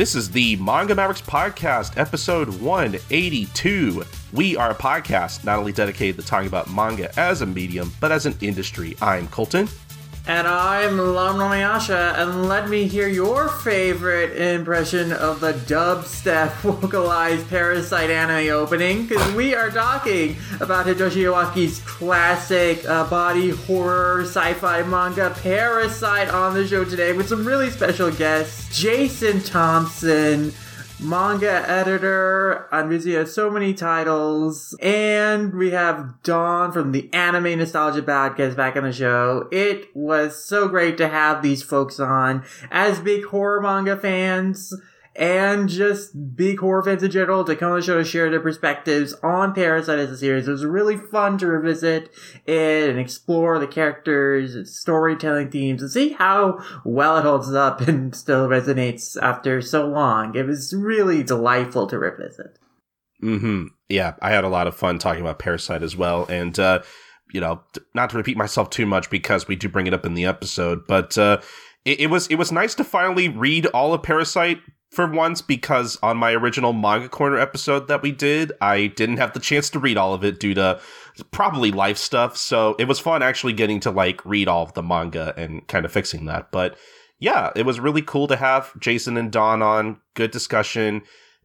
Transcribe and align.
This 0.00 0.14
is 0.14 0.30
the 0.30 0.56
Manga 0.56 0.94
Mavericks 0.94 1.20
Podcast, 1.20 1.98
episode 1.98 2.48
182. 2.62 4.02
We 4.32 4.56
are 4.56 4.70
a 4.70 4.74
podcast 4.74 5.44
not 5.44 5.58
only 5.58 5.72
dedicated 5.72 6.18
to 6.18 6.26
talking 6.26 6.48
about 6.48 6.72
manga 6.72 7.14
as 7.20 7.42
a 7.42 7.46
medium, 7.46 7.92
but 8.00 8.10
as 8.10 8.24
an 8.24 8.34
industry. 8.40 8.96
I'm 9.02 9.28
Colton. 9.28 9.68
And 10.26 10.46
I'm 10.46 10.98
Lum 10.98 11.38
Nomayasha, 11.38 12.14
and 12.18 12.46
let 12.46 12.68
me 12.68 12.86
hear 12.86 13.08
your 13.08 13.48
favorite 13.48 14.36
impression 14.36 15.12
of 15.12 15.40
the 15.40 15.54
dubstep 15.54 16.52
vocalized 16.60 17.48
Parasite 17.48 18.10
anime 18.10 18.50
opening, 18.50 19.06
because 19.06 19.32
we 19.34 19.54
are 19.54 19.70
talking 19.70 20.36
about 20.60 20.86
Hitoshi 20.86 21.24
Iwaaki's 21.24 21.80
classic 21.80 22.86
uh, 22.88 23.08
body 23.08 23.50
horror 23.50 24.22
sci-fi 24.22 24.82
manga 24.82 25.30
Parasite 25.42 26.28
on 26.28 26.54
the 26.54 26.66
show 26.66 26.84
today 26.84 27.12
with 27.12 27.28
some 27.28 27.44
really 27.44 27.70
special 27.70 28.12
guests, 28.12 28.78
Jason 28.78 29.40
Thompson, 29.40 30.52
manga 31.02 31.68
editor 31.68 32.66
on 32.72 32.88
Vizio, 32.90 33.26
so 33.26 33.50
many 33.50 33.74
titles. 33.74 34.76
And 34.80 35.54
we 35.54 35.70
have 35.70 36.22
Dawn 36.22 36.72
from 36.72 36.92
the 36.92 37.12
Anime 37.12 37.58
Nostalgia 37.58 38.02
Podcast 38.02 38.56
back 38.56 38.76
on 38.76 38.84
the 38.84 38.92
show. 38.92 39.48
It 39.50 39.88
was 39.94 40.44
so 40.44 40.68
great 40.68 40.98
to 40.98 41.08
have 41.08 41.42
these 41.42 41.62
folks 41.62 41.98
on 41.98 42.44
as 42.70 43.00
big 43.00 43.24
horror 43.26 43.60
manga 43.60 43.96
fans 43.96 44.74
and 45.20 45.68
just 45.68 46.34
big 46.34 46.60
horror 46.60 46.82
fans 46.82 47.02
in 47.02 47.10
general 47.10 47.44
to 47.44 47.54
come 47.54 47.72
on 47.72 47.78
the 47.78 47.84
show 47.84 47.98
to 47.98 48.04
share 48.04 48.30
their 48.30 48.40
perspectives 48.40 49.12
on 49.22 49.52
Parasite 49.52 49.98
as 49.98 50.10
a 50.10 50.16
series. 50.16 50.48
It 50.48 50.52
was 50.52 50.64
really 50.64 50.96
fun 50.96 51.36
to 51.38 51.46
revisit 51.46 52.10
it 52.46 52.88
and 52.88 52.98
explore 52.98 53.58
the 53.58 53.66
characters, 53.66 54.74
storytelling 54.74 55.50
themes, 55.50 55.82
and 55.82 55.90
see 55.90 56.12
how 56.14 56.64
well 56.86 57.18
it 57.18 57.22
holds 57.22 57.52
up 57.52 57.80
and 57.86 58.16
still 58.16 58.48
resonates 58.48 59.20
after 59.20 59.60
so 59.60 59.86
long. 59.86 60.34
It 60.34 60.46
was 60.46 60.72
really 60.74 61.22
delightful 61.22 61.86
to 61.88 61.98
revisit. 61.98 62.58
Hmm. 63.20 63.64
Yeah, 63.90 64.14
I 64.22 64.30
had 64.30 64.44
a 64.44 64.48
lot 64.48 64.66
of 64.66 64.74
fun 64.74 64.98
talking 64.98 65.20
about 65.20 65.38
Parasite 65.38 65.82
as 65.82 65.94
well, 65.94 66.24
and 66.30 66.58
uh, 66.58 66.80
you 67.30 67.42
know, 67.42 67.60
not 67.94 68.08
to 68.10 68.16
repeat 68.16 68.38
myself 68.38 68.70
too 68.70 68.86
much 68.86 69.10
because 69.10 69.46
we 69.46 69.54
do 69.54 69.68
bring 69.68 69.86
it 69.86 69.92
up 69.92 70.06
in 70.06 70.14
the 70.14 70.24
episode, 70.24 70.86
but. 70.88 71.18
Uh, 71.18 71.42
it, 71.86 72.00
it 72.00 72.06
was 72.08 72.26
it 72.26 72.34
was 72.34 72.52
nice 72.52 72.74
to 72.74 72.84
finally 72.84 73.30
read 73.30 73.64
all 73.68 73.94
of 73.94 74.02
Parasite 74.02 74.58
for 74.90 75.06
once 75.06 75.40
because 75.40 75.96
on 76.02 76.16
my 76.16 76.32
original 76.32 76.72
manga 76.72 77.08
corner 77.08 77.38
episode 77.38 77.86
that 77.88 78.02
we 78.02 78.10
did 78.10 78.52
i 78.60 78.88
didn't 78.88 79.18
have 79.18 79.32
the 79.32 79.40
chance 79.40 79.70
to 79.70 79.78
read 79.78 79.96
all 79.96 80.12
of 80.12 80.24
it 80.24 80.40
due 80.40 80.54
to 80.54 80.80
probably 81.30 81.70
life 81.70 81.98
stuff. 81.98 82.36
So 82.36 82.76
it 82.78 82.86
was 82.86 82.98
fun 82.98 83.22
actually 83.22 83.52
getting 83.52 83.80
to 83.80 83.90
like 83.90 84.24
read 84.24 84.48
all 84.48 84.62
of 84.62 84.74
the 84.74 84.82
manga 84.82 85.34
and 85.36 85.66
kind 85.66 85.84
of 85.84 85.92
fixing 85.92 86.26
that. 86.26 86.50
But 86.50 86.76
yeah 87.18 87.50
it 87.54 87.66
was 87.66 87.78
really 87.78 88.00
cool 88.00 88.26
to 88.28 88.36
have 88.36 88.78
jason 88.80 89.16
and 89.16 89.30
don 89.30 89.62
on. 89.62 90.00
Good 90.14 90.30
discussion. 90.30 91.02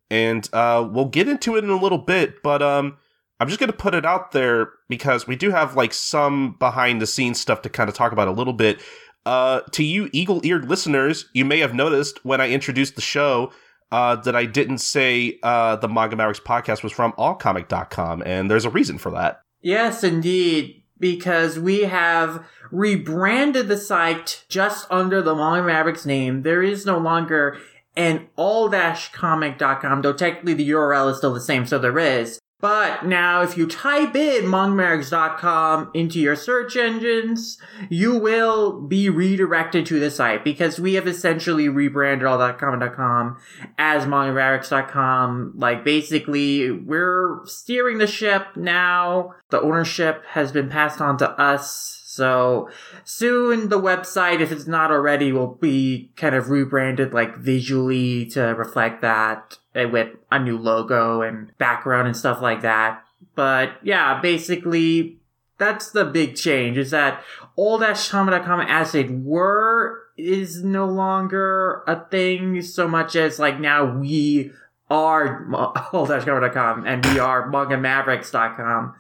And 0.10 0.48
uh, 0.54 0.88
we'll 0.90 1.06
get 1.06 1.28
into 1.28 1.56
it 1.56 1.64
in 1.64 1.70
a 1.70 1.82
little 1.82 1.98
bit 1.98 2.44
but 2.44 2.62
um 2.62 2.98
i'm 3.40 3.48
just 3.48 3.60
going 3.60 3.72
to 3.72 3.76
put 3.76 3.96
it 3.96 4.06
out 4.06 4.32
there 4.32 4.70
because 4.88 5.28
we 5.28 5.36
do 5.36 5.50
have 5.50 5.76
like 5.76 5.94
some 5.94 6.56
behind 6.60 7.02
the 7.02 7.08
scenes 7.08 7.42
stuff 7.42 7.62
to 7.64 7.70
kind 7.70 7.90
of 7.90 7.96
talk 7.96 8.12
about 8.12 8.28
a 8.28 8.32
little 8.32 8.54
bit 8.54 8.80
uh, 9.26 9.62
to 9.72 9.84
you 9.84 10.10
eagle 10.12 10.42
eared 10.44 10.70
listeners, 10.70 11.30
you 11.34 11.46
may 11.46 11.60
have 11.60 11.74
noticed 11.74 12.24
when 12.24 12.42
I 12.42 12.50
introduced 12.50 12.96
the 12.96 13.02
show 13.02 13.52
uh, 13.92 14.16
that 14.18 14.36
I 14.36 14.46
didn't 14.46 14.80
say 14.80 15.40
uh, 15.44 15.76
the 15.78 15.88
Manga 15.88 16.16
Mavericks 16.16 16.40
podcast 16.40 16.84
was 16.84 16.92
from 16.92 17.14
allcomic.com, 17.14 18.24
and 18.26 18.50
there's 18.50 18.66
a 18.66 18.70
reason 18.70 18.98
for 18.98 19.12
that. 19.12 19.42
Yes, 19.62 20.04
indeed. 20.04 20.84
Because 20.98 21.60
we 21.60 21.82
have 21.82 22.46
rebranded 22.72 23.68
the 23.68 23.78
site 23.78 24.46
just 24.48 24.88
under 24.90 25.22
the 25.22 25.36
Manga 25.36 25.68
Mavericks 25.68 26.06
name. 26.06 26.44
There 26.44 26.64
is 26.64 26.86
no 26.86 26.98
longer 26.98 27.58
an 27.98 28.28
all-comic.com, 28.36 30.02
though 30.02 30.14
technically 30.14 30.54
the 30.54 30.70
URL 30.70 31.12
is 31.12 31.18
still 31.18 31.34
the 31.34 31.42
same, 31.42 31.66
so 31.66 31.80
there 31.80 32.00
is. 32.00 32.40
But 32.66 33.06
now, 33.06 33.44
if 33.44 33.60
you 33.60 33.68
type 33.68 34.16
in 34.16 34.46
mongmags.com 34.46 35.92
into 35.94 36.20
your 36.20 36.36
search 36.36 36.76
engines, 36.76 37.60
you 37.92 38.18
will 38.18 38.82
be 38.82 39.08
redirected 39.08 39.86
to 39.86 40.00
the 40.00 40.10
site 40.10 40.44
because 40.44 40.80
we 40.80 40.96
have 40.96 41.06
essentially 41.06 41.70
rebranded 41.70 42.26
allcomic.com 42.26 43.38
as 43.78 44.06
mongmags.com. 44.06 45.54
Like, 45.56 45.86
basically, 45.86 46.72
we're 46.72 47.42
steering 47.46 48.00
the 48.00 48.08
ship 48.08 48.48
now. 48.56 49.36
The 49.52 49.62
ownership 49.62 50.24
has 50.30 50.52
been 50.52 50.68
passed 50.68 51.00
on 51.00 51.20
to 51.20 51.30
us. 51.40 52.02
So 52.08 52.72
soon 53.04 53.70
the 53.70 53.80
website, 53.80 54.40
if 54.40 54.52
it's 54.52 54.66
not 54.66 54.90
already, 54.90 55.32
will 55.32 55.54
be 55.54 56.10
kind 56.16 56.34
of 56.34 56.50
rebranded 56.50 57.14
like 57.14 57.38
visually 57.38 58.26
to 58.32 58.42
reflect 58.42 59.04
that 59.04 59.60
with 59.84 60.16
a 60.32 60.40
new 60.40 60.58
logo 60.58 61.22
and 61.22 61.56
background 61.58 62.08
and 62.08 62.16
stuff 62.16 62.42
like 62.42 62.62
that. 62.62 63.04
But 63.36 63.72
yeah, 63.84 64.22
basically 64.22 65.18
that's 65.58 65.92
the 65.92 66.06
big 66.06 66.36
change 66.36 66.78
is 66.78 66.92
that 66.92 67.24
all-comic.com 67.56 68.62
as 68.62 68.92
they 68.92 69.04
were 69.04 70.02
is 70.18 70.64
no 70.64 70.86
longer 70.86 71.84
a 71.88 72.00
thing 72.10 72.62
so 72.62 72.88
much 72.88 73.16
as 73.16 73.40
like 73.40 73.60
now 73.60 73.86
we 73.86 74.52
are 74.90 75.48
all-comic.com 75.94 76.86
and 76.86 77.06
we 77.08 77.20
are 77.20 77.50
mangamavericks.com. 77.50 78.96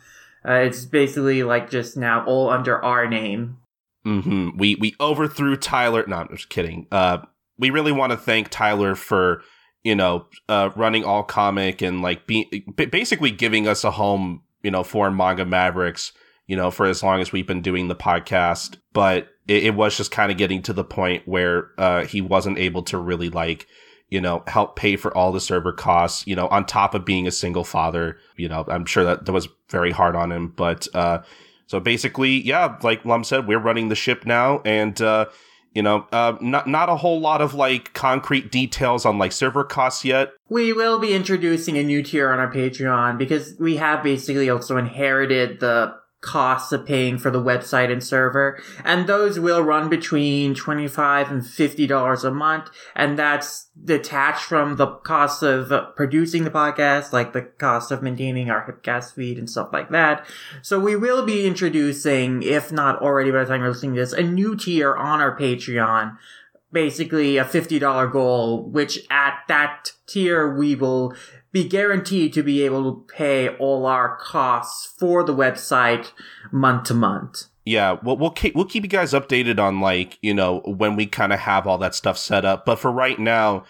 Uh, 0.47 0.53
it's 0.53 0.85
basically 0.85 1.43
like 1.43 1.69
just 1.69 1.97
now 1.97 2.23
all 2.25 2.49
under 2.49 2.83
our 2.83 3.07
name. 3.07 3.57
Mm-hmm. 4.05 4.57
We 4.57 4.75
we 4.75 4.95
overthrew 4.99 5.57
Tyler. 5.57 6.05
No, 6.07 6.17
I'm 6.17 6.27
just 6.29 6.49
kidding. 6.49 6.85
Uh, 6.91 7.19
we 7.57 7.71
really 7.71 7.91
want 7.91 8.11
to 8.11 8.17
thank 8.17 8.49
Tyler 8.49 8.93
for 8.93 9.41
you 9.85 9.95
know 9.95 10.25
uh, 10.49 10.71
running 10.75 11.05
all 11.05 11.23
comic 11.23 11.81
and 11.81 12.01
like 12.01 12.27
being 12.27 12.49
basically 12.75 13.31
giving 13.31 13.67
us 13.67 13.85
a 13.85 13.91
home. 13.91 14.41
You 14.63 14.71
know, 14.71 14.83
for 14.83 15.11
Manga 15.11 15.45
Mavericks. 15.45 16.11
You 16.47 16.55
know, 16.55 16.69
for 16.69 16.85
as 16.85 17.01
long 17.01 17.21
as 17.21 17.31
we've 17.31 17.47
been 17.47 17.61
doing 17.61 17.87
the 17.87 17.95
podcast, 17.95 18.77
but 18.93 19.29
it, 19.47 19.63
it 19.63 19.75
was 19.75 19.97
just 19.97 20.11
kind 20.11 20.31
of 20.31 20.37
getting 20.37 20.61
to 20.63 20.73
the 20.73 20.83
point 20.83 21.27
where 21.27 21.71
uh, 21.79 22.05
he 22.05 22.21
wasn't 22.21 22.59
able 22.59 22.83
to 22.83 22.97
really 22.99 23.29
like 23.29 23.67
you 24.09 24.21
know, 24.21 24.43
help 24.47 24.75
pay 24.75 24.95
for 24.95 25.15
all 25.17 25.31
the 25.31 25.39
server 25.39 25.73
costs, 25.73 26.27
you 26.27 26.35
know, 26.35 26.47
on 26.49 26.65
top 26.65 26.93
of 26.93 27.05
being 27.05 27.27
a 27.27 27.31
single 27.31 27.63
father. 27.63 28.17
You 28.37 28.47
know, 28.47 28.63
I'm 28.67 28.85
sure 28.85 29.03
that 29.03 29.25
that 29.25 29.31
was 29.31 29.47
very 29.69 29.91
hard 29.91 30.15
on 30.15 30.31
him. 30.31 30.49
But 30.49 30.87
uh, 30.93 31.23
so 31.67 31.79
basically, 31.79 32.41
yeah, 32.41 32.77
like 32.83 33.03
Lum 33.05 33.23
said, 33.23 33.47
we're 33.47 33.59
running 33.59 33.89
the 33.89 33.95
ship 33.95 34.25
now, 34.25 34.61
and 34.63 34.99
uh, 35.01 35.25
you 35.75 35.83
know, 35.83 36.07
uh, 36.13 36.37
not 36.39 36.67
not 36.67 36.89
a 36.89 36.95
whole 36.95 37.19
lot 37.19 37.41
of 37.41 37.53
like 37.53 37.93
concrete 37.93 38.49
details 38.49 39.05
on 39.05 39.19
like 39.19 39.33
server 39.33 39.65
costs 39.65 40.05
yet. 40.05 40.31
We 40.49 40.71
will 40.71 40.99
be 40.99 41.13
introducing 41.13 41.77
a 41.77 41.83
new 41.83 42.01
tier 42.01 42.31
on 42.31 42.39
our 42.39 42.51
Patreon 42.51 43.17
because 43.17 43.55
we 43.59 43.75
have 43.75 44.01
basically 44.01 44.49
also 44.49 44.77
inherited 44.77 45.59
the 45.59 45.93
costs 46.25 46.71
of 46.71 46.85
paying 46.85 47.19
for 47.19 47.29
the 47.29 47.41
website 47.41 47.91
and 47.91 48.03
server. 48.03 48.59
And 48.83 49.07
those 49.07 49.39
will 49.39 49.61
run 49.61 49.89
between 49.89 50.55
25 50.55 51.29
and 51.29 51.41
$50 51.43 52.23
a 52.23 52.31
month. 52.31 52.69
And 52.95 53.17
that's 53.17 53.69
detached 53.81 54.43
from 54.43 54.77
the 54.77 54.87
cost 54.87 55.43
of 55.43 55.71
producing 55.95 56.43
the 56.43 56.49
podcast, 56.49 57.13
like 57.13 57.33
the 57.33 57.43
cost 57.43 57.91
of 57.91 58.01
maintaining 58.01 58.49
our 58.49 58.65
Hipcast 58.65 59.13
feed 59.13 59.37
and 59.37 59.49
stuff 59.49 59.69
like 59.71 59.91
that. 59.91 60.25
So 60.63 60.79
we 60.79 60.95
will 60.95 61.25
be 61.25 61.45
introducing, 61.45 62.41
if 62.41 62.71
not 62.71 63.01
already 63.01 63.31
by 63.31 63.43
the 63.43 63.45
time 63.45 63.61
you're 63.61 63.69
listening 63.69 63.93
to 63.93 64.01
this, 64.01 64.13
a 64.13 64.23
new 64.23 64.55
tier 64.55 64.95
on 64.95 65.21
our 65.21 65.37
Patreon 65.37 66.17
basically 66.71 67.37
a 67.37 67.45
$50 67.45 68.11
goal, 68.11 68.69
which 68.69 68.99
at 69.09 69.39
that 69.47 69.91
tier 70.07 70.53
we 70.53 70.75
will 70.75 71.15
be 71.55 71.63
guaranteed 71.63 72.33
to 72.33 72.43
be 72.43 72.63
able 72.63 72.83
to 72.83 73.13
pay 73.13 73.47
all 73.47 73.85
our 73.85 74.17
costs 74.17 74.93
for 74.99 75.23
the 75.23 75.33
website 75.33 76.11
month 76.51 76.83
to 76.83 76.93
month. 76.93 77.43
Yeah, 77.63 77.95
well, 78.03 78.17
we'll 78.17 78.31
keep 78.31 78.55
we'll 78.55 78.65
keep 78.65 78.83
you 78.83 78.89
guys 78.89 79.13
updated 79.13 79.57
on 79.57 79.79
like 79.79 80.19
you 80.21 80.33
know 80.33 80.59
when 80.65 80.97
we 80.97 81.05
kind 81.05 81.31
of 81.31 81.39
have 81.39 81.65
all 81.65 81.77
that 81.77 81.95
stuff 81.95 82.17
set 82.17 82.43
up. 82.43 82.65
But 82.65 82.77
for 82.77 82.91
right 82.91 83.17
now, 83.17 83.63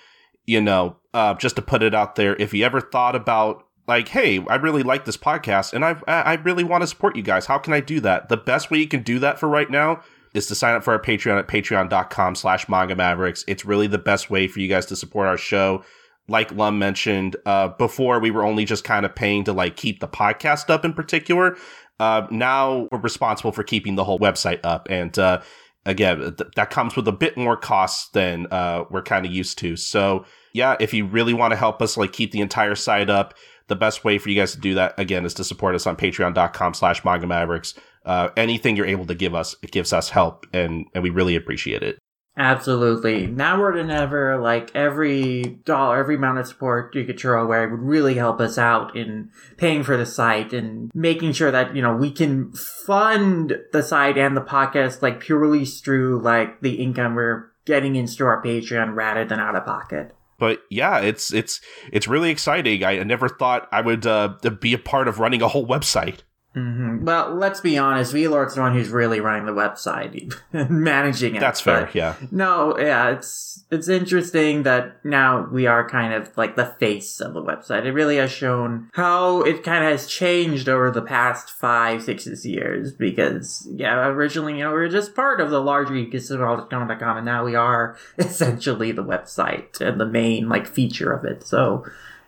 you 0.48 0.62
know, 0.62 0.98
uh, 1.14 1.36
just 1.36 1.58
to 1.58 1.62
put 1.62 1.84
it 1.84 1.94
out 1.94 2.16
there, 2.16 2.36
if 2.38 2.56
you 2.56 2.66
ever 2.66 2.82
thought 2.82 3.16
about 3.16 3.68
like, 3.88 4.08
hey, 4.08 4.44
I 4.48 4.56
really 4.56 4.82
like 4.82 5.06
this 5.06 5.16
podcast 5.16 5.72
and 5.72 5.86
I 5.86 5.96
I 6.08 6.34
really 6.38 6.64
want 6.64 6.82
to 6.82 6.88
support 6.88 7.16
you 7.16 7.22
guys, 7.22 7.46
how 7.46 7.60
can 7.60 7.72
I 7.72 7.82
do 7.82 8.00
that? 8.00 8.30
The 8.30 8.38
best 8.38 8.72
way 8.72 8.80
you 8.80 8.88
can 8.88 9.04
do 9.04 9.20
that 9.20 9.38
for 9.38 9.48
right 9.48 9.70
now 9.70 10.02
is 10.34 10.48
to 10.48 10.56
sign 10.56 10.74
up 10.74 10.84
for 10.84 10.92
our 10.92 11.00
Patreon 11.02 11.38
at 11.38 11.48
patreon.com 11.48 12.34
slash 12.34 12.68
manga 12.68 12.96
mavericks. 12.96 13.46
It's 13.48 13.64
really 13.64 13.86
the 13.86 14.00
best 14.00 14.32
way 14.32 14.48
for 14.48 14.60
you 14.60 14.68
guys 14.68 14.88
to 14.88 14.96
support 14.96 15.28
our 15.28 15.38
show 15.38 15.86
like 16.27 16.51
Lum 16.51 16.80
mentioned, 16.80 17.36
uh, 17.45 17.69
before 17.69 18.19
we 18.19 18.31
were 18.31 18.44
only 18.44 18.66
just 18.66 18.83
kind 18.83 19.06
of 19.06 19.13
paying 19.13 19.44
to 19.44 19.54
like 19.54 19.75
keep 19.75 20.00
the 20.00 20.07
podcast 20.07 20.69
up 20.69 20.83
in 20.83 20.94
particular. 20.94 21.57
Uh, 22.00 22.27
now 22.31 22.88
we're 22.92 23.00
responsible 23.00 23.51
for 23.51 23.63
keeping 23.63 23.95
the 23.95 24.04
whole 24.04 24.19
website 24.19 24.60
up. 24.63 24.88
And, 24.89 25.18
uh, 25.18 25.42
again, 25.86 26.18
th- 26.19 26.51
that 26.56 26.69
comes 26.69 26.95
with 26.95 27.07
a 27.07 27.12
bit 27.12 27.38
more 27.38 27.56
costs 27.56 28.10
than, 28.10 28.48
uh, 28.51 28.86
we're 28.89 29.04
kind 29.04 29.25
of 29.25 29.31
used 29.31 29.57
to. 29.60 29.75
So 29.75 30.25
yeah, 30.54 30.75
if 30.80 30.94
you 30.94 31.06
really 31.06 31.33
want 31.33 31.51
to 31.51 31.57
help 31.57 31.81
us 31.81 31.95
like 31.95 32.12
keep 32.12 32.31
the 32.31 32.42
entire 32.42 32.75
site 32.75 33.10
up, 33.10 33.36
the 33.68 33.75
best 33.75 34.04
way 34.04 34.18
for 34.18 34.30
you 34.30 34.36
guys 34.36 34.54
to 34.54 34.60
do 34.60 34.75
that 34.75 34.94
again 34.98 35.25
is 35.25 35.33
to 35.36 35.44
support 35.44 35.75
us 35.75 35.88
on 35.88 35.95
patreon.com 35.95 36.74
slash 36.74 37.04
manga 37.04 37.27
mavericks. 37.27 37.74
Uh, 38.06 38.30
anything 38.38 38.75
you're 38.75 38.86
able 38.86 39.06
to 39.06 39.16
give 39.16 39.33
us, 39.33 39.56
it 39.63 39.72
gives 39.72 39.92
us 39.94 40.10
help 40.10 40.45
and, 40.54 40.86
and 40.94 41.04
we 41.04 41.10
really 41.10 41.36
appreciate 41.36 41.81
it. 41.81 41.98
Absolutely. 42.38 43.28
Now 43.28 43.56
more 43.56 43.74
than 43.74 43.90
ever, 43.90 44.38
like 44.38 44.76
every 44.76 45.44
dollar, 45.64 45.98
every 45.98 46.16
amount 46.16 46.40
of 46.40 46.48
support 46.48 46.94
you 46.94 47.06
could 47.06 47.20
throw 47.20 47.42
away 47.42 47.66
would 47.66 47.80
really 47.80 48.16
help 48.16 48.42
us 48.42 48.58
out 48.58 48.96
in 48.96 49.30
paying 49.56 49.84
for 49.84 49.96
the 49.96 50.06
site 50.06 50.52
and 50.52 50.92
making 50.94 51.32
sure 51.32 51.52
that, 51.52 51.76
you 51.76 51.82
know, 51.82 51.96
we 51.96 52.12
can 52.12 52.52
fund 52.52 53.58
the 53.72 53.82
site 53.82 54.18
and 54.18 54.36
the 54.36 54.42
podcast 54.42 55.02
like 55.02 55.22
purely 55.22 55.64
through 55.64 56.20
like 56.22 56.60
the 56.60 56.76
income 56.76 57.16
we're 57.16 57.52
getting 57.64 57.96
into 57.96 58.26
our 58.26 58.44
Patreon 58.44 58.96
rather 58.96 59.24
than 59.24 59.40
out 59.40 59.56
of 59.56 59.66
pocket. 59.66 60.14
But 60.38 60.60
yeah, 60.70 61.00
it's 61.00 61.34
it's 61.34 61.62
it's 61.94 62.10
really 62.10 62.30
exciting. 62.30 62.84
I 62.84 63.02
never 63.04 63.30
thought 63.30 63.70
I 63.72 63.80
would 63.80 64.06
uh, 64.06 64.34
be 64.60 64.74
a 64.74 64.78
part 64.78 65.08
of 65.08 65.20
running 65.20 65.42
a 65.42 65.48
whole 65.48 65.66
website. 65.66 66.20
Mm-hmm. 66.56 67.04
Well, 67.04 67.36
let's 67.36 67.60
be 67.60 67.78
honest. 67.78 68.13
Velort's 68.13 68.56
the 68.56 68.62
one 68.62 68.74
who's 68.74 68.90
really 68.90 69.19
running 69.19 69.46
the 69.46 69.52
website, 69.52 70.34
managing 70.69 71.36
it. 71.36 71.40
That's 71.40 71.60
fair. 71.60 71.86
But 71.86 71.96
yeah. 71.96 72.16
No, 72.31 72.78
yeah, 72.80 73.10
it's 73.10 73.66
it's 73.72 73.90
interesting 73.90 74.63
that 74.63 75.04
now 75.04 75.50
we 75.52 75.68
are 75.68 75.88
kind 75.90 76.13
of 76.13 76.36
like 76.38 76.56
the 76.56 76.74
face 76.80 77.19
of 77.19 77.34
the 77.34 77.42
website. 77.42 77.86
It 77.86 77.92
really 77.92 78.18
has 78.18 78.31
shown 78.31 78.90
how 78.94 79.42
it 79.42 79.63
kind 79.63 79.84
of 79.84 79.92
has 79.92 80.07
changed 80.07 80.69
over 80.69 80.92
the 80.92 81.02
past 81.02 81.50
five, 81.50 82.04
six 82.04 82.25
years. 82.46 82.94
Because 82.94 83.68
yeah, 83.69 84.08
originally 84.08 84.58
you 84.58 84.63
know 84.63 84.69
we 84.69 84.75
were 84.78 84.88
just 84.88 85.13
part 85.13 85.42
of 85.42 85.50
the 85.50 85.62
larger 85.62 85.94
ecosystem 85.94 86.36
of 86.36 86.69
allcomic.com, 86.69 87.18
and 87.18 87.25
now 87.25 87.44
we 87.44 87.56
are 87.56 87.98
essentially 88.18 88.94
the 88.94 89.04
website 89.04 89.81
and 89.81 90.00
the 90.00 90.06
main 90.06 90.48
like 90.48 90.68
feature 90.68 91.12
of 91.12 91.25
it. 91.25 91.46
So 91.46 91.86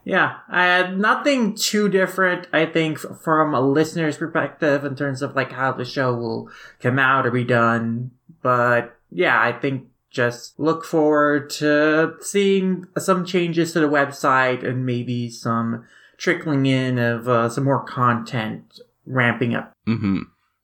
yeah, 0.07 0.37
had 0.49 0.97
nothing 0.97 1.53
too 1.53 1.89
different, 1.89 2.47
I 2.53 2.65
think, 2.65 2.97
from 2.97 3.53
a 3.53 3.59
listener's 3.59 4.15
perspective 4.15 4.85
in 4.85 4.95
terms 4.95 5.21
of 5.21 5.35
like 5.35 5.51
how 5.51 5.73
the 5.73 5.83
show 5.83 6.15
will 6.15 6.49
come 6.79 6.97
out 6.97 7.25
or 7.25 7.31
be 7.31 7.43
done. 7.43 8.11
But 8.41 8.97
yeah, 9.11 9.37
I 9.37 9.51
think 9.51 9.89
just 10.09 10.57
look 10.57 10.85
forward 10.85 11.49
to 11.49 12.15
seeing 12.21 12.85
some 12.97 13.25
changes 13.25 13.73
to 13.73 13.81
the 13.81 13.89
website 13.89 14.65
and 14.65 14.85
maybe 14.85 15.29
some 15.29 15.83
trickling 16.17 16.65
in 16.65 16.97
of 16.97 17.27
uh, 17.27 17.49
some 17.49 17.65
more 17.65 17.83
content 17.83 18.79
ramping 19.05 19.55
up. 19.55 19.73
Mm-hmm. 19.89 20.19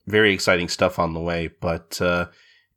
Very 0.07 0.33
exciting 0.33 0.69
stuff 0.69 0.97
on 0.97 1.13
the 1.13 1.19
way, 1.19 1.49
but 1.59 1.99
uh, 1.99 2.27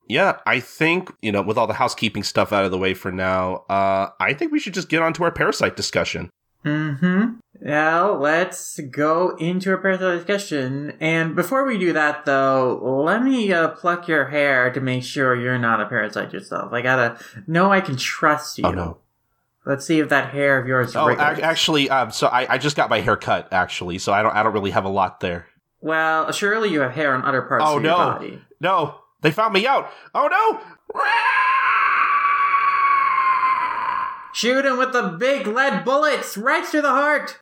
yeah, 0.08 0.38
I 0.46 0.58
think 0.58 1.12
you 1.22 1.30
know, 1.30 1.42
with 1.42 1.58
all 1.58 1.68
the 1.68 1.74
housekeeping 1.74 2.24
stuff 2.24 2.52
out 2.52 2.64
of 2.64 2.72
the 2.72 2.78
way 2.78 2.92
for 2.92 3.12
now, 3.12 3.64
uh, 3.68 4.08
I 4.18 4.32
think 4.32 4.50
we 4.50 4.58
should 4.58 4.74
just 4.74 4.88
get 4.88 5.00
on 5.00 5.12
to 5.12 5.22
our 5.22 5.30
parasite 5.30 5.76
discussion. 5.76 6.28
Mm-hmm. 6.66 7.24
Now 7.60 8.12
let's 8.14 8.78
go 8.90 9.36
into 9.36 9.72
a 9.72 9.78
parasite 9.78 10.18
discussion. 10.18 10.94
And 11.00 11.34
before 11.34 11.64
we 11.64 11.78
do 11.78 11.92
that, 11.94 12.24
though, 12.26 12.78
let 13.04 13.22
me 13.22 13.52
uh, 13.52 13.68
pluck 13.68 14.08
your 14.08 14.26
hair 14.26 14.70
to 14.72 14.80
make 14.80 15.04
sure 15.04 15.34
you're 15.34 15.58
not 15.58 15.80
a 15.80 15.86
parasite 15.86 16.32
yourself. 16.32 16.72
I 16.72 16.82
gotta 16.82 17.18
know 17.46 17.72
I 17.72 17.80
can 17.80 17.96
trust 17.96 18.58
you. 18.58 18.64
Oh 18.66 18.72
no. 18.72 18.98
Let's 19.64 19.84
see 19.84 19.98
if 19.98 20.10
that 20.10 20.30
hair 20.30 20.60
of 20.60 20.68
yours. 20.68 20.94
Oh, 20.94 21.10
actually, 21.10 21.90
um, 21.90 22.12
so 22.12 22.28
I, 22.28 22.54
I 22.54 22.58
just 22.58 22.76
got 22.76 22.88
my 22.88 23.00
hair 23.00 23.16
cut 23.16 23.48
actually, 23.52 23.98
so 23.98 24.12
I 24.12 24.22
don't 24.22 24.34
I 24.34 24.42
don't 24.42 24.52
really 24.52 24.70
have 24.70 24.84
a 24.84 24.90
lot 24.90 25.20
there. 25.20 25.46
Well, 25.80 26.30
surely 26.32 26.70
you 26.70 26.80
have 26.80 26.92
hair 26.92 27.14
on 27.14 27.24
other 27.24 27.42
parts 27.42 27.64
Oh 27.66 27.76
of 27.78 27.82
your 27.82 27.90
no, 27.92 27.96
body. 27.96 28.40
no, 28.60 28.96
they 29.22 29.30
found 29.30 29.54
me 29.54 29.66
out. 29.66 29.90
Oh 30.14 30.28
no. 30.28 31.00
Shoot 34.36 34.66
him 34.66 34.76
with 34.76 34.92
the 34.92 35.16
big 35.18 35.46
lead 35.46 35.82
bullets 35.82 36.36
right 36.36 36.62
through 36.62 36.82
the 36.82 36.90
heart. 36.90 37.40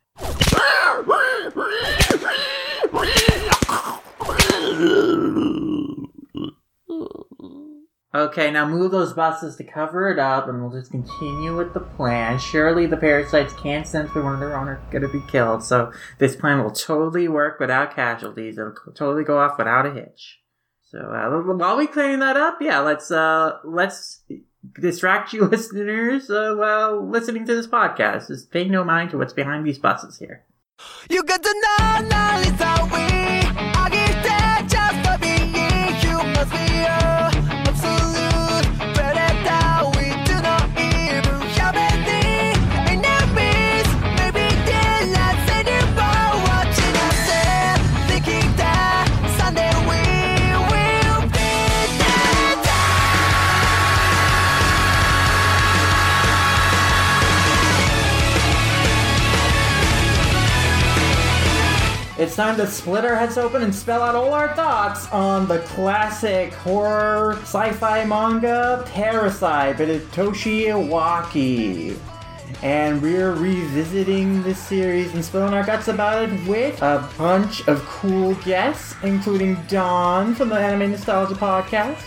Okay, 8.15 8.49
now 8.49 8.65
move 8.65 8.91
those 8.91 9.11
buses 9.11 9.57
to 9.57 9.65
cover 9.65 10.09
it 10.09 10.19
up, 10.19 10.47
and 10.47 10.61
we'll 10.61 10.71
just 10.71 10.89
continue 10.89 11.57
with 11.57 11.73
the 11.73 11.81
plan. 11.81 12.39
Surely 12.39 12.85
the 12.85 12.95
parasites 12.95 13.51
can't 13.55 13.85
sense 13.85 14.13
that 14.13 14.23
one 14.23 14.35
of 14.35 14.39
their 14.39 14.55
own 14.55 14.69
are 14.69 14.79
to 14.89 15.09
be 15.09 15.21
killed, 15.29 15.65
so 15.65 15.91
this 16.19 16.37
plan 16.37 16.63
will 16.63 16.71
totally 16.71 17.27
work 17.27 17.59
without 17.59 17.93
casualties. 17.93 18.57
It'll 18.57 18.71
totally 18.95 19.25
go 19.25 19.37
off 19.37 19.57
without 19.57 19.85
a 19.85 19.91
hitch. 19.91 20.39
So 20.83 20.99
uh, 20.99 21.41
while 21.41 21.75
we're 21.75 21.87
cleaning 21.87 22.19
that 22.19 22.37
up, 22.37 22.59
yeah, 22.61 22.79
let's 22.79 23.11
uh 23.11 23.57
let's 23.65 24.23
distract 24.73 25.33
you 25.33 25.45
listeners 25.51 26.29
uh, 26.29 26.55
while 26.57 27.07
listening 27.07 27.45
to 27.45 27.55
this 27.55 27.67
podcast. 27.67 28.27
Just 28.27 28.51
pay 28.51 28.65
no 28.65 28.83
mind 28.83 29.11
to 29.11 29.17
what's 29.17 29.33
behind 29.33 29.65
these 29.65 29.79
buses 29.79 30.17
here. 30.17 30.43
You 31.09 31.23
to 31.43 31.53
know 31.63 32.01
we 32.91 33.24
It's 62.25 62.35
time 62.35 62.57
to 62.57 62.65
split 62.65 63.05
our 63.05 63.15
heads 63.15 63.37
open 63.37 63.61
and 63.61 63.73
spell 63.73 64.01
out 64.01 64.15
all 64.15 64.33
our 64.33 64.55
thoughts 64.55 65.07
on 65.11 65.47
the 65.47 65.59
classic 65.59 66.51
horror 66.53 67.33
sci-fi 67.43 68.03
manga 68.03 68.83
Parasite 68.87 69.77
by 69.77 69.85
Toshi 69.85 70.65
Iwaaki. 70.65 71.95
And 72.63 72.99
we're 72.99 73.33
revisiting 73.33 74.41
this 74.41 74.57
series 74.57 75.13
and 75.13 75.23
spilling 75.23 75.53
our 75.53 75.63
guts 75.63 75.87
about 75.87 76.27
it 76.27 76.47
with 76.47 76.81
a 76.81 77.07
bunch 77.15 77.67
of 77.67 77.85
cool 77.85 78.33
guests, 78.43 78.95
including 79.03 79.55
Don 79.67 80.33
from 80.33 80.49
the 80.49 80.57
Anime 80.57 80.93
Nostalgia 80.93 81.35
Podcast, 81.35 82.03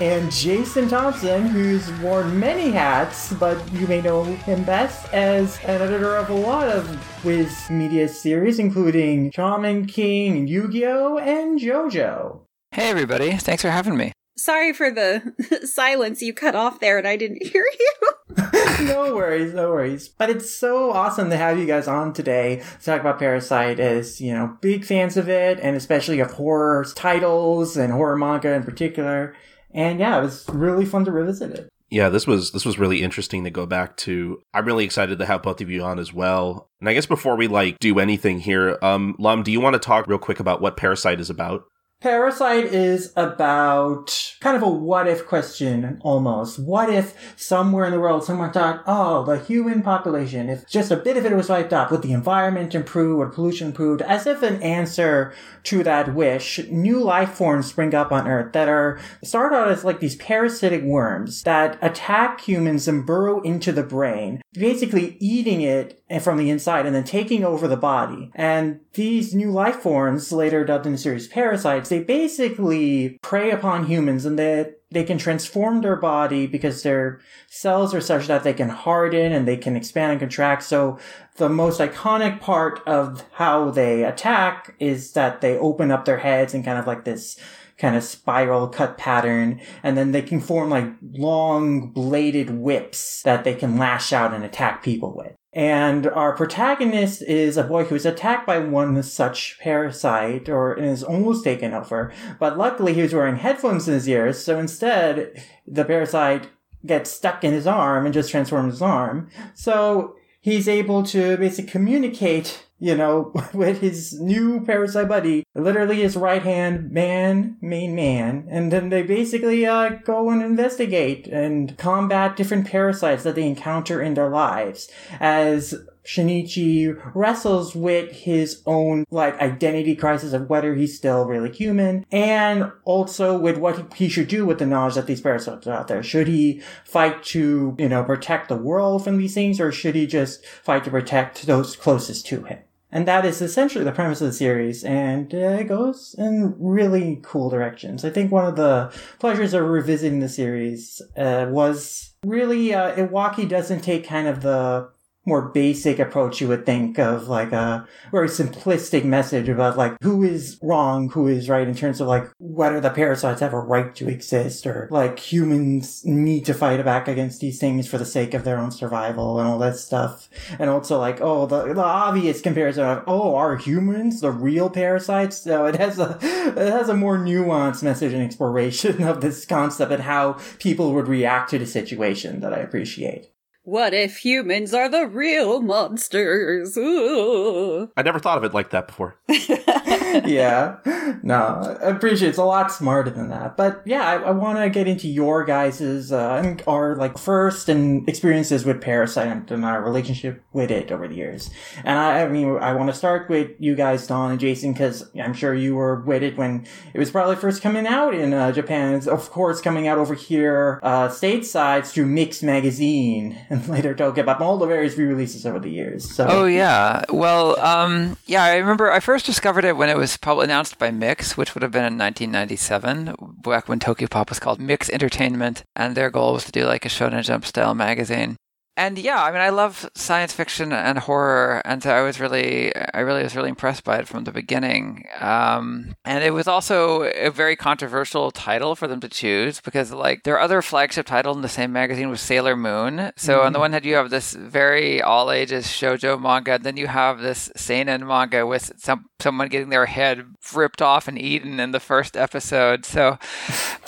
and 0.00 0.30
Jason 0.32 0.88
Thompson, 0.88 1.46
who's 1.46 1.90
worn 2.00 2.38
many 2.38 2.70
hats, 2.70 3.32
but 3.34 3.56
you 3.72 3.86
may 3.86 4.00
know 4.00 4.24
him 4.24 4.64
best 4.64 5.12
as 5.12 5.58
an 5.64 5.82
editor 5.82 6.16
of 6.16 6.30
a 6.30 6.34
lot 6.34 6.68
of 6.68 6.84
Viz 7.22 7.70
Media 7.70 8.08
series, 8.08 8.58
including 8.58 9.30
Shaman 9.30 9.86
King, 9.86 10.48
Yu-Gi-Oh, 10.48 11.18
and 11.18 11.60
JoJo. 11.60 12.40
Hey, 12.72 12.90
everybody. 12.90 13.32
Thanks 13.36 13.62
for 13.62 13.70
having 13.70 13.96
me. 13.96 14.12
Sorry 14.36 14.72
for 14.72 14.90
the 14.90 15.32
silence 15.64 16.20
you 16.20 16.34
cut 16.34 16.56
off 16.56 16.80
there 16.80 16.98
and 16.98 17.06
I 17.06 17.16
didn't 17.16 17.46
hear 17.46 17.64
you. 17.78 18.36
no 18.80 19.14
worries, 19.14 19.54
no 19.54 19.70
worries. 19.70 20.08
But 20.08 20.28
it's 20.28 20.50
so 20.50 20.90
awesome 20.90 21.30
to 21.30 21.36
have 21.36 21.56
you 21.56 21.66
guys 21.66 21.86
on 21.86 22.12
today 22.12 22.56
to 22.80 22.84
talk 22.84 23.00
about 23.00 23.20
Parasite 23.20 23.78
as, 23.78 24.20
you 24.20 24.32
know, 24.32 24.58
big 24.60 24.84
fans 24.84 25.16
of 25.16 25.28
it, 25.28 25.60
and 25.60 25.76
especially 25.76 26.18
of 26.18 26.32
horror 26.32 26.84
titles 26.96 27.76
and 27.76 27.92
horror 27.92 28.16
manga 28.16 28.52
in 28.52 28.64
particular. 28.64 29.36
And 29.74 29.98
yeah, 29.98 30.18
it 30.18 30.22
was 30.22 30.48
really 30.48 30.86
fun 30.86 31.04
to 31.04 31.12
revisit 31.12 31.50
it. 31.50 31.68
Yeah, 31.90 32.08
this 32.08 32.26
was 32.26 32.52
this 32.52 32.64
was 32.64 32.78
really 32.78 33.02
interesting 33.02 33.44
to 33.44 33.50
go 33.50 33.66
back 33.66 33.96
to. 33.98 34.40
I'm 34.54 34.64
really 34.64 34.84
excited 34.84 35.18
to 35.18 35.26
have 35.26 35.42
both 35.42 35.60
of 35.60 35.70
you 35.70 35.82
on 35.82 35.98
as 35.98 36.12
well. 36.12 36.68
And 36.80 36.88
I 36.88 36.94
guess 36.94 37.06
before 37.06 37.36
we 37.36 37.46
like 37.46 37.78
do 37.78 37.98
anything 37.98 38.40
here, 38.40 38.78
um, 38.82 39.14
Lum, 39.18 39.42
do 39.42 39.52
you 39.52 39.60
want 39.60 39.74
to 39.74 39.78
talk 39.78 40.06
real 40.06 40.18
quick 40.18 40.40
about 40.40 40.60
what 40.60 40.76
Parasite 40.76 41.20
is 41.20 41.30
about? 41.30 41.64
Parasite 42.04 42.66
is 42.66 43.14
about 43.16 44.36
kind 44.40 44.58
of 44.58 44.62
a 44.62 44.68
what 44.68 45.08
if 45.08 45.26
question 45.26 45.98
almost. 46.02 46.58
What 46.58 46.90
if 46.90 47.32
somewhere 47.34 47.86
in 47.86 47.92
the 47.92 47.98
world 47.98 48.24
someone 48.24 48.52
thought, 48.52 48.84
oh, 48.86 49.24
the 49.24 49.38
human 49.38 49.80
population, 49.80 50.50
if 50.50 50.68
just 50.68 50.90
a 50.90 50.96
bit 50.96 51.16
of 51.16 51.24
it 51.24 51.34
was 51.34 51.48
wiped 51.48 51.72
out, 51.72 51.90
would 51.90 52.02
the 52.02 52.12
environment 52.12 52.74
improve, 52.74 53.16
would 53.16 53.32
pollution 53.32 53.68
improve? 53.68 54.02
As 54.02 54.26
if 54.26 54.42
an 54.42 54.62
answer 54.62 55.32
to 55.62 55.82
that 55.84 56.14
wish, 56.14 56.60
new 56.68 57.02
life 57.02 57.30
forms 57.30 57.68
spring 57.68 57.94
up 57.94 58.12
on 58.12 58.28
Earth 58.28 58.52
that 58.52 58.68
are, 58.68 59.00
start 59.22 59.54
out 59.54 59.70
as 59.70 59.82
like 59.82 60.00
these 60.00 60.16
parasitic 60.16 60.82
worms 60.82 61.42
that 61.44 61.78
attack 61.80 62.42
humans 62.42 62.86
and 62.86 63.06
burrow 63.06 63.40
into 63.40 63.72
the 63.72 63.82
brain, 63.82 64.42
basically 64.54 65.16
eating 65.20 65.60
it 65.60 66.00
from 66.22 66.38
the 66.38 66.48
inside 66.48 66.86
and 66.86 66.94
then 66.94 67.04
taking 67.04 67.44
over 67.44 67.68
the 67.68 67.76
body. 67.76 68.30
And 68.34 68.80
these 68.94 69.34
new 69.34 69.50
life 69.50 69.76
forms, 69.76 70.32
later 70.32 70.64
dubbed 70.64 70.86
in 70.86 70.92
the 70.92 70.98
series 70.98 71.28
parasites, 71.28 71.88
they 71.88 72.02
basically 72.02 73.18
prey 73.22 73.50
upon 73.50 73.86
humans 73.86 74.24
and 74.24 74.38
they 74.38 74.72
they 74.90 75.02
can 75.02 75.18
transform 75.18 75.80
their 75.80 75.96
body 75.96 76.46
because 76.46 76.84
their 76.84 77.20
cells 77.48 77.92
are 77.92 78.00
such 78.00 78.28
that 78.28 78.44
they 78.44 78.52
can 78.52 78.68
harden 78.68 79.32
and 79.32 79.48
they 79.48 79.56
can 79.56 79.74
expand 79.74 80.12
and 80.12 80.20
contract. 80.20 80.62
So 80.62 81.00
the 81.36 81.48
most 81.48 81.80
iconic 81.80 82.38
part 82.40 82.80
of 82.86 83.24
how 83.32 83.70
they 83.70 84.04
attack 84.04 84.76
is 84.78 85.12
that 85.14 85.40
they 85.40 85.58
open 85.58 85.90
up 85.90 86.04
their 86.04 86.18
heads 86.18 86.54
and 86.54 86.64
kind 86.64 86.78
of 86.78 86.86
like 86.86 87.04
this 87.04 87.36
kind 87.84 87.96
of 87.96 88.02
spiral 88.02 88.66
cut 88.66 88.96
pattern, 88.96 89.60
and 89.82 89.94
then 89.94 90.12
they 90.12 90.22
can 90.22 90.40
form 90.40 90.70
like 90.70 90.90
long 91.12 91.90
bladed 91.90 92.48
whips 92.48 93.20
that 93.24 93.44
they 93.44 93.54
can 93.54 93.76
lash 93.76 94.10
out 94.10 94.32
and 94.32 94.42
attack 94.42 94.82
people 94.82 95.14
with. 95.14 95.34
And 95.52 96.06
our 96.06 96.34
protagonist 96.34 97.20
is 97.20 97.58
a 97.58 97.62
boy 97.62 97.84
who 97.84 97.94
is 97.94 98.06
attacked 98.06 98.46
by 98.46 98.58
one 98.58 99.02
such 99.02 99.58
parasite 99.60 100.48
or 100.48 100.74
is 100.78 101.04
almost 101.04 101.44
taken 101.44 101.74
over. 101.74 102.10
But 102.40 102.56
luckily 102.56 102.94
he 102.94 103.02
was 103.02 103.12
wearing 103.12 103.36
headphones 103.36 103.86
in 103.86 103.92
his 103.92 104.08
ears, 104.08 104.42
so 104.42 104.58
instead 104.58 105.44
the 105.66 105.84
parasite 105.84 106.48
gets 106.86 107.10
stuck 107.10 107.44
in 107.44 107.52
his 107.52 107.66
arm 107.66 108.06
and 108.06 108.14
just 108.14 108.30
transforms 108.30 108.72
his 108.74 108.82
arm. 108.82 109.28
So 109.52 110.16
he's 110.40 110.68
able 110.68 111.02
to 111.02 111.36
basically 111.36 111.70
communicate, 111.70 112.63
you 112.78 112.94
know, 112.94 113.32
with 113.54 113.80
his 113.80 114.18
new 114.20 114.64
parasite 114.64 115.08
buddy, 115.08 115.44
literally 115.54 116.02
his 116.02 116.16
right 116.16 116.42
hand 116.42 116.90
man, 116.90 117.56
main 117.60 117.94
man. 117.94 118.46
And 118.50 118.72
then 118.72 118.88
they 118.88 119.02
basically 119.02 119.66
uh, 119.66 119.90
go 120.04 120.30
and 120.30 120.42
investigate 120.42 121.26
and 121.26 121.76
combat 121.78 122.36
different 122.36 122.66
parasites 122.66 123.22
that 123.22 123.34
they 123.34 123.46
encounter 123.46 124.02
in 124.02 124.14
their 124.14 124.30
lives 124.30 124.90
as 125.20 125.74
Shinichi 126.04 127.00
wrestles 127.14 127.74
with 127.74 128.12
his 128.12 128.62
own 128.66 129.04
like 129.10 129.38
identity 129.40 129.96
crisis 129.96 130.32
of 130.32 130.50
whether 130.50 130.74
he's 130.74 130.96
still 130.96 131.24
really 131.24 131.50
human 131.50 132.04
and 132.12 132.70
also 132.84 133.38
with 133.38 133.58
what 133.58 133.94
he 133.94 134.08
should 134.08 134.28
do 134.28 134.44
with 134.44 134.58
the 134.58 134.66
knowledge 134.66 134.94
that 134.94 135.06
these 135.06 135.20
parasites 135.20 135.66
are 135.66 135.72
out 135.72 135.88
there. 135.88 136.02
Should 136.02 136.28
he 136.28 136.60
fight 136.84 137.22
to, 137.24 137.74
you 137.78 137.88
know, 137.88 138.04
protect 138.04 138.48
the 138.48 138.56
world 138.56 139.02
from 139.02 139.16
these 139.16 139.34
things 139.34 139.60
or 139.60 139.72
should 139.72 139.94
he 139.94 140.06
just 140.06 140.44
fight 140.46 140.84
to 140.84 140.90
protect 140.90 141.46
those 141.46 141.76
closest 141.76 142.26
to 142.26 142.44
him? 142.44 142.58
And 142.94 143.08
that 143.08 143.24
is 143.24 143.42
essentially 143.42 143.84
the 143.84 143.90
premise 143.90 144.20
of 144.20 144.28
the 144.28 144.32
series, 144.32 144.84
and 144.84 145.34
uh, 145.34 145.58
it 145.58 145.64
goes 145.64 146.14
in 146.16 146.54
really 146.60 147.18
cool 147.24 147.50
directions. 147.50 148.04
I 148.04 148.10
think 148.10 148.30
one 148.30 148.46
of 148.46 148.54
the 148.54 148.92
pleasures 149.18 149.52
of 149.52 149.64
revisiting 149.64 150.20
the 150.20 150.28
series 150.28 151.02
uh, 151.16 151.46
was 151.50 152.14
really 152.24 152.72
uh, 152.72 152.94
Iwaaki 152.94 153.48
doesn't 153.48 153.80
take 153.80 154.06
kind 154.06 154.28
of 154.28 154.42
the 154.42 154.90
more 155.26 155.48
basic 155.48 155.98
approach 155.98 156.40
you 156.40 156.48
would 156.48 156.66
think 156.66 156.98
of 156.98 157.28
like 157.28 157.52
a 157.52 157.86
very 158.10 158.28
simplistic 158.28 159.04
message 159.04 159.48
about 159.48 159.76
like 159.76 159.96
who 160.02 160.22
is 160.22 160.58
wrong, 160.62 161.08
who 161.10 161.26
is 161.26 161.48
right 161.48 161.66
in 161.66 161.74
terms 161.74 162.00
of 162.00 162.08
like 162.08 162.30
whether 162.38 162.80
the 162.80 162.90
parasites 162.90 163.40
have 163.40 163.52
a 163.52 163.58
right 163.58 163.94
to 163.94 164.08
exist 164.08 164.66
or 164.66 164.88
like 164.90 165.18
humans 165.18 166.04
need 166.04 166.44
to 166.44 166.54
fight 166.54 166.84
back 166.84 167.08
against 167.08 167.40
these 167.40 167.58
things 167.58 167.88
for 167.88 167.98
the 167.98 168.04
sake 168.04 168.34
of 168.34 168.44
their 168.44 168.58
own 168.58 168.70
survival 168.70 169.38
and 169.38 169.48
all 169.48 169.58
that 169.58 169.76
stuff. 169.76 170.28
And 170.58 170.68
also 170.68 170.98
like, 170.98 171.20
oh, 171.20 171.46
the, 171.46 171.72
the 171.74 171.82
obvious 171.82 172.40
comparison 172.40 172.84
of, 172.84 173.04
oh, 173.06 173.34
are 173.34 173.56
humans 173.56 174.20
the 174.20 174.30
real 174.30 174.70
parasites? 174.70 175.38
So 175.38 175.66
it 175.66 175.76
has 175.76 175.98
a, 175.98 176.18
it 176.22 176.72
has 176.72 176.88
a 176.88 176.94
more 176.94 177.18
nuanced 177.18 177.82
message 177.82 178.12
and 178.12 178.22
exploration 178.22 179.02
of 179.02 179.20
this 179.20 179.46
concept 179.46 179.92
and 179.92 180.02
how 180.02 180.38
people 180.58 180.92
would 180.94 181.08
react 181.08 181.50
to 181.50 181.58
the 181.58 181.66
situation 181.66 182.40
that 182.40 182.52
I 182.52 182.58
appreciate. 182.58 183.33
What 183.66 183.94
if 183.94 184.18
humans 184.18 184.74
are 184.74 184.90
the 184.90 185.06
real 185.06 185.62
monsters? 185.62 186.76
Ooh. 186.76 187.90
I 187.96 188.02
never 188.02 188.18
thought 188.18 188.36
of 188.36 188.44
it 188.44 188.52
like 188.52 188.70
that 188.70 188.86
before. 188.86 189.16
yeah. 189.28 190.76
No, 191.22 191.78
I 191.80 191.88
appreciate 191.88 192.28
it's 192.28 192.38
a 192.38 192.44
lot 192.44 192.70
smarter 192.70 193.10
than 193.10 193.30
that. 193.30 193.56
But 193.56 193.80
yeah, 193.86 194.02
I, 194.02 194.16
I 194.16 194.30
want 194.32 194.58
to 194.58 194.68
get 194.68 194.86
into 194.86 195.08
your 195.08 195.44
guys's, 195.44 196.12
uh, 196.12 196.42
and 196.44 196.62
our 196.66 196.94
like 196.96 197.16
first 197.16 197.70
and 197.70 198.06
experiences 198.06 198.66
with 198.66 198.82
Parasite 198.82 199.50
and 199.50 199.64
our 199.64 199.82
relationship 199.82 200.42
with 200.52 200.70
it 200.70 200.92
over 200.92 201.08
the 201.08 201.14
years. 201.14 201.48
And 201.84 201.98
I, 201.98 202.22
I 202.22 202.28
mean, 202.28 202.58
I 202.58 202.74
want 202.74 202.90
to 202.90 202.94
start 202.94 203.30
with 203.30 203.52
you 203.58 203.74
guys, 203.74 204.06
Don 204.06 204.30
and 204.30 204.40
Jason, 204.40 204.74
because 204.74 205.10
I'm 205.18 205.32
sure 205.32 205.54
you 205.54 205.74
were 205.74 206.02
with 206.02 206.22
it 206.22 206.36
when 206.36 206.66
it 206.92 206.98
was 206.98 207.10
probably 207.10 207.36
first 207.36 207.62
coming 207.62 207.86
out 207.86 208.14
in 208.14 208.34
uh, 208.34 208.52
Japan. 208.52 208.92
It's 208.92 209.06
of 209.06 209.30
course 209.30 209.62
coming 209.62 209.88
out 209.88 209.96
over 209.96 210.14
here, 210.14 210.80
uh, 210.82 211.08
stateside 211.08 211.86
through 211.86 212.06
Mixx 212.06 212.42
Magazine 212.42 213.38
and 213.54 213.68
later 213.74 213.94
Tokyo 213.94 214.24
all 214.40 214.58
the 214.58 214.66
various 214.66 214.96
re-releases 214.96 215.46
over 215.46 215.58
the 215.58 215.70
years. 215.70 216.10
So. 216.10 216.26
Oh 216.28 216.44
yeah. 216.44 217.04
Well, 217.08 217.58
um, 217.60 218.16
yeah, 218.26 218.42
I 218.42 218.56
remember 218.56 218.90
I 218.90 219.00
first 219.00 219.26
discovered 219.26 219.64
it 219.64 219.76
when 219.76 219.88
it 219.88 219.96
was 219.96 220.16
probably 220.16 220.44
announced 220.44 220.78
by 220.78 220.90
Mixx, 220.90 221.36
which 221.36 221.54
would 221.54 221.62
have 221.62 221.72
been 221.72 221.84
in 221.84 221.98
1997, 221.98 223.14
back 223.42 223.68
when 223.68 223.78
Tokyopop 223.78 224.28
was 224.28 224.40
called 224.40 224.60
Mixx 224.60 224.90
Entertainment, 224.90 225.62
and 225.76 225.94
their 225.94 226.10
goal 226.10 226.32
was 226.32 226.44
to 226.44 226.52
do 226.52 226.66
like 226.66 226.84
a 226.84 226.88
Shonen 226.88 227.22
Jump 227.22 227.44
style 227.44 227.74
magazine. 227.74 228.36
And 228.76 228.98
yeah, 228.98 229.22
I 229.22 229.30
mean, 229.30 229.40
I 229.40 229.50
love 229.50 229.88
science 229.94 230.32
fiction 230.32 230.72
and 230.72 230.98
horror, 230.98 231.62
and 231.64 231.80
so 231.80 231.90
I 231.90 232.02
was 232.02 232.18
really, 232.18 232.74
I 232.74 233.00
really 233.00 233.22
was 233.22 233.36
really 233.36 233.48
impressed 233.48 233.84
by 233.84 233.98
it 233.98 234.08
from 234.08 234.24
the 234.24 234.32
beginning. 234.32 235.06
Um, 235.20 235.94
and 236.04 236.24
it 236.24 236.32
was 236.32 236.48
also 236.48 237.04
a 237.04 237.30
very 237.30 237.54
controversial 237.54 238.32
title 238.32 238.74
for 238.74 238.88
them 238.88 238.98
to 239.00 239.08
choose 239.08 239.60
because, 239.60 239.92
like, 239.92 240.24
their 240.24 240.40
other 240.40 240.60
flagship 240.60 241.06
title 241.06 241.34
in 241.36 241.42
the 241.42 241.48
same 241.48 241.72
magazine 241.72 242.10
was 242.10 242.20
Sailor 242.20 242.56
Moon. 242.56 243.12
So 243.16 243.42
on 243.42 243.52
the 243.52 243.60
one 243.60 243.72
hand, 243.72 243.84
you 243.84 243.94
have 243.94 244.10
this 244.10 244.32
very 244.32 245.00
all 245.00 245.30
ages 245.30 245.66
shojo 245.66 246.20
manga, 246.20 246.54
and 246.54 246.64
then 246.64 246.76
you 246.76 246.88
have 246.88 247.20
this 247.20 247.52
seinen 247.54 248.04
manga 248.04 248.44
with 248.44 248.72
some 248.76 249.06
someone 249.20 249.48
getting 249.48 249.68
their 249.68 249.86
head 249.86 250.26
ripped 250.52 250.82
off 250.82 251.06
and 251.06 251.16
eaten 251.18 251.60
in 251.60 251.70
the 251.70 251.80
first 251.80 252.16
episode. 252.16 252.84
So, 252.84 253.18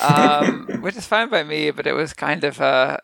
um, 0.01 0.67
which 0.81 0.97
is 0.97 1.07
fine 1.07 1.29
by 1.29 1.43
me, 1.43 1.73
but 1.73 1.89
it 1.89 1.93
was 1.93 2.13
kind 2.13 2.45
of 2.45 2.61
uh, 2.61 2.99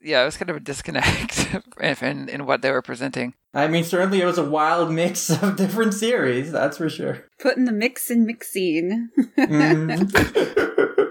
yeah, 0.00 0.22
it 0.22 0.24
was 0.26 0.36
kind 0.36 0.50
of 0.50 0.56
a 0.56 0.60
disconnect 0.60 1.48
in, 2.02 2.28
in 2.28 2.46
what 2.46 2.62
they 2.62 2.70
were 2.70 2.82
presenting. 2.82 3.34
I 3.54 3.68
mean, 3.68 3.84
certainly 3.84 4.20
it 4.20 4.26
was 4.26 4.38
a 4.38 4.44
wild 4.44 4.90
mix 4.92 5.30
of 5.42 5.56
different 5.56 5.94
series, 5.94 6.52
that's 6.52 6.76
for 6.78 6.88
sure. 6.90 7.24
Putting 7.40 7.64
the 7.64 7.72
mix 7.72 8.10
in 8.10 8.26
MixxZine. 8.26 9.08
Mhm. 9.38 11.05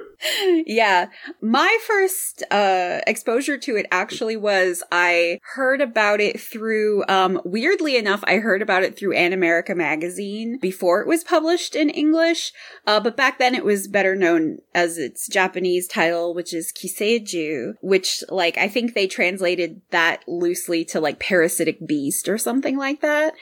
Yeah. 0.65 1.07
My 1.41 1.77
first 1.86 2.43
uh 2.51 3.00
exposure 3.07 3.57
to 3.57 3.75
it 3.75 3.86
actually 3.91 4.38
was 4.38 4.84
I 4.91 5.39
heard 5.55 5.81
about 5.81 6.19
it 6.22 6.39
through 6.39 7.03
um 7.07 7.41
weirdly 7.43 7.98
enough 7.98 8.24
I 8.25 8.38
heard 8.38 8.62
about 8.62 8.84
it 8.84 8.98
through 8.98 9.15
Animerica 9.15 9.75
magazine 9.75 10.57
before 10.60 11.01
it 11.01 11.07
was 11.07 11.24
published 11.24 11.75
in 11.75 11.89
English. 11.89 12.53
Uh 12.88 13.00
but 13.00 13.17
back 13.17 13.39
then 13.39 13.55
it 13.55 13.65
was 13.65 13.88
better 13.88 14.15
known 14.15 14.60
as 14.74 14.98
its 14.98 15.27
Japanese 15.27 15.88
title 15.88 16.34
which 16.34 16.53
is 16.53 16.72
Kiseiju, 16.74 17.75
which 17.81 18.24
like 18.29 18.57
I 18.57 18.67
think 18.67 18.93
they 18.93 19.07
translated 19.07 19.81
that 19.91 20.24
loosely 20.27 20.86
to 20.86 21.00
like 21.00 21.19
parasitic 21.19 21.86
beast 21.86 22.27
or 22.27 22.38
something 22.38 22.77
like 22.77 23.01
that. 23.01 23.34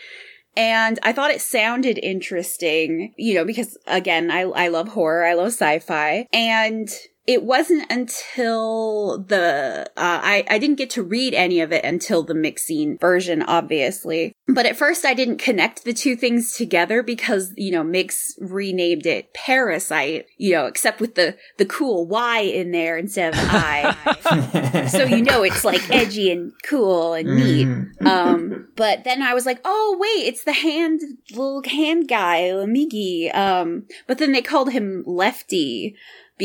And 0.55 0.99
I 1.01 1.13
thought 1.13 1.31
it 1.31 1.41
sounded 1.41 1.97
interesting, 1.97 3.13
you 3.17 3.33
know, 3.33 3.45
because 3.45 3.77
again, 3.87 4.29
I, 4.29 4.41
I 4.41 4.67
love 4.67 4.89
horror, 4.89 5.25
I 5.25 5.33
love 5.33 5.47
sci-fi, 5.47 6.27
and 6.31 6.89
it 7.25 7.43
wasn't 7.43 7.89
until 7.89 9.19
the 9.19 9.89
uh, 9.95 10.19
I 10.23 10.45
I 10.49 10.57
didn't 10.57 10.75
get 10.75 10.89
to 10.91 11.03
read 11.03 11.33
any 11.33 11.61
of 11.61 11.71
it 11.71 11.85
until 11.85 12.23
the 12.23 12.33
mixing 12.33 12.97
version, 12.97 13.41
obviously. 13.41 14.33
But 14.47 14.65
at 14.65 14.75
first, 14.75 15.05
I 15.05 15.13
didn't 15.13 15.37
connect 15.37 15.85
the 15.85 15.93
two 15.93 16.17
things 16.17 16.53
together 16.53 17.01
because 17.01 17.53
you 17.55 17.71
know 17.71 17.83
Mixx 17.83 18.31
renamed 18.41 19.05
it 19.05 19.33
Parasite, 19.33 20.25
you 20.37 20.51
know, 20.51 20.65
except 20.65 20.99
with 20.99 21.15
the 21.15 21.37
the 21.57 21.65
cool 21.65 22.07
Y 22.07 22.39
in 22.39 22.71
there 22.71 22.97
instead 22.97 23.33
of 23.33 23.39
I. 23.41 24.87
so 24.91 25.03
you 25.03 25.21
know 25.21 25.43
it's 25.43 25.63
like 25.63 25.89
edgy 25.89 26.29
and 26.29 26.51
cool 26.67 27.13
and 27.13 27.37
neat. 27.37 27.67
Mhm. 27.67 28.05
Um, 28.05 28.67
but 28.75 29.05
then 29.05 29.21
I 29.21 29.33
was 29.33 29.45
like, 29.45 29.61
oh 29.63 29.97
wait, 29.97 30.27
it's 30.27 30.43
the 30.43 30.51
hand 30.51 30.99
little 31.31 31.63
hand 31.65 32.09
guy, 32.09 32.49
Lamigi. 32.51 33.33
Um, 33.33 33.85
but 34.07 34.17
then 34.17 34.33
they 34.33 34.41
called 34.41 34.71
him 34.71 35.03
Lefty 35.07 35.95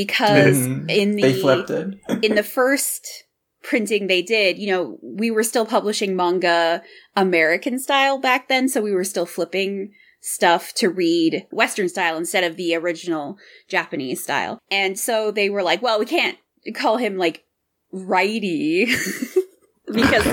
because 0.07 0.65
in 0.89 1.17
the 1.17 1.23
they 1.23 1.41
flipped 1.41 1.71
it. 1.71 1.99
in 2.23 2.37
the 2.37 2.43
first 2.43 3.25
printing 3.63 4.07
they 4.07 4.23
did, 4.23 4.59
you 4.59 4.69
know, 4.69 4.99
we 5.03 5.31
were 5.31 5.43
still 5.43 5.67
publishing 5.67 6.15
manga 6.15 6.83
American 7.17 7.79
style 7.79 8.19
back 8.19 8.49
then, 8.49 8.69
so 8.69 8.81
we 8.81 8.93
were 8.93 9.05
still 9.05 9.27
flipping 9.27 9.93
stuff 10.21 10.73
to 10.75 10.89
read 10.89 11.47
Western 11.51 11.89
style 11.89 12.17
instead 12.17 12.45
of 12.45 12.57
the 12.57 12.75
original 12.77 13.39
Japanese 13.69 14.23
style. 14.23 14.61
And 14.71 14.99
so 14.99 15.31
they 15.31 15.51
were 15.51 15.63
like, 15.63 15.83
well, 15.83 15.99
we 15.99 16.07
can't 16.07 16.39
call 16.75 16.97
him 16.97 17.17
like 17.17 17.45
righty 17.91 18.87
because 19.93 20.27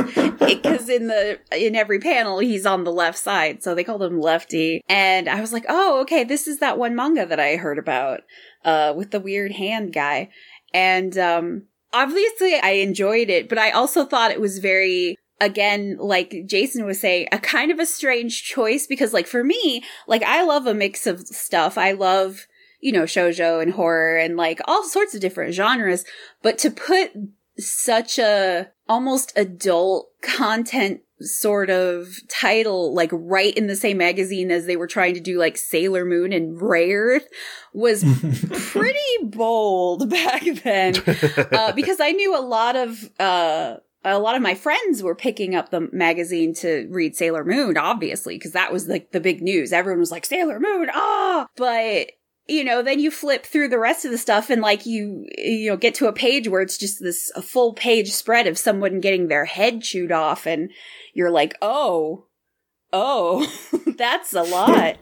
because 0.45 0.89
in 0.89 1.07
the 1.07 1.39
in 1.51 1.75
every 1.75 1.99
panel 1.99 2.39
he's 2.39 2.65
on 2.65 2.83
the 2.83 2.91
left 2.91 3.17
side 3.17 3.63
so 3.63 3.73
they 3.73 3.83
called 3.83 4.03
him 4.03 4.19
lefty. 4.19 4.81
And 4.87 5.27
i 5.27 5.41
was 5.41 5.53
like 5.53 5.65
oh 5.69 6.01
okay 6.01 6.23
this 6.23 6.47
is 6.47 6.59
that 6.59 6.77
one 6.77 6.95
manga 6.95 7.25
that 7.25 7.39
i 7.39 7.55
heard 7.55 7.77
about 7.77 8.21
uh 8.63 8.93
with 8.95 9.11
the 9.11 9.19
weird 9.19 9.53
hand 9.53 9.93
guy. 9.93 10.29
And 10.73 11.17
um 11.17 11.63
obviously 11.93 12.55
i 12.55 12.71
enjoyed 12.71 13.29
it 13.29 13.47
but 13.47 13.57
i 13.57 13.71
also 13.71 14.03
thought 14.03 14.31
it 14.31 14.41
was 14.41 14.59
very 14.59 15.15
again 15.39 15.95
like 15.97 16.35
jason 16.45 16.85
was 16.85 16.99
saying 16.99 17.25
a 17.31 17.39
kind 17.39 17.71
of 17.71 17.79
a 17.79 17.85
strange 17.85 18.43
choice 18.43 18.85
because 18.85 19.13
like 19.13 19.27
for 19.27 19.43
me 19.45 19.81
like 20.05 20.21
i 20.23 20.43
love 20.43 20.67
a 20.67 20.73
mix 20.73 21.07
of 21.07 21.21
stuff. 21.21 21.77
I 21.77 21.91
love 21.93 22.47
you 22.81 22.91
know 22.91 23.03
shoujo 23.03 23.61
and 23.61 23.71
horror 23.71 24.17
and 24.17 24.37
like 24.37 24.59
all 24.65 24.83
sorts 24.83 25.15
of 25.15 25.21
different 25.21 25.53
genres. 25.53 26.05
But 26.41 26.57
to 26.59 26.69
put 26.69 27.11
such 27.57 28.19
a 28.19 28.71
almost 28.88 29.33
adult 29.35 30.09
content 30.21 31.01
sort 31.21 31.69
of 31.69 32.09
title 32.27 32.93
like 32.93 33.09
right 33.13 33.55
in 33.55 33.67
the 33.67 33.75
same 33.75 33.97
magazine 33.97 34.51
as 34.51 34.65
they 34.65 34.75
were 34.75 34.88
trying 34.88 35.13
to 35.13 35.21
do 35.21 35.39
like 35.39 35.57
Sailor 35.57 36.03
Moon 36.03 36.33
and 36.33 36.62
Earth 36.62 37.27
was 37.74 38.03
pretty 38.71 39.00
bold 39.24 40.09
back 40.09 40.43
then 40.63 40.95
uh, 41.51 41.71
because 41.75 42.01
I 42.01 42.12
knew 42.12 42.38
a 42.38 42.43
lot 42.43 42.75
of 42.75 43.09
uh 43.17 43.77
a 44.05 44.19
lot 44.19 44.35
of 44.35 44.41
my 44.41 44.53
friends 44.53 45.01
were 45.01 45.15
picking 45.15 45.55
up 45.55 45.69
the 45.69 45.89
magazine 45.91 46.53
to 46.55 46.88
read 46.91 47.15
Sailor 47.15 47.43
Moon, 47.43 47.75
obviously, 47.75 48.38
because 48.38 48.51
that 48.51 48.71
was 48.71 48.88
like 48.88 49.12
the 49.12 49.19
big 49.19 49.41
news. 49.41 49.74
Everyone 49.74 50.00
was 50.00 50.12
like, 50.12 50.25
Sailor 50.25 50.59
Moon, 50.59 50.89
ah! 50.93 51.47
But, 51.57 52.12
you 52.47 52.63
know, 52.63 52.81
then 52.83 52.99
you 52.99 53.09
flip 53.09 53.45
through 53.45 53.69
the 53.69 53.79
rest 53.79 54.05
of 54.05 54.11
the 54.11 54.17
stuff 54.17 54.49
and 54.49 54.61
like 54.61 54.85
you, 54.85 55.25
you 55.37 55.69
know, 55.69 55.77
get 55.77 55.95
to 55.95 56.07
a 56.07 56.13
page 56.13 56.47
where 56.47 56.61
it's 56.61 56.77
just 56.77 57.01
this 57.01 57.31
a 57.35 57.41
full 57.41 57.73
page 57.73 58.11
spread 58.11 58.45
of 58.45 58.57
someone 58.57 58.99
getting 58.99 59.27
their 59.27 59.45
head 59.45 59.81
chewed 59.81 60.11
off 60.11 60.45
and 60.45 60.69
you're 61.13 61.31
like, 61.31 61.55
oh, 61.61 62.25
oh, 62.93 63.51
that's 63.97 64.33
a 64.33 64.43
lot. 64.43 64.97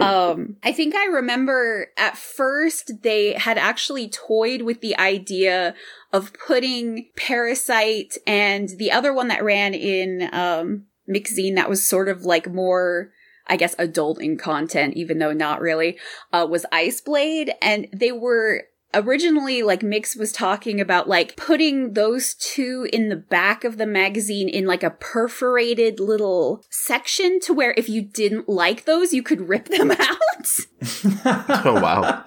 um, 0.00 0.56
I 0.62 0.72
think 0.72 0.94
I 0.94 1.06
remember 1.06 1.88
at 1.98 2.16
first 2.16 3.02
they 3.02 3.34
had 3.34 3.58
actually 3.58 4.08
toyed 4.08 4.62
with 4.62 4.80
the 4.80 4.98
idea 4.98 5.74
of 6.12 6.32
putting 6.32 7.10
Parasite 7.16 8.16
and 8.26 8.70
the 8.70 8.92
other 8.92 9.12
one 9.12 9.28
that 9.28 9.44
ran 9.44 9.74
in 9.74 10.30
um, 10.32 10.86
MixxZine 11.08 11.56
that 11.56 11.68
was 11.68 11.84
sort 11.84 12.08
of 12.08 12.22
like 12.22 12.50
more. 12.50 13.12
I 13.48 13.56
guess 13.56 13.74
adult 13.78 14.20
in 14.20 14.36
content, 14.36 14.94
even 14.94 15.18
though 15.18 15.32
not 15.32 15.60
really, 15.60 15.98
uh, 16.32 16.46
was 16.48 16.66
Ice 16.72 17.00
Blade. 17.00 17.52
And 17.62 17.88
they 17.92 18.12
were 18.12 18.64
originally 18.94 19.62
like 19.62 19.80
Mixx 19.80 20.18
was 20.18 20.32
talking 20.32 20.80
about 20.80 21.08
like 21.08 21.36
putting 21.36 21.92
those 21.92 22.34
two 22.34 22.88
in 22.92 23.08
the 23.08 23.16
back 23.16 23.64
of 23.64 23.76
the 23.76 23.86
magazine 23.86 24.48
in 24.48 24.66
like 24.66 24.82
a 24.82 24.90
perforated 24.90 26.00
little 26.00 26.64
section 26.70 27.38
to 27.40 27.52
where 27.52 27.74
if 27.76 27.88
you 27.88 28.02
didn't 28.02 28.48
like 28.48 28.84
those, 28.84 29.12
you 29.12 29.22
could 29.22 29.48
rip 29.48 29.66
them 29.66 29.90
out. 29.98 30.18
Oh 31.24 31.80
wow. 31.82 32.22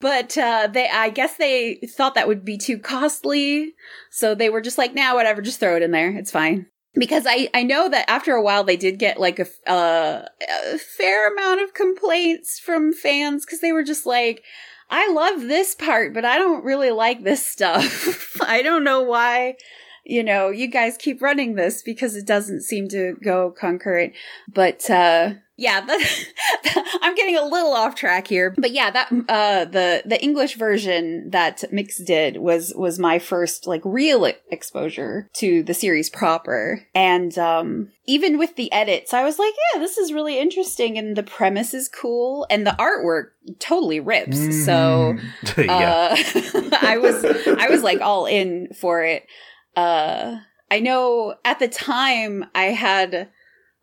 but 0.00 0.38
uh 0.38 0.68
they 0.72 0.88
I 0.88 1.10
guess 1.10 1.36
they 1.36 1.76
thought 1.86 2.14
that 2.14 2.26
would 2.26 2.44
be 2.44 2.56
too 2.56 2.78
costly. 2.78 3.74
So 4.10 4.34
they 4.34 4.48
were 4.48 4.60
just 4.60 4.78
like, 4.78 4.94
nah, 4.94 5.14
whatever, 5.14 5.42
just 5.42 5.60
throw 5.60 5.76
it 5.76 5.82
in 5.82 5.90
there. 5.90 6.10
It's 6.16 6.30
fine. 6.30 6.66
Because 6.94 7.24
I, 7.26 7.48
I 7.52 7.64
know 7.64 7.88
that 7.88 8.08
after 8.08 8.34
a 8.34 8.42
while 8.42 8.62
they 8.62 8.76
did 8.76 8.98
get 8.98 9.18
like 9.18 9.40
a, 9.40 9.46
uh, 9.68 10.26
a 10.72 10.78
fair 10.78 11.32
amount 11.32 11.60
of 11.60 11.74
complaints 11.74 12.60
from 12.60 12.92
fans 12.92 13.44
because 13.44 13.60
they 13.60 13.72
were 13.72 13.82
just 13.82 14.06
like, 14.06 14.44
I 14.90 15.10
love 15.10 15.42
this 15.42 15.74
part, 15.74 16.14
but 16.14 16.24
I 16.24 16.38
don't 16.38 16.64
really 16.64 16.90
like 16.90 17.24
this 17.24 17.44
stuff. 17.44 18.40
I 18.42 18.62
don't 18.62 18.84
know 18.84 19.02
why, 19.02 19.56
you 20.04 20.22
know, 20.22 20.50
you 20.50 20.68
guys 20.68 20.96
keep 20.96 21.20
running 21.22 21.54
this 21.54 21.82
because 21.82 22.14
it 22.14 22.26
doesn't 22.26 22.62
seem 22.62 22.88
to 22.88 23.16
go 23.22 23.50
concurrent. 23.50 24.12
But, 24.52 24.88
uh, 24.88 25.34
yeah, 25.56 25.80
that, 25.80 26.98
I'm 27.02 27.14
getting 27.14 27.36
a 27.36 27.44
little 27.44 27.72
off 27.72 27.94
track 27.94 28.26
here. 28.26 28.54
But 28.56 28.72
yeah, 28.72 28.90
that, 28.90 29.12
uh, 29.28 29.64
the, 29.66 30.02
the 30.04 30.22
English 30.22 30.56
version 30.56 31.30
that 31.30 31.64
Mixx 31.72 32.04
did 32.04 32.38
was, 32.38 32.72
was 32.76 32.98
my 32.98 33.18
first, 33.18 33.66
like, 33.66 33.82
real 33.84 34.24
exposure 34.50 35.28
to 35.36 35.62
the 35.62 35.74
series 35.74 36.10
proper. 36.10 36.82
And, 36.94 37.36
um, 37.38 37.90
even 38.06 38.36
with 38.38 38.56
the 38.56 38.70
edits, 38.72 39.14
I 39.14 39.24
was 39.24 39.38
like, 39.38 39.54
yeah, 39.72 39.80
this 39.80 39.96
is 39.96 40.12
really 40.12 40.38
interesting 40.38 40.98
and 40.98 41.16
the 41.16 41.22
premise 41.22 41.72
is 41.72 41.88
cool 41.88 42.46
and 42.50 42.66
the 42.66 42.76
artwork 42.78 43.28
totally 43.58 44.00
rips. 44.00 44.64
So, 44.64 45.16
yeah. 45.56 46.14
uh, 46.14 46.70
I 46.82 46.98
was 46.98 47.24
I 47.24 47.68
was 47.68 47.82
like 47.82 48.00
all 48.00 48.26
in 48.26 48.68
for 48.74 49.02
it. 49.02 49.26
Uh, 49.74 50.38
I 50.70 50.80
know 50.80 51.34
at 51.44 51.58
the 51.58 51.68
time 51.68 52.44
I 52.54 52.64
had 52.64 53.30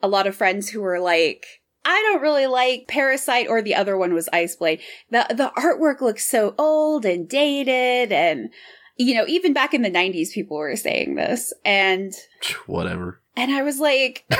a 0.01 0.07
lot 0.07 0.27
of 0.27 0.35
friends 0.35 0.69
who 0.69 0.81
were 0.81 0.99
like, 0.99 1.45
I 1.85 2.00
don't 2.11 2.21
really 2.21 2.47
like 2.47 2.88
Parasite 2.88 3.47
or 3.47 3.61
the 3.61 3.75
other 3.75 3.97
one 3.97 4.13
was 4.13 4.29
Ice 4.33 4.55
Blade. 4.55 4.81
The 5.09 5.25
the 5.29 5.51
artwork 5.57 6.01
looks 6.01 6.27
so 6.27 6.53
old 6.57 7.05
and 7.05 7.27
dated 7.27 8.11
and 8.11 8.50
you 8.97 9.15
know, 9.15 9.25
even 9.27 9.51
back 9.53 9.73
in 9.73 9.82
the 9.82 9.89
90s 9.89 10.32
people 10.32 10.58
were 10.58 10.75
saying 10.75 11.15
this 11.15 11.53
and 11.65 12.13
Whatever. 12.67 13.19
and 13.36 13.51
I 13.51 13.63
was 13.63 13.79
like 13.79 14.25
uh, 14.32 14.38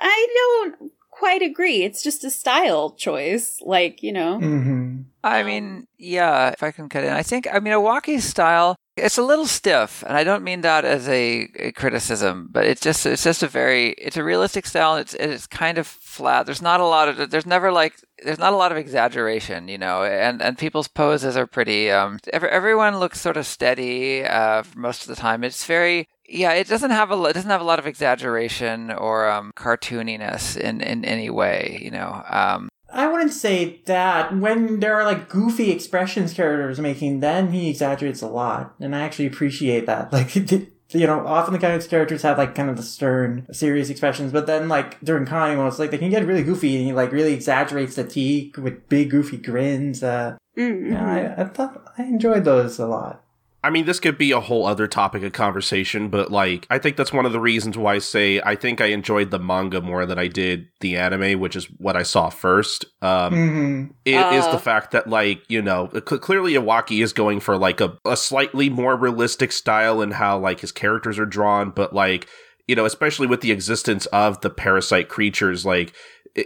I 0.00 0.26
don't 0.34 0.92
quite 1.10 1.42
agree. 1.42 1.82
It's 1.82 2.02
just 2.02 2.24
a 2.24 2.30
style 2.30 2.92
choice. 2.92 3.60
Like, 3.62 4.02
you 4.02 4.12
know. 4.12 4.38
hmm 4.38 5.02
I 5.22 5.42
mean, 5.42 5.86
yeah, 5.98 6.48
if 6.48 6.62
I 6.62 6.70
can 6.70 6.88
cut 6.88 7.04
in. 7.04 7.12
I 7.12 7.22
think, 7.22 7.46
I 7.52 7.58
mean, 7.60 7.74
Iwaaki's 7.74 8.24
style, 8.24 8.74
it's 9.00 9.18
a 9.18 9.22
little 9.22 9.46
stiff, 9.46 10.04
and 10.06 10.16
I 10.16 10.24
don't 10.24 10.44
mean 10.44 10.60
that 10.60 10.84
as 10.84 11.08
a, 11.08 11.48
a 11.56 11.72
criticism, 11.72 12.48
but 12.50 12.64
it's 12.64 12.80
just, 12.80 13.04
it's 13.06 13.24
just 13.24 13.42
a 13.42 13.48
very, 13.48 13.90
it's 13.90 14.16
a 14.16 14.24
realistic 14.24 14.66
style. 14.66 14.96
It's, 14.96 15.14
it's 15.14 15.46
kind 15.46 15.78
of 15.78 15.86
flat. 15.86 16.46
There's 16.46 16.62
not 16.62 16.80
a 16.80 16.86
lot 16.86 17.08
of, 17.08 17.30
there's 17.30 17.46
never 17.46 17.72
like, 17.72 17.94
there's 18.24 18.38
not 18.38 18.52
a 18.52 18.56
lot 18.56 18.72
of 18.72 18.78
exaggeration, 18.78 19.68
you 19.68 19.78
know, 19.78 20.04
and, 20.04 20.40
and 20.40 20.56
people's 20.56 20.88
poses 20.88 21.36
are 21.36 21.46
pretty, 21.46 21.90
um, 21.90 22.18
every, 22.32 22.48
everyone 22.48 22.98
looks 22.98 23.20
sort 23.20 23.36
of 23.36 23.46
steady, 23.46 24.24
uh, 24.24 24.62
most 24.76 25.02
of 25.02 25.08
the 25.08 25.16
time. 25.16 25.44
It's 25.44 25.64
very, 25.64 26.08
yeah, 26.28 26.52
it 26.52 26.68
doesn't 26.68 26.92
have 26.92 27.10
a 27.10 27.24
it 27.24 27.34
doesn't 27.34 27.50
have 27.50 27.60
a 27.60 27.64
lot 27.64 27.80
of 27.80 27.86
exaggeration 27.86 28.92
or 28.92 29.28
um, 29.28 29.52
cartooniness 29.56 30.56
in, 30.56 30.80
in 30.80 31.04
any 31.04 31.28
way, 31.28 31.80
you 31.82 31.90
know. 31.90 32.22
Um, 32.30 32.69
I 32.92 33.06
wouldn't 33.08 33.32
say 33.32 33.80
that. 33.86 34.36
When 34.36 34.80
there 34.80 34.94
are 34.94 35.04
like 35.04 35.28
goofy 35.28 35.70
expressions 35.70 36.32
characters 36.32 36.80
making, 36.80 37.20
then 37.20 37.52
he 37.52 37.70
exaggerates 37.70 38.22
a 38.22 38.28
lot, 38.28 38.74
and 38.80 38.94
I 38.94 39.00
actually 39.00 39.26
appreciate 39.26 39.86
that. 39.86 40.12
Like, 40.92 40.98
you 40.98 41.06
know, 41.06 41.24
often 41.24 41.52
the 41.52 41.60
comics 41.60 41.86
characters 41.86 42.22
have 42.22 42.36
like 42.36 42.56
kind 42.56 42.68
of 42.68 42.76
the 42.76 42.82
stern, 42.82 43.46
serious 43.52 43.90
expressions, 43.90 44.32
but 44.32 44.48
then 44.48 44.68
like 44.68 45.00
during 45.02 45.24
comic 45.24 45.56
it's 45.56 45.78
like 45.78 45.92
they 45.92 45.98
can 45.98 46.10
get 46.10 46.26
really 46.26 46.42
goofy, 46.42 46.76
and 46.76 46.84
he 46.84 46.92
like 46.92 47.12
really 47.12 47.32
exaggerates 47.32 47.94
the 47.94 48.02
teeth 48.02 48.58
with 48.58 48.88
big 48.88 49.10
goofy 49.10 49.36
grins. 49.36 50.02
Uh, 50.02 50.36
Mm, 50.56 50.90
yeah, 50.90 51.34
I, 51.38 51.42
I 51.42 51.44
thought 51.46 51.92
I 51.96 52.02
enjoyed 52.02 52.44
those 52.44 52.78
a 52.78 52.86
lot. 52.86 53.24
I 53.62 53.70
mean, 53.70 53.84
this 53.84 54.00
could 54.00 54.16
be 54.16 54.32
a 54.32 54.40
whole 54.40 54.64
other 54.66 54.86
topic 54.86 55.22
of 55.22 55.32
conversation, 55.32 56.08
but 56.08 56.30
like, 56.32 56.66
I 56.70 56.78
think 56.78 56.96
that's 56.96 57.12
one 57.12 57.26
of 57.26 57.32
the 57.32 57.40
reasons 57.40 57.76
why 57.76 57.96
I 57.96 57.98
say 57.98 58.40
I 58.44 58.54
think 58.56 58.80
I 58.80 58.86
enjoyed 58.86 59.30
the 59.30 59.38
manga 59.38 59.82
more 59.82 60.06
than 60.06 60.18
I 60.18 60.28
did 60.28 60.68
the 60.80 60.96
anime, 60.96 61.38
which 61.38 61.56
is 61.56 61.66
what 61.78 61.94
I 61.94 62.02
saw 62.02 62.30
first. 62.30 62.86
Um, 63.02 63.34
hmm 63.34 63.84
it 64.06 64.32
is 64.32 64.46
Uh. 64.46 64.52
the 64.52 64.58
fact 64.58 64.92
that 64.92 65.08
like 65.08 65.42
you 65.48 65.60
know 65.60 65.90
cl- 65.92 66.18
clearly 66.20 66.54
Iwaaki 66.54 67.02
is 67.02 67.12
going 67.12 67.38
for 67.40 67.58
like 67.58 67.80
a, 67.82 67.98
a 68.06 68.16
slightly 68.16 68.70
more 68.70 68.96
realistic 68.96 69.52
style 69.52 70.00
in 70.00 70.12
how 70.12 70.38
like 70.38 70.60
his 70.60 70.72
characters 70.72 71.18
are 71.18 71.26
drawn 71.26 71.70
but 71.70 71.92
like 71.94 72.26
you 72.66 72.74
know 72.74 72.86
especially 72.86 73.26
with 73.26 73.42
the 73.42 73.52
existence 73.52 74.06
of 74.06 74.40
the 74.40 74.48
parasite 74.48 75.08
creatures 75.10 75.66
like 75.66 75.92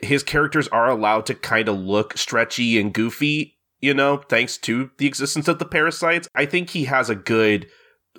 his 0.02 0.22
characters 0.24 0.66
are 0.68 0.88
allowed 0.90 1.26
to 1.26 1.34
kind 1.34 1.68
of 1.68 1.78
look 1.78 2.16
stretchy 2.18 2.80
and 2.80 2.92
goofy 2.92 3.56
you 3.80 3.94
know 3.94 4.18
thanks 4.28 4.56
to 4.58 4.90
the 4.98 5.06
existence 5.06 5.48
of 5.48 5.58
the 5.58 5.64
parasites 5.64 6.28
i 6.34 6.46
think 6.46 6.70
he 6.70 6.84
has 6.84 7.10
a 7.10 7.14
good 7.14 7.66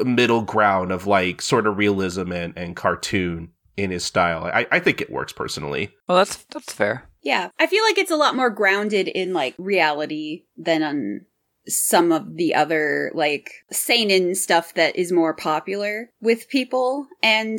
middle 0.03 0.41
ground 0.41 0.91
of 0.91 1.07
like 1.07 1.41
sort 1.41 1.65
of 1.65 1.77
realism 1.77 2.31
and, 2.31 2.53
and 2.57 2.75
cartoon 2.75 3.49
in 3.77 3.91
his 3.91 4.03
style 4.03 4.45
I, 4.45 4.67
I 4.71 4.79
think 4.79 5.01
it 5.01 5.11
works 5.11 5.33
personally 5.33 5.93
well, 6.07 6.19
that's 6.19 6.43
that's 6.45 6.71
fair. 6.71 7.09
Yeah. 7.21 7.49
I 7.59 7.67
feel 7.67 7.83
like 7.83 7.97
it's 7.97 8.11
a 8.11 8.15
lot 8.15 8.35
more 8.35 8.51
grounded 8.51 9.07
in 9.07 9.33
like 9.33 9.55
reality 9.57 10.43
than 10.57 10.83
on 10.83 11.21
some 11.67 12.11
of 12.11 12.37
the 12.37 12.53
other 12.53 13.11
like 13.15 13.49
seinen 13.71 14.35
stuff 14.35 14.75
that 14.75 14.95
is 14.95 15.11
more 15.11 15.33
popular 15.33 16.11
with 16.21 16.47
people. 16.47 17.07
And 17.23 17.57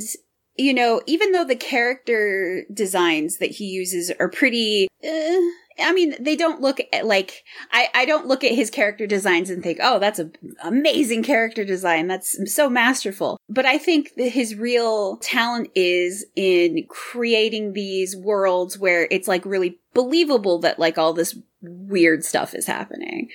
you 0.59 0.75
know, 0.75 1.01
even 1.07 1.33
though 1.33 1.45
the 1.45 1.57
character 1.57 2.65
designs 2.73 3.39
that 3.39 3.51
he 3.51 3.67
uses 3.67 4.11
are 4.19 4.29
pretty, 4.29 4.89
uh, 5.05 5.41
I 5.79 5.93
mean, 5.93 6.15
they 6.19 6.37
don't 6.37 6.63
look 6.63 6.81
at, 6.93 7.05
like, 7.05 7.45
I, 7.71 7.89
I 7.95 8.05
don't 8.07 8.27
look 8.27 8.43
at 8.45 8.55
his 8.55 8.71
character 8.71 9.07
designs 9.07 9.51
and 9.51 9.63
think, 9.63 9.79
oh, 9.83 9.99
that's 9.99 10.19
an 10.19 10.33
amazing 10.63 11.23
character 11.23 11.65
design. 11.65 12.07
That's 12.07 12.53
so 12.53 12.71
masterful. 12.71 13.39
But 13.49 13.67
I 13.67 13.77
think 13.77 14.15
that 14.17 14.31
his 14.31 14.55
real 14.55 15.19
talent 15.19 15.71
is 15.75 16.25
in 16.35 16.87
creating 16.89 17.75
these 17.75 18.17
worlds 18.17 18.79
where 18.79 19.07
it's 19.11 19.29
like 19.29 19.45
really 19.45 19.79
believable 19.93 20.59
that 20.61 20.79
like 20.79 20.97
all 20.97 21.13
this 21.13 21.39
weird 21.69 22.25
stuff 22.25 22.55
is 22.55 22.67
happening. 22.67 23.29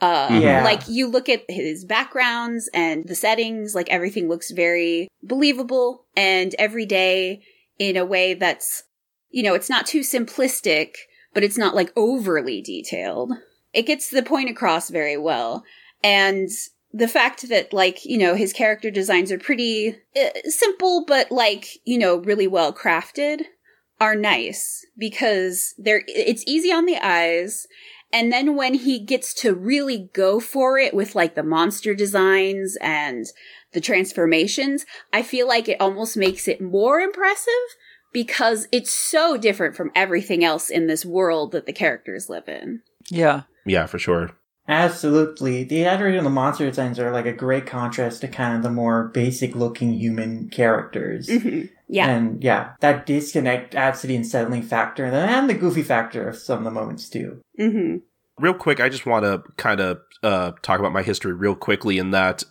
Uh, 0.00 0.28
Mhm. 0.28 0.42
Yeah. 0.42 0.64
like 0.64 0.82
you 0.88 1.06
look 1.06 1.28
at 1.28 1.42
his 1.48 1.84
backgrounds 1.84 2.68
and 2.72 3.06
the 3.06 3.14
settings, 3.14 3.74
like 3.74 3.88
everything 3.90 4.28
looks 4.28 4.50
very 4.50 5.08
believable 5.22 6.06
and 6.16 6.54
everyday 6.58 7.42
in 7.78 7.96
a 7.96 8.04
way 8.04 8.34
that's, 8.34 8.84
you 9.30 9.42
know, 9.42 9.54
it's 9.54 9.68
not 9.70 9.86
too 9.86 10.00
simplistic, 10.00 10.94
but 11.34 11.44
it's 11.44 11.58
not 11.58 11.74
like 11.74 11.92
overly 11.96 12.62
detailed. 12.62 13.32
It 13.72 13.82
gets 13.86 14.10
the 14.10 14.22
point 14.22 14.50
across 14.50 14.88
very 14.90 15.16
well. 15.16 15.64
And 16.02 16.48
the 16.92 17.08
fact 17.08 17.48
that 17.50 17.72
like, 17.72 18.04
you 18.04 18.18
know, 18.18 18.34
his 18.34 18.52
character 18.52 18.90
designs 18.90 19.30
are 19.30 19.38
pretty 19.38 19.96
uh, 20.16 20.30
simple, 20.44 21.04
but 21.06 21.30
like, 21.30 21.66
you 21.84 21.98
know, 21.98 22.16
really 22.16 22.46
well 22.48 22.72
crafted 22.72 23.42
are 24.00 24.14
nice 24.14 24.84
because 24.96 25.74
they're, 25.78 26.02
it's 26.06 26.44
easy 26.46 26.72
on 26.72 26.86
the 26.86 26.98
eyes. 26.98 27.66
And 28.12 28.32
then 28.32 28.56
when 28.56 28.74
he 28.74 28.98
gets 28.98 29.32
to 29.34 29.54
really 29.54 30.10
go 30.12 30.40
for 30.40 30.78
it 30.78 30.94
with 30.94 31.14
like 31.14 31.34
the 31.34 31.42
monster 31.42 31.94
designs 31.94 32.76
and 32.80 33.26
the 33.72 33.80
transformations, 33.80 34.84
I 35.12 35.22
feel 35.22 35.46
like 35.46 35.68
it 35.68 35.80
almost 35.80 36.16
makes 36.16 36.48
it 36.48 36.60
more 36.60 36.98
impressive 37.00 37.52
because 38.12 38.66
it's 38.72 38.92
so 38.92 39.36
different 39.36 39.76
from 39.76 39.92
everything 39.94 40.44
else 40.44 40.70
in 40.70 40.88
this 40.88 41.04
world 41.04 41.52
that 41.52 41.66
the 41.66 41.72
characters 41.72 42.28
live 42.28 42.48
in. 42.48 42.82
Yeah. 43.10 43.42
yeah 43.64 43.86
for 43.86 43.98
sure 43.98 44.30
Absolutely. 44.70 45.64
The 45.64 45.80
exaggerated 45.80 46.18
and 46.18 46.26
the 46.26 46.30
monster 46.30 46.64
designs 46.64 47.00
are 47.00 47.10
like 47.10 47.26
a 47.26 47.32
great 47.32 47.66
contrast 47.66 48.20
to 48.20 48.28
kind 48.28 48.56
of 48.56 48.62
the 48.62 48.70
more 48.70 49.08
basic 49.08 49.56
looking 49.56 49.94
human 49.94 50.48
characters. 50.48 51.26
Mhm. 51.26 51.70
Yeah. 51.90 52.08
And 52.08 52.42
yeah, 52.42 52.74
that 52.80 53.04
disconnect 53.04 53.74
adds 53.74 54.00
to 54.00 54.06
the 54.06 54.16
unsettling 54.16 54.62
factor 54.62 55.04
and 55.04 55.50
the 55.50 55.54
goofy 55.54 55.82
factor 55.82 56.28
of 56.28 56.36
some 56.36 56.58
of 56.58 56.64
the 56.64 56.70
moments 56.70 57.08
too. 57.08 57.40
hmm 57.58 57.96
real 58.40 58.54
quick, 58.54 58.80
I 58.80 58.88
just 58.88 59.06
want 59.06 59.24
to 59.24 59.42
kind 59.56 59.80
of 59.80 60.00
uh, 60.22 60.52
talk 60.62 60.80
about 60.80 60.92
my 60.92 61.02
history 61.02 61.32
real 61.32 61.54
quickly 61.54 61.98
in 61.98 62.10
that 62.10 62.42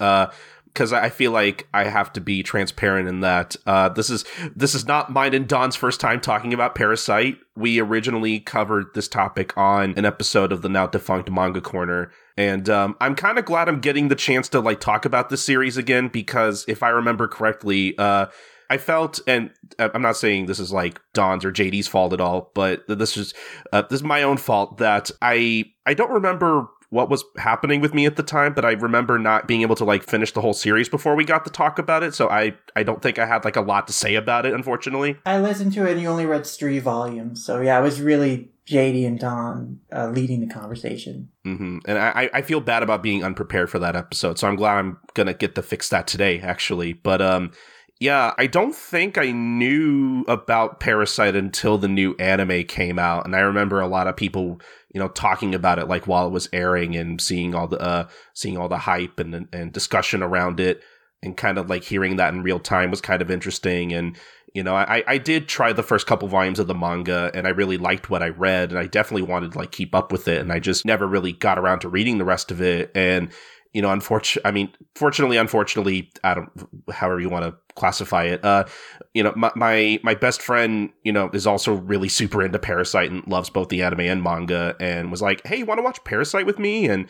because 0.65 0.93
I 0.93 1.09
feel 1.09 1.31
like 1.31 1.67
I 1.73 1.85
have 1.85 2.13
to 2.13 2.21
be 2.21 2.43
transparent 2.43 3.09
in 3.09 3.21
that 3.21 3.55
uh, 3.65 3.89
this 3.89 4.09
is 4.09 4.23
this 4.55 4.75
is 4.75 4.85
not 4.85 5.11
mine 5.11 5.33
and 5.33 5.47
Don's 5.47 5.75
first 5.75 5.99
time 5.99 6.21
talking 6.21 6.53
about 6.53 6.75
Parasite. 6.75 7.37
We 7.55 7.79
originally 7.79 8.39
covered 8.39 8.87
this 8.93 9.07
topic 9.07 9.57
on 9.57 9.95
an 9.97 10.05
episode 10.05 10.51
of 10.51 10.61
the 10.61 10.69
now 10.69 10.87
defunct 10.87 11.29
Manga 11.29 11.61
Corner. 11.61 12.11
And 12.37 12.69
um, 12.69 12.95
I'm 13.01 13.15
kind 13.15 13.37
of 13.37 13.45
glad 13.45 13.67
I'm 13.67 13.81
getting 13.81 14.07
the 14.07 14.15
chance 14.15 14.47
to 14.49 14.59
like 14.61 14.79
talk 14.79 15.05
about 15.05 15.29
this 15.29 15.43
series 15.43 15.75
again 15.75 16.07
because 16.07 16.63
if 16.67 16.83
I 16.83 16.89
remember 16.89 17.27
correctly, 17.27 17.97
uh, 17.97 18.27
I 18.69 18.77
felt, 18.77 19.19
and 19.27 19.51
uh, 19.79 19.89
I'm 19.93 20.01
not 20.01 20.17
saying 20.17 20.45
this 20.45 20.59
is 20.59 20.71
like 20.71 21.01
Don's 21.13 21.43
or 21.43 21.51
JD's 21.51 21.87
fault 21.87 22.13
at 22.13 22.21
all, 22.21 22.51
but 22.53 22.83
this 22.87 23.17
is 23.17 23.33
uh, 23.73 23.81
this 23.83 23.99
is 23.99 24.03
my 24.03 24.23
own 24.23 24.37
fault 24.37 24.77
that 24.77 25.09
I 25.21 25.65
I 25.85 25.93
don't 25.93 26.11
remember 26.11 26.67
what 26.91 27.09
was 27.09 27.23
happening 27.37 27.81
with 27.81 27.93
me 27.93 28.07
at 28.07 28.15
the 28.15 28.23
time, 28.23 28.53
but 28.53 28.65
I 28.65 28.71
remember 28.71 29.19
not 29.19 29.47
being 29.47 29.61
able 29.61 29.75
to 29.75 29.85
like 29.85 30.03
finish 30.03 30.31
the 30.31 30.41
whole 30.41 30.53
series 30.53 30.89
before 30.89 31.15
we 31.15 31.23
got 31.23 31.45
to 31.45 31.51
talk 31.51 31.77
about 31.77 32.03
it. 32.03 32.13
So 32.15 32.29
I 32.29 32.55
I 32.75 32.83
don't 32.83 33.01
think 33.01 33.19
I 33.19 33.25
had 33.25 33.45
like 33.45 33.55
a 33.55 33.61
lot 33.61 33.87
to 33.87 33.93
say 33.93 34.15
about 34.15 34.45
it, 34.45 34.53
unfortunately. 34.53 35.17
I 35.25 35.39
listened 35.39 35.73
to 35.73 35.85
it 35.87 35.93
and 35.93 36.01
you 36.01 36.07
only 36.07 36.25
read 36.25 36.45
three 36.45 36.79
volumes. 36.79 37.43
So 37.45 37.61
yeah, 37.61 37.79
it 37.79 37.83
was 37.83 38.01
really 38.01 38.49
JD 38.67 39.05
and 39.05 39.19
Don 39.19 39.79
uh, 39.91 40.09
leading 40.09 40.41
the 40.41 40.53
conversation. 40.53 41.29
hmm 41.43 41.79
And 41.85 41.97
I 41.97 42.29
I 42.33 42.41
feel 42.41 42.59
bad 42.59 42.83
about 42.83 43.03
being 43.03 43.23
unprepared 43.23 43.69
for 43.69 43.79
that 43.79 43.95
episode, 43.95 44.39
so 44.39 44.47
I'm 44.47 44.55
glad 44.55 44.77
I'm 44.77 44.97
gonna 45.13 45.33
get 45.33 45.55
to 45.55 45.61
fix 45.61 45.89
that 45.89 46.07
today, 46.07 46.39
actually. 46.39 46.93
But 46.93 47.21
um. 47.21 47.51
Yeah, 47.99 48.33
I 48.37 48.47
don't 48.47 48.73
think 48.73 49.17
I 49.17 49.31
knew 49.31 50.23
about 50.29 50.79
Parasite 50.79 51.35
until 51.35 51.77
the 51.77 51.89
new 51.89 52.15
anime 52.17 52.63
came 52.63 52.97
out, 52.97 53.25
and 53.25 53.35
I 53.35 53.39
remember 53.41 53.81
a 53.81 53.87
lot 53.89 54.07
of 54.07 54.15
people, 54.15 54.61
you 54.93 54.99
know, 55.01 55.09
talking 55.09 55.53
about 55.53 55.79
it 55.79 55.89
like 55.89 56.07
while 56.07 56.25
it 56.25 56.31
was 56.31 56.47
airing 56.53 56.95
and 56.95 57.19
seeing 57.19 57.53
all 57.53 57.67
the 57.67 57.77
uh, 57.77 58.07
seeing 58.33 58.57
all 58.57 58.69
the 58.69 58.77
hype 58.77 59.19
and 59.19 59.49
and 59.51 59.73
discussion 59.73 60.23
around 60.23 60.61
it, 60.61 60.81
and 61.21 61.35
kind 61.35 61.57
of 61.57 61.69
like 61.69 61.83
hearing 61.83 62.15
that 62.15 62.33
in 62.33 62.41
real 62.41 62.59
time 62.59 62.89
was 62.89 63.01
kind 63.01 63.21
of 63.21 63.29
interesting. 63.29 63.91
And 63.91 64.17
you 64.53 64.63
know, 64.63 64.75
I 64.75 65.03
I 65.05 65.17
did 65.17 65.49
try 65.49 65.73
the 65.73 65.83
first 65.83 66.07
couple 66.07 66.29
volumes 66.29 66.59
of 66.59 66.67
the 66.67 66.75
manga, 66.75 67.31
and 67.33 67.45
I 67.45 67.49
really 67.49 67.77
liked 67.77 68.09
what 68.09 68.23
I 68.23 68.29
read, 68.29 68.69
and 68.69 68.79
I 68.79 68.87
definitely 68.87 69.23
wanted 69.27 69.51
to 69.51 69.57
like 69.57 69.71
keep 69.71 69.93
up 69.93 70.13
with 70.13 70.29
it, 70.29 70.39
and 70.39 70.53
I 70.53 70.59
just 70.59 70.85
never 70.85 71.05
really 71.05 71.33
got 71.33 71.59
around 71.59 71.79
to 71.81 71.89
reading 71.89 72.17
the 72.17 72.23
rest 72.23 72.49
of 72.49 72.61
it, 72.61 72.91
and 72.95 73.29
you 73.73 73.81
know, 73.81 73.91
unfortunately, 73.91 74.47
I 74.47 74.51
mean, 74.51 74.73
fortunately, 74.95 75.37
unfortunately, 75.37 76.11
I 76.23 76.33
don't, 76.33 76.49
however 76.91 77.19
you 77.19 77.29
want 77.29 77.45
to 77.45 77.55
classify 77.79 78.25
it. 78.25 78.43
Uh, 78.43 78.65
you 79.13 79.23
know, 79.23 79.33
my, 79.35 79.51
my, 79.55 79.99
my 80.03 80.15
best 80.15 80.41
friend, 80.41 80.89
you 81.03 81.11
know, 81.11 81.29
is 81.33 81.47
also 81.47 81.73
really 81.73 82.09
super 82.09 82.43
into 82.43 82.59
Parasite 82.59 83.11
and 83.11 83.25
loves 83.27 83.49
both 83.49 83.69
the 83.69 83.81
anime 83.81 84.01
and 84.01 84.21
manga 84.23 84.75
and 84.79 85.09
was 85.09 85.21
like, 85.21 85.45
Hey, 85.45 85.57
you 85.57 85.65
want 85.65 85.79
to 85.79 85.83
watch 85.83 86.03
Parasite 86.03 86.45
with 86.45 86.59
me? 86.59 86.87
And, 86.87 87.07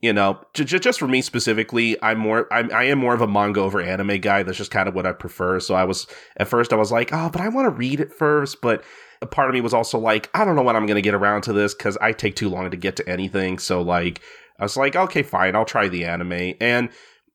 you 0.00 0.12
know, 0.12 0.40
j- 0.54 0.64
j- 0.64 0.78
just 0.78 0.98
for 0.98 1.08
me 1.08 1.20
specifically, 1.20 1.96
I'm 2.02 2.18
more, 2.18 2.52
I'm, 2.52 2.72
I 2.72 2.84
am 2.84 2.98
more 2.98 3.14
of 3.14 3.20
a 3.20 3.28
manga 3.28 3.60
over 3.60 3.80
anime 3.80 4.20
guy. 4.20 4.42
That's 4.42 4.58
just 4.58 4.70
kind 4.70 4.88
of 4.88 4.94
what 4.94 5.06
I 5.06 5.12
prefer. 5.12 5.60
So 5.60 5.74
I 5.74 5.84
was, 5.84 6.06
at 6.36 6.48
first 6.48 6.72
I 6.72 6.76
was 6.76 6.92
like, 6.92 7.10
Oh, 7.12 7.28
but 7.30 7.40
I 7.40 7.48
want 7.48 7.66
to 7.66 7.70
read 7.70 8.00
it 8.00 8.12
first. 8.12 8.60
But 8.60 8.84
a 9.20 9.26
part 9.26 9.48
of 9.48 9.54
me 9.54 9.60
was 9.60 9.74
also 9.74 9.98
like, 9.98 10.30
I 10.34 10.44
don't 10.44 10.56
know 10.56 10.62
when 10.62 10.76
I'm 10.76 10.86
going 10.86 10.96
to 10.96 11.02
get 11.02 11.14
around 11.14 11.42
to 11.42 11.52
this 11.52 11.74
because 11.74 11.96
I 11.98 12.12
take 12.12 12.36
too 12.36 12.48
long 12.48 12.70
to 12.70 12.76
get 12.76 12.96
to 12.96 13.08
anything. 13.08 13.58
So 13.58 13.82
like, 13.82 14.20
I 14.58 14.64
was 14.64 14.76
like, 14.76 14.94
okay, 14.94 15.22
fine, 15.22 15.56
I'll 15.56 15.64
try 15.64 15.88
the 15.88 16.04
anime. 16.04 16.54
And, 16.60 16.90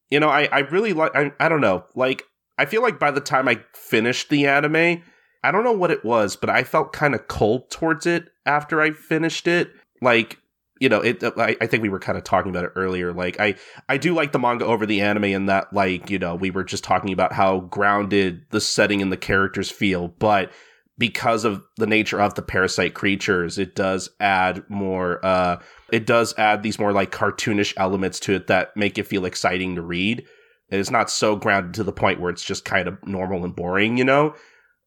you 0.09 0.19
know, 0.19 0.29
I, 0.29 0.47
I 0.51 0.59
really 0.59 0.93
like, 0.93 1.15
I, 1.15 1.31
I 1.39 1.49
don't 1.49 1.61
know, 1.61 1.85
like, 1.95 2.23
I 2.59 2.65
feel 2.65 2.81
like 2.81 2.99
by 2.99 3.11
the 3.11 3.21
time 3.21 3.47
I 3.47 3.61
finished 3.73 4.29
the 4.29 4.45
anime, 4.45 5.01
I 5.43 5.51
don't 5.51 5.63
know 5.63 5.71
what 5.71 5.91
it 5.91 6.03
was, 6.03 6.35
but 6.35 6.49
I 6.49 6.63
felt 6.63 6.91
kind 6.91 7.15
of 7.15 7.27
cold 7.29 7.71
towards 7.71 8.05
it 8.05 8.29
after 8.45 8.81
I 8.81 8.91
finished 8.91 9.47
it. 9.47 9.71
Like, 10.01 10.37
you 10.79 10.89
know, 10.89 10.99
it. 10.99 11.23
I, 11.23 11.55
I 11.61 11.67
think 11.67 11.83
we 11.83 11.89
were 11.89 11.99
kind 11.99 12.17
of 12.17 12.25
talking 12.25 12.49
about 12.49 12.65
it 12.65 12.73
earlier. 12.75 13.13
Like, 13.13 13.39
I, 13.39 13.55
I 13.87 13.97
do 13.97 14.13
like 14.13 14.33
the 14.33 14.39
manga 14.39 14.65
over 14.65 14.85
the 14.85 14.99
anime 14.99 15.23
in 15.23 15.45
that, 15.45 15.71
like, 15.71 16.09
you 16.09 16.19
know, 16.19 16.35
we 16.35 16.51
were 16.51 16.65
just 16.65 16.83
talking 16.83 17.13
about 17.13 17.31
how 17.31 17.61
grounded 17.61 18.45
the 18.49 18.61
setting 18.61 19.01
and 19.01 19.11
the 19.11 19.17
characters 19.17 19.71
feel, 19.71 20.09
but 20.09 20.51
because 20.97 21.45
of 21.45 21.63
the 21.77 21.87
nature 21.87 22.19
of 22.19 22.35
the 22.35 22.41
parasite 22.41 22.93
creatures, 22.93 23.57
it 23.57 23.73
does 23.73 24.09
add 24.19 24.63
more. 24.69 25.25
uh 25.25 25.59
It 25.93 26.05
does 26.05 26.37
add 26.37 26.61
these 26.61 26.77
more 26.77 26.91
like 26.91 27.11
cartoonish 27.11 27.73
elements 27.77 28.19
to 28.21 28.33
it 28.33 28.47
that 28.47 28.75
make 28.75 28.97
it 28.97 29.07
feel 29.07 29.23
exciting 29.23 29.75
to 29.75 29.81
read. 29.81 30.25
And 30.71 30.79
it's 30.79 30.91
not 30.91 31.09
so 31.09 31.35
grounded 31.35 31.73
to 31.75 31.83
the 31.83 31.91
point 31.91 32.19
where 32.19 32.31
it's 32.31 32.43
just 32.43 32.65
kind 32.65 32.87
of 32.87 33.05
normal 33.07 33.43
and 33.43 33.55
boring, 33.55 33.97
you 33.97 34.05
know. 34.05 34.35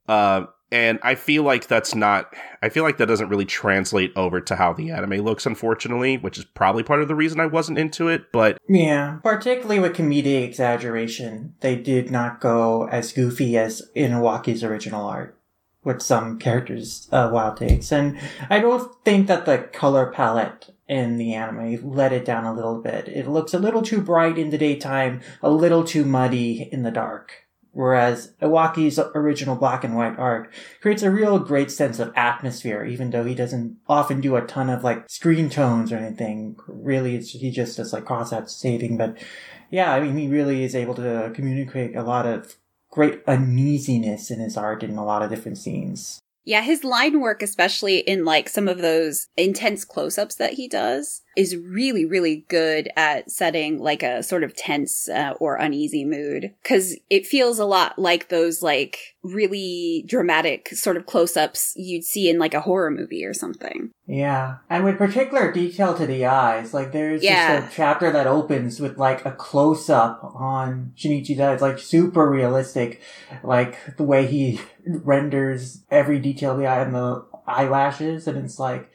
Uh, 0.08 0.46
and 0.72 0.98
I 1.02 1.16
feel 1.16 1.42
like 1.42 1.66
that's 1.66 1.94
not. 1.94 2.34
I 2.62 2.70
feel 2.70 2.82
like 2.82 2.96
that 2.96 3.06
doesn't 3.06 3.28
really 3.28 3.44
translate 3.44 4.10
over 4.16 4.40
to 4.40 4.56
how 4.56 4.72
the 4.72 4.90
anime 4.90 5.20
looks, 5.20 5.44
unfortunately, 5.44 6.16
which 6.16 6.38
is 6.38 6.46
probably 6.46 6.82
part 6.82 7.02
of 7.02 7.08
the 7.08 7.14
reason 7.14 7.40
I 7.40 7.46
wasn't 7.46 7.78
into 7.78 8.08
it. 8.08 8.32
But 8.32 8.56
Yeah, 8.68 9.18
particularly 9.22 9.80
with 9.80 9.94
comedic 9.94 10.44
exaggeration, 10.44 11.54
they 11.60 11.76
did 11.76 12.10
not 12.10 12.40
go 12.40 12.88
as 12.88 13.12
goofy 13.12 13.58
as 13.58 13.82
Inawaki's 13.94 14.64
original 14.64 15.06
art 15.06 15.38
with 15.84 16.00
some 16.00 16.38
characters' 16.38 17.06
uh, 17.12 17.28
wild 17.30 17.58
takes. 17.58 17.92
And 17.92 18.18
I 18.48 18.58
don't 18.60 18.90
think 19.04 19.26
that 19.26 19.44
the 19.44 19.58
color 19.58 20.10
palette 20.10 20.71
in 20.88 21.16
the 21.16 21.34
anime 21.34 21.94
let 21.94 22.12
it 22.12 22.24
down 22.24 22.44
a 22.44 22.54
little 22.54 22.80
bit. 22.80 23.08
It 23.08 23.28
looks 23.28 23.54
a 23.54 23.58
little 23.58 23.82
too 23.82 24.00
bright 24.00 24.38
in 24.38 24.50
the 24.50 24.58
daytime, 24.58 25.20
a 25.42 25.50
little 25.50 25.84
too 25.84 26.04
muddy 26.04 26.68
in 26.72 26.82
the 26.82 26.90
dark. 26.90 27.46
Whereas 27.74 28.34
Iwaaki's 28.42 28.98
original 29.14 29.56
black 29.56 29.82
and 29.82 29.96
white 29.96 30.18
art 30.18 30.52
creates 30.82 31.02
a 31.02 31.10
real 31.10 31.38
great 31.38 31.70
sense 31.70 31.98
of 31.98 32.12
atmosphere, 32.14 32.84
even 32.84 33.10
though 33.10 33.24
he 33.24 33.34
doesn't 33.34 33.78
often 33.88 34.20
do 34.20 34.36
a 34.36 34.42
ton 34.42 34.68
of 34.68 34.84
like 34.84 35.08
screen 35.08 35.48
tones 35.48 35.90
or 35.90 35.96
anything. 35.96 36.56
Really, 36.66 37.18
he 37.20 37.50
just 37.50 37.78
does 37.78 37.94
like 37.94 38.04
crosshatch 38.04 38.60
shading. 38.60 38.98
But 38.98 39.16
yeah, 39.70 39.94
I 39.94 40.00
mean, 40.00 40.18
he 40.18 40.28
really 40.28 40.64
is 40.64 40.74
able 40.74 40.94
to 40.96 41.32
communicate 41.34 41.96
a 41.96 42.02
lot 42.02 42.26
of 42.26 42.56
great 42.90 43.22
uneasiness 43.26 44.30
in 44.30 44.38
his 44.38 44.58
art 44.58 44.82
in 44.82 44.98
a 44.98 45.04
lot 45.04 45.22
of 45.22 45.30
different 45.30 45.56
scenes. 45.56 46.20
Yeah, 46.44 46.62
his 46.62 46.82
line 46.82 47.20
work, 47.20 47.42
especially 47.42 47.98
in 47.98 48.24
like 48.24 48.48
some 48.48 48.66
of 48.66 48.78
those 48.78 49.28
intense 49.36 49.84
close 49.84 50.18
ups 50.18 50.34
that 50.36 50.54
he 50.54 50.66
does, 50.66 51.22
is 51.36 51.56
really, 51.56 52.04
really 52.04 52.44
good 52.48 52.90
at 52.96 53.30
setting 53.30 53.78
like 53.78 54.02
a 54.02 54.22
sort 54.22 54.44
of 54.44 54.54
tense 54.54 55.08
uh, 55.08 55.34
or 55.40 55.56
uneasy 55.56 56.04
mood. 56.04 56.52
Cause 56.64 56.96
it 57.10 57.26
feels 57.26 57.58
a 57.58 57.64
lot 57.64 57.98
like 57.98 58.28
those 58.28 58.62
like 58.62 58.98
really 59.22 60.04
dramatic 60.06 60.68
sort 60.70 60.96
of 60.96 61.06
close 61.06 61.36
ups 61.36 61.72
you'd 61.76 62.04
see 62.04 62.28
in 62.28 62.38
like 62.38 62.54
a 62.54 62.60
horror 62.60 62.90
movie 62.90 63.24
or 63.24 63.32
something. 63.32 63.90
Yeah, 64.06 64.56
and 64.68 64.84
with 64.84 64.98
particular 64.98 65.52
detail 65.52 65.94
to 65.94 66.06
the 66.06 66.26
eyes, 66.26 66.74
like 66.74 66.92
there's 66.92 67.22
Yeah. 67.22 67.60
just 67.60 67.72
a 67.72 67.76
chapter 67.76 68.10
that 68.10 68.26
opens 68.26 68.80
with 68.80 68.98
like 68.98 69.24
a 69.24 69.32
close 69.32 69.88
up 69.88 70.20
on 70.34 70.92
Shinichi's 70.96 71.40
eyes, 71.40 71.62
like 71.62 71.78
super 71.78 72.28
realistic, 72.28 73.00
like 73.44 73.96
the 73.96 74.02
way 74.02 74.26
he 74.26 74.60
renders 74.86 75.84
every 75.90 76.18
detail 76.18 76.52
of 76.52 76.58
the 76.58 76.66
eye 76.66 76.82
and 76.82 76.94
the 76.94 77.24
eyelashes, 77.46 78.26
and 78.26 78.38
it's 78.44 78.58
like 78.58 78.90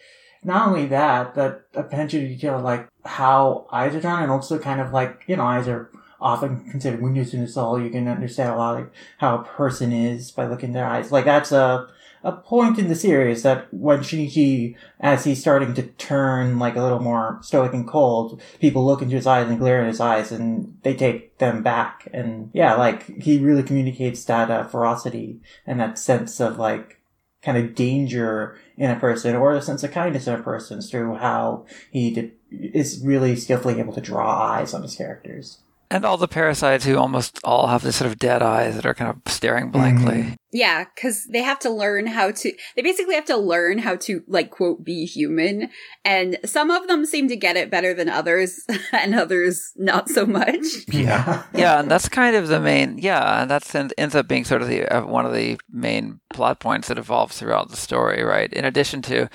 not 0.47 0.69
only 0.69 0.85
that, 0.87 1.35
that 1.35 1.65
attention 1.75 2.21
to 2.21 2.27
detail, 2.29 2.59
like 2.59 2.87
how 3.05 3.67
eyes 3.71 3.93
are 3.93 3.99
drawn, 3.99 4.23
and 4.23 4.31
also 4.31 4.57
kind 4.57 4.79
of 4.79 4.93
like 4.93 5.23
you 5.27 5.35
know 5.35 5.43
eyes 5.43 5.67
are 5.67 5.91
often 6.19 6.69
considered 6.71 7.01
windows 7.01 7.31
to 7.31 7.37
the 7.37 7.47
soul. 7.47 7.79
You 7.79 7.89
can 7.89 8.07
understand 8.07 8.51
a 8.51 8.57
lot 8.57 8.79
of 8.79 8.89
how 9.17 9.35
a 9.35 9.43
person 9.43 9.91
is 9.91 10.31
by 10.31 10.47
looking 10.47 10.71
their 10.71 10.87
eyes. 10.87 11.11
Like 11.11 11.25
that's 11.25 11.51
a 11.51 11.87
a 12.23 12.31
point 12.31 12.79
in 12.79 12.87
the 12.87 12.95
series 12.95 13.43
that 13.43 13.71
when 13.73 13.99
Shinichi, 13.99 14.75
as 14.99 15.23
he's 15.23 15.39
starting 15.39 15.73
to 15.75 15.83
turn 15.83 16.59
like 16.59 16.75
a 16.75 16.81
little 16.81 16.99
more 16.99 17.39
stoic 17.41 17.73
and 17.73 17.87
cold, 17.87 18.41
people 18.59 18.85
look 18.85 19.01
into 19.01 19.15
his 19.15 19.27
eyes 19.27 19.47
and 19.47 19.59
glare 19.59 19.81
in 19.81 19.87
his 19.87 19.99
eyes 19.99 20.31
and 20.31 20.77
they 20.83 20.95
take 20.95 21.37
them 21.37 21.61
back. 21.61 22.07
And 22.11 22.49
yeah, 22.53 22.75
like 22.75 23.05
he 23.21 23.37
really 23.37 23.63
communicates 23.63 24.25
that 24.25 24.49
uh, 24.49 24.63
ferocity 24.63 25.39
and 25.65 25.79
that 25.79 25.99
sense 25.99 26.39
of 26.39 26.57
like 26.57 26.96
kind 27.43 27.57
of 27.57 27.75
danger 27.75 28.57
in 28.77 28.89
a 28.89 28.99
person 28.99 29.35
or 29.35 29.53
a 29.53 29.61
sense 29.61 29.83
of 29.83 29.91
kindness 29.91 30.27
in 30.27 30.33
a 30.33 30.43
person 30.43 30.81
through 30.81 31.15
how 31.15 31.65
he 31.91 32.11
did, 32.11 32.31
is 32.51 33.01
really 33.03 33.35
skillfully 33.35 33.79
able 33.79 33.93
to 33.93 34.01
draw 34.01 34.27
eyes 34.27 34.73
on 34.73 34.81
his 34.81 34.95
characters. 34.95 35.59
And 35.89 36.03
all 36.03 36.17
the 36.17 36.27
parasites 36.27 36.85
who 36.85 36.97
almost 36.97 37.39
all 37.43 37.67
have 37.67 37.81
this 37.81 37.95
sort 37.95 38.11
of 38.11 38.19
dead 38.19 38.41
eyes 38.41 38.75
that 38.75 38.85
are 38.85 38.93
kind 38.93 39.09
of 39.09 39.31
staring 39.31 39.71
blankly. 39.71 40.15
Mm-hmm. 40.15 40.33
Yeah, 40.51 40.85
because 40.85 41.25
they 41.25 41.41
have 41.41 41.59
to 41.59 41.69
learn 41.69 42.07
how 42.07 42.31
to, 42.31 42.53
they 42.75 42.81
basically 42.81 43.15
have 43.15 43.25
to 43.25 43.37
learn 43.37 43.79
how 43.79 43.97
to, 43.97 44.23
like, 44.27 44.49
quote, 44.49 44.83
be 44.83 45.05
human. 45.05 45.69
And 46.05 46.37
some 46.45 46.71
of 46.71 46.87
them 46.87 47.05
seem 47.05 47.27
to 47.27 47.35
get 47.35 47.57
it 47.57 47.69
better 47.69 47.93
than 47.93 48.07
others, 48.07 48.61
and 48.93 49.13
others 49.13 49.73
not 49.75 50.09
so 50.09 50.25
much. 50.25 50.57
Yeah. 50.97 51.43
yeah, 51.53 51.79
and 51.79 51.91
that's 51.91 52.09
kind 52.09 52.35
of 52.35 52.47
the 52.47 52.59
main. 52.59 52.97
Yeah, 52.97 53.41
and 53.41 53.51
that's 53.51 53.75
en- 53.75 53.91
ends 53.97 54.15
up 54.15 54.27
being 54.27 54.45
sort 54.45 54.61
of 54.63 54.67
the 54.67 54.87
uh, 54.87 55.05
one 55.05 55.25
of 55.27 55.33
the 55.33 55.59
main 55.71 56.19
plot 56.29 56.59
points 56.59 56.87
that 56.87 56.97
evolves 56.97 57.37
throughout 57.37 57.69
the 57.69 57.77
story, 57.77 58.23
right? 58.23 58.51
In 58.51 58.65
addition 58.65 59.01
to 59.03 59.29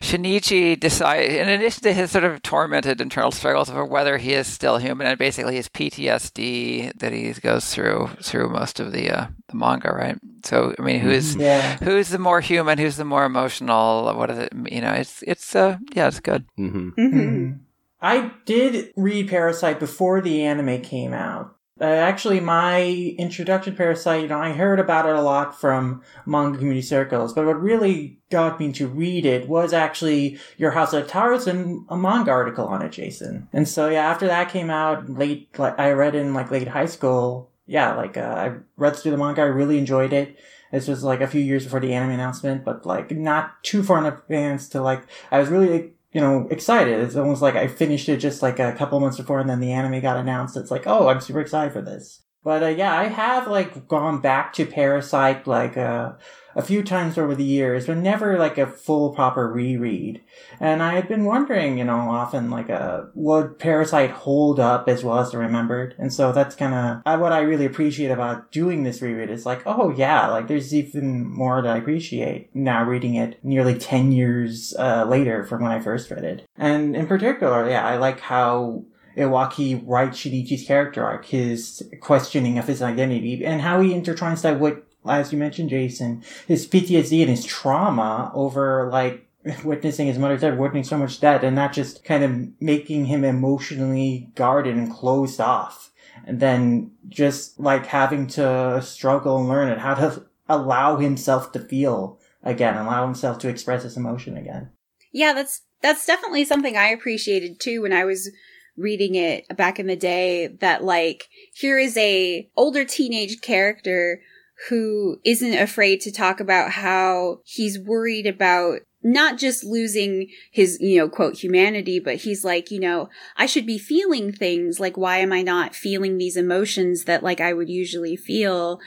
Shinichi 0.00 0.78
decide, 0.78 1.30
in 1.30 1.48
addition 1.48 1.84
to 1.84 1.92
his 1.94 2.10
sort 2.10 2.24
of 2.24 2.42
tormented 2.42 3.00
internal 3.00 3.30
struggles 3.30 3.70
over 3.70 3.84
whether 3.84 4.18
he 4.18 4.34
is 4.34 4.46
still 4.46 4.76
human, 4.76 5.06
and 5.06 5.18
basically 5.18 5.56
his 5.56 5.68
PTSD 5.68 6.92
that 6.98 7.12
he 7.12 7.32
goes 7.32 7.72
through 7.72 8.10
through 8.22 8.50
most 8.50 8.78
of 8.78 8.92
the 8.92 9.10
uh, 9.10 9.26
the 9.48 9.56
manga, 9.56 9.92
right? 9.92 10.18
So, 10.44 10.74
I 10.78 10.82
mean, 10.82 11.00
who's 11.00 11.36
Yeah. 11.36 11.76
who's 11.82 12.08
the 12.08 12.18
more 12.18 12.40
human? 12.40 12.78
Who's 12.78 12.96
the 12.96 13.04
more 13.04 13.24
emotional? 13.24 14.12
What 14.14 14.30
is 14.30 14.38
it? 14.38 14.52
You 14.70 14.80
know, 14.80 14.92
it's 14.92 15.22
it's 15.22 15.54
uh 15.54 15.78
yeah, 15.94 16.08
it's 16.08 16.20
good. 16.20 16.44
hmm 16.56 16.90
Mhm. 16.98 17.58
I 18.00 18.30
did 18.44 18.92
read 18.96 19.28
Parasite 19.28 19.80
before 19.80 20.20
the 20.20 20.42
anime 20.42 20.82
came 20.82 21.12
out. 21.12 21.52
Uh, 21.78 21.84
actually, 21.84 22.40
my 22.40 23.14
introduction 23.18 23.74
to 23.74 23.76
Parasite, 23.76 24.22
you 24.22 24.28
know, 24.28 24.38
I 24.40 24.52
heard 24.52 24.80
about 24.80 25.06
it 25.06 25.14
a 25.14 25.20
lot 25.20 25.58
from 25.60 26.02
manga 26.24 26.56
community 26.56 26.80
circles, 26.80 27.34
but 27.34 27.44
what 27.44 27.60
really 27.60 28.18
got 28.30 28.58
me 28.58 28.72
to 28.72 28.86
read 28.88 29.26
it 29.26 29.46
was 29.46 29.74
actually 29.74 30.38
your 30.56 30.70
House 30.70 30.94
of 30.94 31.02
1000 31.02 31.86
Manga 31.90 32.30
article 32.30 32.66
on 32.66 32.80
it, 32.80 32.92
Jason. 32.92 33.48
And 33.52 33.68
so, 33.68 33.88
yeah, 33.90 34.08
after 34.10 34.26
that 34.26 34.48
came 34.50 34.70
out 34.70 35.10
late, 35.10 35.50
like, 35.58 35.78
I 35.78 35.90
read 35.92 36.14
in 36.14 36.32
like 36.32 36.50
late 36.50 36.68
high 36.68 36.86
school. 36.86 37.50
Yeah, 37.66 37.94
like, 37.94 38.16
uh, 38.16 38.20
I 38.20 38.52
read 38.76 38.96
through 38.96 39.10
the 39.10 39.18
manga. 39.18 39.42
I 39.42 39.46
really 39.46 39.78
enjoyed 39.78 40.12
it. 40.12 40.38
This 40.72 40.88
was 40.88 41.04
like 41.04 41.20
a 41.20 41.26
few 41.26 41.40
years 41.40 41.64
before 41.64 41.80
the 41.80 41.94
anime 41.94 42.10
announcement, 42.10 42.64
but 42.64 42.84
like 42.84 43.10
not 43.10 43.62
too 43.62 43.82
far 43.82 43.98
in 43.98 44.06
advance 44.06 44.68
to 44.70 44.82
like, 44.82 45.02
I 45.30 45.38
was 45.38 45.48
really 45.48 45.92
you 46.16 46.22
know, 46.22 46.48
excited. 46.50 46.98
It's 47.00 47.14
almost 47.14 47.42
like 47.42 47.56
I 47.56 47.68
finished 47.68 48.08
it 48.08 48.16
just 48.16 48.40
like 48.40 48.58
a 48.58 48.72
couple 48.72 48.98
months 49.00 49.18
before 49.18 49.38
and 49.38 49.50
then 49.50 49.60
the 49.60 49.72
anime 49.72 50.00
got 50.00 50.16
announced. 50.16 50.56
It's 50.56 50.70
like, 50.70 50.86
oh, 50.86 51.08
I'm 51.08 51.20
super 51.20 51.40
excited 51.40 51.74
for 51.74 51.82
this. 51.82 52.22
But 52.42 52.62
uh, 52.62 52.68
yeah, 52.68 52.98
I 52.98 53.08
have 53.08 53.48
like 53.48 53.86
gone 53.86 54.22
back 54.22 54.54
to 54.54 54.64
Parasite 54.64 55.46
like 55.46 55.76
uh, 55.76 56.12
a 56.56 56.62
few 56.62 56.82
times 56.82 57.18
over 57.18 57.34
the 57.34 57.44
years, 57.44 57.86
but 57.86 57.98
never 57.98 58.38
like 58.38 58.56
a 58.56 58.66
full 58.66 59.14
proper 59.14 59.46
reread. 59.46 60.22
And 60.58 60.82
I 60.82 60.94
had 60.94 61.06
been 61.06 61.24
wondering, 61.24 61.78
you 61.78 61.84
know, 61.84 61.98
often 61.98 62.50
like 62.50 62.70
uh, 62.70 63.02
would 63.14 63.58
Parasite 63.58 64.10
hold 64.10 64.58
up 64.58 64.88
as 64.88 65.04
well 65.04 65.18
as 65.18 65.34
remembered? 65.34 65.94
And 65.98 66.12
so 66.12 66.32
that's 66.32 66.56
kind 66.56 66.74
of 66.74 67.02
uh, 67.04 67.18
what 67.18 67.32
I 67.32 67.40
really 67.40 67.66
appreciate 67.66 68.10
about 68.10 68.50
doing 68.50 68.82
this 68.82 69.02
reread. 69.02 69.30
Is 69.30 69.46
like, 69.46 69.62
oh 69.66 69.90
yeah, 69.90 70.28
like 70.28 70.48
there's 70.48 70.74
even 70.74 71.24
more 71.30 71.60
that 71.62 71.76
I 71.76 71.78
appreciate 71.78 72.54
now 72.56 72.82
reading 72.84 73.14
it 73.14 73.38
nearly 73.44 73.78
ten 73.78 74.10
years 74.10 74.74
uh, 74.78 75.04
later 75.04 75.44
from 75.44 75.62
when 75.62 75.72
I 75.72 75.80
first 75.80 76.10
read 76.10 76.24
it. 76.24 76.48
And 76.56 76.96
in 76.96 77.06
particular, 77.06 77.68
yeah, 77.68 77.86
I 77.86 77.98
like 77.98 78.20
how 78.20 78.84
Iwaaki 79.16 79.82
writes 79.86 80.18
Shinichi's 80.18 80.66
character 80.66 81.04
arc, 81.04 81.26
his 81.26 81.82
questioning 82.00 82.58
of 82.58 82.66
his 82.66 82.82
identity, 82.82 83.44
and 83.44 83.60
how 83.60 83.80
he 83.80 83.90
intertwines 83.90 84.42
that 84.42 84.60
with, 84.60 84.78
as 85.08 85.32
you 85.32 85.38
mentioned, 85.38 85.70
Jason, 85.70 86.22
his 86.46 86.66
PTSD 86.66 87.20
and 87.20 87.30
his 87.30 87.44
trauma 87.44 88.30
over 88.34 88.88
like 88.90 89.26
witnessing 89.64 90.06
his 90.06 90.18
mother's 90.18 90.40
death, 90.40 90.58
witnessing 90.58 90.84
so 90.84 90.98
much 90.98 91.20
death, 91.20 91.42
and 91.42 91.56
not 91.56 91.72
just 91.72 92.04
kind 92.04 92.24
of 92.24 92.60
making 92.60 93.06
him 93.06 93.24
emotionally 93.24 94.30
guarded 94.34 94.76
and 94.76 94.92
closed 94.92 95.40
off. 95.40 95.92
And 96.26 96.40
then 96.40 96.92
just 97.08 97.60
like 97.60 97.86
having 97.86 98.26
to 98.28 98.80
struggle 98.82 99.38
and 99.38 99.48
learn 99.48 99.68
and 99.70 99.80
how 99.80 99.94
to 99.94 100.24
allow 100.48 100.96
himself 100.96 101.52
to 101.52 101.60
feel 101.60 102.18
again, 102.42 102.76
allow 102.76 103.04
himself 103.04 103.38
to 103.40 103.48
express 103.48 103.82
his 103.82 103.96
emotion 103.96 104.36
again. 104.36 104.70
Yeah, 105.12 105.32
that's 105.32 105.62
that's 105.82 106.06
definitely 106.06 106.44
something 106.44 106.76
I 106.76 106.88
appreciated 106.88 107.60
too 107.60 107.82
when 107.82 107.92
I 107.92 108.04
was 108.04 108.30
reading 108.76 109.14
it 109.14 109.44
back 109.56 109.78
in 109.78 109.86
the 109.86 109.96
day 109.96 110.48
that 110.60 110.84
like 110.84 111.28
here 111.54 111.78
is 111.78 111.96
a 111.96 112.48
older 112.56 112.84
teenage 112.84 113.40
character 113.40 114.20
who 114.68 115.18
isn't 115.24 115.54
afraid 115.54 116.00
to 116.00 116.12
talk 116.12 116.40
about 116.40 116.72
how 116.72 117.40
he's 117.44 117.78
worried 117.78 118.26
about 118.26 118.80
not 119.02 119.38
just 119.38 119.62
losing 119.62 120.28
his, 120.50 120.78
you 120.80 120.98
know, 120.98 121.08
quote, 121.08 121.36
humanity, 121.36 122.00
but 122.00 122.16
he's 122.16 122.44
like, 122.44 122.72
you 122.72 122.80
know, 122.80 123.08
I 123.36 123.46
should 123.46 123.64
be 123.64 123.78
feeling 123.78 124.32
things. 124.32 124.80
Like, 124.80 124.96
why 124.96 125.18
am 125.18 125.32
I 125.32 125.42
not 125.42 125.76
feeling 125.76 126.18
these 126.18 126.36
emotions 126.36 127.04
that 127.04 127.22
like 127.22 127.40
I 127.40 127.52
would 127.52 127.68
usually 127.68 128.16
feel? 128.16 128.80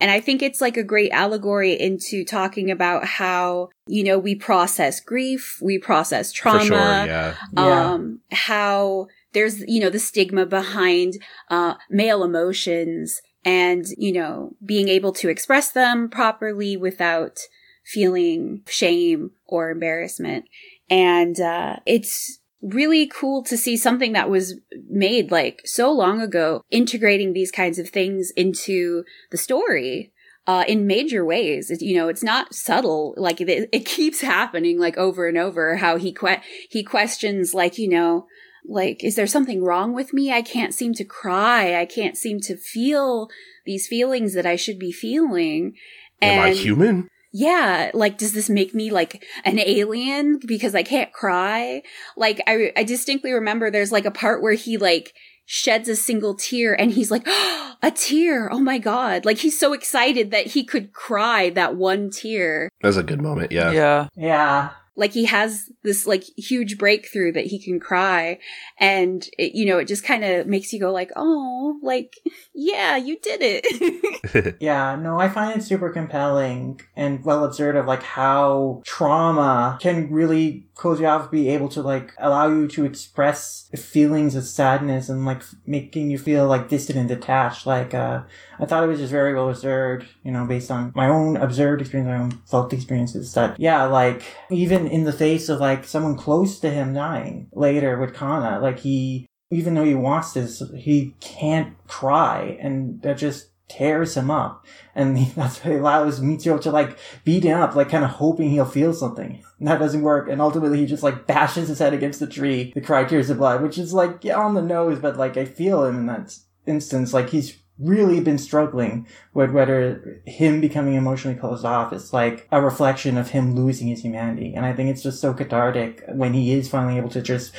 And 0.00 0.10
I 0.10 0.20
think 0.20 0.42
it's 0.42 0.62
like 0.62 0.76
a 0.76 0.82
great 0.82 1.10
allegory 1.10 1.72
into 1.72 2.24
talking 2.24 2.70
about 2.70 3.04
how, 3.04 3.68
you 3.86 4.04
know, 4.04 4.18
we 4.18 4.34
process 4.34 5.00
grief, 5.00 5.58
we 5.60 5.78
process 5.78 6.32
trauma, 6.32 6.64
sure, 6.64 6.76
yeah. 6.76 7.34
Yeah. 7.54 7.92
um, 7.92 8.20
how 8.30 9.08
there's, 9.32 9.60
you 9.66 9.80
know, 9.80 9.90
the 9.90 9.98
stigma 9.98 10.46
behind, 10.46 11.14
uh, 11.50 11.74
male 11.90 12.24
emotions 12.24 13.20
and, 13.46 13.86
you 13.96 14.12
know, 14.12 14.54
being 14.62 14.88
able 14.88 15.12
to 15.14 15.30
express 15.30 15.70
them 15.70 16.10
properly 16.10 16.76
without 16.76 17.38
feeling 17.84 18.62
shame 18.66 19.30
or 19.46 19.70
embarrassment. 19.70 20.44
And, 20.90 21.40
uh, 21.40 21.76
it's, 21.86 22.40
really 22.62 23.06
cool 23.06 23.44
to 23.44 23.56
see 23.56 23.76
something 23.76 24.12
that 24.12 24.30
was 24.30 24.58
made 24.88 25.30
like 25.30 25.60
so 25.64 25.92
long 25.92 26.20
ago 26.20 26.62
integrating 26.70 27.32
these 27.32 27.52
kinds 27.52 27.78
of 27.78 27.88
things 27.88 28.32
into 28.36 29.04
the 29.30 29.36
story 29.36 30.12
uh, 30.46 30.64
in 30.66 30.86
major 30.86 31.24
ways. 31.24 31.70
It, 31.70 31.82
you 31.82 31.96
know, 31.96 32.08
it's 32.08 32.22
not 32.22 32.54
subtle. 32.54 33.14
Like 33.16 33.40
it, 33.40 33.68
it 33.72 33.84
keeps 33.84 34.20
happening 34.20 34.78
like 34.78 34.96
over 34.96 35.28
and 35.28 35.36
over 35.36 35.76
how 35.76 35.96
he 35.96 36.12
que- 36.12 36.42
he 36.70 36.82
questions 36.82 37.54
like, 37.54 37.78
you 37.78 37.88
know, 37.88 38.26
like, 38.68 39.04
is 39.04 39.16
there 39.16 39.26
something 39.26 39.62
wrong 39.62 39.94
with 39.94 40.12
me? 40.12 40.32
I 40.32 40.42
can't 40.42 40.74
seem 40.74 40.92
to 40.94 41.04
cry. 41.04 41.80
I 41.80 41.86
can't 41.86 42.16
seem 42.16 42.40
to 42.40 42.56
feel 42.56 43.28
these 43.64 43.86
feelings 43.86 44.34
that 44.34 44.46
I 44.46 44.56
should 44.56 44.78
be 44.78 44.92
feeling. 44.92 45.74
Am 46.22 46.40
I 46.40 46.50
human? 46.52 47.08
yeah, 47.38 47.90
like, 47.92 48.16
does 48.16 48.32
this 48.32 48.48
make 48.48 48.74
me 48.74 48.90
like 48.90 49.22
an 49.44 49.58
alien 49.58 50.38
because 50.38 50.74
I 50.74 50.82
can't 50.82 51.12
cry? 51.12 51.82
Like, 52.16 52.40
I, 52.46 52.72
I 52.74 52.82
distinctly 52.82 53.30
remember 53.32 53.70
there's 53.70 53.92
like 53.92 54.06
a 54.06 54.10
part 54.10 54.40
where 54.40 54.54
he 54.54 54.78
like 54.78 55.12
sheds 55.44 55.86
a 55.90 55.96
single 55.96 56.34
tear 56.34 56.72
and 56.78 56.92
he's 56.92 57.10
like, 57.10 57.26
a 57.82 57.90
tear. 57.94 58.50
Oh 58.50 58.60
my 58.60 58.78
God. 58.78 59.26
Like, 59.26 59.36
he's 59.36 59.58
so 59.58 59.74
excited 59.74 60.30
that 60.30 60.46
he 60.46 60.64
could 60.64 60.94
cry 60.94 61.50
that 61.50 61.76
one 61.76 62.08
tear. 62.08 62.70
That's 62.80 62.96
a 62.96 63.02
good 63.02 63.20
moment, 63.20 63.52
yeah. 63.52 63.70
Yeah. 63.70 64.08
Yeah. 64.16 64.70
Like, 64.96 65.12
he 65.12 65.26
has 65.26 65.70
this 65.82 66.06
like 66.06 66.24
huge 66.36 66.78
breakthrough 66.78 67.32
that 67.32 67.46
he 67.46 67.62
can 67.62 67.78
cry. 67.78 68.38
And, 68.78 69.28
it, 69.38 69.54
you 69.54 69.66
know, 69.66 69.78
it 69.78 69.88
just 69.88 70.04
kind 70.04 70.24
of 70.24 70.46
makes 70.46 70.72
you 70.72 70.80
go 70.80 70.92
like, 70.92 71.10
oh, 71.16 71.78
like, 71.82 72.14
yeah, 72.54 72.96
you 72.96 73.18
did 73.20 73.40
it. 73.42 74.56
Yeah, 74.60 74.96
no, 74.96 75.18
I 75.18 75.28
find 75.28 75.58
it 75.58 75.62
super 75.64 75.90
compelling 75.90 76.80
and 76.94 77.24
well 77.24 77.44
observed 77.44 77.76
of 77.76 77.86
like 77.86 78.02
how 78.02 78.82
trauma 78.84 79.78
can 79.80 80.10
really 80.10 80.65
to 80.76 81.28
be 81.30 81.48
able 81.48 81.68
to 81.70 81.82
like 81.82 82.12
allow 82.18 82.48
you 82.48 82.68
to 82.68 82.84
express 82.84 83.68
feelings 83.76 84.34
of 84.34 84.44
sadness 84.44 85.08
and 85.08 85.24
like 85.24 85.42
making 85.66 86.10
you 86.10 86.18
feel 86.18 86.46
like 86.46 86.68
distant 86.68 86.98
and 86.98 87.08
detached. 87.08 87.66
Like, 87.66 87.94
uh, 87.94 88.22
I 88.58 88.66
thought 88.66 88.84
it 88.84 88.88
was 88.88 88.98
just 88.98 89.10
very 89.10 89.34
well 89.34 89.48
observed, 89.48 90.06
you 90.22 90.30
know, 90.30 90.46
based 90.46 90.70
on 90.70 90.92
my 90.94 91.08
own 91.08 91.36
observed 91.36 91.80
experience, 91.80 92.08
my 92.08 92.18
own 92.18 92.42
felt 92.46 92.72
experiences 92.72 93.32
that, 93.34 93.58
yeah, 93.58 93.84
like 93.84 94.22
even 94.50 94.86
in 94.86 95.04
the 95.04 95.12
face 95.12 95.48
of 95.48 95.60
like 95.60 95.84
someone 95.84 96.16
close 96.16 96.60
to 96.60 96.70
him 96.70 96.94
dying 96.94 97.48
later 97.52 97.98
with 97.98 98.14
Kana, 98.14 98.60
like 98.60 98.80
he, 98.80 99.26
even 99.50 99.74
though 99.74 99.84
he 99.84 99.94
wants 99.94 100.32
this, 100.32 100.62
he 100.76 101.14
can't 101.20 101.74
cry 101.86 102.58
and 102.60 103.00
that 103.02 103.16
just 103.16 103.50
tears 103.68 104.16
him 104.16 104.30
up. 104.30 104.66
And 104.94 105.16
that's 105.36 105.64
what 105.64 105.74
allows 105.74 106.20
Mitsuo 106.20 106.60
to 106.60 106.70
like 106.70 106.98
beat 107.24 107.44
him 107.44 107.58
up, 107.58 107.74
like 107.74 107.88
kind 107.88 108.04
of 108.04 108.10
hoping 108.10 108.50
he'll 108.50 108.66
feel 108.66 108.92
something. 108.92 109.42
That 109.60 109.78
doesn't 109.78 110.02
work. 110.02 110.28
And 110.28 110.40
ultimately 110.40 110.78
he 110.78 110.86
just 110.86 111.02
like 111.02 111.26
bashes 111.26 111.68
his 111.68 111.78
head 111.78 111.94
against 111.94 112.20
the 112.20 112.26
tree 112.26 112.72
The 112.74 112.80
cry 112.80 113.04
tears 113.04 113.30
of 113.30 113.38
blood, 113.38 113.62
which 113.62 113.78
is 113.78 113.92
like 113.92 114.22
yeah, 114.22 114.36
on 114.36 114.54
the 114.54 114.62
nose, 114.62 114.98
but 114.98 115.16
like 115.16 115.36
I 115.36 115.44
feel 115.44 115.84
him 115.84 115.96
in 115.98 116.06
that 116.06 116.36
instance. 116.66 117.14
Like 117.14 117.30
he's 117.30 117.56
really 117.78 118.20
been 118.20 118.38
struggling 118.38 119.06
with 119.34 119.50
whether 119.50 120.22
him 120.24 120.60
becoming 120.60 120.94
emotionally 120.94 121.38
closed 121.38 121.64
off 121.64 121.92
is 121.92 122.12
like 122.12 122.48
a 122.50 122.60
reflection 122.60 123.18
of 123.18 123.30
him 123.30 123.54
losing 123.54 123.88
his 123.88 124.02
humanity. 124.02 124.54
And 124.54 124.64
I 124.64 124.72
think 124.72 124.90
it's 124.90 125.02
just 125.02 125.20
so 125.20 125.34
cathartic 125.34 126.02
when 126.08 126.32
he 126.32 126.52
is 126.52 126.68
finally 126.68 126.96
able 126.96 127.10
to 127.10 127.20
just 127.20 127.52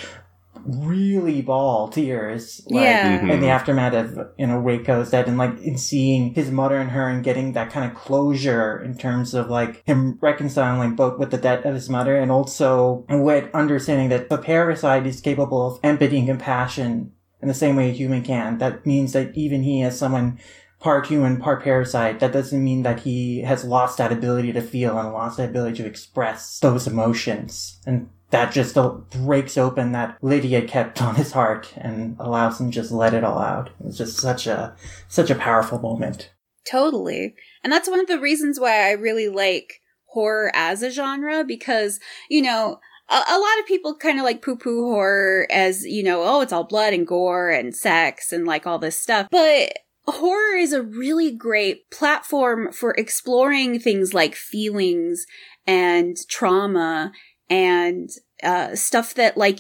really 0.68 1.42
bawl 1.42 1.88
tears. 1.88 2.62
Like, 2.68 2.84
Yeah. 2.84 3.20
Mhm. 3.22 3.32
in 3.32 3.40
the 3.40 3.50
aftermath 3.50 3.94
of 3.94 4.28
you 4.38 4.46
know 4.48 4.62
Reiko's 4.62 5.12
death 5.12 5.28
and 5.28 5.38
like 5.38 5.60
in 5.62 5.78
seeing 5.78 6.34
his 6.34 6.52
mother 6.52 6.78
and 6.78 6.92
her 6.92 7.08
and 7.08 7.24
getting 7.24 7.54
that 7.54 7.72
kind 7.72 7.90
of 7.90 7.98
closure 7.98 8.82
in 8.84 8.96
terms 8.98 9.34
of 9.34 9.50
like 9.50 9.82
him 9.86 10.18
reconciling 10.22 10.96
both 10.96 11.18
with 11.20 11.32
the 11.32 11.38
death 11.38 11.66
of 11.66 11.74
his 11.74 11.90
mother 11.90 12.16
and 12.18 12.32
also 12.32 13.06
with 13.10 13.50
understanding 13.54 14.10
that 14.10 14.30
the 14.30 14.38
parasite 14.38 15.06
is 15.08 15.22
capable 15.22 15.66
of 15.68 15.80
empathy 15.84 16.20
and 16.20 16.28
compassion 16.28 17.12
in 17.42 17.48
the 17.48 17.54
same 17.54 17.76
way 17.76 17.90
a 17.90 17.94
human 17.94 18.24
can. 18.24 18.58
That 18.58 18.86
means 18.86 19.14
that 19.14 19.32
even 19.36 19.64
he 19.64 19.84
as 19.84 19.98
someone 19.98 20.40
part 20.80 21.08
human, 21.08 21.38
part 21.38 21.64
parasite, 21.64 22.20
that 22.20 22.32
doesn't 22.34 22.64
mean 22.64 22.84
that 22.84 23.00
he 23.00 23.42
has 23.42 23.64
lost 23.64 23.98
that 23.98 24.12
ability 24.12 24.54
to 24.54 24.62
feel 24.62 24.98
and 25.00 25.12
lost 25.12 25.38
that 25.38 25.50
ability 25.50 25.78
to 25.78 25.86
express 25.86 26.60
those 26.60 26.86
emotions. 26.88 27.80
And 27.86 28.10
that 28.30 28.52
just 28.52 28.76
breaks 29.12 29.58
open 29.58 29.94
that 29.94 30.18
had 30.22 30.68
kept 30.68 31.02
on 31.02 31.16
his 31.16 31.32
heart 31.32 31.74
and 31.78 32.16
allows 32.20 32.60
him 32.60 32.72
just 32.72 32.92
let 32.92 33.13
it 33.13 33.24
all 33.24 33.40
out. 33.40 33.70
It's 33.86 33.98
just 33.98 34.18
such 34.18 34.48
a, 34.48 34.76
such 35.08 35.30
a 35.30 35.36
powerful 35.36 35.80
moment. 35.80 36.32
Totally. 36.70 37.36
And 37.63 37.72
that's 37.72 37.90
one 37.90 38.00
of 38.00 38.08
the 38.08 38.20
reasons 38.20 38.60
why 38.60 38.88
I 38.88 38.92
really 38.92 39.30
like 39.30 39.82
horror 40.06 40.52
as 40.54 40.84
a 40.84 40.92
genre 40.92 41.44
because, 41.46 42.00
you 42.30 42.42
know, 42.42 42.80
a, 43.10 43.13
a 43.13 43.40
lot 43.40 43.60
of 43.60 43.66
people 43.68 43.96
kind 43.96 44.20
of 44.20 44.26
like 44.26 44.42
poo 44.42 44.58
poo 44.58 44.92
horror 44.92 45.48
as, 45.50 45.86
you 45.86 46.04
know, 46.04 46.24
oh, 46.24 46.42
it's 46.42 46.52
all 46.52 46.66
blood 46.66 46.94
and 46.94 47.08
gore 47.08 47.50
and 47.50 47.76
sex 47.76 48.34
and 48.34 48.46
like 48.46 48.68
all 48.68 48.80
this 48.80 49.00
stuff. 49.00 49.28
But 49.32 49.78
horror 50.06 50.58
is 50.58 50.74
a 50.74 50.82
really 50.82 51.32
great 51.32 51.90
platform 51.92 52.72
for 52.72 52.92
exploring 52.92 53.80
things 53.80 54.13
like 54.13 54.36
feelings 54.36 55.26
and 55.66 56.18
trauma 56.30 57.12
and 57.50 58.10
uh, 58.44 58.76
stuff 58.76 59.14
that 59.16 59.38
like 59.38 59.60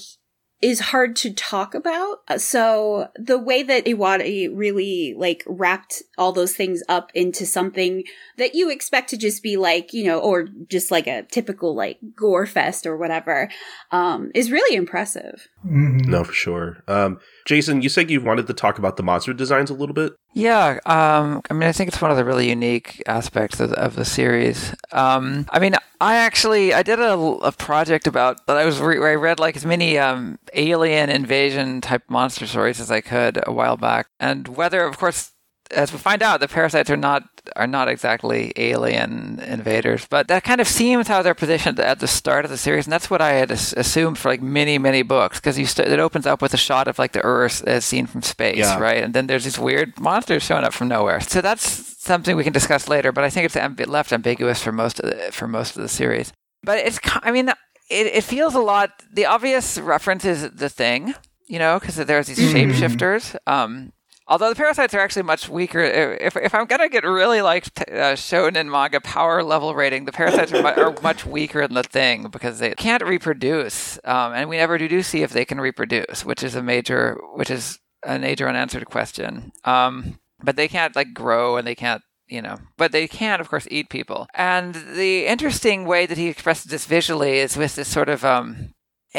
is 0.59 0.79
hard 0.79 1.15
to 1.15 1.31
talk 1.31 1.75
about. 1.75 2.17
Uh, 2.27 2.37
So 2.39 3.09
the 3.15 3.37
way 3.37 3.61
that 3.61 3.85
Iwata 3.85 4.49
really 4.55 5.13
like 5.15 5.43
wrapped 5.45 6.01
all 6.17 6.31
those 6.31 6.55
things 6.55 6.81
up 6.89 7.11
into 7.13 7.45
something 7.45 8.03
that 8.37 8.55
you 8.55 8.71
expect 8.71 9.11
to 9.11 9.17
just 9.17 9.43
be 9.43 9.55
like, 9.55 9.93
you 9.93 10.05
know, 10.05 10.19
or 10.19 10.47
just 10.67 10.89
like 10.89 11.05
a 11.05 11.23
typical 11.23 11.75
like 11.75 11.99
gore 12.15 12.47
fest 12.47 12.87
or 12.87 12.97
whatever, 12.97 13.51
um, 13.91 14.31
is 14.33 14.51
really 14.51 14.75
impressive. 14.75 15.47
Mm-hmm. 15.67 16.09
No, 16.09 16.23
for 16.23 16.33
sure. 16.33 16.83
Um, 16.87 17.19
Jason, 17.45 17.81
you 17.81 17.89
said 17.89 18.09
you 18.09 18.21
wanted 18.21 18.47
to 18.47 18.53
talk 18.53 18.77
about 18.77 18.97
the 18.97 19.03
monster 19.03 19.33
designs 19.33 19.69
a 19.69 19.73
little 19.73 19.93
bit. 19.93 20.13
Yeah, 20.33 20.79
um, 20.85 21.41
I 21.49 21.53
mean, 21.53 21.63
I 21.63 21.71
think 21.71 21.89
it's 21.89 22.01
one 22.01 22.11
of 22.11 22.17
the 22.17 22.23
really 22.25 22.47
unique 22.49 23.03
aspects 23.05 23.59
of, 23.59 23.73
of 23.73 23.95
the 23.95 24.05
series. 24.05 24.73
Um, 24.91 25.45
I 25.49 25.59
mean, 25.59 25.75
I 25.99 26.15
actually 26.15 26.73
I 26.73 26.83
did 26.83 26.99
a, 26.99 27.13
a 27.13 27.51
project 27.51 28.07
about 28.07 28.45
that 28.47 28.57
I 28.57 28.65
was 28.65 28.79
re- 28.79 28.97
I 28.97 29.15
read 29.15 29.39
like 29.39 29.55
as 29.55 29.65
many 29.65 29.97
um, 29.97 30.39
alien 30.53 31.09
invasion 31.09 31.81
type 31.81 32.03
monster 32.07 32.47
stories 32.47 32.79
as 32.79 32.91
I 32.91 33.01
could 33.01 33.41
a 33.45 33.51
while 33.51 33.77
back, 33.77 34.07
and 34.19 34.47
whether, 34.47 34.85
of 34.85 34.97
course, 34.97 35.31
as 35.71 35.91
we 35.91 35.97
find 35.99 36.21
out, 36.23 36.39
the 36.39 36.47
parasites 36.47 36.89
are 36.89 36.97
not 36.97 37.23
are 37.55 37.67
not 37.67 37.87
exactly 37.87 38.51
alien 38.57 39.39
invaders, 39.39 40.05
but 40.09 40.27
that 40.27 40.43
kind 40.43 40.59
of 40.59 40.67
seems 40.67 41.07
how 41.07 41.21
they're 41.21 41.33
positioned 41.33 41.79
at 41.79 41.99
the 41.99 42.07
start 42.07 42.43
of 42.45 42.51
the 42.51 42.57
series, 42.57 42.85
and 42.85 42.91
that's 42.91 43.09
what 43.09 43.21
I 43.21 43.33
had 43.33 43.51
as- 43.51 43.73
assumed 43.77 44.17
for 44.17 44.29
like 44.29 44.41
many 44.41 44.77
many 44.77 45.01
books 45.01 45.39
because 45.39 45.55
st- 45.55 45.87
it 45.87 45.99
opens 45.99 46.25
up 46.27 46.41
with 46.41 46.53
a 46.53 46.57
shot 46.57 46.87
of 46.87 46.99
like 46.99 47.13
the 47.13 47.23
Earth 47.23 47.63
as 47.65 47.85
seen 47.85 48.05
from 48.05 48.21
space, 48.21 48.57
Yeah. 48.57 48.79
right? 48.79 49.01
And 49.03 49.13
then 49.13 49.27
there's 49.27 49.43
these 49.45 49.57
weird 49.59 49.99
monsters 49.99 50.43
showing 50.43 50.63
up 50.65 50.73
from 50.73 50.87
nowhere. 50.89 51.21
So 51.21 51.41
that's 51.41 51.63
something 52.03 52.35
we 52.35 52.43
can 52.43 52.53
discuss 52.53 52.87
later, 52.89 53.11
but 53.11 53.23
I 53.23 53.29
think 53.29 53.45
it's 53.45 53.55
amb- 53.55 53.87
left 53.87 54.11
ambiguous 54.11 54.61
for 54.61 54.71
most 54.71 54.99
of 54.99 55.09
the, 55.09 55.31
for 55.31 55.47
most 55.47 55.75
of 55.77 55.81
the 55.81 55.89
series. 55.89 56.33
But 56.63 56.79
it's 56.79 56.99
I 57.23 57.31
mean 57.31 57.49
it 57.89 58.07
it 58.07 58.23
feels 58.23 58.55
a 58.55 58.59
lot. 58.61 58.89
The 59.13 59.25
obvious 59.25 59.77
reference 59.77 60.25
is 60.25 60.49
the 60.51 60.69
thing, 60.69 61.13
you 61.47 61.59
know, 61.59 61.79
because 61.79 61.95
there's 61.95 62.27
these 62.27 62.39
shapeshifters. 62.53 63.35
Um, 63.47 63.93
Although 64.29 64.49
the 64.49 64.55
parasites 64.55 64.93
are 64.93 64.99
actually 64.99 65.23
much 65.23 65.47
weaker. 65.47 65.79
If, 65.79 66.35
if 66.35 66.53
I'm 66.53 66.65
gonna 66.65 66.89
get 66.89 67.03
really 67.03 67.41
like 67.41 67.67
uh, 67.89 68.15
shonen 68.15 68.69
manga 68.69 68.99
power 68.99 69.41
level 69.43 69.73
rating, 69.73 70.05
the 70.05 70.11
parasites 70.11 70.51
are, 70.51 70.61
mu- 70.61 70.81
are 70.81 70.95
much 71.01 71.25
weaker 71.25 71.61
than 71.61 71.75
the 71.75 71.83
thing 71.83 72.27
because 72.29 72.59
they 72.59 72.73
can't 72.75 73.03
reproduce, 73.03 73.99
um, 74.03 74.33
and 74.33 74.49
we 74.49 74.57
never 74.57 74.77
do 74.77 75.01
see 75.01 75.23
if 75.23 75.31
they 75.31 75.45
can 75.45 75.61
reproduce, 75.61 76.25
which 76.25 76.43
is 76.43 76.55
a 76.55 76.61
major, 76.61 77.17
which 77.35 77.49
is 77.49 77.79
a 78.03 78.19
major 78.19 78.49
unanswered 78.49 78.85
question. 78.85 79.51
Um, 79.63 80.19
but 80.43 80.55
they 80.55 80.67
can't 80.67 80.95
like 80.95 81.13
grow 81.13 81.57
and 81.57 81.65
they 81.65 81.75
can't 81.75 82.01
you 82.27 82.41
know 82.41 82.57
but 82.75 82.91
they 82.91 83.07
can 83.07 83.39
of 83.39 83.49
course 83.49 83.67
eat 83.71 83.89
people 83.89 84.27
and 84.33 84.75
the 84.75 85.25
interesting 85.25 85.85
way 85.85 86.05
that 86.05 86.17
he 86.17 86.27
expresses 86.27 86.69
this 86.69 86.85
visually 86.85 87.39
is 87.39 87.55
with 87.55 87.75
this 87.75 87.87
sort 87.87 88.09
of 88.09 88.25
um 88.25 88.73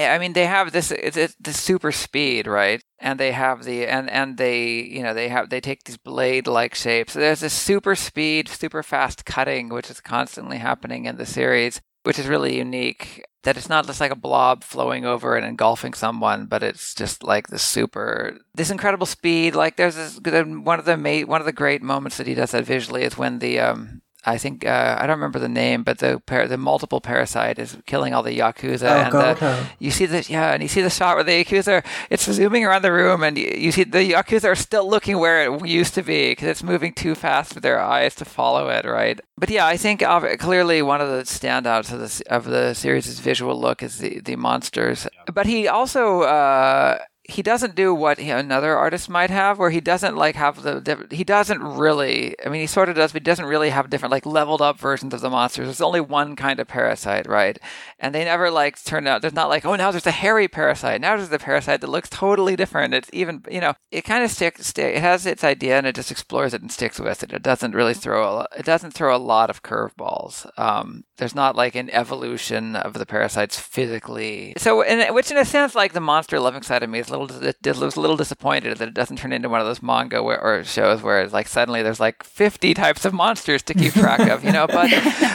I 0.07 0.19
mean, 0.19 0.33
they 0.33 0.47
have 0.47 0.73
this 0.73 0.91
it's, 0.91 1.35
the 1.41 1.53
super 1.53 1.93
speed, 1.93 2.47
right? 2.47 2.83
And 2.99 3.19
they 3.19 3.33
have 3.33 3.65
the 3.65 3.87
and 3.87 4.11
and 4.11 4.37
they 4.37 4.83
you 4.83 5.03
know 5.03 5.15
they 5.15 5.29
have 5.29 5.51
they 5.51 5.61
take 5.61 5.85
these 5.85 5.97
blade 5.97 6.47
like 6.47 6.75
shapes. 6.75 7.13
So 7.13 7.21
there's 7.21 7.41
this 7.41 7.53
super 7.53 7.95
speed, 7.95 8.49
super 8.49 8.83
fast 8.83 9.25
cutting, 9.25 9.69
which 9.69 9.91
is 9.91 10.01
constantly 10.01 10.59
happening 10.59 11.07
in 11.07 11.17
the 11.17 11.27
series, 11.27 11.81
which 12.05 12.19
is 12.19 12.27
really 12.27 12.57
unique. 12.57 13.25
That 13.45 13.57
it's 13.57 13.69
not 13.69 13.87
just 13.87 14.01
like 14.01 14.11
a 14.11 14.17
blob 14.17 14.65
flowing 14.65 15.05
over 15.05 15.37
and 15.37 15.47
engulfing 15.47 15.95
someone, 15.95 16.47
but 16.47 16.63
it's 16.63 16.93
just 16.93 17.23
like 17.23 17.49
this 17.49 17.63
super, 17.63 18.39
this 18.55 18.71
incredible 18.71 19.07
speed. 19.07 19.55
Like 19.55 19.77
there's 19.77 19.95
this 19.95 20.21
one 20.21 20.79
of 20.79 20.85
the 20.85 21.25
one 21.25 21.41
of 21.41 21.47
the 21.47 21.53
great 21.53 21.83
moments 21.83 22.19
that 22.19 22.27
he 22.27 22.35
does 22.35 22.51
that 22.51 22.65
visually 22.65 23.05
is 23.05 23.17
when 23.17 23.39
the 23.39 23.61
um 23.61 24.03
I 24.25 24.37
think 24.37 24.67
uh, 24.67 24.97
I 24.99 25.07
don't 25.07 25.17
remember 25.19 25.39
the 25.39 25.49
name, 25.49 25.85
but 25.85 25.99
the 25.99 26.21
par- 26.27 26.49
the 26.49 26.59
multiple 26.59 27.01
parasite 27.01 27.59
is 27.59 27.77
killing 27.87 28.13
all 28.15 28.23
the 28.25 28.37
yakuza, 28.37 28.83
Oh, 28.91 29.01
and 29.03 29.13
Goto. 29.13 29.65
you 29.79 29.91
see 29.93 30.07
the 30.07 30.25
yeah, 30.29 30.53
and 30.53 30.63
you 30.63 30.69
see 30.69 30.83
the 30.83 30.91
shot 30.91 31.15
where 31.15 31.25
the 31.25 31.45
yakuza 31.45 31.85
it's 32.11 32.25
zooming 32.31 32.65
around 32.65 32.83
the 32.83 32.93
room, 32.93 33.23
and 33.23 33.39
you, 33.39 33.55
you 33.57 33.71
see 33.73 33.85
the 33.85 34.13
yakuza 34.13 34.45
are 34.51 34.55
still 34.57 34.89
looking 34.91 35.19
where 35.19 35.45
it 35.45 35.67
used 35.67 35.95
to 35.95 36.03
be 36.03 36.31
because 36.33 36.49
it's 36.49 36.63
moving 36.65 36.93
too 36.93 37.15
fast 37.15 37.55
for 37.55 37.61
their 37.61 37.81
eyes 37.81 38.15
to 38.17 38.25
follow 38.25 38.69
it, 38.69 38.85
right? 38.85 39.21
But 39.39 39.51
yeah, 39.51 39.67
I 39.67 39.77
think 39.77 40.03
uh, 40.03 40.37
clearly 40.37 40.83
one 40.83 41.01
of 41.01 41.09
the 41.09 41.23
standouts 41.23 41.93
of 41.93 42.01
the 42.01 42.23
of 42.29 42.45
the 42.45 42.75
series' 42.75 43.21
visual 43.21 43.59
look 43.59 43.83
is 43.85 43.99
the 43.99 44.21
the 44.21 44.35
monsters, 44.37 45.07
but 45.33 45.47
he 45.47 45.69
also. 45.69 46.23
Uh, 46.23 46.99
he 47.31 47.43
doesn't 47.43 47.75
do 47.75 47.95
what 47.95 48.19
he, 48.19 48.31
another 48.31 48.75
artist 48.75 49.11
might 49.11 49.29
have, 49.29 49.59
where 49.59 49.69
he 49.69 49.83
doesn't 49.83 50.17
like 50.17 50.35
have 50.35 50.63
the 50.63 51.07
he 51.11 51.25
doesn't 51.25 51.63
really. 51.63 52.35
I 52.45 52.49
mean, 52.49 52.63
he 52.63 52.67
sort 52.67 52.89
of 52.89 52.97
does, 52.97 53.13
but 53.13 53.21
he 53.21 53.25
doesn't 53.25 53.45
really 53.45 53.69
have 53.69 53.91
different 53.91 54.13
like 54.13 54.25
leveled 54.25 54.63
up 54.63 54.79
versions 54.81 55.13
of 55.13 55.21
the 55.21 55.29
monsters. 55.29 55.67
There's 55.67 55.83
only 55.83 56.01
one 56.01 56.37
kind 56.37 56.59
of 56.59 56.67
parasite, 56.67 57.29
right? 57.29 57.59
And 57.99 58.15
they 58.15 58.25
never 58.25 58.51
like 58.51 58.83
turn 58.83 59.07
out. 59.07 59.21
There's 59.21 59.35
not 59.35 59.51
like 59.51 59.67
oh 59.67 59.77
now 59.77 59.91
there's 59.91 60.07
a 60.07 60.11
hairy 60.11 60.49
parasite. 60.49 61.03
Now 61.03 61.17
there's 61.19 61.31
a 61.31 61.39
parasite 61.39 61.83
that 61.83 61.91
looks 61.91 62.09
totally 62.09 62.57
different. 62.57 62.95
It's 62.95 63.11
even 63.13 63.45
you 63.51 63.61
know 63.61 63.75
it 63.91 64.03
kind 64.03 64.25
of 64.25 64.31
sticks. 64.31 64.67
Sti- 64.67 64.83
it 64.83 65.03
has 65.03 65.27
its 65.27 65.45
idea 65.45 65.77
and 65.77 65.87
it 65.87 65.97
just 65.97 66.11
explores 66.11 66.55
it 66.55 66.63
and 66.63 66.73
sticks 66.73 66.99
with 66.99 67.23
it. 67.23 67.35
It 67.35 67.43
doesn't 67.43 67.75
really 67.75 67.95
throw 67.95 68.39
a 68.39 68.47
it 68.57 68.65
doesn't 68.65 68.93
throw 68.93 69.15
a 69.15 69.19
lot 69.19 69.51
of 69.51 69.63
curveballs. 69.63 70.49
Um, 70.59 71.05
there's 71.19 71.35
not 71.35 71.57
like 71.57 71.75
an 71.75 71.91
evolution 71.91 72.75
of 72.75 72.95
the 72.95 73.05
parasites 73.05 73.59
physically. 73.59 74.55
So, 74.57 74.83
in, 74.83 75.13
which 75.13 75.31
in 75.31 75.37
a 75.37 75.45
sense, 75.45 75.75
like 75.75 75.93
the 75.93 76.01
monster 76.01 76.41
loving 76.41 76.63
side 76.63 76.83
of 76.83 76.89
me 76.89 77.01
is 77.01 77.09
a 77.09 77.18
little 77.19 77.53
dis- 77.63 77.79
was 77.79 77.97
a 77.97 78.01
little 78.01 78.17
disappointed 78.17 78.79
that 78.79 78.89
it 78.89 78.95
doesn't 78.95 79.19
turn 79.19 79.33
into 79.33 79.49
one 79.49 79.61
of 79.61 79.67
those 79.67 79.83
manga 79.83 80.23
where, 80.23 80.41
or 80.41 80.65
shows 80.65 81.03
where 81.03 81.21
it's 81.21 81.33
like 81.33 81.49
suddenly 81.49 81.83
there's 81.83 82.01
like 82.01 82.23
50 82.23 82.75
types 82.75 83.05
of 83.05 83.13
monsters 83.13 83.63
to 83.65 83.75
keep 83.75 83.93
track 83.93 84.21
of, 84.21 84.45
you 84.45 84.53
know. 84.53 84.67
But 84.79 84.91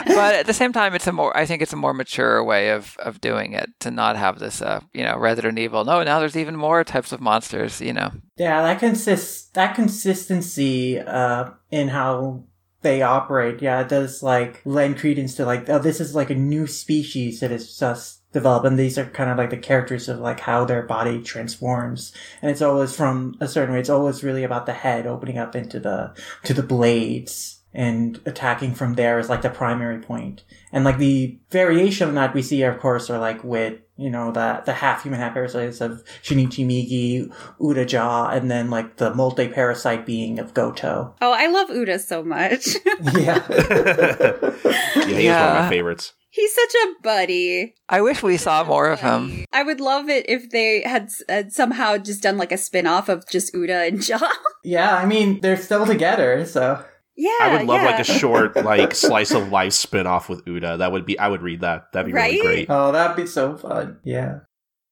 but 0.06 0.36
at 0.36 0.46
the 0.46 0.54
same 0.54 0.72
time, 0.72 0.96
it's 0.96 1.08
a 1.08 1.12
more 1.12 1.36
I 1.36 1.46
think 1.46 1.62
it's 1.62 1.74
a 1.74 1.78
more 1.78 1.94
mature 1.94 2.44
way 2.44 2.70
of 2.70 2.96
of 3.00 3.20
doing 3.20 3.54
it 3.54 3.70
to 3.82 3.92
not 3.92 4.16
have 4.16 4.40
this, 4.40 4.62
uh, 4.62 4.80
you 4.94 5.04
know, 5.04 5.18
Resident 5.18 5.60
Evil. 5.60 5.84
No, 5.84 6.04
now 6.04 6.20
there's 6.20 6.38
even 6.38 6.56
more 6.56 6.84
types 6.84 7.12
of 7.12 7.20
monsters, 7.20 7.82
you 7.82 7.94
know. 7.94 8.12
Yeah, 8.38 8.62
that 8.62 8.80
consist 8.80 9.54
that 9.56 9.76
consistency 9.76 11.00
uh 11.00 11.52
in 11.72 11.90
how 11.90 12.44
they 12.82 13.02
operate, 13.02 13.62
yeah, 13.62 13.82
it 13.82 13.90
does 13.90 14.22
like 14.22 14.62
lend 14.66 14.98
credence 14.98 15.36
to 15.36 15.46
like 15.46 15.70
oh 15.70 15.80
this 15.80 16.00
is 16.00 16.14
like 16.16 16.30
a 16.30 16.36
new 16.36 16.68
species 16.68 17.40
that 17.40 17.52
is 17.52 17.78
just 17.78 18.23
developed 18.34 18.66
and 18.66 18.78
these 18.78 18.98
are 18.98 19.06
kind 19.06 19.30
of 19.30 19.38
like 19.38 19.50
the 19.50 19.58
characters 19.58 20.10
of 20.10 20.20
like 20.20 20.42
how 20.42 20.66
their 20.66 20.82
body 20.82 21.22
transforms. 21.22 22.14
And 22.42 22.52
it's 22.52 22.62
always 22.62 22.96
from 22.96 23.36
a 23.40 23.48
certain 23.48 23.74
way, 23.74 23.80
it's 23.80 23.90
always 23.90 24.24
really 24.24 24.44
about 24.44 24.66
the 24.66 24.74
head 24.74 25.08
opening 25.08 25.38
up 25.38 25.56
into 25.56 25.80
the 25.80 26.14
to 26.44 26.54
the 26.54 26.64
blades 26.64 27.62
and 27.74 28.20
attacking 28.26 28.76
from 28.76 28.96
there 28.96 29.18
is 29.20 29.30
like 29.30 29.42
the 29.42 29.50
primary. 29.50 30.04
And 30.72 30.84
like 30.84 30.98
the 30.98 31.40
variation 31.50 32.10
of 32.10 32.16
that 32.16 32.34
we 32.34 32.42
see 32.42 32.64
of 32.64 32.80
course 32.80 33.10
are 33.10 33.20
like 33.20 33.44
with 33.44 33.80
you 33.96 34.10
know, 34.10 34.32
the, 34.32 34.62
the 34.66 34.74
half 34.74 35.04
human, 35.04 35.20
half 35.20 35.34
parasites 35.34 35.80
of 35.80 36.04
Shinichi 36.24 36.66
Migi, 36.66 37.32
Uraja, 37.60 38.36
and 38.36 38.50
then 38.50 38.70
like 38.70 38.98
the 38.98 39.14
multi 39.14 39.48
parasite 39.48 40.06
being 40.06 40.40
of 40.40 40.54
Goto. 40.54 41.14
Oh, 41.22 41.32
I 41.32 41.48
love 41.48 41.70
Uda 41.70 42.00
so 42.00 42.24
much. 42.24 42.78
Yeah. 43.14 43.44
yeah, 43.50 45.06
he's 45.06 45.30
one 45.30 45.50
of 45.50 45.64
my 45.64 45.70
favorites. 45.70 46.14
He's 46.34 46.56
such 46.56 46.74
a 46.74 46.94
buddy. 47.04 47.76
I 47.88 48.02
wish 48.02 48.24
we 48.24 48.38
saw 48.38 48.64
more 48.64 48.90
of 48.90 49.02
him. 49.02 49.46
I 49.54 49.62
would 49.62 49.80
love 49.80 50.10
it 50.10 50.28
if 50.28 50.50
they 50.50 50.82
had, 50.82 51.12
had 51.30 51.54
somehow 51.54 52.00
just 52.00 52.24
done 52.24 52.38
like 52.38 52.52
a 52.52 52.58
spin 52.58 52.88
off 52.88 53.08
of 53.08 53.30
just 53.30 53.54
Uda 53.54 53.88
and 53.88 54.02
Jaw. 54.02 54.32
yeah, 54.64 54.96
I 54.96 55.06
mean, 55.06 55.42
they're 55.42 55.58
still 55.58 55.86
together, 55.86 56.44
so. 56.44 56.84
yeah. 57.16 57.38
I 57.40 57.56
would 57.56 57.68
love 57.68 57.84
yeah. 57.84 57.92
like 57.92 58.00
a 58.00 58.04
short 58.04 58.56
like 58.66 58.96
slice 58.96 59.30
of 59.30 59.50
life 59.50 59.74
spin 59.74 60.08
off 60.08 60.28
with 60.28 60.44
Uda. 60.46 60.80
That 60.80 60.92
would 60.92 61.06
be 61.06 61.20
I 61.20 61.28
would 61.28 61.44
read 61.44 61.62
that. 61.62 61.92
That'd 61.94 62.08
be 62.08 62.14
really 62.14 62.42
great. 62.42 62.66
Oh, 62.68 62.92
that'd 62.92 63.16
be 63.16 63.28
so 63.28 63.56
fun. 63.56 64.00
Yeah. 64.04 64.40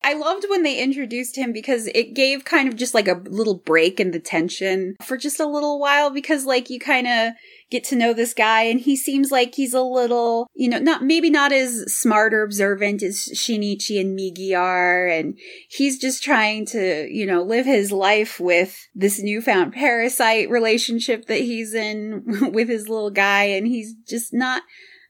I 0.04 0.14
loved 0.14 0.46
when 0.50 0.64
they 0.64 0.80
introduced 0.80 1.36
him 1.38 1.54
because 1.54 1.88
it 1.88 2.16
gave 2.16 2.44
kind 2.44 2.68
of 2.68 2.76
just 2.76 2.94
like 2.94 3.08
a 3.08 3.22
little 3.26 3.56
break 3.56 4.00
in 4.00 4.12
the 4.12 4.20
tension 4.20 4.96
for 5.02 5.16
just 5.16 5.40
a 5.40 5.46
little 5.46 5.80
while 5.80 6.10
because 6.10 6.46
like 6.46 6.70
you 6.70 6.80
kind 6.80 7.08
of 7.08 7.34
get 7.72 7.86
to 7.86 7.96
know 7.96 8.14
this 8.14 8.34
guy 8.34 8.64
and 8.64 8.82
he 8.82 8.96
seems 8.96 9.32
like 9.32 9.56
he's 9.56 9.74
a 9.74 9.82
little, 9.82 10.48
you 10.54 10.70
know, 10.70 10.78
not 10.78 11.04
maybe 11.04 11.30
not 11.30 11.52
as 11.52 11.92
smart 11.92 12.34
or 12.34 12.44
observant 12.44 13.02
as 13.02 13.30
Shinichi 13.34 14.00
and 14.00 14.18
Migi 14.18 14.56
are 14.56 15.08
and 15.08 15.40
he's 15.70 15.98
just 15.98 16.22
trying 16.22 16.66
to, 16.68 17.08
you 17.10 17.26
know, 17.26 17.42
live 17.42 17.66
his 17.66 17.92
life 17.92 18.40
with 18.40 18.78
this 18.94 19.22
newfound 19.22 19.74
parasite 19.74 20.50
relationship 20.50 21.26
that 21.28 21.40
he's 21.40 21.74
in 21.74 22.24
with 22.54 22.68
his 22.68 22.90
little 22.90 23.12
guy 23.12 23.46
and 23.46 23.66
he's 23.66 23.94
just 24.08 24.34
not 24.34 24.64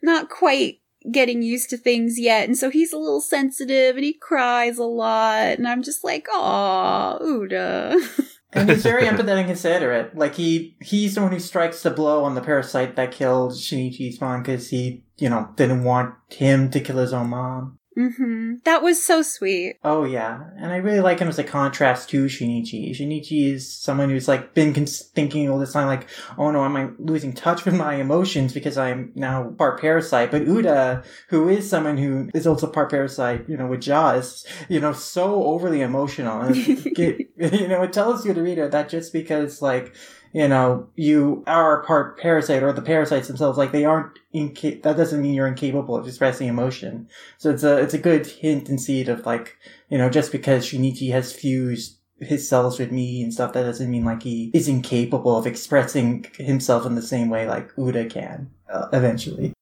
not 0.04 0.30
quite 0.30 0.78
getting 1.12 1.42
used 1.42 1.72
to 1.72 1.78
things 1.78 2.20
yet. 2.20 2.48
And 2.48 2.58
so 2.58 2.70
he's 2.70 2.94
a 2.94 2.98
little 2.98 3.22
sensitive 3.22 3.96
and 3.96 4.06
he 4.06 4.14
cries 4.14 4.78
a 4.78 4.84
lot. 4.84 5.58
And 5.58 5.68
I'm 5.68 5.82
just 5.82 6.04
like, 6.04 6.28
aw, 6.32 7.18
Uda. 7.20 8.00
And 8.54 8.70
he's 8.70 8.84
very 8.84 9.04
empathetic 9.08 9.40
and 9.40 9.48
considerate. 9.48 10.16
Like 10.16 10.36
he 10.36 10.76
he's 10.82 11.16
the 11.16 11.22
one 11.22 11.32
who 11.32 11.40
strikes 11.40 11.84
the 11.84 11.92
blow 11.92 12.24
on 12.24 12.36
the 12.36 12.42
parasite 12.42 12.96
that 12.96 13.12
killed 13.12 13.54
Shinichi's 13.54 14.20
mom 14.20 14.44
because 14.44 14.70
he, 14.70 15.04
you 15.18 15.30
know, 15.30 15.50
didn't 15.56 15.84
want 15.84 16.16
him 16.30 16.70
to 16.72 16.80
kill 16.80 16.98
his 16.98 17.14
own 17.14 17.30
mom. 17.30 17.78
Hmm 17.96 18.56
That 18.64 18.82
was 18.82 19.04
so 19.04 19.22
sweet. 19.22 19.78
Oh 19.84 20.04
yeah, 20.06 20.44
and 20.58 20.72
I 20.72 20.78
really 20.78 21.02
like 21.02 21.20
him 21.20 21.28
as 21.28 21.40
a 21.40 21.44
contrast 21.44 22.10
to 22.10 22.26
Shinichi. 22.26 22.92
Shinichi 22.92 23.54
is 23.54 23.72
someone 23.72 24.10
who's 24.10 24.28
like 24.28 24.54
been 24.54 24.74
cons- 24.74 25.02
thinking 25.02 25.50
all 25.50 25.60
this 25.60 25.74
time, 25.74 25.88
like, 25.88 26.08
"Oh 26.38 26.52
no, 26.52 26.64
am 26.64 26.76
I 26.76 26.90
losing 27.00 27.34
touch 27.34 27.66
with 27.66 27.76
my 27.76 27.96
emotions 27.96 28.54
because 28.54 28.78
I'm 28.78 29.12
now 29.16 29.54
part 29.58 29.82
parasite?" 29.82 30.32
But 30.32 30.44
Uda, 30.46 31.04
who 31.30 31.50
is 31.50 31.70
someone 31.70 31.98
who 31.98 32.30
is 32.34 32.48
also 32.48 32.68
part 32.68 32.90
parasite, 32.92 33.50
you 33.50 33.58
know, 33.58 33.68
with 33.68 33.82
Jaw, 33.82 34.14
is 34.14 34.46
you 34.70 34.80
know 34.80 34.94
so 34.94 35.44
overly 35.44 35.82
emotional. 35.82 36.42
And 36.42 36.56
you 37.42 37.68
know, 37.68 37.84
it 37.84 37.94
tells 37.94 38.26
you 38.26 38.34
the 38.34 38.44
reader 38.44 38.68
that 38.70 38.90
just 38.90 39.12
because 39.14 39.62
like 39.62 39.96
you 40.34 40.48
know, 40.48 40.88
you 40.96 41.44
are 41.48 41.84
part 41.84 42.18
parasite 42.18 42.64
or 42.64 42.72
the 42.72 42.82
parasites 42.82 43.28
themselves, 43.28 43.58
like 43.58 43.72
they 43.72 43.86
aren't 43.86 44.18
inca- 44.34 44.80
that 44.84 44.98
doesn't 44.98 45.22
mean 45.22 45.34
you're 45.34 45.48
incapable 45.48 45.96
of 45.96 46.08
expressing 46.08 46.48
emotion. 46.48 47.10
So 47.38 47.50
it's 47.50 47.64
a, 47.64 47.78
it's 47.78 47.94
a 47.94 48.00
good 48.00 48.26
hint 48.26 48.70
and 48.70 48.80
seed 48.80 49.10
of 49.10 49.26
like, 49.26 49.58
you 49.90 49.98
know, 49.98 50.10
just 50.10 50.32
because 50.32 50.66
Shinichi 50.66 51.12
has 51.12 51.34
fused 51.34 51.98
his 52.20 52.48
cells 52.48 52.80
with 52.80 52.92
me 52.92 53.24
and 53.24 53.34
stuff, 53.34 53.54
that 53.54 53.64
doesn't 53.64 53.90
mean 53.90 54.06
like 54.06 54.24
he 54.24 54.52
is 54.54 54.68
incapable 54.68 55.36
of 55.38 55.48
expressing 55.48 56.26
himself 56.38 56.86
in 56.86 56.96
the 56.96 57.02
same 57.02 57.30
way 57.30 57.48
like 57.48 57.74
Uda 57.76 58.10
can, 58.10 58.50
uh, 58.72 58.88
eventually. 58.94 59.54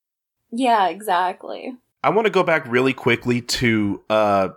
Yeah, 0.51 0.87
exactly. 0.89 1.77
I 2.03 2.09
want 2.09 2.25
to 2.25 2.31
go 2.31 2.43
back 2.43 2.65
really 2.67 2.93
quickly 2.93 3.41
to 3.41 4.03
uh 4.09 4.49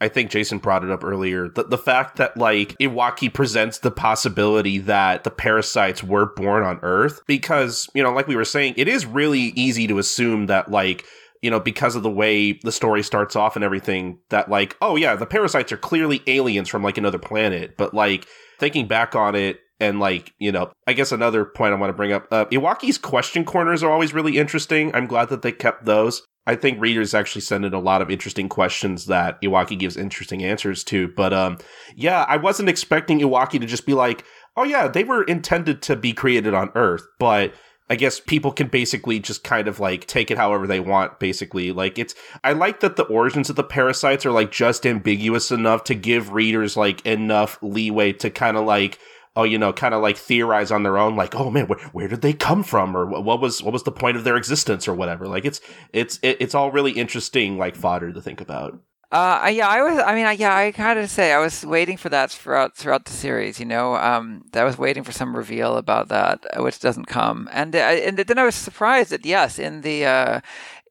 I 0.00 0.08
think 0.08 0.30
Jason 0.30 0.58
brought 0.58 0.84
it 0.84 0.90
up 0.90 1.04
earlier. 1.04 1.48
The 1.48 1.64
the 1.64 1.78
fact 1.78 2.16
that 2.16 2.36
like 2.36 2.76
Iwaaki 2.78 3.32
presents 3.32 3.78
the 3.78 3.90
possibility 3.90 4.78
that 4.78 5.24
the 5.24 5.30
parasites 5.30 6.02
were 6.02 6.26
born 6.34 6.62
on 6.62 6.80
Earth 6.82 7.20
because, 7.26 7.88
you 7.94 8.02
know, 8.02 8.12
like 8.12 8.28
we 8.28 8.36
were 8.36 8.44
saying, 8.44 8.74
it 8.76 8.88
is 8.88 9.06
really 9.06 9.40
easy 9.40 9.86
to 9.86 9.98
assume 9.98 10.46
that 10.46 10.70
like 10.70 11.04
you 11.42 11.50
know, 11.50 11.60
because 11.60 11.94
of 11.94 12.02
the 12.02 12.10
way 12.10 12.52
the 12.64 12.72
story 12.72 13.02
starts 13.02 13.36
off 13.36 13.56
and 13.56 13.64
everything, 13.64 14.18
that 14.30 14.50
like, 14.50 14.76
oh 14.80 14.96
yeah, 14.96 15.14
the 15.14 15.26
parasites 15.26 15.70
are 15.70 15.76
clearly 15.76 16.22
aliens 16.26 16.68
from 16.68 16.82
like 16.82 16.98
another 16.98 17.18
planet. 17.18 17.76
But 17.76 17.94
like 17.94 18.26
thinking 18.58 18.86
back 18.86 19.14
on 19.14 19.34
it, 19.34 19.60
and 19.78 20.00
like 20.00 20.32
you 20.38 20.50
know, 20.52 20.72
I 20.86 20.92
guess 20.92 21.12
another 21.12 21.44
point 21.44 21.72
I 21.72 21.76
want 21.76 21.90
to 21.90 21.96
bring 21.96 22.12
up, 22.12 22.26
uh, 22.30 22.46
Iwaaki's 22.46 22.98
question 22.98 23.44
corners 23.44 23.82
are 23.82 23.90
always 23.90 24.14
really 24.14 24.38
interesting. 24.38 24.94
I'm 24.94 25.06
glad 25.06 25.28
that 25.28 25.42
they 25.42 25.52
kept 25.52 25.84
those. 25.84 26.22
I 26.46 26.54
think 26.54 26.80
readers 26.80 27.14
actually 27.14 27.40
send 27.40 27.64
in 27.64 27.74
a 27.74 27.80
lot 27.80 28.02
of 28.02 28.10
interesting 28.10 28.48
questions 28.48 29.06
that 29.06 29.40
Iwaaki 29.42 29.78
gives 29.78 29.96
interesting 29.96 30.44
answers 30.44 30.84
to. 30.84 31.08
But 31.08 31.32
um, 31.32 31.58
yeah, 31.96 32.24
I 32.28 32.36
wasn't 32.36 32.68
expecting 32.68 33.18
Iwaaki 33.20 33.60
to 33.60 33.66
just 33.66 33.86
be 33.86 33.94
like, 33.94 34.24
"Oh 34.56 34.64
yeah, 34.64 34.88
they 34.88 35.04
were 35.04 35.24
intended 35.24 35.82
to 35.82 35.96
be 35.96 36.12
created 36.12 36.54
on 36.54 36.70
Earth," 36.74 37.06
but 37.18 37.52
I 37.88 37.94
guess 37.94 38.18
people 38.18 38.50
can 38.50 38.66
basically 38.66 39.20
just 39.20 39.44
kind 39.44 39.68
of 39.68 39.78
like 39.78 40.06
take 40.06 40.30
it 40.30 40.38
however 40.38 40.66
they 40.66 40.80
want, 40.80 41.20
basically. 41.20 41.72
Like 41.72 41.98
it's 41.98 42.14
I 42.42 42.52
like 42.52 42.80
that 42.80 42.96
the 42.96 43.04
origins 43.04 43.48
of 43.48 43.56
the 43.56 43.64
parasites 43.64 44.26
are 44.26 44.32
like 44.32 44.50
just 44.50 44.86
ambiguous 44.86 45.50
enough 45.50 45.84
to 45.84 45.94
give 45.94 46.32
readers 46.32 46.76
like 46.76 47.04
enough 47.06 47.58
leeway 47.62 48.12
to 48.14 48.30
kind 48.30 48.56
of 48.56 48.64
like 48.64 48.98
oh, 49.36 49.44
you 49.44 49.58
know, 49.58 49.72
kind 49.72 49.94
of 49.94 50.02
like 50.02 50.16
theorize 50.16 50.72
on 50.72 50.82
their 50.82 50.98
own, 50.98 51.14
like, 51.14 51.34
oh 51.34 51.50
man, 51.50 51.66
where, 51.66 51.78
where 51.92 52.08
did 52.08 52.22
they 52.22 52.32
come 52.32 52.62
from, 52.62 52.96
or 52.96 53.06
what, 53.06 53.40
was 53.40 53.62
what 53.62 53.72
was 53.72 53.84
the 53.84 53.92
point 53.92 54.16
of 54.16 54.24
their 54.24 54.36
existence, 54.36 54.88
or 54.88 54.94
whatever. 54.94 55.26
Like 55.26 55.44
it's 55.44 55.60
it's 55.92 56.18
it, 56.22 56.38
it's 56.40 56.54
all 56.54 56.72
really 56.72 56.92
interesting, 56.92 57.58
like 57.58 57.76
fodder 57.76 58.12
to 58.12 58.22
think 58.22 58.40
about. 58.40 58.80
Uh, 59.12 59.48
yeah, 59.52 59.68
I 59.68 59.82
was. 59.82 60.02
I 60.04 60.14
mean, 60.16 60.26
I, 60.26 60.32
yeah, 60.32 60.56
I 60.56 60.72
kind 60.72 60.98
of 60.98 61.08
say 61.08 61.32
I 61.32 61.38
was 61.38 61.64
waiting 61.64 61.96
for 61.96 62.08
that 62.08 62.32
throughout 62.32 62.76
throughout 62.76 63.04
the 63.04 63.12
series. 63.12 63.60
You 63.60 63.66
know, 63.66 63.94
um, 63.94 64.42
I 64.52 64.64
was 64.64 64.76
waiting 64.76 65.04
for 65.04 65.12
some 65.12 65.36
reveal 65.36 65.76
about 65.76 66.08
that, 66.08 66.44
which 66.56 66.80
doesn't 66.80 67.06
come, 67.06 67.48
and 67.52 67.76
uh, 67.76 67.78
and 67.78 68.18
then 68.18 68.38
I 68.38 68.44
was 68.44 68.56
surprised 68.56 69.10
that 69.10 69.24
yes, 69.24 69.60
in 69.60 69.82
the 69.82 70.06
uh, 70.06 70.40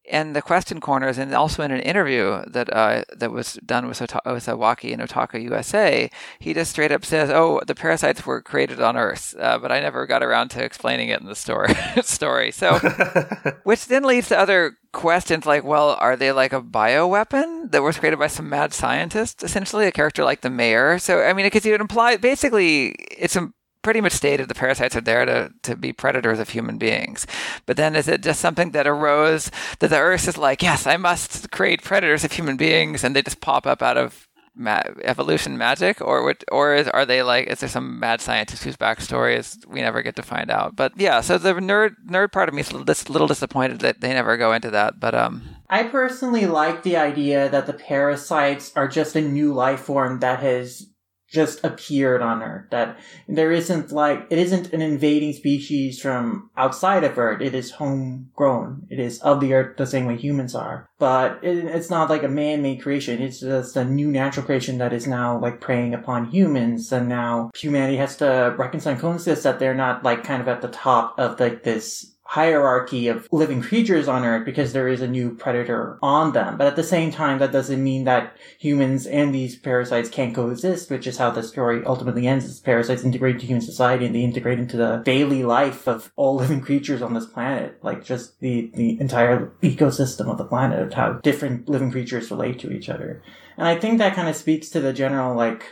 in 0.08 0.34
the 0.34 0.41
question 0.41 0.80
corners, 0.80 1.18
and 1.18 1.34
also 1.34 1.64
in 1.64 1.72
an 1.72 1.82
interview 1.82 2.43
that 2.47 2.72
uh, 2.74 3.03
that 3.16 3.32
was 3.32 3.60
done 3.66 3.88
with 3.88 4.01
Ota- 4.01 4.22
with 4.26 4.45
Iwaaki 4.45 4.93
and 4.93 5.01
Otaku 5.01 5.41
USA, 5.43 6.10
he 6.39 6.53
just 6.53 6.72
straight 6.72 6.91
up 6.91 7.06
says, 7.06 7.30
"Oh, 7.30 7.62
the 7.66 7.76
parasites 7.76 8.26
were 8.26 8.41
created 8.41 8.82
on 8.82 8.97
Earth," 8.97 9.36
uh, 9.39 9.58
but 9.58 9.72
I 9.72 9.80
never 9.80 10.06
got 10.06 10.24
around 10.24 10.49
to 10.49 10.64
explaining 10.64 11.10
it 11.10 11.22
in 11.22 11.28
the 11.28 11.36
story. 11.36 11.74
story. 12.03 12.51
So, 12.51 12.80
which 13.64 13.88
then 13.88 14.03
leads 14.03 14.30
to 14.30 14.39
other 14.39 14.78
questions 14.91 15.45
like, 15.45 15.64
well, 15.64 15.97
are 15.99 16.16
they 16.16 16.32
like 16.32 16.53
a 16.53 16.62
bioweapon 16.62 17.72
that 17.72 17.84
was 17.84 17.99
created 17.99 18.18
by 18.18 18.28
some 18.28 18.49
mad 18.49 18.74
scientist, 18.74 19.43
essentially 19.43 19.86
a 19.86 19.91
character 19.91 20.24
like 20.24 20.41
the 20.41 20.49
mayor? 20.49 20.97
So, 20.97 21.22
I 21.22 21.34
mean, 21.34 21.45
because 21.45 21.66
it 21.66 21.72
would 21.72 21.82
imply 21.82 22.18
basically 22.18 22.95
it's 23.12 23.36
a 23.36 23.51
pretty 23.86 24.02
much 24.02 24.14
stated 24.14 24.48
the 24.48 24.56
parasites 24.56 24.96
are 24.96 25.02
there 25.02 25.26
to, 25.26 25.54
to 25.62 25.76
be 25.76 25.94
predators 25.94 26.40
of 26.40 26.50
human 26.50 26.80
beings. 26.80 27.28
But 27.68 27.78
then 27.78 27.96
is 27.96 28.08
it 28.08 28.24
just 28.24 28.42
something 28.42 28.72
that 28.72 28.88
arose 28.88 29.52
that 29.78 29.92
the 29.92 30.00
Earth 30.00 30.28
is 30.28 30.40
like, 30.40 30.64
yes, 30.64 30.88
I 30.88 30.98
must 30.98 31.52
create 31.52 31.84
predators 31.84 32.24
of 32.24 32.32
human 32.32 32.58
beings, 32.58 33.04
and 33.04 33.16
they 33.16 33.22
just 33.22 33.42
pop 33.42 33.68
up 33.68 33.84
out 33.84 33.96
of 33.96 34.28
ma- 34.56 34.82
evolution 35.04 35.56
magic, 35.56 36.02
or 36.02 36.24
would, 36.24 36.44
or 36.52 36.74
is, 36.74 36.88
are 36.88 37.06
they 37.06 37.22
like, 37.22 37.46
is 37.46 37.60
there 37.60 37.70
some 37.70 38.00
mad 38.00 38.22
scientist 38.22 38.64
whose 38.64 38.76
backstory 38.76 39.38
is 39.38 39.60
we 39.68 39.82
never 39.82 40.02
get 40.02 40.16
to 40.16 40.24
find 40.24 40.50
out? 40.50 40.76
But 40.76 40.94
yeah, 40.98 41.22
so 41.22 41.38
the 41.38 41.54
nerd 41.54 41.92
nerd 42.10 42.32
part 42.32 42.50
of 42.50 42.56
me 42.56 42.62
is 42.62 42.72
a 42.72 42.78
little, 42.78 43.14
little 43.14 43.28
disappointed 43.28 43.82
that 43.82 44.02
they 44.02 44.14
never 44.14 44.36
go 44.36 44.52
into 44.52 44.72
that. 44.72 45.00
But 45.00 45.14
um, 45.14 45.44
I 45.70 45.84
personally 45.84 46.48
like 46.48 46.82
the 46.82 46.98
idea 46.98 47.50
that 47.50 47.68
the 47.68 47.74
parasites 47.74 48.72
are 48.76 48.88
just 48.88 49.16
a 49.16 49.22
new 49.22 49.54
life 49.54 49.82
form 49.82 50.22
that 50.22 50.40
has 50.40 50.88
just 51.36 51.64
appeared 51.64 52.22
on 52.22 52.42
Earth. 52.42 52.66
That 52.72 52.98
there 53.28 53.52
isn't 53.52 53.92
like 53.92 54.26
it 54.32 54.40
isn't 54.40 54.74
an 54.74 54.82
invading 54.82 55.34
species 55.34 56.02
from 56.02 56.50
outside 56.58 57.04
of 57.04 57.20
Earth. 57.20 57.42
It 57.42 57.54
is 57.54 57.72
homegrown. 57.72 58.88
It 58.90 59.00
is 59.00 59.20
of 59.20 59.40
the 59.42 59.54
Earth 59.54 59.78
the 59.78 59.86
same 59.86 60.06
way 60.06 60.16
humans 60.16 60.56
are. 60.56 60.90
But 60.98 61.44
it, 61.44 61.66
it's 61.66 61.90
not 61.90 62.10
like 62.10 62.24
a 62.24 62.30
man-made 62.30 62.82
creation. 62.82 63.22
It's 63.22 63.42
just 63.42 63.76
a 63.76 63.84
new 63.84 64.10
natural 64.10 64.46
creation 64.46 64.78
that 64.80 64.94
is 64.94 65.06
now 65.06 65.38
like 65.38 65.60
preying 65.62 65.94
upon 65.94 66.32
humans, 66.32 66.92
and 66.92 67.08
now 67.10 67.52
humanity 67.54 67.98
has 67.98 68.16
to 68.18 68.56
reconcile 68.58 68.94
and 68.94 69.02
coexist 69.02 69.44
that 69.44 69.60
they're 69.60 69.76
not 69.76 70.04
like 70.04 70.24
kind 70.24 70.42
of 70.42 70.48
at 70.48 70.62
the 70.62 70.70
top 70.70 71.20
of 71.20 71.40
like 71.40 71.64
this 71.64 72.14
hierarchy 72.28 73.07
of 73.07 73.28
living 73.32 73.61
creatures 73.61 74.07
on 74.07 74.26
Earth 74.26 74.45
because 74.45 74.73
there 74.73 74.88
is 74.88 74.99
a 74.99 75.07
new 75.07 75.34
predator 75.36 75.99
on 76.01 76.34
them. 76.34 76.57
But 76.57 76.67
at 76.67 76.76
the 76.76 76.84
same 76.84 77.11
time, 77.11 77.38
that 77.39 77.51
doesn't 77.51 77.84
mean 77.84 78.03
that 78.05 78.36
humans 78.57 79.05
and 79.05 79.34
these 79.34 79.55
parasites 79.55 80.09
can't 80.09 80.34
coexist, 80.34 80.89
which 80.89 81.05
is 81.05 81.19
how 81.19 81.30
the 81.30 81.43
story 81.43 81.84
ultimately 81.86 82.28
ends. 82.28 82.45
As 82.45 82.59
parasites 82.59 83.03
integrate 83.03 83.36
into 83.36 83.45
human 83.45 83.61
society 83.61 84.07
and 84.07 84.15
they 84.15 84.21
integrate 84.21 84.59
into 84.59 84.76
the 84.76 84.97
daily 85.05 85.43
life 85.43 85.88
of 85.88 86.11
all 86.15 86.36
living 86.36 86.61
creatures 86.61 87.03
on 87.03 87.13
this 87.13 87.28
planet. 87.28 87.78
Like 87.84 88.03
just 88.03 88.39
the, 88.39 88.71
the 88.73 88.99
entire 88.99 89.53
ecosystem 89.61 90.28
of 90.28 90.39
the 90.39 90.45
planet 90.45 90.82
of 90.82 90.93
how 90.93 91.13
different 91.13 91.69
living 91.69 91.91
creatures 91.91 92.32
relate 92.32 92.59
to 92.59 92.71
each 92.71 92.89
other. 92.89 93.21
And 93.55 93.67
I 93.67 93.78
think 93.80 93.99
that 93.99 94.15
kind 94.15 94.28
of 94.28 94.36
speaks 94.36 94.69
to 94.69 94.82
the 94.82 94.91
general, 94.91 95.36
like, 95.36 95.63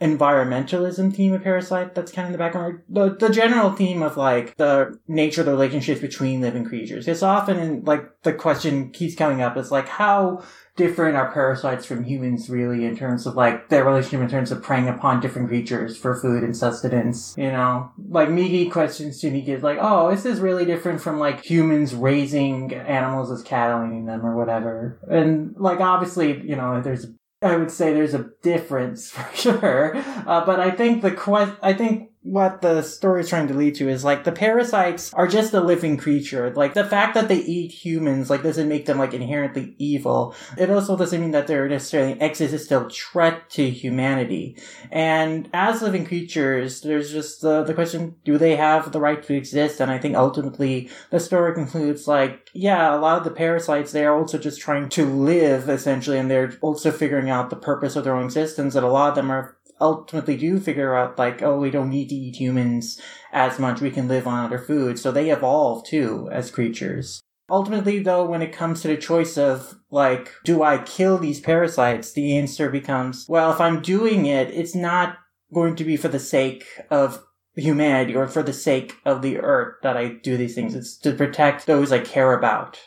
environmentalism 0.00 1.14
theme 1.14 1.32
of 1.32 1.42
Parasyte 1.42 1.94
that's 1.94 2.10
kind 2.10 2.26
of 2.26 2.30
in 2.30 2.32
the 2.32 2.38
background. 2.38 2.80
The, 2.88 3.14
the 3.14 3.30
general 3.30 3.70
theme 3.72 4.02
of 4.02 4.16
like 4.16 4.56
the 4.56 4.98
nature 5.06 5.42
of 5.42 5.46
the 5.46 5.52
relationships 5.52 6.00
between 6.00 6.40
living 6.40 6.64
creatures. 6.64 7.06
It's 7.06 7.22
often 7.22 7.84
like 7.84 8.22
the 8.22 8.32
question 8.32 8.90
keeps 8.90 9.14
coming 9.14 9.42
up 9.42 9.56
is 9.56 9.70
like 9.70 9.88
how 9.88 10.42
different 10.74 11.16
are 11.16 11.30
parasites 11.32 11.84
from 11.84 12.02
humans 12.02 12.48
really 12.48 12.84
in 12.86 12.96
terms 12.96 13.26
of 13.26 13.36
like 13.36 13.68
their 13.68 13.84
relationship 13.84 14.20
in 14.20 14.28
terms 14.28 14.50
of 14.50 14.62
preying 14.62 14.88
upon 14.88 15.20
different 15.20 15.48
creatures 15.48 15.96
for 15.96 16.18
food 16.18 16.42
and 16.42 16.56
sustenance. 16.56 17.34
You 17.36 17.52
know, 17.52 17.92
like 18.08 18.28
Migi 18.28 18.70
questions 18.70 19.20
to 19.20 19.30
me 19.30 19.40
is 19.40 19.62
like, 19.62 19.78
oh, 19.80 20.08
is 20.08 20.22
this 20.22 20.38
really 20.38 20.64
different 20.64 21.00
from 21.00 21.18
like 21.18 21.44
humans 21.44 21.94
raising 21.94 22.74
animals 22.74 23.30
as 23.30 23.42
cattle 23.42 23.86
eating 23.86 24.06
them 24.06 24.24
or 24.24 24.34
whatever? 24.34 24.98
And 25.08 25.54
like 25.58 25.80
obviously, 25.80 26.40
you 26.40 26.56
know, 26.56 26.80
there's 26.80 27.06
I 27.42 27.56
would 27.56 27.70
say 27.70 27.92
there's 27.92 28.14
a 28.14 28.30
difference 28.42 29.10
for 29.14 29.36
sure, 29.36 29.96
uh, 29.96 30.44
but 30.46 30.60
I 30.60 30.70
think 30.70 31.02
the 31.02 31.10
que- 31.10 31.56
I 31.62 31.72
think 31.72 32.10
what 32.22 32.62
the 32.62 32.82
story 32.82 33.20
is 33.20 33.28
trying 33.28 33.48
to 33.48 33.54
lead 33.54 33.74
to 33.74 33.88
is 33.88 34.04
like 34.04 34.22
the 34.22 34.32
parasites 34.32 35.12
are 35.14 35.26
just 35.26 35.52
a 35.54 35.60
living 35.60 35.96
creature. 35.96 36.52
Like 36.54 36.74
the 36.74 36.84
fact 36.84 37.14
that 37.14 37.28
they 37.28 37.38
eat 37.38 37.72
humans 37.72 38.30
like 38.30 38.44
doesn't 38.44 38.68
make 38.68 38.86
them 38.86 38.98
like 38.98 39.12
inherently 39.12 39.74
evil. 39.78 40.34
It 40.56 40.70
also 40.70 40.96
doesn't 40.96 41.20
mean 41.20 41.32
that 41.32 41.48
they're 41.48 41.68
necessarily 41.68 42.12
an 42.12 42.22
existential 42.22 42.88
threat 42.90 43.50
to 43.50 43.68
humanity. 43.70 44.56
And 44.90 45.50
as 45.52 45.82
living 45.82 46.06
creatures, 46.06 46.82
there's 46.82 47.10
just 47.10 47.42
the 47.42 47.64
the 47.64 47.74
question: 47.74 48.14
Do 48.24 48.38
they 48.38 48.54
have 48.54 48.92
the 48.92 49.00
right 49.00 49.22
to 49.24 49.34
exist? 49.34 49.80
And 49.80 49.90
I 49.90 49.98
think 49.98 50.14
ultimately 50.16 50.90
the 51.10 51.18
story 51.18 51.54
concludes 51.54 52.06
like, 52.06 52.50
yeah, 52.52 52.94
a 52.94 52.98
lot 52.98 53.18
of 53.18 53.24
the 53.24 53.30
parasites 53.30 53.90
they 53.90 54.04
are 54.04 54.16
also 54.16 54.38
just 54.38 54.60
trying 54.60 54.88
to 54.90 55.04
live 55.04 55.68
essentially, 55.68 56.18
and 56.18 56.30
they're 56.30 56.56
also 56.60 56.92
figuring 56.92 57.30
out 57.30 57.50
the 57.50 57.56
purpose 57.56 57.96
of 57.96 58.04
their 58.04 58.14
own 58.14 58.26
existence. 58.26 58.76
And 58.76 58.86
a 58.86 58.90
lot 58.90 59.08
of 59.08 59.14
them 59.16 59.30
are 59.30 59.56
ultimately 59.82 60.36
do 60.36 60.58
figure 60.58 60.96
out 60.96 61.18
like, 61.18 61.42
oh, 61.42 61.58
we 61.58 61.70
don't 61.70 61.90
need 61.90 62.08
to 62.08 62.14
eat 62.14 62.36
humans 62.36 63.00
as 63.32 63.58
much. 63.58 63.80
We 63.80 63.90
can 63.90 64.08
live 64.08 64.26
on 64.26 64.46
other 64.46 64.58
foods. 64.58 65.02
So 65.02 65.12
they 65.12 65.30
evolve 65.30 65.84
too 65.84 66.28
as 66.32 66.50
creatures. 66.50 67.20
Ultimately, 67.50 67.98
though, 67.98 68.24
when 68.24 68.40
it 68.40 68.52
comes 68.52 68.80
to 68.80 68.88
the 68.88 68.96
choice 68.96 69.36
of 69.36 69.74
like, 69.90 70.32
do 70.44 70.62
I 70.62 70.78
kill 70.78 71.18
these 71.18 71.40
parasites? 71.40 72.12
The 72.12 72.38
answer 72.38 72.70
becomes, 72.70 73.26
well, 73.28 73.52
if 73.52 73.60
I'm 73.60 73.82
doing 73.82 74.24
it, 74.24 74.50
it's 74.50 74.74
not 74.74 75.18
going 75.52 75.76
to 75.76 75.84
be 75.84 75.98
for 75.98 76.08
the 76.08 76.20
sake 76.20 76.64
of 76.88 77.22
humanity 77.54 78.16
or 78.16 78.26
for 78.28 78.42
the 78.42 78.52
sake 78.52 78.94
of 79.04 79.20
the 79.20 79.38
earth 79.38 79.76
that 79.82 79.96
I 79.96 80.14
do 80.22 80.36
these 80.36 80.54
things. 80.54 80.74
It's 80.74 80.96
to 80.98 81.12
protect 81.12 81.66
those 81.66 81.92
I 81.92 81.98
care 81.98 82.32
about. 82.32 82.80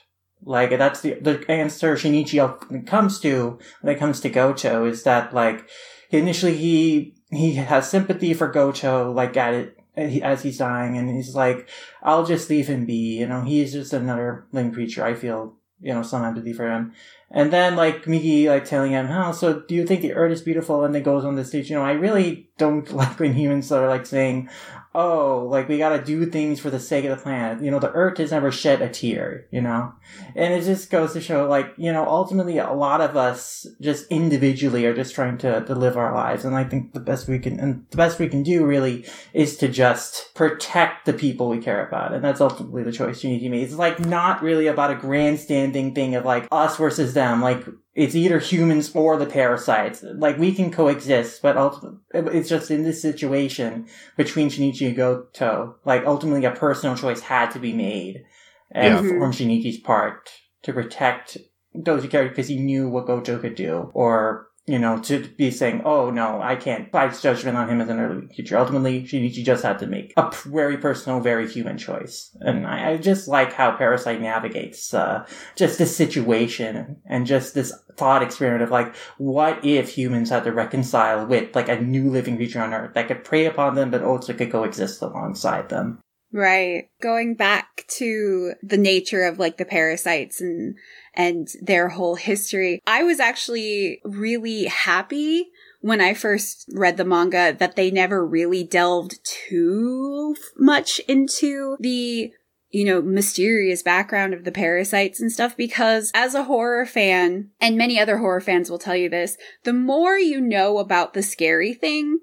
Like 0.43 0.71
that's 0.71 1.01
the 1.01 1.15
the 1.15 1.43
answer 1.49 1.95
Shinichi 1.95 2.85
comes 2.85 3.19
to 3.21 3.59
when 3.81 3.95
it 3.95 3.99
comes 3.99 4.19
to 4.21 4.29
Goto 4.29 4.85
is 4.85 5.03
that 5.03 5.33
like 5.33 5.67
initially 6.09 6.55
he 6.55 7.15
he 7.31 7.55
has 7.55 7.89
sympathy 7.89 8.33
for 8.33 8.47
Goto 8.47 9.11
like 9.11 9.35
at 9.37 9.53
it 9.53 9.77
as 9.97 10.43
he's 10.43 10.57
dying 10.57 10.97
and 10.97 11.09
he's 11.09 11.35
like 11.35 11.69
I'll 12.03 12.25
just 12.25 12.49
leave 12.49 12.67
him 12.67 12.85
be 12.85 13.19
you 13.19 13.27
know? 13.27 13.41
He's 13.41 13.73
just 13.73 13.93
another 13.93 14.45
living 14.51 14.73
creature 14.73 15.03
I 15.03 15.13
feel 15.13 15.55
you 15.79 15.93
know 15.93 16.03
some 16.03 16.23
empathy 16.23 16.53
for 16.53 16.69
him. 16.69 16.93
And 17.31 17.51
then 17.51 17.75
like 17.75 18.03
Migi 18.03 18.47
like 18.47 18.65
telling 18.65 18.91
him 18.91 19.07
oh 19.09 19.31
so 19.31 19.61
do 19.61 19.75
you 19.75 19.85
think 19.85 20.01
the 20.01 20.13
earth 20.13 20.31
is 20.31 20.41
beautiful? 20.41 20.83
And 20.83 20.93
then 20.93 21.03
goes 21.03 21.25
on 21.25 21.35
the 21.35 21.45
stage 21.45 21.69
you 21.69 21.75
know 21.75 21.83
I 21.83 21.93
really 21.93 22.49
don't 22.57 22.91
like 22.93 23.19
when 23.19 23.33
humans 23.33 23.71
are 23.71 23.87
like 23.87 24.05
saying 24.05 24.49
oh, 24.95 25.47
like 25.51 25.67
we 25.67 25.77
gotta 25.77 26.01
do 26.01 26.25
things 26.25 26.59
for 26.59 26.69
the 26.69 26.79
sake 26.79 27.05
of 27.05 27.15
the 27.15 27.21
planet. 27.21 27.63
You 27.63 27.69
know, 27.69 27.79
the 27.79 27.91
earth 27.91 28.17
has 28.17 28.31
never 28.31 28.51
shed 28.51 28.81
a 28.81 28.89
tear, 28.89 29.45
you 29.51 29.61
know? 29.61 29.93
And 30.35 30.53
it 30.53 30.63
just 30.63 30.89
goes 30.89 31.13
to 31.13 31.21
show, 31.21 31.47
like, 31.47 31.73
you 31.77 31.91
know, 31.91 32.07
ultimately 32.07 32.57
a 32.57 32.71
lot 32.71 33.01
of 33.01 33.17
us 33.17 33.67
just 33.81 34.07
individually 34.07 34.85
are 34.85 34.95
just 34.95 35.13
trying 35.13 35.37
to, 35.39 35.65
to 35.65 35.75
live 35.75 35.97
our 35.97 36.13
lives. 36.13 36.45
And 36.45 36.55
I 36.55 36.63
think 36.63 36.93
the 36.93 36.99
best 36.99 37.27
we 37.27 37.39
can, 37.39 37.59
and 37.59 37.85
the 37.89 37.97
best 37.97 38.19
we 38.19 38.29
can 38.29 38.41
do 38.41 38.65
really 38.65 39.05
is 39.33 39.57
to 39.57 39.67
just 39.67 40.33
protect 40.33 41.05
the 41.05 41.13
people 41.13 41.49
we 41.49 41.59
care 41.59 41.85
about. 41.85 42.13
And 42.13 42.23
that's 42.23 42.41
ultimately 42.41 42.83
the 42.83 42.91
choice 42.91 43.23
you 43.23 43.29
need 43.29 43.41
to 43.41 43.49
make. 43.49 43.63
It's 43.63 43.75
like 43.75 43.99
not 43.99 44.41
really 44.41 44.67
about 44.67 44.91
a 44.91 44.95
grandstanding 44.95 45.93
thing 45.93 46.15
of 46.15 46.23
like 46.23 46.47
us 46.51 46.77
versus 46.77 47.13
them. 47.13 47.41
Like, 47.41 47.65
it's 47.95 48.13
either 48.13 48.39
humans 48.39 48.91
or 48.93 49.17
the 49.17 49.25
parasites. 49.25 50.03
Like 50.03 50.37
we 50.37 50.53
can 50.53 50.69
coexist, 50.69 51.41
but 51.41 51.55
ultimately, 51.57 51.99
it's 52.13 52.49
just 52.49 52.69
in 52.69 52.83
this 52.83 53.01
situation 53.01 53.87
between 54.17 54.49
Shinichi 54.49 54.87
and 54.87 54.95
Goto, 54.95 55.77
like 55.85 56.05
ultimately 56.05 56.45
a 56.45 56.51
personal 56.51 56.95
choice 56.97 57.21
had 57.21 57.51
to 57.51 57.59
be 57.59 57.73
made 57.73 58.25
Yeah. 58.73 58.97
from 58.97 59.31
Shinichi's 59.31 59.79
part 59.79 60.29
to 60.63 60.73
protect 60.73 61.37
those 61.73 62.03
he 62.03 62.09
cared 62.09 62.29
because 62.29 62.47
he 62.47 62.57
knew 62.57 62.89
what 62.89 63.07
Goto 63.07 63.37
could 63.39 63.55
do, 63.55 63.91
or 63.93 64.47
you 64.67 64.79
know, 64.79 64.99
to 64.99 65.19
be 65.37 65.51
saying, 65.51 65.81
"Oh 65.85 66.09
no, 66.09 66.41
I 66.41 66.55
can't 66.55 66.91
pass 66.91 67.21
judgment 67.21 67.57
on 67.57 67.69
him 67.69 67.81
as 67.81 67.89
an 67.89 67.99
early 67.99 68.27
creature." 68.33 68.57
Ultimately, 68.57 69.03
Shinichi 69.03 69.43
just 69.43 69.63
had 69.63 69.79
to 69.79 69.87
make 69.87 70.13
a 70.17 70.31
very 70.45 70.77
personal, 70.77 71.19
very 71.19 71.47
human 71.47 71.77
choice, 71.77 72.35
and 72.41 72.65
I, 72.65 72.91
I 72.91 72.97
just 72.97 73.27
like 73.27 73.53
how 73.53 73.77
Parasyte 73.77 74.21
navigates 74.21 74.93
uh, 74.93 75.25
just 75.55 75.77
this 75.77 75.95
situation 75.95 76.97
and 77.05 77.25
just 77.25 77.53
this 77.53 77.73
thought 77.97 78.23
experiment 78.23 78.63
of 78.63 78.71
like, 78.71 78.95
what 79.17 79.63
if 79.63 79.89
humans 79.89 80.29
had 80.29 80.43
to 80.43 80.51
reconcile 80.51 81.25
with 81.25 81.55
like 81.55 81.69
a 81.69 81.79
new 81.79 82.09
living 82.09 82.35
creature 82.35 82.61
on 82.61 82.73
Earth 82.73 82.93
that 82.93 83.07
could 83.07 83.23
prey 83.23 83.45
upon 83.45 83.75
them, 83.75 83.91
but 83.91 84.03
also 84.03 84.33
could 84.33 84.51
coexist 84.51 85.01
alongside 85.01 85.69
them. 85.69 85.99
Right. 86.31 86.89
Going 87.01 87.35
back 87.35 87.85
to 87.97 88.55
the 88.61 88.77
nature 88.77 89.23
of 89.23 89.39
like 89.39 89.55
the 89.55 89.63
parasites 89.63 90.41
and 90.41 90.75
and 91.15 91.47
their 91.61 91.89
whole 91.89 92.15
history. 92.15 92.81
I 92.85 93.03
was 93.03 93.19
actually 93.19 94.01
really 94.03 94.65
happy 94.65 95.47
when 95.81 96.01
I 96.01 96.13
first 96.13 96.69
read 96.73 96.97
the 96.97 97.05
manga 97.05 97.55
that 97.57 97.75
they 97.75 97.91
never 97.91 98.25
really 98.25 98.63
delved 98.63 99.19
too 99.23 100.35
much 100.57 100.99
into 101.07 101.77
the 101.79 102.31
you 102.75 102.83
know, 102.83 103.01
mysterious 103.01 103.81
background 103.81 104.33
of 104.33 104.43
the 104.43 104.51
parasites 104.51 105.21
and 105.21 105.31
stuff 105.31 105.55
because 105.55 106.11
as 106.13 106.35
a 106.35 106.43
horror 106.43 106.85
fan, 106.85 107.49
and 107.61 107.77
many 107.77 107.97
other 107.97 108.17
horror 108.17 108.41
fans 108.41 108.69
will 108.69 108.77
tell 108.77 108.97
you 108.97 109.07
this, 109.07 109.37
the 109.63 109.71
more 109.71 110.17
you 110.17 110.41
know 110.41 110.79
about 110.79 111.13
the 111.13 111.23
scary 111.23 111.73
thing, 111.73 112.19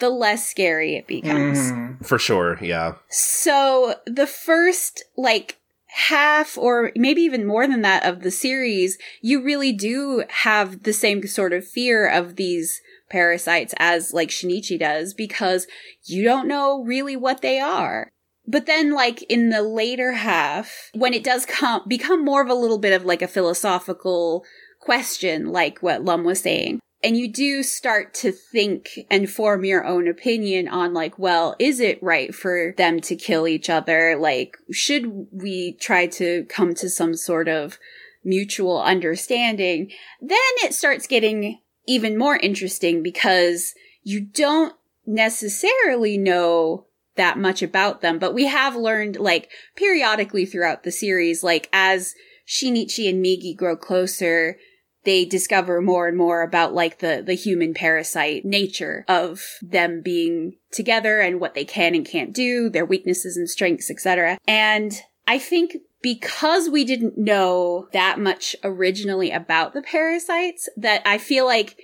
the 0.00 0.10
less 0.10 0.48
scary 0.48 0.96
it 0.96 1.06
becomes. 1.06 1.70
Mhm. 1.70 2.04
For 2.04 2.18
sure, 2.18 2.58
yeah. 2.60 2.94
So 3.10 3.94
the 4.04 4.26
first 4.26 5.04
like 5.16 5.58
half 5.94 6.56
or 6.56 6.90
maybe 6.96 7.20
even 7.20 7.46
more 7.46 7.66
than 7.66 7.82
that 7.82 8.04
of 8.04 8.22
the 8.22 8.30
series, 8.30 8.96
you 9.20 9.42
really 9.42 9.72
do 9.72 10.24
have 10.28 10.84
the 10.84 10.92
same 10.92 11.26
sort 11.26 11.52
of 11.52 11.68
fear 11.68 12.08
of 12.08 12.36
these 12.36 12.80
parasites 13.10 13.74
as 13.78 14.14
like 14.14 14.30
Shinichi 14.30 14.78
does 14.78 15.12
because 15.12 15.66
you 16.04 16.24
don't 16.24 16.48
know 16.48 16.82
really 16.82 17.14
what 17.14 17.42
they 17.42 17.60
are. 17.60 18.08
But 18.46 18.64
then 18.64 18.92
like 18.92 19.22
in 19.24 19.50
the 19.50 19.62
later 19.62 20.12
half, 20.12 20.90
when 20.94 21.12
it 21.12 21.22
does 21.22 21.44
come 21.44 21.82
become 21.86 22.24
more 22.24 22.42
of 22.42 22.48
a 22.48 22.54
little 22.54 22.78
bit 22.78 22.94
of 22.94 23.04
like 23.04 23.20
a 23.20 23.28
philosophical 23.28 24.44
question, 24.80 25.48
like 25.48 25.80
what 25.80 26.04
Lum 26.04 26.24
was 26.24 26.40
saying, 26.40 26.80
and 27.02 27.16
you 27.16 27.30
do 27.30 27.62
start 27.62 28.14
to 28.14 28.30
think 28.30 28.90
and 29.10 29.28
form 29.28 29.64
your 29.64 29.84
own 29.84 30.06
opinion 30.06 30.68
on 30.68 30.94
like 30.94 31.18
well 31.18 31.56
is 31.58 31.80
it 31.80 32.02
right 32.02 32.34
for 32.34 32.74
them 32.76 33.00
to 33.00 33.16
kill 33.16 33.48
each 33.48 33.68
other? 33.68 34.16
Like 34.16 34.56
should 34.70 35.26
we 35.32 35.72
try 35.80 36.06
to 36.08 36.44
come 36.48 36.74
to 36.74 36.88
some 36.88 37.14
sort 37.14 37.48
of 37.48 37.78
mutual 38.24 38.80
understanding? 38.80 39.90
Then 40.20 40.38
it 40.58 40.74
starts 40.74 41.06
getting 41.06 41.60
even 41.86 42.16
more 42.16 42.36
interesting 42.36 43.02
because 43.02 43.74
you 44.02 44.20
don't 44.20 44.74
necessarily 45.04 46.16
know 46.16 46.86
that 47.16 47.36
much 47.36 47.60
about 47.60 48.00
them 48.00 48.18
but 48.18 48.32
we 48.32 48.46
have 48.46 48.74
learned 48.74 49.16
like 49.16 49.50
periodically 49.76 50.46
throughout 50.46 50.82
the 50.82 50.92
series 50.92 51.42
like 51.42 51.68
as 51.72 52.14
Shinichi 52.46 53.08
and 53.08 53.22
Migi 53.24 53.56
grow 53.56 53.76
closer 53.76 54.56
they 55.04 55.24
discover 55.24 55.80
more 55.80 56.08
and 56.08 56.16
more 56.16 56.42
about 56.42 56.74
like 56.74 56.98
the 56.98 57.22
the 57.24 57.34
human 57.34 57.74
parasite 57.74 58.44
nature 58.44 59.04
of 59.08 59.42
them 59.62 60.00
being 60.00 60.56
together 60.70 61.20
and 61.20 61.40
what 61.40 61.54
they 61.54 61.64
can 61.64 61.94
and 61.94 62.06
can't 62.06 62.32
do, 62.32 62.68
their 62.70 62.84
weaknesses 62.84 63.36
and 63.36 63.48
strengths, 63.48 63.90
etc. 63.90 64.38
And 64.46 64.92
I 65.26 65.38
think 65.38 65.76
because 66.02 66.68
we 66.68 66.84
didn't 66.84 67.16
know 67.16 67.88
that 67.92 68.18
much 68.18 68.56
originally 68.64 69.30
about 69.30 69.72
the 69.72 69.82
parasites 69.82 70.68
that 70.76 71.02
I 71.06 71.18
feel 71.18 71.44
like 71.46 71.76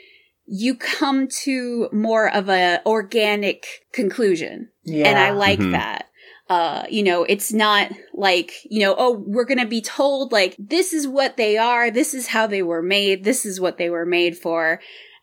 you 0.46 0.74
come 0.74 1.28
to 1.44 1.88
more 1.92 2.32
of 2.32 2.48
a 2.48 2.80
organic 2.86 3.66
conclusion. 3.92 4.70
Yeah. 4.82 5.08
And 5.08 5.18
I 5.18 5.30
like 5.30 5.58
Mhm. 5.58 5.72
that. 5.72 6.07
Uh, 6.48 6.84
you 6.88 7.02
know, 7.02 7.24
it's 7.24 7.52
not 7.52 7.90
like, 8.14 8.52
you 8.64 8.80
know, 8.80 8.94
oh, 8.96 9.22
we're 9.26 9.44
gonna 9.44 9.66
be 9.66 9.82
told 9.82 10.32
like, 10.32 10.56
this 10.58 10.92
is 10.92 11.06
what 11.06 11.36
they 11.36 11.58
are, 11.58 11.90
this 11.90 12.14
is 12.14 12.28
how 12.28 12.46
they 12.46 12.62
were 12.62 12.82
made, 12.82 13.24
this 13.24 13.44
is 13.44 13.60
what 13.60 13.76
they 13.76 13.90
were 13.90 14.06
made 14.06 14.36
for, 14.36 14.80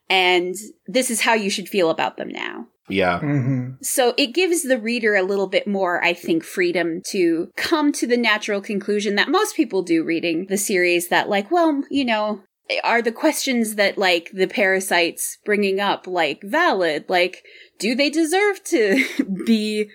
and 0.09 0.55
this 0.87 1.09
is 1.09 1.21
how 1.21 1.33
you 1.33 1.49
should 1.49 1.67
feel 1.67 1.89
about 1.89 2.17
them 2.17 2.29
now. 2.29 2.67
Yeah. 2.87 3.19
hmm 3.19 3.71
So 3.81 4.13
it 4.17 4.33
gives 4.33 4.63
the 4.63 4.79
reader 4.79 5.15
a 5.15 5.23
little 5.23 5.47
bit 5.47 5.67
more, 5.67 6.03
I 6.03 6.13
think, 6.13 6.43
freedom 6.43 7.01
to 7.07 7.49
come 7.55 7.91
to 7.93 8.07
the 8.07 8.17
natural 8.17 8.61
conclusion 8.61 9.15
that 9.15 9.29
most 9.29 9.55
people 9.55 9.81
do 9.81 10.03
reading 10.03 10.45
the 10.47 10.57
series 10.57 11.09
that 11.09 11.29
like, 11.29 11.49
well, 11.49 11.83
you 11.89 12.05
know, 12.05 12.41
are 12.83 13.01
the 13.01 13.11
questions 13.11 13.75
that 13.75 13.97
like 13.97 14.31
the 14.33 14.47
parasites 14.47 15.37
bringing 15.45 15.79
up 15.79 16.07
like 16.07 16.41
valid? 16.43 17.05
Like, 17.09 17.43
do 17.79 17.95
they 17.95 18.09
deserve 18.09 18.63
to 18.65 19.03
be 19.45 19.89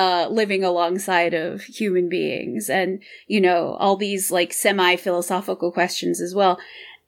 uh, 0.00 0.28
living 0.30 0.64
alongside 0.64 1.34
of 1.34 1.60
human 1.60 2.08
beings 2.08 2.70
and, 2.70 3.02
you 3.26 3.38
know, 3.38 3.76
all 3.78 3.96
these 3.96 4.30
like 4.30 4.50
semi 4.50 4.96
philosophical 4.96 5.70
questions 5.70 6.22
as 6.22 6.34
well. 6.34 6.58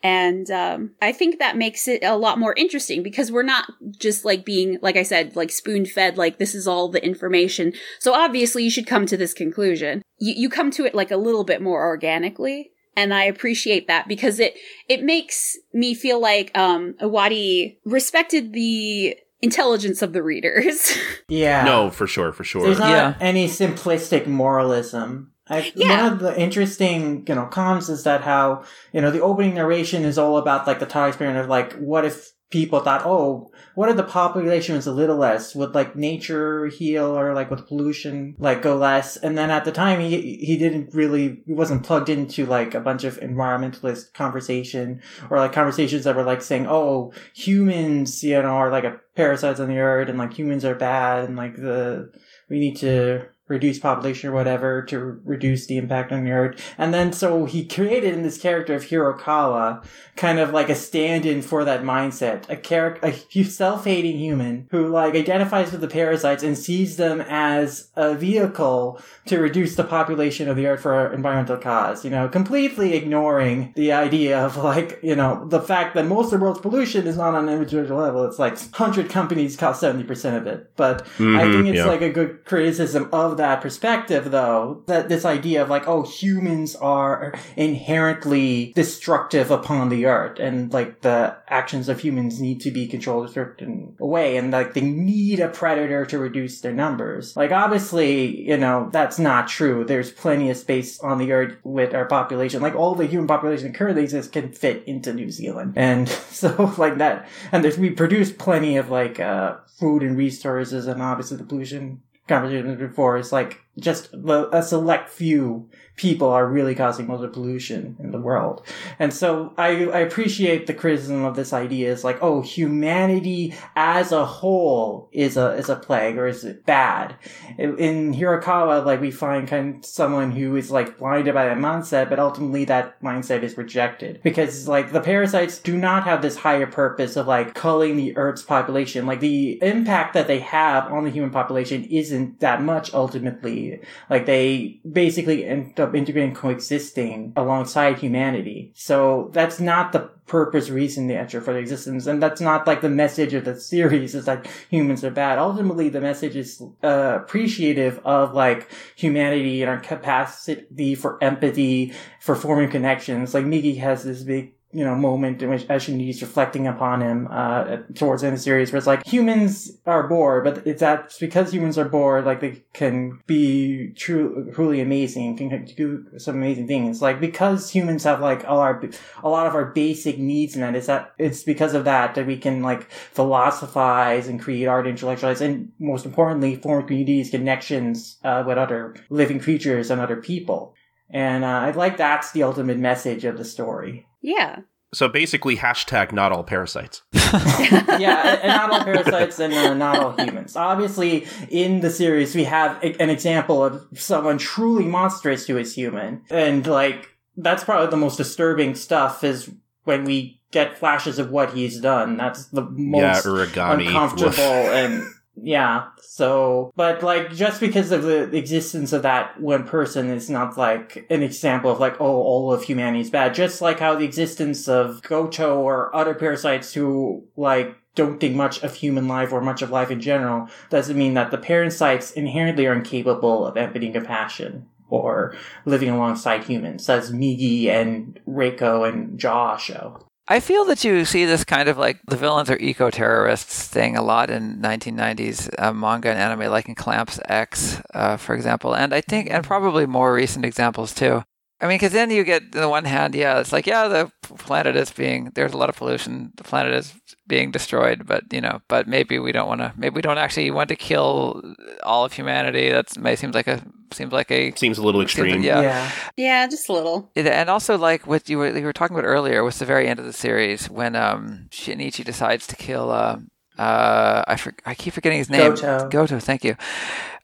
And 0.02 0.50
um, 0.50 0.90
I 1.00 1.12
think 1.12 1.38
that 1.38 1.56
makes 1.56 1.88
it 1.88 2.04
a 2.04 2.16
lot 2.16 2.38
more 2.38 2.52
interesting 2.54 3.02
because 3.02 3.32
we're 3.32 3.44
not 3.44 3.64
just 3.98 4.26
like 4.26 4.44
being, 4.44 4.78
like 4.82 4.96
I 4.96 5.04
said, 5.04 5.36
like 5.36 5.50
spoon 5.50 5.86
fed, 5.86 6.18
like 6.18 6.36
this 6.36 6.54
is 6.54 6.68
all 6.68 6.90
the 6.90 7.02
information. 7.02 7.72
So 7.98 8.12
obviously 8.12 8.62
you 8.62 8.70
should 8.70 8.86
come 8.86 9.06
to 9.06 9.16
this 9.16 9.32
conclusion. 9.32 10.02
You, 10.18 10.34
you 10.36 10.48
come 10.50 10.70
to 10.72 10.84
it 10.84 10.94
like 10.94 11.10
a 11.10 11.16
little 11.16 11.44
bit 11.44 11.62
more 11.62 11.86
organically. 11.86 12.72
And 12.94 13.14
I 13.14 13.24
appreciate 13.24 13.86
that 13.86 14.06
because 14.06 14.38
it, 14.38 14.54
it 14.86 15.02
makes 15.02 15.56
me 15.72 15.94
feel 15.94 16.20
like, 16.20 16.50
um, 16.54 16.94
Awadi 17.00 17.78
respected 17.86 18.52
the 18.52 19.16
intelligence 19.42 20.00
of 20.02 20.12
the 20.12 20.22
readers. 20.22 20.96
Yeah. 21.28 21.64
No, 21.64 21.88
for 21.90 22.06
sure, 22.06 22.30
for 22.32 22.44
sure. 22.44 22.62
There's 22.62 22.78
not 22.78 22.90
Yeah. 22.90 23.14
any 23.20 23.46
simplistic 23.48 24.26
moralism. 24.26 25.32
I, 25.48 25.72
Yeah. 25.74 26.04
One 26.04 26.12
of 26.12 26.18
the 26.18 26.38
interesting, 26.40 27.24
you 27.26 27.34
know, 27.34 27.46
cons 27.46 27.88
is 27.88 28.04
that 28.04 28.20
how, 28.22 28.64
you 28.92 29.00
know, 29.00 29.10
the 29.10 29.22
opening 29.22 29.54
narration 29.54 30.04
is 30.04 30.18
all 30.18 30.36
about 30.36 30.66
like 30.66 30.78
the 30.78 30.84
thought 30.86 31.08
experiment 31.08 31.40
of 31.44 31.48
like, 31.48 31.72
what 31.74 32.04
if 32.04 32.32
people 32.50 32.80
thought, 32.80 33.06
oh, 33.06 33.50
what 33.74 33.88
if 33.88 33.96
the 33.96 34.04
population 34.04 34.76
was 34.76 34.86
a 34.86 34.92
little 34.92 35.16
less? 35.16 35.54
Would 35.54 35.74
like 35.74 35.96
nature 35.96 36.66
heal 36.66 37.06
or 37.06 37.34
like 37.34 37.50
with 37.50 37.66
pollution 37.66 38.34
like 38.38 38.62
go 38.62 38.76
less? 38.76 39.16
And 39.16 39.36
then 39.36 39.50
at 39.50 39.64
the 39.64 39.72
time 39.72 40.00
he, 40.00 40.36
he 40.36 40.56
didn't 40.56 40.94
really, 40.94 41.42
he 41.46 41.52
wasn't 41.52 41.84
plugged 41.84 42.08
into 42.08 42.46
like 42.46 42.74
a 42.74 42.80
bunch 42.80 43.04
of 43.04 43.18
environmentalist 43.20 44.12
conversation 44.12 45.00
or 45.30 45.38
like 45.38 45.52
conversations 45.52 46.04
that 46.04 46.16
were 46.16 46.22
like 46.22 46.42
saying, 46.42 46.66
oh, 46.68 47.12
humans, 47.34 48.22
you 48.22 48.40
know, 48.42 48.48
are 48.48 48.70
like 48.70 48.84
a 48.84 49.00
parasites 49.14 49.60
on 49.60 49.68
the 49.68 49.78
earth 49.78 50.08
and 50.08 50.18
like 50.18 50.32
humans 50.32 50.64
are 50.64 50.74
bad 50.74 51.24
and 51.24 51.36
like 51.36 51.56
the, 51.56 52.10
we 52.48 52.58
need 52.58 52.76
to 52.76 53.26
reduce 53.52 53.78
population 53.78 54.30
or 54.30 54.32
whatever 54.32 54.82
to 54.82 55.20
reduce 55.24 55.66
the 55.66 55.76
impact 55.76 56.10
on 56.10 56.24
the 56.24 56.30
earth. 56.32 56.60
And 56.78 56.92
then 56.92 57.12
so 57.12 57.44
he 57.44 57.64
created 57.64 58.14
in 58.14 58.22
this 58.22 58.38
character 58.38 58.74
of 58.74 58.84
Hirokawa 58.86 59.84
kind 60.16 60.38
of 60.38 60.50
like 60.50 60.68
a 60.68 60.74
stand-in 60.74 61.42
for 61.42 61.64
that 61.64 61.82
mindset. 61.82 62.48
A 62.48 62.56
character, 62.56 63.06
a 63.06 63.42
self-hating 63.44 64.18
human 64.18 64.66
who 64.70 64.88
like 64.88 65.14
identifies 65.14 65.72
with 65.72 65.80
the 65.80 65.88
parasites 65.88 66.42
and 66.42 66.56
sees 66.56 66.96
them 66.96 67.20
as 67.22 67.90
a 67.96 68.14
vehicle 68.14 69.00
to 69.26 69.38
reduce 69.38 69.76
the 69.76 69.84
population 69.84 70.48
of 70.48 70.56
the 70.56 70.66
earth 70.66 70.82
for 70.82 71.12
environmental 71.12 71.56
cause. 71.56 72.04
You 72.04 72.10
know, 72.10 72.28
completely 72.28 72.94
ignoring 72.94 73.72
the 73.76 73.92
idea 73.92 74.44
of 74.44 74.56
like, 74.56 74.98
you 75.02 75.14
know, 75.14 75.46
the 75.48 75.60
fact 75.60 75.94
that 75.94 76.06
most 76.06 76.32
of 76.32 76.38
the 76.38 76.44
world's 76.44 76.60
pollution 76.60 77.06
is 77.06 77.16
not 77.16 77.34
on 77.34 77.48
an 77.48 77.54
individual 77.54 78.00
level. 78.00 78.24
It's 78.24 78.38
like 78.38 78.58
100 78.58 79.10
companies 79.10 79.56
cost 79.56 79.82
70% 79.82 80.36
of 80.36 80.46
it. 80.46 80.70
But 80.76 81.02
I 81.02 81.22
Mhm, 81.22 81.52
think 81.52 81.66
it's 81.68 81.78
yeah. 81.78 81.86
like 81.86 82.02
a 82.02 82.10
good 82.10 82.44
criticism 82.44 83.08
of 83.12 83.36
that 83.36 83.41
perspective, 83.60 84.30
though, 84.30 84.82
that 84.86 85.08
this 85.08 85.24
idea 85.24 85.62
of 85.62 85.68
like, 85.68 85.86
oh, 85.86 86.02
humans 86.02 86.76
are 86.76 87.34
inherently 87.56 88.72
destructive 88.74 89.50
upon 89.50 89.88
the 89.88 90.06
earth, 90.06 90.38
and 90.38 90.72
like 90.72 91.00
the 91.02 91.36
actions 91.48 91.88
of 91.88 92.00
humans 92.00 92.40
need 92.40 92.60
to 92.62 92.70
be 92.70 92.86
controlled 92.86 93.28
a 93.28 93.32
certain 93.32 93.94
way, 93.98 94.36
and 94.36 94.52
like 94.52 94.74
they 94.74 94.80
need 94.80 95.40
a 95.40 95.48
predator 95.48 96.04
to 96.06 96.18
reduce 96.18 96.60
their 96.60 96.72
numbers. 96.72 97.36
Like, 97.36 97.52
obviously, 97.52 98.48
you 98.48 98.56
know, 98.56 98.88
that's 98.92 99.18
not 99.18 99.48
true. 99.48 99.84
There's 99.84 100.10
plenty 100.10 100.50
of 100.50 100.56
space 100.56 101.00
on 101.00 101.18
the 101.18 101.32
earth 101.32 101.56
with 101.64 101.94
our 101.94 102.06
population. 102.06 102.62
Like, 102.62 102.74
all 102.74 102.94
the 102.94 103.06
human 103.06 103.26
population 103.26 103.68
that 103.68 103.78
currently 103.78 104.04
exists 104.04 104.30
can 104.30 104.52
fit 104.52 104.84
into 104.86 105.12
New 105.12 105.30
Zealand. 105.30 105.74
And 105.76 106.08
so, 106.30 106.74
like 106.78 106.98
that, 106.98 107.28
and 107.50 107.64
there's, 107.64 107.78
we 107.78 107.90
produce 107.90 108.32
plenty 108.32 108.76
of 108.76 108.90
like, 108.90 109.20
uh, 109.20 109.56
food 109.82 110.02
and 110.02 110.16
resources, 110.16 110.86
and 110.86 111.02
obviously 111.02 111.36
the 111.36 111.44
pollution 111.44 112.00
conversation 112.28 112.76
before 112.76 113.16
is 113.16 113.32
like 113.32 113.60
just 113.78 114.12
a 114.14 114.62
select 114.62 115.08
few 115.08 115.68
people 115.96 116.28
are 116.28 116.46
really 116.46 116.74
causing 116.74 117.06
most 117.06 117.22
of 117.22 117.32
pollution 117.32 117.96
in 118.00 118.12
the 118.12 118.20
world. 118.20 118.66
And 118.98 119.12
so 119.12 119.52
I, 119.58 119.86
I 119.86 119.98
appreciate 119.98 120.66
the 120.66 120.74
criticism 120.74 121.24
of 121.24 121.36
this 121.36 121.52
idea 121.52 121.92
is 121.92 122.02
like, 122.02 122.18
oh, 122.22 122.40
humanity 122.40 123.54
as 123.76 124.10
a 124.10 124.24
whole 124.24 125.10
is 125.12 125.36
a, 125.36 125.52
is 125.52 125.68
a 125.68 125.76
plague 125.76 126.16
or 126.16 126.26
is 126.26 126.44
it 126.44 126.64
bad? 126.64 127.14
In, 127.58 128.14
Hirokawa, 128.14 128.84
like 128.84 129.00
we 129.00 129.10
find 129.10 129.46
kind 129.46 129.76
of 129.76 129.84
someone 129.84 130.30
who 130.30 130.56
is 130.56 130.70
like 130.70 130.98
blinded 130.98 131.34
by 131.34 131.46
that 131.46 131.58
mindset, 131.58 132.08
but 132.08 132.18
ultimately 132.18 132.64
that 132.64 133.00
mindset 133.02 133.42
is 133.42 133.56
rejected 133.56 134.20
because 134.22 134.66
like 134.66 134.92
the 134.92 135.00
parasites 135.00 135.58
do 135.58 135.76
not 135.76 136.04
have 136.04 136.22
this 136.22 136.36
higher 136.36 136.66
purpose 136.66 137.16
of 137.16 137.26
like 137.26 137.54
culling 137.54 137.96
the 137.96 138.16
Earth's 138.16 138.42
population. 138.42 139.06
Like 139.06 139.20
the 139.20 139.62
impact 139.62 140.14
that 140.14 140.26
they 140.26 140.40
have 140.40 140.90
on 140.90 141.04
the 141.04 141.10
human 141.10 141.30
population 141.30 141.84
isn't 141.84 142.40
that 142.40 142.62
much 142.62 142.92
ultimately. 142.94 143.80
Like 144.08 144.26
they 144.26 144.80
basically 144.90 145.44
end 145.44 145.76
up 145.82 145.94
integrating 145.94 146.34
coexisting 146.34 147.32
alongside 147.36 147.98
humanity. 147.98 148.72
So 148.74 149.30
that's 149.32 149.60
not 149.60 149.92
the 149.92 150.10
purpose, 150.26 150.70
reason, 150.70 151.06
nature 151.06 151.40
for 151.40 151.52
their 151.52 151.60
existence. 151.60 152.06
And 152.06 152.22
that's 152.22 152.40
not 152.40 152.66
like 152.66 152.80
the 152.80 152.88
message 152.88 153.34
of 153.34 153.44
the 153.44 153.60
series 153.60 154.14
is 154.14 154.24
that 154.24 154.46
humans 154.70 155.04
are 155.04 155.10
bad. 155.10 155.38
Ultimately, 155.38 155.88
the 155.88 156.00
message 156.00 156.36
is 156.36 156.62
uh, 156.82 157.18
appreciative 157.20 158.00
of 158.04 158.32
like 158.32 158.70
humanity 158.96 159.60
and 159.62 159.70
our 159.70 159.80
capacity 159.80 160.94
for 160.94 161.22
empathy, 161.22 161.92
for 162.20 162.34
forming 162.34 162.70
connections. 162.70 163.34
Like 163.34 163.44
migi 163.44 163.78
has 163.78 164.04
this 164.04 164.22
big 164.22 164.54
you 164.72 164.84
know, 164.84 164.94
moment 164.94 165.42
in 165.42 165.50
which 165.50 165.66
Ashini's 165.68 166.22
reflecting 166.22 166.66
upon 166.66 167.02
him 167.02 167.28
uh, 167.30 167.78
towards 167.94 168.22
the 168.22 168.28
end 168.28 168.34
of 168.34 168.40
the 168.40 168.44
series, 168.44 168.72
where 168.72 168.78
it's 168.78 168.86
like 168.86 169.06
humans 169.06 169.70
are 169.84 170.08
bored, 170.08 170.44
but 170.44 170.66
it's 170.66 170.80
that 170.80 171.14
because 171.20 171.52
humans 171.52 171.76
are 171.76 171.88
bored, 171.88 172.24
like 172.24 172.40
they 172.40 172.62
can 172.72 173.20
be 173.26 173.92
true, 173.94 174.50
truly 174.54 174.80
amazing, 174.80 175.36
can 175.36 175.66
do 175.76 176.06
some 176.16 176.36
amazing 176.36 176.66
things. 176.66 177.02
Like 177.02 177.20
because 177.20 177.70
humans 177.70 178.04
have 178.04 178.20
like 178.20 178.44
all 178.48 178.60
our 178.60 178.82
a 179.22 179.28
lot 179.28 179.46
of 179.46 179.54
our 179.54 179.66
basic 179.66 180.18
needs 180.18 180.56
met, 180.56 180.74
it's 180.74 180.86
that 180.86 181.12
it's 181.18 181.42
because 181.42 181.74
of 181.74 181.84
that 181.84 182.14
that 182.14 182.26
we 182.26 182.38
can 182.38 182.62
like 182.62 182.90
philosophize 182.90 184.26
and 184.26 184.40
create 184.40 184.66
art, 184.66 184.86
intellectualize, 184.86 185.42
and 185.42 185.70
most 185.78 186.06
importantly, 186.06 186.56
form 186.56 186.86
communities, 186.86 187.30
connections 187.30 188.18
uh, 188.24 188.42
with 188.46 188.56
other 188.56 188.94
living 189.10 189.38
creatures 189.38 189.90
and 189.90 190.00
other 190.00 190.16
people. 190.16 190.74
And 191.10 191.44
uh, 191.44 191.48
I 191.48 191.70
like 191.72 191.98
that's 191.98 192.32
the 192.32 192.42
ultimate 192.42 192.78
message 192.78 193.26
of 193.26 193.36
the 193.36 193.44
story. 193.44 194.06
Yeah. 194.22 194.60
So 194.94 195.08
basically, 195.08 195.56
hashtag 195.56 196.12
not 196.12 196.32
all 196.32 196.44
parasites. 196.44 197.02
yeah, 197.12 198.38
and 198.42 198.48
not 198.48 198.70
all 198.70 198.84
parasites 198.84 199.38
and 199.38 199.52
uh, 199.54 199.72
not 199.74 199.98
all 199.98 200.12
humans. 200.24 200.54
Obviously, 200.54 201.26
in 201.50 201.80
the 201.80 201.88
series, 201.90 202.34
we 202.34 202.44
have 202.44 202.76
a- 202.82 203.00
an 203.00 203.08
example 203.08 203.64
of 203.64 203.86
someone 203.94 204.36
truly 204.38 204.84
monstrous 204.84 205.46
who 205.46 205.56
is 205.56 205.74
human, 205.74 206.22
and 206.30 206.66
like 206.66 207.08
that's 207.38 207.64
probably 207.64 207.88
the 207.90 207.96
most 207.96 208.16
disturbing 208.16 208.74
stuff 208.74 209.24
is 209.24 209.50
when 209.84 210.04
we 210.04 210.40
get 210.50 210.76
flashes 210.76 211.18
of 211.18 211.30
what 211.30 211.54
he's 211.54 211.80
done. 211.80 212.18
That's 212.18 212.46
the 212.48 212.62
yeah, 212.62 213.12
most 213.12 213.24
Uragami. 213.24 213.86
uncomfortable 213.86 214.42
and 214.42 215.02
yeah 215.34 215.88
so 216.02 216.72
but 216.76 217.02
like 217.02 217.32
just 217.32 217.58
because 217.58 217.90
of 217.90 218.02
the 218.02 218.36
existence 218.36 218.92
of 218.92 219.02
that 219.02 219.40
one 219.40 219.66
person 219.66 220.10
is 220.10 220.28
not 220.28 220.58
like 220.58 221.06
an 221.08 221.22
example 221.22 221.70
of 221.70 221.80
like 221.80 221.98
oh 222.00 222.22
all 222.22 222.52
of 222.52 222.62
humanity 222.62 223.00
is 223.00 223.10
bad. 223.10 223.34
Just 223.34 223.60
like 223.60 223.78
how 223.78 223.94
the 223.94 224.04
existence 224.04 224.68
of 224.68 225.02
goto 225.02 225.60
or 225.60 225.94
other 225.94 226.14
parasites 226.14 226.72
who 226.74 227.24
like 227.36 227.76
don't 227.94 228.20
think 228.20 228.34
much 228.34 228.62
of 228.62 228.74
human 228.74 229.06
life 229.06 229.32
or 229.32 229.40
much 229.40 229.62
of 229.62 229.70
life 229.70 229.90
in 229.90 230.00
general 230.00 230.48
doesn't 230.70 230.96
mean 230.96 231.14
that 231.14 231.30
the 231.30 231.38
parasites 231.38 232.12
inherently 232.12 232.66
are 232.66 232.74
incapable 232.74 233.46
of 233.46 233.56
empathy 233.56 233.86
and 233.86 233.94
compassion 233.94 234.66
or 234.88 235.36
living 235.64 235.90
alongside 235.90 236.44
humans 236.44 236.88
as 236.88 237.12
migi 237.12 237.66
and 237.66 238.20
reiko 238.28 238.88
and 238.88 239.18
jaw 239.18 239.56
show 239.56 239.98
I 240.28 240.38
feel 240.38 240.64
that 240.66 240.84
you 240.84 241.04
see 241.04 241.24
this 241.24 241.44
kind 241.44 241.68
of 241.68 241.76
like 241.78 241.98
the 242.06 242.16
villains 242.16 242.48
are 242.48 242.58
eco 242.58 242.90
terrorists 242.90 243.66
thing 243.66 243.96
a 243.96 244.02
lot 244.02 244.30
in 244.30 244.60
1990s 244.60 245.50
uh, 245.58 245.72
manga 245.72 246.10
and 246.10 246.18
anime, 246.18 246.50
like 246.50 246.68
in 246.68 246.76
Clamp's 246.76 247.18
X, 247.24 247.82
uh, 247.92 248.16
for 248.16 248.34
example. 248.34 248.74
And 248.74 248.94
I 248.94 249.00
think, 249.00 249.30
and 249.30 249.42
probably 249.44 249.84
more 249.84 250.14
recent 250.14 250.44
examples 250.44 250.94
too. 250.94 251.24
I 251.62 251.68
mean, 251.68 251.76
because 251.76 251.92
then 251.92 252.10
you 252.10 252.24
get, 252.24 252.42
on 252.56 252.60
the 252.60 252.68
one 252.68 252.84
hand, 252.84 253.14
yeah, 253.14 253.38
it's 253.38 253.52
like, 253.52 253.66
yeah, 253.68 253.86
the 253.88 254.10
planet 254.36 254.74
is 254.74 254.90
being, 254.90 255.30
there's 255.36 255.52
a 255.52 255.56
lot 255.56 255.68
of 255.68 255.76
pollution. 255.76 256.32
The 256.36 256.42
planet 256.42 256.74
is 256.74 256.92
being 257.28 257.52
destroyed, 257.52 258.04
but, 258.04 258.24
you 258.32 258.40
know, 258.40 258.60
but 258.68 258.88
maybe 258.88 259.18
we 259.20 259.30
don't 259.30 259.46
want 259.46 259.60
to, 259.60 259.72
maybe 259.76 259.94
we 259.94 260.02
don't 260.02 260.18
actually 260.18 260.50
want 260.50 260.68
to 260.70 260.76
kill 260.76 261.40
all 261.84 262.04
of 262.04 262.12
humanity. 262.14 262.68
That 262.70 262.98
may 262.98 263.14
seems 263.14 263.34
like 263.36 263.46
a, 263.46 263.62
seems 263.92 264.12
like 264.12 264.30
a, 264.32 264.52
Seems 264.56 264.76
a 264.78 264.82
little 264.82 265.00
seems 265.02 265.16
like- 265.18 265.26
extreme. 265.28 265.42
yeah. 265.44 265.60
Yeah, 265.62 265.90
Yeah, 266.16 266.46
just 266.48 266.68
a 266.68 266.72
little. 266.72 267.10
It- 267.14 267.26
and 267.28 267.48
also 267.48 267.78
like 267.78 268.08
what 268.08 268.28
you 268.28 268.38
were, 268.38 268.56
you 268.58 268.64
were 268.64 268.72
talking 268.72 268.96
about 268.96 269.06
earlier 269.06 269.44
was 269.44 269.58
the 269.60 269.64
very 269.64 269.86
end 269.86 270.00
of 270.00 270.04
the 270.04 270.12
series 270.12 270.68
when 270.68 270.96
um 270.96 271.46
Shinichi 271.50 272.04
decides 272.04 272.46
to 272.48 272.56
kill 272.56 272.90
uh 272.90 273.18
uh 273.62 274.24
I 274.26 274.36
for, 274.36 274.54
I 274.66 274.74
keep 274.74 274.94
forgetting 274.94 275.18
his 275.18 275.30
name 275.30 275.54
Goto. 275.54 275.88
Goto 275.88 276.18
thank 276.18 276.44
you 276.44 276.56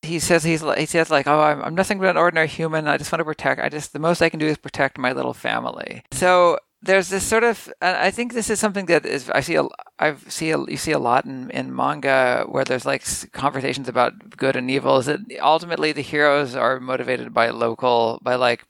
he 0.02 0.18
says 0.18 0.44
he's 0.44 0.62
he 0.76 0.86
says 0.86 1.10
like 1.10 1.26
oh 1.26 1.40
I'm, 1.40 1.62
I'm 1.62 1.74
nothing 1.74 1.98
but 1.98 2.08
an 2.08 2.16
ordinary 2.16 2.48
human 2.48 2.86
I 2.86 2.96
just 2.96 3.10
want 3.10 3.20
to 3.20 3.24
protect 3.24 3.60
I 3.60 3.68
just 3.68 3.92
the 3.92 3.98
most 3.98 4.22
I 4.22 4.28
can 4.28 4.38
do 4.38 4.46
is 4.46 4.56
protect 4.56 4.98
my 4.98 5.12
little 5.12 5.34
family 5.34 6.02
so 6.12 6.58
there's 6.80 7.08
this 7.08 7.24
sort 7.24 7.42
of 7.42 7.72
and 7.80 7.96
I 7.96 8.10
think 8.10 8.32
this 8.32 8.50
is 8.50 8.60
something 8.60 8.86
that 8.86 9.04
is 9.04 9.28
I 9.30 9.40
see 9.40 9.56
a 9.56 9.64
I 9.98 10.14
see 10.28 10.50
a, 10.50 10.58
you 10.58 10.76
see 10.76 10.92
a 10.92 10.98
lot 10.98 11.24
in, 11.24 11.50
in 11.50 11.74
manga 11.74 12.44
where 12.48 12.64
there's 12.64 12.86
like 12.86 13.04
conversations 13.32 13.88
about 13.88 14.36
good 14.36 14.54
and 14.54 14.70
evil 14.70 14.98
is 14.98 15.06
that 15.06 15.20
ultimately 15.40 15.90
the 15.92 16.02
heroes 16.02 16.54
are 16.54 16.78
motivated 16.78 17.34
by 17.34 17.50
local 17.50 18.20
by 18.22 18.36
like 18.36 18.64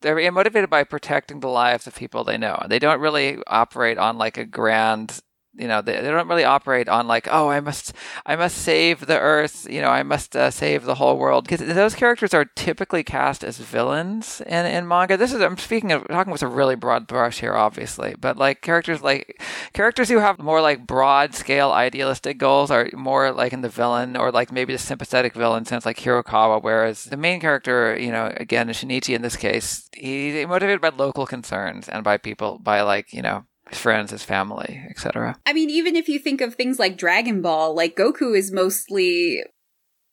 they're 0.00 0.32
motivated 0.32 0.70
by 0.70 0.84
protecting 0.84 1.40
the 1.40 1.48
lives 1.48 1.86
of 1.86 1.94
people 1.94 2.24
they 2.24 2.38
know. 2.38 2.64
They 2.68 2.78
don't 2.78 3.00
really 3.00 3.38
operate 3.46 3.98
on 3.98 4.18
like 4.18 4.38
a 4.38 4.44
grand 4.44 5.20
You 5.56 5.66
know, 5.66 5.82
they, 5.82 6.00
they 6.00 6.10
don't 6.10 6.28
really 6.28 6.44
operate 6.44 6.88
on 6.88 7.08
like, 7.08 7.26
oh, 7.28 7.48
I 7.48 7.58
must, 7.58 7.92
I 8.24 8.36
must 8.36 8.56
save 8.56 9.06
the 9.06 9.18
Earth. 9.18 9.66
You 9.68 9.80
know, 9.80 9.88
I 9.88 10.04
must 10.04 10.36
uh, 10.36 10.50
save 10.50 10.84
the 10.84 10.94
whole 10.94 11.18
world. 11.18 11.48
Because 11.48 11.74
those 11.74 11.96
characters 11.96 12.32
are 12.32 12.44
typically 12.44 13.02
cast 13.02 13.42
as 13.42 13.58
villains 13.58 14.40
in, 14.46 14.64
in 14.66 14.86
manga. 14.86 15.16
This 15.16 15.32
is 15.32 15.40
I'm 15.40 15.58
speaking 15.58 15.90
of 15.90 16.06
talking 16.06 16.32
with 16.32 16.42
a 16.42 16.46
really 16.46 16.76
broad 16.76 17.08
brush 17.08 17.40
here, 17.40 17.54
obviously, 17.54 18.14
but 18.18 18.36
like 18.36 18.62
characters 18.62 19.02
like 19.02 19.42
characters 19.72 20.08
who 20.08 20.18
have 20.18 20.38
more 20.38 20.60
like 20.60 20.86
broad 20.86 21.34
scale 21.34 21.72
idealistic 21.72 22.38
goals 22.38 22.70
are 22.70 22.88
more 22.92 23.32
like 23.32 23.52
in 23.52 23.62
the 23.62 23.68
villain 23.68 24.16
or 24.16 24.30
like 24.30 24.52
maybe 24.52 24.72
the 24.72 24.78
sympathetic 24.78 25.34
villain 25.34 25.64
sense, 25.64 25.84
like 25.84 25.98
Hirokawa. 25.98 26.62
Whereas 26.62 27.04
the 27.04 27.16
main 27.16 27.40
character, 27.40 27.98
you 27.98 28.12
know, 28.12 28.32
again, 28.36 28.68
Shinichi 28.68 29.16
in 29.16 29.22
this 29.22 29.36
case, 29.36 29.88
he's 29.92 30.46
motivated 30.46 30.80
by 30.80 30.90
local 30.90 31.26
concerns 31.26 31.88
and 31.88 32.04
by 32.04 32.18
people, 32.18 32.60
by 32.60 32.82
like 32.82 33.12
you 33.12 33.22
know 33.22 33.46
his 33.70 33.78
friends, 33.78 34.10
his 34.10 34.24
family, 34.24 34.84
etc. 34.90 35.38
I 35.46 35.52
mean, 35.52 35.70
even 35.70 35.96
if 35.96 36.08
you 36.08 36.18
think 36.18 36.40
of 36.40 36.54
things 36.54 36.78
like 36.78 36.98
Dragon 36.98 37.40
Ball, 37.40 37.74
like 37.74 37.96
Goku 37.96 38.36
is 38.36 38.52
mostly 38.52 39.42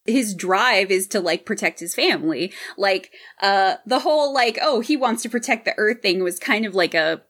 his 0.06 0.34
drive 0.34 0.90
is 0.90 1.06
to 1.08 1.20
like 1.20 1.46
protect 1.46 1.80
his 1.80 1.94
family. 1.94 2.54
Like 2.78 3.12
uh 3.42 3.76
the 3.86 4.00
whole 4.00 4.34
like 4.34 4.58
oh, 4.62 4.80
he 4.80 4.96
wants 4.96 5.22
to 5.24 5.30
protect 5.30 5.66
the 5.66 5.74
earth 5.78 6.02
thing 6.02 6.24
was 6.24 6.40
kind 6.40 6.66
of 6.66 6.74
like 6.74 6.94
a 6.94 7.22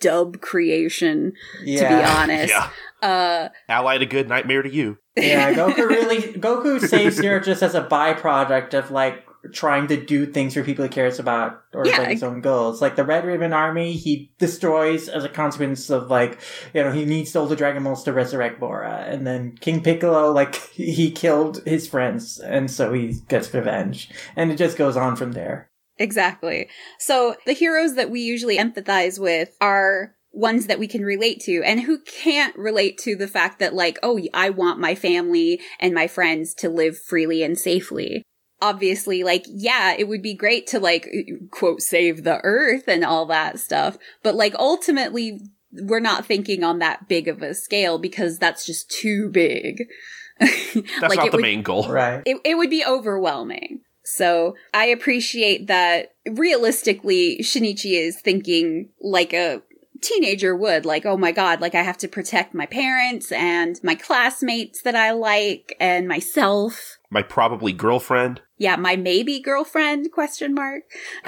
dub 0.00 0.40
creation 0.40 1.32
to 1.60 1.64
be 1.66 1.84
honest. 1.84 2.54
Yeah. 2.54 2.70
Uh 3.02 3.48
Allied 3.68 4.02
a 4.02 4.06
good 4.06 4.28
nightmare 4.28 4.62
to 4.62 4.72
you. 4.72 4.98
Yeah, 5.18 5.52
Goku 5.52 5.78
really 5.78 6.22
Goku 6.34 6.80
saves 6.80 7.18
here 7.18 7.40
just 7.40 7.60
as 7.60 7.74
a 7.74 7.82
byproduct 7.82 8.72
of 8.72 8.92
like 8.92 9.27
trying 9.52 9.86
to 9.88 10.04
do 10.04 10.26
things 10.26 10.54
for 10.54 10.62
people 10.62 10.84
he 10.84 10.88
cares 10.88 11.18
about 11.18 11.62
or 11.72 11.86
Yeah, 11.86 11.98
like 11.98 12.08
his 12.10 12.22
own 12.22 12.40
goals. 12.40 12.82
Like 12.82 12.96
the 12.96 13.04
Red 13.04 13.24
Ribbon 13.24 13.52
Army, 13.52 13.92
he 13.92 14.32
destroys 14.38 15.08
as 15.08 15.24
a 15.24 15.28
consequence 15.28 15.90
of 15.90 16.10
like 16.10 16.40
you 16.74 16.82
know 16.82 16.92
he 16.92 17.04
needs 17.04 17.34
all 17.34 17.46
the 17.46 17.56
Dragon 17.56 17.84
Balls 17.84 18.04
to 18.04 18.12
resurrect 18.12 18.60
Bora, 18.60 19.04
and 19.08 19.26
then 19.26 19.56
King 19.60 19.82
Piccolo 19.82 20.32
like 20.32 20.56
he 20.72 21.10
killed 21.10 21.62
his 21.64 21.88
friends, 21.88 22.38
and 22.38 22.70
so 22.70 22.92
he 22.92 23.14
gets 23.28 23.52
revenge, 23.52 24.10
and 24.36 24.50
it 24.50 24.56
just 24.56 24.76
goes 24.76 24.96
on 24.96 25.16
from 25.16 25.32
there. 25.32 25.70
Exactly. 25.98 26.68
So 26.98 27.34
the 27.44 27.52
heroes 27.52 27.96
that 27.96 28.10
we 28.10 28.20
usually 28.20 28.56
empathize 28.56 29.18
with 29.18 29.56
are 29.60 30.14
ones 30.32 30.66
that 30.66 30.78
we 30.78 30.86
can 30.86 31.02
relate 31.02 31.40
to 31.40 31.62
and 31.64 31.80
who 31.80 31.98
can't 32.00 32.56
relate 32.56 32.98
to 32.98 33.16
the 33.16 33.26
fact 33.26 33.58
that 33.58 33.74
like, 33.74 33.98
oh, 34.02 34.20
I 34.32 34.50
want 34.50 34.78
my 34.78 34.94
family 34.94 35.60
and 35.80 35.94
my 35.94 36.06
friends 36.06 36.54
to 36.54 36.68
live 36.68 36.96
freely 36.96 37.42
and 37.42 37.58
safely. 37.58 38.22
Obviously, 38.60 39.22
like, 39.22 39.44
yeah, 39.48 39.94
it 39.96 40.08
would 40.08 40.22
be 40.22 40.34
great 40.34 40.66
to 40.68 40.80
like, 40.80 41.08
quote, 41.50 41.80
save 41.80 42.24
the 42.24 42.40
earth 42.42 42.88
and 42.88 43.04
all 43.04 43.26
that 43.26 43.58
stuff. 43.60 43.96
But 44.22 44.34
like, 44.34 44.54
ultimately, 44.58 45.40
we're 45.72 46.00
not 46.00 46.26
thinking 46.26 46.64
on 46.64 46.78
that 46.80 47.08
big 47.08 47.28
of 47.28 47.40
a 47.42 47.54
scale 47.54 47.98
because 47.98 48.38
that's 48.38 48.66
just 48.66 48.90
too 48.90 49.28
big. 49.30 49.84
That's 50.40 50.74
Like, 51.02 51.16
not 51.18 51.30
the 51.32 51.36
would- 51.38 51.42
main 51.42 51.62
goal. 51.62 51.88
Right. 51.88 52.22
it, 52.24 52.36
it 52.44 52.54
would 52.56 52.70
be 52.70 52.84
overwhelming. 52.84 53.80
So 54.04 54.54
I 54.72 54.86
appreciate 54.86 55.66
that 55.66 56.12
realistically, 56.30 57.38
Shinichi 57.42 57.92
is 58.00 58.20
thinking 58.20 58.88
like 59.00 59.32
a 59.32 59.62
teenager 60.00 60.56
would, 60.56 60.86
like, 60.86 61.04
oh 61.04 61.16
my 61.16 61.32
god, 61.32 61.60
like 61.60 61.74
I 61.74 61.82
have 61.82 61.98
to 61.98 62.08
protect 62.08 62.54
my 62.54 62.66
parents 62.66 63.30
and 63.32 63.78
my 63.82 63.94
classmates 63.94 64.80
that 64.82 64.94
I 64.96 65.10
like 65.10 65.76
and 65.80 66.08
myself. 66.08 66.98
My 67.10 67.22
probably 67.22 67.72
girlfriend. 67.72 68.40
Yeah, 68.58 68.76
my 68.76 68.96
maybe 68.96 69.40
girlfriend 69.40 70.10
question 70.12 70.52
mark. 70.54 70.82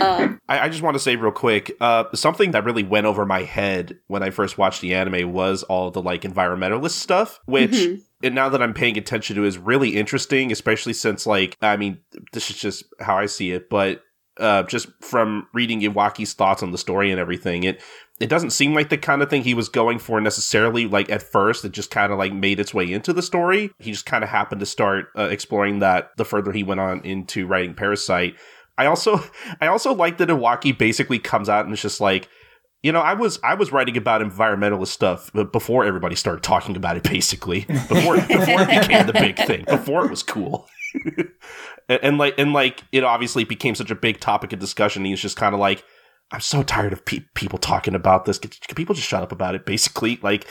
um, 0.00 0.40
I, 0.48 0.60
I 0.60 0.68
just 0.68 0.82
want 0.82 0.94
to 0.94 0.98
say 1.00 1.16
real 1.16 1.32
quick, 1.32 1.74
uh, 1.80 2.04
something 2.14 2.50
that 2.52 2.64
really 2.64 2.82
went 2.82 3.06
over 3.06 3.24
my 3.26 3.42
head 3.42 3.98
when 4.06 4.22
I 4.22 4.30
first 4.30 4.58
watched 4.58 4.80
the 4.80 4.94
anime 4.94 5.32
was 5.32 5.62
all 5.64 5.90
the 5.90 6.02
like 6.02 6.22
environmentalist 6.22 6.90
stuff, 6.92 7.40
which 7.46 7.70
Mhm. 7.72 8.02
and 8.22 8.34
now 8.34 8.48
that 8.48 8.62
I'm 8.62 8.74
paying 8.74 8.98
attention 8.98 9.36
to 9.36 9.44
is 9.44 9.58
really 9.58 9.96
interesting, 9.96 10.52
especially 10.52 10.92
since 10.92 11.26
like 11.26 11.56
I 11.62 11.76
mean, 11.76 11.98
this 12.32 12.50
is 12.50 12.56
just 12.58 12.84
how 13.00 13.16
I 13.16 13.26
see 13.26 13.52
it, 13.52 13.68
but 13.70 14.02
uh, 14.38 14.62
just 14.62 14.88
from 15.02 15.46
reading 15.52 15.80
Iwaaki's 15.80 16.32
thoughts 16.32 16.62
on 16.62 16.72
the 16.72 16.78
story 16.78 17.10
and 17.10 17.20
everything, 17.20 17.64
it 17.64 17.82
it 18.20 18.28
doesn't 18.28 18.50
seem 18.50 18.74
like 18.74 18.90
the 18.90 18.98
kind 18.98 19.22
of 19.22 19.30
thing 19.30 19.42
he 19.42 19.54
was 19.54 19.70
going 19.70 19.98
for 19.98 20.20
necessarily. 20.20 20.86
Like 20.86 21.10
at 21.10 21.22
first, 21.22 21.64
it 21.64 21.72
just 21.72 21.90
kind 21.90 22.12
of 22.12 22.18
like 22.18 22.34
made 22.34 22.60
its 22.60 22.74
way 22.74 22.92
into 22.92 23.14
the 23.14 23.22
story. 23.22 23.70
He 23.78 23.90
just 23.90 24.04
kind 24.04 24.22
of 24.22 24.28
happened 24.28 24.60
to 24.60 24.66
start 24.66 25.06
uh, 25.18 25.24
exploring 25.24 25.78
that 25.78 26.10
the 26.18 26.26
further 26.26 26.52
he 26.52 26.62
went 26.62 26.80
on 26.80 27.00
into 27.00 27.46
writing 27.46 27.74
Parasyte. 27.74 28.36
I 28.76 28.86
also 28.86 29.24
I 29.60 29.68
also 29.68 29.94
like 29.94 30.18
that 30.18 30.28
Iwaaki 30.28 30.76
basically 30.76 31.18
comes 31.18 31.48
out 31.48 31.64
and 31.64 31.72
is 31.72 31.80
just 31.80 32.00
like, 32.00 32.28
you 32.82 32.92
know, 32.92 33.00
I 33.00 33.14
was 33.14 33.40
I 33.42 33.54
was 33.54 33.72
writing 33.72 33.96
about 33.96 34.20
environmentalist 34.20 34.88
stuff 34.88 35.32
b- 35.32 35.44
before 35.44 35.86
everybody 35.86 36.14
started 36.14 36.42
talking 36.42 36.76
about 36.76 36.98
it. 36.98 37.04
Basically, 37.04 37.64
before 37.88 38.16
before 38.28 38.60
it 38.60 38.82
became 38.82 39.06
the 39.06 39.14
big 39.14 39.36
thing, 39.36 39.64
before 39.64 40.04
it 40.04 40.10
was 40.10 40.22
cool, 40.22 40.68
and, 41.88 42.00
and 42.02 42.18
like 42.18 42.34
and 42.36 42.52
like 42.52 42.82
it 42.92 43.02
obviously 43.02 43.44
became 43.44 43.74
such 43.74 43.90
a 43.90 43.94
big 43.94 44.20
topic 44.20 44.52
of 44.52 44.58
discussion. 44.58 45.06
He's 45.06 45.20
just 45.20 45.38
kind 45.38 45.54
of 45.54 45.60
like, 45.60 45.84
I'm 46.32 46.40
so 46.40 46.62
tired 46.62 46.92
of 46.92 47.04
pe- 47.04 47.24
people 47.34 47.58
talking 47.58 47.94
about 47.94 48.24
this. 48.24 48.38
Can, 48.38 48.50
can 48.50 48.74
people 48.74 48.94
just 48.94 49.08
shut 49.08 49.22
up 49.22 49.32
about 49.32 49.54
it? 49.54 49.66
Basically, 49.66 50.18
like 50.22 50.46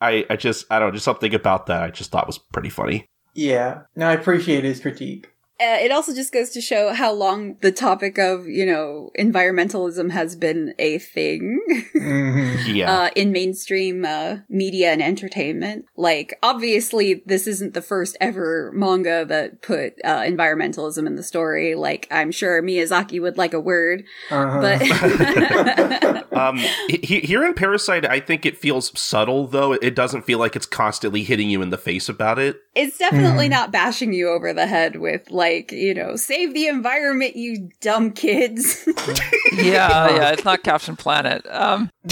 I 0.00 0.24
I 0.30 0.36
just 0.36 0.66
I 0.70 0.78
don't 0.78 0.88
know, 0.88 0.92
just 0.92 1.04
something 1.04 1.34
about 1.34 1.66
that 1.66 1.82
I 1.82 1.90
just 1.90 2.10
thought 2.10 2.26
was 2.26 2.38
pretty 2.38 2.70
funny. 2.70 3.08
Yeah. 3.34 3.82
No, 3.96 4.08
I 4.08 4.12
appreciate 4.12 4.64
his 4.64 4.80
critique. 4.80 5.33
Uh, 5.60 5.78
it 5.80 5.92
also 5.92 6.12
just 6.12 6.32
goes 6.32 6.50
to 6.50 6.60
show 6.60 6.92
how 6.92 7.12
long 7.12 7.56
the 7.60 7.70
topic 7.70 8.18
of, 8.18 8.48
you 8.48 8.66
know, 8.66 9.10
environmentalism 9.16 10.10
has 10.10 10.34
been 10.34 10.74
a 10.80 10.98
thing. 10.98 11.60
Mhm. 11.94 12.74
Yeah, 12.74 12.92
uh, 12.92 13.10
in 13.14 13.30
mainstream 13.30 14.04
uh, 14.04 14.38
media 14.48 14.90
and 14.90 15.00
entertainment. 15.00 15.84
Like, 15.96 16.36
obviously, 16.42 17.22
this 17.24 17.46
isn't 17.46 17.72
the 17.72 17.82
first 17.82 18.16
ever 18.20 18.72
manga 18.74 19.24
that 19.26 19.62
put 19.62 19.94
uh, 20.04 20.22
environmentalism 20.22 21.06
in 21.06 21.14
the 21.14 21.22
story. 21.22 21.76
Like, 21.76 22.08
I'm 22.10 22.32
sure 22.32 22.60
Miyazaki 22.60 23.20
would 23.22 23.38
like 23.38 23.54
a 23.54 23.60
word, 23.60 24.02
Uh-huh. 24.30 24.60
but 24.60 26.24
Um, 26.34 26.56
he- 26.88 27.20
here 27.20 27.44
in 27.44 27.54
Parasyte, 27.54 28.08
I 28.08 28.18
think 28.18 28.44
it 28.44 28.58
feels 28.58 28.98
subtle 28.98 29.46
though. 29.46 29.72
It 29.74 29.94
doesn't 29.94 30.22
feel 30.22 30.40
like 30.40 30.56
it's 30.56 30.66
constantly 30.66 31.22
hitting 31.22 31.48
you 31.48 31.62
in 31.62 31.70
the 31.70 31.78
face 31.78 32.08
about 32.08 32.40
it. 32.40 32.56
it's 32.74 32.98
definitely 32.98 33.46
Mhm. 33.46 33.50
not 33.50 33.70
bashing 33.70 34.12
you 34.12 34.28
over 34.28 34.52
the 34.52 34.66
head 34.66 34.96
with, 34.96 35.30
like, 35.30 35.43
you 35.70 35.94
know, 35.94 36.16
save 36.16 36.54
the 36.54 36.66
environment, 36.66 37.36
you 37.36 37.70
dumb 37.80 38.12
kids. 38.12 38.86
yeah, 39.52 40.14
yeah, 40.16 40.30
it's 40.30 40.44
not 40.44 40.62
Captain 40.62 40.96
Planet. 40.96 41.46
Um, 41.50 41.90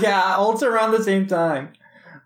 yeah, 0.00 0.34
all 0.36 0.62
around 0.64 0.92
the 0.92 1.02
same 1.02 1.26
time. 1.26 1.72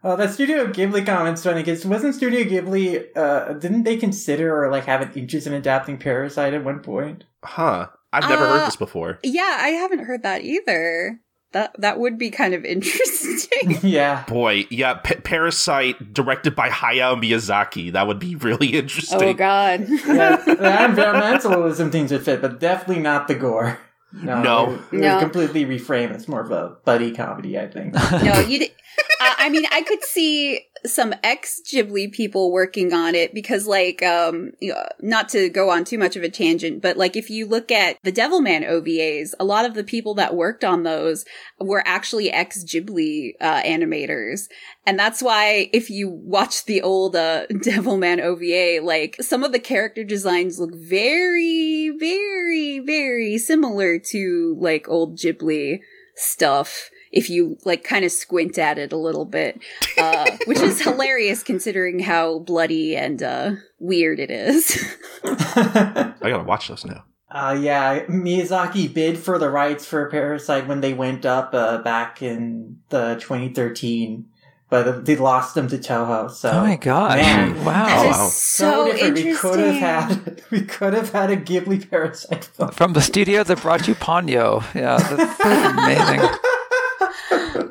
Uh, 0.05 0.17
that 0.17 0.33
Studio 0.35 0.67
Ghibli 0.67 1.07
comment's 1.07 1.45
funny 1.45 1.63
because 1.63 1.87
wasn't 1.87 2.15
Studio 2.15 2.43
Ghibli, 2.43 3.07
uh, 3.17 3.53
didn't 3.55 3.85
they 3.85 3.97
consider 3.97 4.61
or 4.65 4.69
like 4.71 4.85
have 4.87 5.01
an 5.01 5.13
interest 5.15 5.47
in 5.47 5.53
adapting 5.53 5.97
Parasyte 5.99 6.55
at 6.55 6.65
one 6.65 6.81
point? 6.81 7.25
Huh? 7.45 7.87
I've 8.13 8.29
never 8.29 8.45
heard 8.47 8.63
Uh, 8.63 8.65
this 8.67 8.77
before. 8.77 9.19
yeah, 9.23 9.59
I 9.61 9.69
haven't 9.69 10.01
heard 10.05 10.23
that 10.25 10.43
either. 10.43 11.21
That 11.53 11.75
that 11.79 11.99
would 11.99 12.19
be 12.19 12.31
kind 12.31 12.55
of 12.55 12.65
interesting. 12.75 13.79
yeah. 13.83 14.25
Boy, 14.27 14.67
yeah, 14.71 14.95
Pa- 14.95 15.15
Parasyte 15.17 16.13
directed 16.15 16.55
by 16.57 16.69
Hayao 16.71 17.21
Miyazaki. 17.23 17.93
That 17.93 18.07
would 18.07 18.19
be 18.19 18.35
really 18.37 18.69
interesting. 18.69 19.23
oh 19.23 19.35
God. 19.35 19.87
yeah, 19.89 20.37
the 20.45 20.55
environmentalism 20.55 21.93
things 21.93 22.11
would 22.13 22.25
fit, 22.25 22.41
but 22.41 22.59
definitely 22.61 23.03
not 23.03 23.29
the 23.29 23.35
gore. 23.35 23.79
No, 24.15 24.43
No. 24.43 24.71
it, 24.73 24.75
it 24.75 24.93
was 24.93 25.01
No. 25.01 25.19
completely 25.21 25.65
reframed. 25.65 26.13
It's 26.15 26.29
more 26.29 26.41
of 26.43 26.51
a 26.51 26.77
buddy 26.85 27.13
comedy, 27.13 27.59
I 27.59 27.67
think. 27.69 27.95
no, 27.95 28.41
you. 28.41 28.59
D- 28.61 28.73
uh, 29.21 29.35
I 29.39 29.49
mean, 29.49 29.65
I 29.71 29.83
could 29.83 30.03
see 30.05 30.61
some 30.85 31.15
ex 31.23 31.61
Ghibli 31.67 32.13
people 32.13 32.53
working 32.53 32.93
on 32.93 33.15
it 33.15 33.35
because, 33.35 33.67
like, 33.67 34.03
um, 34.03 34.53
you 34.61 34.73
know, 34.73 34.83
not 35.01 35.29
to 35.31 35.49
go 35.49 35.71
on 35.71 35.85
too 35.85 35.99
much 35.99 36.17
of 36.17 36.23
a 36.23 36.29
tangent, 36.29 36.83
but 36.83 36.97
like, 36.97 37.17
if 37.17 37.31
you 37.31 37.47
look 37.47 37.71
at 37.71 37.97
the 38.03 38.13
Devilman 38.13 38.69
OVAs, 38.69 39.35
a 39.39 39.45
lot 39.45 39.65
of 39.65 39.75
the 39.75 39.85
people 39.85 40.15
that 40.15 40.35
worked 40.35 40.65
on 40.65 40.83
those 40.83 41.25
were 41.61 41.83
actually 41.87 42.31
ex 42.31 42.65
Ghibli 42.65 43.33
uh, 43.41 43.63
animators, 43.63 44.49
and 44.87 44.99
that's 44.99 45.23
why 45.23 45.71
if 45.73 45.91
you 45.91 46.09
watch 46.09 46.65
the 46.65 46.83
old 46.83 47.17
uh, 47.17 47.47
Devilman 47.51 48.21
OVA, 48.21 48.85
like 48.85 49.17
some 49.21 49.45
of 49.45 49.53
the 49.53 49.61
character 49.61 50.05
designs 50.05 50.59
look 50.59 50.75
very, 50.75 51.91
very, 51.99 52.81
very 52.81 53.39
similar 53.39 53.99
to 53.99 54.57
like 54.59 54.89
old 54.89 55.19
Ghibli 55.19 55.81
stuff 56.15 56.91
if 57.13 57.31
you 57.31 57.57
like 57.65 57.85
kind 57.85 58.05
of 58.05 58.13
squint 58.13 58.59
at 58.59 58.79
it 58.79 58.93
a 58.93 58.97
little 58.97 59.25
bit 59.25 59.61
uh, 59.99 60.31
which 60.47 60.61
is 60.61 60.83
hilarious 60.83 61.43
considering 61.43 62.01
how 62.01 62.41
bloody 62.41 62.97
and 62.97 63.23
uh, 63.23 63.53
weird 63.79 64.19
it 64.19 64.31
is 64.31 64.97
I 65.25 66.15
gotta 66.21 66.45
watch 66.45 66.69
those 66.69 66.85
now. 66.85 67.05
Uh, 67.31 67.59
yeah, 67.59 68.05
Miyazaki 68.07 68.93
bid 68.93 69.19
for 69.19 69.39
the 69.39 69.49
rights 69.49 69.87
for 69.87 70.11
Parasyte 70.11 70.67
when 70.67 70.83
they 70.83 70.93
went 70.93 71.25
up 71.25 71.55
uh, 71.55 71.79
back 71.79 72.21
in 72.21 72.81
the 72.91 73.17
2013, 73.21 74.27
but 74.69 75.07
they 75.07 75.17
lost 75.17 75.55
them 75.55 75.67
to 75.69 75.79
Toho. 75.79 76.31
So 76.31 76.51
oh 76.51 76.61
my 76.61 76.77
god, 76.77 77.17
man, 77.19 77.65
wow. 77.65 77.87
That 77.87 78.07
is 78.07 78.17
wow. 78.19 78.29
so, 78.29 78.93
different. 78.93 79.19
interesting 79.19 79.51
We 79.51 79.55
could 79.55 79.59
have 79.61 79.77
had 79.77 80.43
we 80.51 80.61
could 80.61 80.93
have 80.93 81.13
had 81.13 81.31
a 81.31 81.37
Ghibli 81.39 81.87
Parasyte 81.87 82.45
film. 82.45 82.71
From 82.71 82.93
the 82.93 83.01
studio 83.01 83.43
that 83.45 83.63
brought 83.63 83.89
you 83.89 83.95
Ponyo. 83.95 84.63
Yeah, 84.75 84.99
that's, 84.99 85.39
that's 85.39 85.79
amazing. 85.79 86.39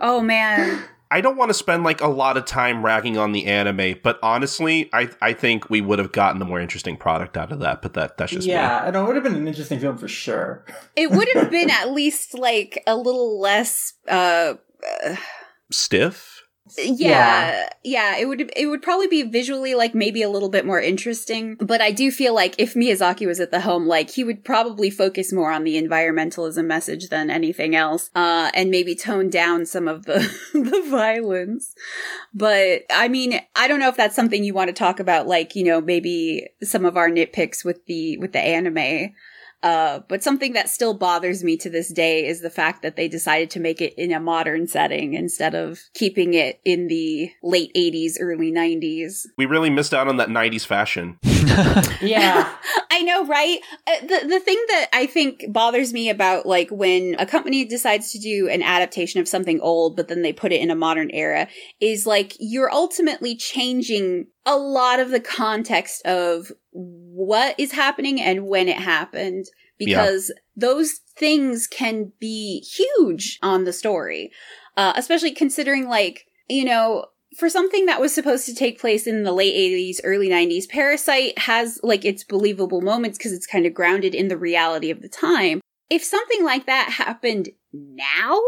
oh 0.02 0.20
man 0.20 0.84
I 1.12 1.20
don't 1.20 1.36
want 1.36 1.50
to 1.50 1.54
spend 1.54 1.84
like 1.84 2.00
a 2.00 2.08
lot 2.08 2.38
of 2.38 2.46
time 2.46 2.86
ragging 2.86 3.18
on 3.18 3.34
the 3.34 3.46
anime, 3.46 4.00
but 4.02 4.18
honestly, 4.24 4.90
I 4.94 5.10
I 5.22 5.34
think 5.34 5.70
we 5.70 5.82
would 5.82 6.00
have 6.00 6.14
gotten 6.14 6.42
a 6.42 6.46
more 6.46 6.62
interesting 6.62 6.96
product 6.96 7.36
out 7.36 7.52
of 7.52 7.60
that. 7.60 7.82
But 7.82 7.96
that 7.96 8.18
that's 8.18 8.32
just 8.32 8.48
me. 8.48 8.54
yeah, 8.54 8.88
and 8.88 8.96
it 8.96 9.04
would 9.04 9.16
have 9.16 9.24
been 9.26 9.36
an 9.36 9.46
interesting 9.46 9.78
film 9.82 9.98
for 9.98 10.08
sure. 10.08 10.66
It 10.96 11.12
would 11.12 11.28
have 11.34 11.52
been 11.52 11.70
at 11.70 11.92
least 11.92 12.34
like 12.34 12.82
a 12.88 12.96
little 12.96 13.42
less 13.42 13.94
uh 14.08 14.54
stiff. 15.70 16.31
Yeah, 16.78 17.70
yeah, 17.84 18.18
it 18.18 18.28
would 18.28 18.52
it 18.56 18.68
would 18.68 18.82
probably 18.82 19.08
be 19.08 19.24
visually 19.24 19.76
like 19.76 19.96
maybe 19.96 20.22
a 20.22 20.30
little 20.30 20.50
bit 20.50 20.66
more 20.66 20.80
interesting, 20.80 21.56
but 21.56 21.82
I 21.82 21.92
do 21.92 22.12
feel 22.12 22.34
like 22.34 22.56
if 22.58 22.74
Miyazaki 22.74 23.26
was 23.28 23.40
at 23.40 23.52
the 23.52 23.60
helm 23.60 23.88
like 23.88 24.10
he 24.10 24.24
would 24.24 24.44
probably 24.44 24.90
focus 24.90 25.34
more 25.34 25.52
on 25.52 25.64
the 25.64 25.82
environmentalism 25.82 26.66
message 26.66 27.10
than 27.10 27.30
anything 27.30 27.76
else. 27.76 28.10
Uh 28.16 28.52
and 28.54 28.72
maybe 28.72 28.96
tone 28.96 29.30
down 29.30 29.66
some 29.66 29.88
of 29.88 30.06
the 30.06 30.20
the 30.54 30.88
violence. 30.90 31.76
But 32.34 32.84
I 32.90 33.08
mean, 33.08 33.40
I 33.56 33.68
don't 33.68 33.80
know 33.80 33.90
if 33.90 33.98
that's 33.98 34.16
something 34.16 34.44
you 34.44 34.54
want 34.54 34.70
to 34.70 34.74
talk 34.74 35.00
about 35.00 35.28
like, 35.28 35.56
you 35.56 35.64
know, 35.64 35.82
maybe 35.82 36.48
some 36.64 36.86
of 36.86 36.98
our 36.98 37.10
nitpicks 37.10 37.66
with 37.66 37.86
the 37.86 38.18
with 38.18 38.34
the 38.34 38.40
anime. 38.40 39.14
Uh, 39.64 40.00
but 40.08 40.24
something 40.24 40.54
that 40.54 40.70
still 40.70 40.94
bothers 40.94 41.44
me 41.44 41.58
to 41.58 41.70
this 41.70 41.90
day 41.90 42.26
is 42.26 42.42
the 42.42 42.50
fact 42.50 42.82
that 42.82 42.96
they 42.96 43.08
decided 43.08 43.50
to 43.52 43.60
make 43.60 43.82
it 43.82 43.94
in 43.96 44.12
a 44.12 44.20
modern 44.20 44.68
setting 44.68 45.14
instead 45.14 45.54
of 45.54 45.80
keeping 45.94 46.34
it 46.34 46.60
in 46.66 46.88
the 46.88 47.32
late 47.44 47.72
80s, 47.76 48.14
early 48.20 48.52
90s. 48.52 49.28
We 49.38 49.46
really 49.46 49.70
missed 49.70 49.94
out 49.94 50.08
on 50.08 50.18
that 50.18 50.30
'90s 50.30 50.66
fashion. 50.66 51.20
Yeah, 52.02 52.52
I 52.92 53.02
know, 53.04 53.26
right? 53.26 53.60
Uh, 53.88 54.00
the 54.02 54.28
the 54.28 54.40
thing 54.40 54.64
that 54.70 54.88
I 54.92 55.06
think 55.06 55.46
bothers 55.50 55.94
me 55.94 56.10
about 56.10 56.46
like 56.46 56.70
when 56.72 57.16
a 57.20 57.26
company 57.26 57.64
decides 57.64 58.12
to 58.12 58.20
do 58.20 58.50
an 58.50 58.64
adaptation 58.64 59.22
of 59.22 59.28
something 59.28 59.60
old, 59.62 59.96
but 59.96 60.08
then 60.08 60.22
they 60.22 60.34
put 60.34 60.52
it 60.52 60.62
in 60.62 60.72
a 60.72 60.76
modern 60.76 61.12
era, 61.12 61.48
is 61.80 62.08
like 62.08 62.34
you're 62.40 62.72
ultimately 62.72 63.36
changing 63.36 64.28
a 64.46 64.58
lot 64.58 65.00
of 65.00 65.12
the 65.12 65.20
context 65.20 66.06
of 66.06 66.52
what 66.72 67.56
is 67.60 67.72
happening 67.74 68.20
and 68.20 68.48
when 68.48 68.68
it 68.68 68.78
happened 68.78 69.46
because 69.78 70.32
those 70.56 71.00
things 71.16 71.68
can 71.68 72.12
be 72.20 72.62
huge 72.62 73.40
on 73.42 73.64
the 73.64 73.74
story, 73.74 74.32
uh, 74.78 74.94
especially 74.96 75.32
considering 75.32 75.88
like 75.88 76.26
you 76.50 76.66
know 76.66 77.06
for 77.38 77.50
something 77.50 77.86
that 77.86 78.02
was 78.02 78.14
supposed 78.14 78.46
to 78.46 78.56
take 78.56 78.80
place 78.80 79.08
in 79.08 79.24
the 79.24 79.32
late 79.32 79.54
80s, 79.54 80.00
early 80.04 80.30
90s, 80.30 80.68
Parasyte 80.68 81.38
has 81.40 81.80
like 81.84 82.04
its 82.06 82.24
believable 82.24 82.82
moments 82.82 83.18
because 83.18 83.32
it's 83.34 83.48
kind 83.48 83.66
of 83.66 83.74
grounded 83.74 84.14
in 84.14 84.28
the 84.28 84.38
reality 84.38 84.90
of 84.92 85.02
the 85.02 85.10
time. 85.10 85.62
If 85.90 86.04
something 86.04 86.44
like 86.44 86.66
that 86.68 86.90
happened 86.92 87.50
now, 87.74 88.40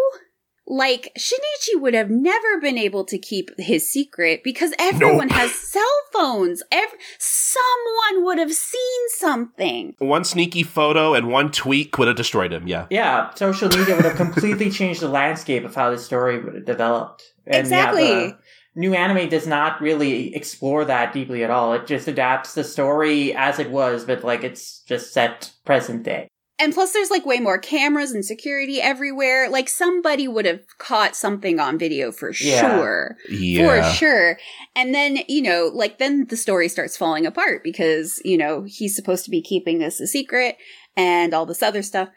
like 0.66 1.12
Shinichi 1.18 1.80
would 1.80 1.94
have 1.94 2.10
never 2.10 2.60
been 2.62 2.78
able 2.78 3.04
to 3.06 3.18
keep 3.18 3.50
his 3.58 3.90
secret 3.90 4.42
because 4.44 4.74
everyone 4.80 5.28
Nope. 5.28 5.38
has 5.38 5.54
cell 5.54 5.84
phones. 6.14 6.64
Ev- 6.72 6.94
someone 7.20 8.24
would 8.26 8.38
have 8.40 8.54
seen 8.54 9.10
something. 9.18 9.96
One 10.00 10.24
sneaky 10.24 10.64
photo 10.64 11.14
and 11.14 11.28
one 11.28 11.52
tweet 11.52 11.98
would 11.98 12.08
have 12.08 12.18
destroyed 12.18 12.54
him. 12.54 12.68
Yeah. 12.68 12.88
yeah. 12.90 13.34
Social 13.34 13.70
media 13.70 13.96
would 13.96 14.06
have 14.06 14.16
completely 14.16 14.70
changed 14.70 15.02
the 15.02 15.10
landscape 15.10 15.66
of 15.66 15.76
how 15.76 15.90
the 15.92 15.98
story 15.98 16.42
would 16.42 16.56
have 16.56 16.66
developed. 16.66 17.24
And 17.46 17.58
Exactly. 17.58 18.04
Yeah, 18.04 18.16
the 18.28 18.38
new 18.76 18.93
anime 18.93 19.30
does 19.30 19.47
not 19.47 19.82
really 19.82 20.36
explore 20.36 20.86
that 20.86 21.13
deeply 21.13 21.43
at 21.43 21.49
all. 21.51 21.74
It 21.74 21.88
just 21.88 22.07
adapts 22.07 22.53
the 22.53 22.63
story 22.63 23.34
as 23.36 23.59
it 23.59 23.69
was, 23.71 24.05
but 24.05 24.24
like 24.24 24.43
it's 24.43 24.80
just 24.82 25.13
set 25.13 25.51
present 25.65 26.03
day. 26.03 26.28
And 26.59 26.71
plus, 26.74 26.93
there's 26.93 27.09
like 27.09 27.26
way 27.26 27.39
more 27.39 27.57
cameras 27.57 28.11
and 28.11 28.24
security 28.24 28.80
everywhere. 28.80 29.49
Like 29.49 29.67
somebody 29.67 30.28
would 30.28 30.45
have 30.45 30.61
caught 30.78 31.15
something 31.15 31.59
on 31.59 31.80
video 31.80 32.11
for 32.11 32.32
Yeah. 32.39 32.61
sure. 32.78 33.17
Yeah. 33.28 33.82
For 33.89 33.95
sure. 33.95 34.38
And 34.76 34.93
then, 34.93 35.19
you 35.28 35.41
know, 35.41 35.71
like 35.74 35.97
then 35.97 36.28
the 36.30 36.38
story 36.38 36.69
starts 36.69 36.95
falling 36.95 37.26
apart 37.26 37.63
because, 37.63 38.21
you 38.24 38.38
know, 38.38 38.63
he's 38.67 38.95
supposed 38.95 39.26
to 39.26 39.32
be 39.32 39.41
keeping 39.41 39.80
this 39.80 39.99
a 39.99 40.05
secret 40.07 40.57
and 40.95 41.34
all 41.34 41.47
this 41.47 41.63
other 41.63 41.82
stuff. 41.82 42.09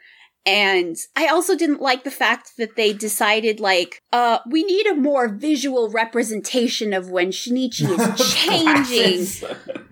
And 0.47 0.95
I 1.17 1.27
also 1.27 1.57
didn't 1.57 1.81
like 1.81 2.05
the 2.05 2.11
fact 2.11 2.55
that 2.55 2.77
they 2.77 2.93
decided 2.93 3.59
like, 3.59 4.01
uh, 4.13 4.39
we 4.49 4.63
need 4.63 4.87
a 4.87 4.95
more 4.95 5.27
visual 5.27 5.89
representation 5.89 6.93
of 6.93 7.09
when 7.09 7.31
Shinichi 7.31 7.81
is 7.81 8.33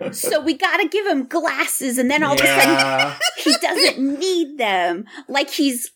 changing. 0.01 0.13
So 0.13 0.39
we 0.39 0.53
gotta 0.53 0.87
give 0.87 1.05
him 1.07 1.25
glasses 1.25 1.97
and 1.97 2.09
then 2.09 2.23
all 2.23 2.35
of 2.35 2.39
a 2.39 2.45
sudden 2.45 3.19
he 3.37 3.53
doesn't 3.61 3.99
need 3.99 4.57
them 4.57 5.03
like 5.27 5.49
he's 5.49 5.91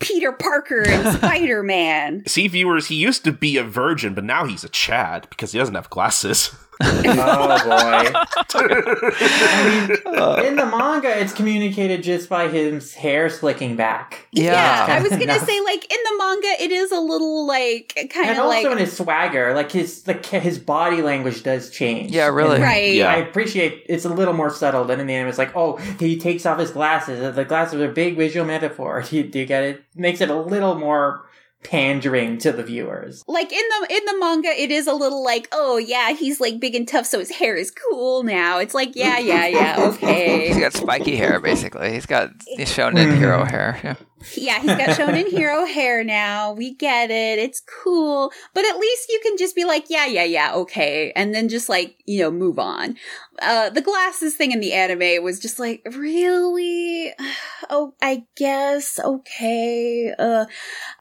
Peter 0.00 0.32
Parker 0.32 0.82
and 0.84 1.16
Spider 1.18 1.62
Man. 1.62 2.24
See, 2.26 2.48
viewers, 2.48 2.88
he 2.88 2.96
used 2.96 3.22
to 3.24 3.32
be 3.32 3.56
a 3.58 3.62
virgin, 3.62 4.14
but 4.14 4.24
now 4.24 4.44
he's 4.44 4.64
a 4.64 4.68
Chad 4.68 5.28
because 5.30 5.52
he 5.52 5.58
doesn't 5.60 5.76
have 5.76 5.88
glasses. 5.88 6.52
Oh 6.82 7.64
boy. 7.64 8.10
I 8.54 10.36
mean, 10.38 10.46
in 10.46 10.56
the 10.56 10.66
manga, 10.66 11.18
it's 11.20 11.32
communicated 11.32 12.02
just 12.02 12.28
by 12.28 12.48
his 12.48 12.94
hair 12.94 13.28
slicking 13.28 13.76
back. 13.76 14.26
Yeah. 14.32 14.86
I 14.88 15.00
was 15.02 15.10
gonna 15.10 15.26
No. 15.26 15.38
say 15.38 15.60
like 15.60 15.84
in 15.92 15.98
the 16.04 16.14
manga 16.18 16.62
it 16.62 16.70
is 16.72 16.92
a 16.92 17.00
little 17.00 17.46
like 17.46 17.94
kind 18.12 18.30
and 18.30 18.38
of 18.38 18.44
also 18.46 18.62
like 18.62 18.72
in 18.72 18.78
his 18.78 18.96
swagger, 18.96 19.54
like 19.54 19.72
his 19.72 20.06
like 20.06 20.24
his 20.26 20.58
body 20.58 21.02
language 21.02 21.42
does 21.42 21.70
change. 21.70 22.10
Yeah, 22.10 22.28
really. 22.28 22.56
And 22.56 22.64
Right. 22.64 22.94
Yeah. 22.94 23.10
I 23.10 23.16
appreciate 23.16 23.84
it's 23.88 24.04
a 24.04 24.08
little 24.12 24.34
more 24.34 24.50
subtle 24.50 24.84
than 24.84 25.00
in 25.00 25.06
the 25.06 25.14
anime. 25.14 25.28
It's 25.28 25.38
like, 25.38 25.54
oh, 25.56 25.76
he 25.98 26.16
takes 26.18 26.46
off 26.46 26.58
his 26.58 26.70
glasses. 26.70 27.34
The 27.34 27.44
glasses 27.44 27.80
are 27.80 27.90
a 27.90 27.92
big 27.92 28.16
visual 28.16 28.46
metaphor. 28.46 29.02
Do 29.10 29.16
you, 29.16 29.24
do 29.24 29.38
you 29.40 29.46
get 29.46 29.62
it? 29.64 29.84
Makes 29.94 30.20
it 30.20 30.30
a 30.30 30.34
little 30.40 30.74
more 30.74 31.24
pandering 31.62 32.38
to 32.38 32.52
the 32.52 32.62
viewers. 32.62 33.22
like 33.26 33.52
in 33.52 33.62
the 33.80 33.94
in 33.94 34.04
the 34.06 34.18
manga 34.18 34.48
it 34.48 34.70
is 34.70 34.86
a 34.86 34.94
little 34.94 35.22
like 35.22 35.48
oh 35.52 35.76
yeah 35.76 36.12
he's 36.12 36.40
like 36.40 36.58
big 36.58 36.74
and 36.74 36.88
tough 36.88 37.06
so 37.06 37.18
his 37.18 37.30
hair 37.30 37.54
is 37.54 37.70
cool 37.70 38.22
now. 38.22 38.58
It's 38.58 38.74
like 38.74 38.96
yeah 38.96 39.18
yeah 39.18 39.46
yeah 39.46 39.76
okay. 39.94 40.48
he's 40.48 40.58
got 40.58 40.72
spiky 40.72 41.16
hair, 41.16 41.40
basically. 41.40 41.92
He's 41.92 42.06
got 42.06 42.30
he's 42.46 42.72
shown 42.72 42.96
in 42.96 43.16
hero 43.16 43.44
mm. 43.44 43.50
hair. 43.50 43.80
Yeah. 43.82 43.94
Yeah 44.36 44.58
he's 44.60 44.70
got 44.76 44.90
shonen 44.90 45.28
hero 45.30 45.64
hair 45.64 46.04
now. 46.04 46.52
We 46.52 46.74
get 46.74 47.10
it. 47.10 47.38
It's 47.38 47.60
cool. 47.82 48.32
But 48.54 48.64
at 48.64 48.78
least 48.78 49.08
you 49.08 49.20
can 49.22 49.36
just 49.36 49.54
be 49.56 49.64
like 49.64 49.86
yeah 49.88 50.06
yeah 50.06 50.24
yeah 50.24 50.52
okay 50.54 51.12
and 51.16 51.34
then 51.34 51.48
just 51.48 51.68
like 51.68 51.96
you 52.06 52.20
know 52.20 52.30
move 52.30 52.58
on. 52.58 52.96
Uh, 53.42 53.70
the 53.70 53.80
glasses 53.80 54.34
thing 54.36 54.52
in 54.52 54.60
the 54.60 54.74
anime 54.74 55.24
was 55.24 55.38
just 55.38 55.58
like 55.58 55.80
really 55.96 57.12
oh 57.70 57.94
I 58.02 58.24
guess 58.36 58.98
okay 59.02 60.12
uh 60.18 60.44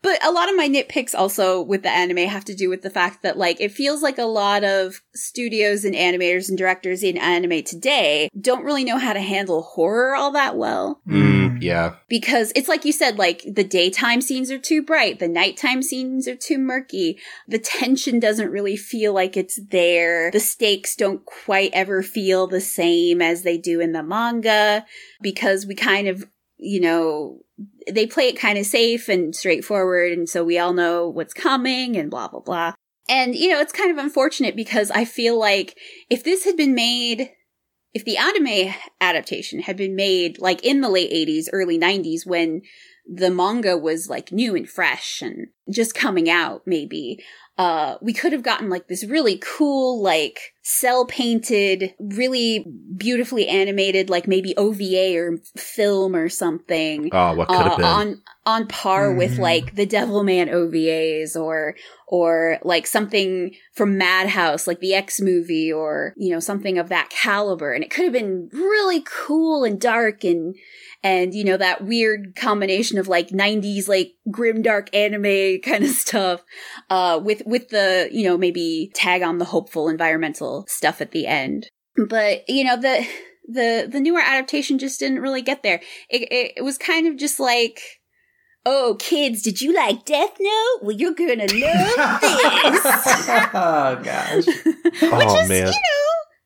But 0.02 0.24
a 0.26 0.32
lot 0.32 0.50
of 0.50 0.56
my 0.56 0.70
nitpicks 0.70 1.14
also 1.14 1.62
with 1.62 1.84
the 1.84 1.90
anime 1.90 2.30
have 2.30 2.46
to 2.46 2.56
do 2.56 2.70
with 2.70 2.82
the 2.82 2.90
fact 2.90 3.24
that 3.24 3.38
like 3.38 3.60
it 3.60 3.72
feels 3.74 4.02
like 4.02 4.18
a 4.18 4.24
lot 4.24 4.64
of 4.64 5.02
studios 5.16 5.84
and 5.84 5.96
animators 5.96 6.48
and 6.48 6.58
directors 6.58 7.04
in 7.04 7.18
anime 7.18 7.64
today 7.64 8.30
don't 8.40 8.64
really 8.64 8.86
know 8.86 8.98
how 8.98 9.12
to 9.14 9.20
handle 9.22 9.62
horror 9.62 10.16
all 10.16 10.32
that 10.32 10.56
well 10.56 11.02
Mm, 11.08 11.62
yeah. 11.62 11.96
because 12.08 12.52
it's 12.56 12.68
like 12.70 12.86
you 12.86 12.92
said 12.94 13.09
like 13.18 13.44
the 13.46 13.64
daytime 13.64 14.22
scenes 14.22 14.52
are 14.52 14.60
too 14.60 14.82
bright 14.82 15.20
the 15.20 15.28
nighttime 15.28 15.82
scenes 15.82 16.28
are 16.28 16.36
too 16.36 16.58
murky 16.58 17.18
the 17.48 17.60
tension 17.60 18.20
doesn't 18.20 18.52
really 18.52 18.78
feel 18.78 19.14
like 19.14 19.36
it's 19.36 19.60
there 19.70 20.32
the 20.32 20.40
stakes 20.40 20.96
don't 20.96 21.26
quite 21.26 21.72
ever 21.74 22.02
feel 22.02 22.48
the 22.48 22.62
same 22.62 23.22
as 23.22 23.44
they 23.44 23.58
do 23.58 23.80
in 23.80 23.92
the 23.92 24.04
manga 24.04 24.86
because 25.22 25.66
we 25.66 25.76
kind 25.76 26.08
of 26.08 26.26
you 26.58 26.82
know 26.82 27.40
they 27.92 28.06
play 28.06 28.28
it 28.28 28.38
kind 28.38 28.58
of 28.58 28.66
safe 28.66 29.10
and 29.10 29.36
straightforward 29.36 30.12
and 30.12 30.30
so 30.30 30.44
we 30.44 30.60
all 30.60 30.74
know 30.74 31.08
what's 31.08 31.34
coming 31.34 31.96
and 31.96 32.12
blah 32.12 32.28
blah 32.28 32.42
blah. 32.42 32.74
And 33.08 33.36
you 33.36 33.50
know 33.50 33.60
it's 33.60 33.74
kind 33.74 33.92
of 33.92 33.98
unfortunate 33.98 34.56
because 34.56 34.92
i 34.92 35.04
feel 35.04 35.40
like 35.40 35.78
if 36.10 36.24
this 36.24 36.46
had 36.46 36.56
been 36.56 36.76
made 36.76 37.32
if 37.94 38.06
the 38.06 38.18
anime 38.18 38.74
adaptation 39.02 39.62
had 39.62 39.78
been 39.78 39.96
made 39.96 40.40
like 40.40 40.64
in 40.64 40.82
the 40.82 40.90
late 40.90 41.12
80s 41.12 41.48
early 41.52 41.80
90s 41.80 42.26
when 42.26 42.62
the 43.12 43.32
manga 43.32 43.78
was 43.78 44.10
like 44.10 44.32
new 44.32 44.56
and 44.56 44.70
fresh 44.70 45.22
and 45.22 45.48
just 45.72 45.96
coming 45.96 46.30
out 46.30 46.62
maybe 46.66 47.24
uh 47.58 47.96
we 48.02 48.14
could 48.14 48.32
have 48.32 48.44
gotten 48.44 48.70
like 48.70 48.88
this 48.88 49.04
really 49.04 49.38
cool 49.58 50.02
like 50.02 50.54
cell 50.62 51.06
painted 51.06 51.96
really 52.00 52.66
beautifully 52.96 53.48
animated 53.48 54.10
like 54.10 54.28
maybe 54.28 54.56
ova 54.58 55.16
or 55.18 55.38
film 55.58 56.16
or 56.16 56.30
something 56.30 57.10
Oh, 57.12 57.34
what 57.34 57.48
could 57.48 57.58
uh, 57.58 57.70
have 57.70 57.78
been? 57.78 57.86
on 57.86 58.22
on 58.46 58.68
par 58.68 59.12
with 59.12 59.34
Mhm. 59.34 59.40
like 59.40 59.76
the 59.76 59.86
Devilman 59.86 60.50
OVAs 60.52 61.36
or 61.36 61.76
or 62.08 62.58
like 62.64 62.88
something 62.88 63.54
from 63.74 63.98
Madhouse, 63.98 64.66
like 64.66 64.80
the 64.80 64.96
X 64.96 65.22
movie, 65.22 65.72
or 65.72 66.14
you 66.18 66.32
know 66.34 66.40
something 66.40 66.80
of 66.80 66.90
that 66.90 67.10
caliber, 67.12 67.74
and 67.74 67.84
it 67.84 67.92
could 67.92 68.06
have 68.06 68.14
been 68.14 68.50
really 68.52 69.04
cool 69.06 69.64
and 69.64 69.80
dark 69.80 70.24
and 70.24 70.56
and 71.04 71.34
you 71.34 71.44
know 71.44 71.58
that 71.58 71.84
weird 71.86 72.36
combination 72.36 72.98
of 72.98 73.08
like 73.08 73.30
90s 73.30 73.88
like 73.88 74.12
grim 74.32 74.62
dark 74.62 74.94
anime 74.96 75.60
kind 75.64 75.84
of 75.84 75.90
stuff 75.92 76.44
uh 76.90 77.20
with 77.24 77.42
with 77.46 77.70
the 77.70 78.10
you 78.12 78.24
know 78.28 78.38
maybe 78.38 78.92
tag 78.94 79.22
on 79.22 79.38
the 79.38 79.46
hopeful 79.46 79.88
environmental 79.90 80.66
stuff 80.68 81.02
at 81.02 81.12
the 81.12 81.26
end 81.28 81.68
but 82.08 82.44
you 82.50 82.64
know 82.64 82.76
the 82.76 83.06
the 83.48 83.88
the 83.92 84.00
newer 84.00 84.20
adaptation 84.22 84.78
just 84.78 85.00
didn't 85.00 85.22
really 85.22 85.42
get 85.42 85.64
there 85.64 85.82
it, 86.10 86.22
it, 86.32 86.54
it 86.58 86.62
was 86.64 86.78
kind 86.78 87.08
of 87.08 87.18
just 87.18 87.40
like 87.40 87.80
Oh, 88.66 88.98
kids, 89.00 89.42
did 89.42 89.62
you 89.62 89.74
like 89.74 90.04
Death 90.04 90.36
Note? 90.38 90.80
Well, 90.82 90.92
you're 90.96 91.14
gonna 91.14 91.48
love 91.48 91.50
this. 92.22 92.86
oh 93.54 94.00
gosh. 94.04 94.46
Which 94.66 95.02
Oh, 95.02 95.40
is, 95.42 95.50
man. 95.50 95.60
you 95.60 95.72
know, 95.72 95.72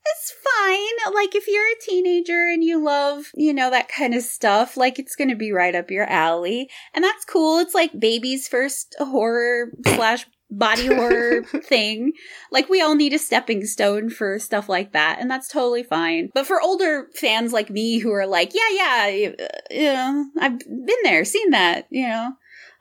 it's 0.06 0.34
fine. 0.44 1.14
Like 1.14 1.36
if 1.36 1.48
you're 1.48 1.64
a 1.64 1.82
teenager 1.82 2.48
and 2.48 2.64
you 2.64 2.84
love, 2.84 3.32
you 3.36 3.54
know, 3.54 3.70
that 3.70 3.90
kind 3.90 4.14
of 4.14 4.24
stuff, 4.24 4.78
like 4.78 5.00
it's 5.00 5.16
gonna 5.16 5.36
be 5.36 5.52
right 5.52 5.76
up 5.76 5.92
your 5.92 6.06
alley. 6.06 6.70
And 6.94 7.04
that's 7.04 7.26
cool. 7.26 7.60
It's 7.60 7.74
like 7.74 8.00
baby's 8.00 8.48
first 8.48 8.96
horror 9.00 9.72
slash 9.86 10.26
body 10.54 10.88
horror 10.88 11.44
thing. 11.64 12.14
Like 12.52 12.70
we 12.70 12.82
all 12.82 12.96
need 12.96 13.14
a 13.14 13.20
stepping 13.20 13.66
stone 13.66 14.10
for 14.10 14.40
stuff 14.40 14.70
like 14.70 14.94
that, 14.94 15.20
and 15.20 15.30
that's 15.30 15.48
totally 15.48 15.84
fine. 15.84 16.30
But 16.34 16.48
for 16.48 16.62
older 16.62 17.08
fans 17.16 17.54
like 17.54 17.70
me 17.70 18.00
who 18.00 18.12
are 18.12 18.28
like, 18.28 18.54
yeah, 18.54 18.70
yeah, 18.72 19.08
you 19.08 19.36
uh, 19.40 19.94
know, 19.94 20.26
I've 20.40 20.60
been 20.60 21.04
there, 21.04 21.26
seen 21.26 21.52
that, 21.52 21.88
you 21.90 22.08
know. 22.08 22.34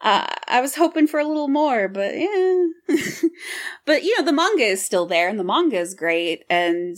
Uh, 0.02 0.26
I 0.48 0.60
was 0.60 0.74
hoping 0.74 1.06
for 1.06 1.20
a 1.20 1.24
little 1.24 1.48
more, 1.48 1.86
but 1.88 2.14
yeah. 2.18 2.66
but 3.86 4.02
you 4.02 4.18
know, 4.18 4.24
the 4.24 4.32
manga 4.32 4.64
is 4.64 4.84
still 4.84 5.06
there, 5.06 5.28
and 5.28 5.38
the 5.38 5.44
manga 5.44 5.78
is 5.78 5.94
great, 5.94 6.44
and 6.50 6.96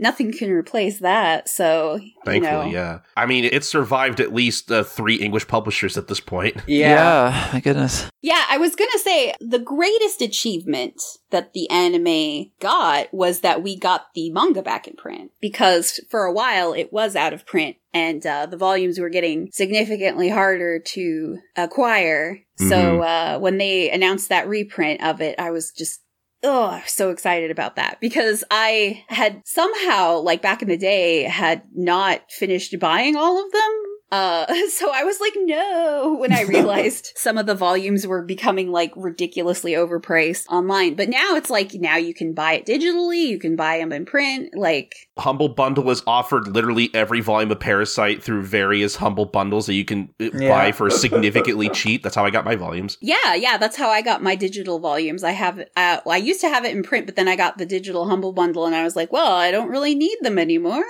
nothing 0.00 0.32
can 0.32 0.50
replace 0.50 0.98
that. 1.00 1.48
So 1.48 1.96
you 1.96 2.10
Thankfully, 2.24 2.66
know. 2.66 2.70
yeah. 2.72 2.98
I 3.16 3.26
mean, 3.26 3.44
it 3.44 3.64
survived 3.64 4.18
at 4.20 4.32
least 4.32 4.72
uh, 4.72 4.82
three 4.82 5.16
English 5.16 5.46
publishers 5.46 5.96
at 5.96 6.08
this 6.08 6.20
point. 6.20 6.56
Yeah. 6.66 7.50
my 7.52 7.60
goodness. 7.60 8.08
Yeah, 8.22 8.42
I 8.48 8.56
was 8.56 8.74
gonna 8.74 8.98
say 8.98 9.34
the 9.40 9.58
greatest 9.58 10.22
achievement 10.22 11.00
that 11.30 11.52
the 11.52 11.68
anime 11.68 12.50
got 12.60 13.12
was 13.12 13.40
that 13.40 13.62
we 13.62 13.76
got 13.76 14.14
the 14.14 14.30
manga 14.30 14.62
back 14.62 14.86
in 14.88 14.94
print 14.94 15.32
because 15.40 16.00
for 16.08 16.24
a 16.24 16.32
while 16.32 16.72
it 16.72 16.92
was 16.92 17.16
out 17.16 17.32
of 17.32 17.44
print 17.44 17.76
and 17.92 18.24
uh, 18.24 18.46
the 18.46 18.56
volumes 18.56 18.98
were 18.98 19.08
getting 19.10 19.50
significantly 19.52 20.28
harder 20.28 20.78
to 20.78 21.38
acquire. 21.56 22.38
So 22.56 23.00
uh, 23.02 23.38
when 23.38 23.56
they 23.58 23.90
announced 23.90 24.28
that 24.28 24.46
reprint 24.48 25.02
of 25.02 25.20
it, 25.22 25.38
I 25.38 25.50
was 25.50 25.72
just 25.72 26.00
Oh, 26.42 26.64
I 26.64 26.80
was 26.80 26.92
so 26.92 27.10
excited 27.10 27.50
about 27.50 27.76
that 27.76 27.98
because 28.00 28.44
I 28.50 29.04
had 29.08 29.42
somehow, 29.44 30.18
like 30.20 30.40
back 30.40 30.62
in 30.62 30.68
the 30.68 30.78
day, 30.78 31.24
had 31.24 31.62
not 31.74 32.30
finished 32.30 32.78
buying 32.78 33.14
all 33.16 33.44
of 33.44 33.52
them. 33.52 33.82
Uh, 34.12 34.46
so 34.70 34.90
I 34.92 35.04
was 35.04 35.20
like, 35.20 35.34
no, 35.36 36.16
when 36.18 36.32
I 36.32 36.42
realized 36.42 37.12
some 37.16 37.38
of 37.38 37.46
the 37.46 37.54
volumes 37.54 38.06
were 38.06 38.22
becoming 38.22 38.70
like 38.72 38.92
ridiculously 38.96 39.72
overpriced 39.72 40.46
online. 40.48 40.94
But 40.94 41.08
now 41.08 41.36
it's 41.36 41.50
like, 41.50 41.74
now 41.74 41.96
you 41.96 42.12
can 42.14 42.32
buy 42.34 42.54
it 42.54 42.66
digitally, 42.66 43.26
you 43.28 43.38
can 43.38 43.56
buy 43.56 43.78
them 43.78 43.92
in 43.92 44.04
print. 44.04 44.50
Like, 44.56 44.94
Humble 45.18 45.50
Bundle 45.50 45.90
is 45.90 46.02
offered 46.06 46.48
literally 46.48 46.90
every 46.94 47.20
volume 47.20 47.50
of 47.50 47.58
Parasyte 47.60 48.22
through 48.22 48.42
various 48.42 48.96
Humble 48.96 49.26
Bundles 49.26 49.66
that 49.66 49.74
you 49.74 49.84
can 49.84 50.12
uh, 50.20 50.30
Yeah. 50.34 50.48
buy 50.48 50.72
for 50.72 50.90
significantly 51.06 51.68
cheap. 51.70 52.02
That's 52.02 52.16
how 52.16 52.24
I 52.24 52.30
got 52.30 52.44
my 52.44 52.56
volumes. 52.56 52.96
yeah, 53.00 53.34
yeah, 53.34 53.58
that's 53.58 53.76
how 53.76 53.90
I 53.90 54.02
got 54.02 54.22
my 54.22 54.34
digital 54.34 54.78
volumes. 54.78 55.22
I 55.22 55.32
have, 55.32 55.58
uh, 55.76 56.00
well, 56.04 56.14
I 56.14 56.16
used 56.16 56.40
to 56.40 56.48
have 56.48 56.64
it 56.64 56.74
in 56.74 56.82
print, 56.82 57.06
but 57.06 57.16
then 57.16 57.28
I 57.28 57.36
got 57.36 57.58
the 57.58 57.66
digital 57.66 58.08
Humble 58.08 58.32
Bundle 58.32 58.66
and 58.66 58.74
I 58.74 58.82
was 58.84 58.96
like, 58.96 59.12
well, 59.12 59.32
I 59.32 59.50
don't 59.50 59.68
really 59.68 59.94
need 59.94 60.16
them 60.22 60.38
anymore. 60.38 60.84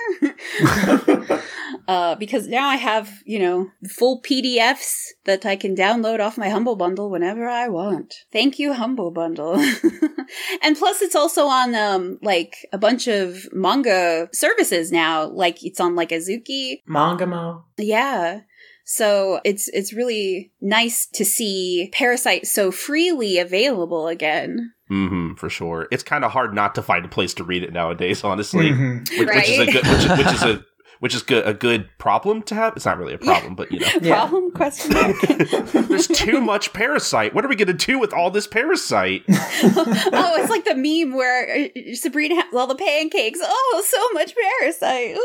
uh, 1.87 2.15
because 2.15 2.47
now 2.47 2.67
I 2.67 2.75
have, 2.77 3.10
you 3.25 3.39
know, 3.39 3.69
full 3.89 4.21
PDFs 4.21 5.07
that 5.25 5.45
I 5.45 5.55
can 5.55 5.75
download 5.75 6.19
off 6.19 6.37
my 6.37 6.49
Humble 6.49 6.75
Bundle 6.75 7.09
whenever 7.09 7.47
I 7.47 7.67
want. 7.69 8.13
Thank 8.31 8.59
you, 8.59 8.73
Humble 8.73 9.11
Bundle. 9.11 9.55
and 10.61 10.77
plus, 10.77 11.01
it's 11.01 11.15
also 11.15 11.45
on, 11.45 11.75
um, 11.75 12.19
like 12.21 12.55
a 12.73 12.77
bunch 12.77 13.07
of 13.07 13.47
manga 13.53 14.29
services 14.33 14.91
now. 14.91 15.25
Like 15.27 15.63
it's 15.63 15.79
on 15.79 15.95
like 15.95 16.09
Azuki. 16.09 16.81
Mangamo. 16.89 17.63
Yeah. 17.77 18.41
So 18.83 19.39
it's 19.45 19.69
it's 19.69 19.93
really 19.93 20.51
nice 20.59 21.05
to 21.13 21.23
see 21.23 21.91
Parasyte 21.95 22.45
so 22.45 22.71
freely 22.71 23.37
available 23.37 24.07
again. 24.07 24.73
hmm 24.89 25.33
for 25.35 25.49
sure. 25.49 25.87
It's 25.91 26.03
kind 26.03 26.25
of 26.25 26.31
hard 26.31 26.53
not 26.53 26.75
to 26.75 26.81
find 26.81 27.05
a 27.05 27.07
place 27.07 27.33
to 27.35 27.43
read 27.43 27.63
it 27.63 27.71
nowadays, 27.71 28.23
honestly. 28.23 28.71
Mhm. 28.71 29.07
Which, 29.17 29.29
which 29.29 29.49
is 29.49 29.59
a 29.59 29.65
good, 29.71 29.87
which, 29.87 30.25
which 30.25 30.33
is 30.35 30.43
a 30.43 30.65
which 31.01 31.15
is 31.15 31.23
good, 31.23 31.45
a 31.47 31.53
good 31.53 31.89
problem 31.97 32.43
to 32.43 32.53
have. 32.53 32.75
It's 32.75 32.85
not 32.85 32.99
really 32.99 33.15
a 33.15 33.17
problem, 33.17 33.55
but 33.55 33.71
you 33.71 33.79
know, 33.79 33.87
Yeah. 34.01 34.19
Problem 34.19 34.51
question 34.51 34.93
mark. 34.93 35.19
there's 35.71 36.07
too 36.07 36.39
much 36.39 36.73
parasite. 36.73 37.33
What 37.33 37.43
are 37.43 37.47
we 37.47 37.55
gonna 37.55 37.73
do 37.73 37.97
with 37.97 38.13
all 38.13 38.29
this 38.29 38.45
parasite? 38.45 39.23
oh, 39.29 40.35
it's 40.37 40.51
like 40.51 40.63
the 40.63 40.75
meme 40.75 41.17
where 41.17 41.69
uh, 41.75 41.95
Sabrina 41.95 42.35
has 42.35 42.53
all 42.53 42.67
the 42.67 42.75
pancakes. 42.75 43.39
Oh, 43.41 43.83
so 43.83 44.09
much 44.13 44.35
parasite. 44.61 45.17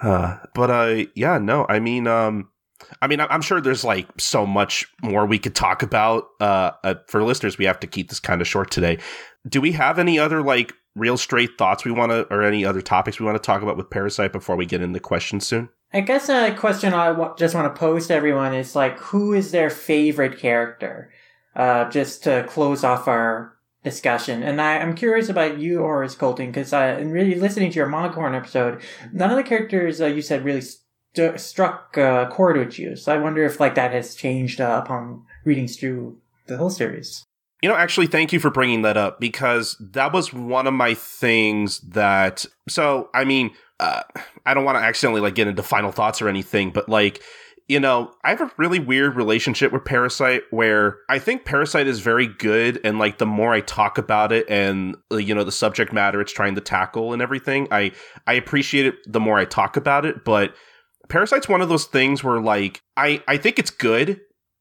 Uh, 0.00 0.36
but 0.54 0.70
uh, 0.70 1.04
yeah, 1.16 1.38
no, 1.38 1.66
I 1.68 1.80
mean, 1.80 2.06
um, 2.06 2.48
I 3.02 3.08
mean, 3.08 3.20
I'm 3.20 3.42
sure 3.42 3.60
there's 3.60 3.82
like 3.82 4.06
so 4.18 4.46
much 4.46 4.86
more 5.02 5.26
we 5.26 5.40
could 5.40 5.56
talk 5.56 5.82
about. 5.82 6.26
Uh, 6.40 6.70
uh, 6.84 6.94
for 7.08 7.24
listeners, 7.24 7.58
we 7.58 7.64
have 7.64 7.80
to 7.80 7.88
keep 7.88 8.08
this 8.08 8.20
kind 8.20 8.40
of 8.40 8.46
short 8.46 8.70
today. 8.70 8.98
Do 9.48 9.60
we 9.60 9.72
have 9.72 9.98
any 9.98 10.16
other 10.16 10.42
like 10.42 10.72
real 10.98 11.16
straight 11.16 11.56
thoughts 11.58 11.84
we 11.84 11.92
want 11.92 12.12
to, 12.12 12.26
or 12.32 12.42
any 12.42 12.64
other 12.64 12.82
topics 12.82 13.18
we 13.18 13.26
want 13.26 13.36
to 13.36 13.46
talk 13.46 13.62
about 13.62 13.76
with 13.76 13.90
Parasyte 13.90 14.32
before 14.32 14.56
we 14.56 14.66
get 14.66 14.80
into 14.80 15.00
questions 15.00 15.46
soon? 15.46 15.68
I 15.92 16.00
guess 16.00 16.28
a 16.28 16.54
question 16.54 16.92
I 16.92 17.32
just 17.38 17.54
want 17.54 17.74
to 17.74 17.78
pose 17.78 18.08
to 18.08 18.14
everyone 18.14 18.54
is 18.54 18.76
like, 18.76 18.98
who 18.98 19.32
is 19.32 19.52
their 19.52 19.70
favorite 19.70 20.38
character? 20.38 21.10
Uh, 21.56 21.88
just 21.90 22.22
to 22.24 22.44
close 22.46 22.84
off 22.84 23.08
our 23.08 23.56
discussion. 23.82 24.42
And 24.42 24.60
I, 24.60 24.78
I'm 24.78 24.94
curious 24.94 25.28
about 25.28 25.58
you, 25.58 25.78
Horace 25.78 26.14
Colton, 26.14 26.46
because 26.46 26.72
in 26.72 27.10
really 27.10 27.34
listening 27.34 27.70
to 27.70 27.76
your 27.76 27.88
Manga 27.88 28.14
Horn 28.14 28.34
episode, 28.34 28.82
none 29.12 29.30
of 29.30 29.36
the 29.36 29.42
characters 29.42 30.00
uh, 30.00 30.06
you 30.06 30.22
said 30.22 30.44
really 30.44 30.60
st- 30.60 31.40
struck 31.40 31.96
uh, 31.98 32.28
chord 32.28 32.56
with 32.56 32.78
you. 32.78 32.96
So 32.96 33.12
I 33.12 33.18
wonder 33.18 33.44
if 33.44 33.58
like 33.58 33.74
that 33.76 33.92
has 33.92 34.14
changed 34.14 34.60
uh, 34.60 34.82
upon 34.84 35.24
reading 35.44 35.66
through 35.66 36.18
the 36.46 36.58
whole 36.58 36.70
series. 36.70 37.24
You 37.62 37.68
know, 37.68 37.74
actually, 37.74 38.06
thank 38.06 38.32
you 38.32 38.38
for 38.38 38.50
bringing 38.50 38.82
that 38.82 38.96
up 38.96 39.18
because 39.18 39.76
that 39.80 40.12
was 40.12 40.32
one 40.32 40.66
of 40.66 40.74
my 40.74 40.94
things 40.94 41.80
that. 41.80 42.46
So, 42.68 43.10
I 43.14 43.24
mean, 43.24 43.50
uh, 43.80 44.02
I 44.46 44.54
don't 44.54 44.64
want 44.64 44.76
to 44.76 44.82
accidentally 44.82 45.20
like 45.20 45.34
get 45.34 45.48
into 45.48 45.62
final 45.62 45.90
thoughts 45.90 46.22
or 46.22 46.28
anything, 46.28 46.70
but 46.70 46.88
like, 46.88 47.20
you 47.68 47.78
know, 47.78 48.12
I 48.24 48.30
have 48.30 48.40
a 48.40 48.50
really 48.56 48.78
weird 48.78 49.16
relationship 49.16 49.72
with 49.72 49.82
Parasyte 49.82 50.42
where 50.50 50.98
I 51.08 51.18
think 51.18 51.44
Parasyte 51.44 51.86
is 51.86 52.00
very 52.00 52.26
good, 52.26 52.80
and 52.82 52.98
like 52.98 53.18
the 53.18 53.26
more 53.26 53.52
I 53.52 53.60
talk 53.60 53.98
about 53.98 54.32
it 54.32 54.48
and 54.48 54.96
uh, 55.12 55.16
you 55.16 55.34
know 55.34 55.44
the 55.44 55.52
subject 55.52 55.92
matter 55.92 56.20
it's 56.20 56.32
trying 56.32 56.54
to 56.54 56.60
tackle 56.60 57.12
and 57.12 57.20
everything, 57.20 57.68
I 57.70 57.92
I 58.26 58.34
appreciate 58.34 58.86
it 58.86 58.94
the 59.06 59.20
more 59.20 59.38
I 59.38 59.44
talk 59.44 59.76
about 59.76 60.04
it, 60.04 60.24
but. 60.24 60.54
Parasyte's 61.08 61.48
one 61.48 61.62
of 61.62 61.70
those 61.70 61.86
things 61.86 62.22
where 62.22 62.38
like 62.38 62.82
I 62.94 63.22
I 63.26 63.38
think 63.38 63.58
it's 63.58 63.70
good 63.70 64.20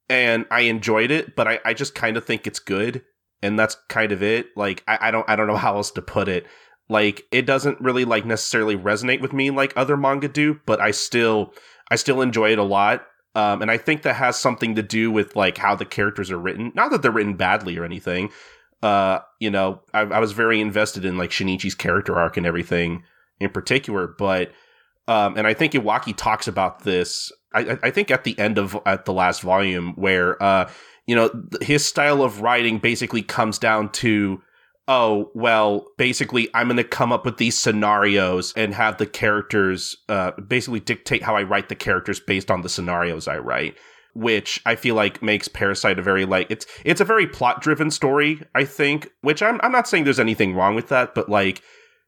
and 0.10 0.46
I 0.52 0.62
enjoyed 0.62 1.12
it, 1.12 1.36
but 1.36 1.48
I, 1.48 1.60
I 1.66 1.74
just 1.74 1.96
kind 1.96 2.18
of 2.18 2.26
think 2.26 2.48
it's 2.48 2.60
good, 2.60 3.04
and 3.42 3.58
that's 3.58 3.76
kind 3.90 4.12
of 4.12 4.24
it. 4.24 4.48
Like 4.56 4.84
I, 4.88 4.98
I 5.02 5.12
don't 5.12 5.30
I 5.30 5.36
don't 5.36 5.48
know 5.48 5.58
how 5.58 5.76
else 5.76 5.92
to 5.92 6.02
put 6.02 6.28
it. 6.28 6.46
Like 6.90 7.24
it 7.32 7.46
doesn't 7.46 7.82
really 7.82 8.06
like 8.06 8.26
necessarily 8.26 8.78
resonate 8.78 9.22
with 9.22 9.34
me 9.34 9.50
like 9.50 9.74
other 9.76 9.98
manga 9.98 10.28
do, 10.28 10.60
but 10.66 10.80
I 10.80 10.92
still 10.92 11.54
I 11.90 11.96
still 11.96 12.22
enjoy 12.22 12.52
it 12.52 12.60
a 12.60 12.64
lot. 12.64 13.06
Um, 13.36 13.62
and 13.62 13.70
I 13.70 13.78
think 13.78 14.02
that 14.02 14.16
has 14.16 14.36
something 14.36 14.76
to 14.76 14.82
do 14.82 15.12
with 15.12 15.36
like 15.36 15.58
how 15.58 15.76
the 15.76 15.86
characters 15.86 16.32
are 16.32 16.40
written. 16.40 16.72
Not 16.74 16.92
that 16.92 17.02
they're 17.04 17.12
written 17.12 17.36
badly 17.36 17.78
or 17.78 17.86
anything. 17.86 18.32
Uh, 18.82 19.20
you 19.40 19.52
know, 19.52 19.82
I, 19.94 20.02
I 20.02 20.20
was 20.20 20.32
very 20.32 20.60
invested 20.60 21.06
in 21.06 21.18
like 21.18 21.30
Shinichi's 21.30 21.76
character 21.76 22.18
arc 22.18 22.38
and 22.38 22.46
everything 22.46 23.04
in 23.40 23.50
particular, 23.50 24.08
but 24.08 24.52
um, 25.08 25.38
and 25.38 25.48
I 25.48 25.54
think 25.54 25.74
Iwaaki 25.74 26.16
talks 26.16 26.48
about 26.48 26.84
this. 26.84 27.32
I, 27.60 27.80
I- 27.84 27.92
think 27.92 28.12
at 28.12 28.24
the 28.24 28.38
end 28.40 28.58
of 28.58 28.78
at 28.86 29.06
the 29.06 29.14
last 29.14 29.42
volume, 29.42 29.94
where 29.96 30.42
uh, 30.42 30.70
you 31.06 31.16
know 31.16 31.30
his 31.62 31.86
style 31.86 32.22
of 32.22 32.42
writing 32.42 32.80
basically 32.80 33.22
comes 33.22 33.58
down 33.60 33.90
to, 33.94 34.42
oh 34.88 35.32
well, 35.34 35.86
basically 35.98 36.50
I'm 36.54 36.68
going 36.68 36.78
to 36.78 36.84
come 36.84 37.12
up 37.12 37.26
with 37.26 37.38
these 37.38 37.58
scenarios 37.58 38.54
and 38.56 38.74
have 38.74 38.98
the 38.98 39.06
characters 39.06 39.98
uh, 40.10 40.32
basically 40.48 40.80
dictate 40.80 41.24
how 41.24 41.36
I 41.36 41.44
write 41.44 41.70
the 41.70 41.76
characters 41.76 42.20
based 42.20 42.52
on 42.52 42.62
the 42.62 42.70
scenarios 42.70 43.28
I 43.28 43.38
write. 43.38 43.76
Which 44.14 44.60
I 44.66 44.76
feel 44.76 44.96
like 44.96 45.22
makes 45.22 45.48
Parasyte 45.48 46.00
a 46.00 46.02
very 46.02 46.26
like 46.26 46.50
it's 46.50 46.66
it's 46.84 47.02
a 47.02 47.06
very 47.06 47.28
plot 47.28 47.62
driven 47.62 47.92
story. 47.92 48.42
I 48.56 48.66
think, 48.66 49.10
which 49.22 49.44
I'm 49.44 49.60
I'm 49.62 49.72
not 49.72 49.88
saying 49.88 50.06
there's 50.06 50.20
anything 50.20 50.56
wrong 50.56 50.74
with 50.74 50.90
that, 50.90 51.14
but 51.14 51.30
like, 51.30 51.62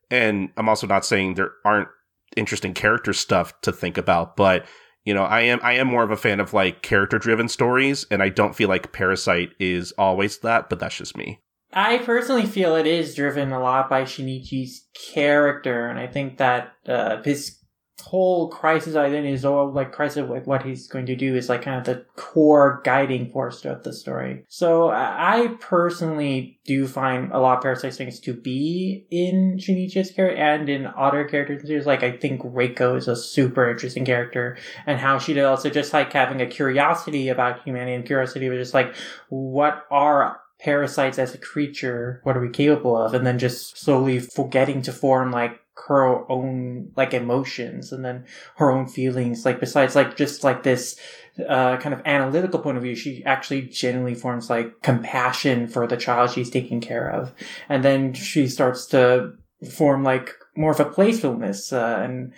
and 0.10 0.50
I'm 0.58 0.68
also 0.68 0.88
not 0.88 1.06
saying 1.06 1.36
there 1.36 1.52
aren't 1.64 1.88
interesting 2.36 2.74
character 2.74 3.14
stuff 3.14 3.60
to 3.62 3.72
think 3.72 3.98
about 3.98 4.36
but 4.38 4.64
you 5.10 5.16
know 5.16 5.24
i 5.24 5.42
am 5.42 5.60
i 5.64 5.74
am 5.74 5.88
more 5.88 6.04
of 6.04 6.12
a 6.12 6.16
fan 6.16 6.40
of 6.40 6.54
like 6.54 6.84
character 6.84 7.18
driven 7.18 7.50
stories 7.50 8.06
and 8.12 8.22
i 8.22 8.30
don't 8.30 8.56
feel 8.56 8.70
like 8.70 8.94
parasyte 8.94 9.50
is 9.60 9.92
always 9.98 10.38
that 10.38 10.70
but 10.70 10.80
that's 10.80 10.96
just 10.96 11.18
me. 11.18 11.40
I 11.72 12.00
personally 12.00 12.46
feel 12.48 12.76
it 12.76 12.88
is 12.88 13.14
driven 13.14 13.52
a 13.52 13.60
lot 13.60 13.92
by 13.92 14.02
Shinichi's 14.02 14.88
character, 15.14 15.88
and 15.88 16.00
I 16.00 16.08
think 16.08 16.38
that 16.38 16.74
uh, 16.88 17.22
his 17.22 17.59
whole 18.02 18.50
crisis 18.50 18.96
identity 18.96 19.34
is 19.34 19.46
all 19.46 19.72
like 19.72 19.92
crisis 19.92 20.30
like 20.30 20.48
what 20.48 20.64
he's 20.64 20.88
going 20.88 21.06
to 21.06 21.16
do 21.16 21.36
is 21.36 21.50
like 21.50 21.64
kind 21.64 21.78
of 21.78 21.86
the 21.86 22.06
core 22.16 22.82
guiding 22.84 23.30
force 23.32 23.66
of 23.66 23.84
the 23.84 23.94
story. 23.94 24.44
So 24.48 24.90
I 24.90 25.20
I 25.30 25.48
personally 25.60 26.60
do 26.66 26.88
find 26.88 27.32
a 27.32 27.40
lot 27.40 27.58
of 27.58 27.64
Parasyte 27.64 27.96
things 27.96 28.20
to 28.22 28.34
be 28.34 29.06
in 29.10 29.58
Shinichi's 29.58 30.12
character 30.12 30.42
and 30.42 30.68
in 30.68 30.88
other 30.88 31.24
characters. 31.24 31.86
Like 31.86 32.04
I 32.04 32.12
think 32.12 32.42
Reiko 32.42 32.98
is 32.98 33.08
a 33.08 33.16
super 33.16 33.70
interesting 33.70 34.06
character 34.06 34.58
and 34.86 35.00
how 35.00 35.20
she 35.20 35.34
did 35.34 35.46
also 35.46 35.70
just 35.70 35.94
like 35.94 36.12
having 36.12 36.42
a 36.42 36.48
curiosity 36.48 37.30
about 37.30 37.64
humanity 37.64 37.94
and 37.94 38.06
curiosity 38.06 38.50
was 38.50 38.60
just 38.60 38.74
like 38.74 38.96
what 39.30 39.86
are 39.92 40.40
parasites 40.60 41.18
as 41.18 41.34
a 41.34 41.38
creature 41.38 42.20
what 42.24 42.36
are 42.36 42.42
we 42.42 42.50
capable 42.50 42.98
of 42.98 43.14
and 43.14 43.26
then 43.26 43.40
just 43.40 43.78
slowly 43.78 44.20
forgetting 44.20 44.82
to 44.82 44.92
form 44.92 45.32
like 45.32 45.62
her 45.88 46.30
own 46.32 46.92
like 46.96 47.14
emotions 47.14 47.92
and 47.92 48.04
then 48.04 48.26
her 48.56 48.72
own 48.72 48.88
feelings. 48.88 49.46
Like 49.46 49.60
besides 49.60 49.96
like 49.96 50.16
just 50.16 50.44
like 50.44 50.64
this 50.64 51.00
uh, 51.48 51.78
kind 51.78 51.94
of 51.94 52.02
analytical 52.06 52.60
point 52.60 52.76
of 52.76 52.84
view 52.84 52.96
she 52.96 53.24
actually 53.24 53.62
genuinely 53.62 54.14
forms 54.14 54.50
like 54.50 54.82
compassion 54.82 55.68
for 55.68 55.88
the 55.88 55.96
child 55.96 56.32
she's 56.32 56.50
taking 56.50 56.82
care 56.82 57.10
of. 57.10 57.34
And 57.70 57.84
then 57.84 58.14
she 58.14 58.48
starts 58.48 58.86
to 58.88 59.34
form 59.72 60.04
like 60.04 60.34
more 60.56 60.72
of 60.72 60.80
a 60.80 60.86
playfulness 60.86 61.74
uh, 61.74 62.00
and 62.02 62.34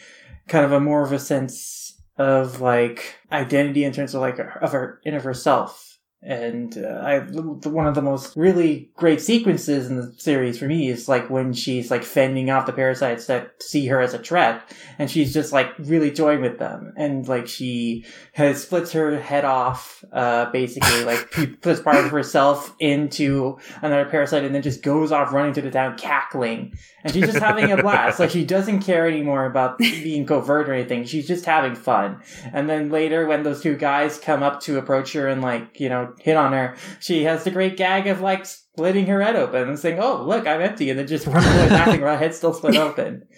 kind 0.48 0.66
of 0.66 0.72
a 0.72 0.80
more 0.80 1.04
of 1.04 1.12
a 1.12 1.20
sense 1.20 2.02
of 2.18 2.62
like 2.62 3.16
identity 3.32 3.84
in 3.84 3.94
terms 3.94 4.14
of 4.14 4.22
like 4.22 4.40
of 4.40 4.72
her 4.72 5.00
in 5.04 5.16
of 5.16 5.24
herself 5.24 5.91
and 6.24 6.78
uh, 6.78 7.02
I 7.04 7.20
one 7.20 7.88
of 7.88 7.96
the 7.96 8.02
most 8.02 8.38
really 8.38 8.92
great 8.96 9.22
sequences 9.22 9.88
in 9.88 9.96
the 9.96 10.14
series 10.18 10.60
for 10.60 10.66
me 10.66 10.88
is 10.88 11.10
like 11.10 11.32
when 11.32 11.52
she's 11.52 11.90
like 11.90 12.04
fending 12.04 12.52
off 12.52 12.68
the 12.68 12.74
parasites 12.74 13.26
that 13.26 13.62
see 13.62 13.88
her 13.88 14.00
as 14.00 14.14
a 14.14 14.20
threat, 14.20 14.62
and 15.00 15.10
she's 15.10 15.34
just 15.34 15.52
like 15.52 15.72
really 15.80 16.12
toying 16.12 16.42
with 16.42 16.60
them, 16.60 16.94
and 16.96 17.28
like 17.28 17.48
she 17.48 18.06
has 18.34 18.62
splits 18.62 18.92
her 18.92 19.20
head 19.20 19.46
off, 19.46 20.06
uh, 20.14 20.52
basically 20.52 21.04
like 21.06 21.32
puts 21.62 21.80
part 21.80 22.06
of 22.06 22.12
herself 22.12 22.76
into 22.78 23.58
another 23.82 24.06
parasite, 24.06 24.44
and 24.44 24.54
then 24.54 24.62
just 24.62 24.84
goes 24.84 25.12
off 25.12 25.34
running 25.34 25.54
to 25.54 25.62
the 25.62 25.72
town 25.72 25.98
cackling, 25.98 26.78
and 27.04 27.14
she's 27.14 27.26
just 27.26 27.40
having 27.40 27.72
a 27.72 27.82
blast. 27.82 28.20
like 28.20 28.30
she 28.30 28.46
doesn't 28.46 28.82
care 28.82 29.08
anymore 29.08 29.46
about 29.46 29.80
being 29.80 30.28
covert 30.28 30.70
or 30.70 30.74
anything. 30.74 31.04
She's 31.04 31.28
just 31.28 31.46
having 31.46 31.74
fun. 31.74 32.22
And 32.54 32.70
then 32.70 32.92
later, 32.92 33.26
when 33.26 33.42
those 33.42 33.64
two 33.64 33.76
guys 33.76 34.20
come 34.20 34.44
up 34.44 34.62
to 34.62 34.78
approach 34.78 35.14
her 35.14 35.28
and 35.28 35.42
like 35.42 35.80
you 35.80 35.90
know 35.90 36.11
hit 36.20 36.38
on 36.38 36.54
her, 36.54 36.76
she 37.00 37.24
has 37.24 37.44
the 37.44 37.52
great 37.52 37.78
gag 37.78 38.08
of 38.08 38.22
like 38.22 38.46
splitting 38.46 39.08
her 39.08 39.22
head 39.22 39.36
open 39.36 39.68
and 39.68 39.80
saying, 39.80 40.00
"Oh, 40.00 40.24
look, 40.24 40.48
I'm 40.48 40.62
empty," 40.62 40.90
and 40.90 41.00
then 41.00 41.08
just 41.08 41.28
running 41.28 41.50
away 41.50 41.70
laughing. 41.70 42.02
Her 42.02 42.18
head's 42.18 42.38
still 42.38 42.54
split 42.54 42.76
open. 42.76 43.24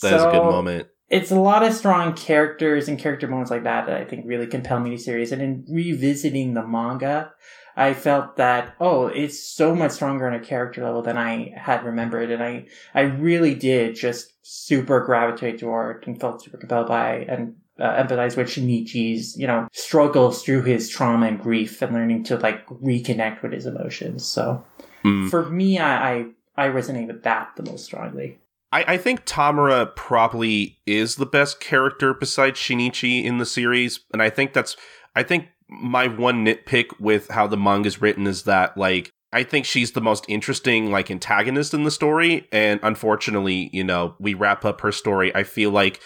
That 0.00 0.14
is 0.14 0.22
a 0.22 0.30
good 0.30 0.44
moment. 0.44 0.86
It's 1.08 1.32
a 1.32 1.40
lot 1.40 1.64
of 1.64 1.72
strong 1.72 2.14
characters 2.14 2.86
and 2.86 3.00
character 3.00 3.26
moments 3.26 3.50
like 3.50 3.64
that 3.64 3.86
that 3.86 4.00
I 4.00 4.04
think 4.04 4.26
really 4.28 4.46
compel 4.46 4.78
me 4.78 4.90
to 4.90 4.98
series. 4.98 5.32
And 5.32 5.42
in 5.42 5.66
revisiting 5.68 6.54
the 6.54 6.64
manga, 6.64 7.32
I 7.76 7.94
felt 7.94 8.36
that 8.36 8.74
oh, 8.80 9.06
it's 9.06 9.42
so 9.42 9.74
much 9.74 9.92
stronger 9.92 10.26
on 10.26 10.34
a 10.34 10.40
character 10.40 10.84
level 10.84 11.02
than 11.02 11.16
I 11.16 11.52
had 11.56 11.84
remembered, 11.84 12.30
and 12.30 12.42
I 12.42 12.66
I 12.94 13.02
really 13.02 13.54
did 13.54 13.96
just 13.96 14.34
super 14.42 15.04
gravitate 15.04 15.58
toward 15.58 16.06
and 16.06 16.20
felt 16.20 16.42
super 16.42 16.58
compelled 16.58 16.88
by 16.88 17.26
and 17.28 17.54
uh, 17.78 18.02
empathize 18.02 18.36
with 18.36 18.48
Shinichi's 18.48 19.36
you 19.36 19.46
know 19.46 19.68
struggles 19.72 20.42
through 20.42 20.62
his 20.62 20.88
trauma 20.88 21.26
and 21.26 21.40
grief 21.40 21.80
and 21.82 21.92
learning 21.92 22.24
to 22.24 22.36
like 22.36 22.66
reconnect 22.68 23.42
with 23.42 23.52
his 23.52 23.66
emotions. 23.66 24.24
So 24.24 24.64
Mm. 25.04 25.30
for 25.30 25.48
me, 25.48 25.78
I, 25.78 26.10
I 26.12 26.26
I 26.56 26.68
resonate 26.68 27.06
with 27.06 27.22
that 27.22 27.50
the 27.56 27.62
most 27.62 27.84
strongly. 27.84 28.38
I, 28.72 28.94
I 28.94 28.96
think 28.96 29.24
Tamura 29.24 29.94
probably 29.94 30.78
is 30.86 31.16
the 31.16 31.24
best 31.26 31.60
character 31.60 32.12
besides 32.12 32.58
Shinichi 32.58 33.24
in 33.24 33.38
the 33.38 33.46
series, 33.46 34.00
and 34.12 34.20
I 34.22 34.28
think 34.30 34.52
that's 34.52 34.76
I 35.14 35.22
think 35.22 35.46
my 35.68 36.08
one 36.08 36.44
nitpick 36.44 36.98
with 36.98 37.28
how 37.28 37.46
the 37.46 37.56
manga 37.56 37.86
is 37.86 38.00
written 38.00 38.26
is 38.26 38.42
that 38.44 38.76
like 38.76 39.12
I 39.32 39.42
think 39.42 39.66
she's 39.66 39.92
the 39.92 40.00
most 40.00 40.24
interesting 40.28 40.90
like 40.90 41.10
antagonist 41.10 41.74
in 41.74 41.84
the 41.84 41.90
story, 41.90 42.48
and 42.50 42.80
unfortunately, 42.82 43.70
you 43.72 43.84
know, 43.84 44.14
we 44.18 44.34
wrap 44.34 44.64
up 44.64 44.80
her 44.80 44.92
story. 44.92 45.34
I 45.34 45.44
feel 45.44 45.70
like 45.70 46.00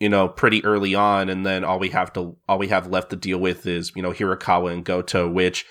you 0.00 0.08
know 0.08 0.28
pretty 0.28 0.64
early 0.64 0.94
on, 0.94 1.28
and 1.28 1.44
then 1.44 1.64
all 1.64 1.78
we 1.78 1.90
have 1.90 2.12
to 2.14 2.36
all 2.48 2.58
we 2.58 2.68
have 2.68 2.88
left 2.88 3.10
to 3.10 3.16
deal 3.16 3.38
with 3.38 3.66
is 3.66 3.92
you 3.94 4.02
know 4.02 4.12
Hirokawa 4.12 4.72
and 4.72 4.84
Goto, 4.84 5.28
which 5.28 5.66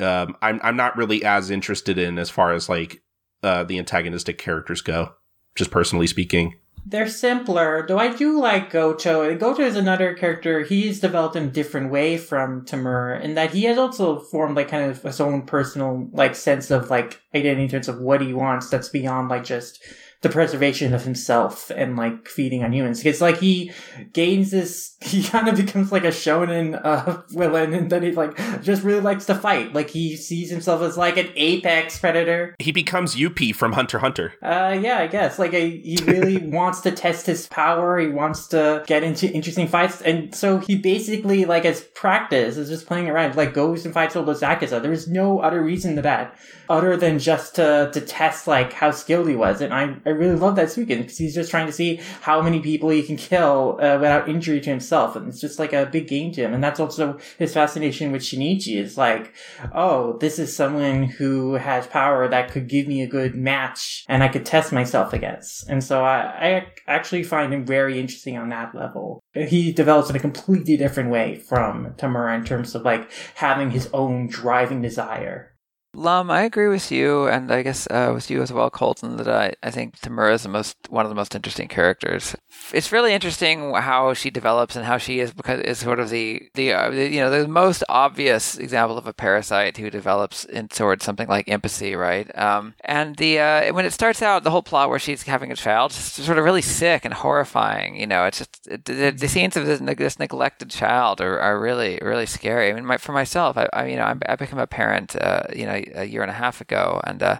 um, 0.00 0.36
I'm 0.42 0.60
I'm 0.62 0.76
not 0.76 0.96
really 0.96 1.24
as 1.24 1.50
interested 1.50 1.98
in 1.98 2.18
as 2.18 2.30
far 2.30 2.52
as 2.52 2.68
like 2.68 3.02
uh, 3.42 3.64
the 3.64 3.78
antagonistic 3.78 4.38
characters 4.38 4.82
go, 4.82 5.14
just 5.54 5.70
personally 5.70 6.06
speaking. 6.06 6.54
They're 6.84 7.08
simpler, 7.08 7.84
though 7.86 7.98
I 7.98 8.12
do 8.12 8.40
like 8.40 8.70
Goto. 8.70 9.36
Goto 9.36 9.62
is 9.62 9.76
another 9.76 10.14
character. 10.14 10.62
He's 10.62 10.98
developed 10.98 11.36
in 11.36 11.44
a 11.44 11.50
different 11.50 11.92
way 11.92 12.18
from 12.18 12.64
Tamura 12.64 13.22
in 13.22 13.34
that 13.34 13.52
he 13.52 13.64
has 13.64 13.78
also 13.78 14.18
formed 14.18 14.56
like 14.56 14.68
kind 14.68 14.90
of 14.90 15.00
his 15.02 15.20
own 15.20 15.42
personal 15.42 16.08
like 16.12 16.34
sense 16.34 16.72
of 16.72 16.90
like 16.90 17.20
identity 17.34 17.64
in 17.64 17.68
terms 17.68 17.88
of 17.88 18.00
what 18.00 18.20
he 18.20 18.34
wants 18.34 18.68
that's 18.68 18.88
beyond 18.88 19.28
like 19.28 19.44
just 19.44 19.80
the 20.22 20.28
preservation 20.28 20.94
of 20.94 21.04
himself 21.04 21.70
and 21.70 21.96
like 21.96 22.28
feeding 22.28 22.64
on 22.64 22.72
humans. 22.72 23.04
It's 23.04 23.20
like 23.20 23.38
he 23.38 23.72
gains 24.12 24.50
this, 24.50 24.96
he 25.02 25.22
kind 25.22 25.48
of 25.48 25.56
becomes 25.56 25.92
like 25.92 26.04
a 26.04 26.08
shonen 26.08 26.80
uh, 26.82 27.22
villain 27.28 27.74
and 27.74 27.90
then 27.90 28.02
he 28.02 28.12
like 28.12 28.36
just 28.62 28.82
really 28.82 29.00
likes 29.00 29.26
to 29.26 29.34
fight. 29.34 29.72
Like 29.72 29.90
he 29.90 30.16
sees 30.16 30.50
himself 30.50 30.82
as 30.82 30.96
like 30.96 31.16
an 31.16 31.28
apex 31.36 31.98
predator. 31.98 32.54
He 32.58 32.72
becomes 32.72 33.20
UP 33.20 33.38
from 33.54 33.72
Hunter 33.72 33.98
Hunter. 33.98 34.34
Uh, 34.42 34.78
yeah, 34.80 34.98
I 34.98 35.06
guess. 35.06 35.38
Like, 35.38 35.54
a, 35.54 35.68
he 35.68 35.98
really 36.06 36.36
wants 36.50 36.80
to 36.82 36.90
test 36.90 37.26
his 37.26 37.46
power. 37.46 37.98
He 37.98 38.08
wants 38.08 38.46
to 38.48 38.82
get 38.86 39.02
into 39.02 39.30
interesting 39.30 39.68
fights. 39.68 40.02
And 40.02 40.34
so 40.34 40.58
he 40.58 40.76
basically, 40.76 41.44
like, 41.44 41.64
as 41.64 41.80
practice, 41.80 42.56
is 42.56 42.68
just 42.68 42.86
playing 42.86 43.08
around. 43.08 43.36
Like, 43.36 43.54
goes 43.54 43.84
and 43.84 43.94
fights 43.94 44.16
Oda 44.16 44.32
Zakuza. 44.32 44.80
There 44.80 44.90
was 44.90 45.08
no 45.08 45.40
other 45.40 45.62
reason 45.62 45.96
to 45.96 46.02
that 46.02 46.36
other 46.68 46.96
than 46.96 47.18
just 47.18 47.56
to, 47.56 47.90
to 47.92 48.00
test, 48.00 48.46
like, 48.46 48.72
how 48.72 48.90
skilled 48.90 49.28
he 49.28 49.36
was. 49.36 49.60
And 49.60 49.72
I, 49.72 49.96
I 50.06 50.10
really 50.12 50.36
love 50.36 50.56
that 50.56 50.68
Suiken 50.68 50.98
because 50.98 51.18
he's 51.18 51.34
just 51.34 51.50
trying 51.50 51.66
to 51.66 51.72
see 51.72 52.00
how 52.20 52.42
many 52.42 52.60
people 52.60 52.90
he 52.90 53.02
can 53.02 53.16
kill 53.16 53.78
uh, 53.80 53.98
without 53.98 54.28
injury 54.28 54.60
to 54.60 54.70
himself. 54.70 55.16
And 55.16 55.28
it's 55.28 55.40
just 55.40 55.58
like 55.58 55.72
a 55.72 55.86
big 55.86 56.08
game 56.08 56.32
to 56.32 56.42
him. 56.42 56.54
And 56.54 56.62
that's 56.62 56.80
also 56.80 57.18
his 57.38 57.54
fascination 57.54 58.12
with 58.12 58.22
Shinichi 58.22 58.76
is 58.76 58.96
like, 58.96 59.34
oh, 59.74 60.18
this 60.18 60.38
is 60.38 60.54
someone 60.54 61.04
who 61.04 61.54
has 61.54 61.86
power 61.86 62.28
that 62.28 62.50
could 62.50 62.68
give 62.68 62.86
me 62.86 63.02
a 63.02 63.06
good 63.06 63.34
match 63.34 64.04
and 64.08 64.22
I 64.22 64.28
could 64.28 64.46
test 64.46 64.72
myself 64.72 65.12
against. 65.12 65.68
And 65.68 65.82
so 65.82 66.04
I, 66.04 66.18
I 66.18 66.66
actually 66.86 67.22
find 67.22 67.52
him 67.52 67.64
very 67.64 67.98
interesting 67.98 68.36
on 68.36 68.48
that 68.50 68.74
level. 68.74 69.22
He 69.34 69.72
develops 69.72 70.10
in 70.10 70.16
a 70.16 70.20
completely 70.20 70.76
different 70.76 71.10
way 71.10 71.36
from 71.36 71.94
Tamura 71.96 72.36
in 72.36 72.44
terms 72.44 72.74
of 72.74 72.82
like 72.82 73.10
having 73.34 73.70
his 73.70 73.88
own 73.92 74.28
driving 74.28 74.82
desire. 74.82 75.51
Lum, 75.94 76.30
I 76.30 76.42
agree 76.42 76.68
with 76.68 76.90
you, 76.90 77.26
and 77.28 77.52
I 77.52 77.62
guess 77.62 77.86
uh, 77.90 78.12
with 78.14 78.30
you 78.30 78.40
as 78.40 78.50
well, 78.50 78.70
Colton. 78.70 79.18
That 79.18 79.28
I, 79.28 79.52
I 79.62 79.70
think 79.70 79.98
Tamura 79.98 80.32
is 80.32 80.42
the 80.42 80.48
most 80.48 80.74
one 80.88 81.04
of 81.04 81.10
the 81.10 81.14
most 81.14 81.34
interesting 81.34 81.68
characters. 81.68 82.34
It's 82.72 82.92
really 82.92 83.12
interesting 83.12 83.74
how 83.74 84.14
she 84.14 84.30
develops 84.30 84.74
and 84.74 84.86
how 84.86 84.96
she 84.96 85.20
is 85.20 85.34
because 85.34 85.60
is 85.60 85.80
sort 85.80 86.00
of 86.00 86.08
the 86.08 86.48
the, 86.54 86.72
uh, 86.72 86.88
the 86.88 87.10
you 87.10 87.20
know 87.20 87.28
the 87.28 87.46
most 87.46 87.84
obvious 87.90 88.56
example 88.56 88.96
of 88.96 89.06
a 89.06 89.12
parasite 89.12 89.76
who 89.76 89.90
develops 89.90 90.46
in 90.46 90.68
towards 90.68 91.04
something 91.04 91.28
like 91.28 91.50
empathy, 91.50 91.94
right? 91.94 92.26
Um, 92.38 92.74
and 92.84 93.16
the 93.16 93.38
uh, 93.40 93.74
when 93.74 93.84
it 93.84 93.92
starts 93.92 94.22
out, 94.22 94.44
the 94.44 94.50
whole 94.50 94.62
plot 94.62 94.88
where 94.88 94.98
she's 94.98 95.24
having 95.24 95.52
a 95.52 95.56
child, 95.56 95.90
is 95.90 95.98
sort 95.98 96.38
of 96.38 96.44
really 96.44 96.62
sick 96.62 97.04
and 97.04 97.12
horrifying. 97.12 97.96
You 98.00 98.06
know, 98.06 98.24
it's 98.24 98.38
just 98.38 98.66
it, 98.66 98.86
the, 98.86 99.10
the 99.10 99.28
scenes 99.28 99.58
of 99.58 99.66
this, 99.66 99.80
this 99.80 100.18
neglected 100.18 100.70
child 100.70 101.20
are, 101.20 101.38
are 101.38 101.60
really 101.60 101.98
really 102.00 102.24
scary. 102.26 102.70
I 102.70 102.72
mean, 102.72 102.86
my, 102.86 102.96
for 102.96 103.12
myself, 103.12 103.58
I, 103.58 103.68
I 103.74 103.86
you 103.88 103.96
know 103.96 104.04
I'm, 104.04 104.22
I 104.26 104.36
became 104.36 104.58
a 104.58 104.66
parent, 104.66 105.16
uh, 105.16 105.42
you 105.54 105.66
know, 105.66 105.81
a 105.94 106.04
year 106.04 106.22
and 106.22 106.30
a 106.30 106.34
half 106.34 106.60
ago, 106.60 107.00
and 107.04 107.22
uh, 107.22 107.38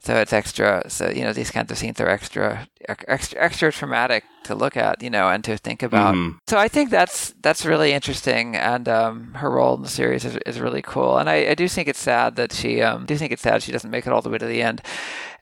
so 0.00 0.16
it's 0.16 0.32
extra. 0.32 0.82
So 0.88 1.10
you 1.10 1.22
know, 1.22 1.32
these 1.32 1.50
kinds 1.50 1.70
of 1.70 1.78
scenes 1.78 2.00
are 2.00 2.08
extra 2.08 2.66
extra 2.88 3.40
extra 3.40 3.72
traumatic 3.72 4.24
to 4.44 4.54
look 4.54 4.76
at, 4.76 5.02
you 5.02 5.10
know, 5.10 5.28
and 5.28 5.42
to 5.44 5.56
think 5.56 5.82
about. 5.82 6.14
Mhm. 6.14 6.38
So 6.46 6.58
I 6.58 6.68
think 6.68 6.90
that's 6.90 7.34
that's 7.42 7.64
really 7.64 7.92
interesting, 7.92 8.56
and 8.56 8.88
um, 8.88 9.34
her 9.34 9.50
role 9.50 9.74
in 9.74 9.82
the 9.82 9.88
series 9.88 10.24
is, 10.24 10.36
is 10.46 10.60
really 10.60 10.82
cool. 10.82 11.18
And 11.18 11.28
I, 11.30 11.50
I 11.50 11.54
do 11.54 11.68
think 11.68 11.88
it's 11.88 12.00
sad 12.00 12.36
that 12.36 12.52
she 12.52 12.82
um, 12.82 13.06
do 13.06 13.16
think 13.16 13.32
it's 13.32 13.42
sad 13.42 13.62
she 13.62 13.72
doesn't 13.72 13.90
make 13.90 14.06
it 14.06 14.12
all 14.12 14.22
the 14.22 14.30
way 14.30 14.38
to 14.38 14.46
the 14.46 14.62
end. 14.62 14.82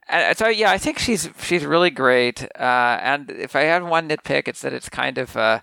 And 0.08 0.36
so 0.36 0.48
yeah, 0.48 0.70
I 0.70 0.78
think 0.78 0.98
she's 0.98 1.28
she's 1.40 1.64
really 1.64 1.90
great. 1.90 2.44
Uh, 2.58 2.98
and 3.02 3.30
if 3.30 3.56
I 3.56 3.62
had 3.62 3.82
one 3.84 4.08
nitpick, 4.08 4.48
it's 4.48 4.62
that 4.62 4.72
it's 4.72 4.88
kind 4.88 5.18
of. 5.18 5.36
Uh, 5.36 5.60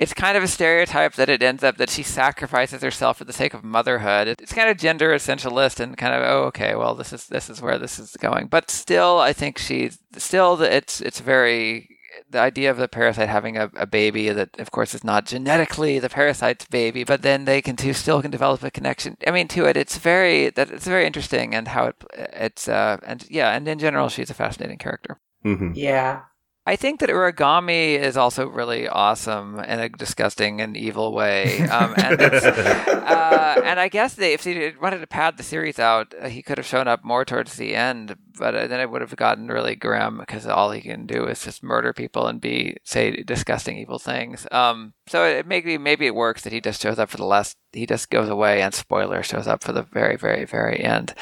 it's 0.00 0.14
kind 0.14 0.36
of 0.36 0.42
a 0.42 0.48
stereotype 0.48 1.12
that 1.14 1.28
it 1.28 1.42
ends 1.42 1.62
up 1.62 1.76
that 1.76 1.90
she 1.90 2.02
sacrifices 2.02 2.82
herself 2.82 3.18
for 3.18 3.24
the 3.24 3.34
sake 3.34 3.52
of 3.52 3.62
motherhood. 3.62 4.28
It's 4.28 4.54
kind 4.54 4.70
of 4.70 4.78
gender 4.78 5.10
essentialist 5.10 5.78
and 5.78 5.96
kind 5.96 6.14
of 6.14 6.22
oh 6.22 6.44
okay, 6.46 6.74
well 6.74 6.94
this 6.94 7.12
is 7.12 7.26
this 7.26 7.50
is 7.50 7.60
where 7.60 7.78
this 7.78 7.98
is 7.98 8.16
going. 8.16 8.48
But 8.48 8.70
still, 8.70 9.18
I 9.20 9.34
think 9.34 9.58
she's 9.58 9.98
still 10.16 10.60
it's 10.62 11.02
it's 11.02 11.20
very 11.20 11.88
the 12.30 12.38
idea 12.40 12.70
of 12.70 12.78
the 12.78 12.88
parasite 12.88 13.28
having 13.28 13.58
a, 13.58 13.70
a 13.76 13.86
baby 13.86 14.30
that 14.30 14.58
of 14.58 14.70
course 14.70 14.94
is 14.94 15.04
not 15.04 15.26
genetically 15.26 15.98
the 15.98 16.08
parasite's 16.08 16.64
baby, 16.64 17.04
but 17.04 17.20
then 17.20 17.44
they 17.44 17.60
can 17.60 17.76
too 17.76 17.92
still 17.92 18.22
can 18.22 18.30
develop 18.30 18.62
a 18.62 18.70
connection. 18.70 19.18
I 19.26 19.30
mean 19.32 19.48
to 19.48 19.66
it. 19.66 19.76
It's 19.76 19.98
very 19.98 20.48
that 20.50 20.70
it's 20.70 20.86
very 20.86 21.04
interesting 21.04 21.54
and 21.54 21.68
how 21.68 21.86
it 21.88 21.96
it's 22.16 22.68
uh 22.68 22.96
and 23.04 23.26
yeah 23.28 23.54
and 23.54 23.68
in 23.68 23.78
general 23.78 24.08
she's 24.08 24.30
a 24.30 24.34
fascinating 24.34 24.78
character. 24.78 25.20
hmm 25.42 25.72
Yeah. 25.74 26.22
I 26.70 26.76
think 26.76 27.00
that 27.00 27.08
Uragami 27.08 27.98
is 27.98 28.16
also 28.16 28.46
really 28.46 28.86
awesome 28.86 29.58
in 29.58 29.80
a 29.80 29.88
disgusting 29.88 30.60
and 30.60 30.76
evil 30.76 31.12
way. 31.12 31.62
Um, 31.62 31.94
and, 31.96 32.20
uh, 32.22 33.60
and 33.64 33.80
I 33.80 33.88
guess 33.88 34.14
they, 34.14 34.34
if 34.34 34.44
they 34.44 34.72
wanted 34.80 35.00
to 35.00 35.08
pad 35.08 35.36
the 35.36 35.42
series 35.42 35.80
out, 35.80 36.14
uh, 36.16 36.28
he 36.28 36.42
could 36.42 36.58
have 36.58 36.66
shown 36.68 36.86
up 36.86 37.02
more 37.02 37.24
towards 37.24 37.56
the 37.56 37.74
end, 37.74 38.16
but 38.38 38.54
uh, 38.54 38.68
then 38.68 38.78
it 38.78 38.88
would 38.88 39.00
have 39.00 39.16
gotten 39.16 39.48
really 39.48 39.74
grim 39.74 40.18
because 40.18 40.46
all 40.46 40.70
he 40.70 40.80
can 40.80 41.06
do 41.06 41.26
is 41.26 41.42
just 41.42 41.64
murder 41.64 41.92
people 41.92 42.28
and 42.28 42.40
be 42.40 42.76
say 42.84 43.20
disgusting 43.24 43.76
evil 43.76 43.98
things. 43.98 44.46
Um, 44.52 44.92
so 45.10 45.24
it 45.24 45.44
maybe 45.44 45.76
maybe 45.76 46.06
it 46.06 46.14
works 46.14 46.42
that 46.42 46.52
he 46.52 46.60
just 46.60 46.80
shows 46.80 47.00
up 47.00 47.10
for 47.10 47.16
the 47.16 47.24
last. 47.24 47.56
He 47.72 47.84
just 47.84 48.10
goes 48.10 48.28
away, 48.28 48.62
and 48.62 48.72
spoiler 48.72 49.24
shows 49.24 49.48
up 49.48 49.64
for 49.64 49.72
the 49.72 49.82
very 49.82 50.16
very 50.16 50.44
very 50.44 50.80
end. 50.80 51.14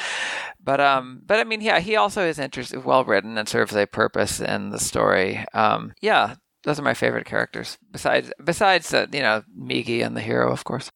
But 0.63 0.79
um, 0.79 1.23
but 1.25 1.39
I 1.39 1.43
mean, 1.43 1.61
yeah, 1.61 1.79
he 1.79 1.95
also 1.95 2.23
is 2.23 2.37
interesting, 2.37 2.83
well 2.83 3.03
written, 3.03 3.35
and 3.35 3.49
serves 3.49 3.75
a 3.75 3.87
purpose 3.87 4.39
in 4.39 4.69
the 4.69 4.77
story. 4.77 5.43
Um, 5.55 5.93
yeah, 6.01 6.35
those 6.63 6.79
are 6.79 6.83
my 6.83 6.93
favorite 6.93 7.25
characters. 7.25 7.79
Besides, 7.91 8.31
besides, 8.43 8.93
uh, 8.93 9.07
you 9.11 9.21
know, 9.21 9.41
Migi 9.59 10.05
and 10.05 10.15
the 10.15 10.21
hero, 10.21 10.51
of 10.51 10.63
course. 10.63 10.91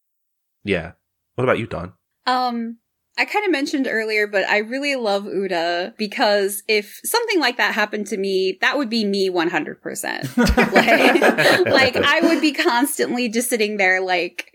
Yeah. 0.64 0.91
What 1.34 1.45
about 1.45 1.57
you, 1.57 1.65
Don? 1.65 1.94
Um, 2.28 2.78
I 3.18 3.26
kind 3.26 3.45
of 3.45 3.52
mentioned 3.52 3.88
earlier, 3.90 4.26
but 4.26 4.48
I 4.49 4.60
really 4.60 4.95
love 4.95 5.23
Uda 5.26 5.95
because 5.98 6.64
if 6.68 6.99
something 7.03 7.40
like 7.40 7.57
that 7.57 7.76
happened 7.76 8.07
to 8.07 8.18
me, 8.18 8.57
that 8.61 8.77
would 8.77 8.90
be 8.90 9.06
me 9.06 9.30
100%. 9.30 10.38
like, 10.73 11.65
like 11.68 11.95
I 11.95 12.22
would 12.22 12.41
be 12.41 12.53
constantly 12.53 13.30
just 13.30 13.49
sitting 13.49 13.77
there, 13.77 14.02
like, 14.02 14.52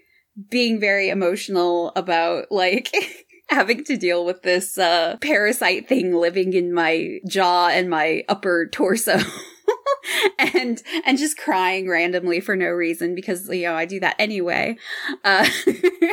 being 0.51 0.80
very 0.80 1.09
emotional 1.09 1.93
about, 1.94 2.51
like, 2.51 2.93
having 3.48 3.85
to 3.85 3.97
deal 3.97 4.24
with 4.24 4.43
this, 4.43 4.76
uh, 4.76 5.16
parasite 5.20 5.89
thing 5.89 6.14
living 6.14 6.52
in 6.52 6.72
my 6.74 7.20
jaw 7.28 7.68
and 7.68 7.89
my 7.89 8.24
upper 8.28 8.66
torso. 8.66 9.18
and 10.39 10.83
and 11.05 11.19
just 11.19 11.39
crying 11.39 11.89
randomly 11.89 12.41
for 12.41 12.57
no 12.57 12.66
reason 12.66 13.15
because 13.15 13.49
you 13.49 13.65
know 13.65 13.75
I 13.75 13.85
do 13.85 14.01
that 14.01 14.16
anyway. 14.19 14.77
Uh, 15.25 15.49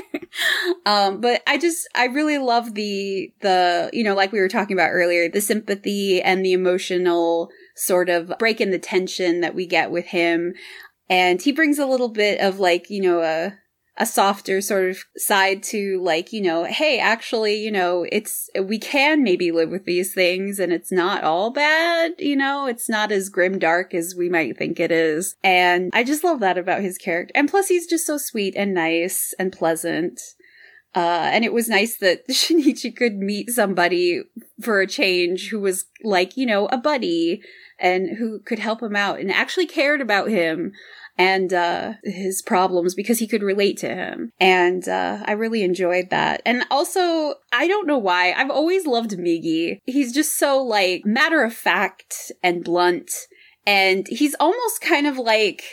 um, 0.85 1.21
but 1.21 1.41
I 1.47 1.57
just 1.57 1.87
I 1.95 2.05
really 2.05 2.37
love 2.37 2.73
the 2.73 3.31
the 3.41 3.89
you 3.93 4.03
know 4.03 4.15
like 4.15 4.31
we 4.31 4.39
were 4.39 4.49
talking 4.49 4.75
about 4.75 4.91
earlier 4.91 5.29
the 5.29 5.41
sympathy 5.41 6.21
and 6.21 6.43
the 6.43 6.53
emotional 6.53 7.49
sort 7.75 8.09
of 8.09 8.33
break 8.39 8.61
in 8.61 8.71
the 8.71 8.79
tension 8.79 9.41
that 9.41 9.55
we 9.55 9.65
get 9.65 9.91
with 9.91 10.07
him, 10.07 10.53
and 11.09 11.41
he 11.41 11.51
brings 11.51 11.79
a 11.79 11.85
little 11.85 12.09
bit 12.09 12.39
of 12.39 12.59
like 12.59 12.89
you 12.89 13.01
know 13.01 13.21
a 13.21 13.53
a 13.97 14.05
softer 14.05 14.59
sort 14.59 14.89
of 14.89 15.03
side 15.15 15.63
to 15.63 16.01
like, 16.03 16.33
you 16.33 16.41
know, 16.41 16.65
hey, 16.65 16.99
actually, 16.99 17.55
you 17.55 17.71
know, 17.71 18.05
it's, 18.11 18.49
we 18.61 18.77
can 18.77 19.23
maybe 19.23 19.51
live 19.51 19.69
with 19.69 19.85
these 19.85 20.13
things 20.13 20.59
and 20.59 20.73
it's 20.73 20.91
not 20.91 21.23
all 21.23 21.49
bad, 21.49 22.11
you 22.19 22.35
know, 22.35 22.65
it's 22.65 22.89
not 22.89 23.11
as 23.11 23.29
grim 23.29 23.57
dark 23.57 23.93
as 23.93 24.13
we 24.17 24.27
might 24.27 24.57
think 24.57 24.79
it 24.79 24.91
is. 24.91 25.35
And 25.43 25.91
I 25.93 26.03
just 26.03 26.25
love 26.25 26.41
that 26.41 26.57
about 26.57 26.81
his 26.81 26.97
character. 26.97 27.31
And 27.35 27.49
plus 27.49 27.69
he's 27.69 27.87
just 27.87 28.05
so 28.05 28.17
sweet 28.17 28.53
and 28.57 28.73
nice 28.73 29.33
and 29.39 29.53
pleasant. 29.53 30.19
Uh, 30.93 31.29
and 31.31 31.45
it 31.45 31.53
was 31.53 31.69
nice 31.69 31.97
that 31.97 32.27
Shinichi 32.29 32.93
could 32.93 33.15
meet 33.15 33.49
somebody 33.49 34.23
for 34.61 34.81
a 34.81 34.87
change 34.87 35.49
who 35.49 35.59
was 35.61 35.85
like, 36.03 36.35
you 36.35 36.45
know, 36.45 36.65
a 36.67 36.77
buddy 36.77 37.41
and 37.79 38.17
who 38.17 38.39
could 38.39 38.59
help 38.59 38.81
him 38.81 38.95
out 38.95 39.19
and 39.19 39.31
actually 39.31 39.67
cared 39.67 40.01
about 40.01 40.29
him 40.29 40.73
and 41.17 41.53
uh, 41.53 41.93
his 42.03 42.41
problems 42.41 42.93
because 42.93 43.19
he 43.19 43.27
could 43.27 43.43
relate 43.43 43.77
to 43.77 43.87
him. 43.87 44.31
And 44.39 44.87
uh, 44.87 45.23
I 45.25 45.31
really 45.31 45.63
enjoyed 45.63 46.09
that. 46.09 46.41
And 46.45 46.65
also, 46.69 47.35
I 47.51 47.67
don't 47.67 47.87
know 47.87 47.97
why, 47.97 48.33
I've 48.33 48.51
always 48.51 48.85
loved 48.85 49.11
Migi. 49.11 49.79
He's 49.85 50.13
just 50.13 50.37
so 50.37 50.61
like 50.61 51.05
matter 51.05 51.43
of 51.43 51.53
fact 51.53 52.31
and 52.43 52.63
blunt. 52.63 53.11
And 53.65 54.07
he's 54.07 54.35
almost 54.39 54.81
kind 54.81 55.07
of 55.07 55.17
like 55.17 55.63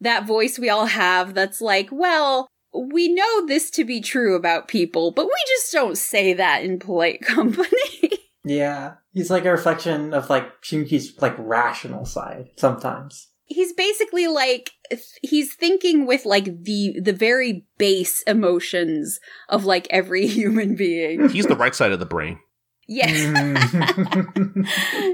that 0.00 0.26
voice 0.26 0.58
we 0.58 0.70
all 0.70 0.86
have 0.86 1.34
that's 1.34 1.60
like, 1.60 1.88
well, 1.90 2.48
we 2.72 3.08
know 3.12 3.46
this 3.46 3.70
to 3.70 3.84
be 3.84 4.00
true 4.00 4.36
about 4.36 4.68
people, 4.68 5.10
but 5.10 5.26
we 5.26 5.44
just 5.48 5.72
don't 5.72 5.98
say 5.98 6.32
that 6.34 6.62
in 6.62 6.78
polite 6.78 7.20
company. 7.22 8.10
Yeah. 8.44 8.94
He's 9.12 9.30
like 9.30 9.44
a 9.44 9.50
reflection 9.50 10.14
of 10.14 10.30
like 10.30 10.62
Shinichi's 10.62 11.20
like 11.20 11.34
rational 11.38 12.04
side 12.04 12.50
sometimes. 12.56 13.28
He's 13.46 13.72
basically 13.72 14.26
like 14.26 14.72
th- 14.90 15.02
he's 15.22 15.54
thinking 15.54 16.06
with 16.06 16.24
like 16.24 16.64
the 16.64 16.98
the 17.00 17.12
very 17.12 17.64
base 17.78 18.22
emotions 18.22 19.20
of 19.48 19.64
like 19.64 19.86
every 19.90 20.26
human 20.26 20.76
being. 20.76 21.28
He's 21.28 21.46
the 21.46 21.56
right 21.56 21.74
side 21.74 21.92
of 21.92 22.00
the 22.00 22.06
brain. 22.06 22.38
Yeah. 22.88 23.08
Mm. 23.08 24.66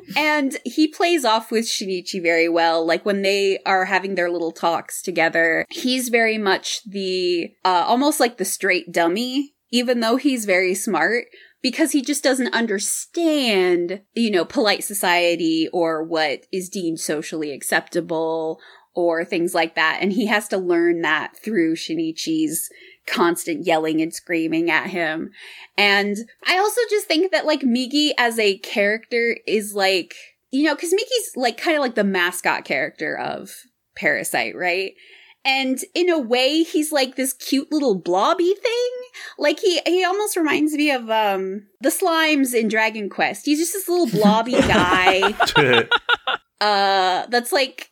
and 0.17 0.57
he 0.65 0.89
plays 0.89 1.25
off 1.25 1.51
with 1.51 1.65
Shinichi 1.65 2.23
very 2.23 2.49
well. 2.49 2.85
Like 2.87 3.07
when 3.07 3.23
they 3.23 3.61
are 3.65 3.87
having 3.87 4.15
their 4.15 4.31
little 4.31 4.53
talks 4.53 5.01
together, 5.01 5.65
he's 5.71 6.09
very 6.11 6.37
much 6.39 6.83
the 6.85 7.51
uh, 7.65 7.85
almost 7.87 8.21
like 8.21 8.37
the 8.37 8.45
straight 8.45 8.93
dummy, 8.93 9.55
even 9.71 10.01
though 10.01 10.17
he's 10.17 10.45
very 10.45 10.75
smart. 10.75 11.27
Because 11.63 11.93
he 11.93 12.03
just 12.03 12.25
doesn't 12.25 12.53
understand, 12.53 14.01
you 14.15 14.31
know, 14.31 14.45
polite 14.45 14.83
society 14.83 15.69
or 15.73 16.03
what 16.03 16.47
is 16.53 16.69
deemed 16.69 16.99
socially 16.99 17.53
acceptable 17.53 18.61
or 18.95 19.25
things 19.25 19.55
like 19.55 19.75
that. 19.75 19.99
And 20.01 20.13
he 20.13 20.27
has 20.27 20.49
to 20.49 20.59
learn 20.59 21.03
that 21.03 21.37
through 21.37 21.77
Shinichi's 21.77 22.69
constant 23.07 23.67
yelling 23.67 24.01
and 24.01 24.13
screaming 24.13 24.71
at 24.71 24.91
him. 24.91 25.31
And 25.77 26.17
I 26.47 26.59
also 26.59 26.81
just 26.91 27.07
think 27.07 27.33
that 27.33 27.47
like 27.47 27.61
Migi 27.61 28.11
as 28.19 28.39
a 28.39 28.59
character 28.59 29.39
is 29.47 29.75
like, 29.75 30.15
you 30.51 30.65
know, 30.65 30.77
cause 30.77 30.93
Migi's 30.93 31.37
like 31.37 31.57
kind 31.57 31.77
of 31.77 31.81
like 31.81 31.95
the 31.95 32.05
mascot 32.05 32.65
character 32.65 33.17
of 33.17 33.55
Parasyte, 33.97 34.55
right? 34.55 34.95
And 35.45 35.79
in 35.95 36.09
a 36.09 36.19
way, 36.19 36.63
he's 36.63 36.93
like 36.93 37.17
this 37.17 37.33
cute 37.33 37.71
little 37.73 37.95
blobby 37.95 38.55
thing. 38.55 38.91
Like 39.39 39.61
he, 39.61 39.81
he 39.87 40.05
almost 40.05 40.37
reminds 40.37 40.73
me 40.75 40.91
of, 40.91 41.11
um, 41.11 41.67
the 41.81 41.89
slimes 41.91 42.55
in 42.55 42.69
Dragon 42.69 43.09
Quest. 43.09 43.47
He's 43.47 43.59
just 43.59 43.73
this 43.73 43.89
little 43.89 44.09
blobby 44.09 44.53
guy, 44.61 45.33
uh, 46.61 47.27
that's 47.29 47.53
like 47.53 47.92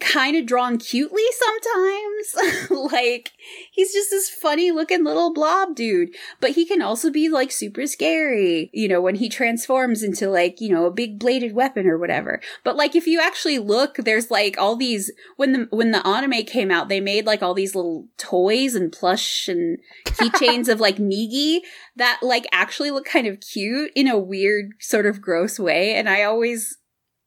kind 0.00 0.36
of 0.36 0.46
drawn 0.46 0.78
cutely 0.78 1.22
sometimes. 1.32 2.70
like 2.92 3.32
he's 3.70 3.92
just 3.92 4.10
this 4.10 4.28
funny 4.28 4.70
looking 4.70 5.04
little 5.04 5.32
blob 5.32 5.76
dude, 5.76 6.10
but 6.40 6.52
he 6.52 6.64
can 6.64 6.82
also 6.82 7.10
be 7.10 7.28
like 7.28 7.52
super 7.52 7.86
scary, 7.86 8.70
you 8.72 8.88
know, 8.88 9.00
when 9.00 9.16
he 9.16 9.28
transforms 9.28 10.02
into 10.02 10.28
like, 10.28 10.60
you 10.60 10.70
know, 10.70 10.86
a 10.86 10.90
big 10.90 11.18
bladed 11.18 11.54
weapon 11.54 11.86
or 11.86 11.98
whatever. 11.98 12.40
But 12.64 12.76
like 12.76 12.96
if 12.96 13.06
you 13.06 13.20
actually 13.20 13.58
look, 13.58 13.96
there's 13.96 14.30
like 14.30 14.56
all 14.58 14.76
these 14.76 15.12
when 15.36 15.52
the 15.52 15.68
when 15.70 15.90
the 15.90 16.06
anime 16.06 16.44
came 16.44 16.70
out, 16.70 16.88
they 16.88 17.00
made 17.00 17.26
like 17.26 17.42
all 17.42 17.54
these 17.54 17.74
little 17.74 18.08
toys 18.16 18.74
and 18.74 18.90
plush 18.90 19.48
and 19.48 19.78
keychains 20.06 20.68
of 20.72 20.80
like 20.80 20.96
Migi 20.96 21.60
that 21.96 22.18
like 22.22 22.46
actually 22.52 22.90
look 22.90 23.04
kind 23.04 23.26
of 23.26 23.40
cute 23.40 23.92
in 23.94 24.08
a 24.08 24.18
weird 24.18 24.72
sort 24.80 25.06
of 25.06 25.20
gross 25.20 25.58
way 25.58 25.94
and 25.94 26.08
I 26.08 26.22
always 26.22 26.78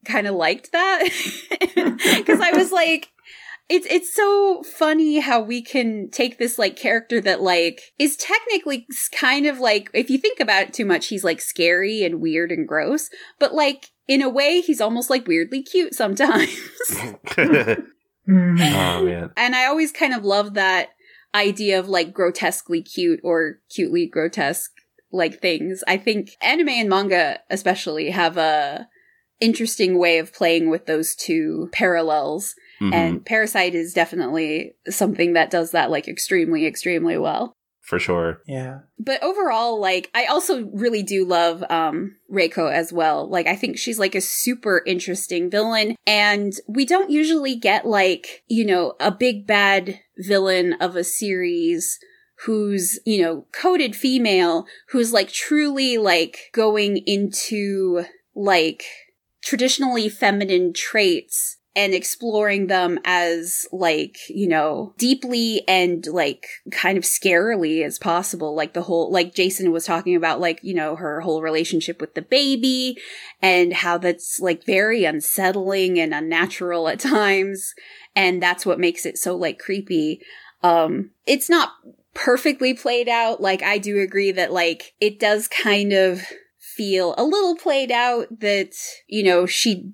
kind 0.05 0.27
of 0.27 0.35
liked 0.35 0.71
that 0.71 1.09
because 1.75 2.39
I 2.39 2.51
was 2.51 2.71
like, 2.71 3.09
it's 3.69 3.87
it's 3.89 4.13
so 4.13 4.61
funny 4.63 5.19
how 5.19 5.41
we 5.41 5.61
can 5.61 6.09
take 6.11 6.37
this 6.37 6.59
like 6.59 6.75
character 6.75 7.21
that 7.21 7.41
like 7.41 7.81
is 7.97 8.17
technically 8.17 8.85
kind 9.13 9.45
of 9.45 9.59
like 9.59 9.89
if 9.93 10.09
you 10.09 10.17
think 10.17 10.39
about 10.39 10.63
it 10.63 10.73
too 10.73 10.85
much, 10.85 11.07
he's 11.07 11.23
like 11.23 11.41
scary 11.41 12.03
and 12.03 12.21
weird 12.21 12.51
and 12.51 12.67
gross, 12.67 13.09
but 13.39 13.53
like 13.53 13.87
in 14.07 14.21
a 14.21 14.29
way, 14.29 14.61
he's 14.61 14.81
almost 14.81 15.09
like 15.09 15.27
weirdly 15.27 15.63
cute 15.63 15.93
sometimes. 15.93 16.49
Mm. 18.25 18.57
oh 18.57 19.03
man. 19.03 19.31
and 19.35 19.53
I 19.53 19.65
always 19.65 19.91
kind 19.91 20.13
of 20.13 20.23
love 20.23 20.53
that 20.53 20.91
idea 21.35 21.77
of 21.77 21.89
like 21.89 22.13
grotesquely 22.13 22.81
cute 22.81 23.19
or 23.21 23.59
cutely 23.69 24.07
grotesque 24.07 24.71
like 25.11 25.41
things. 25.41 25.83
I 25.87 25.97
think 25.97 26.29
anime 26.41 26.69
and 26.69 26.89
manga 26.89 27.39
especially 27.49 28.11
have 28.11 28.37
a 28.37 28.87
interesting 29.43 29.97
way 29.97 30.17
of 30.19 30.33
playing 30.33 30.69
with 30.69 30.85
those 30.85 31.15
two 31.15 31.69
parallels. 31.71 32.55
Mhm. 32.81 32.93
And 32.93 33.25
Parasyte 33.25 33.73
is 33.73 33.93
definitely 33.93 34.75
something 34.89 35.33
that 35.33 35.49
does 35.51 35.71
that 35.71 35.91
like 35.91 36.07
extremely, 36.07 36.65
extremely 36.65 37.17
well. 37.17 37.53
for 37.85 37.99
sure. 37.99 38.41
yeah. 38.47 38.79
But 38.97 39.21
overall, 39.21 39.77
like, 39.79 40.09
I 40.15 40.23
also 40.27 40.69
really 40.73 41.03
do 41.03 41.25
love, 41.25 41.65
um, 41.69 42.15
Reiko 42.31 42.71
as 42.71 42.93
well. 42.93 43.29
Like, 43.29 43.45
I 43.45 43.57
think 43.57 43.77
she's 43.77 43.99
like 43.99 44.15
a 44.15 44.21
super 44.21 44.81
interesting 44.87 45.49
villain. 45.51 45.97
And 46.07 46.53
we 46.65 46.85
don't 46.85 47.09
usually 47.11 47.57
get 47.57 47.85
like, 47.85 48.43
you 48.47 48.65
know, 48.65 48.93
a 49.01 49.11
big 49.11 49.45
bad 49.45 49.99
villain 50.17 50.73
of 50.79 50.95
a 50.95 51.03
series 51.03 51.99
who's, 52.45 52.99
you 53.05 53.21
know, 53.21 53.47
coded 53.51 53.97
female, 53.97 54.65
who's 54.91 55.11
like 55.11 55.29
truly 55.29 55.97
like 55.97 56.37
going 56.53 56.97
into 57.05 58.05
like 58.33 58.83
traditionally 59.43 60.09
feminine 60.09 60.73
traits 60.73 61.57
and 61.75 61.93
exploring 61.93 62.67
them 62.67 62.99
as 63.03 63.65
like, 63.71 64.17
you 64.29 64.47
know, 64.47 64.93
deeply 64.97 65.63
and 65.67 66.05
like 66.05 66.45
kind 66.71 66.99
of 66.99 67.03
scarily 67.03 67.83
as 67.83 67.97
possible. 67.97 68.55
Like 68.55 68.73
the 68.73 68.83
whole, 68.83 69.11
like 69.11 69.33
Jason 69.33 69.71
was 69.71 69.85
talking 69.85 70.15
about, 70.15 70.39
like, 70.39 70.59
you 70.61 70.75
know, 70.75 70.95
her 70.95 71.21
whole 71.21 71.41
relationship 71.41 71.99
with 71.99 72.13
the 72.13 72.21
baby 72.21 72.97
and 73.41 73.73
how 73.73 73.97
that's 73.97 74.39
like 74.39 74.63
very 74.65 75.03
unsettling 75.03 75.99
and 75.99 76.13
unnatural 76.13 76.87
at 76.87 76.99
times. 76.99 77.73
And 78.15 78.41
that's 78.41 78.65
what 78.65 78.79
makes 78.79 79.05
it 79.05 79.17
so 79.17 79.35
like 79.35 79.57
creepy. 79.57 80.21
Um, 80.61 81.09
it's 81.25 81.49
not 81.49 81.71
perfectly 82.13 82.75
played 82.75 83.09
out. 83.09 83.41
Like, 83.41 83.63
I 83.63 83.79
do 83.79 83.99
agree 83.99 84.31
that 84.31 84.53
like 84.53 84.93
it 85.01 85.19
does 85.19 85.47
kind 85.47 85.91
of 85.91 86.21
feel 86.75 87.13
a 87.17 87.23
little 87.23 87.55
played 87.55 87.91
out 87.91 88.27
that, 88.39 88.73
you 89.07 89.23
know, 89.23 89.45
she 89.45 89.91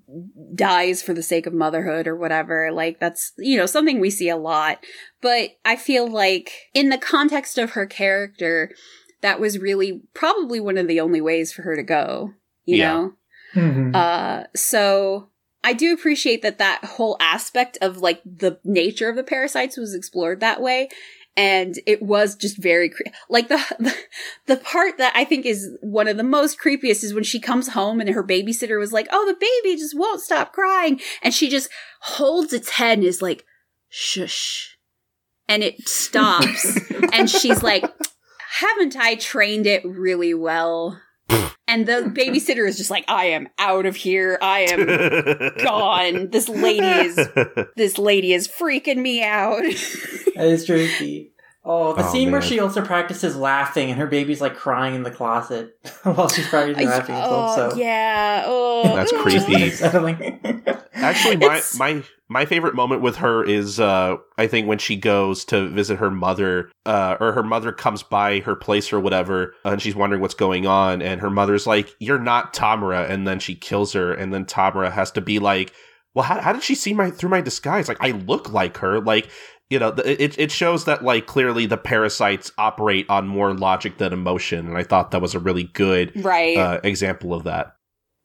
dies 0.55 1.01
for 1.01 1.13
the 1.13 1.23
sake 1.23 1.45
of 1.45 1.53
motherhood 1.53 2.07
or 2.07 2.15
whatever. 2.15 2.71
Like 2.71 2.99
that's, 2.99 3.33
you 3.37 3.57
know, 3.57 3.65
something 3.65 3.99
we 3.99 4.09
see 4.09 4.29
a 4.29 4.37
lot. 4.37 4.83
But 5.21 5.51
I 5.65 5.75
feel 5.75 6.07
like 6.07 6.51
in 6.73 6.89
the 6.89 6.97
context 6.97 7.57
of 7.57 7.71
her 7.71 7.85
character, 7.85 8.71
that 9.21 9.39
was 9.39 9.59
really 9.59 10.01
probably 10.13 10.59
one 10.59 10.77
of 10.77 10.87
the 10.87 10.99
only 10.99 11.21
ways 11.21 11.51
for 11.51 11.63
her 11.63 11.75
to 11.75 11.83
go, 11.83 12.33
you 12.65 12.77
Yeah. 12.77 12.93
know? 12.93 13.13
Mhm. 13.55 13.95
Uh, 13.95 14.47
so 14.55 15.29
I 15.63 15.73
do 15.73 15.93
appreciate 15.93 16.41
that 16.41 16.57
that 16.59 16.85
whole 16.85 17.17
aspect 17.19 17.77
of 17.81 17.97
like 17.97 18.21
the 18.23 18.59
nature 18.63 19.09
of 19.09 19.15
the 19.15 19.23
parasites 19.23 19.75
was 19.77 19.93
explored 19.93 20.39
that 20.39 20.61
way. 20.61 20.89
And 21.39 21.79
it 21.85 22.01
was 22.01 22.35
just 22.35 22.57
very 22.57 22.89
cre- 22.89 23.03
like 23.29 23.47
the, 23.47 23.55
the 23.79 23.95
the 24.47 24.57
part 24.57 24.97
that 24.97 25.13
I 25.15 25.23
think 25.23 25.45
is 25.45 25.69
one 25.79 26.09
of 26.09 26.17
the 26.17 26.23
most 26.23 26.59
creepiest 26.59 27.01
is 27.01 27.13
when 27.13 27.23
she 27.23 27.39
comes 27.39 27.69
home 27.69 28.01
and 28.01 28.09
her 28.09 28.25
babysitter 28.25 28.77
was 28.77 28.91
like, 28.91 29.07
"Oh, 29.09 29.25
the 29.25 29.33
baby 29.39 29.79
just 29.79 29.97
won't 29.97 30.19
stop 30.19 30.51
crying," 30.51 30.99
and 31.21 31.33
she 31.33 31.49
just 31.49 31.69
holds 32.01 32.51
its 32.51 32.71
head 32.71 32.97
and 32.97 33.07
is 33.07 33.21
like, 33.21 33.45
"Shush," 33.87 34.77
and 35.47 35.63
it 35.63 35.87
stops, 35.87 36.77
and 37.13 37.29
she's 37.29 37.63
like, 37.63 37.85
"Haven't 38.59 38.97
I 38.97 39.15
trained 39.15 39.65
it 39.65 39.85
really 39.85 40.33
well?" 40.33 40.99
And 41.69 41.85
the 41.85 42.11
babysitter 42.13 42.67
is 42.67 42.77
just 42.77 42.89
like, 42.89 43.05
I 43.07 43.25
am 43.25 43.47
out 43.59 43.85
of 43.85 43.95
here. 43.95 44.39
I 44.41 44.61
am 44.61 45.53
gone. 45.63 46.29
This 46.31 46.49
lady 46.49 46.83
is 46.83 47.15
this 47.75 47.99
lady 47.99 48.33
is 48.33 48.47
freaking 48.47 48.97
me 48.97 49.23
out. 49.23 49.61
That 49.61 50.47
is 50.47 50.65
tricky. 50.65 51.31
Oh, 51.71 51.93
the 51.93 52.03
Oh, 52.03 52.11
scene 52.11 52.31
where 52.31 52.41
she 52.41 52.59
also 52.59 52.81
practices 52.81 53.35
laughing 53.37 53.91
and 53.91 53.99
her 53.99 54.07
baby's 54.07 54.41
like 54.41 54.55
crying 54.55 54.95
in 54.95 55.03
the 55.03 55.11
closet 55.11 55.77
while 56.03 56.27
she's 56.27 56.47
practicing 56.47 56.87
laughing. 56.87 57.13
is 57.15 57.21
oh 57.27 57.29
also 57.29 57.75
yeah. 57.75 58.43
Oh, 58.47 58.81
That's 58.95 59.13
ugh. 59.13 59.19
creepy. 59.21 59.71
Actually, 60.95 61.37
my 61.37 61.45
It's- 61.45 61.77
my 61.77 62.03
my 62.27 62.45
favorite 62.45 62.75
moment 62.75 63.01
with 63.01 63.17
her 63.17 63.43
is 63.43 63.79
uh 63.79 64.17
I 64.37 64.47
think 64.47 64.67
when 64.67 64.77
she 64.79 64.95
goes 64.95 65.45
to 65.45 65.69
visit 65.69 65.97
her 65.99 66.11
mother, 66.11 66.71
uh, 66.85 67.17
or 67.19 67.31
her 67.33 67.43
mother 67.43 67.71
comes 67.71 68.03
by 68.03 68.39
her 68.39 68.55
place 68.55 68.91
or 68.91 68.99
whatever, 68.99 69.53
and 69.63 69.81
she's 69.81 69.95
wondering 69.95 70.21
what's 70.21 70.33
going 70.33 70.65
on, 70.67 71.01
and 71.01 71.21
her 71.21 71.29
mother's 71.29 71.65
like, 71.67 71.89
"You're 71.99 72.19
not 72.19 72.53
Tamura," 72.53 73.09
and 73.09 73.27
then 73.27 73.39
she 73.39 73.55
kills 73.55 73.93
her, 73.93 74.13
and 74.13 74.33
then 74.33 74.45
Tamura 74.45 74.91
has 74.91 75.11
to 75.11 75.21
be 75.21 75.39
like, 75.39 75.73
"Well, 76.13 76.23
how, 76.25 76.39
how 76.41 76.53
did 76.53 76.63
she 76.63 76.75
see 76.75 76.93
my 76.93 77.09
through 77.11 77.29
my 77.29 77.41
disguise? 77.41 77.87
Like, 77.87 78.01
I 78.01 78.11
look 78.11 78.51
like 78.51 78.77
her, 78.77 78.99
like." 78.99 79.29
You 79.69 79.77
know, 79.79 79.89
it 80.03 80.37
it 80.39 80.51
shows 80.51 80.85
that 80.85 81.03
like 81.03 81.27
clearly 81.27 81.65
the 81.67 81.77
parasites 81.77 82.51
operate 82.57 83.05
on 83.09 83.27
more 83.27 83.53
logic 83.53 83.97
than 83.99 84.13
emotion, 84.13 84.67
and 84.67 84.75
I 84.77 84.83
thought 84.83 85.11
that 85.11 85.21
was 85.21 85.35
a 85.35 85.39
really 85.39 85.63
good 85.65 86.11
right. 86.23 86.57
uh, 86.57 86.79
example 86.83 87.33
of 87.33 87.43
that. 87.43 87.75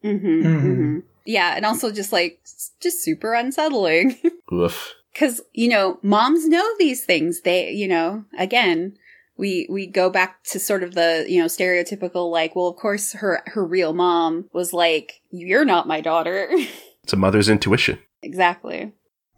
mm-hmm, 0.03 0.27
Mhm. 0.27 0.61
hmm 0.61 0.99
Yeah, 1.25 1.53
and 1.55 1.65
also 1.65 1.91
just 1.91 2.11
like 2.11 2.39
just 2.81 3.03
super 3.03 3.33
unsettling. 3.33 4.17
Oof. 4.53 4.93
Cause, 5.17 5.39
you 5.53 5.69
know, 5.69 5.97
moms 6.03 6.45
know 6.47 6.65
these 6.77 7.05
things. 7.05 7.41
They, 7.41 7.71
you 7.71 7.87
know, 7.87 8.25
again, 8.37 8.97
we, 9.37 9.65
we 9.69 9.87
go 9.87 10.09
back 10.09 10.43
to 10.51 10.59
sort 10.59 10.83
of 10.83 10.93
the, 10.93 11.25
you 11.29 11.39
know, 11.39 11.45
stereotypical, 11.45 12.29
like, 12.29 12.53
well, 12.55 12.67
of 12.67 12.75
course 12.75 13.13
her, 13.13 13.41
her 13.45 13.65
real 13.65 13.93
mom 13.93 14.49
was 14.51 14.73
like, 14.73 15.21
you're 15.31 15.63
not 15.63 15.87
my 15.87 16.01
daughter. 16.01 16.49
It's 17.05 17.13
a 17.13 17.17
mother's 17.17 17.49
intuition. 17.49 17.99
exactly. 18.23 18.91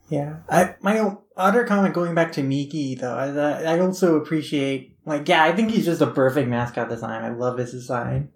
Yeah, 0.10 0.38
I, 0.50 0.76
my 0.82 1.16
other 1.36 1.66
comment 1.66 1.94
going 1.94 2.16
back 2.16 2.32
to 2.34 2.42
Migi 2.42 2.98
though, 2.98 3.16
I, 3.16 3.74
I 3.76 3.80
also 3.80 4.16
appreciate 4.16 4.96
like 5.06 5.28
yeah, 5.28 5.44
I 5.44 5.54
think 5.54 5.72
he's 5.72 5.86
just 5.86 6.02
a 6.02 6.08
perfect 6.08 6.50
mascot 6.50 6.90
design. 6.90 7.24
I 7.24 7.30
love 7.30 7.58
his 7.58 7.72
design, 7.72 8.30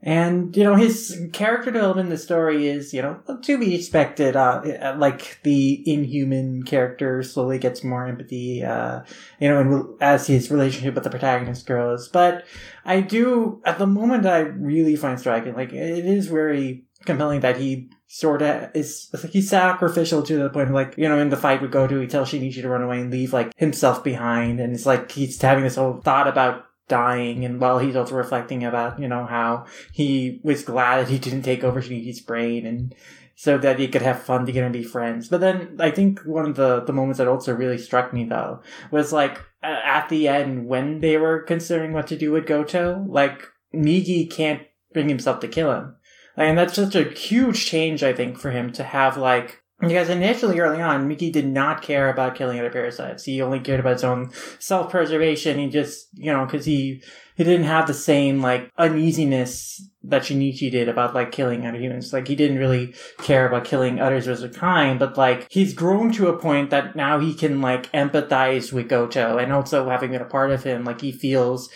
and 0.00 0.56
you 0.56 0.62
know 0.62 0.76
his 0.76 1.20
character 1.32 1.72
development 1.72 2.06
in 2.06 2.10
the 2.10 2.18
story 2.18 2.68
is 2.68 2.94
you 2.94 3.02
know 3.02 3.20
to 3.42 3.58
be 3.58 3.74
expected. 3.74 4.36
Uh, 4.36 4.94
like 4.98 5.40
the 5.42 5.82
inhuman 5.84 6.62
character 6.62 7.24
slowly 7.24 7.58
gets 7.58 7.82
more 7.82 8.06
empathy, 8.06 8.62
uh, 8.62 9.00
you 9.40 9.48
know, 9.48 9.58
and 9.60 10.00
as 10.00 10.28
his 10.28 10.50
relationship 10.50 10.94
with 10.94 11.04
the 11.04 11.10
protagonist 11.10 11.66
grows. 11.66 12.06
But 12.08 12.44
I 12.84 13.00
do 13.00 13.60
at 13.64 13.78
the 13.78 13.86
moment 13.86 14.26
I 14.26 14.40
really 14.40 14.94
find 14.94 15.18
striking 15.18 15.54
like 15.54 15.72
it 15.72 16.04
is 16.04 16.28
very 16.28 16.84
compelling 17.04 17.40
that 17.40 17.56
he 17.56 17.90
sort 18.08 18.42
of 18.42 18.70
is 18.74 19.10
like 19.12 19.32
he's 19.32 19.50
sacrificial 19.50 20.22
to 20.22 20.36
the 20.36 20.50
point 20.50 20.68
of 20.68 20.74
like 20.74 20.94
you 20.96 21.08
know 21.08 21.18
in 21.18 21.28
the 21.30 21.36
fight 21.36 21.60
with 21.60 21.72
Goto 21.72 22.00
he 22.00 22.06
tells 22.06 22.30
Shinichi 22.30 22.62
to 22.62 22.68
run 22.68 22.82
away 22.82 23.00
and 23.00 23.10
leave 23.10 23.32
like 23.32 23.52
himself 23.56 24.04
behind 24.04 24.60
and 24.60 24.72
it's 24.72 24.86
like 24.86 25.10
he's 25.10 25.40
having 25.40 25.64
this 25.64 25.74
whole 25.76 26.00
thought 26.02 26.28
about 26.28 26.66
dying 26.88 27.44
and 27.44 27.60
while 27.60 27.80
he's 27.80 27.96
also 27.96 28.14
reflecting 28.14 28.64
about 28.64 29.00
you 29.00 29.08
know 29.08 29.26
how 29.26 29.66
he 29.92 30.40
was 30.44 30.62
glad 30.62 31.00
that 31.00 31.10
he 31.10 31.18
didn't 31.18 31.42
take 31.42 31.64
over 31.64 31.82
Shinichi's 31.82 32.20
brain 32.20 32.64
and 32.64 32.94
so 33.34 33.58
that 33.58 33.78
he 33.78 33.88
could 33.88 34.02
have 34.02 34.22
fun 34.22 34.46
together 34.46 34.64
and 34.64 34.72
be 34.72 34.82
friends. 34.82 35.28
But 35.28 35.40
then 35.40 35.76
I 35.78 35.90
think 35.90 36.20
one 36.20 36.46
of 36.46 36.56
the 36.56 36.80
the 36.80 36.92
moments 36.92 37.18
that 37.18 37.28
also 37.28 37.54
really 37.54 37.78
struck 37.78 38.12
me 38.12 38.24
though 38.24 38.62
was 38.90 39.12
like 39.12 39.42
at 39.62 40.08
the 40.08 40.28
end 40.28 40.66
when 40.66 41.00
they 41.00 41.16
were 41.16 41.40
considering 41.40 41.92
what 41.92 42.06
to 42.06 42.16
do 42.16 42.30
with 42.30 42.46
Goto 42.46 43.04
like 43.08 43.46
Migi 43.74 44.30
can't 44.30 44.62
bring 44.92 45.08
himself 45.08 45.40
to 45.40 45.48
kill 45.48 45.72
him 45.72 45.95
and 46.36 46.58
that's 46.58 46.74
such 46.74 46.94
a 46.94 47.04
huge 47.04 47.66
change, 47.66 48.02
I 48.02 48.12
think, 48.12 48.38
for 48.38 48.50
him 48.50 48.72
to 48.72 48.84
have 48.84 49.16
like 49.16 49.62
because 49.80 50.08
initially 50.08 50.58
early 50.58 50.80
on, 50.80 51.06
Migi 51.06 51.30
did 51.30 51.46
not 51.46 51.82
care 51.82 52.08
about 52.08 52.34
killing 52.34 52.58
other 52.58 52.70
parasites. 52.70 53.24
He 53.24 53.42
only 53.42 53.60
cared 53.60 53.80
about 53.80 53.94
his 53.94 54.04
own 54.04 54.30
self 54.58 54.90
preservation. 54.90 55.58
He 55.58 55.68
just 55.68 56.08
you 56.14 56.32
know 56.32 56.46
because 56.46 56.64
he 56.64 57.02
he 57.36 57.44
didn't 57.44 57.66
have 57.66 57.86
the 57.86 57.94
same 57.94 58.40
like 58.40 58.70
uneasiness 58.78 59.86
that 60.04 60.22
Shinichi 60.22 60.70
did 60.70 60.88
about 60.88 61.14
like 61.14 61.30
killing 61.30 61.66
other 61.66 61.78
humans. 61.78 62.12
Like 62.12 62.26
he 62.26 62.36
didn't 62.36 62.58
really 62.58 62.94
care 63.18 63.46
about 63.46 63.66
killing 63.66 64.00
others 64.00 64.28
as 64.28 64.42
a 64.42 64.48
kind, 64.48 64.98
but 64.98 65.18
like 65.18 65.46
he's 65.50 65.74
grown 65.74 66.10
to 66.12 66.28
a 66.28 66.38
point 66.38 66.70
that 66.70 66.96
now 66.96 67.20
he 67.20 67.34
can 67.34 67.60
like 67.60 67.92
empathize 67.92 68.72
with 68.72 68.88
Goto 68.88 69.36
and 69.36 69.52
also 69.52 69.90
having 69.90 70.12
been 70.12 70.22
a 70.22 70.26
part 70.26 70.50
of 70.52 70.64
him, 70.64 70.84
like 70.84 71.02
he 71.02 71.12
feels 71.12 71.68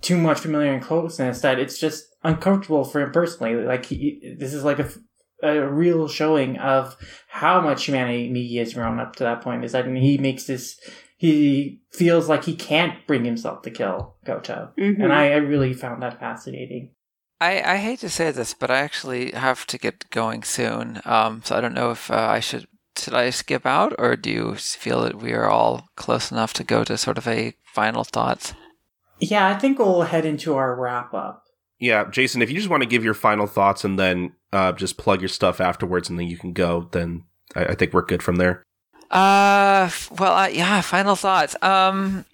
too 0.00 0.16
much 0.16 0.40
familiar 0.40 0.72
and 0.72 0.82
closeness 0.82 1.42
that 1.42 1.58
it's 1.58 1.78
just 1.78 2.13
uncomfortable 2.24 2.84
for 2.84 3.00
him 3.00 3.12
personally. 3.12 3.54
Like 3.56 3.86
he, 3.86 4.36
this 4.38 4.52
is 4.54 4.64
like 4.64 4.78
a, 4.78 4.88
a 5.42 5.66
real 5.68 6.08
showing 6.08 6.58
of 6.58 6.96
how 7.28 7.60
much 7.60 7.84
humanity 7.84 8.30
Migi 8.30 8.58
has 8.58 8.74
grown 8.74 8.98
up 8.98 9.16
to 9.16 9.24
that 9.24 9.42
point. 9.42 9.64
Is 9.64 9.72
that 9.72 9.86
he 9.86 10.18
makes 10.18 10.44
this, 10.44 10.78
he 11.16 11.80
feels 11.92 12.28
like 12.28 12.44
he 12.44 12.54
can't 12.56 13.06
bring 13.06 13.24
himself 13.24 13.62
to 13.62 13.70
kill 13.70 14.16
Goto, 14.24 14.72
Mhm. 14.78 15.02
and 15.02 15.12
I, 15.12 15.32
I 15.32 15.36
really 15.36 15.72
found 15.74 16.02
that 16.02 16.18
fascinating. 16.18 16.90
I, 17.40 17.74
I 17.74 17.76
hate 17.76 17.98
to 18.00 18.08
say 18.08 18.30
this, 18.30 18.54
but 18.54 18.70
I 18.70 18.78
actually 18.78 19.32
have 19.32 19.66
to 19.66 19.76
get 19.76 20.08
going 20.10 20.44
soon. 20.44 21.00
Um, 21.04 21.42
so 21.44 21.56
I 21.56 21.60
don't 21.60 21.74
know 21.74 21.90
if 21.90 22.10
uh, 22.10 22.14
I 22.14 22.40
should 22.40 22.66
should 22.96 23.12
I 23.14 23.30
skip 23.30 23.66
out, 23.66 23.92
or 23.98 24.14
do 24.16 24.30
you 24.30 24.54
feel 24.54 25.02
that 25.02 25.16
we 25.16 25.32
are 25.32 25.48
all 25.50 25.88
close 25.96 26.30
enough 26.30 26.52
to 26.54 26.64
go 26.64 26.84
to 26.84 26.96
sort 26.96 27.18
of 27.18 27.26
a 27.26 27.54
final 27.74 28.04
thoughts? 28.04 28.54
Yeah, 29.18 29.48
I 29.48 29.58
think 29.58 29.78
we'll 29.78 30.02
head 30.02 30.24
into 30.24 30.54
our 30.54 30.74
wrap 30.80 31.12
up. 31.12 31.42
Yeah, 31.84 32.08
Jason, 32.10 32.40
if 32.40 32.48
you 32.48 32.56
just 32.56 32.70
want 32.70 32.82
to 32.82 32.88
give 32.88 33.04
your 33.04 33.12
final 33.12 33.46
thoughts 33.46 33.84
and 33.84 33.98
then 33.98 34.32
uh, 34.54 34.72
just 34.72 34.96
plug 34.96 35.20
your 35.20 35.28
stuff 35.28 35.60
afterwards 35.60 36.08
and 36.08 36.18
then 36.18 36.26
you 36.26 36.38
can 36.38 36.54
go, 36.54 36.88
then 36.92 37.24
I, 37.54 37.66
I 37.66 37.74
think 37.74 37.92
we're 37.92 38.06
good 38.06 38.22
from 38.22 38.36
there. 38.36 38.62
Uh, 39.10 39.90
well, 40.18 40.32
uh, 40.32 40.48
yeah. 40.48 40.80
Final 40.80 41.14
thoughts. 41.14 41.54
Um, 41.60 42.24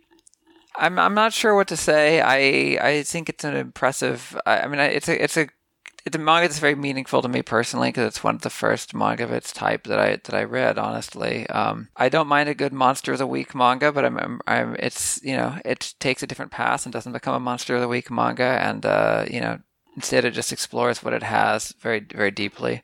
I'm 0.77 1.01
I'm 1.01 1.15
not 1.15 1.33
sure 1.33 1.57
what 1.57 1.67
to 1.67 1.77
say. 1.77 2.21
I 2.21 2.79
I 2.81 3.03
think 3.03 3.29
it's 3.29 3.43
an 3.43 3.57
impressive. 3.57 4.41
I, 4.47 4.61
I 4.61 4.69
mean, 4.69 4.79
it's 4.79 5.09
a 5.09 5.21
it's 5.21 5.37
a 5.37 5.49
a 6.07 6.19
manga 6.19 6.49
that's 6.49 6.59
very 6.59 6.75
meaningful 6.75 7.23
to 7.23 7.29
me 7.29 7.43
personally 7.43 7.89
because 7.89 8.07
it's 8.07 8.25
one 8.25 8.35
of 8.35 8.43
the 8.43 8.51
first 8.51 8.95
manga 8.95 9.25
of 9.25 9.33
its 9.33 9.53
type 9.53 9.85
that 9.85 9.99
I 9.99 10.17
that 10.17 10.35
I 10.35 10.45
read. 10.45 10.79
Honestly, 10.79 11.47
um, 11.49 11.89
I 11.97 12.09
don't 12.09 12.29
mind 12.29 12.49
a 12.49 12.55
good 12.55 12.73
monster 12.73 13.13
of 13.13 13.19
the 13.19 13.27
week 13.27 13.55
manga, 13.55 13.93
but 13.93 14.05
I'm, 14.05 14.19
I'm 14.19 14.41
I'm 14.47 14.77
it's 14.79 15.21
you 15.23 15.37
know 15.37 15.59
it 15.65 15.95
takes 16.01 16.23
a 16.23 16.27
different 16.27 16.53
path 16.53 16.87
and 16.87 16.93
doesn't 16.93 17.13
become 17.13 17.35
a 17.35 17.41
monster 17.41 17.75
of 17.75 17.81
the 17.81 17.89
week 17.89 18.11
manga, 18.11 18.59
and 18.63 18.85
uh, 18.87 19.27
you 19.31 19.41
know 19.41 19.59
instead 19.97 20.25
it 20.25 20.33
just 20.33 20.53
explores 20.53 21.03
what 21.03 21.13
it 21.13 21.23
has 21.23 21.75
very 21.81 22.01
very 22.01 22.31
deeply. 22.31 22.83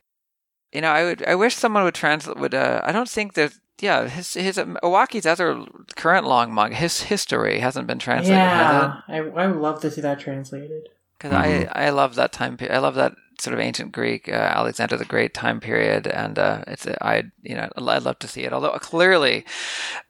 You 0.71 0.81
know, 0.81 0.91
I 0.91 1.03
would 1.03 1.25
I 1.25 1.35
wish 1.35 1.55
someone 1.55 1.83
would 1.83 1.95
translate 1.95 2.37
would 2.37 2.53
uh, 2.53 2.81
I 2.83 2.91
don't 2.91 3.09
think 3.09 3.33
that 3.33 3.53
yeah 3.79 4.07
his 4.07 4.33
his 4.33 4.57
um, 4.57 4.77
Iwaaki's 4.83 5.25
other 5.25 5.65
current 5.95 6.27
long 6.27 6.53
manga 6.53 6.75
his 6.75 7.01
history 7.01 7.59
hasn't 7.59 7.87
been 7.87 7.99
translated 7.99 8.37
yeah, 8.37 9.01
I, 9.07 9.17
I 9.17 9.47
would 9.47 9.61
love 9.61 9.81
to 9.81 9.91
see 9.91 10.01
that 10.01 10.19
translated. 10.19 10.89
Because 11.17 11.33
I 11.33 11.67
I 11.71 11.89
love 11.89 12.15
that 12.15 12.31
time 12.31 12.57
period. 12.57 12.75
I 12.75 12.79
love 12.79 12.95
that 12.95 13.13
sort 13.39 13.53
of 13.53 13.59
ancient 13.59 13.91
Greek, 13.91 14.29
uh, 14.29 14.31
Alexander 14.31 14.97
the 14.97 15.05
Great 15.05 15.33
time 15.33 15.59
period, 15.59 16.07
and 16.07 16.37
uh, 16.37 16.63
it's 16.67 16.87
I 17.01 17.23
you 17.41 17.55
know 17.55 17.69
I'd 17.75 18.03
love 18.03 18.19
to 18.19 18.27
see 18.27 18.43
it. 18.43 18.53
Although 18.53 18.77
clearly 18.79 19.45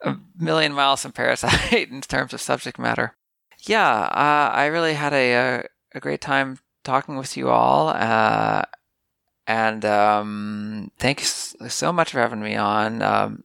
a 0.01 0.15
million 0.37 0.73
miles 0.73 1.01
from 1.01 1.13
Parasyte 1.13 1.87
in 1.91 2.01
terms 2.01 2.33
of 2.33 2.41
subject 2.41 2.79
matter. 2.79 3.15
Yeah, 3.61 3.89
uh, 3.89 4.51
I 4.53 4.65
really 4.67 4.93
had 4.93 5.13
a, 5.13 5.33
a 5.33 5.63
a 5.93 5.99
great 5.99 6.21
time 6.21 6.59
talking 6.83 7.17
with 7.17 7.37
you 7.37 7.49
all. 7.49 7.89
Uh, 7.89 8.63
and 9.45 9.85
um, 9.85 10.91
thank 10.99 11.21
you 11.21 11.25
so 11.25 11.93
much 11.93 12.11
for 12.11 12.19
having 12.19 12.41
me 12.41 12.55
on. 12.55 13.01
Um, 13.01 13.43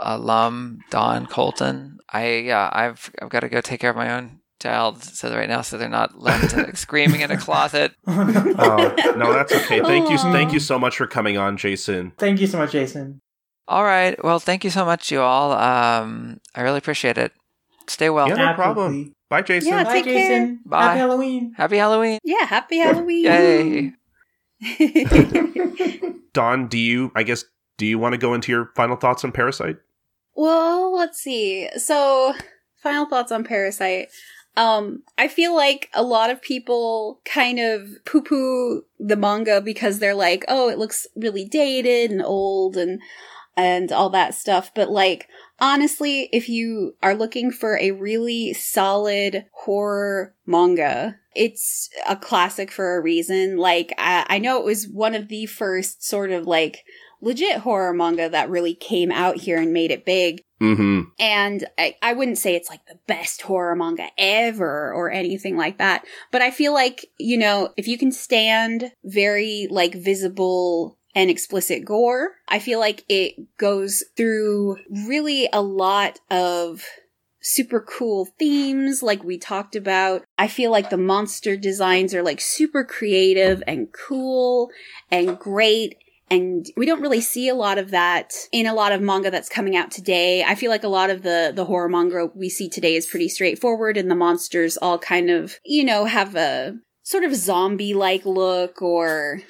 alum 0.00 0.80
Don 0.90 1.26
Colton. 1.26 1.98
I 2.12 2.36
yeah, 2.36 2.70
I've 2.72 3.10
I've 3.20 3.30
got 3.30 3.40
to 3.40 3.48
go 3.48 3.60
take 3.60 3.80
care 3.80 3.90
of 3.90 3.96
my 3.96 4.12
own 4.12 4.40
child 4.64 5.02
so 5.02 5.34
right 5.34 5.48
now, 5.48 5.60
so 5.60 5.76
they're 5.78 5.88
not 5.88 6.18
left 6.18 6.76
screaming 6.78 7.20
in 7.20 7.30
a 7.30 7.36
closet. 7.36 7.92
Oh, 8.06 8.94
no, 9.16 9.32
that's 9.32 9.52
okay. 9.52 9.80
Thank 9.80 10.10
you, 10.10 10.18
thank 10.18 10.52
you 10.52 10.60
so 10.60 10.78
much 10.78 10.96
for 10.96 11.06
coming 11.06 11.36
on, 11.36 11.56
Jason. 11.56 12.12
Thank 12.18 12.40
you 12.40 12.46
so 12.46 12.58
much, 12.58 12.72
Jason. 12.72 13.20
All 13.68 13.84
right. 13.84 14.22
Well, 14.22 14.38
thank 14.38 14.64
you 14.64 14.70
so 14.70 14.84
much, 14.84 15.10
you 15.10 15.20
all. 15.20 15.52
Um, 15.52 16.40
I 16.54 16.62
really 16.62 16.78
appreciate 16.78 17.18
it. 17.18 17.32
Stay 17.86 18.10
well. 18.10 18.28
Yeah, 18.28 18.34
no 18.36 18.44
Absolutely. 18.44 18.62
problem. 18.64 19.14
Bye, 19.28 19.42
Jason. 19.42 19.68
Yeah. 19.70 19.84
Bye, 19.84 19.92
Take 19.92 20.04
care. 20.04 20.56
Bye. 20.64 20.82
Happy 20.82 20.98
Halloween. 20.98 21.54
Happy 21.56 21.76
Halloween. 21.76 22.18
Yeah, 22.24 22.44
happy 22.46 22.78
Halloween. 22.78 23.94
Yay. 24.60 26.12
Don, 26.32 26.68
do 26.68 26.78
you? 26.78 27.12
I 27.14 27.22
guess 27.22 27.44
do 27.76 27.86
you 27.86 27.98
want 27.98 28.12
to 28.12 28.18
go 28.18 28.34
into 28.34 28.52
your 28.52 28.70
final 28.74 28.96
thoughts 28.96 29.24
on 29.24 29.32
Parasyte? 29.32 29.78
Well, 30.34 30.94
let's 30.94 31.18
see. 31.18 31.68
So, 31.76 32.34
final 32.76 33.06
thoughts 33.06 33.32
on 33.32 33.44
Parasyte. 33.44 34.06
Um, 34.56 35.02
I 35.18 35.28
feel 35.28 35.54
like 35.54 35.90
a 35.94 36.02
lot 36.02 36.30
of 36.30 36.40
people 36.40 37.20
kind 37.24 37.58
of 37.58 37.88
poo 38.04 38.22
poo 38.22 38.84
the 39.00 39.16
manga 39.16 39.60
because 39.60 39.98
they're 39.98 40.14
like, 40.14 40.44
oh, 40.48 40.68
it 40.68 40.78
looks 40.78 41.06
really 41.16 41.44
dated 41.44 42.12
and 42.12 42.22
old 42.22 42.76
and, 42.76 43.00
and 43.56 43.90
all 43.90 44.10
that 44.10 44.34
stuff. 44.34 44.70
But 44.74 44.90
like, 44.90 45.28
honestly, 45.60 46.28
if 46.32 46.48
you 46.48 46.94
are 47.02 47.14
looking 47.16 47.50
for 47.50 47.76
a 47.78 47.90
really 47.90 48.52
solid 48.52 49.46
horror 49.52 50.34
manga, 50.46 51.16
it's 51.34 51.90
a 52.08 52.14
classic 52.14 52.70
for 52.70 52.96
a 52.96 53.00
reason. 53.00 53.56
Like, 53.56 53.92
I, 53.98 54.24
I 54.28 54.38
know 54.38 54.58
it 54.58 54.64
was 54.64 54.86
one 54.86 55.16
of 55.16 55.28
the 55.28 55.46
first 55.46 56.04
sort 56.04 56.30
of 56.30 56.46
like 56.46 56.84
legit 57.20 57.58
horror 57.58 57.92
manga 57.92 58.28
that 58.28 58.50
really 58.50 58.74
came 58.74 59.10
out 59.10 59.38
here 59.38 59.58
and 59.58 59.72
made 59.72 59.90
it 59.90 60.04
big. 60.04 60.43
Mm-hmm. 60.60 61.00
And 61.18 61.66
I, 61.78 61.96
I 62.00 62.12
wouldn't 62.12 62.38
say 62.38 62.54
it's 62.54 62.70
like 62.70 62.86
the 62.86 62.98
best 63.06 63.42
horror 63.42 63.74
manga 63.74 64.08
ever 64.16 64.92
or 64.92 65.10
anything 65.10 65.56
like 65.56 65.78
that. 65.78 66.04
But 66.30 66.42
I 66.42 66.50
feel 66.50 66.72
like, 66.72 67.06
you 67.18 67.36
know, 67.36 67.72
if 67.76 67.88
you 67.88 67.98
can 67.98 68.12
stand 68.12 68.92
very 69.04 69.66
like 69.70 69.94
visible 69.94 70.98
and 71.14 71.30
explicit 71.30 71.84
gore, 71.84 72.32
I 72.48 72.58
feel 72.58 72.80
like 72.80 73.04
it 73.08 73.56
goes 73.56 74.04
through 74.16 74.78
really 74.90 75.48
a 75.52 75.62
lot 75.62 76.20
of 76.30 76.84
super 77.40 77.80
cool 77.80 78.26
themes 78.38 79.02
like 79.02 79.22
we 79.22 79.36
talked 79.36 79.76
about. 79.76 80.24
I 80.38 80.48
feel 80.48 80.70
like 80.70 80.88
the 80.88 80.96
monster 80.96 81.56
designs 81.56 82.14
are 82.14 82.22
like 82.22 82.40
super 82.40 82.84
creative 82.84 83.62
and 83.66 83.88
cool 83.92 84.70
and 85.10 85.38
great 85.38 85.96
and 86.30 86.66
we 86.76 86.86
don't 86.86 87.02
really 87.02 87.20
see 87.20 87.48
a 87.48 87.54
lot 87.54 87.78
of 87.78 87.90
that 87.90 88.32
in 88.52 88.66
a 88.66 88.74
lot 88.74 88.92
of 88.92 89.00
manga 89.00 89.30
that's 89.30 89.48
coming 89.48 89.76
out 89.76 89.90
today. 89.90 90.42
I 90.42 90.54
feel 90.54 90.70
like 90.70 90.84
a 90.84 90.88
lot 90.88 91.10
of 91.10 91.22
the 91.22 91.52
the 91.54 91.66
horror 91.66 91.88
manga 91.88 92.30
we 92.34 92.48
see 92.48 92.68
today 92.68 92.96
is 92.96 93.06
pretty 93.06 93.28
straightforward 93.28 93.96
and 93.96 94.10
the 94.10 94.14
monsters 94.14 94.76
all 94.76 94.98
kind 94.98 95.30
of, 95.30 95.58
you 95.64 95.84
know, 95.84 96.06
have 96.06 96.34
a 96.34 96.76
sort 97.02 97.24
of 97.24 97.34
zombie-like 97.34 98.24
look 98.24 98.80
or 98.80 99.42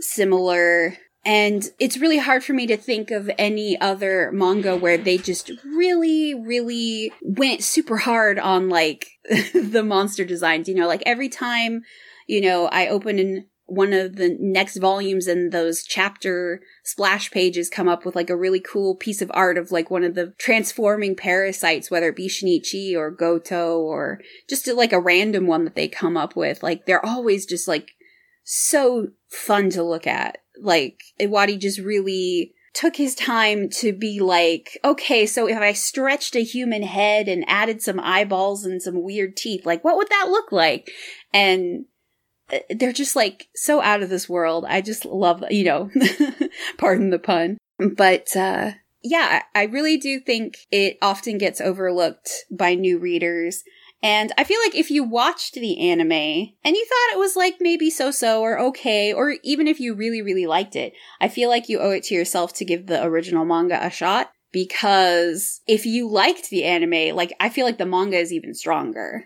similar 0.00 0.96
and 1.24 1.70
it's 1.78 1.96
really 1.96 2.18
hard 2.18 2.44
for 2.44 2.52
me 2.52 2.66
to 2.66 2.76
think 2.76 3.10
of 3.10 3.30
any 3.38 3.80
other 3.80 4.30
manga 4.32 4.76
where 4.76 4.98
they 4.98 5.16
just 5.16 5.50
really, 5.64 6.34
really 6.34 7.12
went 7.22 7.62
super 7.62 7.96
hard 7.96 8.38
on 8.38 8.68
like 8.68 9.08
the 9.54 9.82
monster 9.82 10.24
designs. 10.24 10.68
You 10.68 10.74
know, 10.74 10.86
like 10.86 11.02
every 11.06 11.30
time, 11.30 11.82
you 12.26 12.42
know, 12.42 12.66
I 12.66 12.88
open 12.88 13.18
in 13.18 13.46
one 13.66 13.92
of 13.92 14.16
the 14.16 14.36
next 14.38 14.76
volumes 14.76 15.26
and 15.26 15.50
those 15.50 15.84
chapter 15.84 16.60
splash 16.84 17.30
pages 17.30 17.70
come 17.70 17.88
up 17.88 18.04
with 18.04 18.14
like 18.14 18.28
a 18.28 18.36
really 18.36 18.60
cool 18.60 18.94
piece 18.94 19.22
of 19.22 19.30
art 19.34 19.56
of 19.56 19.72
like 19.72 19.90
one 19.90 20.04
of 20.04 20.14
the 20.14 20.34
transforming 20.38 21.16
parasites, 21.16 21.90
whether 21.90 22.08
it 22.08 22.16
be 22.16 22.28
Shinichi 22.28 22.94
or 22.94 23.10
Goto 23.10 23.78
or 23.78 24.20
just 24.48 24.66
like 24.66 24.92
a 24.92 25.00
random 25.00 25.46
one 25.46 25.64
that 25.64 25.74
they 25.74 25.88
come 25.88 26.16
up 26.16 26.36
with. 26.36 26.62
Like 26.62 26.84
they're 26.84 27.04
always 27.04 27.46
just 27.46 27.66
like 27.66 27.92
so 28.44 29.08
fun 29.28 29.70
to 29.70 29.82
look 29.82 30.06
at. 30.06 30.38
Like 30.60 31.00
Iwaaki 31.18 31.58
just 31.58 31.78
really 31.78 32.54
took 32.74 32.96
his 32.96 33.14
time 33.14 33.70
to 33.70 33.92
be 33.92 34.20
like, 34.20 34.78
okay, 34.84 35.24
so 35.26 35.48
if 35.48 35.56
I 35.56 35.72
stretched 35.72 36.36
a 36.36 36.42
human 36.42 36.82
head 36.82 37.28
and 37.28 37.44
added 37.46 37.80
some 37.80 38.00
eyeballs 38.00 38.64
and 38.64 38.82
some 38.82 39.02
weird 39.02 39.36
teeth, 39.36 39.64
like 39.64 39.82
what 39.84 39.96
would 39.96 40.10
that 40.10 40.28
look 40.28 40.52
like? 40.52 40.90
And 41.32 41.86
they're 42.70 42.92
just 42.92 43.16
like 43.16 43.48
so 43.54 43.80
out 43.80 44.02
of 44.02 44.10
this 44.10 44.28
world. 44.28 44.64
I 44.68 44.80
just 44.80 45.04
love, 45.04 45.44
you 45.50 45.64
know, 45.64 45.90
pardon 46.78 47.10
the 47.10 47.18
pun. 47.18 47.58
But 47.78 48.36
uh 48.36 48.72
yeah, 49.02 49.42
I 49.54 49.60
I 49.60 49.64
really 49.64 49.96
do 49.96 50.20
think 50.20 50.58
it 50.70 50.98
often 51.02 51.38
gets 51.38 51.60
overlooked 51.60 52.30
by 52.50 52.74
new 52.74 52.98
readers. 52.98 53.62
And 54.02 54.32
I 54.36 54.44
feel 54.44 54.60
like 54.62 54.74
if 54.74 54.90
you 54.90 55.02
watched 55.02 55.54
the 55.54 55.90
anime 55.90 56.12
and 56.12 56.76
you 56.76 56.86
thought 56.86 57.14
it 57.14 57.18
was 57.18 57.36
like 57.36 57.56
maybe 57.60 57.88
so 57.88 58.10
so 58.10 58.42
or 58.42 58.58
okay, 58.58 59.14
or 59.14 59.36
even 59.42 59.66
if 59.66 59.80
you 59.80 59.94
really, 59.94 60.20
really 60.20 60.46
liked 60.46 60.76
it, 60.76 60.92
I 61.22 61.28
feel 61.28 61.48
like 61.48 61.70
you 61.70 61.78
owe 61.78 61.92
it 61.92 62.04
to 62.04 62.14
yourself 62.14 62.52
to 62.54 62.66
give 62.66 62.86
the 62.86 63.02
original 63.02 63.46
manga 63.46 63.82
a 63.82 63.88
shot. 63.88 64.30
Because 64.52 65.62
if 65.66 65.86
you 65.86 66.06
liked 66.08 66.50
the 66.50 66.64
anime, 66.64 67.16
like 67.16 67.32
I 67.40 67.48
feel 67.48 67.64
like 67.64 67.78
the 67.78 67.86
manga 67.86 68.18
is 68.18 68.30
even 68.30 68.52
stronger. 68.52 69.24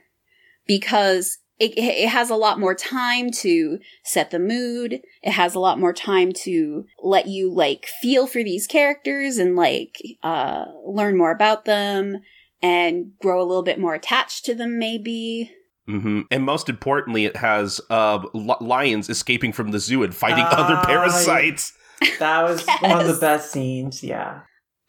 Because 0.64 1.38
it, 1.58 1.76
it 1.76 2.08
has 2.08 2.30
a 2.30 2.36
lot 2.36 2.60
more 2.60 2.74
time 2.74 3.30
to 3.30 3.78
set 4.04 4.30
the 4.30 4.38
mood. 4.38 5.00
It 5.22 5.32
has 5.32 5.54
a 5.54 5.60
lot 5.60 5.80
more 5.80 5.92
time 5.92 6.32
to 6.44 6.86
let 7.02 7.26
you 7.26 7.52
like 7.52 7.86
feel 8.00 8.26
for 8.26 8.42
these 8.44 8.66
characters 8.66 9.38
and 9.38 9.56
like 9.56 9.96
uh 10.22 10.66
learn 10.86 11.16
more 11.16 11.32
about 11.32 11.64
them 11.64 12.18
and 12.62 13.12
grow 13.20 13.40
a 13.40 13.46
little 13.46 13.62
bit 13.62 13.78
more 13.78 13.94
attached 13.94 14.44
to 14.46 14.54
them 14.54 14.78
maybe. 14.78 15.52
Mm-hmm. 15.88 16.22
And 16.30 16.44
most 16.44 16.68
importantly, 16.68 17.24
it 17.24 17.36
has 17.36 17.80
uh, 17.88 18.22
li- 18.34 18.54
lions 18.60 19.08
escaping 19.08 19.54
from 19.54 19.70
the 19.70 19.78
zoo 19.78 20.02
and 20.02 20.14
fighting 20.14 20.44
Ah, 20.46 20.64
other 20.64 20.86
parasites. 20.86 21.72
That 22.18 22.42
was 22.42 22.66
one 22.80 23.00
of 23.00 23.06
the 23.06 23.18
best 23.18 23.50
scenes. 23.52 24.04
Yeah. 24.04 24.40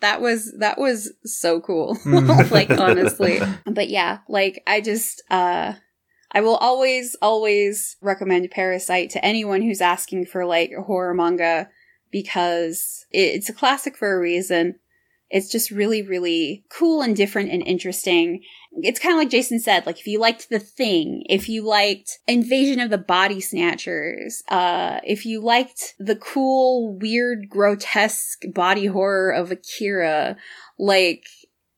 That 0.02 0.22
was 0.22 0.54
that 0.60 0.78
was 0.78 1.14
so 1.24 1.62
cool. 1.62 1.98
Mm. 2.04 2.52
like 2.52 2.70
honestly. 2.70 3.40
But 3.66 3.90
yeah, 3.90 4.20
like 4.28 4.62
I 4.68 4.82
just 4.82 5.24
uh 5.32 5.74
I 6.32 6.42
will 6.42 6.58
always 6.58 7.16
always 7.22 7.98
recommend 8.02 8.52
Parasyte 8.52 9.10
to 9.12 9.26
anyone 9.26 9.62
who's 9.62 9.82
asking 9.82 10.28
for 10.28 10.46
like 10.46 10.72
a 10.78 10.84
horror 10.84 11.14
manga 11.14 11.70
because 12.12 13.06
it's 13.12 13.50
a 13.50 13.54
classic 13.54 13.98
for 13.98 14.14
a 14.14 14.20
reason. 14.20 14.76
It's 15.32 15.50
just 15.52 15.72
really 15.72 16.02
really 16.02 16.66
cool 16.70 17.02
and 17.02 17.16
different 17.16 17.52
and 17.52 17.64
interesting. 17.64 18.44
It's 18.74 19.00
kind 19.00 19.14
of 19.14 19.20
like 19.20 19.30
Jason 19.30 19.60
said, 19.60 19.86
like 19.86 20.00
if 20.00 20.08
you 20.08 20.20
liked 20.20 20.50
The 20.50 20.60
Thing, 20.60 21.24
if 21.28 21.50
you 21.50 21.64
liked 21.64 22.20
Invasion 22.28 22.80
of 22.80 22.92
the 22.92 22.98
Body 23.00 23.42
Snatchers, 23.42 24.44
uh 24.50 25.00
if 25.04 25.26
you 25.26 25.42
liked 25.42 25.96
the 26.00 26.16
cool 26.16 26.96
weird 26.96 27.50
grotesque 27.50 28.42
body 28.54 28.86
horror 28.86 29.32
of 29.32 29.52
Akira, 29.52 30.38
like 30.78 31.26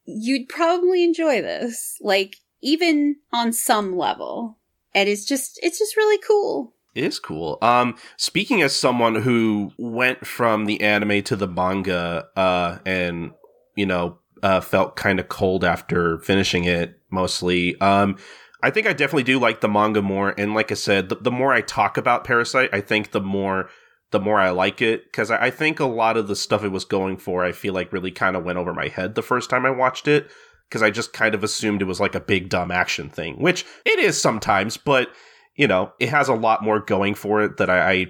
you'd 0.06 0.50
probably 0.50 1.04
enjoy 1.04 1.42
this 1.42 1.98
like 2.02 2.36
even 2.62 3.16
on 3.32 3.52
some 3.52 3.96
level 3.98 4.58
and 4.94 5.10
it's 5.10 5.26
just 5.26 5.60
it's 5.64 5.80
just 5.80 5.98
really 5.98 6.20
cool 6.26 6.74
It 6.94 7.04
is 7.04 7.20
cool. 7.20 7.58
Um, 7.62 7.96
speaking 8.18 8.62
as 8.62 8.76
someone 8.76 9.16
who 9.16 9.72
went 9.78 10.28
from 10.28 10.66
the 10.66 10.82
anime 10.82 11.24
to 11.24 11.36
the 11.36 11.48
manga, 11.48 12.28
uh, 12.36 12.80
and 12.86 13.32
you 13.76 13.86
know, 13.86 14.20
uh, 14.44 14.60
felt 14.60 14.96
kind 14.96 15.20
of 15.20 15.30
cold 15.30 15.64
after 15.64 16.20
finishing 16.20 16.66
it, 16.66 17.00
mostly. 17.10 17.80
Um, 17.80 18.18
I 18.64 18.70
think 18.70 18.88
I 18.88 18.94
definitely 18.94 19.24
do 19.24 19.40
like 19.40 19.62
the 19.62 19.70
manga 19.70 20.02
more. 20.02 20.36
And 20.38 20.54
like 20.54 20.72
I 20.72 20.76
said, 20.76 21.10
the, 21.10 21.16
the 21.16 21.32
more 21.32 21.54
I 21.54 21.62
talk 21.62 21.98
about 21.98 22.26
Parasyte, 22.26 22.70
I 22.74 22.82
think 22.82 23.12
the 23.12 23.22
more 23.22 23.70
the 24.12 24.20
more 24.20 24.42
I 24.42 24.50
like 24.50 24.82
it 24.82 25.06
because 25.06 25.32
I, 25.32 25.46
I 25.46 25.50
think 25.52 25.80
a 25.80 25.86
lot 25.86 26.18
of 26.18 26.28
the 26.28 26.36
stuff 26.36 26.66
it 26.66 26.72
was 26.72 26.84
going 26.84 27.16
for, 27.18 27.46
I 27.46 27.54
feel 27.54 27.74
like 27.74 27.94
really 27.94 28.12
kind 28.12 28.36
of 28.36 28.44
went 28.44 28.58
over 28.58 28.74
my 28.74 28.90
head 28.90 29.16
the 29.16 29.22
first 29.22 29.50
time 29.50 29.66
I 29.66 29.72
watched 29.72 30.08
it 30.08 30.30
because 30.72 30.82
I 30.82 30.90
just 30.90 31.12
kind 31.12 31.36
of 31.36 31.44
assumed 31.44 31.82
it 31.82 31.86
was 31.86 32.00
like 32.00 32.16
a 32.16 32.22
big 32.22 32.48
dumb 32.48 32.72
action 32.72 33.10
thing, 33.10 33.36
which 33.36 33.66
it 33.86 34.00
is 34.00 34.20
sometimes, 34.20 34.78
but 34.78 35.10
you 35.58 35.68
know, 35.68 35.92
it 36.00 36.08
has 36.08 36.30
a 36.30 36.34
lot 36.34 36.64
more 36.64 36.80
going 36.80 37.14
for 37.14 37.42
it 37.42 37.58
that 37.58 37.70
I, 37.70 37.92
I 37.92 38.06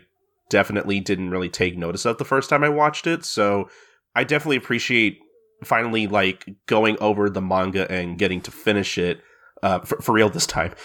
definitely 0.52 1.00
didn't 1.00 1.32
really 1.32 1.50
take 1.50 1.76
notice 1.76 2.06
of 2.06 2.20
the 2.20 2.24
first 2.24 2.52
time 2.52 2.64
I 2.64 2.70
watched 2.70 3.08
it. 3.08 3.26
So 3.26 3.68
I 4.14 4.24
definitely 4.24 4.58
appreciate 4.58 5.18
finally 5.64 6.06
like 6.06 6.48
going 6.68 6.98
over 7.00 7.32
the 7.32 7.42
manga 7.42 7.92
and 7.92 8.20
getting 8.20 8.42
to 8.42 8.52
finish 8.52 9.00
it 9.00 9.22
uh, 9.64 9.80
for, 9.80 10.00
for 10.00 10.12
real 10.14 10.30
this 10.30 10.46
time. 10.46 10.76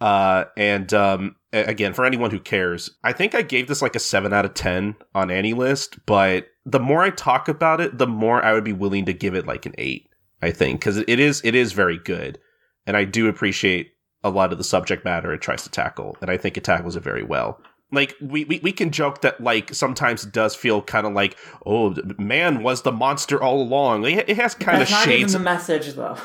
Uh, 0.00 0.44
and 0.56 0.92
um, 0.94 1.36
again, 1.52 1.92
for 1.92 2.06
anyone 2.06 2.30
who 2.30 2.40
cares, 2.40 2.90
I 3.04 3.12
think 3.12 3.34
I 3.34 3.42
gave 3.42 3.68
this 3.68 3.82
like 3.82 3.94
a 3.94 4.00
seven 4.00 4.32
out 4.32 4.46
of 4.46 4.54
ten 4.54 4.96
on 5.14 5.30
any 5.30 5.52
list. 5.52 5.98
But 6.06 6.46
the 6.64 6.80
more 6.80 7.02
I 7.02 7.10
talk 7.10 7.48
about 7.48 7.80
it, 7.82 7.98
the 7.98 8.06
more 8.06 8.42
I 8.42 8.54
would 8.54 8.64
be 8.64 8.72
willing 8.72 9.04
to 9.04 9.12
give 9.12 9.34
it 9.34 9.46
like 9.46 9.66
an 9.66 9.74
eight. 9.76 10.05
I 10.42 10.50
think 10.50 10.80
because 10.80 10.98
it 10.98 11.18
is 11.20 11.40
it 11.44 11.54
is 11.54 11.72
very 11.72 11.98
good, 11.98 12.38
and 12.86 12.96
I 12.96 13.04
do 13.04 13.28
appreciate 13.28 13.92
a 14.22 14.30
lot 14.30 14.52
of 14.52 14.58
the 14.58 14.64
subject 14.64 15.04
matter 15.04 15.32
it 15.32 15.40
tries 15.40 15.62
to 15.62 15.70
tackle, 15.70 16.16
and 16.20 16.30
I 16.30 16.36
think 16.36 16.56
it 16.56 16.64
tackles 16.64 16.96
it 16.96 17.02
very 17.02 17.22
well. 17.22 17.60
Like 17.92 18.16
we, 18.20 18.44
we, 18.44 18.58
we 18.60 18.72
can 18.72 18.90
joke 18.90 19.20
that 19.20 19.40
like 19.40 19.72
sometimes 19.72 20.24
it 20.24 20.32
does 20.32 20.56
feel 20.56 20.82
kind 20.82 21.06
of 21.06 21.12
like 21.12 21.36
oh 21.64 21.94
man 22.18 22.62
was 22.62 22.82
the 22.82 22.92
monster 22.92 23.40
all 23.40 23.62
along. 23.62 24.04
It, 24.04 24.28
it 24.28 24.36
has 24.36 24.54
kind 24.54 24.82
of 24.82 24.88
That's 24.88 24.90
not 24.90 25.06
even 25.06 25.20
shades 25.20 25.32
the 25.32 25.38
message, 25.38 25.94
though. 25.94 26.16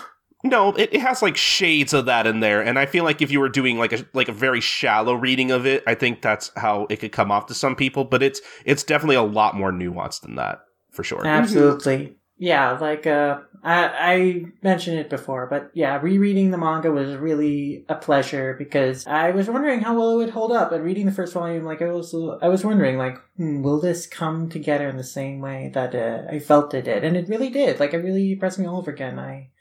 no, 0.44 0.74
it, 0.74 0.90
it 0.92 1.02
has 1.02 1.22
like 1.22 1.38
shades 1.38 1.94
of 1.94 2.06
that 2.06 2.26
in 2.26 2.40
there, 2.40 2.62
and 2.62 2.80
I 2.80 2.88
feel 2.88 3.04
like 3.04 3.22
if 3.22 3.32
you 3.32 3.40
were 3.40 3.50
doing 3.50 3.78
like 3.78 3.94
a 3.94 4.06
like 4.14 4.28
a 4.28 4.34
very 4.34 4.60
shallow 4.60 5.14
reading 5.14 5.52
of 5.52 5.66
it, 5.66 5.84
I 5.86 5.94
think 5.96 6.22
that's 6.22 6.52
how 6.58 6.88
it 6.90 6.98
could 6.98 7.12
come 7.12 7.32
off 7.32 7.46
to 7.46 7.54
some 7.54 7.76
people. 7.76 8.04
But 8.06 8.24
it's 8.24 8.42
it's 8.66 8.84
definitely 8.84 9.18
a 9.18 9.22
lot 9.22 9.56
more 9.56 9.72
nuanced 9.72 10.22
than 10.22 10.36
that 10.36 10.62
for 10.92 11.04
sure. 11.04 11.26
Absolutely. 11.26 12.16
Yeah, 12.42 12.72
like 12.80 13.06
uh 13.06 13.42
I 13.64 13.84
I 14.14 14.46
mentioned 14.64 14.98
it 14.98 15.12
before, 15.12 15.46
but 15.46 15.70
yeah, 15.76 16.00
rereading 16.02 16.50
the 16.50 16.58
manga 16.58 16.92
was 16.92 17.16
really 17.16 17.86
a 17.88 17.94
pleasure 17.94 18.56
because 18.58 19.06
I 19.06 19.30
was 19.30 19.48
wondering 19.48 19.82
how 19.82 19.96
well 19.96 20.14
it 20.14 20.16
would 20.18 20.30
hold 20.32 20.52
up. 20.52 20.72
And 20.72 20.84
reading 20.84 21.06
the 21.06 21.12
first 21.12 21.34
volume, 21.34 21.66
like 21.66 21.84
I 21.84 21.92
was 21.92 22.16
I 22.42 22.48
was 22.48 22.66
wondering 22.66 22.98
like, 22.98 23.20
hmm, 23.38 23.62
will 23.62 23.80
this 23.80 24.08
come 24.08 24.50
together 24.50 24.90
in 24.90 24.98
the 24.98 25.04
same 25.04 25.40
way 25.40 25.70
that 25.76 25.94
uh, 25.94 26.34
I 26.34 26.40
felt 26.40 26.74
it 26.74 26.86
did? 26.86 27.04
And 27.04 27.16
it 27.16 27.30
really 27.30 27.50
did. 27.52 27.80
Like 27.80 27.94
it 27.94 27.98
really 28.00 28.32
impressed 28.32 28.58
me 28.58 28.66
all 28.66 28.80
over 28.80 28.90
again. 28.90 29.20
I 29.20 29.52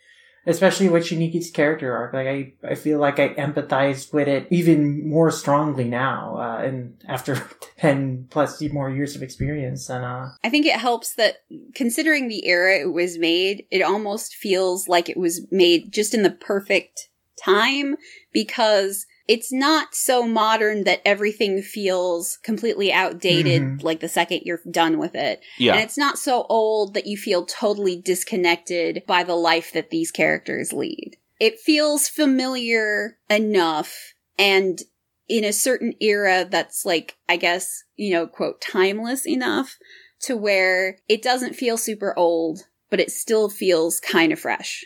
especially 0.46 0.88
with 0.88 1.04
Shinichi's 1.04 1.50
character 1.50 1.94
arc. 1.94 2.12
Like 2.12 2.26
I, 2.26 2.52
I 2.62 2.74
feel 2.74 2.98
like 2.98 3.18
I 3.18 3.34
empathized 3.34 4.12
with 4.12 4.28
it 4.28 4.46
even 4.50 5.08
more 5.08 5.30
strongly 5.30 5.84
now, 5.84 6.36
uh, 6.38 6.62
and 6.64 6.94
after 7.08 7.42
ten 7.78 8.26
plus 8.30 8.60
more 8.72 8.90
years 8.90 9.16
of 9.16 9.22
experience. 9.22 9.88
And 9.88 10.04
uh, 10.04 10.28
I 10.42 10.50
think 10.50 10.66
it 10.66 10.76
helps 10.76 11.14
that 11.14 11.36
considering 11.74 12.28
the 12.28 12.46
era 12.46 12.78
it 12.80 12.92
was 12.92 13.18
made, 13.18 13.66
it 13.70 13.82
almost 13.82 14.34
feels 14.34 14.88
like 14.88 15.08
it 15.08 15.16
was 15.16 15.46
made 15.50 15.92
just 15.92 16.14
in 16.14 16.22
the 16.22 16.30
perfect 16.30 17.08
time 17.42 17.96
because 18.32 19.06
it's 19.30 19.52
not 19.52 19.94
so 19.94 20.26
modern 20.26 20.82
that 20.82 21.00
everything 21.04 21.62
feels 21.62 22.36
completely 22.38 22.92
outdated 22.92 23.62
Mhm. 23.62 23.82
like 23.84 24.00
the 24.00 24.08
second 24.08 24.40
you're 24.44 24.60
done 24.68 24.98
with 24.98 25.14
it. 25.14 25.40
Yeah, 25.56 25.74
And 25.74 25.82
it's 25.84 25.96
not 25.96 26.18
so 26.18 26.46
old 26.48 26.94
that 26.94 27.06
you 27.06 27.16
feel 27.16 27.46
totally 27.46 27.94
disconnected 27.94 29.04
by 29.06 29.22
the 29.22 29.36
life 29.36 29.72
that 29.72 29.90
these 29.90 30.10
characters 30.10 30.72
lead. 30.72 31.16
It 31.38 31.60
feels 31.60 32.08
familiar 32.08 33.18
enough 33.28 34.14
and 34.36 34.82
in 35.28 35.44
a 35.44 35.52
certain 35.52 35.94
era 36.00 36.44
that's 36.50 36.84
like, 36.84 37.16
I 37.28 37.36
guess, 37.36 37.84
you 37.94 38.10
know, 38.10 38.26
quote, 38.26 38.60
timeless 38.60 39.28
enough 39.28 39.78
to 40.22 40.36
where 40.36 40.98
it 41.08 41.22
doesn't 41.22 41.54
feel 41.54 41.76
super 41.76 42.18
old, 42.18 42.66
but 42.90 42.98
it 42.98 43.12
still 43.12 43.48
feels 43.48 44.00
kind 44.00 44.32
of 44.32 44.40
fresh. 44.40 44.84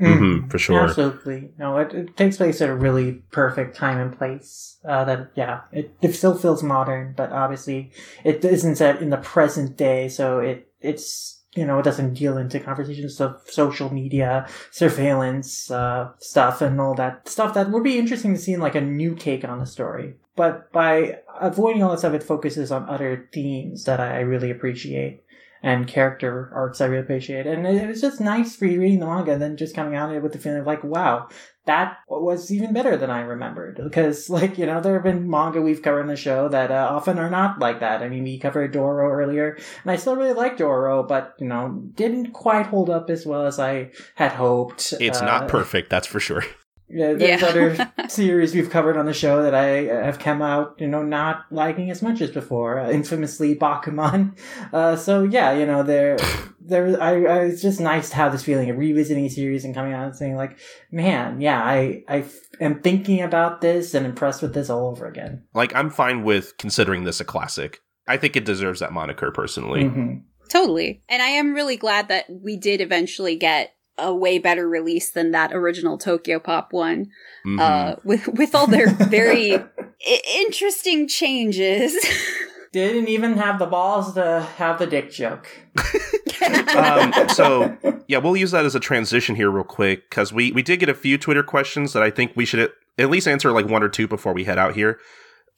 Mhm, 0.00 0.50
for 0.50 0.58
sure. 0.58 0.80
Absolutely. 0.82 1.50
No, 1.58 1.78
it, 1.78 1.94
it 1.94 2.16
takes 2.16 2.36
place 2.36 2.60
at 2.60 2.68
a 2.68 2.74
really 2.74 3.22
perfect 3.30 3.76
time 3.76 3.98
and 3.98 4.16
place. 4.16 4.78
Uh, 4.84 5.04
that, 5.04 5.30
yeah, 5.36 5.60
it, 5.72 5.94
it 6.02 6.14
still 6.14 6.36
feels 6.36 6.62
modern, 6.62 7.14
but 7.16 7.30
obviously 7.32 7.92
it 8.24 8.44
isn't 8.44 8.76
set 8.76 9.00
in 9.00 9.10
the 9.10 9.18
present 9.18 9.76
day, 9.76 10.08
so 10.08 10.40
it, 10.40 10.68
it's, 10.80 11.42
you 11.54 11.64
know, 11.64 11.78
it 11.78 11.84
doesn't 11.84 12.14
deal 12.14 12.36
into 12.36 12.58
conversations 12.58 13.20
of 13.20 13.40
social 13.46 13.92
media, 13.94 14.48
surveillance, 14.72 15.70
uh, 15.70 16.10
stuff 16.18 16.60
and 16.60 16.80
all 16.80 16.94
that 16.96 17.28
stuff 17.28 17.54
that 17.54 17.70
would 17.70 17.84
be 17.84 17.96
interesting 17.98 18.34
to 18.34 18.40
see 18.40 18.52
in 18.54 18.60
like 18.60 18.74
a 18.74 18.80
new 18.80 19.14
take 19.14 19.44
on 19.44 19.60
the 19.60 19.66
story. 19.66 20.14
But 20.36 20.72
by 20.72 21.20
avoiding 21.40 21.84
all 21.84 21.90
that 21.92 22.00
stuff, 22.00 22.14
it 22.14 22.24
focuses 22.24 22.72
on 22.72 22.88
other 22.88 23.28
themes 23.32 23.84
that 23.84 24.00
I 24.00 24.18
really 24.20 24.50
appreciate 24.50 25.22
and 25.64 25.88
character 25.88 26.50
arcs 26.54 26.82
I 26.82 26.84
really 26.84 27.02
appreciate. 27.02 27.46
And 27.46 27.66
it 27.66 27.88
was 27.88 28.02
just 28.02 28.20
nice 28.20 28.60
rereading 28.60 29.00
the 29.00 29.06
manga 29.06 29.32
and 29.32 29.40
then 29.40 29.56
just 29.56 29.74
coming 29.74 29.96
out 29.96 30.10
of 30.10 30.16
it 30.16 30.22
with 30.22 30.34
the 30.34 30.38
feeling 30.38 30.60
of 30.60 30.66
like, 30.66 30.84
wow, 30.84 31.26
that 31.64 31.96
was 32.06 32.52
even 32.52 32.74
better 32.74 32.98
than 32.98 33.08
I 33.08 33.20
remembered. 33.20 33.80
Because, 33.82 34.28
like, 34.38 34.58
you 34.58 34.66
know, 34.66 34.82
there 34.82 34.92
have 34.92 35.04
been 35.04 35.28
manga 35.28 35.62
we've 35.62 35.80
covered 35.80 36.02
in 36.02 36.08
the 36.08 36.16
show 36.16 36.48
that 36.50 36.70
uh, 36.70 36.88
often 36.90 37.18
are 37.18 37.30
not 37.30 37.60
like 37.60 37.80
that. 37.80 38.02
I 38.02 38.10
mean, 38.10 38.24
we 38.24 38.38
covered 38.38 38.72
Doro 38.72 39.10
earlier, 39.10 39.56
and 39.82 39.90
I 39.90 39.96
still 39.96 40.16
really 40.16 40.34
like 40.34 40.58
Doro, 40.58 41.02
but, 41.02 41.34
you 41.38 41.46
know, 41.46 41.82
didn't 41.94 42.32
quite 42.32 42.66
hold 42.66 42.90
up 42.90 43.08
as 43.08 43.24
well 43.24 43.46
as 43.46 43.58
I 43.58 43.90
had 44.16 44.32
hoped. 44.32 44.92
it's 45.00 45.22
Uh, 45.22 45.24
not 45.24 45.48
perfect, 45.48 45.88
that's 45.88 46.06
for 46.06 46.20
sure. 46.20 46.44
yeah, 46.88 47.14
there's 47.14 47.40
Yeah. 47.42 47.48
other 47.48 47.92
series 48.08 48.54
we've 48.54 48.70
covered 48.70 48.96
on 48.96 49.06
the 49.06 49.12
show 49.14 49.42
that 49.42 49.54
I 49.54 49.88
uh, 49.88 50.04
have 50.04 50.18
come 50.18 50.42
out, 50.42 50.76
you 50.78 50.86
know, 50.86 51.02
not 51.02 51.46
liking 51.50 51.90
as 51.90 52.02
much 52.02 52.20
as 52.20 52.30
before. 52.30 52.78
Uh, 52.78 52.90
infamously, 52.90 53.54
Bakuman. 53.56 54.36
Uh, 54.72 54.96
so 54.96 55.22
yeah, 55.22 55.52
you 55.52 55.66
know, 55.66 55.82
there, 55.82 56.16
there. 56.60 57.00
I, 57.02 57.24
I, 57.24 57.38
it's 57.44 57.62
just 57.62 57.80
nice 57.80 58.10
to 58.10 58.16
have 58.16 58.32
this 58.32 58.44
feeling 58.44 58.70
of 58.70 58.76
revisiting 58.78 59.24
a 59.26 59.30
series 59.30 59.64
and 59.64 59.74
coming 59.74 59.92
out 59.92 60.06
and 60.06 60.16
saying 60.16 60.36
like, 60.36 60.58
man, 60.90 61.40
yeah, 61.40 61.62
I, 61.62 62.04
I 62.08 62.18
f- 62.18 62.34
am 62.60 62.80
thinking 62.80 63.22
about 63.22 63.60
this 63.60 63.94
and 63.94 64.06
impressed 64.06 64.42
with 64.42 64.54
this 64.54 64.70
all 64.70 64.86
over 64.88 65.06
again. 65.06 65.42
Like 65.54 65.74
I'm 65.74 65.90
fine 65.90 66.22
with 66.24 66.56
considering 66.58 67.04
this 67.04 67.20
a 67.20 67.24
classic. 67.24 67.80
I 68.06 68.16
think 68.18 68.36
it 68.36 68.44
deserves 68.44 68.80
that 68.80 68.92
moniker 68.92 69.30
personally. 69.30 69.84
Mhm. 69.84 70.22
Totally. 70.50 71.02
And 71.08 71.22
I 71.22 71.28
am 71.28 71.54
really 71.54 71.76
glad 71.76 72.08
that 72.08 72.26
we 72.28 72.56
did 72.58 72.82
eventually 72.82 73.34
get 73.36 73.73
a 73.98 74.14
way 74.14 74.38
better 74.38 74.68
release 74.68 75.10
than 75.10 75.30
that 75.32 75.52
original 75.52 75.98
Tokyopop 75.98 76.72
one. 76.72 77.10
Mhm. 77.46 77.60
Uh, 77.60 77.96
with 78.04 78.26
with 78.28 78.54
all 78.54 78.66
their 78.66 78.90
very 78.90 79.54
I- 80.06 80.20
interesting 80.36 81.06
changes. 81.08 81.94
Didn't 82.72 83.08
even 83.08 83.34
have 83.36 83.60
the 83.60 83.66
balls 83.66 84.14
to 84.14 84.40
have 84.56 84.80
the 84.80 84.86
dick 84.88 85.12
joke. 85.12 85.46
um, 86.76 87.12
so 87.28 87.76
yeah, 88.08 88.18
we'll 88.18 88.36
use 88.36 88.50
that 88.50 88.64
as 88.64 88.74
a 88.74 88.80
transition 88.80 89.36
here 89.36 89.48
real 89.50 89.62
quick 89.64 90.10
because 90.10 90.32
we 90.32 90.50
we 90.50 90.62
did 90.62 90.80
get 90.80 90.88
a 90.88 90.94
few 90.94 91.16
Twitter 91.16 91.44
questions 91.44 91.92
that 91.92 92.02
I 92.02 92.10
think 92.10 92.32
we 92.34 92.44
should 92.44 92.58
at, 92.60 92.70
at 92.98 93.10
least 93.10 93.28
answer 93.28 93.52
like 93.52 93.66
one 93.66 93.82
or 93.84 93.88
two 93.88 94.08
before 94.08 94.32
we 94.32 94.42
head 94.44 94.58
out 94.58 94.74
here. 94.74 94.98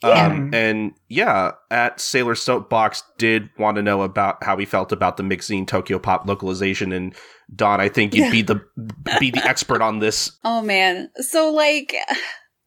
Yeah. 0.03 0.27
Um, 0.27 0.51
and 0.53 0.93
yeah, 1.09 1.53
at 1.71 2.01
Sailor 2.01 2.35
Soapbox 2.35 3.03
did 3.17 3.49
want 3.59 3.77
to 3.77 3.83
know 3.83 4.03
about 4.03 4.43
how 4.45 4.55
we 4.55 4.67
felt 4.67 4.93
about 4.93 5.17
the 5.17 5.23
MixxZine 5.23 5.67
Tokyo 5.67 5.99
Pop 5.99 6.27
localization. 6.27 6.93
And 6.93 7.15
Don, 7.55 7.81
I 7.81 7.89
think 7.89 8.15
you'd 8.15 8.31
be 8.31 8.43
the 8.43 8.61
be 9.19 9.31
the 9.31 9.45
expert 9.45 9.81
on 9.81 10.01
this. 10.01 10.33
Oh 10.45 10.63
man. 10.63 11.11
So 11.17 11.51
like 11.51 11.95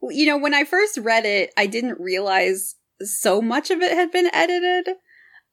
you 0.01 0.25
know, 0.25 0.37
when 0.37 0.53
I 0.53 0.63
first 0.63 0.97
read 0.97 1.25
it, 1.25 1.51
I 1.57 1.67
didn't 1.67 1.99
realize 1.99 2.75
so 3.01 3.41
much 3.41 3.69
of 3.69 3.81
it 3.81 3.91
had 3.91 4.11
been 4.11 4.29
edited. 4.33 4.95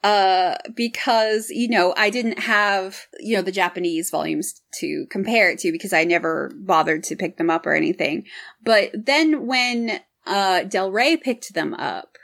Uh, 0.05 0.55
because, 0.77 1.51
you 1.51 1.69
know, 1.69 1.93
I 1.97 2.11
didn't 2.11 2.39
have, 2.39 3.07
you 3.19 3.35
know, 3.35 3.43
the 3.43 3.51
Japanese 3.51 4.09
volumes 4.09 4.61
to 4.75 5.07
compare 5.11 5.51
it 5.51 5.59
to 5.61 5.73
because 5.73 5.93
I 5.93 6.05
never 6.05 6.53
bothered 6.55 7.03
to 7.05 7.17
pick 7.17 7.39
them 7.39 7.51
up 7.51 7.67
or 7.67 7.75
anything. 7.75 8.25
But 8.63 8.93
then 8.95 9.47
when, 9.47 9.99
uh, 10.27 10.65
Del 10.65 10.91
Rey 10.91 11.17
picked 11.17 11.55
them 11.55 11.75
up, 11.75 12.17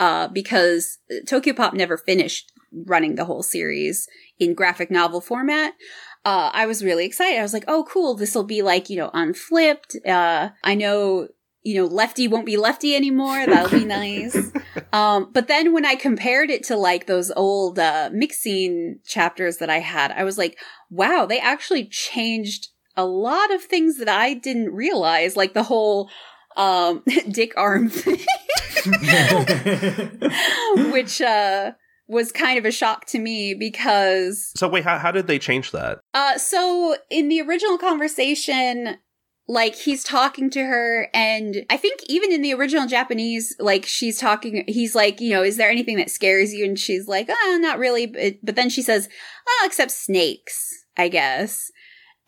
uh, 0.00 0.28
because 0.28 0.98
Tokyopop 1.26 1.74
never 1.74 1.96
finished 1.96 2.52
running 2.72 3.14
the 3.14 3.24
whole 3.24 3.42
series 3.42 4.06
in 4.38 4.54
graphic 4.54 4.90
novel 4.90 5.20
format, 5.20 5.74
uh, 6.24 6.50
I 6.52 6.66
was 6.66 6.84
really 6.84 7.06
excited. 7.06 7.38
I 7.38 7.42
was 7.42 7.52
like, 7.52 7.64
oh, 7.68 7.84
cool. 7.88 8.14
This 8.14 8.34
will 8.34 8.44
be 8.44 8.62
like, 8.62 8.90
you 8.90 8.96
know, 8.96 9.10
unflipped. 9.14 9.96
Uh, 10.06 10.50
I 10.62 10.74
know, 10.74 11.28
you 11.62 11.76
know, 11.76 11.86
lefty 11.86 12.28
won't 12.28 12.46
be 12.46 12.56
lefty 12.56 12.94
anymore. 12.94 13.46
That'll 13.46 13.78
be 13.78 13.84
nice. 13.84 14.36
um, 14.92 15.30
but 15.32 15.48
then 15.48 15.72
when 15.72 15.86
I 15.86 15.94
compared 15.94 16.50
it 16.50 16.64
to 16.64 16.76
like 16.76 17.06
those 17.06 17.30
old, 17.30 17.78
uh, 17.78 18.10
MixxZine 18.10 19.04
chapters 19.06 19.58
that 19.58 19.70
I 19.70 19.78
had, 19.78 20.12
I 20.12 20.24
was 20.24 20.38
like, 20.38 20.58
wow, 20.90 21.24
they 21.26 21.40
actually 21.40 21.86
changed 21.86 22.68
a 22.96 23.06
lot 23.06 23.52
of 23.52 23.62
things 23.62 23.98
that 23.98 24.08
I 24.08 24.34
didn't 24.34 24.74
realize, 24.74 25.36
like 25.36 25.54
the 25.54 25.62
whole, 25.62 26.10
um, 26.58 27.02
dick 27.30 27.54
arm 27.56 27.88
thing, 27.88 28.18
which, 30.92 31.22
uh, 31.22 31.72
was 32.08 32.32
kind 32.32 32.58
of 32.58 32.64
a 32.64 32.70
shock 32.70 33.04
to 33.04 33.18
me 33.18 33.52
because 33.52 34.50
So 34.56 34.66
wait, 34.66 34.84
how, 34.84 34.98
how 34.98 35.10
did 35.10 35.26
they 35.26 35.38
change 35.38 35.72
that? 35.72 36.00
uh, 36.14 36.38
so 36.38 36.96
in 37.10 37.28
the 37.28 37.42
original 37.42 37.76
conversation, 37.76 38.96
like 39.46 39.74
he's 39.74 40.04
talking 40.04 40.50
to 40.50 40.60
her, 40.60 41.08
and 41.14 41.66
I 41.70 41.76
think 41.76 42.00
even 42.06 42.32
in 42.32 42.42
the 42.42 42.54
original 42.54 42.86
Japanese, 42.86 43.54
like 43.58 43.84
she's 43.86 44.18
talking, 44.18 44.64
he's 44.68 44.94
like, 44.94 45.20
you 45.20 45.30
know, 45.30 45.42
is 45.42 45.56
there 45.58 45.70
anything 45.70 45.96
that 45.96 46.10
scares 46.10 46.52
you? 46.52 46.64
And 46.64 46.78
she's 46.78 47.08
like, 47.08 47.28
ah, 47.30 47.58
not 47.60 47.78
really. 47.78 48.06
But, 48.06 48.36
but 48.42 48.56
then 48.56 48.70
she 48.70 48.82
says, 48.82 49.08
oh, 49.46 49.62
except 49.66 49.90
snakes, 49.90 50.84
I 50.96 51.08
guess. 51.08 51.70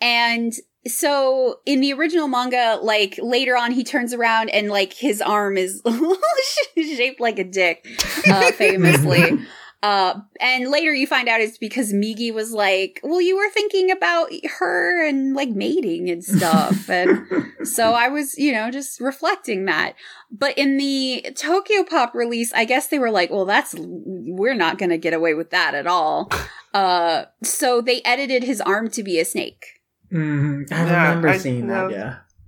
And 0.00 0.52
so 0.86 1.60
in 1.66 1.80
the 1.80 1.92
original 1.92 2.28
manga, 2.28 2.78
like 2.82 3.18
later 3.22 3.56
on, 3.56 3.72
he 3.72 3.84
turns 3.84 4.14
around 4.14 4.48
and 4.50 4.68
like 4.70 4.92
his 4.92 5.20
arm 5.20 5.56
is 5.56 5.82
shaped 6.76 7.20
like 7.20 7.38
a 7.38 7.44
dick, 7.44 7.86
uh, 8.28 8.50
famously. 8.52 9.46
Uh, 9.82 10.20
and 10.40 10.70
later 10.70 10.92
you 10.92 11.06
find 11.06 11.26
out 11.28 11.40
it's 11.40 11.56
because 11.56 11.92
Migi 11.92 12.32
was 12.32 12.52
like, 12.52 13.00
well, 13.02 13.20
you 13.20 13.36
were 13.36 13.48
thinking 13.50 13.90
about 13.90 14.30
her 14.58 15.06
and 15.06 15.34
like 15.34 15.48
mating 15.48 16.10
and 16.10 16.22
stuff. 16.22 16.88
and 16.90 17.26
so 17.64 17.92
I 17.92 18.08
was, 18.08 18.36
you 18.36 18.52
know, 18.52 18.70
just 18.70 19.00
reflecting 19.00 19.64
that. 19.66 19.94
But 20.30 20.56
in 20.58 20.76
the 20.76 21.26
Tokyopop 21.30 22.14
release, 22.14 22.52
I 22.52 22.66
guess 22.66 22.88
they 22.88 22.98
were 22.98 23.10
like, 23.10 23.30
well, 23.30 23.46
that's, 23.46 23.74
we're 23.78 24.54
not 24.54 24.76
going 24.76 24.90
to 24.90 24.98
get 24.98 25.14
away 25.14 25.32
with 25.32 25.50
that 25.50 25.74
at 25.74 25.86
all. 25.86 26.30
Uh, 26.74 27.24
so 27.42 27.80
they 27.80 28.02
edited 28.02 28.44
his 28.44 28.60
arm 28.60 28.90
to 28.90 29.02
be 29.02 29.18
a 29.18 29.24
snake. 29.24 29.79
Mhm. 30.12 30.72
I 30.72 30.76
Yeah, 30.84 31.08
remember 31.08 31.28
I- 31.28 31.38
seeing 31.38 31.66
no. 31.66 31.88
that. 31.88 31.92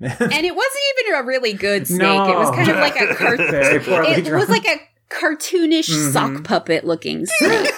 Yeah. 0.00 0.16
And 0.18 0.44
it 0.46 0.54
wasn't 0.56 0.84
even 0.98 1.14
a 1.14 1.22
really 1.24 1.52
good 1.52 1.86
snake. 1.86 1.98
No. 2.00 2.30
It 2.32 2.36
was 2.36 2.50
kind 2.50 2.68
of 2.70 2.76
like 2.78 2.96
a 3.00 3.14
cartoon. 3.14 3.54
It 3.54 4.24
drawn. 4.24 4.40
was 4.40 4.48
like 4.48 4.66
a 4.66 4.80
cartoonish 5.10 5.88
Mhm. 5.90 6.12
sock 6.12 6.42
puppet 6.44 6.84
looking 6.84 7.24
snake. 7.38 7.70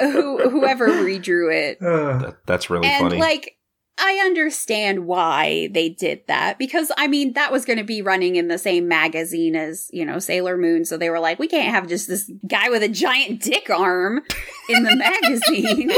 Who, 0.00 0.48
whoever 0.50 0.88
redrew 0.88 1.52
it. 1.54 1.78
That, 1.80 2.36
that's 2.46 2.70
really 2.70 2.88
and 2.88 3.08
funny. 3.08 3.18
like 3.18 3.56
I 3.98 4.22
understand 4.24 5.06
why 5.06 5.68
they 5.72 5.90
did 5.90 6.22
that 6.26 6.58
because 6.58 6.90
I 6.96 7.06
mean 7.08 7.34
that 7.34 7.52
was 7.52 7.64
going 7.66 7.78
to 7.78 7.84
be 7.84 8.00
running 8.02 8.36
in 8.36 8.48
the 8.48 8.58
same 8.58 8.88
magazine 8.88 9.54
as 9.54 9.88
you 9.92 10.04
know 10.04 10.18
Sailor 10.18 10.56
Moon, 10.56 10.84
so 10.84 10.96
they 10.96 11.10
were 11.10 11.20
like, 11.20 11.38
we 11.38 11.46
can't 11.46 11.72
have 11.72 11.86
just 11.86 12.08
this 12.08 12.28
guy 12.48 12.70
with 12.70 12.82
a 12.82 12.88
giant 12.88 13.42
dick 13.42 13.68
arm 13.70 14.22
in 14.68 14.82
the 14.82 14.96
magazine. 14.96 15.92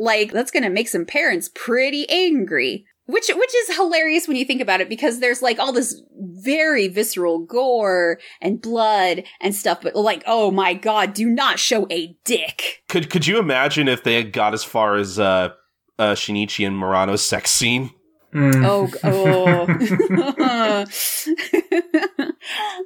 Like 0.00 0.32
that's 0.32 0.50
going 0.50 0.62
to 0.62 0.70
make 0.70 0.88
some 0.88 1.04
parents 1.04 1.50
pretty 1.54 2.08
angry. 2.08 2.86
Which 3.06 3.28
which 3.28 3.54
is 3.54 3.76
hilarious 3.76 4.28
when 4.28 4.36
you 4.36 4.44
think 4.44 4.60
about 4.60 4.80
it 4.80 4.88
because 4.88 5.18
there's 5.18 5.42
like 5.42 5.58
all 5.58 5.72
this 5.72 6.00
very 6.16 6.86
visceral 6.86 7.40
gore 7.40 8.20
and 8.40 8.62
blood 8.62 9.24
and 9.40 9.52
stuff, 9.52 9.80
but 9.82 9.96
like, 9.96 10.22
oh 10.26 10.52
my 10.52 10.74
god, 10.74 11.12
do 11.12 11.28
not 11.28 11.58
show 11.58 11.88
a 11.90 12.16
dick. 12.24 12.82
could 12.88 13.10
could 13.10 13.26
you 13.26 13.38
imagine 13.40 13.88
if 13.88 14.04
they 14.04 14.14
had 14.14 14.32
got 14.32 14.54
as 14.54 14.62
far 14.62 14.94
as 14.94 15.18
uh, 15.18 15.50
uh, 15.98 16.14
Shinichi 16.14 16.64
and 16.64 16.76
Murano's 16.76 17.24
sex 17.24 17.50
scene? 17.50 17.90
Mm. 18.34 18.64
Oh, 18.64 18.88
oh. 19.04 20.86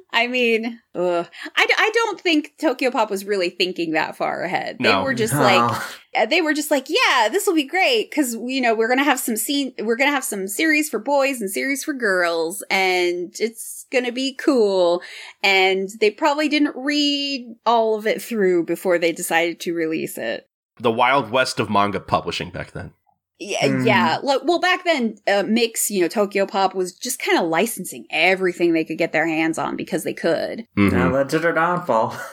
I 0.11 0.27
mean, 0.27 0.79
ugh. 0.95 1.27
I, 1.55 1.67
I 1.77 1.91
don't 1.93 2.19
think 2.19 2.53
Tokyopop 2.61 3.09
was 3.09 3.25
really 3.25 3.49
thinking 3.49 3.91
that 3.91 4.15
far 4.15 4.43
ahead. 4.43 4.77
They 4.79 4.89
No. 4.91 5.03
were 5.03 5.13
just 5.13 5.33
Oh. 5.33 5.39
like, 5.39 5.81
uh, 6.15 6.25
they 6.25 6.41
were 6.41 6.53
just 6.53 6.71
like, 6.71 6.87
yeah, 6.89 7.29
this 7.29 7.45
will 7.45 7.53
be 7.53 7.63
great 7.67 8.09
because 8.09 8.33
you 8.45 8.61
know 8.61 8.73
we're 8.73 8.87
gonna 8.87 9.03
have 9.03 9.19
some 9.19 9.35
scene, 9.37 9.73
we're 9.79 9.97
gonna 9.97 10.11
have 10.11 10.23
some 10.23 10.47
series 10.47 10.89
for 10.89 10.99
boys 10.99 11.41
and 11.41 11.49
series 11.49 11.83
for 11.83 11.93
girls, 11.93 12.63
and 12.69 13.33
it's 13.39 13.85
gonna 13.91 14.11
be 14.11 14.33
cool. 14.33 15.01
And 15.43 15.89
they 15.99 16.11
probably 16.11 16.47
didn't 16.49 16.75
read 16.75 17.55
all 17.65 17.95
of 17.95 18.07
it 18.07 18.21
through 18.21 18.65
before 18.65 18.97
they 18.97 19.11
decided 19.11 19.59
to 19.61 19.73
release 19.73 20.17
it. 20.17 20.47
The 20.79 20.91
Wild 20.91 21.29
West 21.31 21.59
of 21.59 21.69
manga 21.69 21.99
publishing 21.99 22.49
back 22.49 22.71
then. 22.71 22.93
Yeah, 23.37 23.67
Mm. 23.67 23.85
yeah. 23.85 24.19
Well, 24.23 24.59
back 24.59 24.85
then, 24.85 25.15
uh, 25.27 25.43
Mixx, 25.43 25.89
you 25.89 26.01
know, 26.01 26.07
Tokyopop 26.07 26.73
was 26.73 26.93
just 26.93 27.19
kind 27.19 27.37
of 27.37 27.49
licensing 27.49 28.05
everything 28.09 28.71
they 28.73 28.85
could 28.85 28.97
get 28.97 29.11
their 29.11 29.27
hands 29.27 29.57
on 29.57 29.75
because 29.75 30.03
they 30.05 30.13
could. 30.13 30.65
Mhm. 30.77 30.93
Now 30.93 31.11
led 31.11 31.29
to 31.29 31.39
their 31.39 31.53
downfall. 31.53 32.15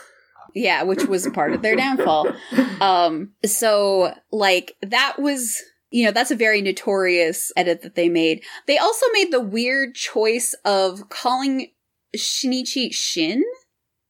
Yeah, 0.55 0.83
which 0.83 1.05
was 1.05 1.27
part 1.29 1.53
of 1.53 1.63
their 1.63 1.75
downfall. 1.75 2.31
Um, 2.79 3.31
so 3.43 4.13
like 4.31 4.75
that 4.83 5.15
was, 5.19 5.59
you 5.89 6.05
know, 6.05 6.11
that's 6.11 6.29
a 6.29 6.35
very 6.35 6.61
notorious 6.61 7.51
edit 7.57 7.81
that 7.81 7.95
they 7.95 8.07
made. 8.07 8.43
They 8.67 8.77
also 8.77 9.07
made 9.13 9.31
the 9.33 9.41
weird 9.41 9.95
choice 9.95 10.53
of 10.63 11.09
calling 11.09 11.71
Shinichi 12.15 12.93
Shin, 12.93 13.43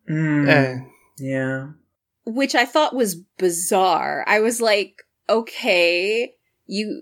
Mm. 0.09 0.49
Eh, 0.49 0.75
Yeah. 1.17 1.67
which 2.25 2.55
I 2.55 2.65
thought 2.65 2.93
was 2.93 3.15
bizarre. 3.37 4.25
I 4.27 4.41
was 4.41 4.59
like, 4.59 4.95
okay, 5.29 6.33
you, 6.65 7.01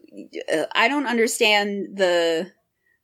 uh, 0.54 0.66
I 0.74 0.88
don't 0.88 1.08
understand 1.08 1.98
the, 1.98 2.52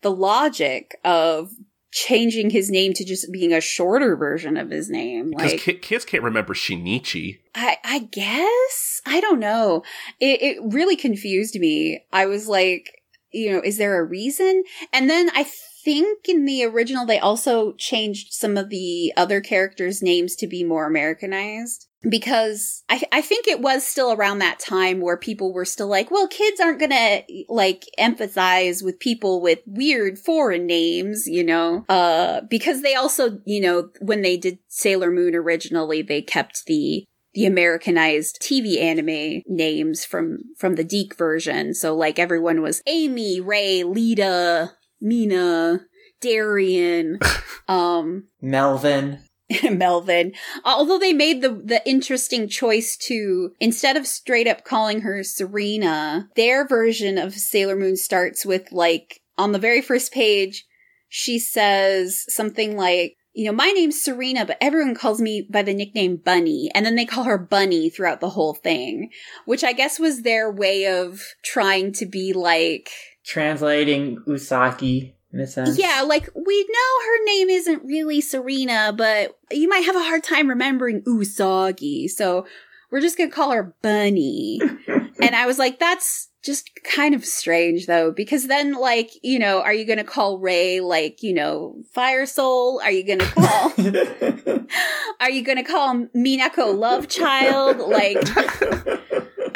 the 0.02 0.12
logic 0.12 1.00
of 1.04 1.52
changing 1.92 2.50
his 2.50 2.70
name 2.70 2.94
to 2.94 3.06
just 3.06 3.32
being 3.32 3.54
a 3.54 3.62
shorter 3.62 4.16
version 4.16 4.58
of 4.58 4.70
his 4.70 4.90
name. 4.90 5.32
Because 5.32 5.54
Like, 5.54 5.62
ki- 5.62 5.74
kids 5.74 6.06
can't 6.06 6.24
remember 6.24 6.54
Shinichi. 6.54 7.40
I, 7.56 7.78
I 7.84 8.00
guess 8.00 9.02
I 9.06 9.20
don't 9.20 9.40
know. 9.40 9.84
It, 10.20 10.42
it 10.42 10.58
really 10.64 10.96
confused 10.96 11.56
me. 11.56 12.06
I 12.12 12.26
was 12.26 12.48
like, 12.48 13.02
you 13.32 13.52
know, 13.52 13.62
is 13.64 13.78
there 13.78 14.00
a 14.00 14.04
reason? 14.04 14.64
And 14.94 15.10
then 15.10 15.30
I 15.34 15.46
think 15.84 16.28
in 16.28 16.46
the 16.46 16.66
original 16.66 17.06
they 17.06 17.20
also 17.20 17.74
changed 17.74 18.34
some 18.34 18.58
of 18.58 18.70
the 18.70 19.14
other 19.16 19.42
characters' 19.42 20.02
names 20.02 20.36
to 20.36 20.48
be 20.48 20.64
more 20.64 20.86
Americanized 20.86 21.87
because 22.08 22.84
I, 22.90 23.02
I 23.12 23.22
think 23.22 23.48
it 23.48 23.62
was 23.62 23.86
still 23.86 24.12
around 24.12 24.40
that 24.40 24.60
time 24.60 25.02
where 25.02 25.18
people 25.18 25.54
were 25.54 25.66
still 25.66 25.88
like, 25.88 26.12
well, 26.12 26.28
kids 26.28 26.60
aren't 26.60 26.80
gonna 26.80 27.24
like 27.50 27.86
empathize 28.00 28.84
with 28.84 29.00
people 29.00 29.42
with 29.42 29.60
weird 29.66 30.20
foreign 30.20 30.66
names, 30.66 31.26
you 31.28 31.44
know, 31.44 31.86
uh, 31.90 32.42
because 32.50 32.82
they 32.82 32.96
also, 32.96 33.40
you 33.46 33.62
know, 33.62 33.90
when 34.00 34.22
they 34.22 34.38
did 34.38 34.60
Sailor 34.68 35.12
Moon 35.12 35.36
originally, 35.36 36.02
they 36.02 36.22
kept 36.22 36.66
the 36.66 37.06
the 37.34 37.46
Americanized 37.46 38.40
TV 38.42 38.82
anime 38.82 39.44
names 39.46 40.04
from 40.06 40.40
from 40.58 40.76
the 40.76 40.84
DiC 40.84 41.16
version. 41.16 41.74
So 41.74 41.96
like 41.96 42.20
everyone 42.20 42.62
was 42.62 42.82
Amy, 42.88 43.40
Raye, 43.40 43.84
Lita, 43.84 44.72
Mina, 45.02 45.82
Darien, 46.22 47.20
um, 47.68 48.28
Melvin. 48.42 49.20
Melvin. 49.72 50.34
Uh, 50.58 50.76
although 50.78 51.00
they 51.00 51.14
made 51.14 51.42
the 51.42 51.50
the 51.64 51.88
interesting 51.88 52.48
choice 52.48 52.98
to 52.98 53.52
instead 53.60 53.96
of 53.96 54.08
straight 54.08 54.48
up 54.48 54.64
calling 54.66 55.02
her 55.02 55.24
Serena, 55.24 56.30
their 56.36 56.68
version 56.68 57.18
of 57.18 57.34
Sailor 57.34 57.76
Moon 57.76 57.96
starts 57.96 58.46
with 58.46 58.72
like 58.72 59.22
on 59.38 59.52
the 59.52 59.60
very 59.60 59.82
first 59.82 60.12
page, 60.12 60.66
she 61.10 61.40
says 61.40 62.26
something 62.28 62.76
like, 62.76 63.16
you 63.34 63.46
know, 63.46 63.52
my 63.52 63.68
name's 63.68 64.02
Serena, 64.02 64.46
but 64.46 64.58
everyone 64.60 64.96
calls 64.96 65.22
me 65.22 65.48
by 65.50 65.62
the 65.62 65.74
nickname 65.74 66.18
Bunny. 66.18 66.72
And 66.74 66.86
then 66.86 66.96
they 66.96 67.06
call 67.06 67.26
her 67.26 67.38
Bunny 67.38 67.90
throughout 67.90 68.20
the 68.20 68.32
whole 68.32 68.56
thing, 68.56 69.12
which 69.46 69.64
I 69.64 69.74
guess 69.74 70.00
was 70.00 70.24
their 70.24 70.52
way 70.52 70.88
of 70.88 71.22
trying 71.44 71.94
to 71.94 72.06
be 72.06 72.34
like, 72.34 72.90
Translating 73.24 74.18
Usagi 74.28 75.14
in 75.34 75.40
a 75.40 75.48
sense. 75.48 75.78
yeah, 75.78 76.04
like 76.06 76.30
we 76.36 76.64
know 76.64 77.06
her 77.06 77.26
name 77.26 77.50
isn't 77.50 77.84
really 77.84 78.22
Serena, 78.22 78.94
but 78.96 79.38
you 79.52 79.68
might 79.68 79.86
have 79.86 79.96
a 79.96 80.04
hard 80.04 80.24
time 80.24 80.48
remembering 80.48 81.02
Usagi. 81.04 82.10
So 82.10 82.46
we're 82.92 83.02
just 83.02 83.18
going 83.18 83.30
to 83.30 83.36
call 83.36 83.52
her 83.52 83.76
Bunny. 83.82 84.60
and 85.22 85.36
I 85.36 85.46
was 85.46 85.60
like, 85.60 85.80
that's 85.80 86.30
just 86.44 86.70
kind 86.84 87.14
of 87.14 87.26
strange 87.26 87.88
though, 87.88 88.12
because 88.12 88.48
then 88.48 88.74
like, 88.74 89.12
you 89.22 89.38
know, 89.38 89.62
are 89.62 89.74
you 89.74 89.86
going 89.86 89.98
to 89.98 90.06
call 90.06 90.40
Raye 90.40 90.80
like, 90.80 91.22
you 91.22 91.34
know, 91.34 91.76
Fire 91.92 92.26
Soul? 92.26 92.80
Are 92.82 92.92
you 92.92 93.06
going 93.06 93.20
to 93.20 93.26
call, 93.26 93.74
are 95.20 95.30
you 95.30 95.44
going 95.44 95.58
to 95.58 95.64
call 95.64 96.06
Minako 96.16 96.78
Love 96.78 97.10
Child? 97.10 97.80
Like, 97.80 98.18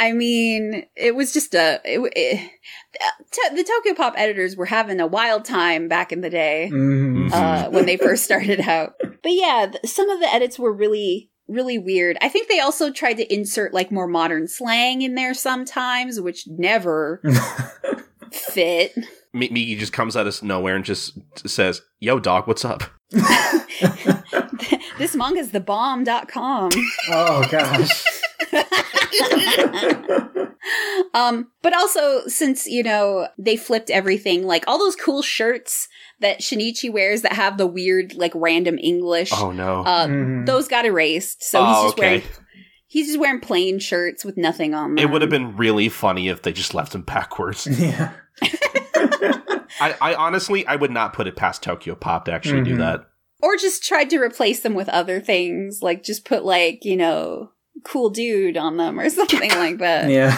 I 0.01 0.13
mean, 0.13 0.83
it 0.95 1.15
was 1.15 1.31
just 1.31 1.53
a, 1.53 1.79
it, 1.85 1.99
it, 2.15 2.51
to- 3.31 3.55
the 3.55 3.63
Tokyopop 3.63 4.13
editors 4.17 4.55
were 4.55 4.65
having 4.65 4.99
a 4.99 5.05
wild 5.07 5.45
time 5.45 5.87
back 5.87 6.11
in 6.11 6.21
the 6.21 6.29
day 6.29 6.69
Mhm. 6.73 7.31
uh, 7.31 7.69
when 7.69 7.85
they 7.85 7.97
first 7.97 8.23
started 8.23 8.59
out. 8.61 8.93
But 8.99 9.31
yeah, 9.33 9.67
th- 9.71 9.85
some 9.85 10.09
of 10.09 10.19
the 10.19 10.33
edits 10.33 10.57
were 10.57 10.73
really, 10.73 11.29
really 11.47 11.77
weird. 11.77 12.17
I 12.19 12.29
think 12.29 12.47
they 12.47 12.59
also 12.59 12.91
tried 12.91 13.17
to 13.17 13.31
insert 13.33 13.73
like 13.75 13.91
more 13.91 14.07
modern 14.07 14.47
slang 14.47 15.03
in 15.03 15.13
there 15.15 15.33
sometimes, 15.35 16.19
which 16.19 16.45
never 16.47 17.21
fit. 18.31 18.93
Mi- 19.33 19.49
Migi 19.49 19.77
just 19.77 19.93
comes 19.93 20.17
out 20.17 20.25
of 20.27 20.41
nowhere 20.43 20.75
and 20.75 20.83
just 20.83 21.17
says, 21.47 21.81
"Yo, 21.99 22.19
dog, 22.19 22.47
what's 22.47 22.65
up?" 22.65 22.83
this 24.97 25.15
manga's 25.15 25.51
the 25.51 25.59
bomb.com. 25.59 26.71
oh 27.11 27.47
gosh. 27.51 28.03
um, 31.13 31.47
but 31.61 31.73
also 31.75 32.21
since, 32.27 32.67
you 32.67 32.83
know, 32.83 33.27
they 33.37 33.57
flipped 33.57 33.89
everything, 33.89 34.45
like 34.45 34.63
all 34.67 34.79
those 34.79 34.95
cool 34.95 35.21
shirts 35.21 35.87
that 36.19 36.39
Shinichi 36.39 36.91
wears 36.91 37.21
that 37.23 37.33
have 37.33 37.57
the 37.57 37.67
weird, 37.67 38.15
like 38.15 38.31
random 38.35 38.77
English, 38.77 39.31
Oh 39.33 39.51
no. 39.51 39.81
uh, 39.81 40.07
Mhm. 40.07 40.45
those 40.45 40.67
got 40.67 40.85
erased. 40.85 41.43
So 41.43 41.63
he's 41.65 41.75
oh, 41.77 41.83
just 41.85 41.97
okay. 41.97 42.07
wearing 42.07 42.23
he's 42.87 43.07
just 43.07 43.19
wearing 43.19 43.39
plain 43.39 43.79
shirts 43.79 44.25
with 44.25 44.37
nothing 44.37 44.73
on 44.73 44.95
them. 44.95 45.03
It 45.03 45.09
would 45.11 45.21
have 45.21 45.31
been 45.31 45.55
really 45.55 45.89
funny 45.89 46.27
if 46.27 46.41
they 46.41 46.51
just 46.51 46.73
left 46.73 46.93
him 46.93 47.01
backwards. 47.03 47.67
yeah. 47.79 48.11
I, 49.79 49.95
I 50.01 50.15
honestly, 50.15 50.65
I 50.67 50.75
would 50.75 50.91
not 50.91 51.13
put 51.13 51.27
it 51.27 51.35
past 51.35 51.63
Tokyopop 51.63 52.25
to 52.25 52.31
actually 52.33 52.63
do 52.63 52.75
Mhm. 52.75 52.79
that. 52.79 53.05
or 53.43 53.57
just 53.57 53.83
tried 53.83 54.07
to 54.11 54.19
replace 54.19 54.59
them 54.59 54.75
with 54.75 54.87
other 54.89 55.19
things, 55.19 55.79
like 55.81 56.03
just 56.03 56.25
put 56.25 56.45
like, 56.45 56.85
you 56.85 56.95
know, 56.95 57.49
cool 57.83 58.09
dude 58.09 58.57
on 58.57 58.77
them 58.77 58.99
or 58.99 59.09
something 59.09 59.49
like 59.51 59.77
that. 59.79 60.09
Yeah. 60.09 60.35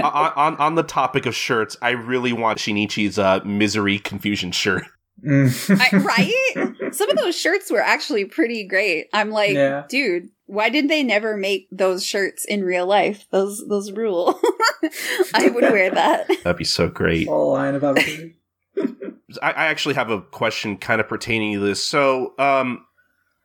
on, 0.02 0.32
on 0.36 0.56
on 0.56 0.74
the 0.74 0.82
topic 0.82 1.26
of 1.26 1.34
shirts, 1.34 1.76
I 1.82 1.90
really 1.90 2.32
want 2.32 2.58
Shinichi's 2.58 3.18
uh, 3.18 3.40
misery 3.44 3.98
confusion 3.98 4.52
shirt. 4.52 4.84
I, 5.22 5.88
right? 5.92 6.94
Some 6.94 7.10
of 7.10 7.16
those 7.18 7.38
shirts 7.38 7.70
were 7.70 7.82
actually 7.82 8.24
pretty 8.24 8.66
great. 8.66 9.08
I'm 9.12 9.30
like, 9.30 9.52
Yeah. 9.52 9.84
dude, 9.88 10.30
why 10.46 10.70
did 10.70 10.88
they 10.88 11.02
never 11.02 11.36
make 11.36 11.68
those 11.70 12.04
shirts 12.04 12.44
in 12.46 12.64
real 12.64 12.86
life? 12.86 13.26
Those 13.30 13.62
those 13.68 13.92
rule. 13.92 14.40
I 15.34 15.48
would 15.50 15.62
wear 15.62 15.90
that. 15.90 16.26
That'd 16.42 16.56
be 16.56 16.64
so 16.64 16.88
great. 16.88 17.28
Whole 17.28 17.52
line 17.52 17.74
about 17.74 17.98
it. 17.98 18.34
I, 19.42 19.50
I 19.52 19.66
actually 19.66 19.94
have 19.94 20.10
a 20.10 20.22
question 20.22 20.76
kind 20.78 21.00
of 21.00 21.08
pertaining 21.08 21.52
to 21.54 21.60
this. 21.60 21.84
So, 21.84 22.32
um, 22.38 22.84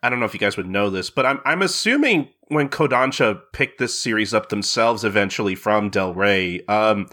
I 0.06 0.10
don't 0.10 0.20
know 0.20 0.28
if 0.28 0.36
you 0.36 0.40
guys 0.40 0.56
would 0.56 0.68
know 0.68 0.92
this, 0.92 1.10
but 1.10 1.26
I'm 1.26 1.40
I'm 1.46 1.64
assuming 1.64 2.30
when 2.50 2.70
Kodansha 2.70 3.42
picked 3.54 3.80
this 3.80 4.00
series 4.00 4.36
up 4.36 4.50
themselves 4.50 5.04
eventually 5.04 5.56
from 5.56 5.90
Del 5.90 6.14
Rey, 6.14 6.64
um, 6.68 7.08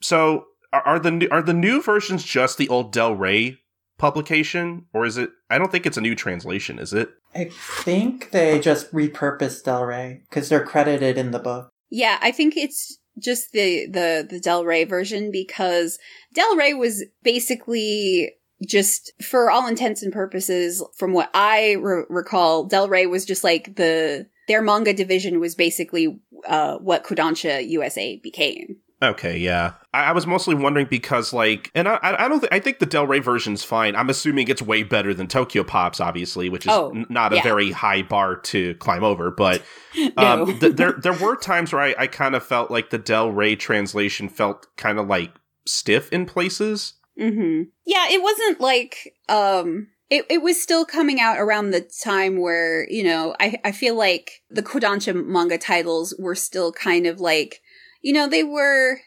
so 0.00 0.44
are, 0.72 0.82
are 0.82 0.98
the 1.00 1.10
new, 1.10 1.28
are 1.32 1.42
the 1.42 1.52
new 1.52 1.82
versions 1.82 2.22
just 2.22 2.56
the 2.56 2.68
old 2.68 2.92
Del 2.92 3.16
Rey 3.16 3.58
publication, 3.98 4.86
or 4.94 5.04
is 5.06 5.18
it? 5.18 5.30
I 5.50 5.58
don't 5.58 5.72
think 5.72 5.86
it's 5.86 5.96
a 5.96 6.00
new 6.00 6.14
translation, 6.14 6.78
is 6.78 6.92
it? 6.92 7.10
I 7.34 7.50
think 7.52 8.30
they 8.30 8.60
just 8.60 8.92
repurposed 8.92 9.64
Del 9.64 9.84
Rey 9.84 10.22
because 10.30 10.48
they're 10.48 10.64
credited 10.64 11.18
in 11.18 11.32
the 11.32 11.40
book. 11.40 11.68
Yeah, 11.90 12.18
I 12.22 12.30
think 12.30 12.56
it's 12.56 12.96
just 13.18 13.50
the 13.50 13.86
the 13.86 14.24
the 14.30 14.38
Del 14.38 14.64
Rey 14.64 14.84
version 14.84 15.32
because 15.32 15.98
Del 16.32 16.54
Rey 16.56 16.74
was 16.74 17.04
basically 17.24 18.30
just 18.66 19.12
for 19.22 19.50
all 19.50 19.66
intents 19.66 20.02
and 20.02 20.12
purposes 20.12 20.82
from 20.96 21.12
what 21.12 21.30
I 21.34 21.72
re- 21.80 22.04
recall 22.08 22.64
Del 22.64 22.88
Rey 22.88 23.06
was 23.06 23.24
just 23.24 23.44
like 23.44 23.76
the 23.76 24.26
their 24.48 24.62
manga 24.62 24.92
division 24.92 25.40
was 25.40 25.54
basically 25.54 26.20
uh 26.46 26.76
what 26.78 27.04
Kodansha 27.04 27.68
USA 27.68 28.16
became. 28.16 28.76
Okay, 29.02 29.38
yeah. 29.38 29.72
I, 29.94 30.04
I 30.04 30.12
was 30.12 30.26
mostly 30.26 30.54
wondering 30.54 30.86
because, 30.86 31.32
like, 31.32 31.70
and 31.74 31.88
I, 31.88 31.98
I 32.02 32.28
don't, 32.28 32.40
th- 32.40 32.52
I 32.52 32.60
think 32.60 32.80
the 32.80 32.86
Del 32.86 33.06
Rey 33.06 33.20
version's 33.20 33.64
fine. 33.64 33.96
I'm 33.96 34.10
assuming 34.10 34.48
it's 34.48 34.60
way 34.60 34.82
better 34.82 35.14
than 35.14 35.26
Tokyopop's, 35.26 36.00
obviously, 36.00 36.50
which 36.50 36.66
is 36.66 36.72
Oh, 36.72 36.90
n- 36.90 37.06
not 37.08 37.32
a 37.32 37.40
very 37.40 37.70
high 37.70 38.02
bar 38.02 38.36
to 38.36 38.74
climb 38.74 39.02
over. 39.02 39.30
But 39.30 39.62
um, 40.18 40.58
th- 40.58 40.76
there, 40.76 40.92
there 40.92 41.14
were 41.14 41.36
times 41.36 41.72
where 41.72 41.80
I, 41.80 41.94
I 41.98 42.06
kind 42.08 42.34
of 42.34 42.44
felt 42.44 42.70
like 42.70 42.90
the 42.90 42.98
Del 42.98 43.32
Rey 43.32 43.56
translation 43.56 44.28
felt 44.28 44.66
kind 44.76 44.98
of 44.98 45.06
like 45.06 45.30
stiff 45.66 46.12
in 46.12 46.26
places. 46.26 46.92
Hmm 47.20 47.62
Yeah, 47.84 48.06
it 48.10 48.22
wasn't 48.22 48.60
like 48.60 49.14
um 49.28 49.88
it, 50.08 50.24
it 50.28 50.42
was 50.42 50.60
still 50.60 50.84
coming 50.84 51.20
out 51.20 51.38
around 51.38 51.70
the 51.70 51.88
time 52.02 52.40
where, 52.40 52.84
you 52.90 53.04
know, 53.04 53.36
I, 53.38 53.60
I 53.64 53.70
feel 53.70 53.94
like 53.96 54.42
the 54.50 54.62
Kodansha 54.62 55.14
manga 55.24 55.56
titles 55.56 56.16
were 56.18 56.34
still 56.34 56.72
kind 56.72 57.06
of 57.06 57.20
like, 57.20 57.60
you 58.02 58.12
know, 58.12 58.26
they 58.28 58.42
were 58.42 58.98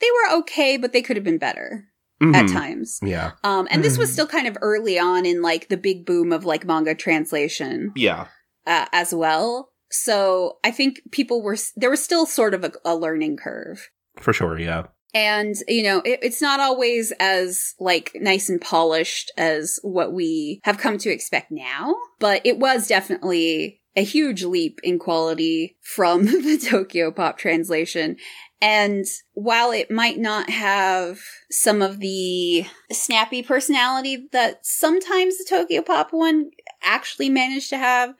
they 0.00 0.06
were 0.10 0.38
okay, 0.40 0.76
but 0.76 0.92
they 0.92 1.02
could 1.02 1.16
have 1.16 1.24
been 1.24 1.38
better 1.38 1.88
at 2.22 2.46
Mhm. 2.46 2.52
times. 2.52 3.00
Yeah, 3.02 3.32
Um 3.42 3.66
and 3.70 3.82
this 3.82 3.98
was 3.98 4.10
Mhm. 4.10 4.12
still 4.12 4.26
kind 4.28 4.46
of 4.46 4.56
early 4.60 4.98
on 4.98 5.26
in 5.26 5.42
like 5.42 5.68
the 5.68 5.76
big 5.76 6.06
boom 6.06 6.32
of 6.32 6.44
like 6.44 6.64
manga 6.64 6.94
translation 6.94 7.90
yeah, 7.96 8.28
uh, 8.66 8.86
as 8.92 9.12
well. 9.12 9.70
So 9.90 10.58
I 10.64 10.70
think 10.70 11.00
people 11.10 11.42
were 11.42 11.56
there 11.76 11.90
was 11.90 12.02
still 12.04 12.24
sort 12.26 12.54
of 12.54 12.62
a, 12.64 12.72
a 12.84 12.94
learning 12.94 13.36
curve. 13.36 13.90
for 14.20 14.32
sure. 14.32 14.58
Yeah, 14.58 14.86
And, 15.14 15.54
you 15.68 15.82
know, 15.82 15.98
it, 15.98 16.20
it's 16.22 16.40
not 16.40 16.60
always 16.60 17.12
as, 17.20 17.74
like, 17.78 18.12
nice 18.14 18.48
and 18.48 18.60
polished 18.60 19.30
as 19.36 19.78
what 19.82 20.12
we 20.12 20.60
have 20.64 20.78
come 20.78 20.98
to 20.98 21.10
expect 21.10 21.50
now, 21.50 21.94
but 22.18 22.40
it 22.44 22.58
was 22.58 22.86
definitely 22.86 23.80
a 23.94 24.02
huge 24.02 24.42
leap 24.42 24.80
in 24.82 24.98
quality 24.98 25.76
from 25.82 26.24
the 26.26 26.58
Tokyopop 26.58 27.36
translation. 27.36 28.16
And 28.60 29.04
while 29.34 29.72
it 29.72 29.90
might 29.90 30.18
not 30.18 30.48
have 30.48 31.20
some 31.50 31.82
of 31.82 31.98
the 31.98 32.64
snappy 32.90 33.42
personality 33.42 34.28
that 34.32 34.64
sometimes 34.64 35.36
the 35.36 35.44
Tokyopop 35.50 36.08
one 36.12 36.50
actually 36.80 37.28
managed 37.28 37.70
to 37.70 37.76
have, 37.76 38.14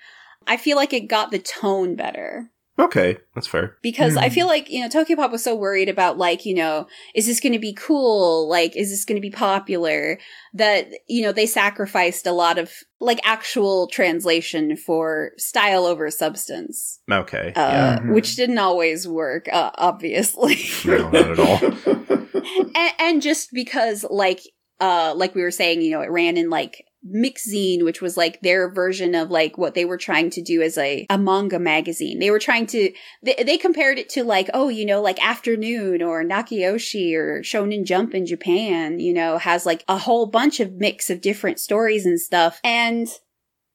I 0.46 0.56
feel 0.56 0.76
like 0.76 0.92
it 0.92 1.08
got 1.08 1.30
the 1.30 1.38
tone 1.38 1.94
better 1.94 2.50
okay, 2.82 3.16
that's 3.34 3.46
fair. 3.46 3.76
because 3.82 4.16
I 4.16 4.28
Hmm. 4.28 4.34
feel 4.34 4.46
like, 4.46 4.70
you 4.70 4.80
know, 4.82 4.88
Tokyopop 4.88 5.30
was 5.32 5.42
so 5.44 5.54
worried 5.54 5.88
about 5.88 6.18
like, 6.18 6.44
you 6.44 6.54
know, 6.54 6.86
is 7.14 7.26
this 7.26 7.40
going 7.40 7.52
to 7.54 7.58
be 7.58 7.72
cool? 7.74 8.48
Like, 8.48 8.76
is 8.76 8.90
this 8.90 9.04
going 9.04 9.16
to 9.16 9.20
be 9.22 9.30
popular? 9.30 10.18
That, 10.54 10.88
you 11.08 11.22
know, 11.22 11.32
they 11.32 11.46
sacrificed 11.46 12.26
a 12.26 12.32
lot 12.32 12.58
of 12.58 12.70
like 13.00 13.20
actual 13.24 13.86
translation 13.88 14.76
for 14.76 15.32
style 15.38 15.86
over 15.86 16.10
substance, 16.10 17.00
Okay, 17.10 17.52
uh, 17.56 17.60
yeah, 17.72 17.98
Mhm. 18.00 18.12
which 18.14 18.36
didn't 18.36 18.58
always 18.58 19.08
work, 19.08 19.48
uh, 19.52 19.70
obviously. 19.76 20.58
no, 20.84 21.10
not 21.10 21.30
at 21.30 21.38
all. 21.38 21.58
and, 22.74 22.92
and 22.98 23.22
just 23.22 23.50
because 23.52 24.04
like, 24.08 24.40
uh, 24.80 25.14
like 25.16 25.34
we 25.34 25.42
were 25.42 25.50
saying, 25.50 25.80
you 25.82 25.90
know, 25.92 26.00
it 26.00 26.10
ran 26.10 26.36
in 26.36 26.50
like 26.50 26.84
MixxZine, 27.06 27.82
which 27.84 28.00
was 28.00 28.16
like 28.16 28.40
their 28.42 28.70
version 28.70 29.14
of 29.14 29.30
like 29.30 29.58
what 29.58 29.74
they 29.74 29.84
were 29.84 29.96
trying 29.96 30.30
to 30.30 30.42
do 30.42 30.62
as 30.62 30.78
a, 30.78 31.06
a 31.10 31.18
manga 31.18 31.58
magazine. 31.58 32.18
They 32.18 32.30
were 32.30 32.38
trying 32.38 32.66
to, 32.68 32.92
they, 33.22 33.34
they 33.44 33.58
compared 33.58 33.98
it 33.98 34.08
to 34.10 34.24
like, 34.24 34.48
oh, 34.54 34.68
you 34.68 34.86
know, 34.86 35.00
like 35.02 35.22
Afternoon 35.24 36.02
or 36.02 36.24
Nakayoshi 36.24 37.14
or 37.14 37.40
Shonen 37.42 37.84
Jump 37.84 38.14
in 38.14 38.24
Japan, 38.26 39.00
you 39.00 39.12
know, 39.12 39.38
has 39.38 39.66
like 39.66 39.84
a 39.88 39.98
whole 39.98 40.26
bunch 40.26 40.60
of 40.60 40.74
mix 40.74 41.10
of 41.10 41.20
different 41.20 41.58
stories 41.58 42.06
and 42.06 42.20
stuff. 42.20 42.60
And 42.62 43.08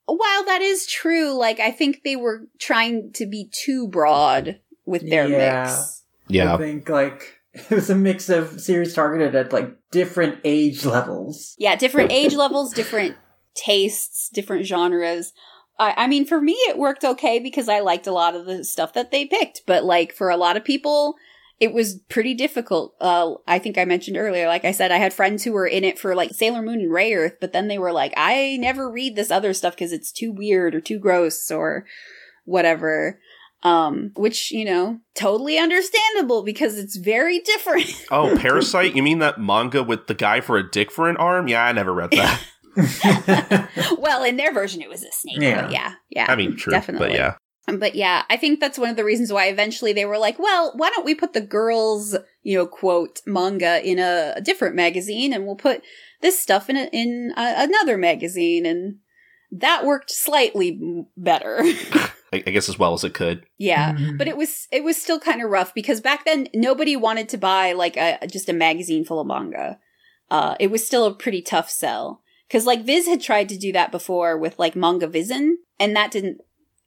while 0.06 0.44
that 0.46 0.62
is 0.62 0.86
true, 0.86 1.36
like 1.36 1.60
I 1.60 1.70
think 1.70 2.02
they 2.02 2.16
were 2.16 2.46
trying 2.58 3.12
to 3.14 3.26
be 3.26 3.50
too 3.52 3.88
broad 3.88 4.60
with 4.86 5.08
their 5.08 5.28
Yeah. 5.28 5.64
mix. 5.64 6.02
Yeah. 6.28 6.54
I 6.54 6.58
think 6.58 6.88
like 6.88 7.37
it 7.70 7.74
was 7.74 7.90
a 7.90 7.94
mix 7.94 8.28
of 8.28 8.60
series 8.60 8.94
targeted 8.94 9.34
at 9.34 9.52
like 9.52 9.74
different 9.90 10.38
age 10.44 10.84
levels. 10.84 11.54
Yeah, 11.58 11.76
different 11.76 12.12
age 12.12 12.34
levels, 12.34 12.72
different 12.72 13.16
tastes, 13.54 14.28
different 14.28 14.66
genres. 14.66 15.32
I, 15.78 15.94
I 15.96 16.06
mean, 16.06 16.24
for 16.24 16.40
me, 16.40 16.52
it 16.52 16.78
worked 16.78 17.04
okay 17.04 17.38
because 17.38 17.68
I 17.68 17.80
liked 17.80 18.06
a 18.06 18.12
lot 18.12 18.34
of 18.34 18.46
the 18.46 18.64
stuff 18.64 18.92
that 18.94 19.10
they 19.10 19.26
picked. 19.26 19.62
But 19.66 19.84
like 19.84 20.12
for 20.12 20.30
a 20.30 20.36
lot 20.36 20.56
of 20.56 20.64
people, 20.64 21.14
it 21.60 21.72
was 21.72 21.98
pretty 22.08 22.34
difficult. 22.34 22.94
Uh, 23.00 23.34
I 23.46 23.58
think 23.58 23.78
I 23.78 23.84
mentioned 23.84 24.16
earlier, 24.16 24.46
like 24.46 24.64
I 24.64 24.72
said, 24.72 24.92
I 24.92 24.98
had 24.98 25.12
friends 25.12 25.44
who 25.44 25.52
were 25.52 25.66
in 25.66 25.84
it 25.84 25.98
for 25.98 26.14
like 26.14 26.32
Sailor 26.32 26.62
Moon 26.62 26.80
and 26.80 26.90
Rayearth, 26.90 27.36
but 27.40 27.52
then 27.52 27.68
they 27.68 27.78
were 27.78 27.92
like, 27.92 28.12
I 28.16 28.56
never 28.60 28.90
read 28.90 29.16
this 29.16 29.30
other 29.30 29.52
stuff 29.52 29.74
because 29.74 29.92
it's 29.92 30.12
too 30.12 30.32
weird 30.32 30.74
or 30.74 30.80
too 30.80 30.98
gross 30.98 31.50
or 31.50 31.84
whatever. 32.44 33.20
Um, 33.64 34.12
which, 34.14 34.52
you 34.52 34.64
know, 34.64 35.00
totally 35.16 35.58
understandable 35.58 36.44
because 36.44 36.78
it's 36.78 36.96
very 36.96 37.40
different. 37.40 37.92
Oh, 38.10 38.36
Parasyte? 38.36 38.94
You 38.94 39.02
mean 39.02 39.18
that 39.18 39.40
manga 39.40 39.82
with 39.82 40.06
the 40.06 40.14
guy 40.14 40.40
for 40.40 40.56
a 40.56 40.70
dick 40.70 40.92
for 40.92 41.08
an 41.08 41.16
arm? 41.16 41.48
Yeah, 41.48 41.64
I 41.64 41.72
never 41.72 41.92
read 41.92 42.12
that. 42.12 42.40
well, 43.98 44.22
in 44.22 44.36
their 44.36 44.52
version, 44.52 44.80
it 44.80 44.88
was 44.88 45.02
a 45.02 45.10
snake. 45.10 45.38
Yeah. 45.40 45.62
But 45.62 45.72
yeah, 45.72 45.94
yeah. 46.10 46.26
I 46.28 46.36
mean, 46.36 46.56
true, 46.56 46.70
definitely. 46.70 47.08
but 47.08 47.16
yeah. 47.16 47.34
But 47.76 47.94
yeah, 47.94 48.22
I 48.30 48.36
think 48.36 48.60
that's 48.60 48.78
one 48.78 48.88
of 48.88 48.96
the 48.96 49.04
reasons 49.04 49.32
why 49.32 49.46
eventually 49.46 49.92
they 49.92 50.06
were 50.06 50.16
like, 50.16 50.38
well, 50.38 50.72
why 50.74 50.88
don't 50.90 51.04
we 51.04 51.14
put 51.14 51.34
the 51.34 51.40
girls, 51.40 52.16
you 52.42 52.56
know, 52.56 52.66
quote 52.66 53.20
manga 53.26 53.86
in 53.86 53.98
a, 53.98 54.34
a 54.36 54.40
different 54.40 54.74
magazine 54.74 55.34
and 55.34 55.44
we'll 55.44 55.56
put 55.56 55.82
this 56.22 56.38
stuff 56.38 56.70
in 56.70 56.76
a, 56.76 56.88
in 56.92 57.32
a, 57.36 57.54
another 57.58 57.98
magazine 57.98 58.64
and 58.64 58.96
that 59.50 59.84
worked 59.84 60.10
slightly 60.10 61.06
better. 61.16 61.62
I, 62.32 62.42
I 62.46 62.50
guess 62.50 62.68
as 62.68 62.78
well 62.78 62.94
as 62.94 63.04
it 63.04 63.14
could. 63.14 63.46
yeah. 63.58 63.92
Mhm. 63.94 64.18
But 64.18 64.28
it 64.28 64.36
was 64.36 64.68
it 64.70 64.84
was 64.84 65.00
still 65.00 65.18
kind 65.20 65.42
of 65.42 65.50
rough 65.50 65.72
because 65.74 66.00
back 66.00 66.24
then 66.24 66.48
nobody 66.54 66.94
wanted 66.96 67.28
to 67.30 67.38
buy 67.38 67.72
like 67.72 67.96
a 67.96 68.18
just 68.26 68.48
a 68.48 68.52
magazine 68.52 69.04
full 69.04 69.20
of 69.20 69.26
manga. 69.26 69.78
Uh 70.30 70.54
it 70.60 70.70
was 70.70 70.86
still 70.86 71.06
a 71.06 71.14
pretty 71.14 71.40
tough 71.42 71.70
sell 71.70 72.22
cuz 72.50 72.66
like 72.66 72.84
Viz 72.84 73.06
had 73.06 73.20
tried 73.22 73.48
to 73.48 73.56
do 73.58 73.72
that 73.72 73.90
before 73.90 74.36
with 74.36 74.58
like 74.58 74.76
Manga 74.76 75.06
Vizion 75.08 75.52
and 75.80 75.96
that 75.96 76.10
didn't 76.10 76.38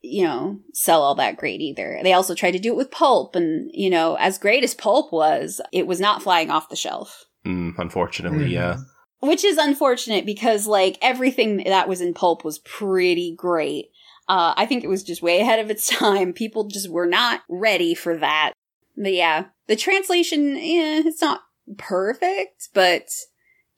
you 0.04 0.24
know 0.24 0.60
sell 0.74 1.02
all 1.04 1.16
that 1.16 1.38
great 1.38 1.62
either. 1.62 2.00
They 2.04 2.14
also 2.14 2.36
tried 2.36 2.52
to 2.52 2.60
do 2.60 2.72
it 2.74 2.78
with 2.78 2.92
Pulp 2.92 3.36
and 3.36 3.70
you 3.74 3.90
know 3.90 4.16
as 4.16 4.38
great 4.38 4.64
as 4.64 4.74
Pulp 4.76 5.12
was, 5.12 5.60
it 5.72 5.88
was 5.88 6.00
not 6.00 6.22
flying 6.22 6.50
off 6.52 6.70
the 6.70 6.76
shelf. 6.76 7.26
Mm, 7.46 7.74
unfortunately, 7.80 8.54
yeah. 8.54 8.78
Which 9.20 9.44
is 9.44 9.58
unfortunate 9.58 10.26
because 10.26 10.66
like 10.68 10.98
everything 11.02 11.58
that 11.66 11.88
was 11.88 12.02
in 12.02 12.14
Pulp 12.14 12.44
was 12.44 12.60
pretty 12.60 13.36
great. 13.36 13.90
Uh, 14.28 14.54
I 14.56 14.66
think 14.66 14.84
it 14.84 14.90
was 14.90 15.04
just 15.04 15.22
way 15.22 15.40
ahead 15.40 15.60
of 15.60 15.70
its 15.70 15.88
time. 15.98 16.34
People 16.34 16.66
just 16.66 16.90
were 16.90 17.08
not 17.08 17.42
ready 17.50 17.94
for 17.94 18.18
that. 18.18 18.54
But 18.96 19.14
yeah, 19.14 19.46
the 19.68 19.76
translation, 19.76 20.58
eh, 20.58 21.04
it's 21.06 21.22
not 21.22 21.42
perfect, 21.78 22.70
but 22.74 23.10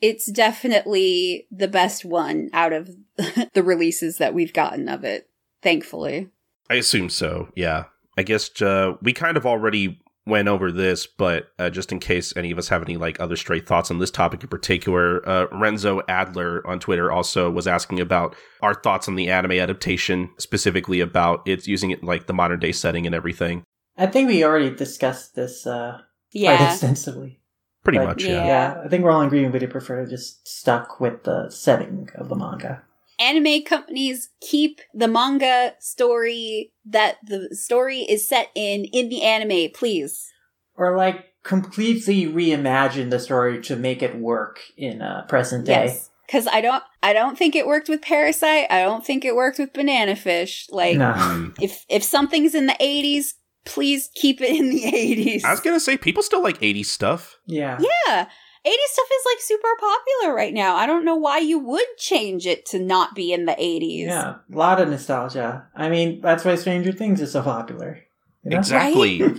it's 0.02 0.30
definitely 0.32 1.48
the 1.52 1.68
best 1.68 2.04
one 2.04 2.50
out 2.52 2.74
of 2.74 2.90
the 3.54 3.64
releases 3.64 4.18
that 4.18 4.34
we've 4.34 4.54
gotten 4.54 4.90
of 4.90 5.04
it. 5.04 5.30
Thankfully. 5.62 6.30
I 6.70 6.76
assume 6.76 7.10
so. 7.10 7.50
Yeah. 7.56 7.86
I 8.18 8.24
guess 8.24 8.62
uh, 8.62 8.94
we 9.02 9.14
kind 9.14 9.38
of 9.38 9.46
already 9.46 10.00
went 10.26 10.48
over 10.48 10.72
this, 10.72 11.06
but 11.06 11.48
uh, 11.60 11.70
just 11.70 11.92
in 11.92 12.00
case 12.00 12.34
any 12.38 12.52
of 12.52 12.58
us 12.58 12.70
have 12.70 12.82
any 12.82 12.96
like 12.98 13.20
other 13.20 13.36
stray 13.36 13.60
thoughts 13.60 13.92
on 13.92 14.00
this 14.00 14.12
topic 14.12 14.42
in 14.42 14.48
particular, 14.50 15.28
uh, 15.28 15.48
Renzo 15.52 16.02
Adler 16.08 16.66
on 16.66 16.80
Twitter 16.80 17.12
also 17.12 17.50
was 17.50 17.68
asking 17.68 18.00
about 18.00 18.36
our 18.62 18.74
thoughts 18.74 19.08
on 19.08 19.16
the 19.16 19.30
anime 19.30 19.52
adaptation, 19.54 20.30
specifically 20.38 21.00
about 21.02 21.42
it's 21.46 21.68
using 21.68 21.92
it 21.92 22.04
like 22.04 22.28
the 22.28 22.34
modern 22.34 22.60
day 22.60 22.72
setting 22.72 23.06
and 23.06 23.14
everything. 23.14 23.64
I 23.98 24.08
think 24.08 24.28
we 24.30 24.44
already 24.44 24.74
discussed 24.74 25.36
this 25.36 25.68
uh, 25.68 25.98
quite 26.32 26.42
Yeah. 26.42 26.72
extensively. 26.72 27.40
Pretty 27.84 28.00
But, 28.00 28.06
much, 28.06 28.24
yeah. 28.24 28.32
yeah. 28.32 28.46
Yeah, 28.46 28.82
I 28.86 28.88
think 28.88 29.04
we're 29.04 29.12
all 29.12 29.20
in 29.22 29.28
agreement. 29.28 29.54
We'd 29.54 29.70
prefer 29.70 30.06
to 30.06 30.10
just 30.10 30.48
stuck 30.48 31.02
with 31.02 31.24
the 31.26 31.50
setting 31.50 32.10
of 32.16 32.30
the 32.30 32.36
manga. 32.36 32.82
Anime 33.20 33.64
companies 33.64 34.30
keep 34.42 34.82
the 34.94 35.08
manga 35.08 35.74
story 35.80 36.72
that 36.86 37.18
the 37.24 37.56
story 37.56 38.00
is 38.00 38.28
set 38.28 38.50
in 38.56 38.86
in 38.86 39.10
the 39.10 39.22
anime, 39.24 39.72
please. 39.74 40.32
Or 40.76 40.98
like 40.98 41.26
completely 41.44 42.26
reimagine 42.26 43.10
the 43.10 43.20
story 43.20 43.62
to 43.62 43.76
make 43.76 44.02
it 44.02 44.18
work 44.18 44.60
in 44.78 45.02
uh, 45.02 45.26
present 45.28 45.66
day. 45.66 45.86
Yes. 45.86 46.10
Cause 46.32 46.48
I 46.48 46.62
don't 46.62 46.84
I 47.04 47.14
don't 47.14 47.38
think 47.38 47.56
it 47.56 47.68
worked 47.68 47.90
with 47.90 48.02
Parasyte. 48.02 48.66
I 48.72 48.82
don't 48.82 49.06
think 49.06 49.26
it 49.26 49.36
worked 49.36 49.60
with 49.60 49.74
Banana 49.74 50.16
Fish. 50.16 50.68
Like 50.72 50.98
No. 50.98 51.14
Mm. 51.14 51.56
if 51.62 51.86
if 51.90 52.04
something's 52.04 52.56
in 52.56 52.66
the 52.66 52.78
eighties, 52.80 53.36
please 53.66 54.10
keep 54.16 54.42
it 54.42 54.50
in 54.50 54.70
the 54.70 54.86
eighties. 54.86 55.44
I 55.44 55.52
was 55.52 55.60
gonna 55.60 55.80
say 55.82 55.98
people 55.98 56.24
still 56.24 56.42
like 56.42 56.60
80s 56.60 56.86
stuff. 56.88 57.38
Yeah. 57.46 57.78
Yeah. 58.08 58.28
80s 58.66 58.92
stuff 58.92 59.08
is 59.12 59.26
like 59.26 59.42
super 59.42 59.68
popular 59.80 60.36
right 60.36 60.54
now. 60.54 60.76
I 60.76 60.86
don't 60.86 61.04
know 61.06 61.16
why 61.18 61.40
you 61.40 61.60
would 61.60 61.86
change 61.98 62.46
it 62.48 62.66
to 62.68 62.80
not 62.80 63.14
be 63.16 63.34
in 63.34 63.46
the 63.46 63.52
80s. 63.54 64.06
Yeah. 64.06 64.36
A 64.54 64.58
lot 64.58 64.80
of 64.82 64.90
nostalgia. 64.90 65.66
I 65.76 65.90
mean, 65.90 66.22
that's 66.22 66.46
why 66.46 66.56
Stranger 66.56 66.92
Things 66.94 67.20
is 67.22 67.32
so 67.34 67.42
popular. 67.42 68.00
You 68.44 68.52
know? 68.52 68.58
Exactly. 68.60 69.22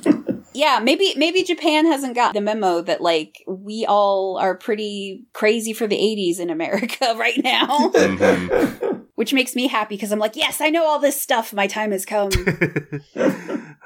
Yeah, 0.57 0.79
maybe 0.81 1.15
maybe 1.17 1.43
Japan 1.43 1.85
hasn't 1.85 2.15
got 2.15 2.33
the 2.33 2.41
memo 2.41 2.81
that 2.83 3.01
like 3.01 3.43
we 3.49 3.85
all 3.89 4.39
are 4.39 4.55
pretty 4.57 5.25
crazy 5.33 5.73
for 5.73 5.89
the 5.89 5.97
80s 5.97 6.39
in 6.39 6.49
America 6.49 7.13
right 7.19 7.43
now, 7.43 7.67
Mhm. 7.93 9.05
which 9.17 9.33
makes 9.35 9.57
me 9.57 9.67
happy 9.67 9.97
because 9.97 10.13
I'm 10.13 10.21
like, 10.21 10.37
yes, 10.37 10.61
I 10.61 10.71
know 10.71 10.85
all 10.87 11.01
this 11.01 11.21
stuff. 11.21 11.53
My 11.53 11.67
time 11.67 11.91
has 11.91 12.07
come. 12.07 12.31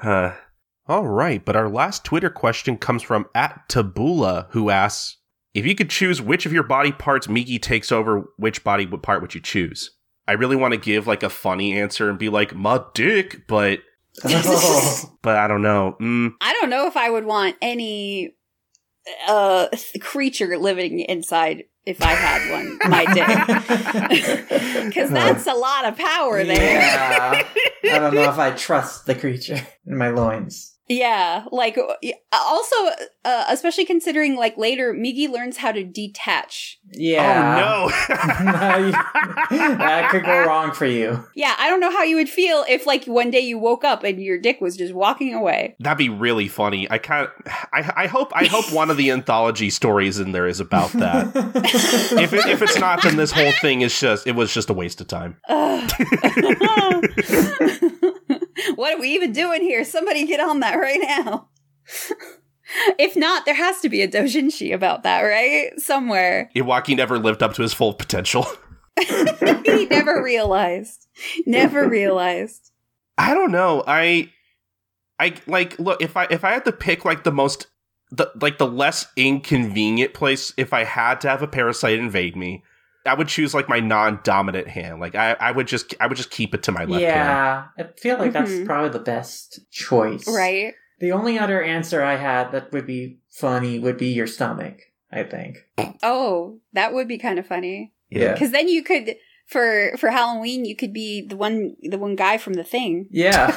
uh, 0.03 0.33
all 0.87 1.07
right, 1.07 1.43
but 1.43 1.55
our 1.55 1.69
last 1.69 2.03
Twitter 2.05 2.29
question 2.29 2.77
comes 2.77 3.01
from 3.01 3.25
at 3.33 3.67
Tabula, 3.67 4.45
who 4.51 4.69
asks 4.69 5.17
if 5.53 5.65
you 5.65 5.75
could 5.75 5.89
choose 5.89 6.21
which 6.21 6.45
of 6.45 6.53
your 6.53 6.63
body 6.63 6.91
parts 6.91 7.27
Migi 7.27 7.61
takes 7.61 7.91
over, 7.91 8.29
which 8.37 8.63
body 8.63 8.85
part 8.85 9.21
would 9.21 9.35
you 9.35 9.41
choose? 9.41 9.91
I 10.27 10.33
really 10.33 10.55
want 10.55 10.73
to 10.73 10.79
give 10.79 11.07
like 11.07 11.23
a 11.23 11.29
funny 11.29 11.79
answer 11.79 12.09
and 12.09 12.19
be 12.19 12.29
like 12.29 12.55
my 12.55 12.81
dick, 12.93 13.47
but 13.47 13.79
but 14.23 15.37
I 15.37 15.47
don't 15.47 15.61
know. 15.61 15.97
Mm, 15.99 16.33
I 16.41 16.53
don't 16.53 16.69
know 16.69 16.87
if 16.87 16.95
I 16.95 17.09
would 17.09 17.25
want 17.25 17.55
any 17.61 18.35
uh 19.27 19.67
creature 20.01 20.55
living 20.57 20.99
inside 20.99 21.63
if 21.85 22.03
I 22.03 22.11
had 22.11 22.51
one, 22.51 22.77
my 22.87 23.05
dick. 23.13 24.85
Because 24.85 25.09
that's 25.09 25.47
a 25.47 25.53
lot 25.53 25.85
of 25.85 25.97
power 25.97 26.43
there. 26.43 26.79
Yeah. 26.79 27.47
I 27.95 27.99
don't 27.99 28.13
know 28.13 28.29
if 28.29 28.37
I 28.37 28.51
trust 28.51 29.07
the 29.07 29.15
creature 29.15 29.65
in 29.87 29.97
my 29.97 30.09
loins. 30.09 30.75
Yeah, 30.89 31.45
like 31.51 31.77
uh, 31.77 31.93
also, 32.33 32.75
uh, 33.23 33.45
especially 33.47 33.85
considering 33.85 34.35
like 34.35 34.57
later, 34.57 34.91
Migi 34.91 35.29
learns 35.29 35.57
how 35.57 35.71
to 35.71 35.83
detach. 35.83 36.79
Yeah. 36.91 37.61
Oh 37.63 37.91
no. 38.09 38.15
that 39.77 40.09
could 40.09 40.25
go 40.25 40.45
wrong 40.45 40.71
for 40.71 40.87
you. 40.87 41.23
Yeah, 41.35 41.53
I 41.59 41.69
don't 41.69 41.79
know 41.79 41.91
how 41.91 42.01
you 42.01 42.15
would 42.15 42.27
feel 42.27 42.65
if 42.67 42.87
like 42.87 43.05
one 43.05 43.29
day 43.29 43.41
you 43.41 43.59
woke 43.59 43.83
up 43.83 44.03
and 44.03 44.19
your 44.19 44.39
dick 44.39 44.61
was 44.61 44.75
just 44.75 44.95
walking 44.95 45.35
away. 45.35 45.75
That'd 45.79 45.99
be 45.99 46.09
really 46.09 46.47
funny. 46.47 46.89
I 46.89 46.97
kind 46.97 47.29
I 47.71 47.93
I 47.95 48.07
hope 48.07 48.31
I 48.33 48.45
hope 48.45 48.73
one 48.73 48.89
of 48.89 48.97
the 48.97 49.11
anthology 49.11 49.69
stories 49.69 50.19
in 50.19 50.31
there 50.31 50.47
is 50.47 50.59
about 50.59 50.91
that. 50.93 51.27
if 52.19 52.33
it, 52.33 52.47
if 52.47 52.63
it's 52.63 52.79
not, 52.79 53.03
then 53.03 53.15
this 53.15 53.31
whole 53.31 53.51
thing 53.61 53.81
is 53.81 53.99
just 53.99 54.25
it 54.25 54.33
was 54.33 54.51
just 54.51 54.71
a 54.71 54.73
waste 54.73 55.01
of 55.01 55.07
time. 55.07 55.37
What 58.79 58.93
are 58.93 59.01
we 59.01 59.09
even 59.09 59.33
doing 59.33 59.61
here? 59.61 59.83
Somebody 59.83 60.25
get 60.25 60.39
on 60.39 60.61
that 60.61 60.75
right 60.75 61.01
now. 61.01 61.49
if 62.97 63.17
not, 63.17 63.43
there 63.43 63.53
has 63.53 63.81
to 63.81 63.89
be 63.89 64.01
a 64.01 64.07
dojinshi 64.07 64.73
about 64.73 65.03
that, 65.03 65.19
right? 65.19 65.77
Somewhere. 65.77 66.49
Iwaaki 66.55 66.95
never 66.95 67.19
lived 67.19 67.43
up 67.43 67.53
to 67.55 67.61
his 67.61 67.73
full 67.73 67.93
potential. 67.93 68.47
he 69.65 69.85
never 69.87 70.23
realized. 70.23 71.07
Never 71.45 71.89
realized. 71.89 72.71
I 73.17 73.33
don't 73.33 73.51
know. 73.51 73.83
I 73.85 74.29
I 75.19 75.33
like 75.45 75.77
look 75.77 76.01
if 76.01 76.15
I 76.15 76.27
if 76.29 76.45
I 76.45 76.51
had 76.51 76.63
to 76.63 76.71
pick 76.71 77.03
like 77.03 77.25
the 77.25 77.33
most 77.33 77.67
the 78.11 78.31
like 78.39 78.59
the 78.59 78.67
less 78.67 79.07
inconvenient 79.17 80.13
place 80.13 80.53
if 80.55 80.71
I 80.71 80.85
had 80.85 81.19
to 81.19 81.29
have 81.29 81.41
a 81.41 81.47
parasite 81.47 81.99
invade 81.99 82.37
me, 82.37 82.63
I 83.09 83.13
would 83.15 83.27
choose 83.27 83.53
like 83.53 83.67
my 83.67 83.79
non-dominant 83.79 84.67
hand. 84.67 84.99
Like 85.01 85.15
I, 85.15 85.33
I 85.39 85.51
would 85.51 85.67
just 85.67 85.93
I 85.99 86.07
would 86.07 86.17
just 86.17 86.31
keep 86.31 86.53
it 86.53 86.63
to 86.63 86.71
my 86.71 86.85
left 86.85 87.03
hand. 87.03 87.03
yeah. 87.03 87.65
I 87.77 87.83
feel 87.99 88.17
like 88.17 88.31
that's 88.33 88.51
Mhm. 88.51 88.65
probably 88.65 88.89
the 88.89 88.99
best 88.99 89.59
choice. 89.71 90.27
Right? 90.27 90.73
The 90.99 91.11
only 91.11 91.39
other 91.39 91.61
answer 91.63 92.03
I 92.03 92.15
had 92.17 92.51
that 92.51 92.71
would 92.73 92.85
be 92.85 93.19
funny 93.29 93.79
would 93.79 93.97
be 93.97 94.07
your 94.07 94.27
stomach, 94.27 94.81
I 95.11 95.23
think. 95.23 95.57
Oh, 96.03 96.59
that 96.73 96.93
would 96.93 97.07
be 97.07 97.17
kind 97.17 97.39
of 97.39 97.47
funny. 97.47 97.93
Yeah. 98.09 98.33
Because 98.33 98.51
then 98.51 98.67
you 98.67 98.83
could, 98.83 99.15
for 99.47 99.91
for 99.97 100.09
Halloween, 100.09 100.65
you 100.65 100.75
could 100.75 100.91
be 100.93 101.25
the 101.25 101.37
one 101.37 101.75
the 101.81 101.97
one 101.97 102.15
guy 102.15 102.37
from 102.37 102.53
the 102.53 102.63
thing. 102.63 103.07
Yeah. 103.11 103.47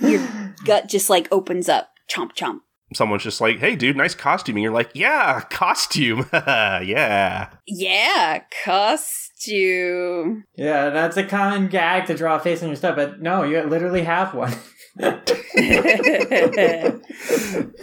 Your 0.00 0.20
gut 0.64 0.88
just 0.88 1.08
like 1.10 1.28
opens 1.32 1.68
up. 1.68 1.90
Chomp 2.08 2.32
chomp. 2.34 2.60
Someone's 2.94 3.22
just 3.22 3.40
like, 3.40 3.58
"Hey, 3.58 3.76
dude, 3.76 3.96
nice 3.96 4.14
costume," 4.14 4.56
and 4.56 4.62
you're 4.62 4.72
like, 4.72 4.90
"Yeah, 4.94 5.40
costume, 5.50 6.26
yeah." 6.32 7.50
Yeah, 7.66 8.42
costume. 8.64 10.44
yeah, 10.56 10.90
that's 10.90 11.16
a 11.16 11.24
common 11.24 11.68
gag 11.68 12.06
to 12.06 12.14
draw 12.14 12.36
a 12.36 12.40
face 12.40 12.62
on 12.62 12.68
your 12.68 12.76
stuff, 12.76 12.96
but 12.96 13.20
no, 13.20 13.42
you 13.42 13.60
literally 13.62 14.02
have 14.02 14.34
one. 14.34 14.54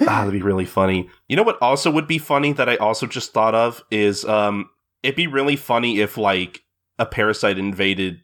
Ah, 0.01 0.25
that'd 0.25 0.33
be 0.33 0.41
really 0.41 0.65
funny. 0.65 1.09
You 1.27 1.35
know 1.35 1.43
what 1.43 1.61
also 1.61 1.91
would 1.91 2.07
be 2.07 2.17
funny 2.17 2.53
that 2.53 2.69
I 2.69 2.75
also 2.77 3.05
just 3.07 3.33
thought 3.33 3.55
of 3.55 3.83
is 3.91 4.25
um 4.25 4.69
it'd 5.03 5.15
be 5.15 5.27
really 5.27 5.55
funny 5.55 5.99
if 5.99 6.17
like 6.17 6.61
a 6.99 7.05
parasite 7.05 7.57
invaded 7.57 8.21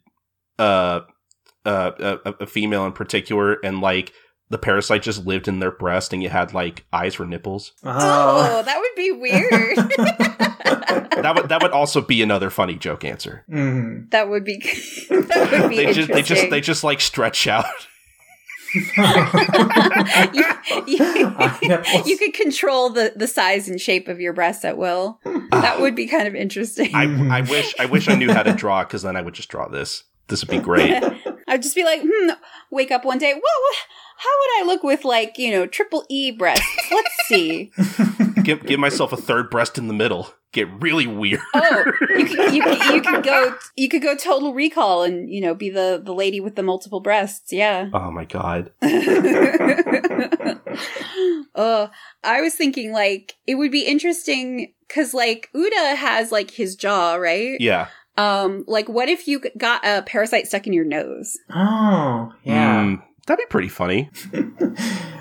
uh 0.60 1.02
uh 1.66 1.92
a, 2.26 2.34
a 2.42 2.48
female 2.48 2.86
in 2.86 2.92
particular 2.94 3.54
and 3.64 3.82
like 3.82 4.14
the 4.50 4.58
parasite 4.58 5.02
just 5.04 5.26
lived 5.26 5.48
in 5.48 5.60
their 5.60 5.72
breast 5.72 6.14
and 6.14 6.24
you 6.24 6.30
had 6.30 6.54
like 6.54 6.86
eyes 6.94 7.16
for 7.16 7.26
nipples. 7.26 7.74
oh, 7.84 8.62
that 8.64 8.80
would 8.80 8.96
be 8.96 9.12
weird. 9.12 9.78
That 11.18 11.34
would 11.36 11.50
that 11.50 11.64
would 11.64 11.72
also 11.72 12.00
be 12.02 12.22
another 12.22 12.50
funny 12.52 12.76
joke 12.76 13.04
answer. 13.04 13.44
Mhm. 13.50 14.10
that 14.12 14.30
would 14.30 14.44
be 14.46 14.58
that 15.10 15.62
would 15.62 15.70
be 15.72 15.78
They 15.78 15.94
just 15.94 16.10
they 16.10 16.22
just 16.22 16.50
they 16.52 16.62
just 16.62 16.84
like 16.84 17.02
stretch 17.02 17.48
out. 17.48 17.66
you, 20.34 20.46
you, 20.86 21.84
you 22.06 22.18
could 22.18 22.34
control 22.34 22.90
the, 22.90 23.14
the 23.16 23.28
size 23.28 23.68
and 23.70 23.80
shape 23.82 24.08
of 24.08 24.20
your 24.20 24.34
breasts 24.34 24.64
at 24.66 24.78
will. 24.78 25.20
That 25.52 25.80
would 25.80 25.96
be 25.96 26.06
kind 26.08 26.28
of 26.28 26.36
interesting. 26.36 26.94
I 26.94 27.38
I 27.38 27.42
wish 27.42 27.74
I 27.80 27.86
wish 27.86 28.08
I 28.10 28.16
knew 28.16 28.32
how 28.32 28.44
to 28.44 28.54
draw 28.54 28.84
because 28.84 29.02
then 29.02 29.16
I 29.16 29.22
would 29.22 29.34
just 29.34 29.50
draw 29.50 29.68
this. 29.68 30.04
This 30.28 30.42
would 30.44 30.52
be 30.52 30.60
great. 30.60 31.02
I'd 31.48 31.62
just 31.64 31.76
be 31.76 31.84
like, 31.86 32.02
hmm, 32.04 32.32
wake 32.70 32.92
up 32.92 33.06
one 33.06 33.18
day, 33.18 33.34
well, 33.34 33.42
what, 33.42 33.76
how 34.18 34.30
would 34.30 34.60
I 34.60 34.64
look 34.66 34.84
with 34.84 35.06
like, 35.06 35.38
you 35.38 35.52
know, 35.52 35.68
triple 35.68 36.04
E 36.10 36.32
breasts? 36.32 36.66
Let's 36.92 37.16
see. 37.28 37.72
give 38.44 38.66
give 38.66 38.80
myself 38.80 39.14
a 39.14 39.18
third 39.18 39.52
breast 39.52 39.78
in 39.78 39.88
the 39.88 39.94
middle. 39.94 40.34
Get 40.54 40.68
really 40.82 41.06
weird. 41.06 41.42
Oh, 41.54 41.92
you 42.18 42.26
could, 42.26 42.54
you 42.54 42.64
could, 42.64 42.86
you 42.86 43.02
could 43.02 43.24
go, 43.24 43.56
you 43.76 43.90
could 43.90 44.02
go 44.02 44.16
total 44.16 44.54
recall 44.54 45.04
and, 45.04 45.30
you 45.30 45.40
know, 45.40 45.54
be 45.54 45.70
the, 45.70 46.02
the 46.04 46.14
lady 46.14 46.40
with 46.40 46.56
the 46.56 46.64
multiple 46.64 47.00
breasts. 47.00 47.54
Yeah. 47.54 47.90
Oh 47.94 48.10
my 48.10 48.26
god. 48.26 48.72
uh, 51.54 51.88
I 52.24 52.42
was 52.42 52.56
thinking 52.56 52.92
like 52.92 53.36
it 53.46 53.56
would 53.56 53.72
be 53.72 53.86
interesting 53.86 54.74
because 54.88 55.14
like 55.14 55.50
Uda 55.54 55.96
has 55.96 56.32
like 56.32 56.50
his 56.50 56.76
jaw, 56.76 57.16
right? 57.16 57.60
Yeah. 57.60 57.90
Um, 58.18 58.64
like 58.68 58.90
what 58.90 59.10
if 59.10 59.28
you 59.28 59.44
got 59.58 59.86
a 59.86 60.02
parasite 60.02 60.48
stuck 60.48 60.66
in 60.66 60.74
your 60.74 60.86
nose? 60.86 61.38
Oh, 61.54 62.34
yeah. 62.44 62.84
Mm, 62.84 63.04
that'd 63.28 63.38
be 63.38 63.50
pretty 63.50 63.70
funny. 63.70 64.10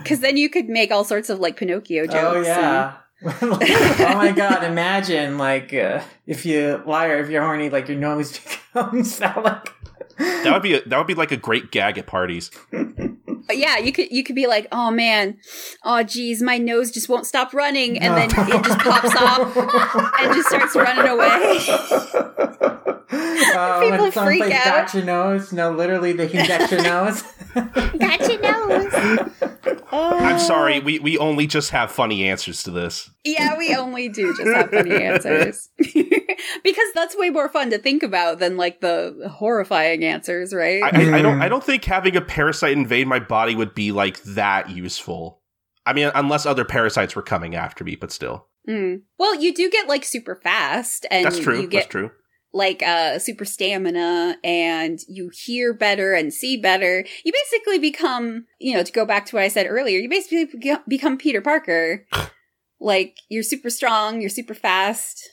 Because 0.03 0.21
then 0.21 0.37
you 0.37 0.49
could 0.49 0.69
make 0.69 0.91
all 0.91 1.05
sorts 1.05 1.29
of 1.29 1.41
like 1.41 1.57
Pinocchio 1.57 2.07
jokes. 2.07 2.17
Oh 2.17 2.37
and- 2.37 2.47
yeah. 2.47 2.95
oh 3.43 4.15
my 4.15 4.31
god, 4.33 4.63
imagine 4.63 5.39
like 5.39 5.73
uh, 5.73 6.03
if 6.27 6.45
you 6.45 6.83
liar, 6.87 7.19
if 7.19 7.31
you're 7.31 7.43
horny, 7.43 7.71
like 7.71 7.89
your 7.89 7.97
nose 7.97 8.39
becomes 8.75 9.17
phallic. 9.17 9.73
That 10.19 10.53
would 10.53 10.63
be 10.63 10.75
a, 10.75 10.83
that 10.85 10.99
would 10.99 11.07
be 11.07 11.15
like 11.15 11.33
a 11.33 11.37
great 11.37 11.71
gag 11.71 11.97
at 11.97 12.07
parties. 12.07 12.51
But 13.47 13.59
yeah, 13.59 13.79
you 13.79 13.93
could 13.93 14.11
you 14.11 14.25
could 14.25 14.35
be 14.35 14.47
like, 14.47 14.67
oh 14.73 14.91
man, 14.91 15.39
oh 15.85 16.03
geez, 16.03 16.43
my 16.43 16.59
nose 16.59 16.91
just 16.91 17.09
won't 17.09 17.27
stop 17.27 17.55
running, 17.55 17.99
and 17.99 18.17
then 18.17 18.31
it 18.49 18.65
just 18.65 18.79
pops 18.81 19.15
off 19.17 19.57
and 20.21 20.35
just 20.35 20.49
starts 20.49 20.75
running 20.75 21.07
away. 21.07 21.59
Uh, 23.55 23.81
People 23.81 23.99
when 23.99 24.13
someone 24.13 24.33
freak 24.33 24.43
plays 24.43 24.55
out. 24.55 24.65
got 24.65 24.95
your 24.95 25.05
nose, 25.05 25.53
no, 25.53 25.71
literally 25.71 26.13
they 26.13 26.29
can 26.29 26.47
get 26.47 26.71
your 26.71 26.83
nose. 26.83 27.23
Got 27.55 28.21
your 28.29 28.41
nose. 28.41 28.93
Oh. 29.91 30.19
I'm 30.19 30.39
sorry, 30.39 30.81
we, 30.81 30.99
we 30.99 31.17
only 31.17 31.47
just 31.47 31.71
have 31.71 31.91
funny 31.91 32.29
answers 32.29 32.63
to 32.65 32.71
this. 32.71 33.09
Yeah, 33.25 33.57
we 33.57 33.75
only 33.75 34.09
do 34.09 34.35
just 34.37 34.49
have 34.49 34.71
funny 34.71 34.95
answers. 34.95 35.71
because 35.79 36.93
that's 36.95 37.17
way 37.17 37.31
more 37.31 37.49
fun 37.49 37.71
to 37.71 37.79
think 37.79 38.03
about 38.03 38.41
than 38.41 38.57
like 38.57 38.81
the 38.81 39.31
horrifying 39.33 40.05
answers, 40.05 40.53
right? 40.53 40.83
I, 40.83 40.89
I, 40.89 41.19
I 41.19 41.23
don't 41.23 41.41
I 41.43 41.49
don't 41.49 41.65
think 41.65 41.85
having 41.85 42.15
a 42.17 42.21
parasite 42.21 42.73
invade 42.73 43.07
my 43.07 43.21
body 43.21 43.36
would 43.55 43.75
be 43.75 43.93
like 43.93 44.23
that 44.25 44.71
useful. 44.71 45.43
I 45.85 45.93
mean, 45.93 46.11
unless 46.15 46.47
other 46.47 46.65
parasites 46.65 47.15
were 47.15 47.23
coming 47.23 47.55
after 47.55 47.85
me, 47.85 47.95
but 47.97 48.11
still, 48.13 48.49
Mm. 48.69 49.03
Well, 49.17 49.37
you 49.41 49.55
do 49.55 49.71
get 49.71 49.87
like 49.89 50.05
super 50.05 50.35
fast, 50.35 51.07
and 51.11 51.25
that's 51.25 51.39
true. 51.39 51.61
you 51.61 51.69
get 51.69 51.83
that's 51.83 51.93
true. 51.93 52.11
like 52.53 52.83
uh 52.83 53.19
super 53.21 53.45
stamina 53.45 54.37
and 54.43 54.99
you 55.09 55.31
hear 55.33 55.73
better 55.73 56.15
and 56.15 56.33
see 56.35 56.57
better 56.57 57.05
you 57.25 57.33
basically 57.33 57.79
become 57.79 58.45
you 58.59 58.75
know 58.75 58.83
to 58.83 58.91
go 58.93 59.05
back 59.07 59.27
to 59.27 59.37
what 59.37 59.43
i 59.45 59.49
said 59.49 59.67
earlier 59.69 59.99
you 59.99 60.09
basically 60.09 60.47
beco- 60.47 60.83
become 60.89 61.17
peter 61.19 61.41
parker 61.43 62.07
like 62.81 63.19
you're 63.29 63.43
super 63.43 63.69
strong 63.71 64.21
you're 64.21 64.31
super 64.31 64.55
fast 64.55 65.29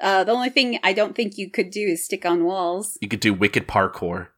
uh 0.00 0.22
the 0.24 0.32
only 0.32 0.50
thing 0.50 0.78
i 0.82 0.92
don't 0.92 1.14
think 1.16 1.38
you 1.38 1.50
could 1.50 1.70
do 1.70 1.80
is 1.80 2.04
stick 2.04 2.24
on 2.26 2.44
walls 2.44 2.98
You 3.00 3.08
could 3.08 3.20
do 3.20 3.32
wicked 3.34 3.66
parkour. 3.66 4.28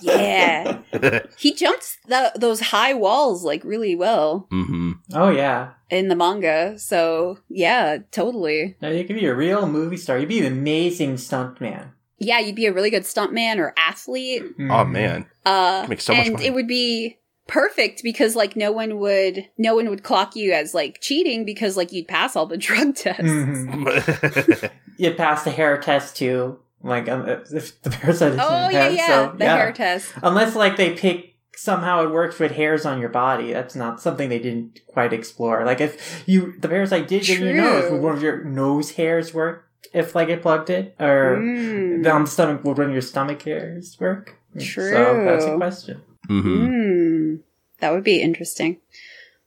Yeah 0.00 0.78
he 1.38 1.52
jumped 1.54 1.98
the, 2.08 2.32
those 2.36 2.60
high 2.60 2.94
walls 2.94 3.44
like 3.44 3.62
really 3.64 3.94
well 3.94 4.46
hmm 4.50 4.92
Oh 5.12 5.30
yeah. 5.30 5.70
in 5.90 6.08
the 6.08 6.16
manga 6.16 6.78
so 6.78 7.38
yeah 7.48 7.98
totally 8.10 8.76
Now 8.80 8.88
you 8.88 9.04
could 9.04 9.16
be 9.16 9.26
a 9.26 9.34
real 9.34 9.66
movie 9.66 9.96
star. 9.96 10.18
You'd 10.18 10.28
be 10.28 10.40
an 10.44 10.52
amazing 10.52 11.14
stuntman. 11.16 11.92
yeah 12.18 12.38
you'd 12.38 12.56
be 12.56 12.66
a 12.66 12.72
really 12.72 12.90
good 12.90 13.04
stuntman 13.04 13.58
or 13.58 13.72
athlete 13.76 14.42
Oh 14.58 14.62
Mhm. 14.62 14.90
man, 14.90 15.26
Uh, 15.46 15.86
make 15.88 16.00
so 16.00 16.14
much 16.14 16.26
and 16.26 16.32
money. 16.34 16.46
it 16.46 16.54
would 16.54 16.68
be 16.68 17.18
perfect 17.46 18.02
because 18.02 18.34
like 18.34 18.56
no 18.56 18.72
one 18.72 18.98
would 18.98 19.46
no 19.58 19.74
one 19.74 19.90
would 19.90 20.02
clock 20.02 20.34
you 20.34 20.52
as 20.52 20.72
like 20.72 20.98
cheating 21.02 21.44
because 21.44 21.76
like 21.76 21.92
you'd 21.92 22.08
pass 22.08 22.34
all 22.36 22.46
the 22.46 22.56
drug 22.66 22.94
tests. 22.96 23.22
Mhm. 23.22 24.70
You 24.96 25.12
pass 25.12 25.42
the 25.44 25.50
hair 25.50 25.76
test 25.78 26.16
too. 26.16 26.58
Like 26.84 27.08
um, 27.08 27.26
if 27.28 27.80
the 27.82 27.90
parasite 27.90 28.34
is 28.34 28.40
Oh 28.42 28.66
in 28.66 28.72
yeah, 28.72 28.82
head, 28.82 28.94
yeah, 28.94 29.06
so, 29.32 29.36
the 29.38 29.44
hair 29.48 29.72
test. 29.72 30.12
Unless 30.22 30.54
like 30.54 30.76
they 30.76 30.94
pick 30.94 31.34
somehow 31.56 32.02
it 32.04 32.10
works 32.10 32.38
with 32.38 32.52
hairs 32.52 32.84
on 32.84 33.00
your 33.00 33.08
body. 33.08 33.52
That's 33.52 33.74
not 33.74 34.00
something 34.00 34.28
they 34.28 34.38
didn't 34.38 34.80
quite 34.86 35.12
explore. 35.12 35.64
Like 35.64 35.80
if 35.80 36.22
you 36.26 36.54
the 36.60 36.68
parasite 36.68 37.08
did 37.08 37.28
in 37.28 37.42
your 37.42 37.54
nose, 37.54 37.84
True. 37.84 37.92
would 37.92 38.02
one 38.02 38.14
of 38.16 38.22
your 38.22 38.44
nose 38.44 38.92
hairs 38.92 39.32
work 39.32 39.68
if 39.94 40.14
like 40.14 40.28
it 40.28 40.42
plugged 40.42 40.68
it? 40.70 40.94
Or 41.00 41.38
Mm. 41.40 42.02
down 42.04 42.24
the 42.24 42.30
stomach 42.30 42.62
would 42.64 42.76
one 42.78 42.88
of 42.88 42.92
your 42.92 43.02
stomach 43.02 43.42
hairs 43.42 43.96
work? 43.98 44.36
So 44.58 44.64
True. 44.64 45.22
that's 45.24 45.46
a 45.46 45.56
question. 45.56 46.02
hmm 46.26 46.66
Mm. 46.66 47.38
That 47.80 47.92
would 47.92 48.04
be 48.04 48.20
interesting. 48.20 48.78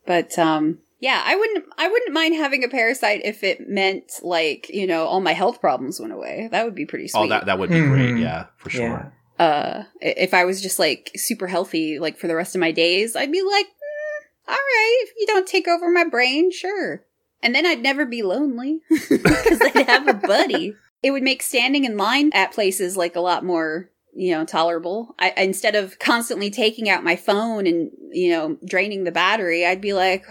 But 0.05 0.39
um 0.39 0.80
yeah, 0.99 1.22
I 1.26 1.36
wouldn't 1.36 1.65
I 1.78 1.88
wouldn't 1.88 2.14
mind 2.14 2.36
having 2.36 2.64
a 2.64 2.69
parasite 2.69 3.22
if 3.24 3.44
it 3.44 3.69
meant 3.69 4.11
like, 4.24 4.69
you 4.69 4.88
know, 4.88 5.06
all 5.06 5.22
my 5.22 5.34
health 5.34 5.61
problems 5.61 5.99
went 5.99 6.14
away. 6.14 6.48
That 6.52 6.65
would 6.65 6.76
be 6.76 6.86
pretty 6.86 7.07
sweet. 7.07 7.22
Oh, 7.22 7.28
that 7.30 7.45
that 7.45 7.60
would 7.60 7.69
be 7.69 7.80
great. 7.82 8.15
Mhm. 8.15 8.22
Yeah, 8.22 8.45
for 8.57 8.69
sure. 8.69 9.14
Yeah. 9.40 9.45
uh 9.45 9.84
if 10.02 10.34
i 10.34 10.44
was 10.45 10.60
just 10.61 10.80
like 10.80 11.11
super 11.15 11.45
healthy 11.45 11.99
like 11.99 12.18
for 12.18 12.28
the 12.28 12.36
rest 12.36 12.56
of 12.56 12.60
my 12.60 12.72
days 12.72 13.15
i'd 13.15 13.32
be 13.32 13.44
like 13.44 13.68
mm, 13.68 14.49
all 14.49 14.56
right 14.56 14.98
if 15.03 15.11
you 15.19 15.28
don't 15.28 15.45
take 15.45 15.68
over 15.68 15.91
my 15.91 16.03
brain 16.03 16.52
sure 16.52 17.03
and 17.44 17.53
then 17.53 17.64
i'd 17.64 17.84
never 17.84 18.03
be 18.03 18.24
lonely 18.24 18.80
because 18.90 19.61
i'd 19.61 19.86
have 19.88 20.07
a 20.07 20.15
buddy 20.15 20.74
it 21.03 21.11
would 21.11 21.22
make 21.22 21.44
standing 21.44 21.86
in 21.86 21.98
line 21.98 22.32
at 22.34 22.52
places 22.52 22.98
like 22.98 23.15
a 23.15 23.19
lot 23.19 23.45
more 23.45 23.91
you 24.15 24.32
know 24.32 24.44
tolerable 24.44 25.14
I, 25.19 25.32
instead 25.38 25.76
of 25.76 25.99
constantly 25.99 26.49
taking 26.49 26.90
out 26.90 27.03
my 27.03 27.15
phone 27.15 27.68
and 27.68 27.91
you 28.11 28.32
know 28.32 28.57
draining 28.65 29.03
the 29.03 29.11
battery 29.11 29.68
i'd 29.68 29.82
be 29.82 29.94
like 29.94 30.26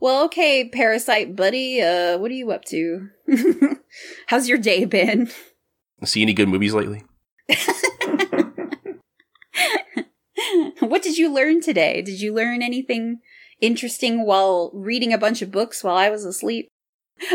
well 0.00 0.24
okay 0.24 0.68
parasite 0.68 1.36
buddy 1.36 1.80
uh 1.80 2.18
what 2.18 2.30
are 2.30 2.34
you 2.34 2.50
up 2.50 2.64
to 2.64 3.08
how's 4.26 4.48
your 4.48 4.58
day 4.58 4.84
been 4.84 5.30
See 6.04 6.22
any 6.22 6.32
good 6.32 6.48
movies 6.48 6.72
lately? 6.72 7.02
what 10.80 11.02
did 11.02 11.18
you 11.18 11.30
learn 11.32 11.60
today? 11.60 12.00
Did 12.00 12.20
you 12.20 12.32
learn 12.32 12.62
anything 12.62 13.18
interesting 13.60 14.24
while 14.24 14.70
reading 14.72 15.12
a 15.12 15.18
bunch 15.18 15.42
of 15.42 15.50
books 15.50 15.84
while 15.84 15.96
I 15.96 16.08
was 16.10 16.24
asleep? 16.24 16.68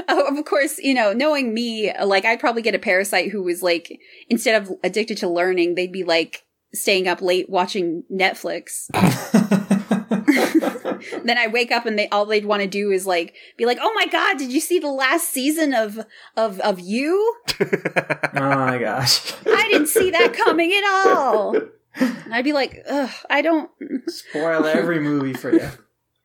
Oh, 0.07 0.35
of 0.35 0.43
course, 0.45 0.79
you 0.79 0.95
know, 0.95 1.13
knowing 1.13 1.53
me, 1.53 1.93
like 2.03 2.25
I'd 2.25 2.39
probably 2.39 2.63
get 2.63 2.73
a 2.73 2.79
parasite 2.79 3.29
who 3.31 3.43
was 3.43 3.61
like, 3.61 3.99
instead 4.29 4.59
of 4.59 4.71
addicted 4.83 5.17
to 5.19 5.29
learning, 5.29 5.75
they'd 5.75 5.91
be 5.91 6.03
like 6.03 6.41
staying 6.73 7.07
up 7.07 7.21
late 7.21 7.51
watching 7.51 8.03
Netflix. 8.11 8.89
then 11.23 11.38
I 11.38 11.47
wake 11.47 11.72
up 11.72 11.85
and 11.85 11.97
they 11.97 12.07
all 12.09 12.26
they'd 12.26 12.45
want 12.45 12.61
to 12.61 12.67
do 12.67 12.91
is 12.91 13.05
like 13.05 13.35
be 13.57 13.65
like, 13.65 13.77
"Oh 13.81 13.93
my 13.95 14.07
god, 14.07 14.38
did 14.38 14.51
you 14.51 14.59
see 14.59 14.80
the 14.80 14.91
last 14.91 15.30
season 15.30 15.73
of 15.73 15.99
of 16.35 16.59
of 16.61 16.80
you? 16.80 17.35
oh 17.59 18.30
my 18.34 18.77
gosh. 18.77 19.34
I 19.45 19.67
didn't 19.72 19.88
see 19.88 20.11
that 20.11 20.34
coming 20.34 20.72
at 20.72 20.84
all." 20.84 21.55
And 21.95 22.13
I'd 22.34 22.43
be 22.43 22.53
like, 22.53 22.84
"Ugh, 22.89 23.11
I 23.30 23.41
don't 23.41 23.69
Spoil 24.07 24.65
every 24.65 24.99
movie 24.99 25.34
for 25.34 25.51
you. 25.51 25.69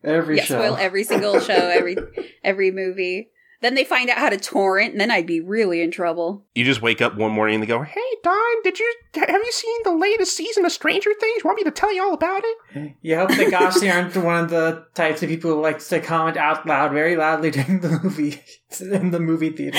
Every 0.02 0.38
yeah, 0.38 0.44
show. 0.44 0.58
spoil 0.58 0.76
every 0.76 1.04
single 1.04 1.40
show, 1.40 1.52
every 1.52 1.96
every 2.42 2.70
movie. 2.70 3.30
Then 3.60 3.74
they 3.74 3.84
find 3.84 4.08
out 4.08 4.18
how 4.18 4.30
to 4.30 4.38
torrent, 4.38 4.92
and 4.92 5.00
then 5.00 5.10
I'd 5.10 5.26
be 5.26 5.40
really 5.40 5.82
in 5.82 5.90
trouble. 5.90 6.44
You 6.54 6.64
just 6.64 6.80
wake 6.80 7.02
up 7.02 7.16
one 7.16 7.32
morning 7.32 7.56
and 7.56 7.62
they 7.62 7.66
go, 7.66 7.82
"Hey 7.82 8.00
Don, 8.22 8.62
did 8.64 8.78
you 8.78 8.94
have 9.14 9.28
you 9.28 9.52
seen 9.52 9.76
the 9.84 9.94
latest 9.94 10.36
season 10.36 10.64
of 10.64 10.72
Stranger 10.72 11.10
Things? 11.18 11.44
Want 11.44 11.56
me 11.56 11.64
to 11.64 11.70
tell 11.70 11.94
you 11.94 12.02
all 12.02 12.14
about 12.14 12.42
it?" 12.44 12.92
You 13.02 13.16
hope 13.16 13.30
that 13.30 13.50
gosh 13.50 13.74
they 13.74 13.90
aren't 13.90 14.16
one 14.16 14.44
of 14.44 14.50
the 14.50 14.86
types 14.94 15.22
of 15.22 15.28
people 15.28 15.52
who 15.52 15.60
likes 15.60 15.88
to 15.88 16.00
comment 16.00 16.36
out 16.36 16.66
loud 16.66 16.92
very 16.92 17.16
loudly 17.16 17.50
during 17.50 17.80
the 17.80 18.00
movie 18.02 18.40
in 18.80 19.10
the 19.10 19.20
movie 19.20 19.50
theater. 19.50 19.78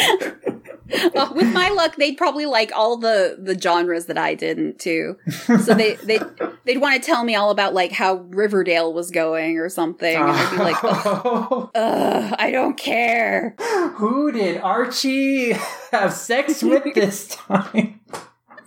Uh, 1.16 1.32
with 1.36 1.54
my 1.54 1.70
luck, 1.70 1.96
they'd 1.96 2.18
probably 2.18 2.46
like 2.46 2.72
all 2.76 2.98
the 2.98 3.38
the 3.40 3.58
genres 3.60 4.06
that 4.08 4.18
I 4.18 4.34
didn't 4.34 4.80
too. 4.80 5.18
So 5.46 5.74
they 5.74 5.96
they 5.96 6.20
they'd 6.66 6.80
want 6.80 7.02
to 7.02 7.06
tell 7.06 7.24
me 7.24 7.36
all 7.36 7.50
about 7.50 7.74
like 7.74 7.92
how 7.92 8.16
Riverdale 8.30 8.92
was 8.94 9.10
going 9.12 9.58
or 9.58 9.70
something, 9.70 10.16
and 10.16 10.30
I'd 10.32 10.52
be 10.52 10.58
like, 10.58 10.84
Ugh, 10.84 11.70
Ugh, 11.76 12.36
I 12.38 12.52
don't 12.52 12.78
care. 12.78 13.56
who 13.96 14.32
did 14.32 14.58
Archie 14.62 15.54
have 15.92 16.14
sex 16.14 16.62
with 16.64 16.94
this 16.94 17.28
time? 17.28 18.00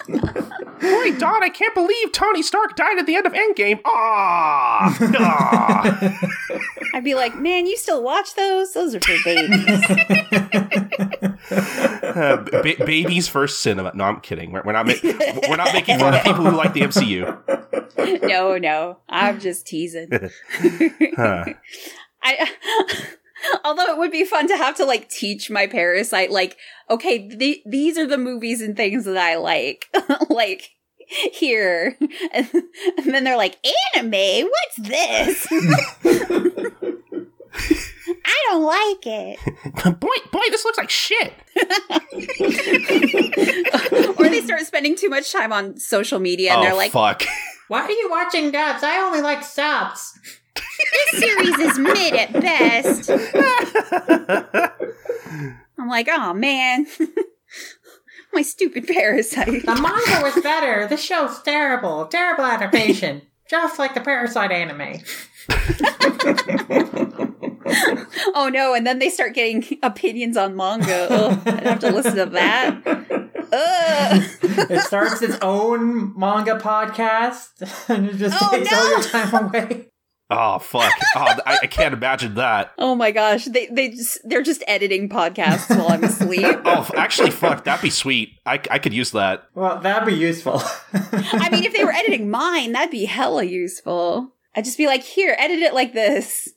Boy, 0.06 1.18
Don, 1.18 1.42
I 1.42 1.48
can't 1.52 1.74
believe 1.74 2.12
Tony 2.12 2.42
Stark 2.42 2.76
died 2.76 2.98
at 2.98 3.06
the 3.06 3.14
end 3.16 3.26
of 3.26 3.32
Endgame. 3.32 3.80
Ah, 3.86 4.96
ah. 5.18 6.18
I'd 6.94 7.04
be 7.04 7.14
like, 7.14 7.36
man, 7.36 7.66
you 7.66 7.76
still 7.76 8.02
watch 8.02 8.34
those? 8.34 8.74
Those 8.74 8.94
are 8.94 9.00
for 9.00 9.16
babies. 9.24 9.84
Uh, 12.14 12.36
ba- 12.36 12.84
baby's 12.86 13.26
first 13.28 13.60
cinema. 13.60 13.90
No, 13.94 14.04
I'm 14.04 14.20
kidding. 14.20 14.52
We're, 14.52 14.62
we're 14.62 14.72
not 14.72 14.86
ma- 14.86 14.92
we're 15.48 15.56
not 15.56 15.72
making 15.74 15.98
fun 15.98 16.14
of 16.14 16.22
people 16.22 16.44
who 16.44 16.56
like 16.56 16.72
the 16.72 16.82
MCU. 16.82 18.22
no, 18.28 18.56
no, 18.56 18.98
I'm 19.08 19.40
just 19.40 19.66
teasing. 19.66 20.08
Huh. 21.16 21.44
I 22.22 22.48
although 23.64 23.86
it 23.86 23.98
would 23.98 24.10
be 24.10 24.24
fun 24.24 24.48
to 24.48 24.56
have 24.56 24.76
to 24.76 24.84
like 24.84 25.08
teach 25.08 25.50
my 25.50 25.66
parasite 25.66 26.30
like 26.30 26.56
okay 26.90 27.28
th- 27.28 27.62
these 27.66 27.98
are 27.98 28.06
the 28.06 28.18
movies 28.18 28.60
and 28.60 28.76
things 28.76 29.04
that 29.04 29.16
I 29.16 29.36
like 29.36 29.86
like 30.30 30.70
here 31.08 31.96
and, 32.32 32.48
and 32.98 33.14
then 33.14 33.24
they're 33.24 33.36
like 33.36 33.58
anime 33.94 34.48
what's 34.48 34.88
this 34.88 35.46
I 38.26 38.44
don't 38.50 38.62
like 38.62 39.06
it 39.06 39.38
boy, 40.00 40.16
boy, 40.32 40.40
this 40.50 40.64
looks 40.64 40.78
like 40.78 40.90
shit. 40.90 41.32
or 44.18 44.28
they 44.28 44.40
start 44.40 44.62
spending 44.62 44.96
too 44.96 45.08
much 45.08 45.32
time 45.32 45.52
on 45.52 45.76
social 45.78 46.18
media 46.18 46.52
and 46.52 46.60
oh 46.60 46.64
they're 46.64 46.74
like 46.74 46.92
fuck. 46.92 47.24
Why 47.68 47.80
are 47.80 47.90
you 47.90 48.08
watching 48.10 48.50
Guts? 48.50 48.82
I 48.82 48.98
only 48.98 49.22
like 49.22 49.42
subs. 49.42 50.18
This 50.56 51.20
series 51.20 51.58
is 51.58 51.78
mid 51.78 52.14
at 52.14 52.32
best 52.32 53.10
I'm 55.78 55.88
like 55.88 56.08
oh 56.10 56.32
man 56.34 56.86
my 58.32 58.42
stupid 58.42 58.86
parasite 58.86 59.64
The 59.64 59.74
manga 59.80 60.20
was 60.24 60.42
better. 60.42 60.86
The 60.88 60.96
show's 60.96 61.40
terrible. 61.42 62.06
Terrible 62.06 62.44
adaptation. 62.44 63.22
Just 63.48 63.78
like 63.78 63.94
the 63.94 64.00
Parasyte 64.00 64.50
anime. 64.50 65.00
Oh 68.36 68.48
no, 68.48 68.74
and 68.74 68.86
then 68.86 68.98
they 68.98 69.10
start 69.10 69.34
getting 69.34 69.64
opinions 69.82 70.36
on 70.36 70.54
manga. 70.56 71.08
Ugh, 71.10 71.40
I'd 71.46 71.66
have 71.66 71.78
to 71.80 71.90
listen 71.90 72.16
to 72.16 72.26
that. 72.26 73.30
Ugh. 73.52 74.22
It 74.70 74.80
starts 74.82 75.22
its 75.22 75.36
own 75.42 76.18
manga 76.18 76.58
podcast 76.58 77.48
and 77.88 78.08
it 78.08 78.16
just 78.16 78.36
Oh, 78.40 78.50
takes 78.50 78.72
all 78.72 78.84
no. 78.84 78.90
your 78.90 79.02
time 79.02 79.46
away. 79.46 79.88
Oh 80.30 80.58
fuck. 80.58 80.92
Oh, 81.16 81.34
I, 81.46 81.58
I 81.62 81.66
can't 81.66 81.92
imagine 81.94 82.34
that. 82.34 82.72
Oh 82.78 82.94
my 82.94 83.10
gosh, 83.10 83.44
they 83.44 83.66
they 83.66 83.90
just 83.90 84.18
they're 84.24 84.42
just 84.42 84.64
editing 84.66 85.08
podcasts 85.08 85.68
while 85.76 85.90
I'm 85.92 86.02
asleep. 86.04 86.44
Oh, 86.64 86.88
actually, 86.96 87.30
fuck. 87.30 87.64
That'd 87.64 87.82
be 87.82 87.90
sweet. 87.90 88.30
I, 88.46 88.54
I 88.70 88.78
could 88.78 88.92
use 88.94 89.10
that. 89.12 89.44
Well, 89.54 89.80
that'd 89.80 90.06
be 90.06 90.14
useful. 90.14 90.60
I 90.92 91.48
mean, 91.50 91.64
if 91.64 91.72
they 91.74 91.84
were 91.84 91.92
editing 91.92 92.30
mine, 92.30 92.72
that'd 92.72 92.90
be 92.90 93.04
hella 93.04 93.44
useful. 93.44 94.32
I'd 94.56 94.64
just 94.64 94.78
be 94.78 94.86
like, 94.86 95.02
here, 95.02 95.34
edit 95.38 95.58
it 95.58 95.74
like 95.74 95.92
this. 95.92 96.48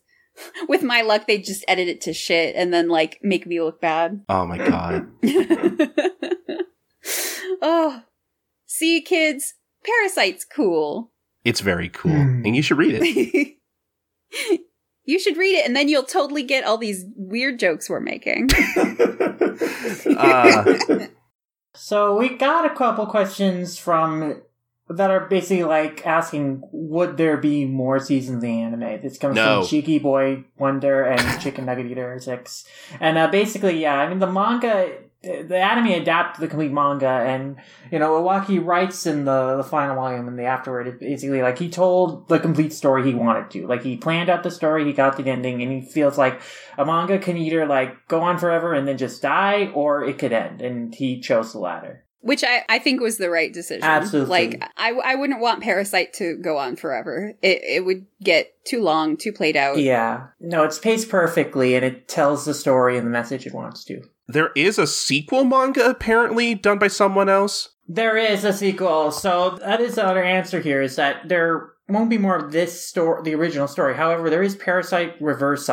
With 0.70 0.84
my 0.84 1.02
luck, 1.02 1.26
they'd 1.28 1.44
just 1.44 1.66
edit 1.68 1.88
it 1.88 2.00
to 2.02 2.14
shit 2.14 2.56
and 2.56 2.74
then 2.74 2.88
like 2.90 3.20
make 3.24 3.46
me 3.48 3.60
look 3.62 3.82
bad. 3.82 4.24
Oh 4.30 4.46
my 4.46 4.58
god. 4.58 5.08
oh, 7.62 8.04
see, 8.66 9.02
kids, 9.02 9.56
Parasyte's 9.86 10.46
cool. 10.46 11.12
It's 11.44 11.62
very 11.62 11.90
cool, 11.90 12.12
Hmm. 12.12 12.44
and 12.46 12.56
you 12.56 12.62
should 12.62 12.78
read 12.78 13.00
it. 13.02 13.57
You 15.10 15.20
should 15.20 15.38
read 15.38 15.60
it, 15.60 15.66
and 15.66 15.74
then 15.74 15.88
you'll 15.88 16.04
totally 16.04 16.44
get 16.44 16.66
all 16.66 16.78
these 16.78 17.06
weird 17.16 17.60
jokes 17.60 17.90
we're 17.90 18.02
making. 18.02 18.50
Uh, 20.18 20.76
So 21.74 22.18
we 22.18 22.36
got 22.36 22.66
a 22.70 22.76
couple 22.76 23.06
questions 23.06 23.78
from 23.78 24.42
that 24.90 25.12
are 25.12 25.28
basically 25.28 25.64
like 25.64 26.06
asking, 26.06 26.62
would 26.72 27.16
there 27.18 27.38
be 27.38 27.66
more 27.66 28.00
seasons 28.00 28.38
of 28.38 28.42
the 28.42 28.50
anime? 28.62 29.00
This 29.02 29.18
comes 29.18 29.36
No. 29.36 29.62
from 29.62 29.70
Cheeky 29.70 30.00
Boy 30.00 30.44
Wonder 30.58 31.04
and 31.04 31.42
Chicken 31.42 31.66
Nugget 31.66 31.86
Eater 31.86 32.18
Six, 32.20 32.66
and 33.00 33.18
uh, 33.18 33.28
basically, 33.28 33.80
yeah, 33.82 33.96
I 34.00 34.10
mean 34.10 34.20
the 34.20 34.32
manga, 34.32 34.92
the 35.24 35.58
anime 35.58 35.88
adapted 35.88 36.42
the 36.42 36.48
complete 36.48 36.72
manga, 36.72 37.08
and 37.08 37.58
you 37.92 38.00
know 38.00 38.22
Iwaaki 38.22 38.64
writes 38.64 39.06
in 39.06 39.26
the 39.26 39.58
the 39.58 39.64
final 39.64 39.96
volume 39.96 40.28
and 40.28 40.38
the 40.38 40.46
afterward, 40.46 40.88
it 40.88 41.00
basically 41.00 41.42
like 41.42 41.58
he 41.58 41.70
told 41.70 42.28
the 42.28 42.40
complete 42.40 42.74
story 42.74 43.04
he 43.04 43.16
wanted 43.16 43.50
to, 43.52 43.68
like 43.68 43.84
he 43.84 43.98
planned 43.98 44.30
out 44.30 44.44
the 44.44 44.52
story, 44.52 44.86
he 44.86 44.94
got 44.94 45.18
the 45.18 45.30
ending, 45.30 45.62
and 45.62 45.72
he 45.72 45.82
feels 45.82 46.18
like 46.18 46.42
a 46.78 46.86
manga 46.86 47.18
can 47.20 47.38
either 47.38 47.66
like 47.66 48.08
go 48.08 48.22
on 48.22 48.38
forever 48.38 48.74
and 48.74 48.88
then 48.88 48.98
just 48.98 49.22
die, 49.22 49.72
or 49.74 50.04
it 50.04 50.20
could 50.20 50.34
end, 50.34 50.62
and 50.62 50.94
he 50.94 51.20
chose 51.20 51.54
the 51.54 51.60
latter. 51.60 52.04
Which 52.20 52.44
I, 52.44 52.64
I 52.68 52.80
think 52.80 53.00
was 53.00 53.18
the 53.18 53.30
right 53.30 53.54
decision. 53.54 53.84
Absolutely. 53.84 54.30
Like, 54.30 54.64
I, 54.76 54.92
I 54.92 55.16
wouldn't 55.16 55.40
want 55.40 55.64
Parasyte 55.64 56.12
to 56.14 56.36
go 56.36 56.58
on 56.58 56.76
forever. 56.76 57.34
It, 57.42 57.62
it 57.64 57.86
would 57.86 58.06
get 58.22 58.54
too 58.66 58.82
long, 58.82 59.16
too 59.16 59.32
played 59.32 59.56
out. 59.56 59.78
Yeah. 59.78 60.28
No, 60.42 60.64
it's 60.64 60.80
paced 60.80 61.10
perfectly 61.10 61.76
and 61.76 61.86
it 61.86 62.10
tells 62.10 62.44
the 62.44 62.54
story 62.54 62.98
and 62.98 63.06
the 63.08 63.12
message 63.12 63.46
it 63.46 63.54
wants 63.54 63.86
to. 63.86 64.02
There 64.28 64.52
is 64.56 64.78
a 64.78 64.88
sequel 64.88 65.46
manga 65.46 65.90
apparently 65.90 66.54
done 66.54 66.80
by 66.80 66.88
someone 66.88 67.30
else. 67.30 67.70
There 67.88 68.18
is 68.18 68.44
a 68.44 68.52
sequel, 68.52 69.12
so 69.12 69.58
that 69.62 69.80
is 69.80 69.96
the 69.96 70.06
other 70.06 70.22
answer 70.22 70.60
here 70.60 70.82
is 70.82 70.98
that 70.98 71.30
there 71.30 71.72
won't 71.88 72.10
be 72.10 72.18
more 72.18 72.36
of 72.36 72.52
this 72.52 72.86
story, 72.86 73.24
the 73.24 73.36
original 73.36 73.70
story. 73.70 73.96
However, 73.96 74.30
there 74.30 74.44
is 74.44 74.58
Parasyte 74.58 75.14
Reverse 75.22 75.70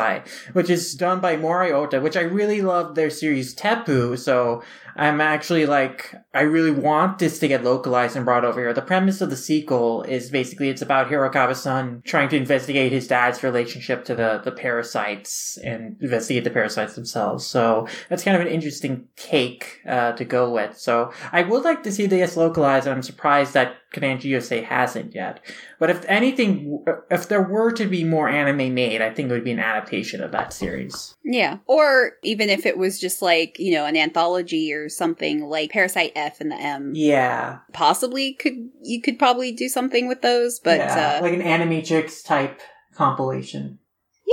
which 0.53 0.71
is 0.71 0.95
done 0.95 1.19
by 1.19 1.37
Mori 1.37 1.73
Ota, 1.73 2.01
which 2.01 2.17
I 2.17 2.21
really 2.21 2.63
love 2.63 2.95
their 2.95 3.11
series 3.11 3.55
Teppu, 3.55 4.17
so 4.17 4.63
I'm 4.97 5.21
actually 5.21 5.67
like, 5.67 6.15
I 6.33 6.43
really 6.43 6.71
want 6.71 7.19
this 7.19 7.39
to 7.41 7.49
get 7.49 7.65
localized 7.65 8.17
and 8.17 8.25
brought 8.25 8.45
over 8.45 8.61
here. 8.61 8.73
The 8.73 8.83
premise 8.83 9.21
of 9.21 9.31
the 9.31 9.37
sequel 9.37 10.03
is 10.03 10.31
basically 10.31 10.69
it's 10.69 10.83
about 10.83 11.09
Hirokawa's 11.09 11.61
son 11.61 12.03
trying 12.05 12.29
to 12.31 12.37
investigate 12.37 12.93
his 12.93 13.09
dad's 13.09 13.43
relationship 13.43 14.05
to 14.07 14.15
the, 14.15 14.41
the 14.45 14.53
parasites 14.53 15.59
and 15.59 15.97
investigate 16.01 16.45
the 16.45 16.51
parasites 16.51 16.95
themselves. 16.95 17.47
So 17.47 17.89
that's 18.09 18.23
kind 18.23 18.37
of 18.37 18.43
an 18.43 18.53
interesting 18.53 19.09
take 19.17 19.81
uh, 19.89 20.13
to 20.13 20.25
go 20.25 20.51
with. 20.51 20.79
So 20.79 21.13
I 21.33 21.43
would 21.43 21.65
like 21.65 21.83
to 21.85 21.93
see 21.93 22.07
this 22.07 22.37
localized, 22.37 22.87
and 22.87 22.95
I'm 22.95 23.03
surprised 23.03 23.55
that 23.55 23.77
Kodansha 23.95 24.25
USA 24.25 24.61
hasn't 24.61 25.15
yet. 25.15 25.41
But 25.79 25.91
if 25.91 26.05
anything, 26.07 26.85
if 27.11 27.29
there 27.29 27.43
were 27.43 27.73
to 27.73 27.87
be 27.87 28.05
more 28.05 28.29
anime 28.29 28.75
made, 28.75 29.01
I 29.01 29.11
think 29.11 29.31
it 29.31 29.33
would 29.33 29.45
be 29.45 29.53
an 29.53 29.61
adaptation 29.61 30.23
of 30.23 30.33
that 30.33 30.53
series. 30.53 31.15
Yeah. 31.25 31.59
Or 31.67 32.13
even 32.23 32.51
if 32.51 32.67
it 32.67 32.77
was 32.77 32.99
just 32.99 33.23
like, 33.23 33.59
you 33.59 33.73
know, 33.73 33.87
an 33.87 33.97
anthology 33.97 34.73
or 34.73 34.84
something 34.89 35.45
like 35.45 35.73
Parasyte 35.73 36.13
F 36.15 36.41
and 36.41 36.51
the 36.51 36.57
M. 36.57 36.93
Yeah, 36.95 37.59
Possibly 37.73 38.35
could, 38.35 38.71
you 38.83 39.01
could 39.01 39.19
probably 39.19 39.53
do 39.53 39.69
something 39.69 40.09
with 40.09 40.23
those, 40.23 40.61
but, 40.61 40.79
yeah, 40.79 41.19
uh, 41.19 41.23
like 41.23 41.35
an 41.35 41.43
anime 41.43 41.83
chicks 41.83 42.23
type 42.23 42.61
compilation. 42.95 43.79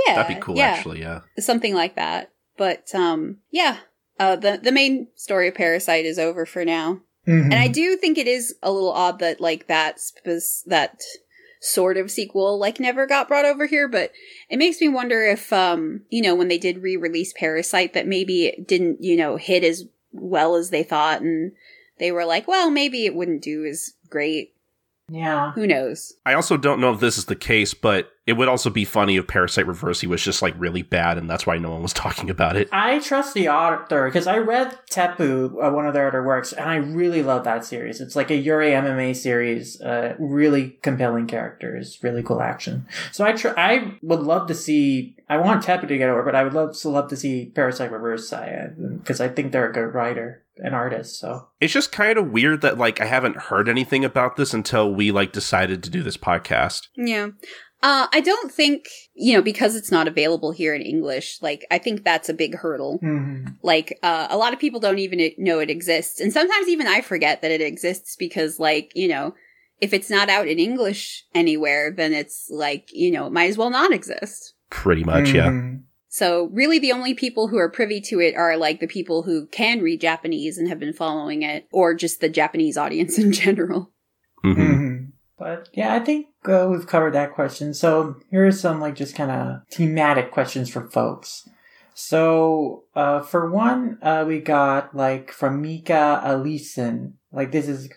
yeah. 0.06 0.14
That'd 0.16 0.36
be 0.36 0.42
cool, 0.42 0.56
yeah. 0.56 0.64
actually. 0.66 1.00
Yeah. 1.00 1.20
something 1.38 1.74
like 1.74 1.96
that. 1.96 2.30
But 2.56 2.94
um 2.94 3.38
yeah, 3.50 3.78
uh 4.20 4.36
the 4.36 4.60
the 4.62 4.72
main 4.72 5.08
story 5.14 5.48
of 5.48 5.54
Parasyte 5.54 6.04
is 6.04 6.18
over 6.18 6.44
for 6.46 6.64
now. 6.64 7.00
Mm-hmm. 7.26 7.52
And 7.52 7.54
I 7.54 7.68
do 7.68 7.96
think 7.96 8.18
it 8.18 8.26
is 8.26 8.54
a 8.62 8.70
little 8.70 8.92
odd 8.92 9.18
that 9.20 9.40
like 9.40 9.66
that 9.68 10.00
spec- 10.00 10.42
that 10.66 11.00
sort 11.60 11.96
of 11.96 12.10
sequel 12.10 12.58
like 12.58 12.78
never 12.80 13.06
got 13.06 13.28
brought 13.28 13.44
over 13.44 13.66
here, 13.66 13.88
but 13.88 14.10
it 14.50 14.58
makes 14.58 14.80
me 14.80 14.88
wonder 14.88 15.24
if 15.24 15.52
um 15.52 16.02
you 16.10 16.20
know 16.22 16.34
when 16.34 16.48
they 16.48 16.58
did 16.58 16.82
re-release 16.82 17.32
Parasyte 17.32 17.94
that 17.94 18.06
maybe 18.06 18.46
it 18.46 18.68
didn't, 18.68 19.02
you 19.02 19.16
know, 19.16 19.36
hit 19.36 19.64
as 19.64 19.84
well 20.12 20.54
as 20.56 20.70
they 20.70 20.82
thought 20.82 21.20
and 21.20 21.52
they 21.98 22.12
were 22.12 22.24
like, 22.24 22.48
well, 22.48 22.70
maybe 22.70 23.04
it 23.06 23.14
wouldn't 23.14 23.42
do 23.42 23.64
as 23.64 23.94
great. 24.08 24.54
yeah. 25.08 25.52
Who 25.52 25.66
knows? 25.66 26.14
I 26.24 26.34
also 26.34 26.56
don't 26.56 26.80
know 26.80 26.92
if 26.92 27.00
this 27.00 27.18
is 27.18 27.26
the 27.26 27.36
case, 27.36 27.74
but 27.74 28.10
it 28.24 28.34
would 28.34 28.48
also 28.48 28.70
be 28.70 28.84
funny 28.84 29.16
if 29.16 29.26
Parasyte 29.26 29.66
Reverse 29.66 30.04
was 30.04 30.22
just 30.22 30.42
like 30.42 30.54
really 30.56 30.82
bad, 30.82 31.18
and 31.18 31.28
that's 31.28 31.46
why 31.46 31.58
no 31.58 31.70
one 31.70 31.82
was 31.82 31.92
talking 31.92 32.30
about 32.30 32.56
it. 32.56 32.68
I 32.72 33.00
trust 33.00 33.34
the 33.34 33.48
author 33.48 34.06
because 34.06 34.26
I 34.26 34.38
read 34.38 34.78
Teppu, 34.90 35.52
uh, 35.62 35.70
one 35.70 35.86
of 35.86 35.94
their 35.94 36.08
other 36.08 36.22
works, 36.22 36.52
and 36.52 36.68
I 36.68 36.76
really 36.76 37.22
love 37.22 37.44
that 37.44 37.64
series. 37.64 38.00
It's 38.00 38.14
like 38.14 38.30
a 38.30 38.36
Yuri 38.36 38.70
MMA 38.70 39.16
series, 39.16 39.80
uh, 39.80 40.14
really 40.18 40.78
compelling 40.82 41.26
characters, 41.26 41.98
really 42.02 42.22
cool 42.22 42.40
action. 42.40 42.86
So 43.10 43.24
I 43.24 43.32
tr- 43.32 43.58
I 43.58 43.98
would 44.02 44.20
love 44.20 44.46
to 44.48 44.54
see. 44.54 45.16
I 45.28 45.38
want 45.38 45.64
Teppu 45.64 45.88
to 45.88 45.98
get 45.98 46.08
over, 46.10 46.22
but 46.22 46.34
I 46.34 46.44
would 46.44 46.54
love 46.54 46.78
to 46.78 46.88
love 46.88 47.08
to 47.08 47.16
see 47.16 47.52
Parasyte 47.54 47.90
Reverse 47.90 48.30
because 48.30 49.20
I 49.20 49.28
think 49.28 49.50
they're 49.50 49.70
a 49.70 49.72
good 49.72 49.94
writer 49.94 50.42
and 50.56 50.74
artist. 50.74 51.18
So 51.18 51.48
It's 51.60 51.72
just 51.72 51.92
kind 51.92 52.18
of 52.18 52.30
weird 52.30 52.60
that 52.60 52.78
like 52.78 53.00
I 53.00 53.06
haven't 53.06 53.36
heard 53.36 53.68
anything 53.68 54.04
about 54.04 54.36
this 54.36 54.52
until 54.54 54.92
we 54.92 55.10
like 55.10 55.32
decided 55.32 55.82
to 55.82 55.90
do 55.90 56.02
this 56.02 56.16
podcast. 56.16 56.88
Yeah. 56.96 57.28
Uh, 57.82 58.06
I 58.12 58.20
don't 58.20 58.52
think, 58.52 58.86
you 59.14 59.34
know, 59.34 59.42
because 59.42 59.74
it's 59.74 59.90
not 59.90 60.06
available 60.06 60.52
here 60.52 60.72
in 60.74 60.82
English, 60.82 61.38
like, 61.42 61.66
I 61.70 61.78
think 61.78 62.04
that's 62.04 62.28
a 62.28 62.34
big 62.34 62.54
hurdle. 62.54 63.00
Mhm. 63.02 63.56
Like, 63.62 63.98
uh, 64.04 64.28
a 64.30 64.36
lot 64.36 64.52
of 64.52 64.60
people 64.60 64.78
don't 64.78 65.00
even 65.00 65.32
know 65.36 65.58
it 65.58 65.68
exists. 65.70 66.20
And 66.20 66.32
sometimes 66.32 66.68
even 66.68 66.86
I 66.86 67.00
forget 67.00 67.42
that 67.42 67.50
it 67.50 67.60
exists 67.60 68.14
because, 68.16 68.60
like, 68.60 68.92
you 68.94 69.08
know, 69.08 69.34
if 69.80 69.92
it's 69.92 70.10
not 70.10 70.28
out 70.28 70.46
in 70.46 70.60
English 70.60 71.24
anywhere, 71.34 71.90
then 71.90 72.12
it's 72.12 72.46
like, 72.50 72.88
you 72.92 73.10
know, 73.10 73.26
it 73.26 73.32
might 73.32 73.50
as 73.50 73.58
well 73.58 73.70
not 73.70 73.92
exist. 73.92 74.54
Pretty 74.70 75.02
much, 75.02 75.32
yeah. 75.32 75.50
Mhm. 75.50 75.80
So 76.08 76.50
really 76.52 76.78
the 76.78 76.92
only 76.92 77.14
people 77.14 77.48
who 77.48 77.56
are 77.58 77.70
privy 77.70 78.00
to 78.02 78.20
it 78.20 78.36
are 78.36 78.56
like 78.56 78.78
the 78.78 78.86
people 78.86 79.22
who 79.22 79.46
can 79.46 79.80
read 79.80 80.00
Japanese 80.00 80.56
and 80.56 80.68
have 80.68 80.78
been 80.78 80.92
following 80.92 81.42
it, 81.42 81.66
or 81.72 81.94
just 81.94 82.20
the 82.20 82.28
Japanese 82.28 82.76
audience 82.76 83.18
in 83.24 83.32
general. 83.32 83.90
hmm 84.42 84.52
Mhm. 84.54 84.91
But 85.38 85.68
yeah, 85.72 85.94
I 85.94 86.00
think 86.00 86.26
uh, 86.44 86.68
we've 86.70 86.86
covered 86.86 87.14
that 87.14 87.34
question. 87.34 87.74
So 87.74 88.16
here 88.30 88.46
are 88.46 88.52
some 88.52 88.80
like 88.80 88.94
just 88.94 89.14
kind 89.14 89.30
of 89.30 89.62
thematic 89.70 90.30
questions 90.30 90.70
for 90.70 90.88
folks. 90.90 91.48
So 91.94 92.84
uh, 92.94 93.20
for 93.20 93.50
one, 93.50 93.98
uh, 94.02 94.24
we 94.26 94.40
got 94.40 94.94
like 94.94 95.30
from 95.32 95.60
Mika 95.60 96.20
Alison. 96.24 97.18
Like 97.32 97.52
this 97.52 97.68
is 97.68 97.90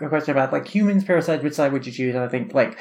a 0.00 0.08
question 0.08 0.32
about 0.32 0.52
like 0.52 0.68
humans, 0.68 1.04
parasites. 1.04 1.42
Which 1.42 1.54
side 1.54 1.72
would 1.72 1.86
you 1.86 1.92
choose? 1.92 2.14
And 2.14 2.24
I 2.24 2.28
think 2.28 2.54
like 2.54 2.78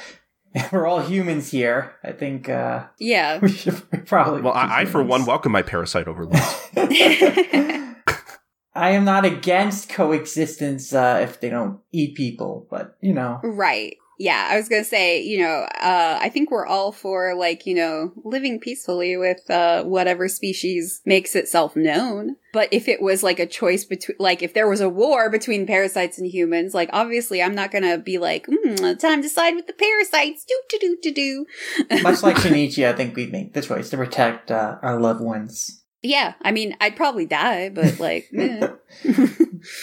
we're 0.72 0.88
all 0.88 1.02
humans 1.02 1.52
here. 1.52 1.96
I 2.04 2.12
think 2.12 2.50
uh, 2.50 2.86
Yeah. 3.00 3.40
we 3.42 3.50
should 3.50 4.06
probably. 4.06 4.42
Well, 4.42 4.54
I, 4.54 4.82
I 4.82 4.86
for 4.86 5.04
one 5.04 5.26
welcome 5.26 5.52
my 5.52 5.62
parasite 5.62 6.08
overlords. 6.08 6.40
I 8.74 8.92
am 8.92 9.04
not 9.04 9.26
against 9.26 9.90
coexistence 9.90 10.94
uh, 10.94 11.20
if 11.22 11.42
they 11.42 11.50
don't 11.50 11.80
eat 11.92 12.16
people, 12.16 12.68
but 12.70 12.98
you 13.02 13.14
know. 13.14 13.40
Right. 13.44 13.98
Yeah, 14.22 14.48
I 14.52 14.56
was 14.56 14.70
gonna 14.70 14.84
say, 14.84 15.24
you 15.24 15.40
know, 15.40 15.68
uh, 15.80 16.20
I 16.22 16.30
think 16.30 16.52
we're 16.52 16.68
all 16.68 16.92
for 16.92 17.34
like, 17.34 17.66
you 17.66 17.74
know, 17.74 18.12
living 18.24 18.60
peacefully 18.60 19.18
with 19.18 19.50
uh, 19.50 19.84
whatever 19.84 20.28
species 20.28 21.02
makes 21.08 21.36
itself 21.36 21.76
known. 21.76 22.36
But 22.54 22.70
if 22.72 22.88
it 22.88 23.02
was 23.02 23.24
like 23.24 23.40
a 23.40 23.48
choice 23.48 23.84
between, 23.84 24.18
like, 24.20 24.44
if 24.44 24.54
there 24.54 24.70
was 24.70 24.80
a 24.80 24.90
war 24.90 25.32
between 25.32 25.66
parasites 25.66 26.20
and 26.20 26.28
humans, 26.28 26.76
like, 26.76 26.92
obviously, 26.94 27.42
I'm 27.42 27.56
not 27.56 27.72
gonna 27.72 27.98
be 27.98 28.20
like, 28.20 28.46
mm, 28.46 29.00
time 29.00 29.24
to 29.24 29.30
side 29.30 29.56
with 29.56 29.66
the 29.66 29.74
parasites. 29.74 30.46
Do 30.46 30.62
do 30.70 30.78
do 30.80 30.98
do 31.02 31.12
do. 31.90 32.02
Much 32.04 32.22
like 32.22 32.36
Shinichi, 32.38 32.88
I 32.88 32.94
think 32.94 33.16
we'd 33.16 33.32
make 33.32 33.54
the 33.54 33.62
choice 33.64 33.90
to 33.90 33.98
protect 33.98 34.52
uh, 34.52 34.78
our 34.84 35.00
loved 35.00 35.22
ones. 35.22 35.81
Yeah, 36.02 36.34
I 36.42 36.52
mean, 36.52 36.76
I'd 36.82 36.96
probably 36.96 37.26
die, 37.26 37.70
but 37.70 38.00
like, 38.00 38.30
eh. 38.38 38.68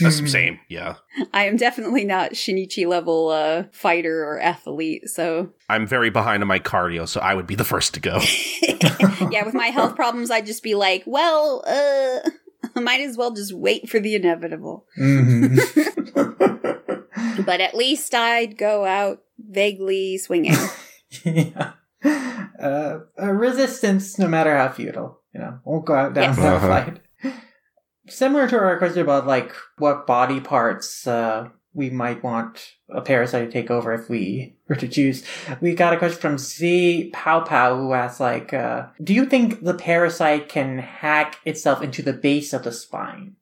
That's 0.00 0.20
the 0.20 0.28
same, 0.28 0.58
yeah. 0.68 0.96
I 1.32 1.44
am 1.44 1.56
definitely 1.56 2.04
not 2.04 2.32
Shinichi 2.32 2.86
level 2.86 3.28
uh, 3.28 3.64
fighter 3.72 4.24
or 4.24 4.40
athlete, 4.40 5.08
so 5.08 5.50
I'm 5.68 5.86
very 5.86 6.10
behind 6.10 6.42
on 6.42 6.48
my 6.48 6.58
cardio, 6.58 7.06
so 7.06 7.20
I 7.20 7.34
would 7.34 7.46
be 7.46 7.54
the 7.54 7.64
first 7.64 7.94
to 7.94 8.00
go. 8.00 8.18
yeah, 9.30 9.44
with 9.44 9.54
my 9.54 9.68
health 9.68 9.94
problems, 9.94 10.30
I'd 10.30 10.46
just 10.46 10.62
be 10.62 10.74
like, 10.74 11.04
well, 11.06 11.62
uh, 11.66 12.30
I 12.74 12.80
might 12.80 13.00
as 13.00 13.16
well 13.16 13.32
just 13.32 13.52
wait 13.52 13.88
for 13.88 14.00
the 14.00 14.14
inevitable. 14.14 14.86
Mm-hmm. 14.98 15.58
But 17.44 17.60
at 17.60 17.74
least 17.74 18.14
I'd 18.14 18.58
go 18.58 18.84
out 18.84 19.22
vaguely 19.38 20.18
swinging. 20.18 20.56
yeah. 21.24 21.72
Uh, 22.04 23.00
uh, 23.20 23.32
resistance, 23.32 24.18
no 24.18 24.28
matter 24.28 24.56
how 24.56 24.68
futile, 24.68 25.17
you 25.34 25.40
know, 25.40 25.58
won't 25.64 25.84
go 25.86 25.94
out 25.94 26.14
down 26.14 26.24
Yes. 26.24 26.36
that 26.36 26.54
Uh-huh. 26.54 26.68
fight. 26.68 27.00
Similar 28.08 28.48
to 28.48 28.58
our 28.58 28.78
question 28.78 29.02
about 29.02 29.26
like 29.26 29.52
what 29.76 30.06
body 30.06 30.40
parts 30.40 31.06
uh, 31.06 31.48
we 31.74 31.90
might 31.90 32.22
want 32.22 32.72
a 32.88 33.02
parasite 33.02 33.44
to 33.46 33.52
take 33.52 33.70
over 33.70 33.92
if 33.92 34.08
we 34.08 34.56
were 34.66 34.76
to 34.76 34.88
choose. 34.88 35.22
We 35.60 35.74
got 35.74 35.92
a 35.92 35.98
question 35.98 36.18
from 36.18 36.38
Z 36.38 37.10
Pow 37.12 37.40
Pow 37.40 37.76
who 37.76 37.92
asks 37.92 38.18
like, 38.20 38.54
uh, 38.54 38.86
do 39.04 39.12
you 39.12 39.26
think 39.26 39.62
the 39.62 39.74
parasite 39.74 40.48
can 40.48 40.78
hack 40.78 41.36
itself 41.44 41.82
into 41.82 42.00
the 42.00 42.14
base 42.14 42.54
of 42.54 42.64
the 42.64 42.72
spine? 42.72 43.36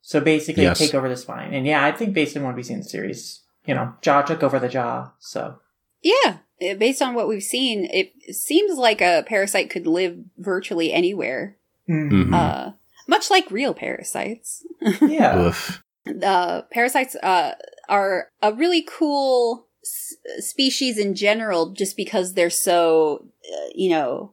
So 0.00 0.20
basically 0.20 0.62
Yes. 0.62 0.78
take 0.78 0.94
over 0.94 1.08
the 1.10 1.16
spine. 1.18 1.52
And 1.52 1.66
yeah, 1.66 1.84
I 1.84 1.92
think 1.92 2.14
based 2.14 2.34
on 2.36 2.44
what 2.44 2.56
we 2.56 2.62
see 2.62 2.72
in 2.72 2.80
the 2.80 2.88
series, 2.88 3.42
you 3.66 3.74
know, 3.74 3.92
jaw 4.00 4.22
took 4.22 4.42
over 4.42 4.58
the 4.58 4.70
jaw, 4.70 5.12
so 5.18 5.58
Yeah, 6.02 6.38
eh, 6.60 6.74
based 6.74 7.02
on 7.02 7.14
what 7.14 7.28
we've 7.28 7.42
seen, 7.42 7.84
it 7.92 8.12
seems 8.34 8.76
like 8.78 9.00
a 9.00 9.24
parasite 9.26 9.70
could 9.70 9.86
live 9.86 10.18
virtually 10.36 10.92
anywhere, 10.92 11.56
Mhm. 11.88 12.10
Mhm. 12.28 12.34
uh, 12.34 12.72
much 13.06 13.30
like 13.30 13.50
real 13.50 13.74
parasites. 13.74 14.64
yeah. 15.02 15.38
Oof. 15.48 15.82
uh, 16.22 16.62
parasites 16.70 17.14
uh, 17.16 17.54
are 17.88 18.30
a 18.42 18.52
really 18.54 18.82
cool 18.82 19.66
s- 19.84 20.16
species 20.38 20.96
in 20.98 21.14
general, 21.14 21.70
just 21.72 21.96
because 21.96 22.32
they're 22.34 22.48
so, 22.50 23.26
uh, 23.52 23.68
you 23.74 23.90
know, 23.90 24.32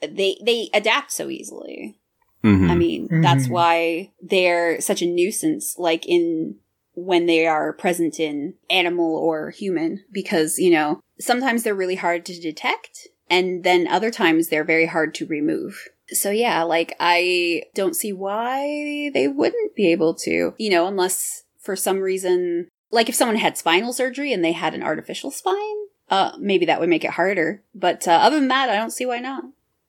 they 0.00 0.36
they 0.44 0.68
adapt 0.74 1.10
so 1.12 1.28
easily. 1.28 1.98
Mhm. 2.44 2.70
I 2.70 2.74
mean, 2.76 3.08
that's 3.22 3.46
Mhm. 3.46 3.50
why 3.50 4.12
they're 4.20 4.80
such 4.80 5.00
a 5.02 5.06
nuisance, 5.06 5.76
like 5.78 6.06
in 6.06 6.56
when 6.94 7.26
they 7.26 7.46
are 7.46 7.72
present 7.72 8.20
in 8.20 8.54
animal 8.68 9.16
or 9.16 9.50
human, 9.50 10.04
because, 10.10 10.58
you 10.58 10.70
know, 10.70 11.00
sometimes 11.18 11.62
they're 11.62 11.74
really 11.74 11.96
hard 11.96 12.24
to 12.26 12.40
detect, 12.40 13.08
and 13.30 13.64
then 13.64 13.86
other 13.88 14.10
times 14.10 14.48
they're 14.48 14.64
very 14.64 14.86
hard 14.86 15.14
to 15.14 15.26
remove. 15.26 15.88
So 16.08 16.30
yeah, 16.30 16.62
like 16.62 16.94
I 17.00 17.62
don't 17.74 17.96
see 17.96 18.12
why 18.12 19.10
they 19.14 19.28
wouldn't 19.28 19.74
be 19.74 19.90
able 19.90 20.14
to, 20.14 20.54
you 20.58 20.70
know, 20.70 20.86
unless 20.86 21.44
for 21.58 21.76
some 21.76 22.00
reason, 22.00 22.68
like 22.90 23.08
if 23.08 23.14
someone 23.14 23.36
had 23.36 23.56
spinal 23.56 23.92
surgery 23.92 24.32
and 24.32 24.44
they 24.44 24.52
had 24.52 24.74
an 24.74 24.82
artificial 24.82 25.30
spine, 25.30 25.76
uh, 26.10 26.32
maybe 26.38 26.66
that 26.66 26.80
would 26.80 26.90
make 26.90 27.04
it 27.04 27.12
harder. 27.12 27.62
But 27.74 28.06
uh, 28.06 28.12
other 28.12 28.38
than 28.38 28.48
that, 28.48 28.68
I 28.68 28.76
don't 28.76 28.90
see 28.90 29.06
why 29.06 29.20
not. 29.20 29.44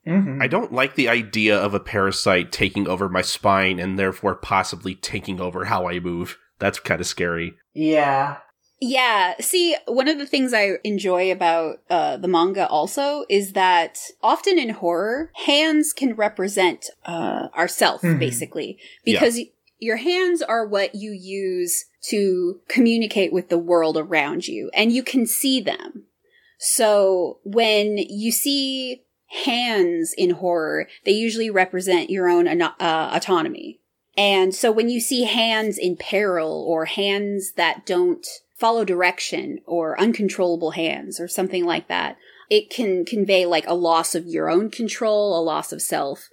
Mhm. 0.08 0.42
I 0.42 0.48
don't 0.48 0.74
like 0.74 0.96
the 0.96 1.10
idea 1.10 1.58
of 1.58 1.74
a 1.74 1.80
parasite 1.80 2.52
taking 2.52 2.88
over 2.88 3.10
my 3.10 3.22
spine 3.22 3.80
and 3.80 3.98
therefore 3.98 4.36
possibly 4.36 4.96
taking 4.96 5.42
over 5.42 5.66
how 5.66 5.88
I 5.88 6.00
move. 6.00 6.38
That's 6.64 6.80
kind 6.80 7.02
of 7.02 7.08
scary. 7.08 7.56
Yeah. 7.74 8.38
Yeah. 8.80 9.34
See, 9.42 9.76
one 9.86 10.08
of 10.08 10.18
the 10.18 10.26
things 10.26 10.54
I 10.54 10.76
enjoy 10.86 11.30
about 11.30 11.80
uh, 11.90 12.16
the 12.16 12.30
manga 12.30 12.66
also 12.70 13.26
is 13.28 13.52
that 13.52 14.00
often 14.22 14.58
in 14.58 14.70
horror, 14.70 15.30
hands 15.46 15.92
can 15.92 16.16
represent 16.16 16.86
uh, 17.06 17.50
ourself, 17.54 18.02
Mhm. 18.02 18.18
basically, 18.18 18.78
because 19.04 19.36
y- 19.36 19.50
your 19.80 19.98
hands 19.98 20.42
are 20.42 20.66
what 20.66 20.96
you 20.96 21.12
use 21.12 21.84
to 22.04 22.62
communicate 22.70 23.34
with 23.34 23.50
the 23.50 23.58
world 23.58 23.98
around 23.98 24.48
you, 24.48 24.72
and 24.74 24.94
you 24.94 25.04
can 25.04 25.26
see 25.26 25.60
them. 25.60 26.06
So 26.60 27.40
when 27.44 27.98
you 27.98 28.32
see 28.32 29.04
hands 29.44 30.14
in 30.18 30.30
horror, 30.30 30.88
they 31.04 31.12
usually 31.12 31.50
represent 31.50 32.10
your 32.10 32.30
own 32.30 32.48
uh, 32.48 32.72
autonomy. 32.80 33.82
And 34.16 34.54
so 34.54 34.72
when 34.72 34.90
you 34.90 35.00
see 35.00 35.24
hands 35.24 35.78
in 35.78 35.98
peril 35.98 36.64
or 36.68 36.86
hands 36.86 37.54
that 37.54 37.86
don't 37.86 38.26
follow 38.56 38.86
direction 38.86 39.60
or 39.66 40.00
uncontrollable 40.00 40.72
hands 40.72 41.20
or 41.20 41.28
something 41.28 41.66
like 41.66 41.88
that, 41.88 42.18
it 42.50 42.70
can 42.70 43.06
convey 43.06 43.46
like 43.46 43.68
a 43.68 43.74
loss 43.74 44.14
of 44.16 44.28
your 44.28 44.50
own 44.50 44.70
control, 44.70 45.40
a 45.40 45.42
loss 45.42 45.72
of 45.72 45.82
self. 45.82 46.30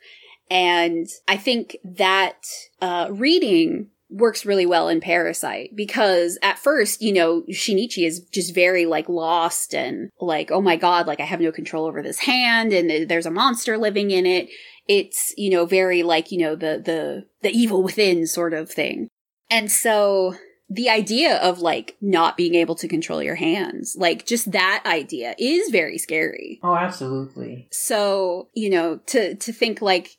And 0.50 1.08
I 1.26 1.36
think 1.36 1.76
that 1.84 2.44
uh, 2.82 3.08
reading 3.10 3.88
works 4.10 4.44
really 4.44 4.66
well 4.66 4.88
in 4.88 5.00
Parasyte 5.00 5.74
because 5.74 6.36
at 6.42 6.58
first, 6.58 7.00
you 7.00 7.12
know, 7.12 7.42
Shinichi 7.50 8.04
is 8.04 8.20
just 8.32 8.54
very 8.54 8.84
like 8.84 9.08
lost 9.08 9.74
and 9.74 10.10
like, 10.20 10.50
oh 10.50 10.60
my 10.60 10.76
god, 10.76 11.06
like 11.06 11.20
I 11.20 11.24
have 11.24 11.40
no 11.40 11.52
control 11.52 11.86
over 11.86 12.02
this 12.02 12.18
hand 12.18 12.72
and 12.72 13.08
there's 13.08 13.26
a 13.26 13.30
monster 13.30 13.78
living 13.78 14.10
in 14.10 14.26
it. 14.26 14.48
It's, 14.90 15.32
you 15.36 15.50
know, 15.50 15.66
very 15.66 16.02
like, 16.02 16.32
you 16.32 16.38
know, 16.38 16.56
the 16.56 16.82
the 16.84 17.26
the 17.42 17.50
evil 17.50 17.80
within 17.84 18.26
sort 18.26 18.52
of 18.54 18.68
thing. 18.68 19.06
And 19.48 19.70
so 19.70 20.34
the 20.68 20.90
idea 20.90 21.36
of 21.36 21.60
like 21.60 21.96
not 22.00 22.36
being 22.36 22.56
able 22.56 22.74
to 22.74 22.88
control 22.88 23.22
your 23.22 23.36
hands, 23.36 23.94
like 23.96 24.26
just 24.26 24.50
that 24.50 24.82
idea 24.84 25.36
is 25.38 25.70
very 25.70 25.96
scary. 25.96 26.58
Oh, 26.64 26.74
absolutely. 26.74 27.68
So, 27.70 28.48
you 28.54 28.68
know, 28.70 28.96
to 29.06 29.36
to 29.36 29.52
think 29.52 29.80
like 29.80 30.16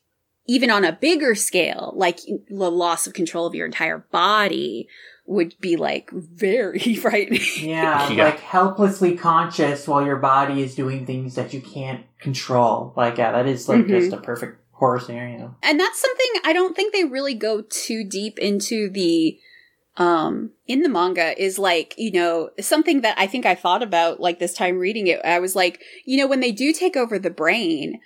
even 0.48 0.70
on 0.72 0.86
a 0.86 0.94
bigger 0.94 1.36
scale, 1.36 1.92
like 1.96 2.20
the 2.50 2.72
loss 2.72 3.08
of 3.08 3.14
control 3.14 3.46
of 3.46 3.56
your 3.56 3.66
entire 3.66 4.00
body 4.12 4.88
would 5.26 5.54
be 5.62 5.76
like 5.78 6.10
very 6.12 6.96
frightening. 7.02 7.42
Yeah, 7.60 8.10
Yeah. 8.14 8.24
like 8.26 8.40
helplessly 8.40 9.16
conscious 9.18 9.88
while 9.88 10.06
your 10.06 10.18
body 10.18 10.62
is 10.64 10.76
doing 10.76 11.06
things 11.06 11.36
that 11.36 11.54
you 11.54 11.62
can't 11.62 12.06
control. 12.20 12.94
Like, 12.98 13.18
yeah, 13.18 13.32
that 13.34 13.48
is 13.48 13.68
like 13.70 13.86
Mhm. 13.86 13.90
just 13.90 14.14
a 14.14 14.18
perfect 14.18 14.58
horror 14.82 15.00
scenario. 15.00 15.56
and 15.62 15.80
that's 15.80 16.02
something 16.02 16.28
I 16.44 16.54
don't 16.54 16.76
think 16.76 16.92
they 16.92 17.04
really 17.04 17.36
go 17.36 17.62
too 17.62 18.04
deep 18.04 18.40
into 18.40 18.90
the 18.90 19.38
um 19.96 20.52
in 20.66 20.82
the 20.82 20.90
manga 20.90 21.40
is 21.40 21.60
like 21.60 21.94
you 22.00 22.12
know 22.12 22.50
something 22.60 23.02
that 23.02 23.16
I 23.20 23.28
think 23.28 23.46
I 23.46 23.54
thought 23.54 23.84
about 23.84 24.20
like 24.20 24.40
this 24.40 24.56
time 24.56 24.80
reading 24.80 25.06
it. 25.06 25.22
I 25.24 25.38
was 25.38 25.56
like 25.56 25.84
you 26.04 26.18
know 26.18 26.26
when 26.26 26.40
they 26.40 26.52
do 26.52 26.74
take 26.74 26.98
over 26.98 27.20
the 27.20 27.30
brain 27.30 28.00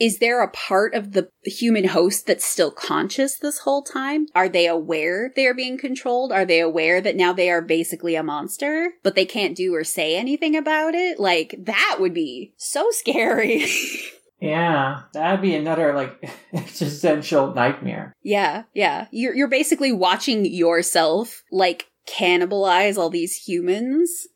is 0.00 0.18
there 0.18 0.42
a 0.42 0.50
part 0.50 0.94
of 0.94 1.12
the 1.12 1.28
human 1.44 1.84
host 1.84 2.26
that's 2.26 2.46
still 2.46 2.70
conscious 2.72 3.38
this 3.38 3.58
whole 3.58 3.82
time? 3.82 4.26
Are 4.34 4.48
they 4.48 4.66
aware 4.66 5.30
they 5.36 5.46
are 5.46 5.54
being 5.54 5.78
controlled? 5.78 6.32
Are 6.32 6.46
they 6.46 6.60
aware 6.60 7.00
that 7.02 7.14
now 7.14 7.34
they 7.34 7.50
are 7.50 7.60
basically 7.60 8.16
a 8.16 8.22
monster 8.22 8.94
but 9.02 9.14
they 9.14 9.26
can't 9.26 9.54
do 9.54 9.74
or 9.74 9.84
say 9.84 10.16
anything 10.16 10.56
about 10.56 10.94
it? 10.94 11.20
Like 11.20 11.54
that 11.58 11.98
would 12.00 12.14
be 12.14 12.54
so 12.56 12.88
scary 12.90 13.66
Yeah, 14.42 15.02
that'd 15.12 15.40
be 15.40 15.54
another 15.54 15.94
like 15.94 16.28
existential 16.52 17.54
nightmare. 17.54 18.12
Yeah, 18.24 18.64
yeah. 18.74 19.06
You're 19.12 19.34
you're 19.34 19.48
basically 19.48 19.92
watching 19.92 20.44
yourself 20.44 21.44
like 21.52 21.86
cannibalize 22.08 22.98
all 22.98 23.08
these 23.08 23.36
humans. 23.36 24.26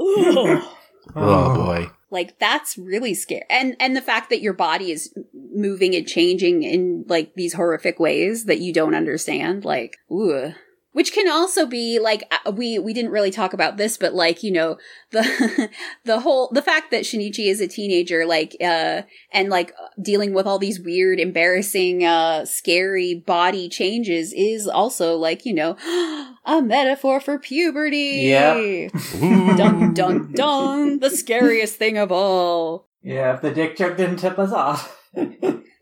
Ugh. 0.00 0.62
Oh, 1.16 1.20
oh, 1.50 1.56
boy. 1.56 1.90
like 2.12 2.38
that's 2.38 2.78
really 2.78 3.12
scary. 3.12 3.42
And 3.50 3.74
and 3.80 3.96
the 3.96 4.00
fact 4.00 4.30
that 4.30 4.40
your 4.40 4.52
body 4.52 4.92
is 4.92 5.12
moving 5.52 5.96
and 5.96 6.06
changing 6.06 6.62
in 6.62 7.04
like 7.08 7.34
these 7.34 7.54
horrific 7.54 7.98
ways 7.98 8.44
that 8.44 8.60
you 8.60 8.72
don't 8.72 8.94
understand, 8.94 9.64
like 9.64 9.96
ooh. 10.12 10.54
Which 10.92 11.12
can 11.12 11.26
also 11.26 11.64
be 11.64 11.98
like 11.98 12.24
uh, 12.30 12.52
we 12.52 12.78
we 12.78 12.92
didn't 12.92 13.12
really 13.12 13.30
talk 13.30 13.54
about 13.54 13.78
this, 13.78 13.96
but 13.96 14.12
like 14.12 14.42
you 14.42 14.50
know 14.52 14.76
the 15.10 15.70
the 16.04 16.20
whole 16.20 16.50
the 16.52 16.60
fact 16.60 16.90
that 16.90 17.04
Shinichi 17.04 17.46
is 17.46 17.62
a 17.62 17.66
teenager, 17.66 18.26
like 18.26 18.54
uh 18.60 19.02
and 19.32 19.48
like 19.48 19.72
dealing 20.00 20.34
with 20.34 20.46
all 20.46 20.58
these 20.58 20.78
weird, 20.78 21.18
embarrassing, 21.18 22.04
uh 22.04 22.44
scary 22.44 23.14
body 23.14 23.70
changes 23.70 24.34
is 24.34 24.68
also 24.68 25.16
like 25.16 25.46
you 25.46 25.54
know 25.54 25.76
a 26.44 26.60
metaphor 26.60 27.20
for 27.20 27.38
puberty. 27.38 28.24
yeah 28.28 28.54
dun 29.56 29.94
dun 29.94 30.32
dun, 30.32 30.98
the 30.98 31.10
scariest 31.10 31.76
thing 31.76 31.96
of 31.96 32.12
all. 32.12 32.86
Yeah, 33.02 33.34
if 33.34 33.40
the 33.40 33.50
dick 33.50 33.76
joke 33.76 33.96
didn't 33.96 34.18
tip 34.18 34.38
us 34.38 34.52
off. 34.52 34.98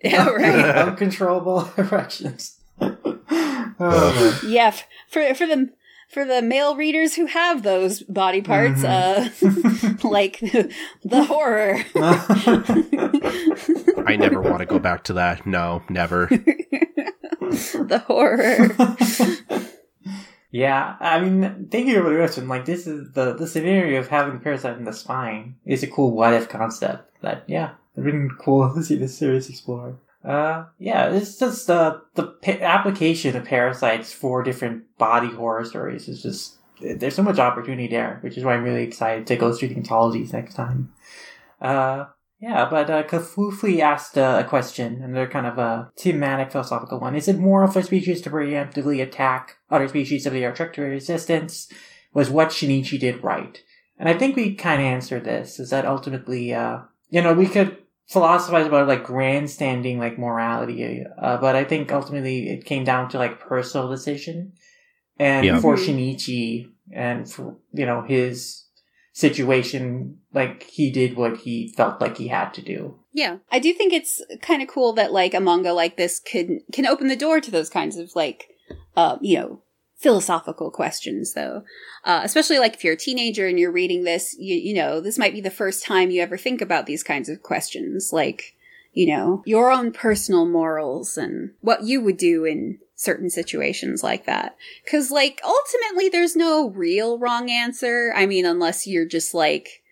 Yeah, 0.03 0.29
right. 0.31 0.77
Uncontrollable 0.89 1.69
erections. 1.77 2.60
Oh. 3.81 4.41
Yeah, 4.47 4.75
for 5.09 5.35
for 5.35 5.47
the 5.47 5.71
for 6.11 6.25
the 6.25 6.43
male 6.43 6.77
readers 6.77 7.15
who 7.15 7.27
have 7.27 7.63
those 7.63 8.03
body 8.03 8.43
parts, 8.43 8.83
uh, 8.83 9.29
like 10.03 10.41
the 10.41 11.25
horror. 11.25 11.85
I 14.07 14.17
never 14.17 14.41
want 14.41 14.59
to 14.59 14.67
go 14.67 14.81
back 14.81 15.05
to 15.05 15.13
that. 15.15 15.47
No, 15.47 15.83
never. 15.89 16.27
the 16.31 18.03
horror. 18.07 18.71
yeah, 20.51 20.97
I 20.99 21.21
mean, 21.21 21.69
thank 21.71 21.87
you 21.87 22.03
for 22.03 22.11
the 22.11 22.17
question, 22.17 22.49
like 22.49 22.65
this 22.65 22.89
is 22.89 23.13
the 23.13 23.35
the 23.35 23.47
scenario 23.47 24.01
of 24.01 24.09
having 24.09 24.35
the 24.35 24.41
parasite 24.41 24.79
in 24.79 24.85
the 24.85 24.93
spine 24.93 25.55
is 25.65 25.85
a 25.85 25.87
cool 25.87 26.11
what 26.11 26.35
if 26.35 26.49
concept. 26.49 27.23
That 27.23 27.45
yeah, 27.47 27.75
it's 27.95 28.05
been 28.05 28.31
cool 28.41 28.75
to 28.75 28.83
see 28.83 28.97
this 28.97 29.17
series 29.17 29.49
explore. 29.49 29.97
Uh, 30.25 30.65
yeah, 30.79 31.09
it's 31.09 31.39
just 31.39 31.67
the 31.67 32.03
the 32.15 32.25
pa- 32.25 32.63
application 32.63 33.37
of 33.37 33.45
parasites 33.45 34.13
for 34.13 34.43
different 34.43 34.85
body 34.99 35.29
horror 35.29 35.65
stories 35.65 36.09
is 36.09 36.23
just 36.23 36.59
there's 36.81 37.15
so 37.15 37.23
much 37.23 37.39
opportunity 37.39 37.89
there, 37.89 38.19
which 38.23 38.37
is 38.37 38.45
why 38.45 38.55
I'm 38.55 38.65
really 38.65 38.83
excited 38.83 39.27
to 39.27 39.37
go 39.37 39.53
through 39.53 39.69
the 39.69 39.77
anthologies 39.77 40.33
next 40.33 40.55
time. 40.55 40.93
Uh, 41.61 42.07
yeah, 42.41 42.69
but 42.71 42.89
uh, 42.89 43.03
Kafufli 43.03 43.81
asked 43.81 44.17
uh, 44.17 44.43
a 44.45 44.49
question, 44.49 45.03
and 45.03 45.15
they're 45.15 45.29
kind 45.29 45.47
of 45.47 45.59
a 45.59 45.93
thematic 45.99 46.51
philosophical 46.51 46.99
one. 46.99 47.15
Is 47.15 47.29
it 47.29 47.39
moral 47.39 47.71
for 47.71 47.83
species 47.83 48.23
to 48.23 48.31
preemptively 48.31 49.03
attack 49.03 49.59
other 49.71 49.89
species 49.89 50.25
if 50.25 50.33
they 50.33 50.45
are 50.45 50.55
tricked 50.55 50.77
to 50.77 50.83
resistance? 50.83 51.71
Was 52.15 52.31
what 52.31 52.49
Shinichi 52.49 52.99
did 52.99 53.23
right? 53.23 53.63
And 53.99 54.09
I 54.09 54.15
think 54.15 54.35
we 54.35 54.55
kind 54.55 54.81
of 54.81 54.87
answered 54.87 55.25
this, 55.25 55.61
is 55.61 55.71
that 55.71 55.85
ultimately, 55.85 56.55
uh, 56.55 56.81
you 57.11 57.21
know, 57.21 57.35
we 57.35 57.47
could 57.47 57.77
philosophize 58.11 58.67
about 58.67 58.89
like 58.89 59.05
grandstanding 59.05 59.99
like 59.99 60.19
morality, 60.19 61.05
uh, 61.19 61.37
but 61.37 61.55
I 61.55 61.65
think 61.65 61.93
ultimately 61.93 62.49
it 62.49 62.65
came 62.65 62.85
down 62.85 63.09
to 63.11 63.19
like 63.19 63.39
personal 63.41 63.89
decision. 63.89 64.53
And 65.19 65.47
Yeah. 65.47 65.61
for 65.61 65.77
Mhm. 65.77 65.85
Shinichi 65.85 66.71
and 66.93 67.31
for, 67.31 67.57
you 67.73 67.87
know, 67.87 68.03
his 68.03 68.65
situation, 69.13 70.19
like 70.33 70.63
he 70.65 70.91
did 70.91 71.17
what 71.17 71.37
he 71.39 71.73
felt 71.77 72.01
like 72.01 72.17
he 72.17 72.29
had 72.29 72.55
to 72.55 72.63
do. 72.63 72.97
Yeah, 73.13 73.39
I 73.51 73.59
do 73.59 73.73
think 73.73 73.93
it's 73.93 74.23
kind 74.41 74.63
of 74.63 74.69
cool 74.69 74.93
that 74.95 75.13
like 75.13 75.35
a 75.35 75.41
manga 75.41 75.73
like 75.73 75.97
this 75.97 76.21
could 76.21 76.61
can 76.73 76.87
open 76.87 77.09
the 77.09 77.17
door 77.17 77.41
to 77.41 77.51
those 77.51 77.69
kinds 77.69 77.97
of 77.97 78.15
like, 78.17 78.49
uh, 78.97 79.19
you 79.21 79.39
know, 79.39 79.63
philosophical 80.01 80.71
questions 80.71 81.35
though. 81.35 81.63
Uh, 82.05 82.23
especially 82.25 82.59
like 82.59 82.75
if 82.75 82.83
you're 82.83 82.95
a 82.95 82.99
teenager 82.99 83.47
and 83.47 83.59
you're 83.59 83.71
reading 83.71 84.05
this, 84.05 84.35
you, 84.39 84.57
you 84.57 84.75
know, 84.75 85.01
this 85.01 85.19
might 85.19 85.35
be 85.35 85.41
the 85.41 85.51
first 85.51 85.85
time 85.85 86.11
you 86.11 86.23
ever 86.23 86.39
think 86.39 86.61
about 86.61 86.87
these 86.87 87.03
kinds 87.03 87.29
of 87.29 87.43
questions. 87.43 88.11
Like, 88.13 88.57
you 88.93 89.15
know, 89.15 89.43
your 89.45 89.71
own 89.71 89.93
personal 89.93 90.47
morals 90.47 91.17
and 91.19 91.53
what 91.61 91.85
you 91.85 92.01
would 92.01 92.17
do 92.17 92.45
in 92.45 92.79
certain 92.97 93.29
situations 93.31 94.03
like 94.03 94.25
that. 94.27 94.57
Cause 94.91 95.11
like 95.11 95.41
ultimately 95.45 96.09
there's 96.09 96.35
no 96.35 96.71
real 96.71 97.19
wrong 97.19 97.51
answer. 97.51 98.13
I 98.17 98.27
mean, 98.27 98.47
unless 98.47 98.87
you're 98.87 99.07
just 99.07 99.35
like, 99.35 99.83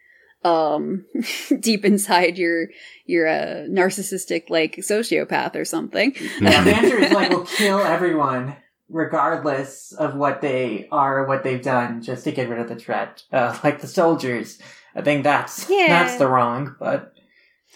um, 0.43 1.05
deep 1.61 1.85
inside 1.85 2.39
you're, 2.39 2.69
you're 3.05 3.27
a 3.27 3.67
narcissistic 3.69 4.49
like 4.49 4.77
sociopath 4.77 5.55
or 5.55 5.67
something. 5.67 6.15
Yeah, 6.41 6.65
the 6.65 6.75
answer 6.75 6.99
is 6.99 7.13
like 7.13 7.31
we'll 7.31 7.45
kill 7.59 7.81
everyone 7.81 8.57
regardless 8.89 9.93
of 9.93 10.15
what 10.15 10.41
they 10.41 10.89
are 10.91 11.21
or 11.21 11.27
what 11.27 11.43
they've 11.45 11.63
done 11.63 12.03
just 12.03 12.25
to 12.25 12.33
get 12.33 12.49
rid 12.49 12.59
of 12.59 12.69
the 12.69 12.77
threat. 12.77 13.23
Uh, 13.33 13.59
like 13.65 13.81
the 13.81 13.87
soldiers. 13.87 14.59
I 14.95 15.03
think 15.03 15.25
that's 15.25 15.69
Yeah. 15.69 15.87
that's 15.89 16.17
the 16.17 16.29
wrong, 16.29 16.75
but 16.81 17.15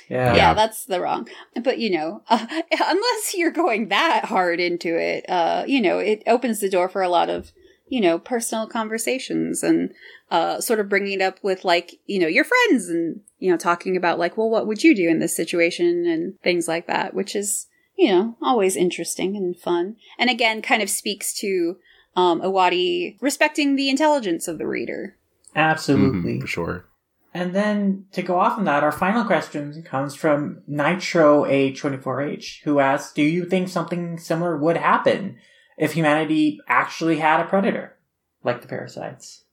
yeah. 0.08 0.34
yeah, 0.34 0.54
that's 0.54 0.84
the 0.86 1.00
wrong. 1.00 1.28
But 1.62 1.78
you 1.78 1.90
know, 1.90 2.22
uh, 2.28 2.46
unless 2.70 3.34
you're 3.34 3.50
going 3.50 3.88
that 3.88 4.24
hard 4.26 4.60
into 4.60 4.96
it, 4.98 5.24
uh, 5.28 5.64
you 5.66 5.80
know, 5.80 5.98
it 5.98 6.22
opens 6.26 6.60
the 6.60 6.70
door 6.70 6.88
for 6.88 7.02
a 7.02 7.08
lot 7.08 7.28
of, 7.30 7.52
you 7.88 8.00
know, 8.00 8.18
personal 8.18 8.66
conversations 8.66 9.62
and 9.62 9.92
uh, 10.30 10.60
sort 10.60 10.80
of 10.80 10.88
bringing 10.88 11.20
it 11.20 11.22
up 11.22 11.38
with 11.42 11.64
like, 11.64 12.00
you 12.06 12.18
know, 12.18 12.26
your 12.26 12.44
friends 12.44 12.88
and 12.88 13.20
you 13.38 13.50
know, 13.50 13.56
talking 13.56 13.96
about 13.96 14.18
like, 14.20 14.36
well, 14.36 14.48
what 14.48 14.68
would 14.68 14.84
you 14.84 14.94
do 14.94 15.08
in 15.08 15.18
this 15.18 15.34
situation 15.36 16.06
and 16.06 16.40
things 16.42 16.68
like 16.68 16.86
that, 16.86 17.12
which 17.12 17.34
is 17.34 17.66
you 18.02 18.08
know 18.08 18.36
always 18.42 18.76
interesting 18.76 19.36
and 19.36 19.56
fun, 19.56 19.96
and 20.18 20.28
again, 20.28 20.60
kind 20.60 20.82
of 20.82 20.90
speaks 20.90 21.32
to 21.34 21.76
um, 22.16 22.40
Iwaaki 22.40 23.16
respecting 23.20 23.76
the 23.76 23.88
intelligence 23.88 24.48
of 24.48 24.58
the 24.58 24.66
reader. 24.66 25.16
Absolutely. 25.54 26.38
Mhm, 26.38 26.40
for 26.40 26.46
sure. 26.46 26.84
And 27.34 27.54
then 27.54 28.06
to 28.12 28.22
go 28.22 28.38
off 28.38 28.58
on 28.58 28.64
that, 28.64 28.82
our 28.82 28.92
final 28.92 29.24
question 29.24 29.82
comes 29.84 30.14
from 30.14 30.62
Nitro 30.66 31.44
A24H, 31.44 32.62
who 32.64 32.78
asks, 32.78 33.12
Do 33.14 33.22
you 33.22 33.44
think 33.46 33.68
something 33.68 34.18
similar 34.18 34.56
would 34.58 34.76
happen 34.76 35.38
if 35.78 35.92
humanity 35.92 36.60
actually 36.68 37.18
had 37.18 37.40
a 37.40 37.48
predator? 37.48 37.96
Like 38.44 38.60
the 38.60 38.68
parasites. 38.68 39.44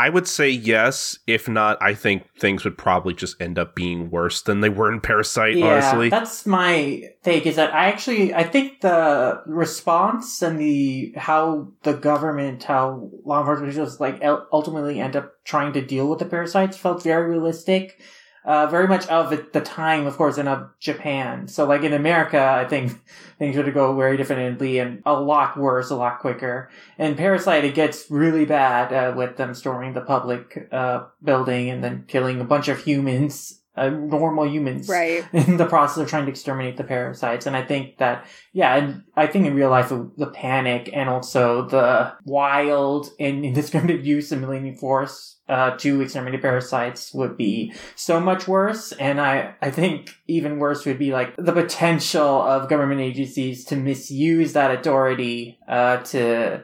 I 0.00 0.08
would 0.08 0.26
say 0.26 0.48
yes. 0.48 1.18
If 1.26 1.46
not, 1.46 1.76
I 1.82 1.92
think 1.92 2.22
things 2.38 2.64
would 2.64 2.78
probably 2.78 3.12
just 3.12 3.38
end 3.38 3.58
up 3.58 3.74
being 3.74 4.10
worse 4.10 4.40
than 4.40 4.62
they 4.62 4.70
were 4.70 4.90
in 4.90 4.98
Parasyte. 4.98 5.62
honestly, 5.62 6.08
that's 6.08 6.46
my 6.46 7.02
take. 7.22 7.44
Is 7.44 7.56
that 7.56 7.74
I 7.74 7.88
actually 7.88 8.32
I 8.32 8.44
think 8.44 8.80
the 8.80 9.42
response 9.44 10.40
and 10.40 10.58
the 10.58 11.12
how 11.18 11.72
the 11.82 11.92
government, 11.92 12.62
how 12.62 13.10
law 13.26 13.40
enforcement 13.40 13.68
officials 13.68 14.00
like 14.00 14.22
ultimately 14.50 15.00
end 15.00 15.16
up 15.16 15.34
trying 15.44 15.74
to 15.74 15.84
deal 15.84 16.08
with 16.08 16.18
the 16.18 16.24
parasites 16.24 16.78
felt 16.78 17.02
very 17.02 17.28
realistic. 17.28 18.00
Uh, 18.44 18.66
very 18.66 18.88
much 18.88 19.06
of 19.08 19.28
the 19.52 19.60
time, 19.60 20.06
of 20.06 20.16
course, 20.16 20.38
and 20.38 20.48
of 20.48 20.70
Japan. 20.78 21.46
So, 21.46 21.66
like 21.66 21.82
in 21.82 21.92
America, 21.92 22.40
I 22.40 22.66
think 22.66 22.92
things 23.38 23.56
would 23.56 23.72
go 23.74 23.94
very 23.94 24.16
differently 24.16 24.78
and 24.78 25.02
a 25.04 25.12
lot 25.20 25.58
worse, 25.58 25.90
a 25.90 25.96
lot 25.96 26.20
quicker. 26.20 26.70
In 26.98 27.16
Parasyte, 27.16 27.64
it 27.64 27.74
gets 27.74 28.10
really 28.10 28.46
bad 28.46 28.92
uh, 28.92 29.14
with 29.14 29.36
them 29.36 29.54
storming 29.54 29.92
the 29.92 30.00
public 30.00 30.68
uh, 30.72 31.04
building 31.22 31.68
and 31.68 31.84
then 31.84 32.04
killing 32.08 32.40
a 32.40 32.44
bunch 32.44 32.68
of 32.68 32.82
humans, 32.82 33.60
uh, 33.76 33.90
normal 33.90 34.48
humans 34.48 34.88
Right. 34.88 35.22
in 35.34 35.58
the 35.58 35.66
process 35.66 35.98
of 35.98 36.08
trying 36.08 36.24
to 36.24 36.30
exterminate 36.30 36.76
the 36.78 36.84
parasites. 36.84 37.44
And 37.46 37.54
I 37.54 37.62
think 37.62 37.98
that, 37.98 38.26
yeah, 38.52 38.74
and 38.76 39.02
I 39.16 39.26
think 39.26 39.46
in 39.46 39.54
real 39.54 39.70
life, 39.70 39.90
the, 39.90 40.10
the 40.16 40.26
panic 40.28 40.88
and 40.94 41.10
also 41.10 41.68
the 41.68 42.14
wild 42.24 43.10
and 43.20 43.44
indiscriminate 43.44 44.00
use 44.00 44.32
of 44.32 44.40
millennium 44.40 44.76
force 44.76 45.39
uh, 45.50 45.76
to 45.78 46.00
exterminate 46.00 46.40
parasites 46.40 47.12
would 47.12 47.36
be 47.36 47.74
so 47.96 48.20
much 48.20 48.46
worse. 48.46 48.92
And 48.92 49.20
I, 49.20 49.54
I 49.60 49.70
think 49.70 50.10
even 50.28 50.58
worse 50.58 50.86
would 50.86 50.98
be 50.98 51.12
like 51.12 51.34
the 51.36 51.52
potential 51.52 52.40
of 52.42 52.68
government 52.68 53.00
agencies 53.00 53.64
to 53.66 53.76
misuse 53.76 54.52
that 54.52 54.70
authority 54.70 55.58
uh, 55.68 55.98
to 55.98 56.62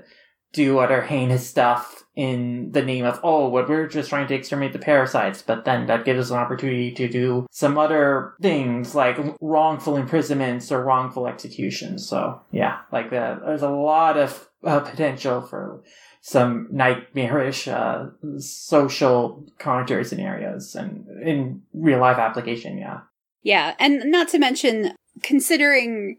do 0.52 0.78
other 0.78 1.02
heinous 1.02 1.46
stuff 1.46 2.04
in 2.14 2.72
the 2.72 2.80
name 2.80 3.04
of 3.04 3.20
oh 3.22 3.46
what 3.46 3.68
we're 3.68 3.86
just 3.86 4.08
trying 4.08 4.26
to 4.26 4.34
exterminate 4.34 4.72
the 4.72 4.78
parasites 4.78 5.42
but 5.42 5.66
then 5.66 5.86
that 5.86 6.06
gives 6.06 6.18
us 6.18 6.30
an 6.30 6.38
opportunity 6.38 6.90
to 6.90 7.08
do 7.08 7.46
some 7.50 7.76
other 7.76 8.32
things 8.40 8.94
like 8.94 9.18
wrongful 9.42 9.98
imprisonments 9.98 10.72
or 10.72 10.82
wrongful 10.82 11.26
executions 11.26 12.08
so 12.08 12.40
yeah 12.52 12.78
like 12.90 13.10
that 13.10 13.40
there's 13.44 13.60
a 13.60 13.68
lot 13.68 14.16
of 14.16 14.48
uh, 14.64 14.80
potential 14.80 15.42
for 15.42 15.82
some 16.26 16.66
nightmarish 16.72 17.68
uh, 17.68 18.06
social 18.38 19.44
counter 19.60 20.02
scenarios 20.02 20.74
and 20.74 21.06
in 21.22 21.62
real 21.72 22.00
life 22.00 22.18
application 22.18 22.76
yeah 22.78 23.00
Yeah, 23.42 23.74
and 23.78 24.10
not 24.10 24.26
to 24.30 24.38
mention 24.40 24.92
considering 25.22 26.18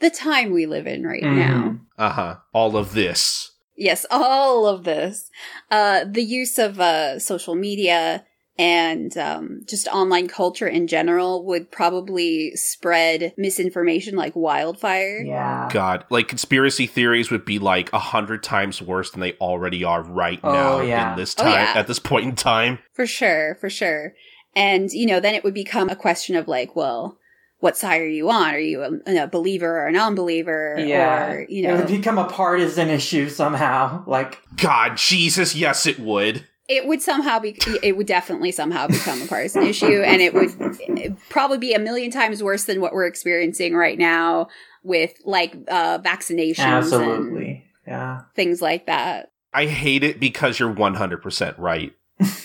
the 0.00 0.10
time 0.10 0.50
we 0.52 0.66
live 0.66 0.86
in 0.86 1.04
right 1.04 1.22
Mhm. 1.22 1.36
now. 1.36 1.80
uh 1.96 2.10
huh. 2.18 2.34
All 2.52 2.76
of 2.76 2.92
this. 2.92 3.52
Yes, 3.76 4.04
all 4.10 4.66
of 4.66 4.84
this. 4.84 5.30
Uh 5.70 6.04
the 6.04 6.22
use 6.40 6.58
of 6.58 6.78
uh 6.78 7.18
social 7.18 7.54
media 7.54 8.24
and 8.58 9.16
um 9.18 9.60
just 9.66 9.86
online 9.88 10.28
culture 10.28 10.66
in 10.66 10.86
general 10.86 11.44
would 11.44 11.70
probably 11.70 12.52
spread 12.56 13.34
misinformation 13.36 14.16
like 14.16 14.34
wildfire. 14.34 15.18
yeah 15.22 15.68
God, 15.70 16.04
like 16.10 16.28
conspiracy 16.28 16.86
theories 16.86 17.30
would 17.30 17.44
be 17.44 17.58
like 17.58 17.92
a 17.92 17.98
hundred 17.98 18.42
times 18.42 18.80
worse 18.80 19.10
than 19.10 19.20
they 19.20 19.34
already 19.34 19.84
are 19.84 20.02
right 20.02 20.40
Oh, 20.42 20.52
now 20.52 20.80
yeah. 20.80 21.10
in 21.12 21.18
this 21.18 21.34
Oh, 21.38 21.42
time 21.42 21.52
yeah. 21.52 21.72
at 21.76 21.86
this 21.86 21.98
point 21.98 22.24
in 22.26 22.34
time. 22.36 22.78
For 22.94 23.06
sure, 23.06 23.56
for 23.60 23.68
sure. 23.68 24.14
And 24.54 24.90
you 24.92 25.06
know, 25.06 25.20
then 25.20 25.34
it 25.34 25.44
would 25.44 25.54
become 25.54 25.88
a 25.90 25.96
question 25.96 26.34
of 26.36 26.48
like, 26.48 26.74
well, 26.74 27.18
what 27.58 27.76
side 27.76 28.00
are 28.00 28.08
you 28.08 28.30
on? 28.30 28.54
Are 28.54 28.58
you 28.58 28.82
a, 29.06 29.24
a 29.24 29.26
believer 29.26 29.80
or 29.80 29.86
a 29.86 29.92
non-believer? 29.92 30.76
yeah 30.78 31.30
Or, 31.32 31.46
you 31.48 31.68
it 31.68 31.72
would 31.72 31.90
know, 31.90 31.96
become 31.96 32.18
a 32.18 32.24
partisan 32.28 32.88
issue 32.88 33.28
somehow 33.28 34.04
like 34.06 34.40
God, 34.56 34.96
Jesus, 34.96 35.54
yes, 35.54 35.86
it 35.86 35.98
would. 35.98 36.46
It 36.68 36.86
would 36.86 37.00
somehow 37.02 37.38
be 37.38 37.56
it 37.82 37.96
would 37.96 38.06
definitely 38.06 38.50
somehow 38.50 38.86
become 38.86 39.22
a 39.22 39.26
partisan 39.26 39.62
issue 39.62 40.02
and 40.02 40.20
it 40.20 40.34
would 40.34 41.16
probably 41.28 41.58
be 41.58 41.72
a 41.72 41.78
million 41.78 42.10
times 42.10 42.42
worse 42.42 42.64
than 42.64 42.80
what 42.80 42.92
we're 42.92 43.06
experiencing 43.06 43.74
right 43.74 43.98
now 43.98 44.48
with 44.82 45.14
like 45.24 45.54
uh 45.68 45.98
vaccinations 45.98 46.58
and 46.58 46.74
absolutely. 46.74 47.64
Yeah. 47.86 48.22
things 48.34 48.60
like 48.60 48.86
that. 48.86 49.30
I 49.54 49.66
hate 49.66 50.02
it 50.02 50.18
because 50.18 50.58
you're 50.58 50.74
100% 50.74 51.54
right. 51.58 51.92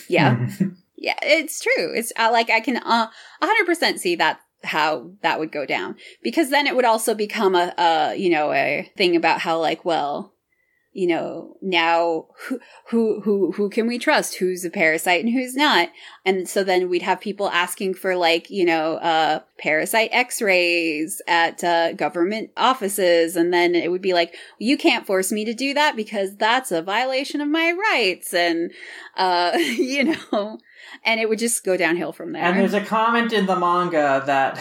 yeah. 0.07 0.49
Yeah 1.03 1.18
it's 1.23 1.60
true. 1.60 1.95
It's 1.95 2.14
uh, 2.15 2.30
like 2.31 2.52
i 2.52 2.60
can 2.60 2.77
uh 2.77 3.07
100% 3.41 3.98
see 3.98 4.15
that 4.18 4.39
how 4.64 5.10
that 5.22 5.39
would 5.39 5.52
go 5.52 5.65
down 5.65 5.95
because 6.22 6.52
then 6.52 6.68
it 6.68 6.76
would 6.76 6.85
also 6.85 7.15
become 7.15 7.56
a, 7.56 7.73
a 7.77 8.15
you 8.15 8.30
know 8.30 8.53
a 8.53 8.88
thing 8.95 9.15
about 9.15 9.39
how 9.39 9.60
like 9.60 9.84
well 9.84 10.34
you 10.94 11.08
know 11.08 11.56
now 11.62 12.26
who 12.48 12.60
who 12.90 13.22
who 13.22 13.52
who 13.54 13.70
can 13.70 13.88
we 13.88 13.98
trust? 13.98 14.36
Who's 14.36 14.66
a 14.66 14.70
parasite 14.70 15.24
and 15.24 15.34
who's 15.34 15.56
not? 15.56 15.90
And 16.26 16.48
so 16.48 16.64
then 16.64 16.90
we'd 16.90 17.02
have 17.02 17.22
people 17.22 17.50
asking 17.50 17.94
for 17.94 18.16
like 18.16 18.50
you 18.50 18.66
know 18.66 18.96
uh 18.96 19.40
parasite 19.58 20.10
x-rays 20.12 21.22
at 21.28 21.64
uh, 21.64 21.94
government 21.94 22.50
offices. 22.58 23.36
And 23.36 23.54
then 23.54 23.76
it 23.76 23.92
would 23.92 24.02
be 24.02 24.14
like 24.14 24.36
you 24.60 24.78
can't 24.78 25.06
force 25.06 25.32
me 25.32 25.46
to 25.46 25.54
do 25.54 25.74
that 25.74 25.96
because 25.96 26.36
that's 26.36 26.72
a 26.72 26.82
violation 26.82 27.42
of 27.42 27.48
my 27.48 27.72
rights. 27.72 28.34
And 28.34 28.72
uh 29.16 29.54
you 29.58 30.04
know 30.04 30.60
and 31.06 31.20
it 31.20 31.30
would 31.30 31.40
just 31.40 31.64
go 31.64 31.78
downhill 31.78 32.12
from 32.12 32.32
there 32.34 32.44
And 32.44 32.60
there's 32.60 32.74
a 32.74 32.82
comment 32.86 33.34
in 33.34 33.46
the 33.46 33.56
manga 33.56 34.24
that, 34.26 34.60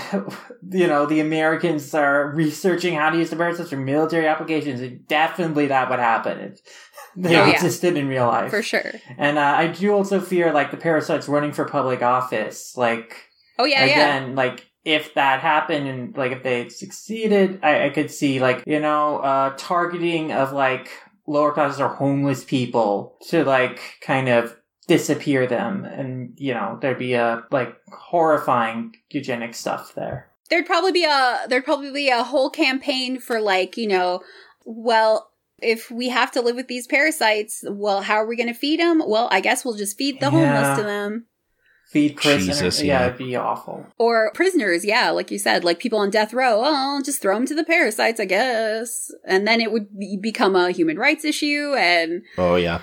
you 0.70 0.86
know, 0.86 1.06
the 1.06 1.20
Americans 1.20 1.92
are 1.94 2.30
researching 2.34 2.94
how 2.94 3.10
to 3.10 3.18
use 3.18 3.30
the 3.30 3.36
parasites 3.36 3.70
for 3.70 3.76
military 3.76 4.26
applications. 4.26 4.80
And 4.80 5.06
definitely 5.08 5.66
that 5.68 5.90
would 5.90 5.98
happen 5.98 6.38
if 6.38 6.60
they 7.16 7.36
Oh, 7.36 7.44
yeah. 7.46 7.50
existed 7.52 7.96
in 7.96 8.08
real 8.08 8.26
life. 8.26 8.50
for 8.50 8.62
sure 8.62 8.92
And 9.18 9.38
uh, 9.38 9.42
I 9.58 9.66
do 9.68 9.92
also 9.92 10.20
fear, 10.20 10.52
like, 10.52 10.70
the 10.70 10.76
parasites 10.76 11.28
running 11.28 11.52
for 11.52 11.64
public 11.64 12.02
office. 12.02 12.76
Like, 12.76 13.16
oh 13.58 13.64
yeah 13.64 13.84
yeah 13.84 13.92
again, 13.92 14.34
like, 14.36 14.66
if 14.84 15.12
that 15.14 15.40
happened 15.40 15.86
and, 15.88 16.16
like, 16.16 16.32
if 16.32 16.42
they 16.42 16.68
succeeded, 16.70 17.60
I, 17.62 17.86
I 17.86 17.90
could 17.90 18.10
see, 18.10 18.40
like, 18.40 18.62
you 18.66 18.80
know, 18.80 19.18
uh, 19.18 19.54
targeting 19.58 20.32
of, 20.32 20.52
like, 20.52 20.88
lower 21.26 21.52
classes 21.52 21.80
or 21.80 21.88
homeless 21.88 22.44
people 22.44 23.16
to, 23.28 23.44
like, 23.44 23.80
kind 24.00 24.28
of 24.28 24.56
disappear 24.90 25.46
them 25.46 25.84
and 25.84 26.34
you 26.36 26.52
know 26.52 26.76
there'd 26.82 26.98
be 26.98 27.14
a 27.14 27.44
like 27.52 27.76
horrifying 27.92 28.92
eugenic 29.08 29.54
stuff 29.54 29.94
there 29.94 30.28
there'd 30.48 30.66
probably 30.66 30.90
be 30.90 31.04
a 31.04 31.42
there'd 31.48 31.64
probably 31.64 31.92
be 31.92 32.08
a 32.08 32.24
whole 32.24 32.50
campaign 32.50 33.20
for 33.20 33.40
like 33.40 33.76
you 33.76 33.86
know 33.86 34.20
well 34.64 35.30
if 35.62 35.92
we 35.92 36.08
have 36.08 36.32
to 36.32 36.42
live 36.42 36.56
with 36.56 36.66
these 36.66 36.88
parasites 36.88 37.62
well 37.68 38.02
how 38.02 38.16
are 38.16 38.26
we 38.26 38.34
going 38.34 38.52
to 38.52 38.52
feed 38.52 38.80
them 38.80 39.00
well 39.06 39.28
i 39.30 39.38
guess 39.38 39.64
we'll 39.64 39.76
just 39.76 39.96
feed 39.96 40.18
the 40.18 40.28
homeless 40.28 40.76
to 40.76 40.82
them 40.82 41.24
feed 41.86 42.16
prisoners. 42.16 42.58
Jesus, 42.58 42.82
yeah. 42.82 43.00
yeah. 43.00 43.06
it'd 43.06 43.18
be 43.18 43.34
awful. 43.34 43.84
Or 43.98 44.30
prisoners, 44.32 44.84
yeah, 44.84 45.10
like 45.10 45.32
you 45.32 45.40
said, 45.40 45.64
like 45.64 45.80
people 45.80 45.98
on 45.98 46.08
death 46.08 46.32
row. 46.32 46.62
Oh, 46.64 47.02
just 47.04 47.20
throw 47.20 47.34
them 47.34 47.46
to 47.46 47.54
the 47.54 47.64
parasites, 47.64 48.20
I 48.20 48.26
guess. 48.26 49.10
And 49.26 49.44
then 49.44 49.60
it 49.60 49.72
would 49.72 49.98
be- 49.98 50.16
become 50.16 50.54
a 50.54 50.70
human 50.70 50.98
rights 50.98 51.24
issue, 51.24 51.74
and 51.76 52.22
Oh 52.38 52.54
yeah. 52.54 52.82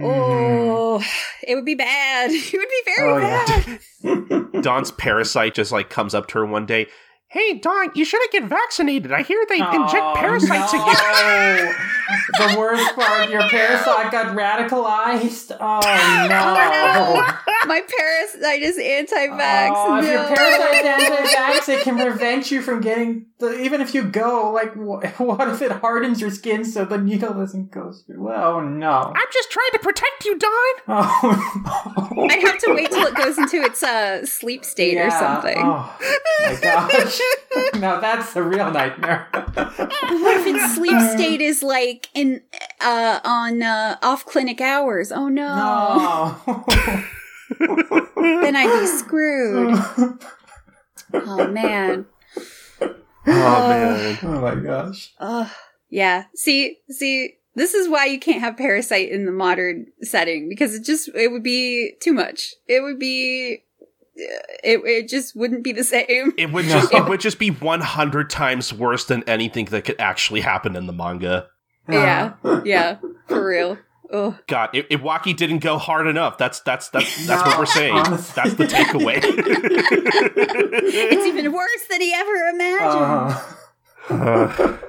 Oh, 0.00 1.02
it 1.46 1.54
would 1.54 1.64
be 1.64 1.74
bad. 1.74 2.30
It 2.32 2.52
would 2.52 2.68
be 2.68 2.82
very 2.96 3.10
Oh, 3.10 3.20
bad. 3.20 3.80
Mm-hmm. 4.02 4.60
Don's 4.62 4.90
parasite 4.92 5.54
just 5.54 5.72
like 5.72 5.90
comes 5.90 6.14
up 6.14 6.26
to 6.28 6.38
her 6.38 6.46
one 6.46 6.66
day. 6.66 6.86
Hey 7.34 7.54
Don, 7.54 7.90
you 7.96 8.04
should 8.04 8.20
have 8.22 8.30
get 8.30 8.44
vaccinated. 8.48 9.10
I 9.10 9.22
hear 9.22 9.44
they 9.48 9.60
Oh, 9.60 9.72
inject 9.82 10.16
parasites 10.18 10.72
in 10.72 10.78
you. 10.78 10.86
the 12.38 12.54
worst 12.56 12.94
part, 12.94 13.28
your 13.28 13.48
parasite 13.48 14.12
got 14.12 14.36
radicalized. 14.36 15.50
Oh 15.60 15.80
no. 16.28 17.66
My 17.66 17.80
parasite 17.98 18.62
is 18.62 18.78
anti-vax. 18.78 19.70
Oh, 19.74 19.98
if 19.98 20.04
no. 20.04 20.12
your 20.12 20.36
parasite's 20.36 20.86
anti-vax, 20.86 21.68
it 21.70 21.82
can 21.82 21.96
prevent 22.08 22.52
you 22.52 22.62
from 22.62 22.80
getting 22.80 23.26
the. 23.40 23.58
Even 23.62 23.80
if 23.80 23.94
you 23.94 24.04
go, 24.04 24.52
like, 24.52 24.74
wh- 24.74 25.20
what 25.20 25.48
if 25.48 25.60
it 25.62 25.72
hardens 25.72 26.20
your 26.20 26.30
skin 26.30 26.64
so 26.64 26.84
the 26.84 26.98
needle 26.98 27.34
doesn't 27.34 27.72
go 27.72 27.90
through? 28.06 28.30
Oh 28.32 28.60
no. 28.60 29.12
I'm 29.16 29.26
just 29.32 29.50
trying 29.50 29.70
to 29.72 29.78
protect 29.80 30.24
you, 30.24 30.38
Don. 30.38 30.52
Oh 30.86 32.12
no. 32.16 32.28
I'd 32.30 32.42
have 32.42 32.58
to 32.58 32.74
wait 32.74 32.90
till 32.92 33.06
it 33.08 33.14
goes 33.16 33.38
into 33.38 33.56
its 33.62 33.82
uh, 33.82 34.24
sleep 34.24 34.64
state 34.64 34.98
or 34.98 35.10
something. 35.10 35.58
Oh 35.58 35.96
my 36.44 36.58
gosh. 36.62 37.20
now 37.74 38.00
that's 38.00 38.34
a 38.36 38.42
real 38.42 38.70
nightmare. 38.70 39.28
What 39.32 40.40
if 40.40 40.46
its 40.46 40.74
sleep 40.74 41.00
state 41.12 41.40
is 41.40 41.62
like 41.62 42.08
in 42.14 42.42
uh 42.80 43.20
on 43.24 43.62
uh 43.62 43.96
off 44.02 44.24
clinic 44.26 44.60
hours? 44.60 45.12
Oh 45.12 45.28
no. 45.28 46.36
no. 46.46 46.64
Then 48.16 48.56
I'd 48.56 48.80
be 48.80 48.86
screwed. 48.86 49.78
Oh 51.12 51.48
man. 51.48 52.06
Oh 52.80 53.68
man. 53.68 54.18
oh 54.22 54.40
my 54.40 54.54
gosh. 54.56 55.12
Ugh. 55.20 55.50
Yeah. 55.90 56.24
See, 56.34 56.78
see, 56.90 57.34
this 57.54 57.74
is 57.74 57.88
why 57.88 58.06
you 58.06 58.18
can't 58.18 58.40
have 58.40 58.56
parasyte 58.56 59.10
in 59.10 59.26
the 59.26 59.32
modern 59.32 59.86
setting 60.02 60.48
because 60.48 60.74
it 60.74 60.84
just 60.84 61.08
it 61.14 61.30
would 61.30 61.42
be 61.42 61.92
too 62.00 62.12
much. 62.12 62.54
It 62.66 62.82
would 62.82 62.98
be 62.98 63.63
it 64.16 64.80
it 64.84 65.08
just 65.08 65.34
wouldn't 65.36 65.64
be 65.64 65.72
the 65.72 65.84
same. 65.84 66.32
It 66.36 66.52
would 66.52 66.66
No. 66.66 66.72
just 66.80 66.92
it 66.94 67.04
would 67.08 67.20
just 67.20 67.38
be 67.38 67.50
one 67.50 67.80
hundred 67.80 68.30
times 68.30 68.72
worse 68.72 69.04
than 69.04 69.22
anything 69.28 69.66
that 69.66 69.84
could 69.84 70.00
actually 70.00 70.40
happen 70.42 70.76
in 70.76 70.86
the 70.86 70.92
manga. 70.92 71.48
Yeah. 71.88 72.34
Yeah, 72.64 72.96
for 73.28 73.46
real. 73.46 73.78
Oh, 74.12 74.38
God, 74.46 74.68
I- 74.74 74.82
Iwaaki 74.82 75.34
didn't 75.36 75.58
go 75.58 75.76
hard 75.78 76.06
enough. 76.06 76.38
That's 76.38 76.60
that's 76.60 76.88
that's 76.90 77.26
that's 77.26 77.42
what 77.44 77.58
we're 77.58 77.66
saying. 77.66 77.94
honestly. 77.96 78.32
That's 78.36 78.54
the 78.54 78.66
takeaway. 78.66 79.18
it's 80.36 81.26
even 81.26 81.52
worse 81.52 81.86
than 81.90 82.00
he 82.00 82.14
ever 82.14 82.34
imagined. 82.50 83.36
Uh, 84.10 84.78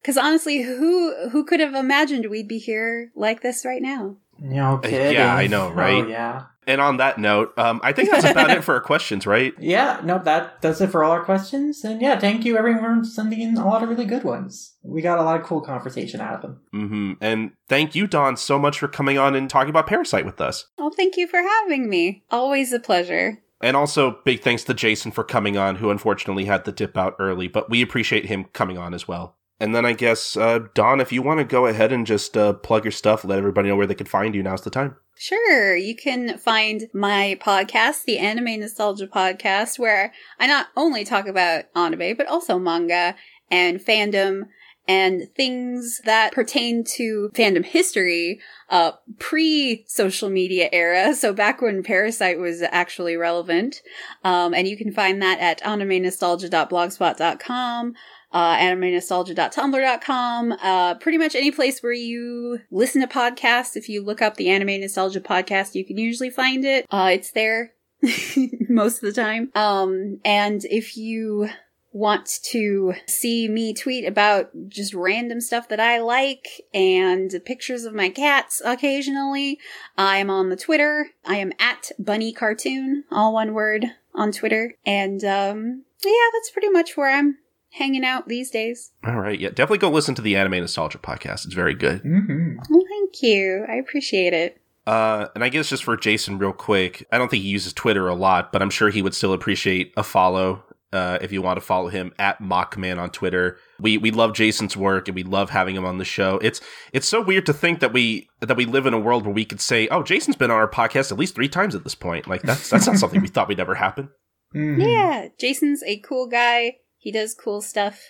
Because 0.00 0.18
honestly, 0.18 0.62
who 0.62 1.28
who 1.30 1.44
could 1.44 1.60
have 1.60 1.74
imagined 1.74 2.26
we'd 2.28 2.46
be 2.48 2.58
here 2.58 3.10
like 3.16 3.40
this 3.40 3.64
right 3.64 3.80
now? 3.80 4.16
no 4.38 4.78
kidding. 4.78 5.14
Yeah, 5.14 5.34
I 5.34 5.46
know, 5.46 5.70
right? 5.70 6.04
Oh, 6.04 6.08
yeah. 6.08 6.42
And 6.66 6.80
on 6.80 6.96
that 6.98 7.18
note, 7.18 7.56
um, 7.58 7.80
I 7.82 7.92
think 7.92 8.10
that's 8.10 8.24
about 8.24 8.50
it 8.50 8.64
for 8.64 8.74
our 8.74 8.80
questions, 8.80 9.26
right? 9.26 9.52
Yeah, 9.58 10.00
no, 10.04 10.18
that 10.20 10.60
does 10.60 10.80
it 10.80 10.90
for 10.90 11.04
all 11.04 11.12
our 11.12 11.24
questions. 11.24 11.84
And 11.84 12.00
yeah, 12.00 12.18
thank 12.18 12.44
you 12.44 12.56
everyone 12.56 13.02
for 13.02 13.08
sending 13.08 13.40
in 13.40 13.56
a 13.56 13.66
lot 13.66 13.82
of 13.82 13.88
really 13.88 14.06
good 14.06 14.24
ones. 14.24 14.74
We 14.82 15.02
got 15.02 15.18
a 15.18 15.22
lot 15.22 15.40
of 15.40 15.46
cool 15.46 15.60
conversation 15.60 16.20
out 16.20 16.34
of 16.34 16.42
them. 16.42 16.60
hmm 16.72 17.12
And 17.20 17.52
thank 17.68 17.94
you, 17.94 18.06
Don, 18.06 18.36
so 18.36 18.58
much 18.58 18.78
for 18.78 18.88
coming 18.88 19.18
on 19.18 19.34
and 19.34 19.48
talking 19.48 19.70
about 19.70 19.86
Parasyte 19.86 20.24
with 20.24 20.40
us. 20.40 20.66
Oh, 20.78 20.90
thank 20.90 21.16
you 21.16 21.26
for 21.26 21.40
having 21.40 21.88
me. 21.88 22.24
Always 22.30 22.72
a 22.72 22.80
pleasure. 22.80 23.40
And 23.60 23.76
also, 23.76 24.18
big 24.24 24.42
thanks 24.42 24.64
to 24.64 24.74
Jason 24.74 25.10
for 25.10 25.24
coming 25.24 25.56
on, 25.56 25.76
who 25.76 25.90
unfortunately 25.90 26.44
had 26.44 26.64
to 26.66 26.72
dip 26.72 26.98
out 26.98 27.16
early, 27.18 27.48
but 27.48 27.70
we 27.70 27.80
appreciate 27.80 28.26
him 28.26 28.44
coming 28.52 28.76
on 28.76 28.92
as 28.92 29.08
well. 29.08 29.36
And 29.64 29.74
then 29.74 29.86
I 29.86 29.94
guess, 29.94 30.36
uh, 30.36 30.58
Don, 30.74 31.00
if 31.00 31.10
you 31.10 31.22
want 31.22 31.38
to 31.38 31.44
go 31.44 31.64
ahead 31.64 31.90
and 31.90 32.06
just 32.06 32.36
uh, 32.36 32.52
plug 32.52 32.84
your 32.84 32.92
stuff, 32.92 33.24
let 33.24 33.38
everybody 33.38 33.70
know 33.70 33.76
where 33.76 33.86
they 33.86 33.94
can 33.94 34.06
find 34.06 34.34
you, 34.34 34.42
now's 34.42 34.60
the 34.60 34.68
time. 34.68 34.96
Sure, 35.16 35.74
you 35.74 35.96
can 35.96 36.36
find 36.36 36.90
my 36.92 37.38
podcast, 37.40 38.04
the 38.04 38.18
Anime 38.18 38.60
Nostalgia 38.60 39.06
Podcast, 39.06 39.78
where 39.78 40.12
I 40.38 40.46
not 40.46 40.66
only 40.76 41.02
talk 41.02 41.26
about 41.26 41.64
anime, 41.74 42.14
but 42.14 42.26
also 42.26 42.58
manga 42.58 43.14
and 43.50 43.80
fandom 43.80 44.48
and 44.86 45.34
things 45.34 46.02
that 46.04 46.34
pertain 46.34 46.84
to 46.84 47.30
fandom 47.34 47.64
history, 47.64 48.38
uh, 48.68 48.92
pre 49.18 49.86
social 49.86 50.28
media 50.28 50.68
era. 50.72 51.14
So 51.24 51.32
back 51.32 51.62
when 51.62 51.82
Parasyte 51.82 52.38
was 52.38 52.60
actually 52.60 53.16
relevant. 53.16 53.80
Um, 54.24 54.52
and 54.52 54.68
you 54.68 54.76
can 54.76 54.92
find 54.92 55.22
that 55.22 55.38
at 55.38 55.62
animenostalgia.blogspot.com 55.62 57.94
uh, 58.34 58.56
animenostalgia.tumblr.com, 58.56 60.52
uh, 60.60 60.94
pretty 60.96 61.18
much 61.18 61.36
any 61.36 61.52
place 61.52 61.80
where 61.82 61.92
you 61.92 62.58
listen 62.72 63.00
to 63.00 63.06
podcasts. 63.06 63.76
If 63.76 63.88
you 63.88 64.02
look 64.02 64.20
up 64.20 64.36
the 64.36 64.50
Anime 64.50 64.80
Nostalgia 64.80 65.20
podcast, 65.20 65.76
you 65.76 65.84
can 65.84 65.96
usually 65.96 66.30
find 66.30 66.64
it. 66.64 66.84
Uh, 66.90 67.10
it's 67.12 67.30
there 67.30 67.74
most 68.68 68.96
of 68.96 69.02
the 69.02 69.12
time. 69.12 69.52
Um, 69.54 70.18
and 70.24 70.64
if 70.64 70.96
you 70.96 71.48
want 71.92 72.40
to 72.42 72.94
see 73.06 73.46
me 73.46 73.72
tweet 73.72 74.04
about 74.04 74.50
just 74.66 74.94
random 74.94 75.40
stuff 75.40 75.68
that 75.68 75.78
I 75.78 76.00
like 76.00 76.60
and 76.74 77.32
pictures 77.44 77.84
of 77.84 77.94
my 77.94 78.08
cats 78.08 78.60
occasionally, 78.64 79.60
I 79.96 80.16
am 80.16 80.28
on 80.28 80.48
the 80.48 80.56
Twitter. 80.56 81.10
I 81.24 81.36
am 81.36 81.52
at 81.60 81.92
Bunny 82.00 82.32
Cartoon, 82.32 83.04
all 83.12 83.32
one 83.32 83.54
word 83.54 83.86
on 84.12 84.32
Twitter. 84.32 84.74
And, 84.84 85.22
um, 85.22 85.84
yeah, 86.04 86.30
that's 86.32 86.50
pretty 86.50 86.68
much 86.68 86.96
where 86.96 87.16
I'm 87.16 87.38
hanging 87.74 88.04
out 88.04 88.28
these 88.28 88.50
days. 88.50 88.92
All 89.04 89.18
right, 89.18 89.38
yeah, 89.38 89.50
definitely 89.50 89.78
go 89.78 89.90
listen 89.90 90.14
to 90.14 90.22
the 90.22 90.36
Anime 90.36 90.60
Nostalgia 90.60 90.98
podcast. 90.98 91.44
It's 91.44 91.54
very 91.54 91.74
good. 91.74 92.02
Mm-hmm. 92.02 92.56
Well, 92.70 92.84
thank 92.88 93.22
you. 93.22 93.66
I 93.68 93.74
appreciate 93.74 94.32
it. 94.32 94.60
Uh, 94.86 95.28
and 95.34 95.42
I 95.42 95.48
guess 95.48 95.70
just 95.70 95.84
for 95.84 95.96
Jason, 95.96 96.38
real 96.38 96.52
quick, 96.52 97.06
I 97.10 97.18
don't 97.18 97.30
think 97.30 97.42
he 97.42 97.48
uses 97.48 97.72
Twitter 97.72 98.06
a 98.06 98.14
lot, 98.14 98.52
but 98.52 98.62
I'm 98.62 98.70
sure 98.70 98.90
he 98.90 99.02
would 99.02 99.14
still 99.14 99.32
appreciate 99.32 99.92
a 99.96 100.02
follow. 100.02 100.62
Uh, 100.92 101.18
if 101.20 101.32
you 101.32 101.42
want 101.42 101.56
to 101.56 101.60
follow 101.60 101.88
him 101.88 102.12
at 102.20 102.40
Mockman 102.40 103.00
on 103.00 103.10
Twitter, 103.10 103.58
we 103.80 103.98
we 103.98 104.12
love 104.12 104.32
Jason's 104.32 104.76
work 104.76 105.08
and 105.08 105.16
we 105.16 105.24
love 105.24 105.50
having 105.50 105.74
him 105.74 105.84
on 105.84 105.98
the 105.98 106.04
show. 106.04 106.38
It's 106.40 106.60
it's 106.92 107.08
so 107.08 107.20
weird 107.20 107.46
to 107.46 107.52
think 107.52 107.80
that 107.80 107.92
we 107.92 108.28
that 108.38 108.56
we 108.56 108.64
live 108.64 108.86
in 108.86 108.94
a 108.94 109.00
world 109.00 109.24
where 109.24 109.34
we 109.34 109.44
could 109.44 109.60
say, 109.60 109.88
"Oh, 109.88 110.04
Jason's 110.04 110.36
been 110.36 110.52
on 110.52 110.56
our 110.56 110.70
podcast 110.70 111.10
at 111.10 111.18
least 111.18 111.34
three 111.34 111.48
times 111.48 111.74
at 111.74 111.82
this 111.82 111.96
point." 111.96 112.28
Like 112.28 112.42
that's 112.42 112.70
that's 112.70 112.86
not 112.86 112.98
something 112.98 113.20
we 113.20 113.26
thought 113.34 113.48
would 113.48 113.58
ever 113.58 113.74
happen. 113.74 114.10
Mm-hmm. 114.54 114.82
Yeah, 114.82 115.28
Jason's 115.36 115.82
a 115.82 115.98
cool 115.98 116.28
guy. 116.28 116.76
He 117.04 117.12
does 117.12 117.34
cool 117.34 117.60
stuff. 117.60 118.00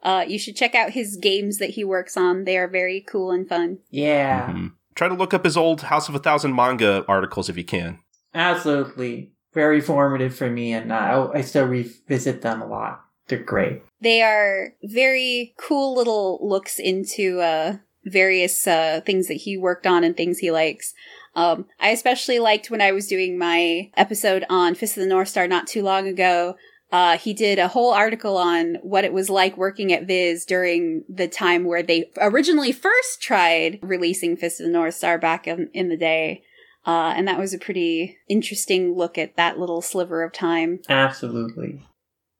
Uh, 0.00 0.24
you 0.28 0.38
should 0.38 0.54
check 0.54 0.76
out 0.76 0.90
his 0.90 1.16
games 1.16 1.58
that 1.58 1.70
he 1.70 1.82
works 1.82 2.16
on. 2.16 2.44
They 2.44 2.56
are 2.56 2.68
very 2.68 3.00
cool 3.00 3.32
and 3.32 3.48
fun. 3.48 3.78
Yeah, 3.90 4.48
Mhm. 4.52 4.72
Try 4.94 5.08
to 5.08 5.14
look 5.14 5.34
up 5.34 5.44
his 5.44 5.56
old 5.56 5.80
House 5.82 6.08
of 6.08 6.14
a 6.14 6.20
Thousand 6.20 6.54
manga 6.54 7.04
articles 7.08 7.48
if 7.48 7.56
you 7.58 7.64
can. 7.64 7.98
absolutely. 8.32 9.32
Very 9.52 9.80
formative 9.80 10.34
for 10.36 10.48
me, 10.50 10.72
and 10.72 10.92
uh, 10.92 11.30
I, 11.32 11.38
I 11.38 11.40
still 11.42 11.66
revisit 11.66 12.42
them 12.42 12.60
a 12.62 12.66
lot. 12.66 13.00
They're 13.28 13.38
great. 13.42 13.82
They 14.00 14.22
are 14.22 14.74
very 14.84 15.54
cool 15.56 15.94
little 15.96 16.38
looks 16.42 16.78
into 16.78 17.40
uh, 17.40 17.76
various 18.04 18.66
uh, 18.66 19.00
things 19.06 19.28
that 19.28 19.34
he 19.34 19.56
worked 19.56 19.86
on 19.86 20.02
and 20.04 20.16
things 20.16 20.38
he 20.38 20.50
likes. 20.50 20.92
Um, 21.36 21.66
I 21.80 21.90
especially 21.90 22.38
liked 22.38 22.70
when 22.70 22.80
I 22.82 22.92
was 22.92 23.06
doing 23.08 23.38
my 23.38 23.90
episode 23.96 24.44
on 24.50 24.74
Fist 24.74 24.96
of 24.96 25.02
the 25.02 25.08
North 25.08 25.28
Star 25.28 25.46
not 25.48 25.66
too 25.66 25.82
long 25.82 26.06
ago. 26.06 26.56
Uh, 26.94 27.18
he 27.18 27.34
did 27.34 27.58
a 27.58 27.66
whole 27.66 27.92
article 27.92 28.36
on 28.36 28.76
what 28.82 29.02
it 29.02 29.12
was 29.12 29.28
like 29.28 29.56
working 29.56 29.92
at 29.92 30.06
Viz 30.06 30.44
during 30.44 31.02
the 31.08 31.26
time 31.26 31.64
where 31.64 31.82
they 31.82 32.08
originally 32.20 32.70
first 32.70 33.20
tried 33.20 33.80
releasing 33.82 34.36
Fist 34.36 34.60
of 34.60 34.66
the 34.66 34.72
North 34.72 34.94
Star 34.94 35.18
back 35.18 35.48
in, 35.48 35.68
in 35.74 35.88
the 35.88 35.96
day. 35.96 36.44
Uh, 36.86 37.12
and 37.16 37.26
that 37.26 37.40
was 37.40 37.52
a 37.52 37.58
pretty 37.58 38.16
interesting 38.28 38.94
look 38.94 39.18
at 39.18 39.34
that 39.34 39.58
little 39.58 39.82
sliver 39.82 40.22
of 40.22 40.32
time. 40.32 40.78
Absolutely. 40.88 41.82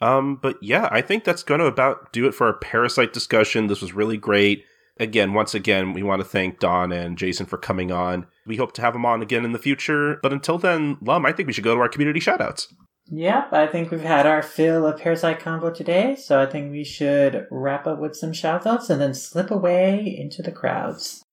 Um, 0.00 0.38
but 0.40 0.62
yeah, 0.62 0.88
I 0.88 1.00
think 1.00 1.24
that's 1.24 1.42
going 1.42 1.58
to 1.58 1.66
about 1.66 2.12
do 2.12 2.28
it 2.28 2.32
for 2.32 2.46
our 2.46 2.60
parasyte 2.60 3.12
discussion. 3.12 3.66
This 3.66 3.82
was 3.82 3.92
really 3.92 4.18
great. 4.18 4.64
Again, 5.00 5.32
once 5.32 5.56
again, 5.56 5.94
we 5.94 6.04
want 6.04 6.20
to 6.20 6.28
thank 6.28 6.60
Don 6.60 6.92
and 6.92 7.18
Jason 7.18 7.46
for 7.46 7.58
coming 7.58 7.90
on. 7.90 8.28
We 8.46 8.54
hope 8.54 8.70
to 8.74 8.82
have 8.82 8.92
them 8.92 9.04
on 9.04 9.20
again 9.20 9.44
in 9.44 9.50
the 9.50 9.58
future. 9.58 10.20
But 10.22 10.32
until 10.32 10.58
then, 10.58 10.96
Lum, 11.00 11.26
I 11.26 11.32
think 11.32 11.48
we 11.48 11.52
should 11.52 11.64
go 11.64 11.74
to 11.74 11.80
our 11.80 11.88
community 11.88 12.20
shoutouts. 12.20 12.68
Yep, 13.10 13.52
I 13.52 13.66
think 13.66 13.90
we've 13.90 14.00
had 14.00 14.26
our 14.26 14.42
fill 14.42 14.86
of 14.86 14.98
Parasyte 14.98 15.38
Combo 15.40 15.70
today, 15.70 16.16
so 16.16 16.40
I 16.40 16.46
think 16.46 16.72
we 16.72 16.84
should 16.84 17.46
wrap 17.50 17.86
up 17.86 17.98
with 17.98 18.16
some 18.16 18.32
shoutouts 18.32 18.88
and 18.88 19.00
then 19.00 19.12
slip 19.12 19.50
away 19.50 20.02
into 20.18 20.42
the 20.42 20.52
crowds.「 20.52 21.24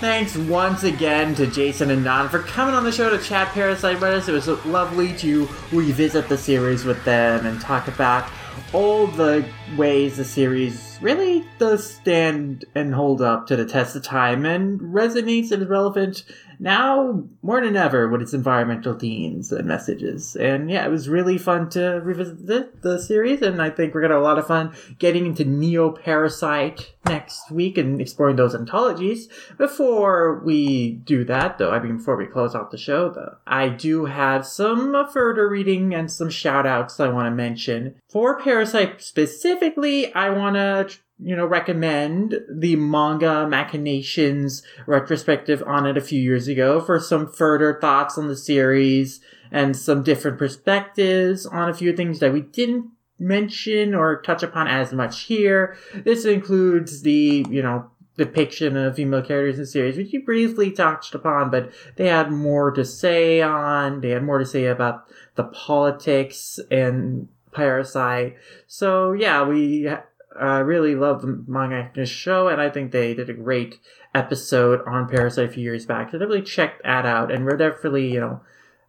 thanks 0.00 0.34
once 0.34 0.82
again 0.82 1.34
to 1.34 1.46
Jason 1.46 1.90
and 1.90 2.02
Don 2.02 2.30
for 2.30 2.38
coming 2.38 2.74
on 2.74 2.84
the 2.84 2.90
show 2.90 3.10
to 3.10 3.22
chat 3.22 3.48
Parasyte 3.48 4.00
with 4.00 4.04
us. 4.04 4.28
It 4.28 4.32
was 4.32 4.48
lovely 4.64 5.14
to 5.18 5.46
revisit 5.70 6.26
the 6.26 6.38
series 6.38 6.86
with 6.86 7.04
them 7.04 7.44
and 7.44 7.60
talk 7.60 7.86
about 7.86 8.26
all 8.72 9.06
the 9.08 9.46
ways 9.76 10.16
the 10.16 10.24
series 10.24 10.98
really 11.02 11.44
does 11.58 11.86
stand 11.96 12.64
and 12.74 12.94
hold 12.94 13.20
up 13.20 13.46
to 13.48 13.56
the 13.56 13.66
test 13.66 13.94
of 13.94 14.02
time 14.02 14.46
and 14.46 14.80
resonates 14.80 15.50
and 15.52 15.62
is 15.62 15.68
relevant 15.68 16.22
now 16.60 17.24
more 17.42 17.60
than 17.60 17.74
ever 17.74 18.08
with 18.08 18.22
its 18.22 18.34
environmental 18.34 18.94
themes 18.94 19.50
and 19.50 19.66
messages. 19.66 20.36
And 20.36 20.70
yeah, 20.70 20.84
it 20.86 20.90
was 20.90 21.08
really 21.08 21.38
fun 21.38 21.70
to 21.70 22.00
revisit 22.04 22.46
the, 22.46 22.70
the 22.82 22.98
series, 23.00 23.42
and 23.42 23.60
I 23.60 23.70
think 23.70 23.94
we're 23.94 24.02
gonna 24.02 24.14
have 24.14 24.22
a 24.22 24.24
lot 24.24 24.38
of 24.38 24.46
fun 24.46 24.74
getting 24.98 25.26
into 25.26 25.44
Neo 25.44 25.90
Parasyte 25.90 26.86
next 27.06 27.50
week 27.50 27.78
and 27.78 28.00
exploring 28.00 28.36
those 28.36 28.54
anthologies. 28.54 29.28
Before 29.56 30.40
we 30.44 30.92
do 30.92 31.24
that, 31.24 31.58
though, 31.58 31.72
I 31.72 31.80
mean, 31.80 31.96
before 31.96 32.16
we 32.16 32.26
close 32.26 32.54
out 32.54 32.70
the 32.70 32.78
show, 32.78 33.10
though, 33.10 33.36
I 33.46 33.68
do 33.68 34.04
have 34.04 34.46
some 34.46 34.94
further 35.08 35.48
reading 35.48 35.94
and 35.94 36.10
some 36.10 36.30
shout 36.30 36.66
outs 36.66 37.00
I 37.00 37.08
want 37.08 37.26
to 37.26 37.30
mention. 37.30 37.96
For 38.08 38.38
Parasyte 38.38 39.00
specifically, 39.00 40.12
I 40.14 40.30
want 40.30 40.56
to 40.56 40.98
you 41.22 41.36
know, 41.36 41.46
recommend 41.46 42.40
the 42.50 42.76
manga 42.76 43.46
machinations 43.46 44.62
retrospective 44.86 45.62
on 45.66 45.86
it 45.86 45.96
a 45.96 46.00
few 46.00 46.20
years 46.20 46.48
ago 46.48 46.80
for 46.80 46.98
some 46.98 47.30
further 47.30 47.78
thoughts 47.80 48.16
on 48.16 48.28
the 48.28 48.36
series 48.36 49.20
and 49.52 49.76
some 49.76 50.02
different 50.02 50.38
perspectives 50.38 51.44
on 51.46 51.68
a 51.68 51.74
few 51.74 51.94
things 51.94 52.20
that 52.20 52.32
we 52.32 52.40
didn't 52.40 52.90
mention 53.18 53.94
or 53.94 54.22
touch 54.22 54.42
upon 54.42 54.66
as 54.66 54.92
much 54.92 55.22
here. 55.22 55.76
This 55.94 56.24
includes 56.24 57.02
the, 57.02 57.44
you 57.50 57.62
know, 57.62 57.90
depiction 58.16 58.76
of 58.76 58.96
female 58.96 59.22
characters 59.22 59.56
in 59.56 59.62
the 59.62 59.66
series, 59.66 59.96
which 59.96 60.12
you 60.12 60.24
briefly 60.24 60.70
touched 60.70 61.14
upon, 61.14 61.50
but 61.50 61.70
they 61.96 62.06
had 62.06 62.30
more 62.30 62.70
to 62.70 62.84
say 62.84 63.40
on, 63.40 64.00
they 64.00 64.10
had 64.10 64.22
more 64.22 64.38
to 64.38 64.46
say 64.46 64.66
about 64.66 65.06
the 65.34 65.44
politics 65.44 66.58
and 66.70 67.28
Parasyte. 67.52 68.36
So 68.66 69.12
yeah, 69.12 69.42
we 69.42 69.90
uh, 70.40 70.62
really 70.62 70.94
love 70.94 71.22
the 71.22 71.44
manga 71.46 71.90
this 71.94 72.08
show, 72.08 72.48
and 72.48 72.60
I 72.60 72.70
think 72.70 72.92
they 72.92 73.14
did 73.14 73.30
a 73.30 73.34
great 73.34 73.78
episode 74.14 74.80
on 74.86 75.08
Parasyte 75.08 75.46
a 75.46 75.48
few 75.48 75.62
years 75.62 75.86
back. 75.86 76.10
So 76.10 76.18
definitely 76.18 76.42
check 76.42 76.82
that 76.82 77.06
out, 77.06 77.32
and 77.32 77.44
we're 77.44 77.56
definitely 77.56 78.12
you 78.12 78.20
know 78.20 78.40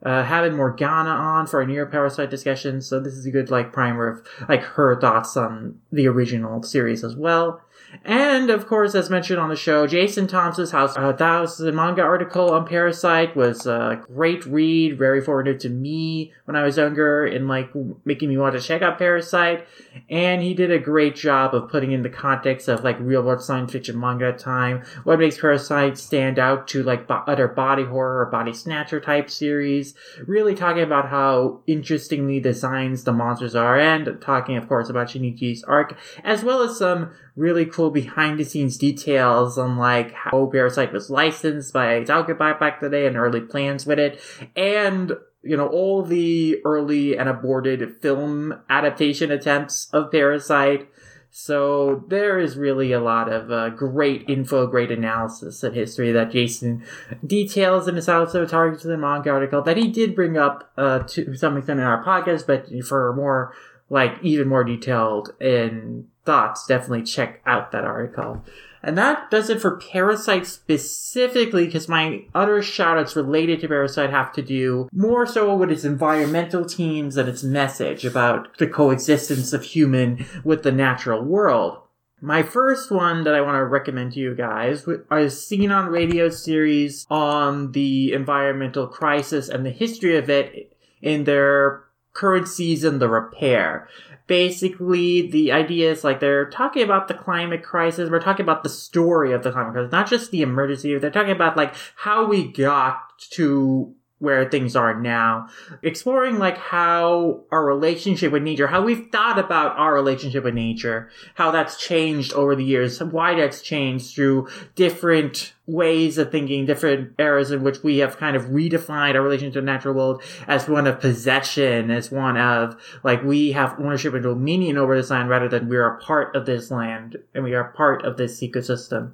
uh, 0.04 0.24
having 0.24 0.56
Morgana 0.56 1.10
on 1.10 1.48
for 1.48 1.62
a 1.62 1.68
Neo 1.68 1.86
Parasyte 1.86 2.30
discussion. 2.30 2.82
So 2.82 3.00
this 3.00 3.14
is 3.14 3.26
a 3.26 3.32
good 3.32 3.50
like 3.50 3.74
primer 3.74 4.08
of 4.08 4.28
like 4.50 4.62
her 4.62 5.00
thoughts 5.00 5.36
on 5.38 5.80
the 5.92 6.08
original 6.08 6.64
series 6.64 7.04
as 7.04 7.16
well. 7.16 7.62
And 8.04 8.50
of 8.50 8.68
course, 8.68 8.96
as 8.96 9.10
mentioned 9.10 9.40
on 9.40 9.50
the 9.50 9.56
show, 9.56 9.86
Jason 9.86 10.28
Thompson's 10.28 10.72
House 10.72 10.96
uh, 10.98 11.14
Thousand 11.14 11.76
manga 11.76 12.02
article 12.02 12.52
on 12.52 12.68
Parasyte 12.68 13.36
was 13.36 13.66
a 13.68 14.02
great 14.08 14.46
read, 14.46 14.98
very 14.98 15.22
formative 15.22 15.60
to 15.60 15.70
me 15.70 16.34
when 16.46 16.56
I 16.56 16.64
was 16.64 16.78
younger, 16.78 17.26
and 17.26 17.48
like 17.48 17.70
making 18.06 18.30
me 18.30 18.38
want 18.38 18.56
to 18.56 18.62
check 18.62 18.82
out 18.82 18.98
Parasyte. 18.98 19.66
And 20.10 20.42
he 20.42 20.54
did 20.54 20.72
a 20.72 20.80
great 20.80 21.16
job 21.16 21.54
of 21.54 21.70
putting 21.70 21.92
in 21.92 22.02
the 22.02 22.10
context 22.10 22.68
of 22.68 22.84
like 22.84 22.98
real 23.00 23.22
world 23.22 23.44
science 23.44 23.72
fiction 23.72 24.00
manga 24.00 24.32
time, 24.34 24.84
what 25.04 25.20
makes 25.20 25.38
Parasyte 25.38 25.98
stand 25.98 26.40
out 26.40 26.68
to 26.70 26.84
like 26.84 27.08
bo- 27.08 27.24
other 27.28 27.48
body 27.48 27.84
horror 27.84 28.22
or 28.22 28.26
body 28.26 28.54
snatcher 28.54 29.00
type 29.00 29.30
series. 29.30 29.94
Really 30.26 30.56
talking 30.56 30.84
about 30.84 31.10
how 31.10 31.62
interestingly 31.68 32.40
designs 32.40 33.04
the 33.04 33.14
monsters 33.14 33.56
are, 33.56 33.78
and 33.78 34.20
talking, 34.22 34.56
of 34.56 34.68
course, 34.68 34.90
about 34.90 35.10
Shinichi's 35.10 35.64
arc, 35.66 35.98
as 36.24 36.44
well 36.44 36.62
as 36.62 36.78
some 36.78 37.12
really 37.36 37.66
cool 37.66 37.90
behind 37.90 38.40
the 38.40 38.44
scenes 38.44 38.78
details 38.78 39.58
on 39.58 39.78
like 39.78 40.12
how 40.14 40.50
Parasyte 40.54 40.92
was 40.92 41.10
licensed 41.10 41.74
by 41.74 42.04
Talcott 42.04 42.38
back 42.38 42.80
today 42.80 43.06
and 43.06 43.16
early 43.16 43.42
plans 43.42 43.86
with 43.86 44.00
it. 44.00 44.20
And 44.56 45.14
you 45.44 45.58
know, 45.58 45.68
all 45.68 46.04
the 46.04 46.62
early 46.66 47.18
and 47.18 47.28
aborted 47.28 48.02
film 48.02 48.60
adaptation 48.70 49.32
attempts 49.32 49.90
of 49.92 50.12
Parasyte. 50.12 50.88
So 51.34 52.04
there 52.10 52.40
is 52.40 52.58
really 52.58 52.92
a 52.92 53.00
lot 53.00 53.32
of 53.32 53.50
uh, 53.50 53.70
great 53.70 54.30
info, 54.30 54.68
great 54.68 54.92
analysis 54.92 55.64
and 55.64 55.74
history 55.74 56.12
that 56.12 56.32
Jason 56.32 56.84
details 57.26 57.88
in 57.88 57.96
his 57.96 58.10
also 58.10 58.46
targets 58.46 58.84
the 58.84 58.98
manga 58.98 59.30
article 59.30 59.62
that 59.62 59.78
he 59.78 59.88
did 59.88 60.14
bring 60.14 60.38
up 60.38 60.70
uh, 60.78 61.00
to 61.00 61.34
some 61.38 61.56
extent 61.56 61.80
in 61.80 61.86
our 61.86 62.04
podcast, 62.04 62.46
but 62.46 62.68
for 62.86 63.14
more 63.16 63.54
like 63.92 64.14
even 64.24 64.48
more 64.48 64.64
detailed 64.64 65.36
and 65.42 66.08
thoughts, 66.26 66.66
definitely 66.66 67.04
check 67.04 67.42
out 67.46 67.72
that 67.74 67.84
article. 67.84 68.44
And 68.82 68.98
that 68.98 69.30
does 69.30 69.50
it 69.50 69.62
for 69.62 69.80
Parasyte 69.80 70.46
specifically, 70.46 71.66
because 71.66 71.88
my 71.90 72.24
other 72.34 72.62
shoutouts 72.62 73.16
related 73.16 73.60
to 73.60 73.68
Parasyte 73.68 74.10
have 74.10 74.32
to 74.34 74.42
do 74.42 74.88
more 74.94 75.28
so 75.28 75.56
with 75.56 75.70
its 75.72 75.84
environmental 75.84 76.64
themes 76.64 77.18
and 77.18 77.28
its 77.28 77.44
message 77.44 78.06
about 78.06 78.58
the 78.58 78.66
coexistence 78.66 79.52
of 79.54 79.64
human 79.64 80.26
with 80.44 80.64
the 80.64 80.72
natural 80.72 81.22
world. 81.22 81.80
My 82.22 82.44
first 82.44 82.92
one 82.92 83.24
that 83.26 83.36
I 83.36 83.42
want 83.42 83.56
to 83.56 83.66
recommend 83.66 84.14
to 84.14 84.20
you 84.20 84.36
guys 84.36 84.88
is 85.12 85.46
Scene 85.46 85.72
on 85.72 85.88
Radio 85.92 86.30
series 86.30 87.06
on 87.10 87.74
the 87.74 88.14
environmental 88.14 88.88
crisis 88.88 89.50
and 89.50 89.66
the 89.66 89.72
history 89.72 90.16
of 90.18 90.30
it 90.30 90.78
in 91.02 91.26
their 91.26 91.84
current 92.14 92.48
season, 92.48 93.00
The 93.00 93.10
Repair. 93.10 93.88
Basically 94.28 95.30
the 95.30 95.52
idea 95.52 95.92
is 95.92 96.04
like 96.04 96.20
they're 96.20 96.50
talking 96.50 96.84
about 96.84 97.10
the 97.10 97.14
climate 97.14 97.64
crisis 97.64 98.10
we're 98.10 98.22
talking 98.22 98.46
about 98.46 98.64
the 98.64 98.70
story 98.70 99.34
of 99.34 99.44
the 99.44 99.52
climate 99.52 99.74
crisis 99.74 99.92
not 99.92 100.08
just 100.08 100.32
the 100.32 100.42
emergency 100.42 100.98
they're 100.98 101.12
talking 101.12 101.34
about 101.34 101.58
like 101.58 101.74
how 101.96 102.26
we 102.26 102.50
got 102.50 103.20
to 103.32 103.94
where 104.22 104.48
things 104.48 104.76
are 104.76 105.00
now. 105.02 105.48
Exploring 105.82 106.38
like 106.38 106.58
how 106.58 107.42
our 107.52 107.66
relationship 107.66 108.32
with 108.32 108.44
nature 108.44 108.68
how 108.68 108.82
we've 108.84 109.10
thought 109.12 109.40
about 109.40 109.78
our 109.78 109.94
relationship 109.94 110.44
with 110.44 110.54
nature 110.54 111.10
how 111.34 111.50
that's 111.52 111.76
changed 111.76 112.32
over 112.34 112.56
the 112.56 112.64
years 112.64 113.02
why 113.02 113.36
that's 113.36 113.62
changed 113.62 114.14
through 114.14 114.48
different 114.76 115.54
ways 115.72 116.18
of 116.18 116.32
thinking 116.32 116.66
different 116.66 117.14
eras 117.18 117.50
in 117.50 117.64
which 117.64 117.82
we 117.82 118.00
have 118.00 118.18
kind 118.18 118.36
of 118.36 118.46
redefined 118.48 119.16
our 119.16 119.22
relationship 119.22 119.54
to 119.54 119.62
the 119.62 119.66
natural 119.66 119.94
world 119.94 120.22
as 120.48 120.68
one 120.68 120.86
of 120.86 121.00
possession 121.00 121.90
as 121.90 122.12
one 122.12 122.38
of 122.38 122.76
like 123.04 123.24
we 123.24 123.54
have 123.54 123.80
ownership 123.80 124.14
and 124.14 124.24
dominion 124.24 124.78
over 124.78 124.98
this 124.98 125.10
land 125.10 125.30
rather 125.30 125.48
than 125.48 125.70
we're 125.70 125.88
a 125.88 125.98
part 126.00 126.36
of 126.36 126.46
this 126.46 126.70
land 126.70 127.16
and 127.34 127.44
we 127.44 127.54
are 127.54 127.72
part 127.72 128.04
of 128.04 128.18
this 128.18 128.42
ecosystem. 128.42 129.12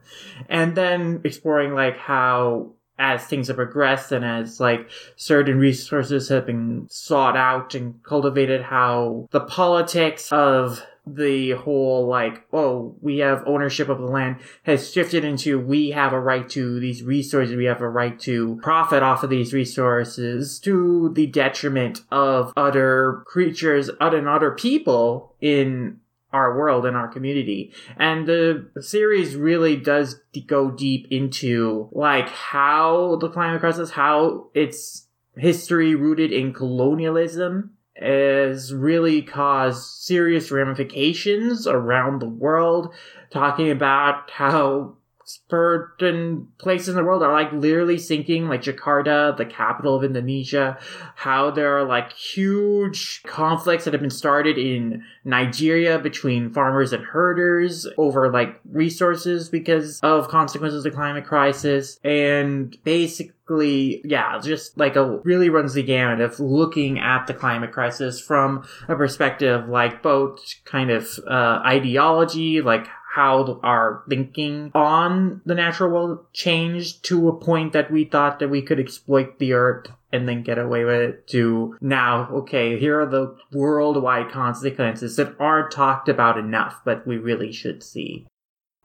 And 0.50 0.76
then 0.76 1.22
exploring 1.24 1.74
like 1.74 1.98
how 1.98 2.72
as 3.00 3.24
things 3.26 3.48
have 3.48 3.58
progressed 3.58 4.12
and 4.12 4.26
as 4.26 4.60
like 4.60 4.90
certain 5.16 5.60
resources 5.60 6.30
have 6.30 6.48
been 6.48 6.88
sought 6.90 7.38
out 7.38 7.76
and 7.76 8.02
cultivated 8.04 8.64
how 8.64 9.28
the 9.30 9.42
politics 9.42 10.32
of 10.32 10.84
the 11.16 11.52
whole 11.52 12.08
like 12.08 12.46
oh 12.54 12.96
we 13.02 13.20
have 13.20 13.44
ownership 13.46 13.90
of 13.90 14.00
the 14.00 14.06
land 14.06 14.38
has 14.64 14.92
shifted 14.92 15.24
into 15.24 15.60
we 15.60 15.92
have 15.92 16.14
a 16.14 16.20
right 16.20 16.50
to 16.50 16.80
these 16.80 17.04
resources 17.04 17.56
we 17.56 17.66
have 17.66 17.82
a 17.82 17.90
right 17.90 18.20
to 18.20 18.60
profit 18.62 19.04
off 19.04 19.24
of 19.24 19.30
these 19.30 19.54
resources 19.54 20.60
to 20.60 21.12
the 21.14 21.28
detriment 21.28 22.02
of 22.12 22.54
other 22.58 23.24
creatures 23.26 23.90
other 24.00 24.28
other 24.28 24.52
people 24.52 25.36
in 25.40 26.00
our 26.34 26.58
world 26.58 26.86
and 26.86 26.98
our 26.98 27.08
community. 27.08 27.74
And 27.98 28.28
the 28.28 28.70
series 28.82 29.36
really 29.36 29.78
does 29.78 30.22
go 30.46 30.72
deep 30.72 31.08
into 31.10 31.90
like 31.92 32.30
how 32.30 33.16
the 33.18 33.30
climate 33.30 33.62
crisis, 33.62 33.92
how 33.92 34.50
its 34.54 35.08
history 35.36 35.96
rooted 35.96 36.32
in 36.32 36.54
colonialism 36.54 37.77
has 38.00 38.74
really 38.74 39.22
caused 39.22 39.84
serious 40.02 40.52
ramifications 40.52 41.68
around 41.68 42.20
the 42.20 42.30
world, 42.30 42.94
talking 43.32 43.72
about 43.72 44.30
how 44.30 44.96
certain 45.28 46.48
places 46.58 46.90
in 46.90 46.96
the 46.96 47.04
world 47.04 47.22
are 47.22 47.34
like 47.34 47.52
literally 47.52 47.98
sinking, 47.98 48.48
like 48.48 48.62
Jakarta, 48.62 49.36
the 49.36 49.46
capital 49.46 49.96
of 49.96 50.04
Indonesia, 50.04 50.78
how 51.16 51.52
there 51.52 51.78
are 51.78 51.84
like 51.84 52.14
huge 52.14 53.22
conflicts 53.24 53.84
that 53.84 53.94
have 53.94 54.02
been 54.02 54.10
started 54.10 54.58
in 54.58 55.04
Nigeria 55.26 56.00
between 56.00 56.50
farmers 56.50 56.94
and 56.94 57.04
herders 57.04 57.86
over 57.98 58.32
like 58.32 58.58
resources 58.72 59.50
because 59.50 60.00
of 60.02 60.30
consequences 60.30 60.86
of 60.86 60.92
the 60.92 60.96
climate 60.96 61.26
crisis. 61.26 62.00
And 62.06 62.78
basically, 62.86 64.02
yeah, 64.06 64.40
just 64.40 64.78
like 64.78 64.96
a 64.96 65.18
really 65.26 65.50
runs 65.50 65.74
the 65.74 65.84
gamut 65.84 66.22
of 66.22 66.40
looking 66.40 67.00
at 67.00 67.28
the 67.28 67.34
climate 67.34 67.74
crisis 67.74 68.22
from 68.22 68.66
a 68.88 68.96
perspective 68.96 69.68
like 69.68 70.02
both 70.02 70.40
kind 70.64 70.90
of 70.90 71.20
uh, 71.30 71.60
ideology, 71.66 72.62
like 72.62 72.88
how 73.18 73.60
our 73.64 74.04
thinking 74.08 74.70
on 74.76 75.42
the 75.44 75.56
natural 75.56 75.90
world 75.90 76.20
changed 76.34 77.04
to 77.04 77.28
a 77.28 77.36
point 77.36 77.74
that 77.74 77.90
we 77.90 78.06
thought 78.06 78.38
that 78.38 78.48
we 78.48 78.62
could 78.62 78.80
exploit 78.80 79.40
the 79.40 79.54
earth 79.54 79.88
and 80.14 80.30
then 80.30 80.44
get 80.44 80.60
away 80.60 80.84
with 80.84 81.02
it 81.02 81.28
to 81.28 81.76
now, 81.82 82.30
okay, 82.32 82.78
here 82.78 83.02
are 83.02 83.08
the 83.08 83.36
worldwide 83.52 84.30
consequences 84.30 85.16
that 85.16 85.36
aren't 85.40 85.72
talked 85.72 86.08
about 86.08 86.38
enough, 86.38 86.80
but 86.86 87.08
we 87.08 87.18
really 87.18 87.52
should 87.52 87.82
see. 87.82 88.28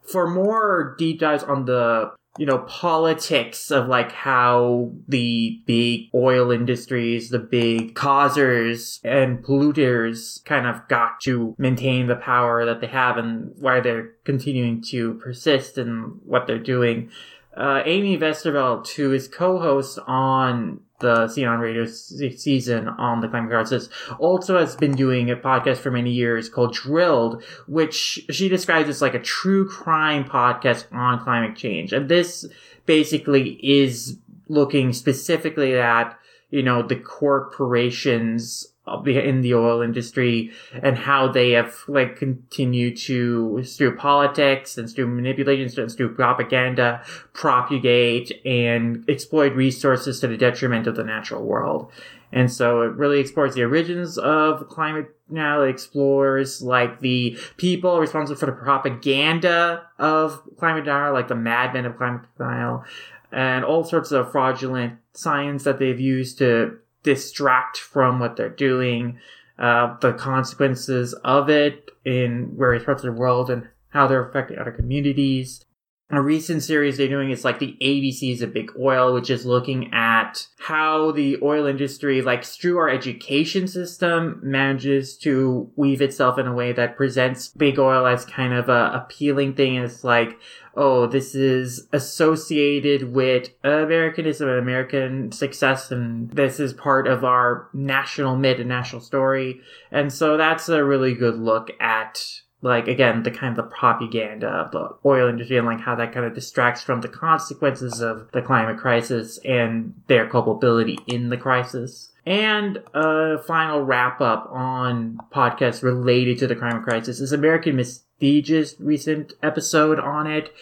For 0.02 0.26
more 0.26 0.94
deep 0.96 1.20
dives 1.20 1.44
on 1.44 1.66
the 1.66 2.12
you 2.38 2.46
know, 2.46 2.58
politics 2.60 3.70
of 3.70 3.88
like 3.88 4.10
how 4.12 4.90
the 5.06 5.60
big 5.66 6.08
oil 6.14 6.50
industries, 6.50 7.28
the 7.28 7.38
big 7.38 7.94
causers 7.94 9.00
and 9.04 9.44
polluters 9.44 10.42
kind 10.44 10.66
of 10.66 10.88
got 10.88 11.20
to 11.20 11.54
maintain 11.58 12.06
the 12.06 12.16
power 12.16 12.64
that 12.64 12.80
they 12.80 12.86
have 12.86 13.18
and 13.18 13.52
why 13.58 13.80
they're 13.80 14.12
continuing 14.24 14.82
to 14.82 15.14
persist 15.14 15.76
in 15.76 16.20
what 16.24 16.46
they're 16.46 16.58
doing. 16.58 17.10
Uh, 17.54 17.82
Amy 17.84 18.16
Westervelt, 18.16 18.88
who 18.94 19.12
is 19.12 19.28
co-host 19.28 19.98
on 20.06 20.80
the 21.00 21.28
Scene 21.28 21.46
on 21.46 21.58
Radio 21.58 21.84
se- 21.84 22.36
season 22.36 22.88
on 22.88 23.20
the 23.20 23.28
climate 23.28 23.50
crisis, 23.50 23.88
also 24.18 24.58
has 24.58 24.74
been 24.76 24.94
doing 24.94 25.30
a 25.30 25.36
podcast 25.36 25.78
for 25.78 25.90
many 25.90 26.10
years 26.10 26.48
called 26.48 26.72
Drilled, 26.74 27.42
which 27.66 28.24
she 28.30 28.48
describes 28.48 28.88
as 28.88 29.02
like 29.02 29.14
a 29.14 29.18
true 29.18 29.68
crime 29.68 30.24
podcast 30.24 30.84
on 30.92 31.22
climate 31.22 31.56
change. 31.56 31.92
And 31.92 32.08
this 32.08 32.46
basically 32.86 33.60
is 33.62 34.16
looking 34.48 34.92
specifically 34.92 35.76
at, 35.76 36.18
you 36.50 36.62
know, 36.62 36.82
the 36.82 36.96
corporations 36.96 38.71
Uh, 38.84 39.00
in 39.04 39.42
the 39.42 39.54
oil 39.54 39.80
industry 39.80 40.50
and 40.82 40.98
how 40.98 41.28
they 41.28 41.52
have 41.52 41.84
like 41.86 42.16
continued 42.16 42.96
to 42.96 43.62
through 43.62 43.96
politics 43.96 44.76
and 44.76 44.90
through 44.90 45.06
manipulations 45.06 45.78
and 45.78 45.88
through 45.92 46.12
propaganda 46.12 47.00
propagate 47.32 48.32
and 48.44 49.08
exploit 49.08 49.54
resources 49.54 50.18
to 50.18 50.26
the 50.26 50.36
detriment 50.36 50.88
of 50.88 50.96
the 50.96 51.04
natural 51.04 51.44
world. 51.44 51.92
And 52.32 52.50
so 52.50 52.82
it 52.82 52.92
really 52.94 53.20
explores 53.20 53.54
the 53.54 53.62
origins 53.62 54.18
of 54.18 54.68
climate 54.68 55.14
now. 55.28 55.62
It 55.62 55.70
explores 55.70 56.60
like 56.60 56.98
the 56.98 57.38
people 57.58 58.00
responsible 58.00 58.40
for 58.40 58.46
the 58.46 58.52
propaganda 58.52 59.84
of 60.00 60.42
climate 60.58 60.86
denial 60.86 61.12
like 61.12 61.28
the 61.28 61.36
madmen 61.36 61.86
of 61.86 61.96
climate 61.96 62.22
denial 62.36 62.84
and 63.30 63.64
all 63.64 63.84
sorts 63.84 64.10
of 64.10 64.32
fraudulent 64.32 64.98
science 65.14 65.62
that 65.62 65.78
they've 65.78 66.00
used 66.00 66.38
to 66.38 66.78
distract 67.02 67.76
from 67.76 68.18
what 68.18 68.36
they're 68.36 68.48
doing, 68.48 69.18
uh, 69.58 69.96
the 70.00 70.12
consequences 70.12 71.14
of 71.24 71.48
it 71.50 71.90
in 72.04 72.54
various 72.56 72.84
parts 72.84 73.04
of 73.04 73.14
the 73.14 73.20
world 73.20 73.50
and 73.50 73.68
how 73.90 74.06
they're 74.06 74.26
affecting 74.26 74.58
other 74.58 74.72
communities. 74.72 75.64
A 76.14 76.20
recent 76.20 76.62
series 76.62 76.98
they're 76.98 77.08
doing 77.08 77.30
is 77.30 77.42
like 77.42 77.58
the 77.58 77.74
ABCs 77.80 78.42
of 78.42 78.52
Big 78.52 78.70
Oil, 78.78 79.14
which 79.14 79.30
is 79.30 79.46
looking 79.46 79.90
at 79.94 80.46
how 80.58 81.10
the 81.10 81.38
oil 81.40 81.64
industry, 81.64 82.20
like 82.20 82.44
through 82.44 82.76
our 82.76 82.90
education 82.90 83.66
system, 83.66 84.38
manages 84.42 85.16
to 85.18 85.70
weave 85.74 86.02
itself 86.02 86.38
in 86.38 86.46
a 86.46 86.52
way 86.52 86.70
that 86.72 86.98
presents 86.98 87.48
big 87.48 87.78
oil 87.78 88.06
as 88.06 88.26
kind 88.26 88.52
of 88.52 88.68
a 88.68 88.90
appealing 88.92 89.54
thing. 89.54 89.76
It's 89.76 90.04
like, 90.04 90.38
oh, 90.76 91.06
this 91.06 91.34
is 91.34 91.88
associated 91.94 93.14
with 93.14 93.48
Americanism 93.64 94.50
and 94.50 94.58
American 94.58 95.32
success, 95.32 95.90
and 95.90 96.30
this 96.30 96.60
is 96.60 96.74
part 96.74 97.06
of 97.06 97.24
our 97.24 97.70
national 97.72 98.36
myth 98.36 98.60
and 98.60 98.68
national 98.68 99.00
story. 99.00 99.62
And 99.90 100.12
so 100.12 100.36
that's 100.36 100.68
a 100.68 100.84
really 100.84 101.14
good 101.14 101.38
look 101.38 101.70
at 101.80 102.42
like 102.62 102.88
again 102.88 103.22
the 103.22 103.30
kind 103.30 103.56
of 103.58 103.64
the 103.64 103.70
propaganda 103.76 104.48
of 104.48 104.70
the 104.70 104.88
oil 105.04 105.28
industry 105.28 105.58
and 105.58 105.66
like 105.66 105.80
how 105.80 105.94
that 105.94 106.12
kind 106.12 106.24
of 106.24 106.34
distracts 106.34 106.82
from 106.82 107.00
the 107.00 107.08
consequences 107.08 108.00
of 108.00 108.30
the 108.32 108.40
climate 108.40 108.78
crisis 108.78 109.38
and 109.44 109.94
their 110.06 110.26
culpability 110.28 110.98
in 111.06 111.28
the 111.28 111.36
crisis 111.36 112.12
and 112.24 112.78
a 112.94 113.38
final 113.38 113.82
wrap 113.82 114.20
up 114.20 114.48
on 114.50 115.18
podcasts 115.34 115.82
related 115.82 116.38
to 116.38 116.46
the 116.46 116.56
climate 116.56 116.84
crisis 116.84 117.20
is 117.20 117.32
American 117.32 117.76
Prestige's 117.76 118.76
recent 118.78 119.32
episode 119.42 119.98
on 119.98 120.28
it 120.28 120.52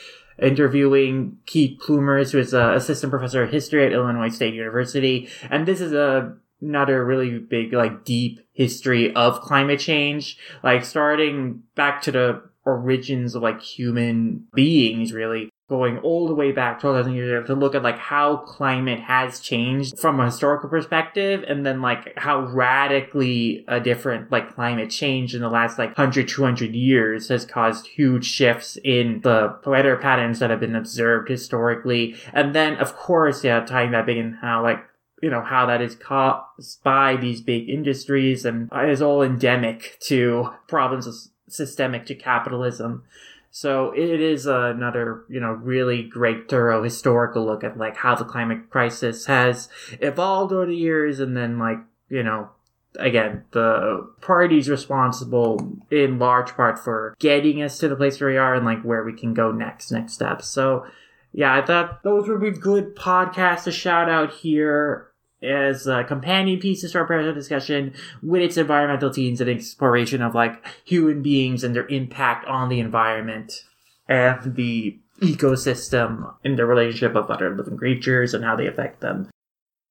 interviewing 0.40 1.36
Keith 1.44 1.78
Pluymers, 1.80 2.32
who 2.32 2.38
is 2.38 2.54
an 2.54 2.70
assistant 2.70 3.10
professor 3.10 3.42
of 3.42 3.50
history 3.50 3.84
at 3.84 3.92
Illinois 3.92 4.30
State 4.30 4.54
University. 4.54 5.28
And 5.50 5.66
this 5.66 5.80
is 5.80 5.92
a 5.92 6.34
another 6.60 7.04
really 7.04 7.38
big, 7.38 7.72
like 7.72 8.04
deep 8.04 8.40
history 8.52 9.14
of 9.14 9.40
climate 9.40 9.80
change, 9.80 10.38
like 10.62 10.84
starting 10.84 11.62
back 11.74 12.02
to 12.02 12.12
the 12.12 12.42
origins 12.64 13.34
of 13.34 13.42
like 13.42 13.60
human 13.60 14.46
beings, 14.54 15.12
really. 15.12 15.50
Going 15.68 15.98
all 15.98 16.26
the 16.26 16.34
way 16.34 16.50
back 16.50 16.80
12,000 16.80 17.14
years 17.14 17.30
ago 17.30 17.46
to 17.46 17.60
look 17.60 17.76
at 17.76 17.84
like 17.84 17.96
how 17.96 18.38
climate 18.38 18.98
has 18.98 19.38
changed 19.38 20.00
from 20.00 20.18
a 20.18 20.24
historical 20.24 20.68
perspective 20.68 21.44
and 21.46 21.64
then 21.64 21.80
like 21.80 22.12
how 22.18 22.40
radically 22.40 23.64
a 23.68 23.78
different 23.78 24.32
like 24.32 24.52
climate 24.52 24.90
change 24.90 25.32
in 25.32 25.42
the 25.42 25.48
last 25.48 25.78
like 25.78 25.96
100 25.96 26.26
200 26.26 26.74
years 26.74 27.28
has 27.28 27.46
caused 27.46 27.86
huge 27.86 28.24
shifts 28.24 28.78
in 28.82 29.20
the 29.22 29.56
weather 29.64 29.96
patterns 29.96 30.40
that 30.40 30.50
have 30.50 30.58
been 30.58 30.74
observed 30.74 31.28
historically. 31.28 32.16
And 32.32 32.52
then 32.52 32.74
of 32.78 32.96
course 32.96 33.44
yeah 33.44 33.60
tying 33.60 33.92
that 33.92 34.06
big 34.06 34.16
in 34.16 34.32
how 34.32 34.64
like 34.64 34.84
you 35.20 35.30
know 35.30 35.42
how 35.42 35.66
that 35.66 35.80
is 35.80 35.94
caused 35.94 36.82
by 36.82 37.16
these 37.16 37.40
big 37.40 37.68
industries 37.68 38.44
and 38.44 38.70
is 38.86 39.02
all 39.02 39.22
endemic 39.22 39.98
to 40.00 40.48
problems 40.66 41.30
systemic 41.48 42.06
to 42.06 42.14
capitalism 42.14 43.02
so 43.50 43.90
it 43.90 44.20
is 44.20 44.46
another, 44.46 45.24
you 45.28 45.40
know, 45.40 45.52
really 45.52 46.04
great 46.04 46.48
thorough 46.48 46.84
historical 46.84 47.44
look 47.44 47.64
at 47.64 47.76
like 47.76 47.96
how 47.96 48.14
the 48.14 48.24
climate 48.24 48.70
crisis 48.70 49.26
has 49.26 49.68
evolved 50.00 50.52
over 50.52 50.66
the 50.66 50.76
years 50.76 51.18
and 51.18 51.36
then 51.36 51.58
like, 51.58 51.78
you 52.08 52.22
know, 52.22 52.50
again, 52.96 53.44
the 53.50 54.08
parties 54.20 54.68
responsible 54.68 55.78
in 55.90 56.18
large 56.20 56.54
part 56.54 56.78
for 56.78 57.16
getting 57.18 57.60
us 57.60 57.78
to 57.78 57.88
the 57.88 57.96
place 57.96 58.20
where 58.20 58.30
we 58.30 58.36
are 58.36 58.54
and 58.54 58.64
like 58.64 58.82
where 58.82 59.02
we 59.02 59.12
can 59.12 59.34
go 59.34 59.50
next, 59.50 59.90
next 59.90 60.12
steps. 60.12 60.46
So 60.46 60.86
yeah, 61.32 61.52
I 61.52 61.62
thought 61.62 62.04
those 62.04 62.28
would 62.28 62.40
be 62.40 62.50
good 62.50 62.94
podcasts 62.94 63.64
to 63.64 63.72
shout 63.72 64.08
out 64.08 64.32
here 64.32 65.09
as 65.42 65.86
a 65.86 66.04
companion 66.04 66.60
piece 66.60 66.82
to 66.82 66.98
our 66.98 67.06
present 67.06 67.34
discussion 67.34 67.94
with 68.22 68.42
its 68.42 68.56
environmental 68.56 69.12
themes 69.12 69.40
and 69.40 69.48
exploration 69.48 70.22
of 70.22 70.34
like 70.34 70.64
human 70.84 71.22
beings 71.22 71.64
and 71.64 71.74
their 71.74 71.86
impact 71.88 72.46
on 72.46 72.68
the 72.68 72.80
environment 72.80 73.64
and 74.08 74.54
the 74.54 74.98
ecosystem 75.20 76.34
and 76.44 76.58
the 76.58 76.66
relationship 76.66 77.14
of 77.14 77.30
other 77.30 77.54
living 77.54 77.76
creatures 77.76 78.34
and 78.34 78.44
how 78.44 78.56
they 78.56 78.66
affect 78.66 79.00
them. 79.00 79.28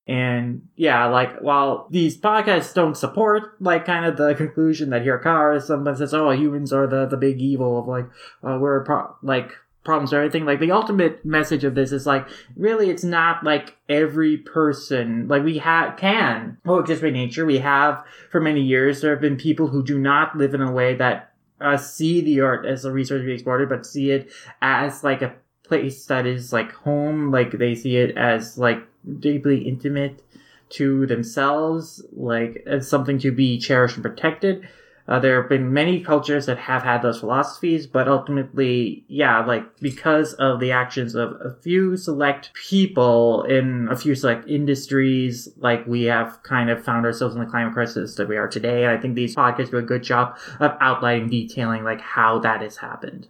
And 0.08 0.68
yeah, 0.76 1.06
like 1.06 1.40
while 1.40 1.88
these 1.92 2.18
podcasts 2.18 2.74
don't 2.74 2.98
support 2.98 3.62
like 3.62 3.86
kind 3.86 4.06
of 4.06 4.18
the 4.18 4.34
conclusion 4.34 4.90
that 4.90 5.04
Hirokawa 5.04 5.62
someone 5.62 5.96
says, 5.96 6.16
oh, 6.16 6.32
humans 6.32 6.74
are 6.74 6.88
the 6.88 7.06
the 7.06 7.18
big 7.18 7.40
evil 7.40 7.80
of 7.80 7.88
like 7.88 8.06
uh, 8.44 8.58
we're 8.60 8.84
pro- 8.84 9.16
like 9.22 9.52
problems 9.90 10.14
or 10.14 10.22
anything. 10.22 10.46
Like 10.46 10.60
the 10.60 10.72
ultimate 10.72 11.26
message 11.26 11.64
of 11.64 11.74
this 11.74 11.92
is 11.92 12.06
like 12.06 12.28
really 12.56 12.92
it's 12.92 13.04
not 13.04 13.44
like 13.44 13.76
every 13.90 14.38
person 14.38 15.28
like 15.28 15.44
we 15.44 15.58
have 15.58 15.98
can 15.98 16.60
coexist 16.64 17.02
with 17.02 17.14
nature. 17.14 17.44
We 17.44 17.58
have 17.58 18.06
for 18.30 18.40
many 18.40 18.62
years 18.62 19.02
there 19.02 19.10
have 19.10 19.20
been 19.20 19.36
people 19.36 19.68
who 19.68 19.84
do 19.84 19.98
not 19.98 20.38
live 20.38 20.54
in 20.54 20.62
a 20.62 20.72
way 20.72 20.94
that 20.96 21.34
uh, 21.60 21.76
see 21.76 22.22
the 22.22 22.40
art 22.42 22.68
as 22.68 22.86
a 22.86 22.92
resource 22.92 23.22
to 23.22 23.26
be 23.26 23.34
exploited, 23.34 23.68
but 23.68 23.84
see 23.84 24.12
it 24.12 24.32
as 24.62 25.04
like 25.04 25.24
a 25.24 25.34
place 25.64 26.06
that 26.06 26.28
is 26.28 26.54
like 26.54 26.72
home. 26.72 27.32
Like 27.32 27.58
they 27.58 27.74
see 27.74 27.98
it 27.98 28.16
as 28.16 28.60
like 28.60 28.84
deeply 29.20 29.68
intimate 29.68 30.22
to 30.70 31.08
themselves, 31.08 32.06
like 32.12 32.64
as 32.68 32.88
something 32.88 33.18
to 33.20 33.32
be 33.32 33.58
cherished 33.58 33.96
and 33.96 34.04
protected. 34.04 34.70
Uh, 35.10 35.18
there 35.18 35.42
have 35.42 35.50
been 35.50 35.74
many 35.74 36.00
cultures 36.00 36.46
that 36.46 36.60
have 36.60 36.84
had 36.84 37.02
those 37.02 37.20
philosophies, 37.20 37.88
but 37.88 38.08
ultimately, 38.08 39.04
yeah, 39.08 39.44
like 39.44 39.66
because 39.80 40.34
of 40.36 40.60
the 40.60 40.72
actions 40.72 41.16
of 41.16 41.32
a 41.42 41.56
few 41.64 41.98
select 41.98 42.54
people 42.54 43.42
in 43.44 43.88
a 43.90 43.98
few 43.98 44.14
select 44.14 44.48
industries, 44.48 45.50
like 45.58 45.84
we 45.88 46.04
have 46.04 46.44
kind 46.44 46.70
of 46.70 46.86
found 46.86 47.08
ourselves 47.08 47.34
in 47.34 47.42
the 47.42 47.50
climate 47.50 47.74
crisis 47.74 48.14
that 48.16 48.30
we 48.30 48.38
are 48.38 48.48
today. 48.48 48.84
And 48.84 48.92
I 48.92 49.02
think 49.02 49.16
these 49.16 49.36
podcasts 49.36 49.72
do 49.72 49.78
a 49.78 49.82
good 49.82 50.04
job 50.04 50.38
of 50.60 50.78
outlining, 50.80 51.28
detailing 51.28 51.84
like 51.84 52.02
how 52.02 52.38
that 52.40 52.62
has 52.62 52.78
happened. 52.78 53.30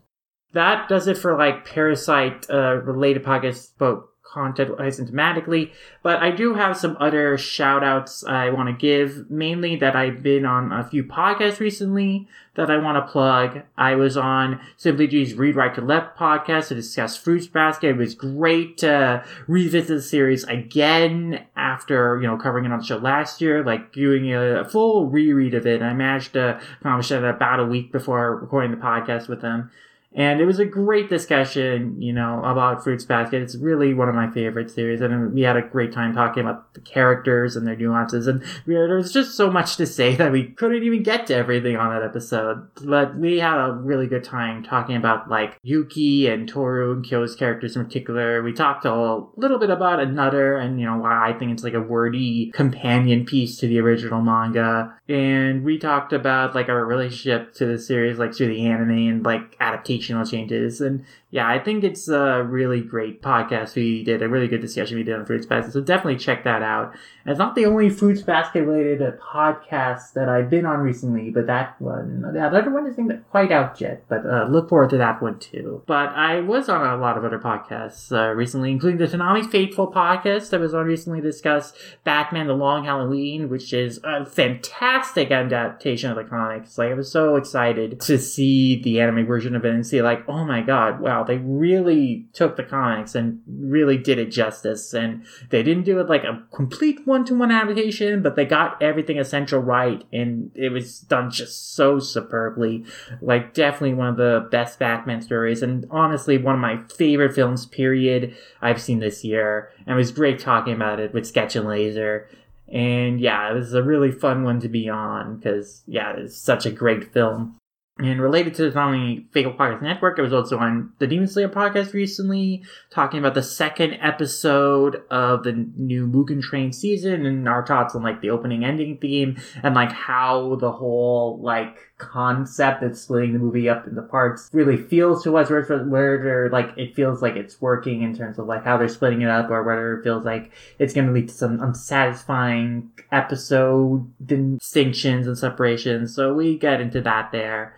That 0.52 0.90
does 0.90 1.08
it 1.08 1.18
for 1.18 1.38
like 1.38 1.66
parasyte 1.66 2.50
uh, 2.50 2.82
related 2.82 3.24
podcasts, 3.24 3.72
but 3.78 4.04
content 4.32 4.78
asymptomatically, 4.78 5.72
but 6.04 6.18
I 6.18 6.32
do 6.32 6.54
have 6.54 6.78
some 6.78 6.98
other 7.00 7.38
shout 7.38 7.84
outs 7.84 8.24
I 8.24 8.50
want 8.50 8.70
to 8.70 8.74
give, 8.74 9.30
mainly 9.30 9.76
that 9.78 9.96
I've 9.96 10.22
been 10.22 10.46
on 10.46 10.72
a 10.72 10.84
few 10.84 11.04
podcasts 11.04 11.60
recently 11.60 12.28
that 12.56 12.70
I 12.70 12.78
want 12.78 12.98
to 12.98 13.12
plug. 13.12 13.62
I 13.78 13.96
was 13.96 14.18
on 14.18 14.60
Simply 14.78 15.08
G's 15.08 15.34
Read 15.34 15.56
Right 15.56 15.74
to 15.76 15.82
Left 15.82 16.18
podcast 16.18 16.68
to 16.68 16.76
discuss 16.76 17.16
Fruits 17.16 17.48
Basket. 17.48 17.92
It 17.92 17.98
was 17.98 18.16
great 18.16 18.78
to 18.80 19.24
revisit 19.48 19.88
the 19.88 20.02
series 20.02 20.44
again 20.44 21.46
after, 21.56 22.20
you 22.22 22.28
know, 22.28 22.38
covering 22.38 22.66
it 22.66 22.72
on 22.72 22.80
the 22.80 22.86
show 22.86 22.98
last 22.98 23.42
year, 23.42 23.64
like 23.64 23.94
doing 23.94 24.34
a 24.34 24.66
full 24.66 25.08
reread 25.08 25.54
of 25.54 25.66
it. 25.66 25.82
I 25.82 25.94
managed 25.94 26.34
to 26.34 26.60
accomplish 26.82 27.10
that 27.10 27.24
about 27.24 27.62
a 27.62 27.66
week 27.66 27.92
before 27.92 28.36
recording 28.36 28.72
the 28.72 28.78
podcast 28.78 29.28
with 29.28 29.42
them. 29.42 29.72
And 30.16 30.42
it 30.42 30.46
was 30.46 30.58
a 30.58 30.66
great 30.66 31.08
discussion, 31.08 32.02
you 32.02 32.12
know, 32.12 32.40
about 32.44 32.84
Fruits 32.84 33.06
Basket. 33.06 33.44
It's 33.44 33.56
really 33.56 33.94
one 33.94 34.10
of 34.10 34.16
my 34.16 34.30
favorite 34.32 34.72
series, 34.72 35.02
and 35.02 35.34
we 35.34 35.42
had 35.42 35.56
a 35.56 35.62
great 35.62 35.94
time 35.94 36.16
talking 36.16 36.42
about 36.42 36.74
the 36.74 36.82
characters 36.82 37.56
and 37.56 37.68
their 37.68 37.76
nuances. 37.76 38.26
And 38.26 38.44
there 38.66 38.96
was 38.96 39.14
just 39.14 39.38
so 39.38 39.52
much 39.52 39.78
to 39.78 39.86
say 39.86 40.16
that 40.16 40.32
we 40.32 40.46
couldn't 40.46 40.82
even 40.82 41.04
get 41.04 41.28
to 41.28 41.36
everything 41.36 41.78
on 41.78 41.94
that 41.94 42.04
episode. 42.04 42.68
But 42.84 43.18
we 43.18 43.38
had 43.38 43.60
a 43.60 43.72
really 43.72 44.08
good 44.08 44.24
time 44.24 44.64
talking 44.64 44.96
about 44.96 45.30
like 45.30 45.60
Yuki 45.62 46.28
and 46.28 46.50
Toru 46.50 46.92
and 46.92 47.06
Kyo's 47.06 47.36
characters 47.36 47.76
in 47.76 47.86
particular. 47.86 48.42
We 48.42 48.54
talked 48.54 48.86
a 48.86 49.24
little 49.36 49.60
bit 49.60 49.70
about 49.70 50.00
another, 50.00 50.58
and 50.58 50.80
you 50.80 50.88
know 50.88 50.98
why 50.98 51.30
I 51.30 51.38
think 51.38 51.52
it's 51.52 51.64
like 51.64 51.76
a 51.76 51.82
wordy 51.82 52.50
companion 52.52 53.26
piece 53.26 53.58
to 53.58 53.68
the 53.68 53.80
original 53.80 54.22
manga. 54.22 54.96
And 55.08 55.64
we 55.64 55.78
talked 55.78 56.14
about 56.14 56.56
like 56.56 56.68
our 56.68 56.84
relationship 56.84 57.54
to 57.56 57.68
the 57.68 57.78
series, 57.78 58.18
like 58.18 58.34
through 58.34 58.48
the 58.48 58.66
anime 58.66 58.90
and 58.90 59.24
like 59.24 59.56
adaptational 60.00 60.30
changes. 60.30 60.82
And 60.82 61.06
yeah, 61.32 61.48
I 61.48 61.60
think 61.60 61.84
it's 61.84 62.08
a 62.10 62.44
really 62.44 62.82
great 62.82 63.22
podcast 63.22 63.76
we 63.76 64.04
did, 64.04 64.24
a 64.24 64.30
really 64.30 64.48
good 64.48 64.62
discussion 64.62 64.98
we 64.98 65.04
did 65.04 65.14
on 65.14 65.28
Fruits 65.28 65.46
Basket. 65.46 65.74
So 65.74 65.82
definitely 65.82 66.18
check 66.18 66.44
that 66.44 66.64
out. 66.64 66.94
And 67.24 67.32
it's 67.32 67.38
not 67.38 67.54
the 67.54 67.68
only 67.68 67.92
Fruits 67.92 68.24
Basket 68.24 68.64
related 68.64 69.04
uh, 69.04 69.12
podcast 69.22 70.14
that 70.14 70.28
I've 70.28 70.50
been 70.50 70.66
on 70.66 70.80
recently, 70.80 71.30
but 71.30 71.46
that 71.46 71.80
one, 71.80 72.24
the 72.34 72.42
other 72.42 72.72
one 72.72 72.88
isn't 72.88 73.30
quite 73.30 73.52
out 73.52 73.80
yet, 73.80 74.06
but 74.10 74.26
uh, 74.26 74.48
look 74.50 74.70
forward 74.70 74.90
to 74.90 74.98
that 74.98 75.22
one 75.22 75.38
too. 75.38 75.84
But 75.86 76.10
I 76.10 76.40
was 76.40 76.68
on 76.68 76.84
a 76.84 76.98
lot 77.00 77.16
of 77.16 77.24
other 77.24 77.38
podcasts 77.38 78.12
uh, 78.12 78.34
recently, 78.34 78.72
including 78.72 78.98
the 78.98 79.06
Tanami 79.06 79.48
Faithful 79.48 79.92
podcast 79.92 80.50
that 80.50 80.60
was 80.60 80.74
on 80.74 80.88
recently 80.88 81.22
discussed 81.22 81.78
Batman 82.04 82.48
The 82.48 82.54
Long 82.54 82.86
Halloween, 82.86 83.50
which 83.50 83.72
is 83.72 84.00
a 84.04 84.26
fantastic 84.26 85.30
adaptation 85.30 86.10
of 86.10 86.18
the 86.18 86.24
comics. 86.24 86.80
Like, 86.80 86.90
I 86.90 86.96
was 86.96 87.12
so 87.12 87.36
excited 87.36 88.02
to 88.02 88.18
see 88.18 88.82
the 88.82 89.00
anime 89.00 89.28
version 89.28 89.56
of 89.56 89.64
it 89.64 89.76
and 89.76 89.86
see, 89.86 90.02
like, 90.02 90.28
oh 90.28 90.44
my 90.44 90.62
god, 90.62 91.00
wow, 91.00 91.19
they 91.24 91.38
really 91.38 92.28
took 92.34 92.56
the 92.56 92.64
comics 92.64 93.16
and 93.16 93.42
really 93.48 93.98
did 93.98 94.20
it 94.20 94.32
justice. 94.32 94.94
And 94.94 95.26
they 95.50 95.64
didn't 95.64 95.84
do 95.84 96.00
it 96.00 96.10
like 96.10 96.24
a 96.24 96.44
complete 96.54 97.06
one 97.06 97.26
to 97.26 97.36
one 97.36 97.52
adaptation, 97.52 98.22
but 98.22 98.36
they 98.36 98.46
got 98.46 98.82
everything 98.82 99.20
essential 99.20 99.60
right, 99.60 100.04
and 100.12 100.52
it 100.56 100.70
was 100.70 101.00
done 101.00 101.32
just 101.32 101.76
so 101.76 102.00
superbly. 102.00 102.86
Like, 103.22 103.54
definitely 103.54 103.94
one 103.94 104.08
of 104.08 104.18
the 104.18 104.48
best 104.52 104.80
Batman 104.80 105.22
stories, 105.22 105.62
and 105.62 105.86
honestly, 105.90 106.38
one 106.38 106.56
of 106.56 106.62
my 106.62 106.78
favorite 106.96 107.34
films, 107.34 107.66
period, 107.66 108.36
I've 108.62 108.82
seen 108.82 109.00
this 109.00 109.24
year. 109.24 109.72
And 109.86 109.96
it 109.96 109.98
was 109.98 110.12
great 110.12 110.40
talking 110.40 110.74
about 110.74 111.00
it 111.00 111.14
with 111.14 111.28
Sketch 111.28 111.56
and 111.56 111.68
Laser. 111.68 112.28
And 112.72 113.20
yeah, 113.20 113.50
it 113.50 113.56
was 113.56 113.74
a 113.74 113.82
really 113.82 114.12
fun 114.12 114.44
one 114.44 114.60
to 114.60 114.70
be 114.70 114.90
on 114.90 115.38
because, 115.38 115.82
yeah, 115.88 116.14
it's 116.16 116.38
such 116.38 116.66
a 116.66 116.72
great 116.72 117.12
film. 117.12 117.56
And 118.00 118.22
related 118.22 118.56
to 118.56 118.64
the 118.64 118.72
Zombie 118.72 119.28
Fatal 119.32 119.52
Podcast 119.52 119.82
Network, 119.82 120.18
I 120.18 120.22
was 120.22 120.32
also 120.32 120.58
on 120.58 120.94
the 121.00 121.08
Demon 121.08 121.28
Slayer 121.28 121.50
podcast 121.50 121.92
recently, 121.92 122.64
talking 122.90 123.20
about 123.20 123.34
the 123.34 123.44
second 123.44 123.96
episode 123.96 125.04
of 125.12 125.44
the 125.44 125.52
new 125.52 126.08
Mugen 126.08 126.42
Train 126.42 126.72
season 126.72 127.26
and 127.26 127.50
our 127.50 127.66
thoughts 127.66 127.96
on 127.96 128.02
like 128.02 128.22
the 128.22 128.30
opening 128.30 128.64
ending 128.64 128.98
theme 129.00 129.38
and 129.64 129.76
like 129.76 129.92
how 129.92 130.56
the 130.56 130.72
whole 130.72 131.42
like 131.42 131.78
concept 131.98 132.84
of 132.84 132.98
splitting 132.98 133.34
the 133.34 133.40
movie 133.40 133.68
up 133.68 133.86
into 133.86 134.02
parts 134.02 134.50
really 134.54 134.78
feels 134.78 135.22
to 135.26 135.36
us, 135.36 135.50
whether, 135.50 135.84
whether 135.84 136.50
like 136.54 136.70
it 136.78 136.96
feels 136.96 137.22
like 137.22 137.36
it's 137.36 137.60
working 137.60 138.02
in 138.02 138.16
terms 138.16 138.40
of 138.40 138.48
like 138.48 138.64
how 138.64 138.78
they're 138.78 138.88
splitting 138.88 139.24
it 139.24 139.30
up 139.30 139.50
or 139.50 139.62
whether 139.64 140.00
it 140.00 140.04
feels 140.04 140.24
like 140.24 140.54
it's 140.80 140.94
going 140.94 141.06
to 141.06 141.12
lead 141.12 141.28
to 141.28 141.34
some 141.34 141.60
unsatisfying 141.60 142.90
episode 143.12 144.10
distinctions 144.26 145.28
and 145.28 145.38
separations. 145.38 146.16
So 146.16 146.34
we 146.34 146.58
get 146.58 146.80
into 146.80 147.02
that 147.02 147.34
there 147.34 147.76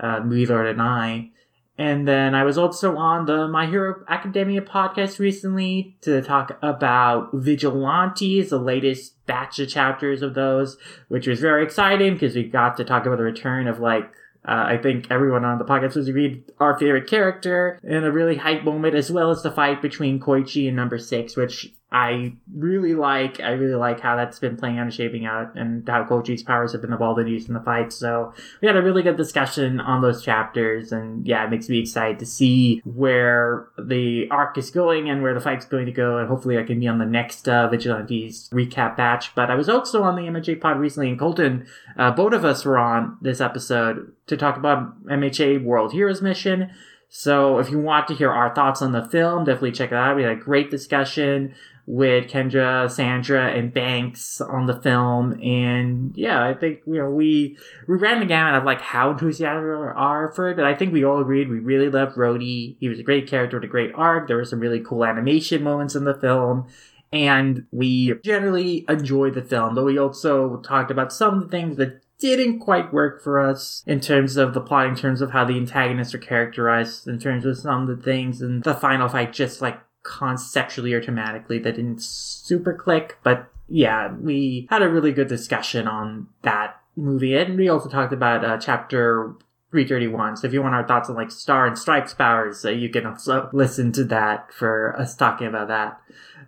uh, 0.00 0.20
Movie 0.20 0.46
Lord 0.46 0.66
and 0.66 0.82
I. 0.82 1.30
And 1.78 2.08
then 2.08 2.34
I 2.34 2.44
was 2.44 2.56
also 2.56 2.96
on 2.96 3.26
the 3.26 3.48
My 3.48 3.66
Hero 3.66 4.02
Academia 4.08 4.62
podcast 4.62 5.18
recently 5.18 5.96
to 6.00 6.22
talk 6.22 6.58
about 6.62 7.30
Vigilantes, 7.34 8.48
the 8.48 8.58
latest 8.58 9.14
batch 9.26 9.58
of 9.58 9.68
chapters 9.68 10.22
of 10.22 10.32
those, 10.34 10.78
which 11.08 11.26
was 11.26 11.38
very 11.38 11.62
exciting 11.62 12.14
because 12.14 12.34
we 12.34 12.44
got 12.44 12.78
to 12.78 12.84
talk 12.84 13.04
about 13.04 13.18
the 13.18 13.24
return 13.24 13.66
of 13.68 13.78
like 13.78 14.10
uh, 14.48 14.64
I 14.68 14.78
think 14.78 15.08
everyone 15.10 15.44
on 15.44 15.58
the 15.58 15.64
podcast 15.64 15.96
was 15.96 16.06
agreed 16.06 16.44
our 16.60 16.78
favorite 16.78 17.08
character 17.08 17.80
in 17.82 18.04
a 18.04 18.12
really 18.12 18.36
hype 18.36 18.62
moment, 18.62 18.94
as 18.94 19.10
well 19.10 19.30
as 19.30 19.42
the 19.42 19.50
fight 19.50 19.82
between 19.82 20.20
Koichi 20.20 20.68
and 20.68 20.76
Number 20.76 20.98
Six, 20.98 21.36
which 21.36 21.74
I 21.96 22.34
really 22.54 22.94
like. 22.94 23.40
I 23.40 23.52
really 23.52 23.74
like 23.74 24.00
how 24.00 24.16
that's 24.16 24.38
been 24.38 24.58
playing 24.58 24.78
out 24.78 24.82
and 24.82 24.92
shaping 24.92 25.24
out, 25.24 25.56
and 25.56 25.88
how 25.88 26.04
Koichi's 26.04 26.42
powers 26.42 26.72
have 26.72 26.82
been 26.82 26.92
evolved 26.92 27.18
and 27.18 27.26
used 27.26 27.48
in 27.48 27.54
the 27.54 27.60
fight. 27.60 27.90
So 27.90 28.34
we 28.60 28.68
had 28.68 28.76
a 28.76 28.82
really 28.82 29.02
good 29.02 29.16
discussion 29.16 29.80
on 29.80 30.02
those 30.02 30.22
chapters, 30.22 30.92
and 30.92 31.26
yeah, 31.26 31.42
it 31.46 31.50
makes 31.50 31.70
me 31.70 31.78
excited 31.80 32.18
to 32.18 32.26
see 32.26 32.82
where 32.84 33.68
the 33.78 34.28
arc 34.30 34.58
is 34.58 34.70
going 34.70 35.08
and 35.08 35.22
where 35.22 35.32
the 35.32 35.40
fight's 35.40 35.64
going 35.64 35.86
to 35.86 35.92
go, 35.92 36.18
and 36.18 36.28
hopefully 36.28 36.58
I 36.58 36.64
can 36.64 36.78
be 36.80 36.86
on 36.86 36.98
the 36.98 37.06
next 37.06 37.48
uh, 37.48 37.66
Vigilantes 37.68 38.50
recap 38.52 38.94
batch. 38.98 39.34
But 39.34 39.50
I 39.50 39.54
was 39.54 39.70
also 39.70 40.02
on 40.02 40.16
the 40.16 40.28
MHA 40.28 40.60
pod 40.60 40.78
recently, 40.78 41.08
and 41.08 41.18
Colton, 41.18 41.66
uh, 41.96 42.10
both 42.10 42.34
of 42.34 42.44
us 42.44 42.66
were 42.66 42.76
on 42.76 43.16
this 43.22 43.40
episode 43.40 44.12
to 44.26 44.36
talk 44.36 44.58
about 44.58 45.02
MHA 45.06 45.64
World 45.64 45.92
Heroes 45.92 46.20
Mission. 46.20 46.72
So 47.08 47.58
if 47.58 47.70
you 47.70 47.78
want 47.78 48.08
to 48.08 48.14
hear 48.14 48.30
our 48.30 48.54
thoughts 48.54 48.82
on 48.82 48.92
the 48.92 49.08
film, 49.08 49.44
definitely 49.44 49.72
check 49.72 49.92
it 49.92 49.94
out. 49.94 50.16
We 50.16 50.24
had 50.24 50.32
a 50.32 50.36
great 50.36 50.70
discussion 50.70 51.54
with 51.86 52.28
Kendra, 52.28 52.90
Sandra, 52.90 53.52
and 53.52 53.72
Banks 53.72 54.40
on 54.40 54.66
the 54.66 54.80
film, 54.80 55.40
and 55.40 56.12
yeah, 56.16 56.44
I 56.44 56.52
think 56.52 56.80
you 56.86 56.98
know 56.98 57.10
we 57.10 57.56
we 57.86 57.96
ran 57.96 58.20
the 58.20 58.26
gamut 58.26 58.54
of 58.54 58.64
like 58.64 58.80
how 58.80 59.10
enthusiastic 59.12 59.62
we 59.62 59.70
are 59.70 60.32
for 60.32 60.50
it, 60.50 60.56
but 60.56 60.64
I 60.64 60.74
think 60.74 60.92
we 60.92 61.04
all 61.04 61.20
agreed 61.20 61.48
we 61.48 61.60
really 61.60 61.88
loved 61.88 62.16
Rhodey. 62.16 62.76
He 62.80 62.88
was 62.88 62.98
a 62.98 63.04
great 63.04 63.28
character 63.28 63.56
with 63.56 63.64
a 63.64 63.70
great 63.70 63.92
arc. 63.94 64.26
There 64.26 64.36
were 64.36 64.44
some 64.44 64.60
really 64.60 64.80
cool 64.80 65.04
animation 65.04 65.62
moments 65.62 65.94
in 65.94 66.04
the 66.04 66.14
film. 66.14 66.66
And 67.12 67.66
we 67.70 68.14
generally 68.24 68.84
enjoyed 68.88 69.34
the 69.34 69.42
film, 69.42 69.76
but 69.76 69.84
we 69.84 69.96
also 69.96 70.56
talked 70.56 70.90
about 70.90 71.12
some 71.12 71.34
of 71.34 71.44
the 71.44 71.48
things 71.48 71.76
that 71.76 72.02
didn't 72.18 72.60
quite 72.60 72.92
work 72.92 73.22
for 73.22 73.38
us 73.38 73.82
in 73.86 74.00
terms 74.00 74.36
of 74.36 74.54
the 74.54 74.60
plot, 74.60 74.86
in 74.86 74.96
terms 74.96 75.20
of 75.20 75.30
how 75.30 75.44
the 75.44 75.56
antagonists 75.56 76.14
are 76.14 76.18
characterized, 76.18 77.06
in 77.06 77.18
terms 77.18 77.44
of 77.44 77.58
some 77.58 77.88
of 77.88 77.96
the 77.96 78.02
things, 78.02 78.40
and 78.40 78.62
the 78.64 78.74
final 78.74 79.08
fight 79.08 79.32
just 79.32 79.60
like 79.60 79.78
conceptually 80.06 80.92
or 80.92 81.02
thematically 81.02 81.62
that 81.62 81.76
didn't 81.76 82.02
super 82.02 82.72
click. 82.72 83.18
But 83.22 83.48
yeah, 83.68 84.12
we 84.12 84.66
had 84.70 84.82
a 84.82 84.88
really 84.88 85.12
good 85.12 85.28
discussion 85.28 85.88
on 85.88 86.28
that 86.42 86.80
movie, 86.96 87.36
and 87.36 87.56
we 87.56 87.68
also 87.68 87.88
talked 87.88 88.12
about 88.12 88.44
uh, 88.44 88.58
chapter 88.58 89.34
331. 89.72 90.36
So 90.36 90.46
if 90.46 90.52
you 90.52 90.62
want 90.62 90.74
our 90.74 90.86
thoughts 90.86 91.10
on 91.10 91.16
like 91.16 91.30
Star 91.30 91.66
and 91.66 91.76
Stripes 91.76 92.14
powers, 92.14 92.64
uh, 92.64 92.70
you 92.70 92.88
can 92.88 93.04
also 93.04 93.50
listen 93.52 93.92
to 93.92 94.04
that 94.04 94.52
for 94.52 94.94
us 94.98 95.16
talking 95.16 95.48
about 95.48 95.68
that. 95.68 96.00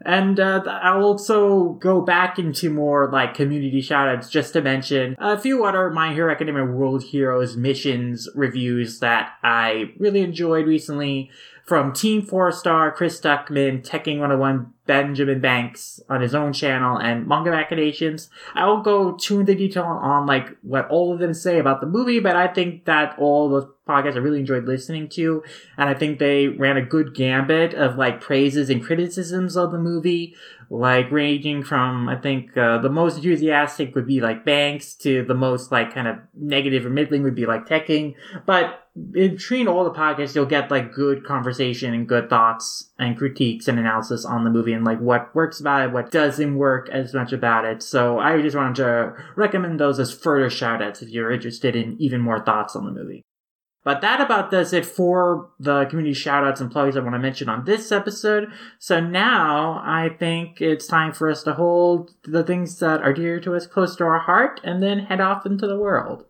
And 0.07 0.39
uh, 0.39 0.62
I'll 0.67 1.03
also 1.03 1.70
go 1.75 2.01
back 2.01 2.39
into 2.39 2.70
more 2.70 3.11
like 3.11 3.35
community 3.35 3.83
shoutouts 3.83 4.31
just 4.31 4.53
to 4.53 4.62
mention 4.62 5.17
a 5.19 5.39
few 5.39 5.65
other 5.65 5.91
My 5.91 6.15
Hero 6.15 6.31
Academia 6.33 6.65
World 6.65 7.03
Heroes 7.03 7.57
missions 7.57 8.28
reviews 8.35 9.01
that 9.01 9.33
I 9.43 9.93
really 9.99 10.20
enjoyed 10.20 10.67
recently 10.67 11.31
from 11.69 11.93
Team 11.93 12.23
Four 12.23 12.51
Star, 12.51 12.91
Chris 12.91 13.21
Stuckmann, 13.21 13.87
Teching 13.87 14.21
101, 14.21 14.73
Benjamin 14.87 15.39
Banks 15.39 16.01
on 16.09 16.23
his 16.23 16.35
own 16.35 16.55
channel, 16.55 16.97
and 16.97 17.27
Manga 17.27 17.51
Machinations. 17.51 18.31
I 18.55 18.67
won't 18.67 18.87
go 18.87 19.13
too 19.13 19.41
into 19.41 19.55
detail 19.55 19.85
on 19.85 20.25
like 20.25 20.57
what 20.63 20.89
all 20.89 21.13
of 21.13 21.19
them 21.19 21.35
say 21.35 21.59
about 21.59 21.83
the 21.83 21.87
movie, 21.87 22.21
but 22.21 22.37
I 22.37 22.49
think 22.49 22.87
that 22.87 23.19
all 23.19 23.51
the 23.51 23.71
podcasts 23.87 24.15
I 24.15 24.21
really 24.21 24.41
enjoyed 24.41 24.65
listening 24.65 25.11
to, 25.11 25.43
and 25.77 25.91
I 25.91 25.95
think 25.95 26.19
they 26.19 26.49
ran 26.49 26.79
a 26.79 26.83
good 26.83 27.15
gambit 27.15 27.75
of 27.75 27.97
like 27.97 28.23
praises 28.23 28.71
and 28.71 28.83
criticisms 28.83 29.55
of 29.55 29.71
the 29.71 29.79
movie, 29.79 30.35
like 30.71 31.11
ranging 31.11 31.63
from 31.63 32.09
I 32.09 32.17
think 32.17 32.57
uh, 32.57 32.79
the 32.79 32.91
most 32.91 33.17
enthusiastic 33.17 33.95
would 33.95 34.07
be 34.07 34.21
like 34.21 34.45
Banks 34.45 34.95
to 34.97 35.25
the 35.25 35.35
most 35.35 35.73
like 35.73 35.95
kind 35.95 36.09
of 36.09 36.17
negative 36.35 36.85
or 36.85 36.91
middling 36.91 37.23
would 37.23 37.35
be 37.35 37.47
like 37.47 37.67
Tekking, 37.67 38.15
but 38.47 38.89
between 39.13 39.69
all 39.69 39.85
the 39.85 39.93
podcasts, 39.93 40.35
you'll 40.35 40.47
get 40.47 40.71
like 40.71 40.93
good 40.93 41.25
conversation 41.25 41.95
and 41.95 42.09
good 42.09 42.29
thoughts 42.29 42.91
and 42.99 43.17
critiques 43.17 43.69
and 43.69 43.79
analysis 43.79 44.25
on 44.25 44.45
the 44.45 44.51
movie 44.51 44.73
and 44.73 44.85
like 44.85 45.01
what 45.01 45.35
works 45.35 45.61
about 45.61 45.83
it, 45.83 45.93
what 45.93 46.11
doesn't 46.11 46.57
work 46.57 46.89
as 46.91 47.15
much 47.15 47.33
about 47.33 47.65
it. 47.65 47.83
So 47.83 48.19
I 48.19 48.41
just 48.43 48.57
wanted 48.57 48.77
to 48.77 49.15
recommend 49.37 49.79
those 49.79 50.01
as 50.01 50.13
further 50.13 50.49
shoutouts 50.49 51.03
if 51.03 51.09
you're 51.11 51.31
interested 51.31 51.77
in 51.77 51.97
even 52.01 52.21
more 52.21 52.45
thoughts 52.45 52.75
on 52.75 52.85
the 52.85 52.93
movie. 52.93 53.25
But 53.85 54.01
that 54.01 54.21
about 54.21 54.51
does 54.51 54.73
it 54.73 54.85
for 54.85 55.51
the 55.59 55.87
community 55.87 56.15
shoutouts 56.15 56.61
and 56.61 56.71
plugs 56.71 56.97
I 56.97 57.01
want 57.01 57.15
to 57.15 57.19
mention 57.19 57.49
on 57.49 57.65
this 57.65 57.91
episode. 57.91 58.49
So 58.79 59.01
now 59.01 59.81
I 59.85 60.11
think 60.19 60.61
it's 60.61 60.87
time 60.87 61.13
for 61.13 61.31
us 61.31 61.43
to 61.45 61.55
hold 61.55 62.11
the 62.25 62.43
things 62.43 62.79
that 62.81 63.01
are 63.03 63.13
dear 63.13 63.41
to 63.41 63.55
us 63.55 63.67
close 63.67 63.97
to 63.97 64.05
our 64.05 64.19
heart 64.19 64.61
and 64.65 64.83
then 64.83 65.01
head 65.01 65.21
off 65.21 65.47
into 65.47 65.67
the 65.67 65.79
world. 65.79 66.25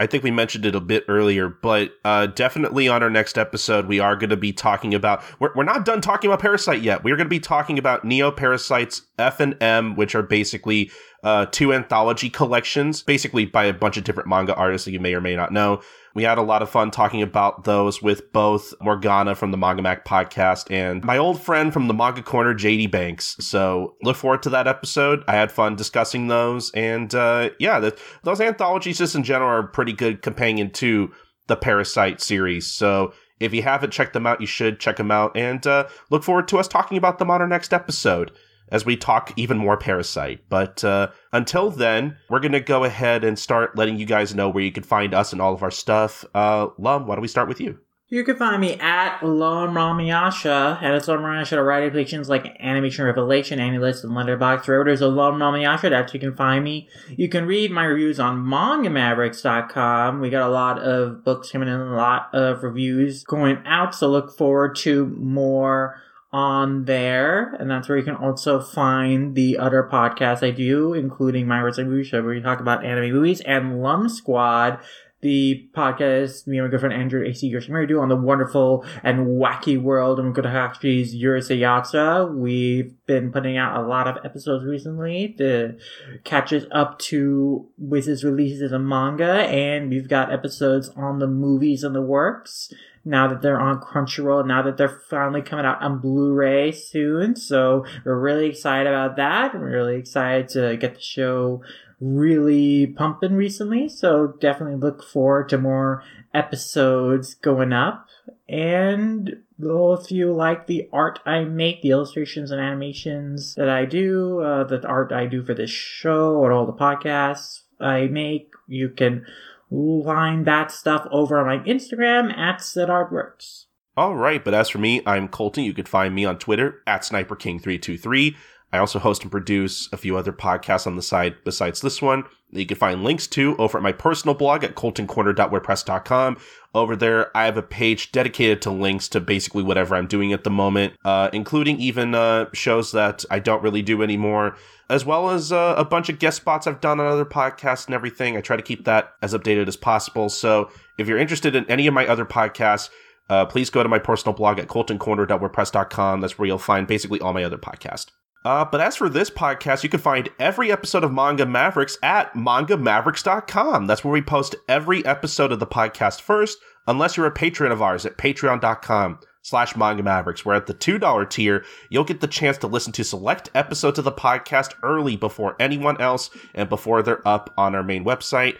I 0.00 0.06
think 0.06 0.24
we 0.24 0.30
mentioned 0.30 0.64
it 0.64 0.74
a 0.74 0.80
bit 0.80 1.04
earlier, 1.06 1.50
but 1.50 1.92
uh, 2.02 2.26
definitely 2.26 2.88
on 2.88 3.02
our 3.02 3.10
next 3.10 3.36
episode, 3.36 3.86
we 3.86 4.00
are 4.00 4.16
going 4.16 4.30
to 4.30 4.38
be 4.38 4.52
talking 4.52 4.94
about. 4.94 5.22
We're, 5.38 5.52
we're 5.54 5.64
not 5.64 5.84
done 5.84 6.00
talking 6.00 6.32
about 6.32 6.40
Parasyte 6.42 6.82
yet. 6.82 7.04
We're 7.04 7.16
going 7.16 7.26
to 7.26 7.30
be 7.30 7.40
talking 7.40 7.78
about 7.78 8.02
Neo 8.02 8.30
Parasytes 8.30 9.02
F 9.18 9.38
and 9.38 9.54
M, 9.62 9.94
which 9.94 10.14
are 10.14 10.22
basically 10.22 10.90
uh, 11.22 11.46
two 11.46 11.72
anthology 11.72 12.28
collections, 12.28 13.02
basically 13.02 13.46
by 13.46 13.64
a 13.64 13.72
bunch 13.72 13.96
of 13.96 14.04
different 14.04 14.28
manga 14.28 14.54
artists 14.54 14.84
that 14.86 14.92
you 14.92 15.00
may 15.00 15.14
or 15.14 15.20
may 15.20 15.36
not 15.36 15.52
know. 15.52 15.80
We 16.14 16.24
had 16.24 16.36
a 16.36 16.42
lot 16.42 16.62
of 16.62 16.68
fun 16.68 16.90
talking 16.90 17.22
about 17.22 17.64
those 17.64 18.02
with 18.02 18.32
both 18.32 18.74
Morgana 18.82 19.34
from 19.34 19.50
the 19.50 19.56
Manga 19.56 19.82
Mac 19.82 20.04
podcast 20.04 20.70
and 20.70 21.02
my 21.04 21.16
old 21.16 21.40
friend 21.40 21.72
from 21.72 21.86
the 21.86 21.94
Manga 21.94 22.22
Corner, 22.22 22.54
JD 22.54 22.90
Banks. 22.90 23.36
So 23.40 23.94
look 24.02 24.16
forward 24.16 24.42
to 24.42 24.50
that 24.50 24.66
episode. 24.66 25.22
I 25.28 25.32
had 25.32 25.52
fun 25.52 25.76
discussing 25.76 26.26
those. 26.26 26.70
And 26.72 27.14
uh, 27.14 27.50
yeah, 27.58 27.78
the, 27.80 27.96
those 28.24 28.40
anthologies 28.40 28.98
just 28.98 29.14
in 29.14 29.22
general 29.22 29.48
are 29.48 29.60
a 29.60 29.68
pretty 29.68 29.92
good 29.92 30.22
companion 30.22 30.70
to 30.72 31.12
the 31.46 31.56
Parasyte 31.56 32.20
series. 32.20 32.66
So 32.66 33.14
if 33.40 33.54
you 33.54 33.62
haven't 33.62 33.92
checked 33.92 34.12
them 34.12 34.26
out, 34.26 34.40
you 34.40 34.46
should 34.46 34.80
check 34.80 34.96
them 34.96 35.10
out. 35.10 35.36
And 35.36 35.66
uh, 35.66 35.88
look 36.10 36.24
forward 36.24 36.48
to 36.48 36.58
us 36.58 36.68
talking 36.68 36.98
about 36.98 37.18
them 37.18 37.30
on 37.30 37.40
our 37.40 37.48
next 37.48 37.72
episode 37.72 38.32
as 38.72 38.84
we 38.84 38.96
talk 38.96 39.32
even 39.36 39.58
more 39.58 39.78
Parasyte. 39.78 40.40
But 40.48 40.82
uh, 40.82 41.08
until 41.32 41.70
then, 41.70 42.16
we're 42.28 42.40
going 42.40 42.52
to 42.52 42.60
go 42.60 42.82
ahead 42.82 43.22
and 43.22 43.38
start 43.38 43.76
letting 43.76 43.98
you 43.98 44.06
guys 44.06 44.34
know 44.34 44.48
where 44.48 44.64
you 44.64 44.72
can 44.72 44.82
find 44.82 45.14
us 45.14 45.32
and 45.32 45.40
all 45.40 45.54
of 45.54 45.62
our 45.62 45.70
stuff. 45.70 46.24
Uh, 46.34 46.68
Lum, 46.78 47.06
why 47.06 47.14
don't 47.14 47.22
we 47.22 47.28
start 47.28 47.48
with 47.48 47.60
you? 47.60 47.78
You 48.08 48.24
can 48.24 48.36
find 48.36 48.60
me 48.60 48.74
at 48.74 49.22
Lone 49.22 49.70
Ramiyasha, 49.70 50.82
and 50.82 50.94
it's 50.94 51.08
Lone 51.08 51.20
Ramiyasha 51.20 51.50
to 51.50 51.62
write 51.62 51.84
applications 51.84 52.28
like 52.28 52.44
Animation 52.60 53.06
Revelation, 53.06 53.58
Anilist, 53.58 54.04
and 54.04 54.12
Letterboxd. 54.12 54.84
There's 54.84 55.00
a 55.00 55.08
Lone 55.08 55.38
Ramiyasha, 55.38 55.88
that's 55.88 56.12
you 56.12 56.20
can 56.20 56.36
find 56.36 56.62
me. 56.62 56.90
You 57.08 57.30
can 57.30 57.46
read 57.46 57.70
my 57.70 57.84
reviews 57.84 58.20
on 58.20 58.44
MangaMavericks.com. 58.44 60.20
We 60.20 60.28
got 60.28 60.46
a 60.46 60.52
lot 60.52 60.78
of 60.78 61.24
books 61.24 61.50
coming 61.50 61.68
in, 61.68 61.80
a 61.80 61.96
lot 61.96 62.28
of 62.34 62.62
reviews 62.62 63.24
going 63.24 63.62
out, 63.64 63.94
so 63.94 64.10
look 64.10 64.36
forward 64.36 64.76
to 64.80 65.06
more 65.06 65.98
on 66.32 66.86
there, 66.86 67.54
and 67.54 67.70
that's 67.70 67.88
where 67.88 67.98
you 67.98 68.04
can 68.04 68.16
also 68.16 68.60
find 68.60 69.34
the 69.34 69.58
other 69.58 69.88
podcasts 69.90 70.42
I 70.46 70.50
do, 70.50 70.94
including 70.94 71.46
My 71.46 71.60
Wrestling 71.60 71.90
Movie 71.90 72.04
Show, 72.04 72.22
where 72.22 72.34
we 72.34 72.40
talk 72.40 72.60
about 72.60 72.84
anime 72.84 73.12
movies, 73.12 73.40
and 73.42 73.82
Lum 73.82 74.08
Squad, 74.08 74.78
the 75.20 75.68
podcast 75.72 76.48
me 76.48 76.58
and 76.58 76.66
my 76.66 76.70
good 76.70 76.80
friend 76.80 76.92
Andrew 76.92 77.24
AC 77.24 77.50
Yoshimura 77.50 77.86
do 77.86 78.00
on 78.00 78.08
the 78.08 78.16
wonderful 78.16 78.84
and 79.04 79.28
wacky 79.28 79.80
world 79.80 80.18
of 80.18 80.26
Mukutahachi's 80.26 81.14
Urusei 81.14 81.60
Yatsura. 81.60 82.34
We've 82.34 82.92
been 83.06 83.30
putting 83.30 83.56
out 83.56 83.80
a 83.80 83.86
lot 83.86 84.08
of 84.08 84.24
episodes 84.24 84.64
recently 84.64 85.34
to 85.38 85.76
catch 86.24 86.52
us 86.52 86.64
up 86.72 86.98
to 86.98 87.68
his 87.92 88.24
releases 88.24 88.72
of 88.72 88.80
manga, 88.80 89.44
and 89.46 89.90
we've 89.90 90.08
got 90.08 90.32
episodes 90.32 90.88
on 90.96 91.20
the 91.20 91.28
movies 91.28 91.84
in 91.84 91.92
the 91.92 92.02
works 92.02 92.72
now 93.04 93.28
that 93.28 93.42
they're 93.42 93.60
on 93.60 93.80
Crunchyroll, 93.80 94.46
now 94.46 94.62
that 94.62 94.76
they're 94.76 95.00
finally 95.10 95.42
coming 95.42 95.66
out 95.66 95.82
on 95.82 95.98
Blu-ray 95.98 96.72
soon. 96.72 97.36
So 97.36 97.84
we're 98.04 98.18
really 98.18 98.46
excited 98.46 98.86
about 98.86 99.16
that. 99.16 99.54
We're 99.54 99.70
really 99.70 99.96
excited 99.96 100.48
to 100.50 100.76
get 100.76 100.94
the 100.94 101.00
show 101.00 101.62
really 102.00 102.86
pumping 102.86 103.34
recently. 103.34 103.88
So 103.88 104.34
definitely 104.40 104.76
look 104.76 105.04
forward 105.04 105.48
to 105.50 105.58
more 105.58 106.02
episodes 106.34 107.34
going 107.34 107.72
up. 107.72 108.08
And 108.48 109.42
well, 109.58 109.94
if 109.94 110.10
you 110.10 110.32
like 110.32 110.66
the 110.66 110.88
art 110.92 111.20
I 111.24 111.44
make, 111.44 111.82
the 111.82 111.90
illustrations 111.90 112.50
and 112.50 112.60
animations 112.60 113.54
that 113.54 113.68
I 113.68 113.84
do, 113.84 114.40
uh, 114.40 114.64
the 114.64 114.84
art 114.86 115.12
I 115.12 115.26
do 115.26 115.44
for 115.44 115.54
this 115.54 115.70
show 115.70 116.44
and 116.44 116.52
all 116.52 116.66
the 116.66 116.72
podcasts 116.72 117.62
I 117.80 118.06
make, 118.06 118.52
you 118.66 118.88
can 118.88 119.24
line 119.72 120.44
that 120.44 120.70
stuff 120.70 121.06
over 121.10 121.38
on 121.38 121.46
my 121.46 121.64
Instagram 121.64 122.36
at 122.36 122.58
SidArtWorks. 122.58 123.66
All 123.96 124.14
right, 124.14 124.42
but 124.42 124.54
as 124.54 124.68
for 124.68 124.78
me, 124.78 125.02
I'm 125.06 125.28
Colton. 125.28 125.64
You 125.64 125.74
can 125.74 125.84
find 125.84 126.14
me 126.14 126.24
on 126.24 126.38
Twitter 126.38 126.82
at 126.86 127.02
SniperKing323. 127.02 128.34
I 128.72 128.78
also 128.78 128.98
host 128.98 129.22
and 129.22 129.30
produce 129.30 129.88
a 129.92 129.98
few 129.98 130.16
other 130.16 130.32
podcasts 130.32 130.86
on 130.86 130.96
the 130.96 131.02
side 131.02 131.36
besides 131.44 131.80
this 131.80 132.00
one 132.00 132.24
you 132.52 132.66
can 132.66 132.76
find 132.76 133.02
links 133.02 133.26
to 133.28 133.56
over 133.56 133.78
at 133.78 133.82
my 133.82 133.92
personal 133.92 134.34
blog 134.34 134.62
at 134.62 134.74
coltoncorner.wordpress.com. 134.74 136.36
Over 136.74 136.96
there, 136.96 137.36
I 137.36 137.46
have 137.46 137.56
a 137.56 137.62
page 137.62 138.12
dedicated 138.12 138.62
to 138.62 138.70
links 138.70 139.08
to 139.08 139.20
basically 139.20 139.62
whatever 139.62 139.94
I'm 139.94 140.06
doing 140.06 140.32
at 140.32 140.44
the 140.44 140.50
moment, 140.50 140.94
uh, 141.04 141.30
including 141.32 141.78
even 141.80 142.14
uh, 142.14 142.46
shows 142.52 142.92
that 142.92 143.24
I 143.30 143.38
don't 143.38 143.62
really 143.62 143.82
do 143.82 144.02
anymore, 144.02 144.56
as 144.88 145.04
well 145.04 145.30
as 145.30 145.52
uh, 145.52 145.74
a 145.76 145.84
bunch 145.84 146.08
of 146.08 146.18
guest 146.18 146.38
spots 146.38 146.66
I've 146.66 146.80
done 146.80 147.00
on 147.00 147.06
other 147.06 147.24
podcasts 147.24 147.86
and 147.86 147.94
everything. 147.94 148.36
I 148.36 148.40
try 148.40 148.56
to 148.56 148.62
keep 148.62 148.84
that 148.84 149.12
as 149.22 149.34
updated 149.34 149.68
as 149.68 149.76
possible. 149.76 150.28
So 150.28 150.70
if 150.98 151.08
you're 151.08 151.18
interested 151.18 151.56
in 151.56 151.68
any 151.70 151.86
of 151.86 151.94
my 151.94 152.06
other 152.06 152.24
podcasts, 152.24 152.90
uh, 153.28 153.46
please 153.46 153.70
go 153.70 153.82
to 153.82 153.88
my 153.88 153.98
personal 153.98 154.34
blog 154.34 154.58
at 154.58 154.68
coltoncorner.wordpress.com. 154.68 156.20
That's 156.20 156.38
where 156.38 156.46
you'll 156.46 156.58
find 156.58 156.86
basically 156.86 157.20
all 157.20 157.32
my 157.32 157.44
other 157.44 157.58
podcasts. 157.58 158.10
Uh, 158.44 158.64
but 158.64 158.80
as 158.80 158.96
for 158.96 159.08
this 159.08 159.30
podcast, 159.30 159.82
you 159.82 159.88
can 159.88 160.00
find 160.00 160.28
every 160.38 160.72
episode 160.72 161.04
of 161.04 161.12
Manga 161.12 161.46
Mavericks 161.46 161.96
at 162.02 162.32
mangamavericks.com. 162.34 163.86
That's 163.86 164.02
where 164.02 164.12
we 164.12 164.22
post 164.22 164.56
every 164.68 165.04
episode 165.06 165.52
of 165.52 165.60
the 165.60 165.66
podcast 165.66 166.20
first, 166.20 166.58
unless 166.86 167.16
you're 167.16 167.26
a 167.26 167.30
patron 167.30 167.70
of 167.70 167.82
ours 167.82 168.04
at 168.04 168.18
patreon.com 168.18 169.20
slash 169.42 169.76
manga 169.76 170.02
mavericks, 170.02 170.44
where 170.44 170.56
at 170.56 170.66
the 170.66 170.74
$2 170.74 171.30
tier, 171.30 171.64
you'll 171.90 172.04
get 172.04 172.20
the 172.20 172.26
chance 172.26 172.58
to 172.58 172.66
listen 172.66 172.92
to 172.94 173.04
select 173.04 173.50
episodes 173.54 173.98
of 173.98 174.04
the 174.04 174.12
podcast 174.12 174.74
early 174.82 175.16
before 175.16 175.56
anyone 175.60 176.00
else 176.00 176.30
and 176.54 176.68
before 176.68 177.02
they're 177.02 177.26
up 177.26 177.52
on 177.56 177.74
our 177.74 177.82
main 177.82 178.04
website. 178.04 178.56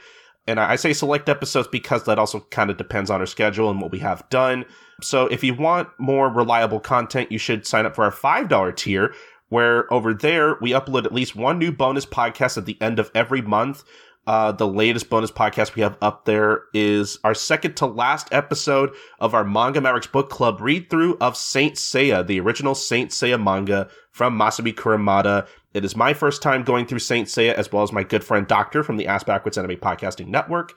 And 0.46 0.58
I 0.58 0.74
say 0.74 0.92
select 0.92 1.28
episodes 1.28 1.68
because 1.68 2.04
that 2.04 2.18
also 2.18 2.40
kind 2.50 2.68
of 2.68 2.76
depends 2.76 3.10
on 3.10 3.20
our 3.20 3.26
schedule 3.26 3.70
and 3.70 3.80
what 3.80 3.92
we 3.92 4.00
have 4.00 4.28
done. 4.28 4.64
So 5.00 5.26
if 5.26 5.44
you 5.44 5.54
want 5.54 5.88
more 5.98 6.28
reliable 6.28 6.80
content, 6.80 7.30
you 7.30 7.38
should 7.38 7.64
sign 7.64 7.86
up 7.86 7.94
for 7.94 8.04
our 8.04 8.10
$5 8.10 8.76
tier, 8.76 9.14
where 9.52 9.92
over 9.92 10.14
there 10.14 10.56
we 10.62 10.70
upload 10.70 11.04
at 11.04 11.12
least 11.12 11.36
one 11.36 11.58
new 11.58 11.70
bonus 11.70 12.06
podcast 12.06 12.56
at 12.56 12.64
the 12.64 12.78
end 12.80 12.98
of 12.98 13.10
every 13.14 13.42
month. 13.42 13.84
Uh, 14.26 14.50
the 14.50 14.66
latest 14.66 15.10
bonus 15.10 15.30
podcast 15.30 15.74
we 15.74 15.82
have 15.82 15.98
up 16.00 16.24
there 16.24 16.62
is 16.72 17.18
our 17.22 17.34
second 17.34 17.76
to 17.76 17.84
last 17.84 18.28
episode 18.32 18.88
of 19.20 19.34
our 19.34 19.44
Manga 19.44 19.78
Mavericks 19.78 20.06
book 20.06 20.30
club 20.30 20.62
read 20.62 20.88
through 20.88 21.18
of 21.20 21.36
Saint 21.36 21.74
Seiya, 21.74 22.26
the 22.26 22.40
original 22.40 22.74
Saint 22.74 23.10
Seiya 23.10 23.42
manga 23.42 23.90
from 24.10 24.38
Masami 24.38 24.72
Kurumada. 24.72 25.46
It 25.74 25.84
is 25.84 25.94
my 25.94 26.14
first 26.14 26.40
time 26.40 26.62
going 26.62 26.86
through 26.86 27.00
Saint 27.00 27.28
Seiya 27.28 27.52
as 27.52 27.70
well 27.70 27.82
as 27.82 27.92
my 27.92 28.04
good 28.04 28.24
friend 28.24 28.46
Doctor 28.46 28.82
from 28.82 28.96
the 28.96 29.06
Ass 29.06 29.22
Backwards 29.22 29.58
Anime 29.58 29.76
Podcasting 29.76 30.28
Network. 30.28 30.72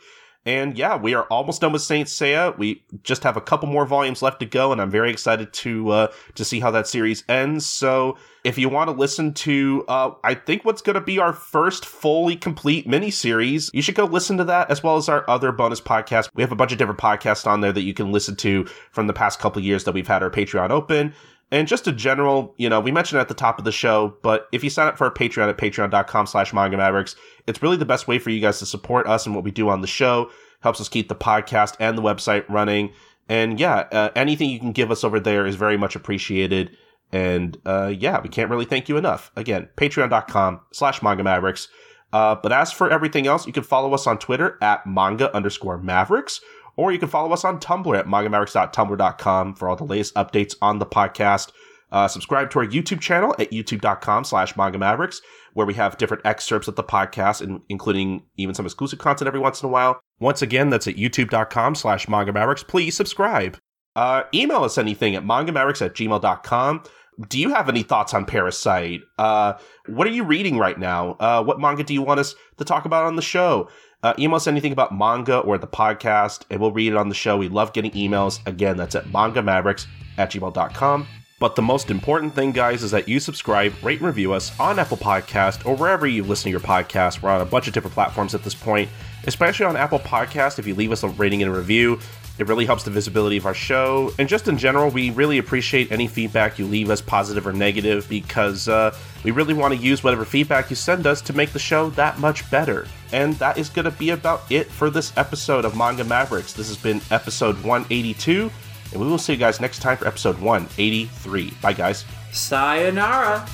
And 0.45 0.77
yeah, 0.77 0.95
we 0.95 1.15
are 1.15 1.23
almost 1.23 1.61
done 1.61 1.71
with 1.71 1.81
Saint 1.81 2.07
Seiya. 2.07 2.55
We 2.55 2.83
just 3.01 3.23
have 3.23 3.35
a 3.35 3.41
couple 3.41 3.67
more 3.67 3.85
volumes 3.85 4.21
left 4.21 4.39
to 4.41 4.45
go, 4.45 4.71
and 4.71 4.79
I'm 4.79 4.91
very 4.91 5.09
excited 5.09 5.51
to 5.53 5.89
uh, 5.89 6.07
to 6.35 6.45
see 6.45 6.59
how 6.59 6.69
that 6.71 6.87
series 6.87 7.23
ends. 7.27 7.65
So, 7.65 8.17
if 8.43 8.59
you 8.59 8.69
want 8.69 8.91
to 8.91 8.95
listen 8.95 9.33
to, 9.33 9.83
uh, 9.87 10.11
I 10.23 10.35
think 10.35 10.63
what's 10.63 10.83
going 10.83 10.93
to 10.93 11.01
be 11.01 11.17
our 11.17 11.33
first 11.33 11.83
fully 11.83 12.35
complete 12.35 12.87
miniseries, 12.87 13.71
you 13.73 13.81
should 13.81 13.95
go 13.95 14.05
listen 14.05 14.37
to 14.37 14.43
that 14.43 14.69
as 14.69 14.83
well 14.83 14.97
as 14.97 15.09
our 15.09 15.27
other 15.27 15.51
bonus 15.51 15.81
podcasts. 15.81 16.29
We 16.35 16.43
have 16.43 16.51
a 16.51 16.55
bunch 16.55 16.71
of 16.71 16.77
different 16.77 16.99
podcasts 16.99 17.47
on 17.47 17.61
there 17.61 17.73
that 17.73 17.81
you 17.81 17.95
can 17.95 18.11
listen 18.11 18.35
to 18.37 18.65
from 18.91 19.07
the 19.07 19.13
past 19.13 19.39
couple 19.39 19.63
years 19.63 19.85
that 19.85 19.93
we've 19.93 20.07
had 20.07 20.21
our 20.21 20.29
Patreon 20.29 20.69
open. 20.69 21.15
And 21.55 21.69
just 21.69 21.87
a 21.87 21.93
general, 21.93 22.53
you 22.57 22.67
know, 22.67 22.81
we 22.81 22.91
mentioned 22.91 23.21
at 23.21 23.29
the 23.29 23.33
top 23.33 23.59
of 23.59 23.63
the 23.63 23.71
show, 23.71 24.17
but 24.21 24.49
if 24.51 24.61
you 24.61 24.69
sign 24.69 24.89
up 24.89 24.97
for 24.97 25.05
our 25.05 25.13
Patreon 25.13 25.47
at 25.47 25.57
patreon.com 25.57 26.27
slash 26.27 26.51
manga 26.51 26.75
mavericks, 26.75 27.15
it's 27.47 27.63
really 27.63 27.77
the 27.77 27.85
best 27.85 28.09
way 28.09 28.19
for 28.19 28.29
you 28.29 28.41
guys 28.41 28.59
to 28.59 28.65
support 28.65 29.07
us 29.07 29.25
and 29.25 29.33
what 29.33 29.45
we 29.45 29.51
do 29.51 29.69
on 29.69 29.79
the 29.79 29.87
show. 29.87 30.29
Helps 30.59 30.81
us 30.81 30.89
keep 30.89 31.07
the 31.07 31.15
podcast 31.15 31.77
and 31.79 31.97
the 31.97 32.01
website 32.01 32.43
running. 32.49 32.91
And 33.29 33.57
yeah, 33.57 33.87
uh, 33.93 34.09
anything 34.17 34.49
you 34.49 34.59
can 34.59 34.73
give 34.73 34.91
us 34.91 35.05
over 35.05 35.17
there 35.17 35.45
is 35.45 35.55
very 35.55 35.77
much 35.77 35.95
appreciated. 35.95 36.75
And 37.13 37.57
uh, 37.65 37.93
yeah, 37.97 38.19
we 38.19 38.27
can't 38.27 38.49
really 38.49 38.65
thank 38.65 38.89
you 38.89 38.97
enough. 38.97 39.31
Again, 39.37 39.69
patreon.com 39.77 40.59
slash 40.73 41.01
manga 41.01 41.23
mavericks. 41.23 41.69
Uh, 42.11 42.35
but 42.35 42.51
as 42.51 42.73
for 42.73 42.89
everything 42.89 43.27
else, 43.27 43.47
you 43.47 43.53
can 43.53 43.63
follow 43.63 43.93
us 43.93 44.07
on 44.07 44.19
Twitter 44.19 44.57
at 44.61 44.85
manga 44.85 45.33
underscore 45.33 45.77
mavericks, 45.77 46.41
or 46.77 46.91
you 46.91 46.99
can 46.99 47.09
follow 47.09 47.31
us 47.31 47.43
on 47.45 47.59
Tumblr 47.59 47.97
at 47.97 48.05
mangamavericks.tumblr.com 48.05 49.55
for 49.55 49.69
all 49.69 49.75
the 49.75 49.83
latest 49.83 50.13
updates 50.15 50.55
on 50.61 50.79
the 50.79 50.85
podcast. 50.85 51.51
Uh, 51.91 52.07
subscribe 52.07 52.49
to 52.49 52.59
our 52.59 52.65
YouTube 52.65 52.99
channel 52.99 53.35
at 53.39 53.51
youtube.com 53.51 54.23
slash 54.23 54.57
manga 54.57 54.77
mavericks, 54.77 55.21
where 55.53 55.65
we 55.65 55.73
have 55.75 55.97
different 55.97 56.25
excerpts 56.25 56.67
of 56.67 56.75
the 56.75 56.83
podcast, 56.83 57.41
and 57.41 57.61
including 57.69 58.23
even 58.37 58.53
some 58.55 58.65
exclusive 58.65 58.99
content 58.99 59.27
every 59.27 59.39
once 59.39 59.61
in 59.61 59.69
a 59.69 59.71
while. 59.71 59.99
Once 60.19 60.41
again, 60.41 60.69
that's 60.69 60.87
at 60.87 60.95
youtube.com 60.95 61.75
slash 61.75 62.09
manga 62.09 62.33
mavericks. 62.33 62.63
Please 62.63 62.95
subscribe. 62.95 63.57
Uh, 63.95 64.23
email 64.33 64.63
us 64.63 64.77
anything 64.77 65.15
at 65.15 65.23
mangamavericks 65.23 65.81
at 65.81 65.93
gmail.com. 65.93 66.83
Do 67.29 67.39
you 67.39 67.53
have 67.53 67.69
any 67.69 67.83
thoughts 67.83 68.13
on 68.13 68.25
Parasyte? 68.25 68.99
Uh, 69.17 69.53
what 69.87 70.05
are 70.05 70.11
you 70.11 70.25
reading 70.25 70.57
right 70.57 70.77
now? 70.77 71.11
Uh, 71.11 71.41
what 71.43 71.61
manga 71.61 71.83
do 71.83 71.93
you 71.93 72.01
want 72.01 72.19
us 72.19 72.35
to 72.57 72.65
talk 72.65 72.83
about 72.83 73.05
on 73.05 73.15
the 73.15 73.21
show? 73.21 73.69
Uh, 74.05 74.13
email 74.19 74.35
us 74.35 74.45
anything 74.45 74.71
about 74.71 74.95
manga 74.95 75.39
or 75.39 75.57
the 75.57 75.65
podcast, 75.65 76.43
and 76.51 76.61
we'll 76.61 76.71
read 76.71 76.93
it 76.93 76.95
on 76.95 77.09
the 77.09 77.15
show. 77.15 77.37
We 77.37 77.49
love 77.49 77.73
getting 77.73 77.89
emails. 77.93 78.39
Again, 78.45 78.77
that's 78.77 78.93
at 78.93 79.05
mangamavericks 79.05 79.87
at 80.19 80.31
gmail.com. 80.31 81.07
But 81.39 81.55
the 81.55 81.63
most 81.63 81.89
important 81.89 82.35
thing, 82.35 82.51
guys, 82.51 82.83
is 82.83 82.91
that 82.91 83.09
you 83.09 83.19
subscribe, 83.19 83.73
rate, 83.81 83.97
and 83.97 84.05
review 84.05 84.31
us 84.31 84.57
on 84.59 84.77
Apple 84.77 84.97
Podcast 84.97 85.65
or 85.65 85.75
wherever 85.75 86.05
you 86.05 86.23
listen 86.23 86.43
to 86.43 86.49
your 86.51 86.59
podcast. 86.59 87.23
We're 87.23 87.31
on 87.31 87.41
a 87.41 87.45
bunch 87.45 87.65
of 87.67 87.73
different 87.73 87.95
platforms 87.95 88.35
at 88.35 88.43
this 88.43 88.53
point. 88.53 88.89
especially 89.27 89.65
on 89.65 89.75
Apple 89.75 89.97
Podcast. 89.97 90.59
If 90.59 90.67
you 90.67 90.75
leave 90.75 90.91
us 90.91 91.01
a 91.01 91.09
rating 91.09 91.41
and 91.41 91.51
a 91.51 91.57
review, 91.57 91.99
it 92.37 92.47
really 92.47 92.65
helps 92.65 92.83
the 92.83 92.91
visibility 92.91 93.37
of 93.37 93.45
our 93.45 93.53
show. 93.53 94.11
And 94.19 94.27
just 94.27 94.47
in 94.47 94.57
general, 94.57 94.89
we 94.89 95.11
really 95.11 95.37
appreciate 95.37 95.91
any 95.91 96.07
feedback 96.07 96.59
you 96.59 96.65
leave 96.65 96.89
us, 96.89 97.01
positive 97.01 97.47
or 97.47 97.53
negative, 97.53 98.07
because 98.09 98.67
uh, 98.67 98.95
we 99.23 99.31
really 99.31 99.53
want 99.53 99.73
to 99.73 99.79
use 99.79 100.03
whatever 100.03 100.25
feedback 100.25 100.69
you 100.69 100.75
send 100.75 101.07
us 101.07 101.21
to 101.21 101.33
make 101.33 101.51
the 101.51 101.59
show 101.59 101.89
that 101.91 102.19
much 102.19 102.49
better. 102.51 102.87
And 103.11 103.35
that 103.35 103.57
is 103.57 103.69
going 103.69 103.85
to 103.85 103.91
be 103.91 104.09
about 104.09 104.51
it 104.51 104.67
for 104.67 104.89
this 104.89 105.15
episode 105.17 105.63
of 105.65 105.77
Manga 105.77 106.03
Mavericks. 106.03 106.53
This 106.53 106.67
has 106.67 106.77
been 106.77 107.01
episode 107.11 107.55
182, 107.63 108.51
and 108.91 109.01
we 109.01 109.07
will 109.07 109.17
see 109.17 109.33
you 109.33 109.39
guys 109.39 109.61
next 109.61 109.79
time 109.79 109.97
for 109.97 110.07
episode 110.07 110.39
183. 110.39 111.53
Bye, 111.61 111.73
guys. 111.73 112.03
Sayonara. 112.31 113.47